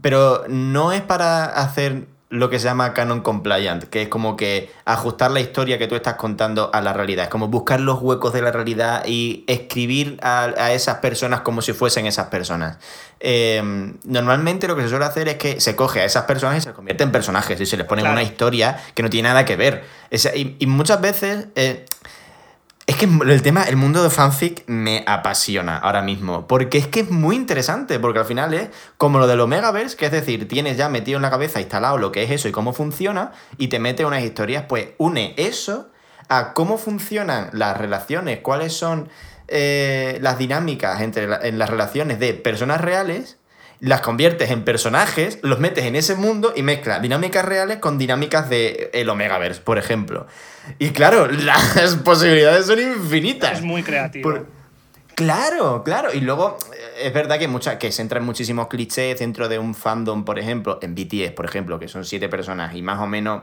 pero 0.00 0.44
no 0.48 0.92
es 0.92 1.02
para 1.02 1.46
hacer 1.46 2.04
lo 2.30 2.50
que 2.50 2.58
se 2.58 2.64
llama 2.64 2.94
canon 2.94 3.20
compliant, 3.20 3.84
que 3.84 4.02
es 4.02 4.08
como 4.08 4.36
que 4.36 4.72
ajustar 4.84 5.30
la 5.30 5.40
historia 5.40 5.78
que 5.78 5.86
tú 5.86 5.94
estás 5.94 6.14
contando 6.14 6.70
a 6.72 6.80
la 6.80 6.92
realidad. 6.92 7.24
Es 7.24 7.30
como 7.30 7.46
buscar 7.48 7.78
los 7.80 8.00
huecos 8.02 8.32
de 8.32 8.42
la 8.42 8.50
realidad 8.50 9.04
y 9.06 9.44
escribir 9.46 10.18
a, 10.22 10.44
a 10.56 10.72
esas 10.72 10.96
personas 10.98 11.42
como 11.42 11.62
si 11.62 11.72
fuesen 11.72 12.06
esas 12.06 12.26
personas. 12.28 12.78
Eh, 13.20 13.62
normalmente 14.04 14.66
lo 14.66 14.74
que 14.76 14.82
se 14.82 14.88
suele 14.88 15.04
hacer 15.04 15.28
es 15.28 15.36
que 15.36 15.60
se 15.60 15.76
coge 15.76 16.00
a 16.00 16.04
esas 16.04 16.24
personas 16.24 16.58
y 16.58 16.60
se 16.60 16.72
convierte 16.72 17.04
en 17.04 17.12
personajes 17.12 17.60
y 17.60 17.66
se 17.66 17.76
les 17.76 17.86
pone 17.86 18.02
Claro. 18.02 18.14
una 18.14 18.22
historia 18.22 18.78
que 18.94 19.02
no 19.02 19.10
tiene 19.10 19.28
nada 19.28 19.44
que 19.44 19.56
ver. 19.56 19.84
Y, 20.10 20.56
y 20.58 20.66
muchas 20.66 21.00
veces... 21.00 21.46
eh, 21.54 21.84
es 22.86 22.96
que 22.96 23.06
el 23.06 23.42
tema, 23.42 23.64
el 23.64 23.76
mundo 23.76 24.02
de 24.02 24.10
fanfic 24.10 24.64
me 24.66 25.04
apasiona 25.06 25.78
ahora 25.78 26.02
mismo. 26.02 26.46
Porque 26.46 26.78
es 26.78 26.86
que 26.86 27.00
es 27.00 27.10
muy 27.10 27.34
interesante. 27.36 27.98
Porque 27.98 28.18
al 28.18 28.26
final 28.26 28.52
es 28.52 28.68
como 28.98 29.18
lo 29.18 29.26
del 29.26 29.40
Omegaverse, 29.40 29.96
que 29.96 30.06
es 30.06 30.12
decir, 30.12 30.48
tienes 30.48 30.76
ya 30.76 30.88
metido 30.88 31.16
en 31.16 31.22
la 31.22 31.30
cabeza 31.30 31.60
instalado 31.60 31.96
lo 31.96 32.12
que 32.12 32.22
es 32.24 32.30
eso 32.30 32.48
y 32.48 32.52
cómo 32.52 32.72
funciona, 32.72 33.32
y 33.56 33.68
te 33.68 33.78
mete 33.78 34.04
unas 34.04 34.22
historias, 34.22 34.64
pues 34.68 34.88
une 34.98 35.34
eso 35.38 35.90
a 36.28 36.52
cómo 36.52 36.78
funcionan 36.78 37.48
las 37.52 37.76
relaciones, 37.76 38.40
cuáles 38.40 38.72
son 38.74 39.08
eh, 39.48 40.18
las 40.20 40.38
dinámicas 40.38 41.00
entre 41.00 41.24
en 41.46 41.58
las 41.58 41.70
relaciones 41.70 42.18
de 42.18 42.34
personas 42.34 42.80
reales, 42.80 43.38
las 43.80 44.00
conviertes 44.00 44.50
en 44.50 44.64
personajes, 44.64 45.38
los 45.42 45.58
metes 45.58 45.84
en 45.84 45.96
ese 45.96 46.14
mundo 46.14 46.52
y 46.56 46.62
mezclas 46.62 47.02
dinámicas 47.02 47.44
reales 47.44 47.78
con 47.78 47.98
dinámicas 47.98 48.48
de 48.48 48.90
el 48.94 49.08
Omegaverse, 49.10 49.60
por 49.60 49.78
ejemplo. 49.78 50.26
Y 50.78 50.90
claro, 50.90 51.26
las 51.30 51.96
posibilidades 51.96 52.66
son 52.66 52.78
infinitas. 52.80 53.58
Es 53.58 53.62
muy 53.62 53.82
creativo. 53.82 54.30
Por- 54.30 54.64
Claro, 55.16 55.84
claro. 55.84 56.12
Y 56.12 56.20
luego 56.20 56.58
eh, 56.76 57.02
es 57.06 57.14
verdad 57.14 57.38
que, 57.38 57.46
mucha, 57.46 57.78
que 57.78 57.92
se 57.92 58.02
entran 58.02 58.24
muchísimos 58.24 58.66
clichés 58.66 59.16
dentro 59.20 59.48
de 59.48 59.60
un 59.60 59.72
fandom, 59.76 60.24
por 60.24 60.40
ejemplo, 60.40 60.80
en 60.82 60.96
BTS, 60.96 61.30
por 61.36 61.44
ejemplo, 61.44 61.78
que 61.78 61.86
son 61.86 62.04
siete 62.04 62.28
personas 62.28 62.74
y 62.74 62.82
más 62.82 62.98
o 63.00 63.06
menos 63.06 63.42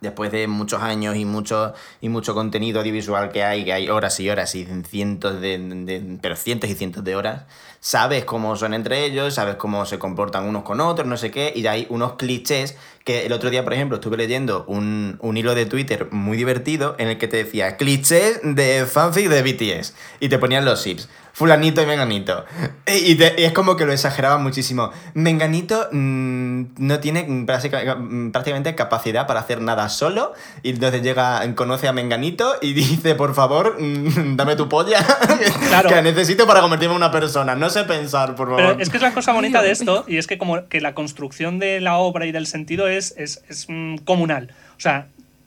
después 0.00 0.30
de 0.30 0.46
muchos 0.46 0.80
años 0.82 1.16
y 1.16 1.24
mucho, 1.24 1.74
y 2.00 2.08
mucho 2.08 2.34
contenido 2.34 2.78
audiovisual 2.80 3.32
que 3.32 3.42
hay, 3.42 3.64
que 3.64 3.72
hay 3.72 3.88
horas 3.88 4.20
y 4.20 4.30
horas 4.30 4.54
y 4.54 4.64
cientos 4.88 5.40
de, 5.40 5.58
de- 5.58 6.18
pero 6.22 6.36
cientos 6.36 6.70
y 6.70 6.74
cientos 6.74 7.02
de 7.02 7.16
horas, 7.16 7.46
sabes 7.86 8.24
cómo 8.24 8.56
son 8.56 8.74
entre 8.74 9.04
ellos, 9.04 9.34
sabes 9.34 9.54
cómo 9.54 9.86
se 9.86 9.96
comportan 10.00 10.44
unos 10.44 10.64
con 10.64 10.80
otros, 10.80 11.06
no 11.06 11.16
sé 11.16 11.30
qué, 11.30 11.52
y 11.54 11.64
hay 11.68 11.86
unos 11.88 12.14
clichés 12.14 12.76
que 13.04 13.26
el 13.26 13.32
otro 13.32 13.48
día, 13.50 13.62
por 13.62 13.74
ejemplo, 13.74 13.98
estuve 13.98 14.16
leyendo 14.16 14.64
un, 14.66 15.18
un 15.20 15.36
hilo 15.36 15.54
de 15.54 15.66
Twitter 15.66 16.08
muy 16.10 16.36
divertido 16.36 16.96
en 16.98 17.06
el 17.06 17.16
que 17.18 17.28
te 17.28 17.36
decía 17.36 17.76
clichés 17.76 18.40
de 18.42 18.84
fanfic 18.86 19.28
de 19.28 19.42
BTS 19.42 19.94
y 20.18 20.28
te 20.28 20.38
ponían 20.38 20.64
los 20.64 20.82
sips. 20.82 21.08
Fulanito 21.32 21.80
y 21.82 21.86
Menganito. 21.86 22.44
Y, 22.88 23.16
te- 23.16 23.34
y 23.36 23.44
es 23.44 23.52
como 23.52 23.76
que 23.76 23.84
lo 23.84 23.92
exageraban 23.92 24.42
muchísimo. 24.44 24.90
Menganito 25.14 25.88
mm, 25.92 26.62
no 26.78 27.00
tiene 27.00 27.24
mm, 27.24 27.44
práctica- 27.46 27.98
prácticamente 28.32 28.74
capacidad 28.76 29.26
para 29.26 29.40
hacer 29.40 29.60
nada 29.60 29.88
solo. 29.88 30.32
Y 30.62 30.70
entonces 30.70 31.02
llega, 31.02 31.42
conoce 31.56 31.88
a 31.88 31.92
Menganito 31.92 32.54
y 32.62 32.72
dice, 32.74 33.14
por 33.16 33.34
favor, 33.34 33.76
mm, 33.80 34.36
dame 34.36 34.56
tu 34.56 34.68
polla. 34.68 35.04
Claro. 35.68 35.88
que 35.90 36.00
necesito 36.00 36.46
para 36.46 36.60
convertirme 36.60 36.94
en 36.94 36.98
una 37.02 37.10
persona. 37.10 37.54
No 37.56 37.68
sé 37.80 37.84
pensar, 37.84 38.34
por 38.34 38.48
favor. 38.48 38.56
Pero 38.56 38.80
es 38.80 38.90
que 38.90 38.96
es 38.96 39.02
la 39.02 39.12
cosa 39.12 39.32
bonita 39.32 39.62
de 39.62 39.70
esto, 39.70 40.04
y 40.08 40.16
es 40.16 40.26
que 40.26 40.38
como 40.38 40.68
que 40.68 40.80
la 40.80 40.94
construcción 40.94 41.58
de 41.58 41.80
la 41.80 41.96
obra 41.96 42.26
y 42.26 42.32
del 42.32 42.46
sentido 42.46 42.88
es, 42.88 43.14
es, 43.16 43.42
es, 43.48 43.66
mm, 43.68 43.96
comunal. 43.98 44.50
O 44.76 44.80
sea, 44.80 45.06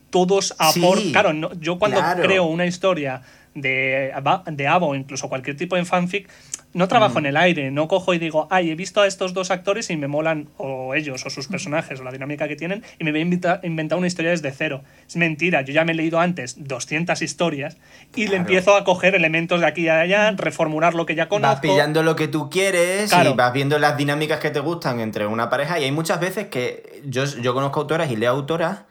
todos 0.09 0.55
aportan... 0.57 1.03
Sí, 1.03 1.11
claro, 1.11 1.33
no- 1.33 1.53
yo 1.59 1.77
cuando 1.79 1.97
claro. 1.99 2.23
creo 2.23 2.45
una 2.45 2.65
historia 2.65 3.21
de, 3.61 4.13
de 4.51 4.67
Avo, 4.67 4.95
incluso 4.95 5.29
cualquier 5.29 5.57
tipo 5.57 5.75
de 5.75 5.85
fanfic, 5.85 6.29
no 6.73 6.87
trabajo 6.87 7.15
Mm. 7.15 7.17
en 7.19 7.25
el 7.25 7.37
aire, 7.37 7.71
no 7.71 7.87
cojo 7.87 8.13
y 8.13 8.19
digo, 8.19 8.47
ay, 8.51 8.69
he 8.69 8.75
visto 8.75 9.01
a 9.01 9.07
estos 9.07 9.33
dos 9.33 9.49
actores 9.49 9.89
y 9.89 9.97
me 9.97 10.07
molan, 10.07 10.49
o 10.57 10.93
ellos, 10.93 11.25
o 11.25 11.29
sus 11.31 11.47
personajes, 11.47 11.99
o 11.99 12.03
la 12.03 12.11
dinámica 12.11 12.47
que 12.47 12.55
tienen, 12.55 12.83
y 12.99 13.03
me 13.03 13.11
voy 13.11 13.21
a 13.21 13.59
inventar 13.63 13.97
una 13.97 14.05
historia 14.07 14.29
desde 14.31 14.51
cero. 14.51 14.83
Es 15.07 15.15
mentira, 15.15 15.61
yo 15.63 15.73
ya 15.73 15.83
me 15.83 15.93
he 15.93 15.95
leído 15.95 16.19
antes 16.19 16.55
200 16.67 17.21
historias 17.23 17.77
y 18.15 18.27
le 18.27 18.35
empiezo 18.35 18.75
a 18.75 18.83
coger 18.83 19.15
elementos 19.15 19.59
de 19.61 19.65
aquí 19.65 19.81
y 19.85 19.89
allá, 19.89 20.29
reformular 20.31 20.93
lo 20.93 21.07
que 21.07 21.15
ya 21.15 21.27
conozco. 21.27 21.53
Vas 21.53 21.59
pillando 21.61 22.03
lo 22.03 22.15
que 22.15 22.27
tú 22.27 22.49
quieres 22.51 23.09
Claro. 23.09 23.31
y 23.31 23.33
vas 23.33 23.51
viendo 23.51 23.79
las 23.79 23.97
dinámicas 23.97 24.39
que 24.39 24.51
te 24.51 24.59
gustan 24.59 24.99
entre 24.99 25.25
una 25.25 25.49
pareja. 25.49 25.79
Y 25.79 25.85
hay 25.85 25.91
muchas 25.91 26.19
veces 26.19 26.47
que 26.49 27.01
yo, 27.05 27.25
yo 27.25 27.53
conozco 27.55 27.79
autoras 27.79 28.11
y 28.11 28.15
leo 28.15 28.29
autoras 28.31 28.81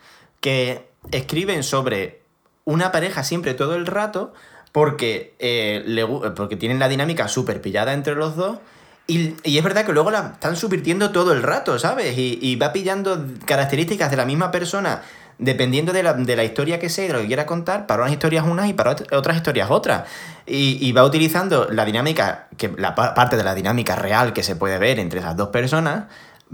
que 0.40 0.82
escriben 1.12 1.62
sobre 1.62 2.20
una 2.64 2.90
pareja 2.92 3.22
siempre 3.22 3.54
todo 3.54 3.76
el 3.76 3.86
rato 3.86 4.34
porque, 4.72 5.34
eh, 5.38 5.82
le 5.86 6.04
gu- 6.04 6.34
porque 6.34 6.56
tienen 6.56 6.78
la 6.78 6.88
dinámica 6.88 7.28
súper 7.28 7.60
pillada 7.60 7.92
entre 7.92 8.14
los 8.14 8.36
dos. 8.36 8.58
Y, 9.06 9.34
y 9.42 9.56
es 9.56 9.64
verdad 9.64 9.86
que 9.86 9.92
luego 9.92 10.10
la 10.10 10.32
están 10.34 10.54
subvirtiendo 10.56 11.10
todo 11.12 11.32
el 11.32 11.42
rato, 11.42 11.78
¿sabes? 11.78 12.16
Y, 12.18 12.38
y 12.42 12.56
va 12.56 12.72
pillando 12.72 13.24
características 13.46 14.10
de 14.10 14.16
la 14.18 14.26
misma 14.26 14.50
persona 14.50 15.02
dependiendo 15.38 15.92
de 15.92 16.02
la, 16.02 16.14
de 16.14 16.34
la 16.34 16.42
historia 16.42 16.80
que 16.80 16.88
sea 16.88 17.04
y 17.04 17.06
de 17.06 17.14
lo 17.14 17.20
que 17.20 17.28
quiera 17.28 17.46
contar, 17.46 17.86
para 17.86 18.02
unas 18.02 18.12
historias 18.12 18.44
unas 18.44 18.68
y 18.68 18.72
para 18.74 18.96
ot- 18.96 19.16
otras 19.16 19.36
historias 19.36 19.70
otras. 19.70 20.02
Y, 20.46 20.78
y 20.84 20.90
va 20.92 21.04
utilizando 21.04 21.68
la 21.70 21.84
dinámica, 21.84 22.48
que 22.56 22.72
la 22.76 22.94
pa- 22.96 23.14
parte 23.14 23.36
de 23.36 23.44
la 23.44 23.54
dinámica 23.54 23.94
real 23.94 24.32
que 24.32 24.42
se 24.42 24.56
puede 24.56 24.78
ver 24.78 24.98
entre 24.98 25.20
esas 25.20 25.36
dos 25.36 25.48
personas, 25.50 26.06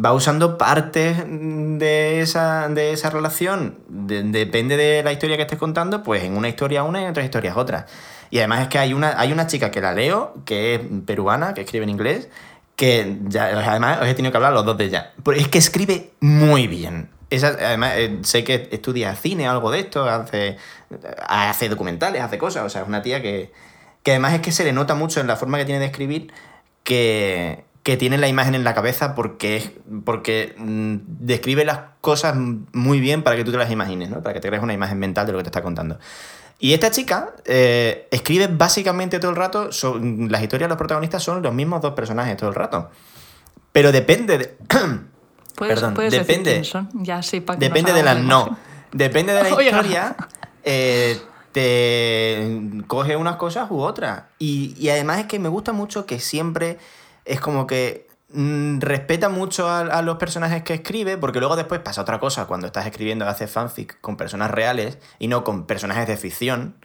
va 0.03 0.13
usando 0.13 0.59
partes 0.59 1.19
de 1.27 2.21
esa, 2.21 2.69
de 2.69 2.93
esa 2.93 3.11
relación, 3.11 3.79
de- 3.89 4.23
depende 4.25 4.77
de 4.77 5.03
la 5.03 5.13
historia 5.13 5.37
que 5.37 5.43
estés 5.43 5.59
contando, 5.59 6.03
pues 6.03 6.25
en 6.25 6.37
una 6.37 6.49
historia 6.49 6.83
una 6.83 7.01
y 7.01 7.05
en 7.05 7.11
otras 7.11 7.25
historias 7.25 7.57
otra. 7.57 7.87
Y 8.31 8.39
además 8.39 8.63
es 8.63 8.69
que 8.69 8.79
hay 8.79 8.93
una, 8.93 9.19
hay 9.21 9.33
una 9.33 9.47
chica 9.47 9.71
que 9.71 9.81
la 9.81 9.93
leo, 9.93 10.35
que 10.45 10.75
es 10.75 10.81
peruana, 11.07 11.55
que 11.55 11.61
escribe 11.61 11.85
en 11.85 11.91
inglés, 11.91 12.29
que 12.75 13.19
ya, 13.29 13.45
además 13.47 14.01
os 14.01 14.09
he 14.09 14.15
tenido 14.15 14.33
que 14.33 14.39
hablar 14.39 14.53
los 14.53 14.65
dos 14.65 14.77
de 14.77 14.87
ella. 14.87 15.13
Pero 15.25 15.37
es 15.37 15.47
que 15.49 15.59
escribe 15.59 16.11
muy 16.21 16.67
bien. 16.67 17.09
Esa, 17.31 17.49
además, 17.49 17.93
eh, 17.97 18.19
sé 18.23 18.43
que 18.43 18.69
estudia 18.73 19.15
cine, 19.15 19.47
algo 19.47 19.71
de 19.71 19.81
esto, 19.81 20.09
hace, 20.09 20.57
hace 21.29 21.69
documentales, 21.69 22.21
hace 22.23 22.37
cosas. 22.39 22.65
O 22.65 22.69
sea, 22.69 22.83
es 22.83 22.89
una 22.89 23.03
tía 23.03 23.23
que, 23.23 23.53
que 24.03 24.11
además 24.13 24.35
es 24.35 24.41
que 24.41 24.51
se 24.53 24.65
le 24.65 24.73
nota 24.73 24.95
mucho 24.97 25.21
en 25.21 25.29
la 25.29 25.37
forma 25.37 25.59
que 25.59 25.65
tiene 25.65 25.81
de 25.81 25.87
escribir 25.87 26.33
que, 26.83 27.65
que 27.85 27.97
tiene 27.97 28.19
la 28.19 28.27
imagen 28.29 28.57
en 28.57 28.65
la 28.65 28.75
cabeza 28.75 29.15
porque, 29.15 29.57
es- 29.59 29.71
porque 30.05 30.55
mm, 30.59 30.97
describe 31.07 31.65
las 31.65 31.81
cosas 32.01 32.35
muy 32.73 32.99
bien 32.99 33.23
para 33.23 33.37
que 33.37 33.45
tú 33.45 33.53
te 33.53 33.59
las 33.59 33.71
imagines, 33.71 34.11
¿no? 34.11 34.21
Para 34.23 34.35
que 34.35 34.41
te 34.41 34.49
crees 34.49 34.63
una 34.63 34.73
imagen 34.73 34.99
mental 34.99 35.27
de 35.27 35.33
lo 35.33 35.39
que 35.39 35.45
te 35.45 35.49
está 35.51 35.63
contando. 35.63 35.99
Y 36.59 36.73
esta 36.73 36.91
chica 36.91 37.35
eh, 37.45 38.09
escribe 38.11 38.47
básicamente 38.49 39.19
todo 39.21 39.31
el 39.31 39.37
rato, 39.37 39.71
son- 39.71 40.29
las 40.33 40.43
historias 40.43 40.67
de 40.67 40.71
los 40.71 40.79
protagonistas 40.79 41.23
son 41.23 41.43
los 41.43 41.55
mismos 41.55 41.81
dos 41.83 41.95
personajes 41.95 42.37
todo 42.37 42.49
el 42.49 42.55
rato. 42.57 42.91
Pero 43.73 43.93
depende 43.93 44.39
de... 44.39 44.57
Puedes, 45.57 45.75
Perdón, 45.77 45.95
puedes 45.95 46.13
depende-. 46.13 46.63
Ya 46.95 47.23
sí, 47.23 47.41
para 47.41 47.59
que 47.59 47.67
Depende 47.67 47.93
de 47.93 48.03
la 48.03 48.15
no. 48.15 48.57
Depende 48.93 49.33
de 49.35 49.43
la 49.43 49.49
historia. 49.51 50.17
eh, 50.65 51.21
te 51.53 52.61
coge 52.89 53.15
unas 53.17 53.37
cosas 53.37 53.71
u 53.71 53.81
otras. 53.81 54.25
Y, 54.39 54.75
y 54.79 54.89
además 54.89 55.19
es 55.21 55.27
que 55.27 55.39
me 55.39 55.49
gusta 55.49 55.73
mucho 55.73 56.07
que 56.07 56.19
siempre 56.19 56.79
es 57.25 57.41
como 57.41 57.67
que 57.67 58.07
mm, 58.31 58.81
respeta 58.81 59.29
mucho 59.29 59.69
a, 59.69 59.81
a 59.81 60.03
los 60.03 60.17
personajes 60.17 60.63
que 60.63 60.75
escribe, 60.75 61.17
porque 61.19 61.41
luego 61.41 61.57
después 61.57 61.81
pasa 61.81 62.03
otra 62.03 62.21
cosa 62.21 62.47
cuando 62.47 62.67
estás 62.67 62.87
escribiendo, 62.87 63.27
haces 63.27 63.51
fanfic 63.51 64.01
con 64.01 64.17
personas 64.17 64.51
reales 64.51 64.99
y 65.19 65.29
no 65.29 65.45
con 65.45 65.67
personajes 65.67 66.07
de 66.07 66.17
ficción 66.17 66.77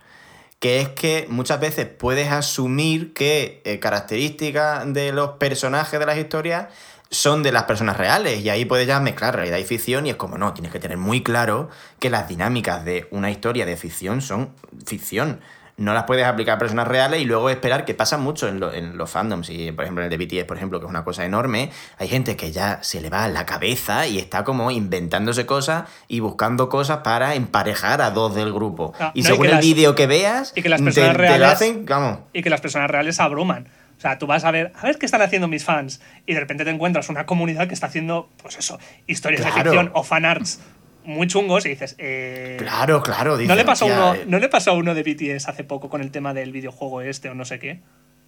que 0.60 0.82
es 0.82 0.90
que 0.90 1.26
muchas 1.30 1.60
veces 1.60 1.88
puedes 1.88 2.32
asumir 2.32 3.14
que 3.14 3.62
eh, 3.64 3.80
características 3.80 4.94
de 4.94 5.14
los 5.14 5.32
personajes 5.32 6.00
de 6.00 6.06
las 6.06 6.18
historias 6.18 6.68
son 7.10 7.42
de 7.42 7.52
las 7.52 7.64
personas 7.64 7.98
reales 7.98 8.42
y 8.42 8.50
ahí 8.50 8.66
puedes 8.66 8.86
ya 8.86 9.00
mezclar 9.00 9.36
realidad 9.36 9.58
y 9.58 9.64
ficción 9.64 10.06
y 10.06 10.12
es 10.12 10.16
como 10.16 10.38
no, 10.38 10.54
tienes 10.54 10.72
que 10.72 10.80
tener 10.80 10.98
muy 10.98 11.24
claro 11.24 11.70
que 11.98 12.10
las 12.10 12.28
dinámicas 12.28 12.86
de 12.86 13.08
una 13.10 13.32
historia 13.32 13.66
de 13.66 13.78
ficción 13.78 14.22
son 14.22 14.54
ficción. 14.86 15.40
No 15.80 15.94
las 15.94 16.04
puedes 16.04 16.26
aplicar 16.26 16.56
a 16.56 16.60
personas 16.60 16.88
reales 16.88 17.22
y 17.22 17.26
luego 17.26 17.50
esperar 17.50 17.86
que 17.86 17.94
pasa 17.94 18.18
mucho 18.18 18.48
en, 18.48 18.60
lo- 18.60 18.74
en 18.74 18.98
los 18.98 19.10
fandoms. 19.10 19.50
Y 19.50 19.72
por 19.72 19.86
ejemplo 19.86 20.04
en 20.04 20.12
el 20.12 20.18
de 20.18 20.26
BTS, 20.26 20.46
por 20.46 20.58
ejemplo, 20.58 20.80
que 20.80 20.86
es 20.86 20.90
una 20.90 21.04
cosa 21.04 21.26
enorme, 21.26 21.72
hay 21.98 22.08
gente 22.08 22.36
que 22.36 22.52
ya 22.52 22.80
se 22.84 23.02
le 23.02 23.10
va 23.10 23.28
la 23.30 23.46
cabeza 23.46 24.06
y 24.08 24.18
está 24.20 24.44
como 24.44 24.72
inventándose 24.72 25.46
cosas 25.46 25.86
y 26.08 26.20
buscando 26.20 26.70
cosas 26.70 26.98
para 26.98 27.36
emparejar 27.36 28.02
a 28.02 28.12
dos 28.12 28.36
del 28.36 28.52
grupo. 28.54 28.94
Ah, 29.00 29.12
y 29.14 29.22
no, 29.22 29.30
según 29.30 29.48
el 29.48 29.60
vídeo 29.60 29.96
que 29.96 30.06
veas, 30.08 30.54
y 30.56 30.62
que 30.62 30.70
las 30.70 30.80
te- 30.80 30.86
personas 30.86 31.12
te, 31.12 31.18
lo 31.18 31.20
reales- 31.24 31.48
hacen, 31.54 31.86
vamos. 31.86 32.20
y 32.34 32.42
que 32.44 32.50
las 32.50 32.62
personas 32.62 32.90
reales 32.92 33.20
abruman. 33.20 33.68
O 33.98 34.02
sea, 34.02 34.18
tú 34.18 34.28
vas 34.28 34.46
a 34.46 34.52
ver, 34.52 34.72
a 34.80 34.84
ver 34.86 34.98
qué 34.98 35.06
están 35.06 35.22
haciendo 35.22 35.48
mis 35.50 35.66
fans 35.66 36.00
y 36.26 36.34
de 36.34 36.40
repente 36.40 36.64
te 36.64 36.70
encuentras 36.70 37.10
una 37.10 37.26
comunidad 37.26 37.68
que 37.68 37.74
está 37.74 37.88
haciendo, 37.88 38.30
pues 38.42 38.58
eso, 38.58 38.80
historias 39.08 39.44
de 39.44 39.52
ficción 39.52 39.92
o 39.94 40.04
fanarts 40.04 40.62
muy 41.10 41.28
chungos 41.28 41.66
y 41.66 41.70
dices, 41.70 41.96
eh, 41.98 42.56
Claro, 42.60 43.02
claro. 43.04 43.32
¿no, 43.32 43.38
dices, 43.38 43.56
le 43.56 43.66
pasó 43.66 43.86
a 43.86 43.88
"Hostia, 43.88 44.04
uno, 44.06 44.16
eh". 44.16 44.24
¿no 44.28 44.40
le 44.40 44.50
pasó 44.50 44.72
a 44.72 44.74
uno 44.76 44.94
de 44.96 45.04
BTS 45.04 45.48
hace 45.50 45.64
poco 45.64 45.90
con 45.90 46.02
el 46.02 46.12
tema 46.12 46.34
del 46.34 46.52
videojuego 46.52 47.02
este 47.02 47.30
o 47.30 47.36
no 47.36 47.46
sé 47.46 47.60
qué? 47.60 47.82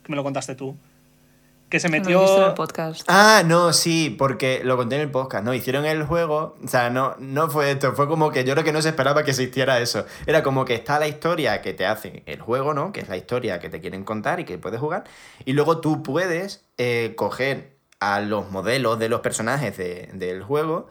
Que 0.04 0.10
me 0.10 0.16
lo 0.16 0.24
contaste 0.24 0.56
tú. 0.56 0.76
Que 1.70 1.80
se 1.80 1.88
visto 1.88 2.10
en 2.10 2.16
el 2.18 2.22
metió... 2.22 2.54
podcast. 2.56 3.04
Ah, 3.08 3.44
no, 3.46 3.72
sí, 3.72 4.14
porque 4.20 4.60
lo 4.66 4.76
conté 4.76 4.96
en 4.96 5.02
el 5.04 5.10
podcast, 5.12 5.46
¿no? 5.46 5.54
Hicieron 5.54 5.86
el 5.86 6.04
juego, 6.04 6.58
o 6.62 6.68
sea, 6.68 6.90
no, 6.90 7.16
no 7.20 7.50
fue 7.50 7.72
esto, 7.72 7.94
fue 7.94 8.10
como 8.10 8.30
que 8.30 8.44
yo 8.44 8.52
creo 8.56 8.66
que 8.66 8.74
no 8.74 8.82
se 8.82 8.90
esperaba 8.90 9.24
que 9.24 9.32
existiera 9.32 9.80
eso. 9.80 10.06
Era 10.26 10.44
como 10.44 10.66
que 10.66 10.74
está 10.76 11.00
la 11.00 11.08
historia 11.08 11.62
que 11.62 11.72
te 11.74 11.86
hace 11.86 12.24
el 12.26 12.42
juego, 12.42 12.74
¿no? 12.74 12.92
Que 12.92 13.00
es 13.00 13.08
la 13.08 13.16
historia 13.16 13.60
que 13.60 13.70
te 13.70 13.80
quieren 13.80 14.04
contar 14.04 14.42
y 14.42 14.44
que 14.44 14.58
puedes 14.58 14.82
jugar. 14.82 15.06
Y 15.46 15.54
luego 15.54 15.80
tú 15.80 16.04
puedes 16.04 16.66
eh, 16.78 17.14
coger 17.16 17.78
a 18.02 18.20
los 18.20 18.52
modelos 18.52 19.00
de 19.00 19.08
los 19.08 19.22
personajes 19.22 19.78
de- 19.78 20.10
del 20.14 20.44
juego 20.44 20.90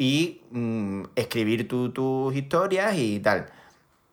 y 0.00 0.40
mm, 0.50 1.02
escribir 1.14 1.68
tu- 1.68 1.90
tus 1.92 2.34
historias 2.34 2.94
y 2.96 3.20
tal. 3.20 3.46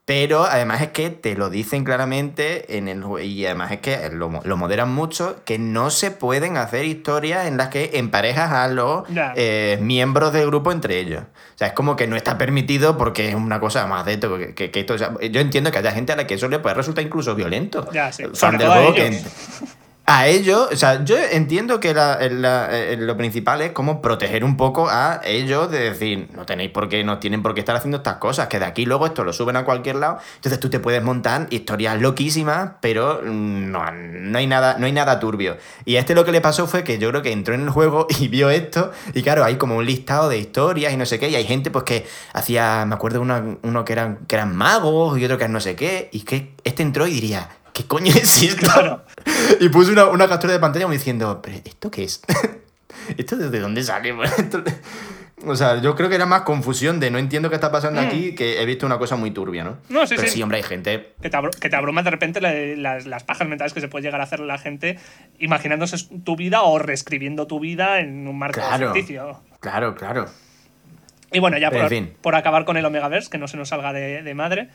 Pero 0.05 0.45
además 0.45 0.81
es 0.81 0.89
que 0.91 1.09
te 1.09 1.35
lo 1.35 1.49
dicen 1.49 1.83
claramente 1.83 2.77
en 2.77 2.87
el 2.87 3.03
y 3.21 3.45
además 3.45 3.71
es 3.73 3.79
que 3.81 4.09
lo, 4.13 4.39
lo 4.43 4.55
moderan 4.57 4.93
mucho, 4.93 5.41
que 5.43 5.59
no 5.59 5.89
se 5.89 6.11
pueden 6.11 6.55
hacer 6.55 6.85
historias 6.85 7.45
en 7.45 7.57
las 7.57 7.67
que 7.67 7.91
emparejas 7.95 8.51
a 8.53 8.69
los 8.69 9.03
eh, 9.35 9.77
miembros 9.81 10.31
del 10.31 10.45
grupo 10.47 10.71
entre 10.71 10.99
ellos. 10.99 11.23
O 11.23 11.57
sea, 11.57 11.67
es 11.67 11.73
como 11.73 11.97
que 11.97 12.07
no 12.07 12.15
está 12.15 12.37
permitido 12.37 12.97
porque 12.97 13.27
es 13.29 13.35
una 13.35 13.59
cosa 13.59 13.85
más 13.87 14.05
de 14.05 14.13
esto. 14.13 14.37
Que, 14.37 14.53
que- 14.53 14.71
que 14.71 14.79
esto 14.81 14.93
o 14.93 14.97
sea, 14.97 15.11
yo 15.29 15.41
entiendo 15.41 15.71
que 15.71 15.77
haya 15.79 15.91
gente 15.91 16.13
a 16.13 16.15
la 16.15 16.25
que 16.25 16.35
eso 16.35 16.47
le 16.47 16.59
puede 16.59 16.75
resultar 16.75 17.03
incluso 17.03 17.35
violento. 17.35 17.85
Ya, 17.91 18.09
sí. 18.13 18.23
Fan 18.23 18.33
Sobre 18.33 18.57
del 18.59 18.67
juego 18.67 18.93
que. 18.93 19.21
a 20.09 20.27
ellos, 20.27 20.69
o 20.71 20.75
sea, 20.77 21.03
yo 21.03 21.17
entiendo 21.17 21.81
que 21.81 21.93
la- 21.93 22.17
lo 22.97 23.17
principal 23.17 23.61
es 23.61 23.73
como 23.73 24.01
proteger 24.01 24.45
un 24.45 24.55
poco 24.55 24.87
a 24.89 25.19
ellos 25.25 25.69
de 25.69 25.79
decir, 25.79 26.29
no 26.33 26.45
tenéis 26.45 26.71
por 26.71 26.87
qué, 26.87 27.03
no 27.03 27.19
tienen 27.19 27.43
por 27.43 27.53
qué 27.53 27.59
estar 27.59 27.75
haciendo 27.75 27.97
estas 27.97 28.15
cosas, 28.15 28.47
que 28.47 28.57
de 28.57 28.63
aquí 28.63 28.85
luego 28.85 29.05
esto 29.05 29.25
lo 29.25 29.33
suben 29.33 29.57
a 29.57 29.65
cualquier 29.65 29.97
lado. 29.97 30.19
Entonces 30.35 30.61
tú 30.61 30.69
te 30.69 30.79
puedes 30.79 31.03
montar 31.03 31.47
historias 31.49 31.99
loquísimas, 31.99 32.71
pero 32.79 33.19
mm, 33.21 33.69
no, 33.69 33.91
no, 33.91 34.37
hay 34.37 34.47
nada, 34.47 34.77
no 34.79 34.85
hay 34.85 34.93
nada 34.93 35.19
turbio. 35.19 35.57
Y 35.83 35.97
este 35.97 36.15
lo 36.15 36.23
que 36.23 36.31
le 36.31 36.39
pasó 36.39 36.67
fue 36.67 36.85
que 36.85 36.99
yo 36.99 37.09
creo 37.09 37.21
que 37.21 37.33
entró 37.33 37.53
en 37.53 37.63
el 37.63 37.69
juego 37.69 38.07
y 38.17 38.29
vio 38.29 38.49
esto, 38.49 38.93
y 39.13 39.21
claro, 39.23 39.43
hay 39.43 39.57
como 39.57 39.75
un 39.75 39.85
listado 39.85 40.29
de 40.29 40.37
historias 40.37 40.93
y 40.93 40.97
no 40.97 41.05
sé 41.05 41.19
qué, 41.19 41.27
y 41.29 41.35
hay 41.35 41.43
gente 41.43 41.69
pues 41.69 41.83
que 41.83 42.07
hacía, 42.31 42.85
me 42.85 42.95
acuerdo 42.95 43.19
uno, 43.19 43.57
uno 43.61 43.83
que, 43.83 43.91
eran, 43.91 44.19
que 44.25 44.37
magos 44.45 45.19
y 45.19 45.25
otro 45.25 45.37
que 45.37 45.43
eran 45.43 45.51
no 45.51 45.59
sé 45.59 45.75
qué, 45.75 46.07
y 46.13 46.21
que 46.21 46.53
este 46.63 46.81
entró 46.81 47.07
y 47.07 47.11
diría, 47.11 47.49
¿qué 47.77 47.85
coño 47.85 48.11
es 48.11 48.41
esto? 48.43 48.65
Claro. 48.73 49.03
Y 49.59 49.69
puse 49.69 49.91
una, 49.91 50.05
una 50.05 50.27
captura 50.27 50.53
de 50.53 50.59
pantalla 50.59 50.87
diciendo, 50.87 51.41
¿pero 51.43 51.57
esto 51.63 51.91
qué 51.91 52.03
es? 52.05 52.21
¿Esto 53.17 53.35
de 53.37 53.59
dónde 53.59 53.83
sale? 53.83 54.15
O 55.45 55.55
sea, 55.55 55.79
yo 55.81 55.95
creo 55.95 56.09
que 56.09 56.15
era 56.15 56.25
más 56.25 56.41
confusión 56.41 56.99
de 56.99 57.11
no 57.11 57.19
entiendo 57.19 57.49
qué 57.49 57.55
está 57.55 57.71
pasando 57.71 58.01
aquí 58.01 58.33
que 58.33 58.59
he 58.59 58.65
visto 58.65 58.87
una 58.87 58.97
cosa 58.97 59.15
muy 59.17 59.29
turbia, 59.29 59.63
¿no? 59.63 59.77
Mm. 59.87 59.93
No, 59.93 60.07
sí, 60.07 60.15
Pero 60.15 60.27
sí. 60.27 60.33
sí, 60.33 60.41
hombre, 60.41 60.57
hay 60.57 60.63
gente... 60.63 61.13
Que 61.21 61.29
te, 61.29 61.37
abru- 61.37 61.55
que 61.55 61.69
te 61.69 61.75
abruma 61.75 62.01
de 62.01 62.09
repente 62.09 62.41
la- 62.41 62.51
las, 62.53 63.05
las 63.05 63.23
pajas 63.23 63.47
mentales 63.47 63.71
que 63.73 63.79
se 63.79 63.87
puede 63.87 64.03
llegar 64.03 64.19
a 64.19 64.23
hacer 64.23 64.39
la 64.39 64.57
gente 64.57 64.97
imaginándose 65.37 65.95
tu 66.23 66.35
vida 66.35 66.63
o 66.63 66.79
reescribiendo 66.79 67.45
tu 67.45 67.59
vida 67.59 67.99
en 67.99 68.27
un 68.27 68.37
marco 68.39 68.59
Claro. 68.59 68.91
ficticio. 68.93 69.39
Claro, 69.59 69.93
claro. 69.93 70.25
Y 71.31 71.39
bueno, 71.39 71.59
ya 71.59 71.69
por, 71.69 71.81
en 71.81 71.89
fin. 71.89 72.13
por 72.21 72.33
acabar 72.35 72.65
con 72.65 72.75
el 72.77 72.85
Omegaverse, 72.85 73.29
que 73.29 73.37
no 73.37 73.47
se 73.47 73.57
nos 73.57 73.69
salga 73.69 73.93
de, 73.93 74.23
de 74.23 74.33
madre. 74.33 74.69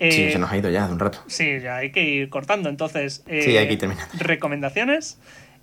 Sí, 0.00 0.22
eh, 0.24 0.32
se 0.32 0.38
nos 0.38 0.50
ha 0.50 0.56
ido 0.56 0.70
ya 0.70 0.86
de 0.86 0.92
un 0.92 0.98
rato. 0.98 1.20
Sí, 1.26 1.60
ya 1.60 1.76
hay 1.76 1.92
que 1.92 2.02
ir 2.02 2.28
cortando. 2.28 2.68
Entonces, 2.68 3.22
eh, 3.26 3.42
Sí, 3.42 3.56
hay 3.56 3.66
que 3.66 3.74
ir 3.74 3.78
terminando. 3.78 4.12
recomendaciones. 4.18 5.18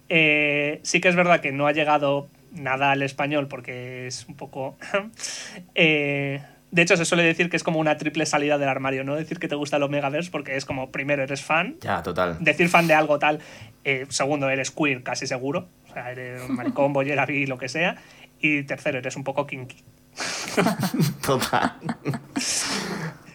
Eh, 0.10 0.80
sí 0.84 1.00
que 1.02 1.10
es 1.10 1.16
verdad 1.16 1.40
que 1.42 1.52
no 1.52 1.68
ha 1.68 1.72
llegado 1.72 2.28
nada 2.52 2.92
al 2.92 3.02
español 3.02 3.48
porque 3.48 4.08
es 4.08 4.26
un 4.28 4.36
poco... 4.36 4.78
eh, 5.76 6.42
de 6.72 6.82
hecho, 6.82 6.96
se 6.96 7.04
suele 7.04 7.24
decir 7.24 7.50
que 7.50 7.58
es 7.58 7.64
como 7.64 7.80
una 7.80 7.98
triple 7.98 8.26
salida 8.26 8.58
del 8.58 8.70
armario, 8.70 9.04
¿no? 9.04 9.16
Decir 9.16 9.40
que 9.40 9.50
te 9.50 9.56
gusta 9.56 9.76
el 9.76 9.84
Omegaverse 9.84 10.32
porque 10.32 10.56
es 10.56 10.64
como, 10.64 10.90
primero, 10.90 11.22
eres 11.22 11.42
fan, 11.42 11.76
Ya, 11.82 12.02
total. 12.02 12.38
decir 12.40 12.70
fan 12.70 12.88
de 12.88 12.94
algo 12.94 13.20
tal, 13.20 13.40
eh, 13.84 14.06
segundo, 14.08 14.50
eres 14.50 14.72
queer 14.72 15.04
casi 15.04 15.28
seguro, 15.28 15.68
o 15.90 15.94
sea, 15.94 16.12
eres 16.12 16.42
un 16.48 16.56
maricón, 16.56 16.94
bollera, 16.94 17.26
bi, 17.26 17.46
lo 17.46 17.58
que 17.58 17.68
sea, 17.68 17.98
y 18.40 18.64
tercero, 18.64 19.00
eres 19.00 19.18
un 19.18 19.26
poco 19.26 19.46
kinky. 19.46 19.84
Total. 21.26 21.74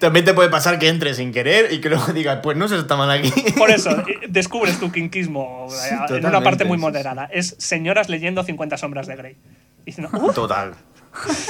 También 0.07 0.25
te 0.25 0.35
puede 0.35 0.49
pasar 0.51 0.79
que 0.79 0.89
entres 0.89 1.17
sin 1.17 1.33
querer 1.33 1.73
y 1.73 1.81
que 1.81 1.89
luego 1.89 2.07
digas, 2.15 2.39
pues 2.43 2.57
no 2.57 2.69
se 2.69 2.79
está 2.79 2.97
mal 2.97 3.11
aquí. 3.11 3.33
Por 3.59 3.71
eso, 3.71 3.91
descubres 4.29 4.79
tu 4.79 4.93
kinkismo 4.93 5.67
eh, 6.11 6.17
en 6.17 6.27
una 6.27 6.41
parte 6.43 6.65
muy 6.65 6.79
sí, 6.79 6.81
moderada. 6.83 7.25
Es 7.33 7.57
señoras 7.59 8.09
leyendo 8.09 8.43
50 8.45 8.77
sombras 8.77 9.07
de 9.07 9.17
Grey. 9.17 9.37
Diciendo, 9.85 10.11
"Uh, 10.17 10.33
Total. 10.33 10.75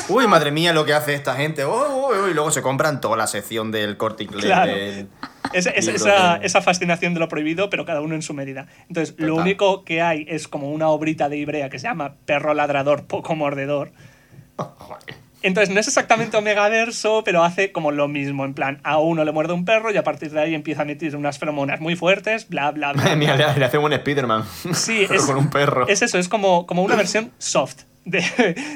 Uy, 0.09 0.27
madre 0.29 0.53
mía, 0.53 0.73
lo 0.73 0.85
que 0.85 0.95
hace 0.95 1.13
esta 1.15 1.35
gente. 1.35 1.67
Uy, 1.67 1.73
uy, 1.73 2.17
uy, 2.25 2.31
Y 2.31 2.35
luego 2.35 2.51
se 2.53 2.63
compran 2.63 3.01
toda 3.01 3.17
la 3.17 3.27
sección 3.27 3.73
del 3.73 3.97
corte 3.97 4.25
inglés. 4.25 4.45
Claro. 4.45 4.73
del- 4.73 5.09
Es, 5.53 5.67
es- 5.67 5.87
libro 5.87 5.97
esa, 6.07 6.39
de- 6.39 6.47
esa 6.47 6.63
fascinación 6.63 7.15
de 7.15 7.21
lo 7.21 7.29
prohibido, 7.29 7.69
pero 7.69 7.85
cada 7.85 8.01
uno 8.01 8.15
en 8.15 8.23
su 8.23 8.33
medida. 8.33 8.69
Entonces, 8.89 9.15
lo 9.19 9.35
único 9.35 9.85
que 9.85 10.03
hay 10.03 10.25
es 10.29 10.47
como 10.49 10.71
una 10.71 10.89
obrita 10.89 11.29
de 11.29 11.37
Ibrea 11.39 11.69
que 11.69 11.79
se 11.79 11.89
llama 11.89 12.15
Perro 12.27 12.55
Ladrador, 12.55 13.07
Poco 13.07 13.35
Mordedor. 13.35 13.91
Joder. 14.57 15.26
Entonces, 15.47 15.73
no 15.73 15.79
es 15.79 15.87
exactamente 15.87 16.37
Omegaverso, 16.37 17.23
pero 17.25 17.45
hace 17.45 17.71
como 17.71 17.93
lo 17.93 18.09
mismo. 18.09 18.45
En 18.45 18.53
plan, 18.53 18.81
a 18.83 18.99
uno 18.99 19.25
le 19.25 19.31
muerde 19.31 19.53
un 19.53 19.65
perro 19.65 19.93
y 19.93 19.97
a 19.97 20.03
partir 20.03 20.33
de 20.33 20.41
ahí 20.41 20.55
empieza 20.55 20.83
a 20.83 20.85
emitir 20.85 21.15
unas 21.15 21.39
feromonas 21.39 21.81
muy 21.81 21.95
fuertes, 21.95 22.49
bla, 22.49 22.73
bla, 22.73 22.93
bla. 22.93 23.15
Le, 23.15 23.37
le 23.37 23.65
hacen 23.65 23.81
un 23.81 23.93
Spider-Man. 23.93 24.45
Sí, 24.75 25.07
es, 25.09 25.23
con 25.25 25.37
un 25.37 25.49
perro. 25.49 25.87
es 25.87 26.03
eso, 26.03 26.19
es 26.19 26.29
como, 26.29 26.67
como 26.67 26.83
una 26.83 26.97
versión 26.97 27.31
soft 27.39 27.83
de, 28.05 28.25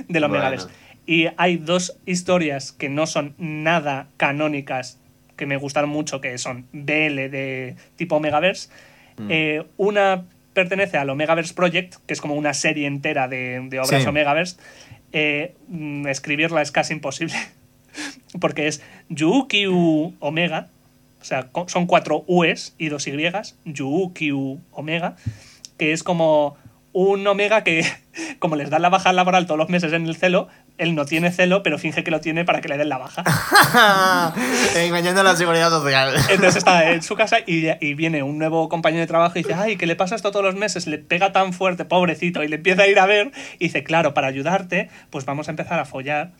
del 0.08 0.22
Omegaverse. 0.22 0.66
Bueno. 0.66 0.78
Y 1.06 1.26
hay 1.38 1.56
dos 1.56 1.96
historias 2.06 2.70
que 2.70 2.88
no 2.88 3.08
son 3.08 3.34
nada 3.36 4.06
canónicas, 4.16 5.00
que 5.36 5.46
me 5.46 5.56
gustaron 5.56 5.90
mucho, 5.90 6.20
que 6.20 6.38
son 6.38 6.66
BL 6.72 7.30
de 7.30 7.74
tipo 7.96 8.14
Omegaverse. 8.14 8.68
Mm. 9.16 9.26
Eh, 9.28 9.64
una 9.76 10.24
pertenece 10.52 10.98
al 10.98 11.10
Omegaverse 11.10 11.52
Project, 11.52 11.96
que 12.06 12.14
es 12.14 12.20
como 12.20 12.34
una 12.34 12.54
serie 12.54 12.86
entera 12.86 13.26
de, 13.26 13.60
de 13.68 13.80
obras 13.80 14.02
Sí. 14.02 14.08
Omegaverse. 14.08 14.56
Eh, 15.12 15.54
mm, 15.68 16.06
escribirla 16.06 16.62
es 16.62 16.70
casi 16.70 16.92
imposible, 16.92 17.34
porque 18.40 18.68
es 18.68 18.82
Yukyu 19.08 20.14
Omega, 20.20 20.68
o 21.20 21.24
sea, 21.24 21.50
son 21.66 21.86
cuatro 21.86 22.24
U's 22.26 22.74
y 22.78 22.88
dos 22.88 23.06
Y's, 23.06 23.56
Yukyu 23.64 24.60
Omega, 24.70 25.16
que 25.78 25.92
es 25.92 26.02
como 26.02 26.56
un 26.92 27.26
Omega 27.26 27.64
que, 27.64 27.84
como 28.38 28.56
les 28.56 28.70
dan 28.70 28.82
la 28.82 28.88
baja 28.88 29.12
laboral 29.12 29.46
todos 29.46 29.58
los 29.58 29.68
meses 29.68 29.92
en 29.92 30.06
el 30.06 30.16
celo, 30.16 30.48
él 30.80 30.94
no 30.94 31.04
tiene 31.04 31.30
celo, 31.30 31.62
pero 31.62 31.78
finge 31.78 32.02
que 32.02 32.10
lo 32.10 32.20
tiene 32.20 32.44
para 32.44 32.60
que 32.60 32.68
le 32.68 32.78
den 32.78 32.88
la 32.88 32.98
baja. 32.98 33.22
Engañando 34.76 35.20
a 35.20 35.24
la 35.24 35.36
seguridad 35.36 35.70
social. 35.70 36.14
Entonces 36.30 36.56
está 36.56 36.90
en 36.92 37.02
su 37.02 37.14
casa 37.16 37.38
y, 37.46 37.66
y 37.80 37.94
viene 37.94 38.22
un 38.22 38.38
nuevo 38.38 38.68
compañero 38.68 39.02
de 39.02 39.06
trabajo 39.06 39.38
y 39.38 39.42
dice, 39.42 39.54
ay, 39.54 39.76
¿qué 39.76 39.86
le 39.86 39.94
pasa 39.94 40.16
esto 40.16 40.30
todos 40.30 40.44
los 40.44 40.54
meses? 40.54 40.86
Le 40.86 40.98
pega 40.98 41.32
tan 41.32 41.52
fuerte, 41.52 41.84
pobrecito, 41.84 42.42
y 42.42 42.48
le 42.48 42.56
empieza 42.56 42.82
a 42.82 42.86
ir 42.86 42.98
a 42.98 43.06
ver 43.06 43.30
y 43.58 43.66
dice, 43.66 43.84
claro, 43.84 44.14
para 44.14 44.28
ayudarte, 44.28 44.88
pues 45.10 45.24
vamos 45.26 45.48
a 45.48 45.50
empezar 45.50 45.78
a 45.78 45.84
follar 45.84 46.32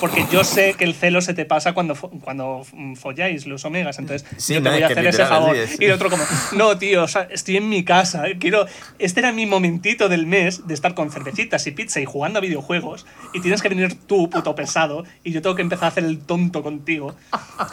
Porque 0.00 0.24
yo 0.30 0.44
sé 0.44 0.74
que 0.74 0.84
el 0.84 0.94
celo 0.94 1.20
se 1.20 1.34
te 1.34 1.44
pasa 1.44 1.72
cuando, 1.72 1.94
fo- 1.94 2.10
cuando 2.20 2.64
folláis 2.96 3.46
los 3.46 3.64
omegas. 3.64 3.98
Entonces, 3.98 4.26
Sí, 4.36 4.54
yo 4.54 4.60
no, 4.60 4.64
te 4.64 4.70
voy 4.70 4.78
es 4.78 4.84
a 4.84 4.86
hacer 4.92 5.06
ese 5.06 5.26
favor. 5.26 5.56
es- 5.56 5.80
Y 5.80 5.84
el 5.86 5.92
otro, 5.92 6.10
como, 6.10 6.22
no, 6.52 6.78
tío, 6.78 7.02
o 7.04 7.08
sea, 7.08 7.22
estoy 7.30 7.56
en 7.56 7.68
mi 7.68 7.84
casa. 7.84 8.24
Quiero. 8.38 8.66
Este 8.98 9.20
era 9.20 9.32
mi 9.32 9.46
momentito 9.46 10.08
del 10.08 10.26
mes 10.26 10.66
de 10.66 10.74
estar 10.74 10.94
con 10.94 11.10
cervecitas 11.10 11.66
y 11.66 11.70
pizza 11.72 12.00
y 12.00 12.04
jugando 12.04 12.38
a 12.38 12.42
videojuegos. 12.42 13.06
Y 13.32 13.40
tienes 13.40 13.62
que 13.62 13.68
venir 13.68 13.94
tú, 14.06 14.30
puto 14.30 14.54
pesado. 14.54 15.04
Y 15.22 15.32
yo 15.32 15.42
tengo 15.42 15.56
que 15.56 15.62
empezar 15.62 15.84
a 15.86 15.88
hacer 15.88 16.04
el 16.04 16.18
tonto 16.20 16.62
contigo. 16.62 17.14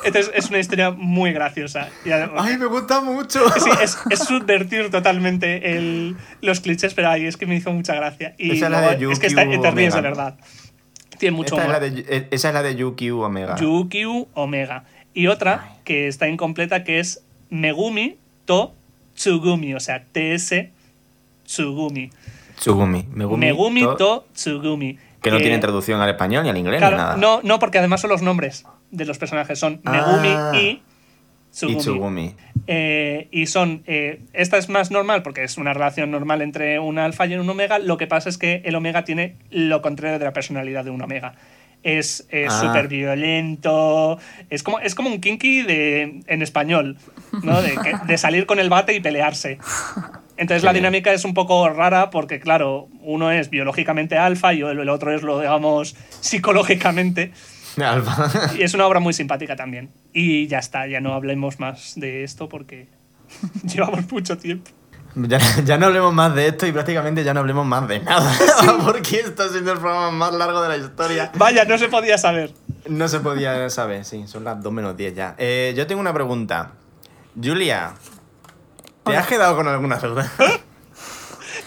Entonces, 0.04 0.32
es 0.36 0.50
una 0.50 0.60
historia 0.60 0.92
muy 0.92 1.32
graciosa. 1.34 1.90
Y 2.06 2.12
además- 2.12 2.46
¡Ay, 2.48 2.58
me 2.58 2.66
gusta 2.66 3.02
mucho! 3.02 3.40
Sí, 3.60 3.70
es, 3.82 3.98
es 4.10 4.20
subvertir 4.20 4.90
totalmente 4.90 5.76
el- 5.76 6.16
los 6.42 6.60
clichés, 6.62 6.94
pero 6.94 7.10
ay, 7.10 7.26
es 7.26 7.38
que 7.38 7.46
me 7.46 7.56
hizo 7.56 7.72
mucha 7.72 7.94
gracia. 7.96 8.34
Y 8.38 8.52
Esa 8.54 8.66
es 8.66 8.72
la 8.72 8.82
de 8.96 9.12
es 9.12 9.20
que 9.20 9.28
está, 9.28 9.42
te 9.48 9.72
ríes 9.72 9.94
de 9.94 10.02
verdad. 10.02 10.36
Tiene 11.22 11.38
mucho 11.38 11.54
Esta 11.56 11.66
es, 11.68 11.72
la 11.72 11.80
de, 11.80 12.06
eh, 12.10 12.28
esa 12.32 12.48
es 12.48 12.54
la 12.56 12.64
de 12.64 12.76
Yukio 12.76 13.20
Omega. 13.20 13.56
Yukio 13.56 14.28
Omega. 14.34 14.86
Y 15.14 15.28
otra 15.28 15.76
que 15.84 16.08
está 16.08 16.28
incompleta 16.28 16.84
que 16.84 17.00
es 17.00 17.24
Megumi 17.52 18.18
to 18.46 18.74
Tsugumi, 19.16 19.76
o 19.76 19.80
sea, 19.80 20.04
TS 20.12 20.70
Tsugumi. 21.46 22.10
Tsugumi. 22.58 23.06
Megumi, 23.14 23.46
Megumi 23.46 23.82
to- 23.82 23.96
to 23.98 24.26
Tsugumi. 24.34 24.98
Que 25.22 25.30
no 25.30 25.38
tiene 25.38 25.60
traducción 25.60 26.02
al 26.02 26.10
español 26.10 26.42
ni 26.44 26.50
al 26.50 26.58
inglés 26.58 26.80
claro, 26.80 26.96
ni 26.98 27.02
nada. 27.04 27.18
No, 27.18 27.42
no, 27.44 27.60
porque 27.60 27.78
además 27.78 28.02
son 28.02 28.10
los 28.10 28.24
nombres 28.24 28.66
de 28.90 29.06
los 29.06 29.20
personajes. 29.20 29.60
Son 29.60 29.80
Ah. 29.86 29.92
Megumi 29.92 30.60
y 30.60 30.68
Y 30.70 30.82
Tsugumi. 31.52 31.78
Tsugumi. 31.78 32.36
Eh, 32.68 33.28
y 33.32 33.48
son. 33.48 33.84
eh, 33.88 34.20
esta 34.34 34.58
es 34.58 34.70
más 34.70 34.92
normal 34.92 35.24
porque 35.24 35.44
es 35.44 35.58
una 35.58 35.74
relación 35.74 36.12
normal 36.12 36.42
entre 36.42 36.80
un 36.80 37.00
alfa 37.00 37.26
y 37.26 37.34
un 37.36 37.50
omega. 37.50 37.80
Lo 37.80 37.98
que 37.98 38.08
pasa 38.08 38.30
es 38.30 38.38
que 38.38 38.62
el 38.66 38.76
omega 38.76 39.04
tiene 39.04 39.36
lo 39.50 39.82
contrario 39.82 40.20
de 40.20 40.26
la 40.26 40.34
personalidad 40.34 40.84
de 40.86 40.92
un 40.92 41.02
omega. 41.02 41.34
Es 41.84 42.28
Ah. 42.32 42.62
súper 42.62 42.88
violento. 42.88 44.20
Es 44.52 44.62
como, 44.62 44.80
es 44.80 44.94
como 44.94 45.10
un 45.10 45.20
kinky 45.20 45.64
de, 45.64 46.22
en 46.28 46.42
español, 46.44 46.98
¿no? 47.44 47.60
De, 47.62 48.18
salir 48.20 48.46
con 48.46 48.60
el 48.60 48.70
bate 48.70 48.94
y 48.94 49.00
pelearse. 49.00 49.58
Entonces 50.38 50.62
Qué 50.62 50.66
la 50.68 50.72
bien. 50.74 50.84
dinámica 50.84 51.12
es 51.12 51.26
un 51.26 51.34
poco 51.34 51.68
rara 51.70 52.10
porque, 52.12 52.40
claro, 52.40 52.88
uno 53.02 53.32
es 53.32 53.50
biológicamente 53.50 54.18
alfa 54.18 54.54
y 54.54 54.62
el 54.62 54.90
otro 54.90 55.14
es 55.14 55.24
lo, 55.24 55.40
digamos, 55.40 55.96
psicológicamente. 56.20 57.32
Y 58.58 58.64
es 58.64 58.74
una 58.74 58.86
obra 58.86 59.00
muy 59.00 59.14
simpática 59.14 59.56
también. 59.56 59.92
Y 60.14 60.48
ya 60.48 60.60
está, 60.60 60.88
ya 60.88 61.00
no 61.00 61.14
hablemos 61.14 61.60
más 61.60 61.94
de 61.96 62.24
esto 62.24 62.50
porque 62.50 62.90
llevamos 63.64 64.12
mucho 64.12 64.38
tiempo. 64.38 64.72
Ya, 65.14 65.40
ya 65.66 65.78
no 65.78 65.88
hablemos 65.88 66.14
más 66.14 66.34
de 66.36 66.48
esto 66.48 66.66
y 66.66 66.72
prácticamente 66.72 67.24
ya 67.24 67.34
no 67.34 67.42
hablemos 67.42 67.66
más 67.66 67.86
de 67.86 68.00
nada. 68.00 68.34
Porque 68.86 69.20
está 69.20 69.50
siendo 69.50 69.74
el 69.74 69.78
programa 69.78 70.10
más 70.10 70.34
largo 70.34 70.62
de 70.62 70.70
la 70.70 70.78
historia. 70.78 71.34
Vaya, 71.36 71.66
no 71.66 71.78
se 71.78 71.90
podía 71.90 72.18
saber. 72.18 72.54
No 72.88 73.10
se 73.10 73.20
podía 73.20 73.70
saber, 73.70 74.06
sí, 74.06 74.26
son 74.28 74.46
las 74.46 74.64
2 74.64 74.72
menos 74.72 74.96
10 74.96 75.14
ya. 75.14 75.36
Eh, 75.38 75.74
yo 75.76 75.86
tengo 75.86 76.00
una 76.00 76.14
pregunta. 76.14 76.72
Julia, 77.36 77.94
¿te 79.04 79.18
has 79.18 79.28
quedado 79.28 79.58
con 79.58 79.68
alguna 79.68 79.98
duda? 79.98 80.32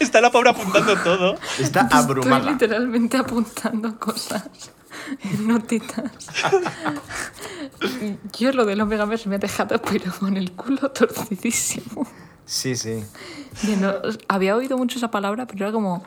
Está 0.01 0.23
la 0.23 0.31
pobre 0.31 0.49
apuntando 0.49 0.97
todo. 0.97 1.35
Está 1.59 1.83
Estoy 1.83 1.99
abrumada. 1.99 2.51
literalmente 2.51 3.19
apuntando 3.19 3.99
cosas 3.99 4.73
notitas. 5.41 6.13
Yo 8.39 8.53
lo 8.53 8.65
del 8.65 8.81
Omega 8.81 9.05
Verse 9.05 9.29
me 9.29 9.37
ha 9.37 9.39
dejado 9.39 9.81
pero 9.83 10.13
con 10.19 10.37
el 10.37 10.53
culo 10.53 10.91
torcidísimo. 10.91 12.07
Sí, 12.47 12.77
sí. 12.77 13.05
No- 13.81 13.95
había 14.29 14.55
oído 14.57 14.77
mucho 14.77 14.99
esa 14.99 15.11
palabra, 15.11 15.47
pero 15.47 15.65
era 15.67 15.73
como... 15.73 16.03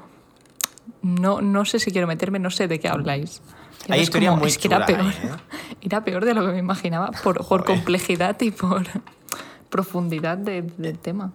No, 1.01 1.42
no 1.42 1.66
sé 1.66 1.80
si 1.80 1.92
quiero 1.92 2.08
meterme, 2.08 2.40
no 2.40 2.50
sé 2.50 2.67
de 2.67 2.80
qué 2.80 2.88
habláis. 2.88 3.42
Y 3.88 3.92
Hay 3.93 4.00
es 4.00 4.03
historias 4.03 4.32
como- 4.32 4.42
muy 4.42 4.50
es 4.50 4.58
que 4.58 4.67
era 4.67 4.85
peor. 4.85 5.01
¿eh? 5.01 5.32
Era 5.82 6.03
peor 6.03 6.26
de 6.26 6.34
lo 6.34 6.45
que 6.45 6.51
me 6.53 6.59
imaginaba 6.59 7.11
por, 7.24 7.43
complejidad 7.66 8.40
y 8.42 8.51
por 8.51 8.84
profundidad 9.69 10.38
de- 10.38 10.64
del 10.77 10.98
tema. 11.00 11.32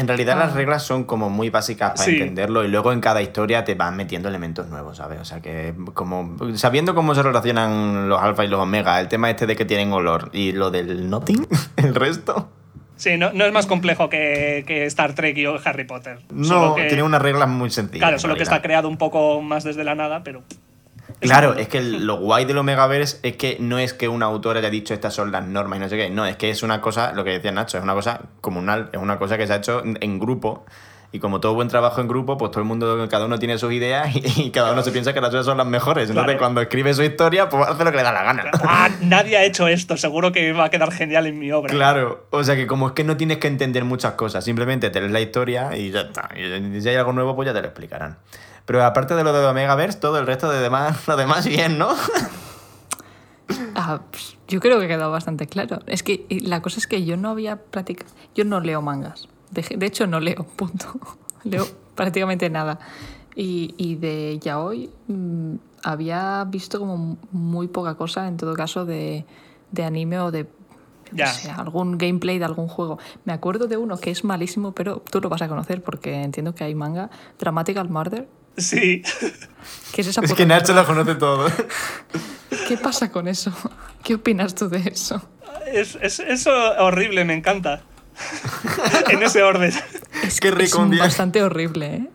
En 0.00 0.08
realidad 0.08 0.36
Ah. 0.40 0.46
las 0.46 0.54
reglas 0.54 0.82
son 0.82 1.04
como 1.04 1.28
muy 1.28 1.50
básicas 1.50 1.90
para 1.92 2.04
Sí. 2.04 2.12
entenderlo 2.12 2.64
y 2.64 2.68
luego 2.68 2.92
en 2.92 3.00
cada 3.00 3.20
historia 3.20 3.64
te 3.64 3.74
van 3.74 3.96
metiendo 3.96 4.28
elementos 4.30 4.66
nuevos, 4.68 4.96
¿sabes? 4.96 5.20
O 5.20 5.24
sea 5.26 5.40
que 5.40 5.74
como 5.92 6.36
sabiendo 6.54 6.94
cómo 6.94 7.14
se 7.14 7.22
relacionan 7.22 8.08
los 8.08 8.20
alfa 8.20 8.44
y 8.44 8.48
los 8.48 8.60
omega, 8.60 8.98
el 9.00 9.08
tema 9.08 9.28
este 9.28 9.46
de 9.46 9.56
que 9.56 9.64
tienen 9.66 9.92
olor 9.92 10.30
y 10.32 10.52
lo 10.52 10.70
del 10.70 11.10
nothing, 11.10 11.46
el 11.76 11.94
resto, 11.94 12.48
Sí, 12.96 13.16
no, 13.16 13.32
no 13.32 13.46
es 13.46 13.52
más 13.52 13.64
complejo 13.66 14.10
que, 14.10 14.62
que 14.66 14.84
Star 14.84 15.14
Trek 15.14 15.34
y 15.38 15.46
Harry 15.64 15.84
Potter. 15.84 16.18
no, 16.30 16.74
que- 16.74 16.84
tiene 16.84 17.02
unas 17.02 17.22
reglas 17.22 17.48
muy 17.48 17.70
sencillas. 17.70 18.00
Claro, 18.00 18.18
solo 18.18 18.36
que 18.36 18.42
está 18.42 18.60
creado 18.62 18.88
un 18.88 18.98
poco 18.98 19.40
más 19.40 19.64
desde 19.64 19.84
la 19.84 19.94
nada, 19.94 20.22
pero. 20.22 20.42
Claro, 21.20 21.54
es 21.54 21.68
que 21.68 21.78
el- 21.78 22.06
lo 22.06 22.16
guay 22.18 22.44
del 22.46 22.58
Omegaverse 22.58 23.18
es 23.22 23.36
que 23.36 23.56
no 23.60 23.78
es 23.78 23.92
que 23.94 24.08
un 24.08 24.22
autor 24.22 24.56
haya 24.56 24.70
dicho 24.70 24.94
estas 24.94 25.14
son 25.14 25.30
las 25.32 25.46
normas 25.46 25.76
y 25.78 25.80
no 25.80 25.88
sé 25.88 25.96
qué. 25.96 26.10
No, 26.10 26.24
es 26.26 26.36
que 26.36 26.50
es 26.50 26.62
una 26.62 26.80
cosa, 26.80 27.12
lo 27.12 27.24
que 27.24 27.30
decía 27.30 27.52
Nacho, 27.52 27.76
es 27.78 27.84
una 27.84 27.94
cosa 27.94 28.22
comunal, 28.40 28.88
es 28.92 28.98
una 29.00 29.18
cosa 29.18 29.36
que 29.38 29.46
se 29.46 29.52
ha 29.52 29.56
hecho 29.56 29.84
en, 29.84 29.98
en 30.00 30.18
grupo. 30.18 30.64
Y 31.12 31.18
como 31.18 31.40
todo 31.40 31.54
buen 31.54 31.66
trabajo 31.66 32.00
en 32.00 32.06
grupo, 32.06 32.38
pues 32.38 32.52
todo 32.52 32.60
el 32.60 32.68
mundo, 32.68 33.08
cada 33.10 33.24
uno 33.24 33.36
tiene 33.40 33.58
sus 33.58 33.72
ideas 33.72 34.14
y, 34.14 34.22
y 34.42 34.50
cada 34.52 34.72
uno 34.72 34.82
se 34.84 34.92
piensa 34.92 35.12
que 35.12 35.20
las 35.20 35.30
suyas 35.30 35.44
son 35.44 35.58
las 35.58 35.66
mejores. 35.66 36.08
Entonces, 36.08 36.24
Claro. 36.26 36.38
cuando 36.38 36.60
escribe 36.60 36.94
su 36.94 37.02
historia, 37.02 37.48
pues 37.48 37.66
hace 37.66 37.82
lo 37.82 37.90
que 37.90 37.96
le 37.96 38.04
da 38.04 38.12
la 38.12 38.22
gana. 38.22 38.44
Ah, 38.62 38.88
nadie 39.02 39.36
ha 39.36 39.42
hecho 39.44 39.66
esto, 39.66 39.96
seguro 39.96 40.30
que 40.30 40.52
va 40.52 40.66
a 40.66 40.70
quedar 40.70 40.92
genial 40.92 41.26
en 41.26 41.36
mi 41.40 41.50
obra. 41.50 41.74
Claro, 41.74 42.26
o 42.30 42.44
sea 42.44 42.54
que 42.54 42.68
como 42.68 42.86
es 42.86 42.92
que 42.92 43.02
no 43.02 43.16
tienes 43.16 43.38
que 43.38 43.48
entender 43.48 43.84
muchas 43.84 44.12
cosas, 44.12 44.44
simplemente 44.44 44.88
te 44.90 45.00
lees 45.00 45.10
la 45.10 45.20
historia 45.20 45.76
y 45.76 45.90
ya 45.90 46.02
está. 46.02 46.28
Y 46.36 46.80
si 46.80 46.88
hay 46.88 46.94
algo 46.94 47.12
nuevo, 47.12 47.34
pues 47.34 47.44
ya 47.46 47.52
te 47.52 47.60
lo 47.60 47.66
explicarán. 47.66 48.16
Pero 48.70 48.84
aparte 48.84 49.16
de 49.16 49.24
lo 49.24 49.32
de 49.32 49.44
Omegaverse, 49.44 49.98
todo 49.98 50.20
el 50.20 50.28
resto 50.28 50.48
de 50.48 50.60
demás, 50.60 51.04
lo 51.08 51.16
demás 51.16 51.44
bien, 51.44 51.76
¿no? 51.76 51.88
Ah, 53.74 54.00
pues, 54.08 54.36
yo 54.46 54.60
creo 54.60 54.78
que 54.78 54.84
ha 54.84 54.88
quedado 54.88 55.10
bastante 55.10 55.48
claro. 55.48 55.80
Es 55.88 56.04
que 56.04 56.24
la 56.28 56.62
cosa 56.62 56.78
es 56.78 56.86
que 56.86 57.04
yo 57.04 57.16
no 57.16 57.30
había 57.30 57.56
practicado. 57.56 58.08
Yo 58.32 58.44
no 58.44 58.60
leo 58.60 58.80
mangas. 58.80 59.28
De, 59.50 59.62
de 59.76 59.86
hecho, 59.86 60.06
no 60.06 60.20
leo, 60.20 60.44
punto. 60.54 60.86
leo 61.42 61.66
prácticamente 61.96 62.48
nada. 62.48 62.78
Y, 63.34 63.74
y 63.76 63.96
de 63.96 64.38
yaoi 64.40 64.88
mm, 65.08 65.54
había 65.82 66.44
visto 66.44 66.78
como 66.78 67.18
muy 67.32 67.66
poca 67.66 67.96
cosa, 67.96 68.28
en 68.28 68.36
todo 68.36 68.54
caso, 68.54 68.86
de, 68.86 69.26
de 69.72 69.82
anime 69.82 70.20
o 70.20 70.30
de. 70.30 70.46
Ya. 71.10 71.26
sé, 71.26 71.50
algún 71.50 71.98
gameplay 71.98 72.38
de 72.38 72.44
algún 72.44 72.68
juego. 72.68 73.00
Me 73.24 73.32
acuerdo 73.32 73.66
de 73.66 73.76
uno 73.76 73.96
que 73.98 74.12
es 74.12 74.22
malísimo, 74.22 74.70
pero 74.70 75.02
tú 75.10 75.20
lo 75.20 75.28
vas 75.28 75.42
a 75.42 75.48
conocer 75.48 75.82
porque 75.82 76.22
entiendo 76.22 76.54
que 76.54 76.62
hay 76.62 76.76
manga. 76.76 77.10
Dramatical 77.36 77.88
Murder. 77.88 78.28
Sí. 78.60 79.02
¿Qué 79.92 80.00
es 80.02 80.06
esa 80.06 80.20
Es 80.22 80.32
que 80.34 80.46
Nacho 80.46 80.72
lo 80.72 80.86
conoce 80.86 81.14
todo. 81.16 81.50
¿Qué 82.68 82.76
pasa 82.76 83.10
con 83.10 83.28
eso? 83.28 83.52
¿Qué 84.02 84.14
opinas 84.14 84.54
tú 84.54 84.68
de 84.68 84.78
eso? 84.78 85.22
Es, 85.72 85.96
es, 86.00 86.20
es 86.20 86.46
horrible, 86.46 87.24
me 87.24 87.34
encanta. 87.34 87.82
en 89.10 89.22
ese 89.22 89.42
orden. 89.42 89.72
Es, 90.24 90.40
que 90.40 90.50
rico 90.50 90.62
es 90.62 90.74
un 90.74 90.90
día. 90.90 91.02
bastante 91.02 91.42
horrible, 91.42 91.94
¿eh? 91.94 92.08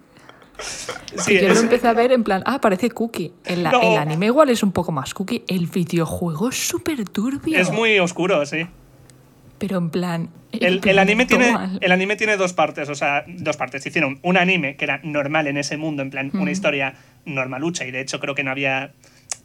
Sí, 1.18 1.34
yo 1.34 1.48
es- 1.50 1.56
lo 1.56 1.60
empecé 1.62 1.88
a 1.88 1.94
ver 1.94 2.12
en 2.12 2.24
plan, 2.24 2.44
ah, 2.46 2.62
parece 2.62 2.90
cookie. 2.92 3.34
El, 3.44 3.64
No. 3.64 3.82
el 3.82 3.98
anime 3.98 4.28
igual 4.28 4.50
es 4.50 4.64
un 4.64 4.72
poco 4.72 4.92
más 4.92 5.14
cookie. 5.14 5.44
El 5.48 5.68
videojuego 5.68 6.50
es 6.50 6.68
súper 6.68 7.04
turbio. 7.10 7.58
es 7.58 7.72
muy 7.72 8.00
oscuro, 8.00 8.46
sí. 8.46 8.68
Pero 9.58 9.77
en 9.77 9.90
plan. 9.90 10.30
El, 10.51 11.00
anime 11.00 11.25
tiene, 11.25 11.53
el 11.82 11.92
anime 11.92 12.16
tiene 12.16 12.38
dos 12.38 12.53
partes, 12.53 12.88
o 12.90 12.95
sea, 12.95 13.24
dos 13.27 13.58
partes. 13.58 13.85
Hicieron 13.85 14.19
un 14.22 14.38
anime 14.38 14.75
que 14.75 14.85
era 14.85 15.00
normal 15.03 15.48
en 15.48 15.58
ese 15.58 15.75
mundo, 15.77 16.01
en 16.01 16.09
plan, 16.11 16.32
una 16.34 16.51
historia 16.51 16.95
normalucha, 17.25 17.85
y 17.85 17.92
de 17.92 18.00
hecho 18.01 18.19
creo 18.19 18.35
que 18.35 18.43
no 18.43 18.51
había 18.51 18.92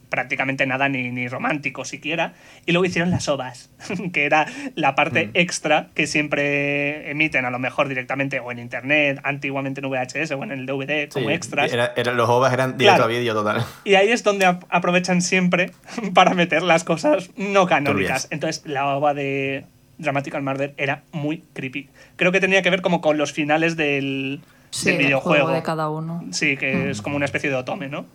prácticamente 0.09 0.65
nada 0.65 0.89
ni, 0.89 1.09
ni 1.11 1.27
romántico 1.29 1.85
siquiera. 1.85 2.33
Y 2.65 2.73
luego 2.73 2.83
hicieron 2.85 3.11
las 3.11 3.29
ovas, 3.29 3.69
que 4.13 4.25
era 4.25 4.45
la 4.75 4.93
parte 4.95 5.29
extra 5.33 5.87
que 5.95 6.05
siempre 6.07 7.09
emiten, 7.09 7.45
a 7.45 7.49
lo 7.49 7.59
mejor 7.59 7.87
directamente 7.87 8.39
o 8.41 8.51
en 8.51 8.59
internet, 8.59 9.19
antiguamente 9.23 9.79
en 9.81 9.89
VHS 9.89 10.31
o 10.31 10.43
en 10.43 10.51
el 10.51 10.65
DVD 10.65 11.07
como 11.09 11.27
Sí, 11.29 11.33
extras. 11.33 11.71
era- 11.71 11.93
era- 11.95 12.11
los 12.13 12.29
ovas 12.29 12.51
eran 12.53 12.77
directo 12.77 12.97
Claro. 12.97 13.03
a 13.05 13.17
vídeo 13.17 13.33
total. 13.33 13.65
Y 13.85 13.95
ahí 13.95 14.09
es 14.11 14.23
donde 14.23 14.45
ap- 14.45 14.65
aprovechan 14.69 15.21
siempre 15.21 15.71
para 16.13 16.33
meter 16.33 16.61
las 16.63 16.83
cosas 16.83 17.29
no 17.37 17.65
canónicas. 17.65 18.27
Entonces, 18.31 18.63
la 18.65 18.95
ova 18.95 19.13
de 19.13 19.65
Dramatical 20.01 20.41
Murder 20.41 20.73
era 20.77 21.03
muy 21.11 21.43
creepy. 21.53 21.89
Creo 22.15 22.31
que 22.31 22.39
tenía 22.39 22.61
que 22.61 22.69
ver 22.69 22.81
como 22.81 23.01
con 23.01 23.17
los 23.17 23.31
finales 23.31 23.75
del, 23.77 24.41
Sí, 24.71 24.85
del 24.91 24.99
el 25.01 25.05
videojuego. 25.07 25.43
juego 25.45 25.55
de 25.55 25.63
cada 25.63 25.89
uno. 25.89 26.23
Sí, 26.31 26.57
que 26.57 26.89
es 26.91 27.01
como 27.01 27.15
una 27.15 27.25
especie 27.25 27.49
de 27.49 27.55
otome, 27.55 27.87
¿no? 27.89 28.05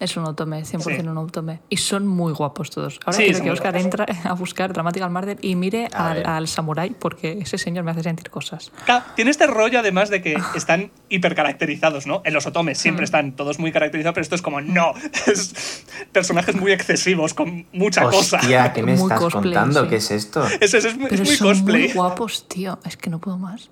Es 0.00 0.16
un 0.16 0.24
otome, 0.24 0.64
100% 0.64 0.82
Sí. 1.02 1.08
un 1.08 1.16
otome. 1.18 1.60
Y 1.68 1.76
son 1.76 2.06
muy 2.06 2.32
guapos 2.32 2.68
todos. 2.70 2.98
Ahora 3.06 3.16
Sí, 3.16 3.24
quiero 3.26 3.44
que 3.44 3.50
Oscar 3.52 3.72
guapos. 3.74 4.00
entre 4.02 4.28
a 4.28 4.32
buscar 4.34 4.72
Dramatical 4.72 5.08
Murder 5.10 5.38
y 5.40 5.54
mire 5.54 5.88
al, 5.94 6.26
al 6.26 6.48
samurái 6.48 6.90
porque 6.98 7.38
ese 7.40 7.58
señor 7.58 7.84
me 7.84 7.92
hace 7.92 8.02
sentir 8.02 8.28
cosas. 8.28 8.72
Tiene 9.14 9.30
este 9.30 9.46
rollo 9.46 9.78
además 9.78 10.10
de 10.10 10.20
que 10.20 10.36
están 10.56 10.90
hipercaracterizados, 11.08 12.06
¿no? 12.06 12.22
En 12.24 12.34
los 12.34 12.44
otomes 12.46 12.76
siempre 12.78 13.04
están 13.04 13.36
todos 13.36 13.58
muy 13.58 13.72
caracterizados, 13.72 14.14
pero 14.14 14.22
esto 14.22 14.34
es 14.34 14.42
como, 14.42 14.60
no, 14.60 14.92
es 15.26 15.84
personajes 16.12 16.54
muy 16.56 16.72
excesivos 16.72 17.32
con 17.34 17.66
mucha 17.72 18.02
cosa. 18.04 18.38
Hostia, 18.38 18.72
¿qué 18.72 18.82
me 18.82 18.94
Muy 18.94 19.02
estás 19.02 19.20
cosplay, 19.20 19.42
contando? 19.54 19.82
sí. 19.84 19.88
¿Qué 19.90 19.96
es 19.96 20.10
esto? 20.10 20.44
Es, 20.60 20.74
es, 20.74 20.84
es 20.84 20.96
muy, 20.96 21.04
es 21.06 21.10
Pero 21.10 21.24
muy 21.24 21.36
son 21.36 21.48
cosplay. 21.48 21.82
muy 21.84 21.92
guapos, 21.92 22.48
tío. 22.48 22.78
Es 22.84 22.96
que 22.96 23.10
no 23.10 23.20
puedo 23.20 23.38
más. 23.38 23.70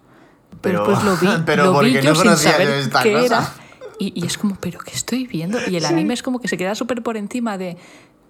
Pero- 0.61 0.85
Pero 0.85 0.97
después 0.97 1.05
lo 1.05 1.17
vi, 1.37 1.43
pero 1.47 1.65
lo 1.65 1.71
vi 1.81 1.93
porque 1.95 2.03
yo 2.07 2.15
no 2.15 2.37
sin 2.37 2.37
saber 2.51 2.69
esta 2.69 3.03
qué 3.03 3.13
cosa. 3.13 3.25
era. 3.27 3.53
Y, 3.99 4.13
y 4.21 4.27
es 4.27 4.39
como, 4.39 4.57
¿pero 4.57 4.79
qué 4.81 4.93
estoy 4.93 5.27
viendo? 5.27 5.59
Y 5.69 5.77
el 5.77 5.85
anime 5.85 6.15
es 6.15 6.23
como 6.23 6.41
que 6.41 6.49
se 6.49 6.57
queda 6.57 6.75
súper 6.75 7.03
por 7.03 7.17
encima 7.17 7.59
de 7.59 7.77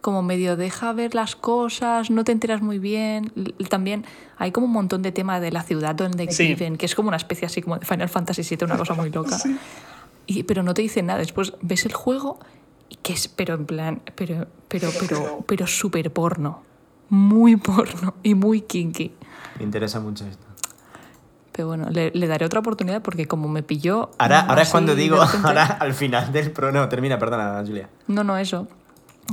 como 0.01 0.21
medio 0.23 0.57
deja 0.57 0.93
ver 0.93 1.15
las 1.15 1.37
cosas, 1.37 2.11
no 2.11 2.25
te 2.25 2.33
enteras 2.33 2.61
muy 2.61 2.81
bien. 2.81 3.33
También 3.69 4.05
hay 4.37 4.51
como 4.51 4.67
un 4.67 4.73
montón 4.73 5.01
de 5.03 5.13
tema 5.13 5.39
de 5.39 5.53
la 5.53 5.63
ciudad 5.63 5.95
donde 5.95 6.31
Sí. 6.33 6.49
viven, 6.49 6.77
que 6.77 6.87
es 6.87 6.95
como 6.97 7.07
una 7.09 7.17
especie 7.17 7.47
así 7.47 7.63
como 7.63 7.79
de 7.79 7.87
Final 7.87 8.09
Fantasy 8.09 8.43
VII, 8.43 8.65
una 8.65 8.77
cosa 8.77 8.95
muy 8.95 9.11
loca. 9.11 9.39
Y, 10.27 10.43
pero 10.43 10.65
no 10.65 10.75
te 10.75 10.83
dicen 10.83 11.07
nada. 11.07 11.21
Después 11.21 11.53
ves 11.63 11.87
el 11.87 11.93
juego 11.93 12.41
y 12.89 12.97
que 12.97 13.13
es, 13.13 13.29
pero 13.29 13.55
en 13.55 13.65
plan, 13.65 14.03
pero, 14.17 14.49
pero, 14.67 14.91
pero, 14.99 15.45
pero 15.47 15.67
súper 15.69 16.13
porno. 16.13 16.63
Muy 17.09 17.55
porno 17.57 18.15
y 18.25 18.35
muy 18.35 18.63
kinky. 18.63 19.13
Me 19.59 19.65
interesa 19.65 20.01
mucho 20.01 20.27
esto. 20.27 20.45
Pero 21.53 21.69
bueno, 21.69 21.89
le, 21.91 22.11
le 22.13 22.27
daré 22.27 22.47
otra 22.47 22.61
oportunidad 22.61 23.03
porque 23.03 23.27
como 23.29 23.47
me 23.49 23.63
pilló... 23.63 24.11
Ahora, 24.19 24.41
ahora 24.41 24.63
es 24.63 24.71
cuando 24.71 24.95
digo, 24.95 25.17
repente- 25.23 25.39
ahora 25.47 25.65
al 25.65 25.93
final 25.95 26.33
del 26.33 26.51
pro... 26.51 26.73
No, 26.73 26.89
termina, 26.89 27.19
perdona, 27.19 27.63
Julia. 27.67 27.89
No, 28.09 28.25
no, 28.25 28.37
eso. 28.39 28.67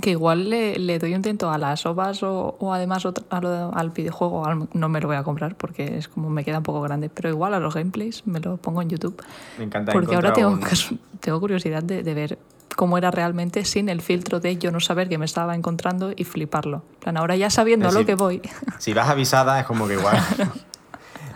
Que 0.01 0.11
igual 0.11 0.49
le, 0.49 0.77
le 0.79 0.99
doy 0.99 1.11
un 1.11 1.17
intento 1.17 1.49
a 1.49 1.57
las 1.57 1.85
ovas 1.85 2.21
o, 2.23 2.55
o 2.59 2.73
además 2.73 3.05
otra- 3.05 3.23
a 3.29 3.41
lo- 3.41 3.73
al 3.73 3.89
videojuego. 3.91 4.45
al- 4.45 4.67
No 4.73 4.87
me 4.89 4.99
lo 5.01 5.07
voy 5.07 5.15
a 5.17 5.23
comprar 5.23 5.55
porque 5.55 5.97
es 5.97 6.07
como 6.07 6.29
me 6.29 6.43
queda 6.43 6.57
un 6.57 6.63
poco 6.63 6.81
grande. 6.81 7.09
Pero 7.09 7.29
igual 7.29 7.53
a 7.53 7.59
los 7.59 7.73
gameplays 7.73 8.27
me 8.27 8.39
lo 8.39 8.57
pongo 8.57 8.81
en 8.81 8.89
YouTube. 8.89 9.21
Me 9.57 9.63
encanta 9.63 9.91
Porque 9.93 10.15
ahora 10.15 10.33
tengo, 10.33 10.49
un- 10.49 10.61
tengo 11.21 11.39
curiosidad 11.39 11.81
de, 11.83 12.03
de 12.03 12.13
ver 12.13 12.37
cómo 12.75 12.97
era 12.97 13.11
realmente 13.11 13.65
sin 13.65 13.89
el 13.89 14.01
filtro 14.01 14.39
de 14.39 14.57
yo 14.57 14.71
no 14.71 14.79
saber 14.79 15.09
que 15.09 15.17
me 15.17 15.25
estaba 15.25 15.55
encontrando 15.55 16.11
y 16.15 16.23
fliparlo. 16.23 16.83
Plan, 16.99 17.17
ahora 17.17 17.35
ya 17.35 17.49
sabiendo 17.49 17.87
a 17.89 17.91
lo 17.91 18.05
que 18.05 18.15
voy. 18.15 18.41
Si 18.77 18.93
vas 18.93 19.09
avisada 19.09 19.59
es 19.59 19.65
como 19.65 19.87
que 19.87 19.93
igual. 19.95 20.17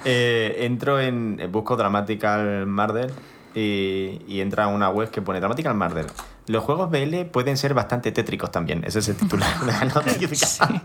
Eh, 0.06 0.58
entro 0.60 1.00
en. 1.00 1.50
Busco 1.52 1.76
Dramatical 1.76 2.66
Murder 2.68 3.12
y, 3.56 4.22
y 4.28 4.42
entra 4.42 4.66
a 4.66 4.68
una 4.68 4.90
web 4.90 5.10
que 5.10 5.22
pone 5.22 5.40
Dramatical 5.40 5.76
Murder. 5.76 6.06
Los 6.48 6.64
juegos 6.64 6.90
BL 6.90 7.26
pueden 7.32 7.58
ser 7.58 7.74
bastante 7.74 8.12
tétricos 8.12 8.52
también. 8.52 8.84
Ese 8.86 9.00
es 9.00 9.10
el 9.10 9.16
titular 9.16 9.60
de 9.60 9.72
la 9.72 9.86
noticia. 9.96 10.84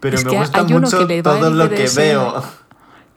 Pero 0.00 0.16
Es 0.16 0.24
me 0.24 0.36
gusta 0.36 0.64
mucho 0.64 1.06
todo 1.22 1.50
lo 1.50 1.70
que 1.70 1.88
veo. 1.94 2.42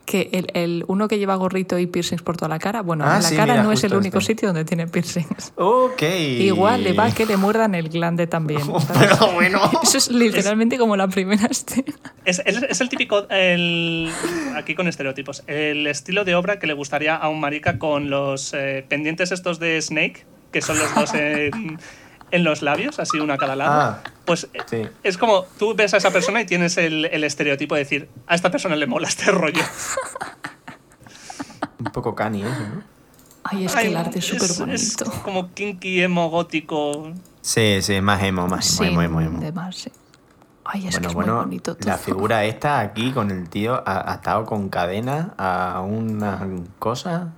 Que 0.05 0.29
el, 0.33 0.47
el 0.53 0.85
uno 0.87 1.07
que 1.07 1.17
lleva 1.17 1.35
gorrito 1.35 1.79
y 1.79 1.87
piercings 1.87 2.21
por 2.21 2.37
toda 2.37 2.49
la 2.49 2.59
cara, 2.59 2.81
bueno, 2.81 3.05
Ah, 3.07 3.15
la 3.15 3.21
sí, 3.23 3.35
cara 3.35 3.53
mira, 3.53 3.63
no 3.63 3.71
es 3.71 3.83
el 3.83 3.95
único 3.95 4.19
este. 4.19 4.33
sitio 4.33 4.49
donde 4.49 4.63
tiene 4.65 4.87
piercings. 4.87 5.51
Ok. 5.55 6.01
Igual 6.03 6.83
le 6.83 6.93
va 6.93 7.09
que 7.11 7.25
le 7.25 7.37
muerdan 7.37 7.73
el 7.75 7.89
glande 7.89 8.27
también. 8.27 8.61
Pero 8.99 9.31
bueno. 9.33 9.59
Eso 9.83 9.97
es 9.97 10.11
literalmente 10.11 10.77
como 10.77 10.95
la 10.95 11.07
primera 11.07 11.47
escena. 11.47 11.93
Es, 12.23 12.41
es- 12.45 12.61
es 12.63 12.81
el 12.81 12.89
típico, 12.89 13.27
el, 13.29 14.11
aquí 14.55 14.75
con 14.75 14.87
estereotipos, 14.87 15.43
el 15.47 15.87
estilo 15.87 16.23
de 16.23 16.35
obra 16.35 16.59
que 16.59 16.67
le 16.67 16.73
gustaría 16.73 17.15
a 17.15 17.27
un 17.29 17.39
marica 17.39 17.79
con 17.79 18.09
los 18.09 18.53
eh, 18.53 18.85
pendientes 18.87 19.31
estos 19.31 19.59
de 19.59 19.81
Snake, 19.81 20.25
que 20.51 20.61
son 20.61 20.77
los 20.77 20.93
dos 20.93 21.13
en, 21.15 21.77
en 22.31 22.43
los 22.43 22.61
labios, 22.61 22.99
así 22.99 23.19
uno 23.19 23.33
a 23.33 23.37
cada 23.37 23.55
lado. 23.55 23.71
Ah, 23.73 24.01
pues 24.25 24.47
eh, 24.53 24.59
sí. 24.65 24.81
es 25.03 25.17
como 25.17 25.43
tú 25.59 25.75
ves 25.75 25.93
a 25.93 25.97
esa 25.97 26.11
persona 26.11 26.41
y 26.41 26.45
tienes 26.45 26.77
el, 26.77 27.05
el 27.05 27.23
estereotipo 27.23 27.75
de 27.75 27.79
decir, 27.83 28.09
a 28.27 28.35
esta 28.35 28.51
persona 28.51 28.75
le 28.75 28.87
mola 28.87 29.07
este 29.07 29.31
rollo. 29.31 29.61
Un 31.79 31.85
poco 31.91 32.15
cani 32.15 32.41
eso, 32.43 32.59
¿no? 32.59 32.83
Ay, 33.43 33.65
es 33.65 33.75
que 33.75 33.87
el 33.87 33.97
arte 33.97 34.19
es 34.19 34.25
súper 34.25 34.49
es 34.49 34.59
bonito. 34.59 35.21
como 35.23 35.53
kinky, 35.53 36.01
emo, 36.01 36.29
gótico. 36.29 37.11
Sí, 37.41 37.79
sí, 37.81 38.01
más 38.01 38.23
emo, 38.23 38.47
más 38.47 38.79
emo, 38.79 38.79
Sí, 38.79 38.85
emo, 38.93 39.01
emo, 39.03 39.21
emo. 39.21 39.39
de 39.39 39.51
más, 39.51 39.75
sí. 39.75 39.91
Ay, 40.63 40.87
es 40.87 40.95
bueno, 40.95 41.01
que 41.01 41.07
es 41.07 41.13
bueno, 41.13 41.33
muy 41.35 41.43
bonito 41.43 41.75
todo. 41.75 41.87
la 41.87 41.97
figura 41.99 42.43
esta 42.45 42.79
aquí 42.79 43.11
con 43.11 43.29
el 43.29 43.47
tío 43.49 43.83
ha, 43.85 44.11
ha 44.11 44.15
estado 44.15 44.45
con 44.45 44.69
cadena 44.69 45.35
a 45.37 45.81
una 45.81 46.47
cosa, 46.79 47.33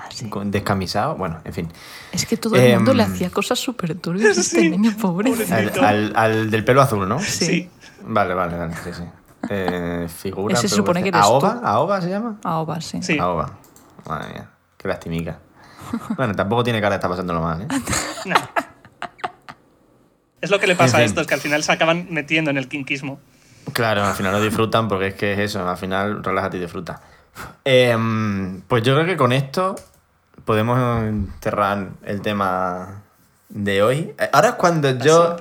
Ah, 0.00 0.06
sí. 0.10 0.28
con- 0.30 0.50
descamisado, 0.52 1.16
bueno, 1.16 1.40
en 1.44 1.52
fin. 1.52 1.68
Es 2.12 2.24
que 2.24 2.36
todo 2.36 2.54
el 2.56 2.76
mundo 2.76 2.94
le 2.94 3.02
Em, 3.02 3.12
hacía 3.12 3.30
cosas 3.30 3.58
súper 3.58 3.96
turbias 3.96 4.38
a 4.38 4.40
este 4.40 4.60
Sí, 4.60 4.70
niño 4.70 4.94
pobre. 4.96 5.32
Al, 5.32 5.64
Bonito. 5.64 5.82
al- 5.84 6.12
al 6.14 6.50
del 6.50 6.64
pelo 6.64 6.80
azul, 6.82 7.08
¿no? 7.08 7.18
Sí. 7.18 7.44
Sí. 7.46 7.70
Vale, 8.04 8.32
vale, 8.34 8.56
vale, 8.56 8.74
sí, 8.84 8.90
sí. 8.92 9.02
Eh, 9.50 10.06
figura. 10.16 10.54
Ese 10.54 10.68
se 10.68 10.76
supone 10.76 11.02
que 11.02 11.08
eres 11.08 11.20
¿Aoba? 11.20 11.60
tú. 11.60 11.66
¿Aoba 11.66 12.00
se 12.00 12.10
llama? 12.10 12.38
Va, 12.44 12.80
sí. 12.80 13.02
Sí. 13.02 13.18
Aoba. 13.18 13.58
Madre 14.08 14.32
mía, 14.34 14.50
qué 14.76 14.88
lastimica. 14.88 15.40
Bueno, 16.16 16.34
tampoco 16.34 16.62
tiene 16.64 16.80
cara 16.80 16.90
de 16.94 16.96
estar 16.98 17.10
pasándolo 17.10 17.40
mal, 17.42 17.62
¿eh? 17.62 17.66
No. 18.26 18.36
Es 20.40 20.50
lo 20.50 20.60
que 20.60 20.66
le 20.68 20.76
pasa 20.76 20.98
En 20.98 21.02
a 21.02 21.06
fin. 21.06 21.06
estos, 21.08 21.26
que 21.26 21.34
al 21.34 21.40
final 21.40 21.62
se 21.64 21.72
acaban 21.72 22.06
metiendo 22.10 22.50
en 22.50 22.58
el 22.58 22.68
kinkismo. 22.68 23.18
Claro, 23.72 24.04
al 24.04 24.14
final 24.14 24.32
lo 24.32 24.40
disfrutan 24.40 24.86
porque 24.88 25.08
es 25.08 25.14
que 25.14 25.32
es 25.32 25.38
eso, 25.40 25.68
al 25.68 25.76
final 25.76 26.22
relájate 26.22 26.56
y 26.56 26.60
disfruta. 26.60 27.00
Em, 27.64 28.60
pues 28.62 28.82
yo 28.82 28.94
creo 28.94 29.06
que 29.06 29.16
con 29.16 29.32
esto 29.32 29.76
podemos 30.44 30.78
cerrar 31.40 31.88
el 32.04 32.20
tema 32.22 33.02
de 33.48 33.82
hoy. 33.82 34.14
Eh, 34.18 34.30
Ahora 34.32 34.48
es 34.50 34.54
cuando 34.54 34.90
yo... 34.98 35.36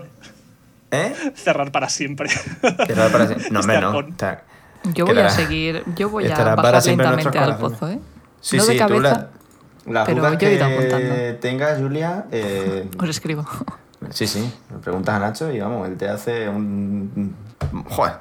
¿Eh? 0.92 1.14
Cerrar 1.36 1.72
para 1.72 1.90
siempre. 1.90 2.30
Cerrar 2.30 3.12
para 3.12 3.28
siempre. 3.28 3.50
No, 3.52 3.60
hombre, 3.60 3.76
Este 4.10 4.38
Yo 4.94 5.06
voy 5.06 5.14
a 5.14 5.28
quedará- 5.28 5.30
seguir, 5.32 5.84
yo 5.96 6.10
voy 6.10 6.26
a 6.26 6.30
estará 6.30 6.56
para 6.56 6.72
bajar 6.72 6.86
lentamente 6.88 7.38
al 7.40 7.58
pozo, 7.58 7.90
¿eh? 7.90 8.00
Sí, 8.40 8.58
no 8.58 8.64
sí, 8.64 8.74
de 8.74 8.80
tú 8.80 8.88
cabeza, 8.88 9.30
la, 9.86 10.06
pero 10.06 10.22
yo 10.22 10.48
he 10.48 10.54
ido 10.54 10.68
que 10.68 10.76
apuntando. 10.78 11.40
tengas, 11.42 11.78
Julia, 11.80 12.26
eh, 12.32 12.90
os 13.00 13.10
escribo. 13.10 13.46
sí, 14.12 14.28
sí, 14.28 14.54
le 14.72 14.78
preguntas 14.78 15.16
a 15.16 15.20
Nacho 15.20 15.52
y 15.52 15.60
vamos, 15.60 15.88
él 15.90 15.98
te 15.98 16.08
hace 16.08 16.48
un... 16.48 17.36
Joder, 17.90 18.14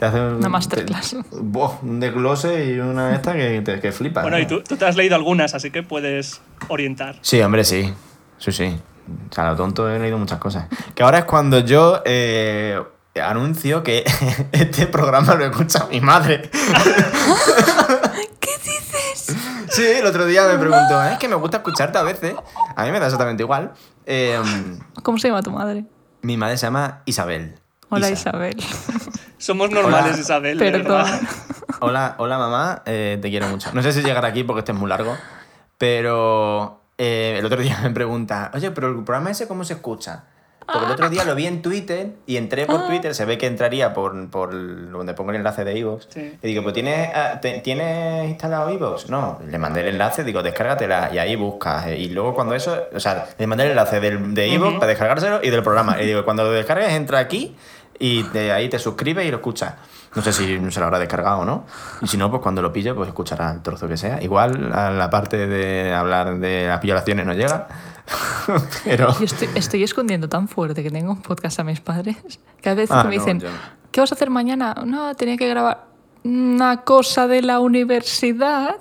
te 0.00 0.06
hace 0.06 0.18
un... 0.18 0.36
Una 0.36 0.48
masterclass. 0.48 1.10
te- 1.10 1.22
buah, 1.30 1.72
un 1.82 2.00
desglose 2.00 2.64
y 2.64 2.78
una 2.78 3.14
esta 3.14 3.34
que, 3.34 3.60
te, 3.60 3.80
que 3.80 3.92
flipas. 3.92 4.22
Bueno, 4.24 4.38
¿no? 4.38 4.42
y 4.42 4.46
tú, 4.46 4.62
tú 4.62 4.78
te 4.78 4.86
has 4.86 4.96
leído 4.96 5.14
algunas, 5.14 5.52
así 5.54 5.70
que 5.70 5.82
puedes 5.82 6.40
orientar. 6.68 7.16
Sí, 7.20 7.38
hombre, 7.42 7.64
sí. 7.64 7.92
Sí, 8.38 8.50
sí. 8.50 8.80
O 9.30 9.34
sea, 9.34 9.50
lo 9.50 9.56
tonto 9.56 9.90
he 9.90 9.98
leído 9.98 10.16
muchas 10.16 10.38
cosas. 10.38 10.68
Que 10.94 11.02
ahora 11.02 11.18
es 11.18 11.24
cuando 11.26 11.58
yo 11.58 12.00
eh, 12.06 12.80
anuncio 13.22 13.82
que 13.82 14.02
este 14.52 14.86
programa 14.86 15.34
lo 15.34 15.44
escucha 15.44 15.86
mi 15.90 16.00
madre. 16.00 16.48
¿Qué 18.40 18.50
dices? 18.64 19.36
Sí, 19.68 19.84
el 19.84 20.06
otro 20.06 20.24
día 20.24 20.46
me 20.48 20.56
preguntó, 20.58 21.02
es 21.04 21.18
que 21.18 21.28
me 21.28 21.34
gusta 21.34 21.58
escucharte 21.58 21.98
a 21.98 22.02
veces. 22.04 22.34
A 22.74 22.84
mí 22.86 22.90
me 22.90 23.00
da 23.00 23.04
exactamente 23.04 23.42
igual. 23.42 23.72
Eh, 24.06 24.40
¿Cómo 25.02 25.18
se 25.18 25.28
llama 25.28 25.42
tu 25.42 25.50
madre? 25.50 25.84
mi 26.22 26.38
madre 26.38 26.56
se 26.56 26.64
llama 26.66 27.02
Isabel. 27.04 27.56
Hola 27.90 28.08
Isa. 28.10 28.30
Isabel. 28.30 28.56
Somos 29.38 29.70
normales, 29.70 30.12
Hola. 30.12 30.20
Isabel. 30.20 30.58
Perdón. 30.58 31.06
Hola, 31.80 32.14
hola 32.18 32.38
mamá, 32.38 32.82
eh, 32.86 33.18
te 33.20 33.30
quiero 33.30 33.48
mucho. 33.48 33.70
No 33.72 33.82
sé 33.82 33.92
si 33.92 34.02
llegar 34.02 34.24
aquí 34.24 34.44
porque 34.44 34.60
este 34.60 34.72
es 34.72 34.78
muy 34.78 34.88
largo, 34.88 35.16
pero 35.78 36.82
eh, 36.98 37.36
el 37.38 37.46
otro 37.46 37.60
día 37.60 37.78
me 37.82 37.90
pregunta, 37.90 38.50
oye, 38.54 38.70
pero 38.70 38.88
el 38.88 39.02
programa 39.04 39.30
ese 39.30 39.48
cómo 39.48 39.64
se 39.64 39.74
escucha? 39.74 40.24
Porque 40.72 40.86
el 40.86 40.92
otro 40.92 41.10
día 41.10 41.24
lo 41.24 41.34
vi 41.34 41.46
en 41.46 41.62
Twitter 41.62 42.12
y 42.26 42.36
entré 42.36 42.64
por 42.64 42.86
Twitter, 42.86 43.12
se 43.12 43.24
ve 43.24 43.36
que 43.38 43.46
entraría 43.48 43.92
por, 43.92 44.30
por 44.30 44.52
donde 44.92 45.14
pongo 45.14 45.30
el 45.30 45.38
enlace 45.38 45.64
de 45.64 45.76
iVoox. 45.78 46.06
Sí. 46.10 46.38
Y 46.40 46.46
digo, 46.46 46.62
pues 46.62 46.74
¿tienes, 46.74 47.10
ah, 47.12 47.40
¿tienes 47.40 48.28
instalado 48.28 48.70
iVoox? 48.70 49.08
No, 49.10 49.40
le 49.44 49.58
mandé 49.58 49.80
el 49.80 49.88
enlace, 49.88 50.22
digo, 50.22 50.44
descárgatela 50.44 51.10
y 51.12 51.18
ahí 51.18 51.34
buscas. 51.34 51.88
Y 51.88 52.10
luego 52.10 52.34
cuando 52.36 52.54
eso, 52.54 52.84
o 52.94 53.00
sea, 53.00 53.26
le 53.36 53.46
mandé 53.48 53.64
el 53.64 53.70
enlace 53.70 53.98
del, 53.98 54.32
de 54.32 54.56
Ujú. 54.60 54.74
para 54.74 54.86
descargárselo 54.86 55.40
y 55.42 55.50
del 55.50 55.64
programa. 55.64 56.00
Y 56.00 56.06
digo, 56.06 56.24
cuando 56.24 56.44
lo 56.44 56.52
descargues, 56.52 56.92
entra 56.92 57.18
aquí 57.18 57.56
y 58.00 58.24
de 58.24 58.50
ahí 58.50 58.68
te 58.68 58.78
suscribes 58.80 59.24
y 59.26 59.30
lo 59.30 59.36
escuchas. 59.36 59.74
No 60.16 60.22
sé 60.22 60.32
si 60.32 60.58
se 60.72 60.80
lo 60.80 60.86
habrá 60.86 60.98
descargado 60.98 61.38
o 61.40 61.44
no. 61.44 61.66
Y 62.02 62.08
si 62.08 62.16
no, 62.16 62.28
pues 62.30 62.42
cuando 62.42 62.60
lo 62.62 62.72
pille, 62.72 62.92
pues 62.94 63.06
escuchará 63.08 63.52
el 63.52 63.62
trozo 63.62 63.86
que 63.86 63.96
sea. 63.96 64.20
Igual 64.20 64.72
a 64.72 64.90
la 64.90 65.08
parte 65.08 65.46
de 65.46 65.94
hablar 65.94 66.38
de 66.40 66.66
las 66.66 66.80
violaciones 66.80 67.24
no 67.26 67.32
llega. 67.34 67.68
Pero. 68.84 69.16
Yo 69.18 69.24
estoy, 69.24 69.48
estoy 69.54 69.84
escondiendo 69.84 70.28
tan 70.28 70.48
fuerte 70.48 70.82
que 70.82 70.90
tengo 70.90 71.12
un 71.12 71.22
podcast 71.22 71.60
a 71.60 71.64
mis 71.64 71.80
padres. 71.80 72.16
Cada 72.60 72.74
vez 72.74 72.90
Ah, 72.90 73.02
que 73.02 73.08
me 73.08 73.16
no, 73.16 73.20
dicen, 73.22 73.38
no. 73.38 73.50
¿qué 73.92 74.00
vas 74.00 74.10
a 74.10 74.16
hacer 74.16 74.30
mañana? 74.30 74.74
No, 74.84 75.14
tenía 75.14 75.36
que 75.36 75.48
grabar 75.48 75.84
una 76.24 76.78
cosa 76.82 77.28
de 77.28 77.42
la 77.42 77.60
universidad 77.60 78.76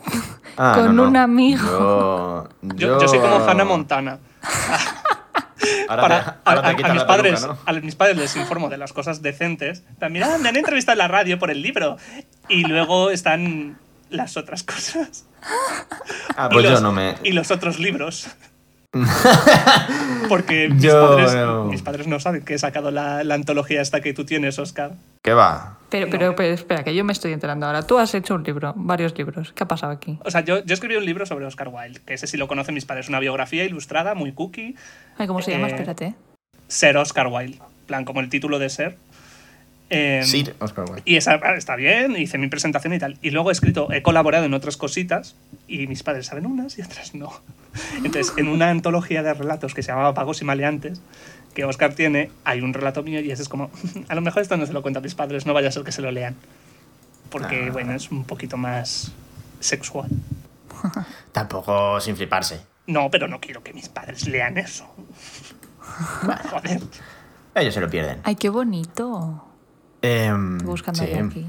Ah, 0.57 0.73
con 0.75 0.95
no, 0.95 1.03
no. 1.03 1.09
un 1.09 1.17
amigo. 1.17 2.47
Yo, 2.61 2.75
Yo, 2.75 2.99
yo 3.01 3.07
soy 3.07 3.19
como 3.19 3.35
Hannah 3.47 3.65
Montana. 3.65 4.17
Ahora 5.87 6.01
Para, 6.01 6.23
te, 6.23 6.29
a, 6.29 6.37
ahora 6.45 6.61
te 6.61 6.67
a- 6.67 6.71
a 6.71 6.75
quitas 6.75 6.93
mis 6.93 7.03
padres, 7.03 7.39
peluca, 7.41 7.59
¿no? 7.65 7.77
a 7.77 7.81
mis 7.81 7.95
padres 7.95 8.17
les 8.17 8.35
informo 8.35 8.69
de 8.69 8.77
las 8.77 8.93
cosas 8.93 9.21
decentes. 9.21 9.83
En 9.89 9.95
plan, 9.95 10.11
Mira, 10.13 10.37
me 10.37 10.49
han 10.49 10.55
entrevistado 10.55 10.93
en 10.93 10.99
la 10.99 11.07
radio 11.07 11.39
por 11.39 11.51
el 11.51 11.61
libro. 11.61 11.97
Y 12.47 12.63
luego 12.63 13.09
están 13.11 13.77
las 14.09 14.37
otras 14.37 14.63
cosas. 14.63 15.25
Ah, 16.35 16.47
Y 16.49 16.53
pues 16.53 16.63
yo 16.65 16.71
los- 16.71 16.81
no 16.81 16.91
me. 16.91 17.15
Y 17.23 17.31
los 17.33 17.51
otros 17.51 17.79
libros. 17.79 18.27
Porque 20.27 20.69
mis, 20.71 20.83
Yo- 20.83 21.17
padres, 21.17 21.35
mis 21.67 21.81
padres 21.81 22.07
no 22.07 22.19
saben 22.19 22.43
que 22.43 22.55
he 22.55 22.57
sacado 22.59 22.91
la, 22.91 23.23
la 23.23 23.35
antología 23.35 23.81
esta 23.81 24.01
que 24.01 24.13
tú 24.13 24.25
tienes, 24.25 24.57
Oscar. 24.59 24.93
¿Qué 25.23 25.33
va? 25.33 25.77
Pero, 25.89 26.07
pero, 26.09 26.35
pero 26.35 26.53
espera, 26.53 26.83
que 26.83 26.93
yo 26.93 27.03
me 27.03 27.13
estoy 27.13 27.33
enterando 27.33 27.65
ahora. 27.65 27.85
Tú 27.85 27.97
has 27.97 28.13
hecho 28.13 28.35
un 28.35 28.43
libro, 28.43 28.73
varios 28.75 29.17
libros. 29.17 29.53
¿Qué 29.53 29.63
ha 29.63 29.67
pasado 29.67 29.91
aquí? 29.91 30.19
O 30.23 30.29
sea, 30.29 30.41
yo, 30.41 30.63
yo 30.63 30.73
escribí 30.73 30.95
un 30.95 31.05
libro 31.05 31.25
sobre 31.25 31.45
Oscar 31.45 31.69
Wilde, 31.69 31.99
que 32.05 32.13
ese 32.13 32.27
sí 32.27 32.37
lo 32.37 32.47
conocen 32.47 32.75
mis 32.75 32.85
padres. 32.85 33.09
Una 33.09 33.19
biografía 33.19 33.63
ilustrada, 33.63 34.13
muy 34.13 34.31
cookie. 34.31 34.75
Ay, 35.17 35.25
¿Cómo 35.27 35.41
se 35.41 35.51
llama? 35.51 35.67
Eh, 35.67 35.71
Espérate. 35.71 36.13
Ser 36.67 36.97
Oscar 36.97 37.27
Wilde. 37.27 37.57
En 37.57 37.85
plan, 37.87 38.05
como 38.05 38.19
el 38.19 38.29
título 38.29 38.59
de 38.59 38.69
ser. 38.69 38.97
Eh, 39.91 40.21
Sir 40.23 40.55
Oscar 40.59 40.85
Wilde. 40.85 41.01
y 41.05 41.15
esa 41.15 41.35
está 41.57 41.75
bien, 41.75 42.15
hice 42.15 42.37
mi 42.37 42.47
presentación 42.47 42.93
y 42.93 42.99
tal. 42.99 43.17
Y 43.21 43.31
luego 43.31 43.49
he 43.49 43.53
escrito, 43.53 43.91
he 43.91 44.01
colaborado 44.03 44.45
en 44.45 44.53
otras 44.53 44.77
cositas 44.77 45.35
y 45.67 45.87
mis 45.87 46.03
padres 46.03 46.27
saben 46.27 46.45
unas 46.45 46.77
y 46.77 46.81
otras 46.83 47.15
no. 47.15 47.31
Entonces, 47.97 48.33
en 48.37 48.47
una 48.49 48.69
antología 48.69 49.23
de 49.23 49.33
relatos 49.33 49.73
que 49.73 49.81
se 49.81 49.91
llamaba 49.91 50.13
Pagos 50.13 50.41
y 50.41 50.45
Maleantes, 50.45 51.01
que 51.55 51.65
Oscar 51.65 51.93
tiene, 51.95 52.29
hay 52.43 52.61
un 52.61 52.73
relato 52.73 53.01
mío 53.01 53.19
y 53.21 53.31
ese 53.31 53.41
es 53.41 53.49
como, 53.49 53.71
a 54.09 54.15
lo 54.15 54.21
mejor 54.21 54.41
esto 54.43 54.57
no 54.57 54.65
se 54.67 54.73
lo 54.73 54.81
cuento 54.83 54.99
a 54.99 55.01
mis 55.01 55.15
padres, 55.15 55.45
no 55.47 55.53
vaya 55.53 55.69
a 55.69 55.71
ser 55.71 55.83
que 55.83 55.91
se 55.91 56.01
lo 56.03 56.11
lean. 56.11 56.35
Porque, 57.31 57.65
Ah. 57.67 57.71
bueno, 57.71 57.93
es 57.93 58.11
un 58.11 58.23
poquito 58.25 58.57
más 58.57 59.11
sexual. 59.59 60.09
Tampoco 61.31 61.99
sin 61.99 62.15
fliparse. 62.15 62.59
No, 62.87 63.09
pero 63.11 63.27
no 63.27 63.39
quiero 63.39 63.63
que 63.63 63.73
mis 63.73 63.89
padres 63.89 64.27
lean 64.27 64.57
eso. 64.57 64.87
Joder. 65.81 66.81
Ellos 67.55 67.73
se 67.73 67.81
lo 67.81 67.89
pierden. 67.89 68.19
Ay, 68.23 68.35
qué 68.35 68.49
bonito. 68.49 69.45
Estoy 70.01 70.65
buscando 70.65 71.03
sí. 71.03 71.13
aquí. 71.13 71.47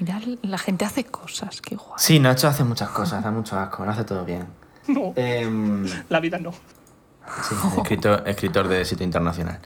Mira, 0.00 0.20
la 0.42 0.58
gente 0.58 0.84
hace 0.84 1.04
cosas, 1.04 1.60
qué 1.60 1.76
guay. 1.76 1.92
Sí, 1.98 2.18
Nacho 2.18 2.48
hace 2.48 2.64
muchas 2.64 2.88
cosas, 2.90 3.22
da 3.22 3.30
mucho 3.30 3.58
asco, 3.58 3.84
lo 3.84 3.90
hace 3.90 4.04
todo 4.04 4.24
bien. 4.24 4.46
No, 4.88 5.14
Em, 5.16 5.86
la 6.10 6.20
vida 6.20 6.36
no. 6.38 6.52
sí, 6.52 7.54
escritor, 7.78 8.22
escritor 8.26 8.68
de 8.68 8.84
sitio 8.84 9.04
internacional. 9.04 9.58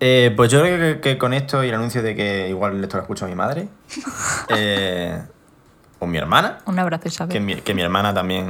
Eh, 0.00 0.32
pues 0.34 0.50
yo 0.50 0.62
creo 0.62 0.94
que, 0.94 1.00
que 1.02 1.18
con 1.18 1.34
esto 1.34 1.62
y 1.62 1.68
el 1.68 1.74
anuncio 1.74 2.02
de 2.02 2.14
que 2.14 2.48
igual 2.48 2.82
esto 2.82 2.96
lo 2.96 3.02
escucha 3.02 3.26
mi 3.26 3.34
madre, 3.34 3.68
eh, 4.48 5.22
o 5.98 6.06
mi 6.06 6.16
hermana, 6.16 6.58
Un 6.64 6.78
abrazo, 6.78 7.08
Isabel. 7.08 7.32
que 7.32 7.40
mi, 7.40 7.56
que 7.56 7.74
mi 7.74 7.82
hermana 7.82 8.14
también... 8.14 8.46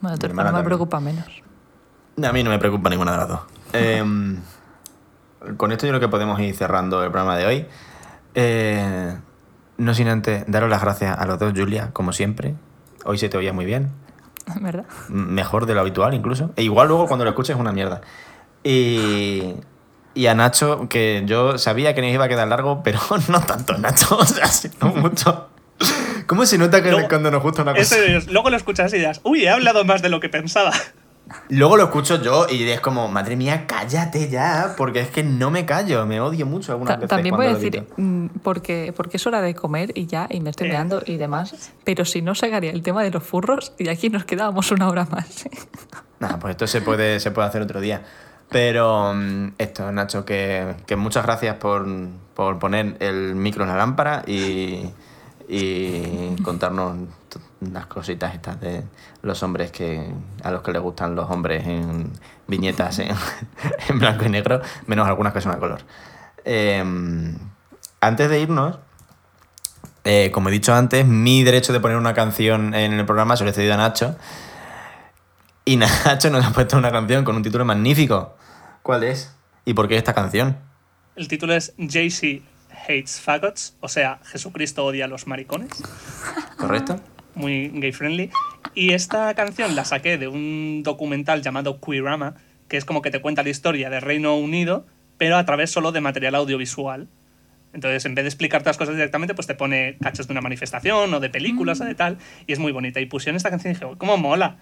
Bueno, 0.00 0.18
tu 0.18 0.26
hermana 0.26 0.48
hermano 0.50 0.58
me 0.58 0.62
también. 0.62 0.64
preocupa 0.64 1.00
menos. 1.00 1.26
A 2.28 2.32
mí 2.32 2.42
no 2.42 2.50
me 2.50 2.58
preocupa 2.58 2.90
ninguna 2.90 3.12
de 3.12 3.16
las 3.18 3.28
dos. 3.28 3.40
Con 5.56 5.72
esto 5.72 5.86
yo 5.86 5.90
creo 5.92 6.00
que 6.00 6.08
podemos 6.08 6.38
ir 6.40 6.54
cerrando 6.54 7.02
el 7.02 7.10
programa 7.10 7.36
de 7.36 7.46
hoy. 7.46 7.66
Eh, 8.34 9.16
no 9.78 9.94
sin 9.94 10.08
antes 10.08 10.44
daros 10.46 10.68
las 10.70 10.82
gracias 10.82 11.18
a 11.18 11.24
los 11.26 11.38
dos, 11.38 11.52
Julia, 11.56 11.90
como 11.92 12.12
siempre. 12.12 12.54
Hoy 13.04 13.18
se 13.18 13.28
te 13.28 13.36
oía 13.36 13.52
muy 13.52 13.64
bien. 13.64 13.90
¿Verdad? 14.60 14.84
Mejor 15.08 15.66
de 15.66 15.74
lo 15.74 15.80
habitual 15.80 16.14
incluso. 16.14 16.50
E 16.56 16.62
igual 16.62 16.88
luego 16.88 17.06
cuando 17.06 17.24
lo 17.24 17.30
escuches 17.30 17.54
es 17.56 17.60
una 17.60 17.72
mierda. 17.72 18.00
Y, 18.62 19.54
y 20.14 20.26
a 20.26 20.34
Nacho, 20.34 20.88
que 20.88 21.22
yo 21.26 21.56
sabía 21.56 21.94
que 21.94 22.02
nos 22.02 22.10
iba 22.10 22.26
a 22.26 22.28
quedar 22.28 22.48
largo, 22.48 22.82
pero 22.84 23.00
no 23.28 23.40
tanto, 23.40 23.76
Nacho. 23.78 24.16
O 24.20 24.24
sea, 24.26 24.46
no 24.82 24.88
mucho. 24.94 25.48
¿Cómo 26.26 26.44
se 26.46 26.58
nota 26.58 26.82
que 26.82 26.90
Luego- 26.90 27.08
cuando 27.08 27.30
nos 27.30 27.42
gusta 27.42 27.62
una 27.62 27.72
cosa? 27.74 27.82
Eso 27.96 28.04
es, 28.04 28.30
luego 28.30 28.50
lo 28.50 28.56
escuchas 28.56 28.92
y 28.92 28.98
dirás, 28.98 29.20
uy, 29.24 29.44
he 29.44 29.50
hablado 29.50 29.84
más 29.84 30.02
de 30.02 30.10
lo 30.10 30.20
que 30.20 30.28
pensaba. 30.28 30.72
Luego 31.48 31.76
lo 31.76 31.84
escucho 31.84 32.20
yo 32.22 32.46
y 32.48 32.62
es 32.68 32.80
como, 32.80 33.06
madre 33.08 33.36
mía, 33.36 33.64
cállate 33.66 34.28
ya, 34.28 34.74
porque 34.76 35.00
es 35.00 35.10
que 35.10 35.22
no 35.22 35.50
me 35.50 35.64
callo, 35.66 36.04
me 36.06 36.20
odio 36.20 36.44
mucho 36.46 36.72
algunas 36.72 36.94
Ta- 36.94 37.00
veces. 37.00 37.08
También 37.10 37.36
voy 37.36 37.46
a 37.46 37.54
decir, 37.54 37.86
mm, 37.96 38.26
porque, 38.42 38.92
porque 38.96 39.16
es 39.16 39.26
hora 39.26 39.40
de 39.40 39.54
comer 39.54 39.92
y 39.94 40.06
ya, 40.06 40.26
y 40.30 40.40
me 40.40 40.50
estoy 40.50 40.68
Eh. 40.68 40.72
meando 40.72 41.02
y 41.06 41.16
demás, 41.16 41.70
pero 41.84 42.04
si 42.04 42.20
no 42.22 42.34
sacaría 42.34 42.70
el 42.72 42.82
tema 42.82 43.02
de 43.02 43.10
los 43.10 43.22
furros 43.22 43.72
y 43.78 43.88
aquí 43.88 44.08
nos 44.10 44.24
quedábamos 44.24 44.70
una 44.72 44.88
hora 44.88 45.06
más. 45.10 45.44
Nada, 46.20 46.38
pues 46.38 46.52
esto 46.52 46.66
se 46.66 46.80
puede, 46.82 47.20
se 47.20 47.30
puede 47.30 47.48
hacer 47.48 47.62
otro 47.62 47.80
día. 47.80 48.02
Pero 48.48 49.14
mm, 49.14 49.52
esto, 49.58 49.92
Nacho, 49.92 50.24
que, 50.24 50.74
que 50.86 50.96
muchas 50.96 51.24
gracias 51.24 51.56
por, 51.56 51.86
por 52.34 52.58
poner 52.58 52.96
el 52.98 53.36
micro 53.36 53.62
en 53.62 53.70
la 53.70 53.76
lámpara 53.76 54.22
y, 54.26 54.84
y 55.48 56.34
contarnos 56.42 56.96
las 57.60 57.86
cositas 57.86 58.34
estas 58.34 58.60
de 58.60 58.84
los 59.22 59.42
hombres 59.42 59.70
que 59.70 60.12
a 60.42 60.50
los 60.50 60.62
que 60.62 60.72
les 60.72 60.82
gustan 60.82 61.14
los 61.14 61.30
hombres 61.30 61.66
en 61.66 62.12
viñetas 62.46 62.98
en, 62.98 63.10
en 63.88 63.98
blanco 63.98 64.24
y 64.24 64.28
negro, 64.28 64.60
menos 64.86 65.06
algunas 65.06 65.32
que 65.32 65.40
son 65.40 65.52
a 65.52 65.58
color. 65.58 65.80
Em, 66.44 67.36
antes 68.00 68.30
de 68.30 68.40
irnos, 68.40 68.78
eh, 70.04 70.30
como 70.32 70.48
he 70.48 70.52
dicho 70.52 70.74
antes, 70.74 71.06
mi 71.06 71.44
derecho 71.44 71.72
de 71.72 71.80
poner 71.80 71.96
una 71.96 72.14
canción 72.14 72.74
en 72.74 72.92
el 72.94 73.04
programa 73.04 73.36
se 73.36 73.44
lo 73.44 73.50
he 73.50 73.52
cedido 73.52 73.74
a 73.74 73.76
Nacho. 73.76 74.16
Y 75.64 75.76
Nacho 76.04 76.30
nos 76.30 76.44
ha 76.44 76.52
puesto 76.52 76.76
una 76.78 76.90
canción 76.90 77.24
con 77.24 77.36
un 77.36 77.42
título 77.42 77.64
magnífico. 77.64 78.36
¿Cuál 78.82 79.04
es? 79.04 79.34
¿Y 79.64 79.74
por 79.74 79.88
qué 79.88 79.96
esta 79.96 80.14
canción? 80.14 80.56
El 81.16 81.28
título 81.28 81.54
es 81.54 81.74
JC 81.76 82.42
Hates 82.82 83.20
Faggots, 83.20 83.76
o 83.80 83.88
sea, 83.88 84.20
Jesucristo 84.24 84.84
odia 84.84 85.04
a 85.04 85.08
los 85.08 85.26
maricones. 85.26 85.70
¿Correcto? 86.56 86.96
Muy 87.40 87.70
gay 87.74 87.92
friendly. 87.92 88.30
Y 88.74 88.92
esta 88.92 89.34
canción 89.34 89.74
la 89.74 89.84
saqué 89.84 90.18
de 90.18 90.28
un 90.28 90.82
documental 90.84 91.42
llamado 91.42 91.80
Queerama, 91.80 92.34
que 92.68 92.76
es 92.76 92.84
como 92.84 93.02
que 93.02 93.10
te 93.10 93.20
cuenta 93.20 93.42
la 93.42 93.48
historia 93.48 93.90
del 93.90 94.02
Reino 94.02 94.36
Unido, 94.36 94.86
pero 95.18 95.36
a 95.36 95.44
través 95.44 95.70
solo 95.70 95.90
de 95.90 96.00
material 96.00 96.36
audiovisual. 96.36 97.08
Entonces, 97.72 98.04
en 98.04 98.14
vez 98.14 98.24
de 98.24 98.28
explicarte 98.28 98.68
las 98.68 98.76
cosas 98.76 98.94
directamente, 98.94 99.34
pues 99.34 99.46
te 99.46 99.54
pone 99.54 99.96
cachos 100.00 100.26
de 100.26 100.32
una 100.32 100.40
manifestación 100.40 101.12
o 101.12 101.20
de 101.20 101.30
películas 101.30 101.80
o 101.80 101.84
de 101.84 101.94
tal, 101.94 102.18
y 102.46 102.52
es 102.52 102.58
muy 102.58 102.72
bonita. 102.72 103.00
Y 103.00 103.06
pusieron 103.06 103.36
esta 103.36 103.50
canción 103.50 103.72
y 103.72 103.74
dije, 103.74 103.84
"Oh, 103.84 103.96
¿cómo 103.96 104.16
mola? 104.16 104.58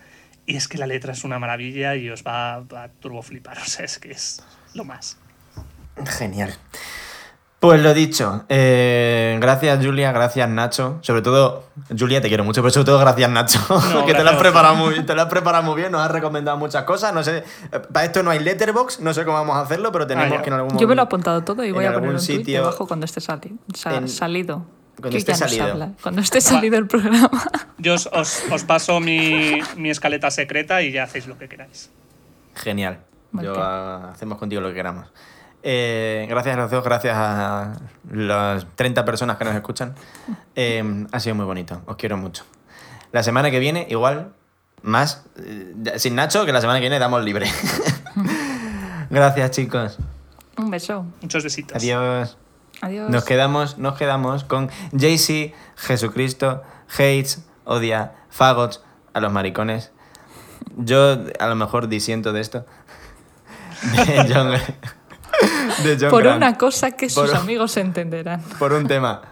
Y 0.46 0.56
es 0.56 0.68
que 0.68 0.78
la 0.78 0.86
letra 0.86 1.12
es 1.12 1.24
una 1.24 1.38
maravilla 1.38 1.94
y 1.96 2.08
os 2.08 2.22
va 2.22 2.54
a 2.54 2.88
turbo 3.00 3.22
flipar, 3.22 3.58
o 3.62 3.64
sea, 3.64 3.84
es 3.84 3.98
que 3.98 4.12
es 4.12 4.42
lo 4.74 4.84
más. 4.84 5.18
Genial. 6.06 6.54
Pues 7.60 7.82
lo 7.82 7.92
dicho, 7.92 8.44
eh, 8.48 9.36
gracias 9.40 9.84
Julia, 9.84 10.12
gracias 10.12 10.48
Nacho. 10.48 10.98
Sobre 11.02 11.22
todo, 11.22 11.64
Julia, 11.98 12.20
te 12.20 12.28
quiero 12.28 12.44
mucho, 12.44 12.62
pero 12.62 12.70
sobre 12.70 12.84
todo 12.86 13.00
gracias 13.00 13.28
Nacho, 13.30 13.58
No, 13.92 14.06
que 14.06 14.14
te 14.14 14.22
lo, 14.22 14.30
has 14.30 14.36
preparado 14.36 14.76
muy, 14.76 15.02
te 15.04 15.12
lo 15.12 15.22
has 15.22 15.28
preparado 15.28 15.64
muy 15.64 15.74
bien, 15.74 15.90
nos 15.90 16.00
has 16.02 16.10
recomendado 16.12 16.56
muchas 16.56 16.84
cosas. 16.84 17.12
No 17.12 17.24
sé, 17.24 17.42
para 17.92 18.06
esto 18.06 18.22
no 18.22 18.30
hay 18.30 18.38
letterbox, 18.38 19.00
no 19.00 19.12
sé 19.12 19.24
cómo 19.24 19.38
vamos 19.38 19.56
a 19.56 19.62
hacerlo, 19.62 19.90
pero 19.90 20.06
tenemos 20.06 20.38
Ah, 20.38 20.42
que 20.42 20.50
en 20.50 20.54
algún 20.54 20.70
Yo 20.70 20.76
me 20.76 20.78
lo 20.78 20.84
he 20.84 20.86
momento- 20.88 21.02
apuntado 21.02 21.42
todo 21.42 21.64
y 21.64 21.68
en 21.70 21.74
voy 21.74 21.84
a 21.84 21.88
algún 21.88 22.02
poner 22.04 22.20
un 22.20 22.24
tweet 22.26 22.36
sitio- 22.38 22.60
debajo 22.60 22.86
cuando 22.86 23.06
esté 23.06 23.20
sali- 23.20 23.58
sa- 23.74 23.96
en- 23.96 24.08
salido. 24.08 24.64
cuando 25.00 25.18
esté 25.18 25.34
salido. 25.34 25.90
Cuando 26.00 26.20
esté 26.20 26.40
salido 26.40 26.78
el 26.78 26.86
programa. 26.86 27.28
Yo 27.78 27.94
os, 27.94 28.08
os- 28.12 28.42
os 28.52 28.62
paso 28.62 29.00
mi, 29.00 29.58
mi 29.76 29.90
escaleta 29.90 30.30
secreta 30.30 30.80
y 30.82 30.92
ya 30.92 31.02
hacéis 31.02 31.26
lo 31.26 31.36
que 31.36 31.48
queráis. 31.48 31.90
Genial. 32.54 32.98
Yo, 33.32 33.52
hacemos 33.60 34.38
contigo 34.38 34.62
lo 34.62 34.68
que 34.68 34.74
queramos. 34.74 35.08
Eh, 35.62 36.26
gracias 36.28 36.56
a 36.56 36.60
los 36.60 36.70
dos, 36.70 36.84
gracias 36.84 37.14
a 37.16 37.72
las 38.10 38.66
30 38.76 39.04
personas 39.04 39.36
que 39.36 39.44
nos 39.44 39.54
escuchan. 39.54 39.94
Eh, 40.54 41.06
ha 41.10 41.20
sido 41.20 41.34
muy 41.34 41.44
bonito, 41.44 41.82
os 41.86 41.96
quiero 41.96 42.16
mucho. 42.16 42.44
La 43.12 43.22
semana 43.22 43.50
que 43.50 43.58
viene, 43.58 43.86
igual, 43.90 44.32
más, 44.82 45.24
eh, 45.36 45.74
sin 45.96 46.14
Nacho, 46.14 46.46
que 46.46 46.52
la 46.52 46.60
semana 46.60 46.78
que 46.78 46.82
viene 46.82 46.98
damos 46.98 47.24
libre. 47.24 47.50
gracias, 49.10 49.50
chicos. 49.50 49.98
Un 50.56 50.70
beso. 50.70 51.06
Muchos 51.22 51.44
besitos. 51.44 51.76
Adiós. 51.76 52.36
Adiós. 52.80 53.10
Nos 53.10 53.24
quedamos, 53.24 53.78
nos 53.78 53.96
quedamos 53.96 54.44
con 54.44 54.70
JC, 54.92 55.54
Jesucristo, 55.76 56.62
hates, 56.88 57.44
odia, 57.64 58.12
fagots, 58.30 58.82
a 59.14 59.20
los 59.20 59.32
maricones. 59.32 59.90
Yo 60.76 61.18
a 61.38 61.46
lo 61.46 61.54
mejor 61.54 61.88
disiento 61.88 62.32
de 62.32 62.40
esto. 62.40 62.66
De 64.06 64.32
John, 64.32 64.52
de 65.84 65.96
John 66.00 66.10
Por 66.10 66.22
Grant. 66.22 66.36
una 66.38 66.56
cosa 66.56 66.90
que 66.92 67.08
sus 67.08 67.28
Por- 67.30 67.36
amigos 67.36 67.76
entenderán. 67.76 68.42
Por 68.58 68.72
un 68.72 68.86
tema. 68.86 69.22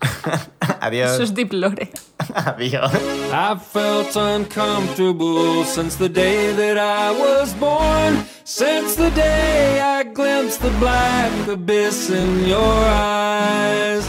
Adiós. 0.80 1.12
Eso 1.12 1.22
es 1.22 1.34
Deep 1.34 1.52
Lore. 1.52 1.90
Adiós. 2.34 2.92
I 3.32 3.56
felt 3.58 4.14
uncomfortable 4.16 5.64
since 5.64 5.96
the 5.96 6.08
day 6.08 6.52
that 6.52 6.76
I 6.76 7.10
was 7.18 7.54
born. 7.54 8.24
Since 8.44 8.96
the 8.96 9.10
day 9.10 9.80
I 9.80 10.04
glimpsed 10.04 10.60
the 10.60 10.70
black 10.78 11.30
abyss 11.48 12.10
in 12.10 12.46
your 12.46 12.84
eyes. 12.86 14.04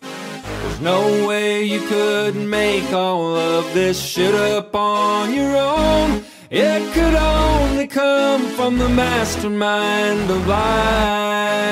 There's 0.00 0.80
no 0.80 1.26
way 1.26 1.64
you 1.64 1.80
could 1.88 2.34
make 2.36 2.90
all 2.92 3.36
of 3.36 3.64
this 3.74 4.00
shit 4.00 4.34
up 4.34 4.74
on 4.74 5.34
your 5.34 5.54
own. 5.56 6.24
It 6.56 6.94
could 6.94 7.16
only 7.16 7.88
come 7.88 8.42
from 8.50 8.78
the 8.78 8.88
mastermind 8.88 10.30
of 10.30 10.46
lies. 10.46 11.64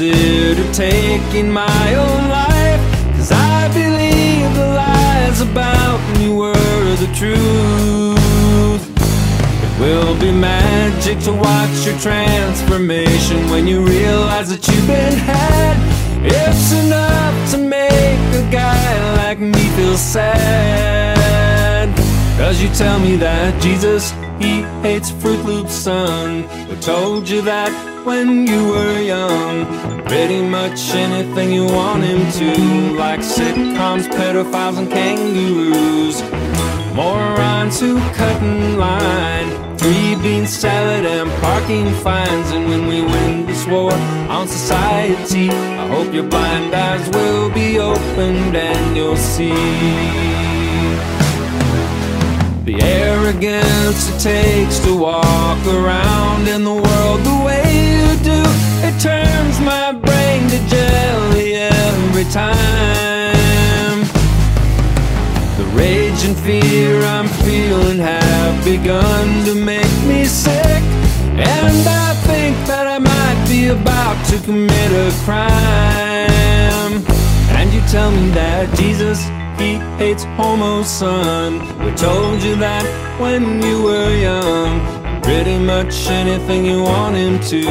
I've 0.00 0.08
considered 0.08 0.72
taking 0.72 1.52
my 1.52 1.94
own 1.94 2.28
life. 2.30 2.80
Cause 3.16 3.32
I 3.32 3.68
believe 3.68 4.54
the 4.54 4.66
lies 4.68 5.42
about 5.42 6.00
me 6.16 6.32
were 6.32 6.96
the 6.96 7.06
truth. 7.14 8.80
It 9.62 9.78
will 9.78 10.18
be 10.18 10.32
magic 10.32 11.18
to 11.24 11.32
watch 11.32 11.84
your 11.84 11.98
transformation 11.98 13.50
when 13.50 13.66
you 13.66 13.84
realize 13.84 14.48
that 14.48 14.66
you've 14.68 14.86
been 14.86 15.18
had. 15.18 15.76
It's 16.24 16.72
enough 16.72 17.50
to 17.50 17.58
make 17.58 18.34
a 18.42 18.50
guy 18.50 19.16
like 19.16 19.38
me 19.38 19.68
feel 19.76 19.98
sad. 19.98 21.94
Cause 22.38 22.62
you 22.62 22.70
tell 22.70 22.98
me 23.00 23.16
that 23.16 23.60
Jesus, 23.62 24.12
he 24.38 24.62
hates 24.80 25.10
Fruit 25.10 25.44
Loops, 25.44 25.74
son. 25.74 26.44
Who 26.68 26.76
told 26.76 27.28
you 27.28 27.42
that 27.42 27.89
when 28.04 28.46
you 28.46 28.68
were 28.68 29.00
young? 29.00 29.66
Pretty 30.04 30.42
much 30.42 30.94
anything 30.94 31.52
you 31.52 31.66
want 31.66 32.02
him 32.04 32.30
to, 32.32 32.96
like 32.96 33.20
sitcoms, 33.20 34.08
pedophiles, 34.08 34.78
and 34.78 34.90
kangaroos. 34.90 36.22
Morons 36.94 37.80
who 37.80 37.98
cut 38.12 38.42
in 38.42 38.78
line. 38.78 39.78
Three 39.78 40.14
bean 40.16 40.46
salad 40.46 41.06
and 41.06 41.30
parking 41.40 41.90
fines. 42.02 42.50
And 42.50 42.68
when 42.68 42.86
we 42.86 43.02
win 43.02 43.46
this 43.46 43.66
war 43.66 43.92
on 44.28 44.48
society, 44.48 45.48
I 45.50 45.86
hope 45.86 46.12
your 46.12 46.28
blind 46.28 46.74
eyes 46.74 47.08
will 47.10 47.50
be 47.50 47.78
opened 47.78 48.56
and 48.56 48.96
you'll 48.96 49.16
see. 49.16 50.49
The 52.64 52.78
arrogance 52.82 54.10
it 54.10 54.20
takes 54.20 54.78
to 54.80 54.94
walk 54.94 55.66
around 55.66 56.46
in 56.46 56.62
the 56.62 56.74
world 56.74 57.20
the 57.24 57.42
way 57.42 57.64
you 57.64 58.16
do, 58.22 58.42
it 58.86 59.00
turns 59.00 59.58
my 59.60 59.92
brain 59.92 60.48
to 60.50 60.58
jelly 60.68 61.54
every 61.54 62.24
time. 62.24 64.04
The 65.56 65.64
rage 65.72 66.22
and 66.24 66.36
fear 66.36 67.00
I'm 67.00 67.28
feeling 67.44 67.98
have 67.98 68.62
begun 68.62 69.44
to 69.46 69.54
make 69.54 70.04
me 70.06 70.26
sick. 70.26 70.82
And 71.40 71.88
I 71.88 72.14
think 72.26 72.56
that 72.66 72.86
I 72.86 72.98
might 72.98 73.48
be 73.48 73.68
about 73.68 74.22
to 74.26 74.38
commit 74.40 74.92
a 74.92 75.10
crime. 75.24 77.02
And 77.56 77.72
you 77.72 77.80
tell 77.88 78.10
me 78.10 78.30
that 78.32 78.76
Jesus, 78.76 79.24
he 79.58 79.78
hates 80.00 80.24
homo, 80.38 80.82
son. 80.82 81.60
We 81.84 81.90
told 81.94 82.42
you 82.42 82.56
that 82.56 82.84
when 83.20 83.62
you 83.62 83.82
were 83.82 84.12
young. 84.16 84.72
Pretty 85.22 85.58
much 85.58 85.94
anything 86.08 86.64
you 86.64 86.82
want 86.82 87.14
him 87.14 87.38
to, 87.52 87.62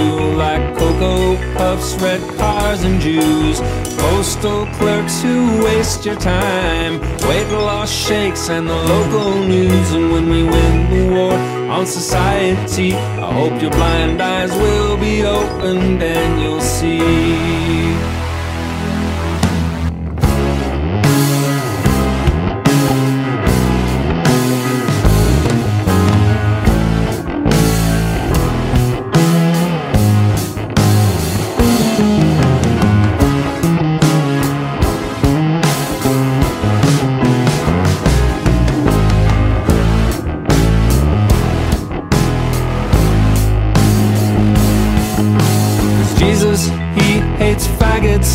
like 0.43 0.63
Cocoa 0.77 1.35
Puffs, 1.57 1.95
red 1.95 2.21
cars, 2.37 2.83
and 2.83 3.01
Jews. 3.01 3.59
Postal 3.97 4.67
clerks 4.77 5.21
who 5.23 5.63
waste 5.65 6.05
your 6.05 6.17
time, 6.17 7.01
weight 7.27 7.49
loss 7.51 7.91
shakes, 7.91 8.49
and 8.49 8.69
the 8.69 8.79
local 8.93 9.33
news. 9.55 9.91
And 9.91 10.11
when 10.13 10.29
we 10.29 10.43
win 10.43 10.75
the 10.93 11.03
war 11.15 11.33
on 11.77 11.85
society, 11.87 12.93
I 12.93 13.33
hope 13.39 13.59
your 13.59 13.71
blind 13.71 14.21
eyes 14.21 14.51
will 14.51 14.97
be 14.97 15.23
opened 15.23 16.03
and 16.03 16.41
you'll 16.41 16.61
see. 16.61 17.88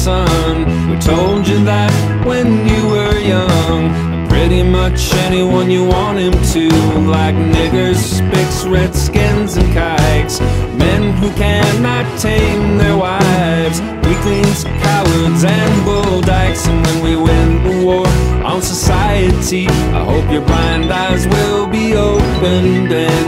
Son. 0.05 0.91
We 0.91 0.99
told 0.99 1.49
you 1.49 1.65
that 1.65 1.93
when 2.27 2.69
you 2.69 2.83
were 2.89 3.19
young. 3.19 4.05
Pretty 4.29 4.63
much 4.63 5.15
anyone 5.29 5.71
you 5.71 5.85
want 5.87 6.19
him 6.19 6.35
to, 6.53 6.69
like 7.17 7.37
niggers, 7.57 8.01
spics, 8.17 8.71
redskins, 8.71 9.57
and 9.57 9.69
kikes. 9.73 10.41
Men 10.83 11.03
who 11.21 11.31
cannot 11.45 12.05
tame 12.21 12.77
their 12.77 12.97
wives, 12.97 13.81
weaklings, 14.07 14.65
cowards, 14.85 15.43
and 15.45 15.75
bull 15.87 16.21
dykes. 16.21 16.67
And 16.67 16.85
when 16.87 16.99
we 17.07 17.17
win 17.17 17.49
the 17.67 17.87
war 17.87 18.07
on 18.45 18.61
society, 18.61 19.69
I 19.99 20.05
hope 20.11 20.31
your 20.31 20.45
blind 20.45 20.93
eyes 20.93 21.27
will 21.29 21.67
be 21.67 21.95
opened 21.95 22.93
and 22.93 23.25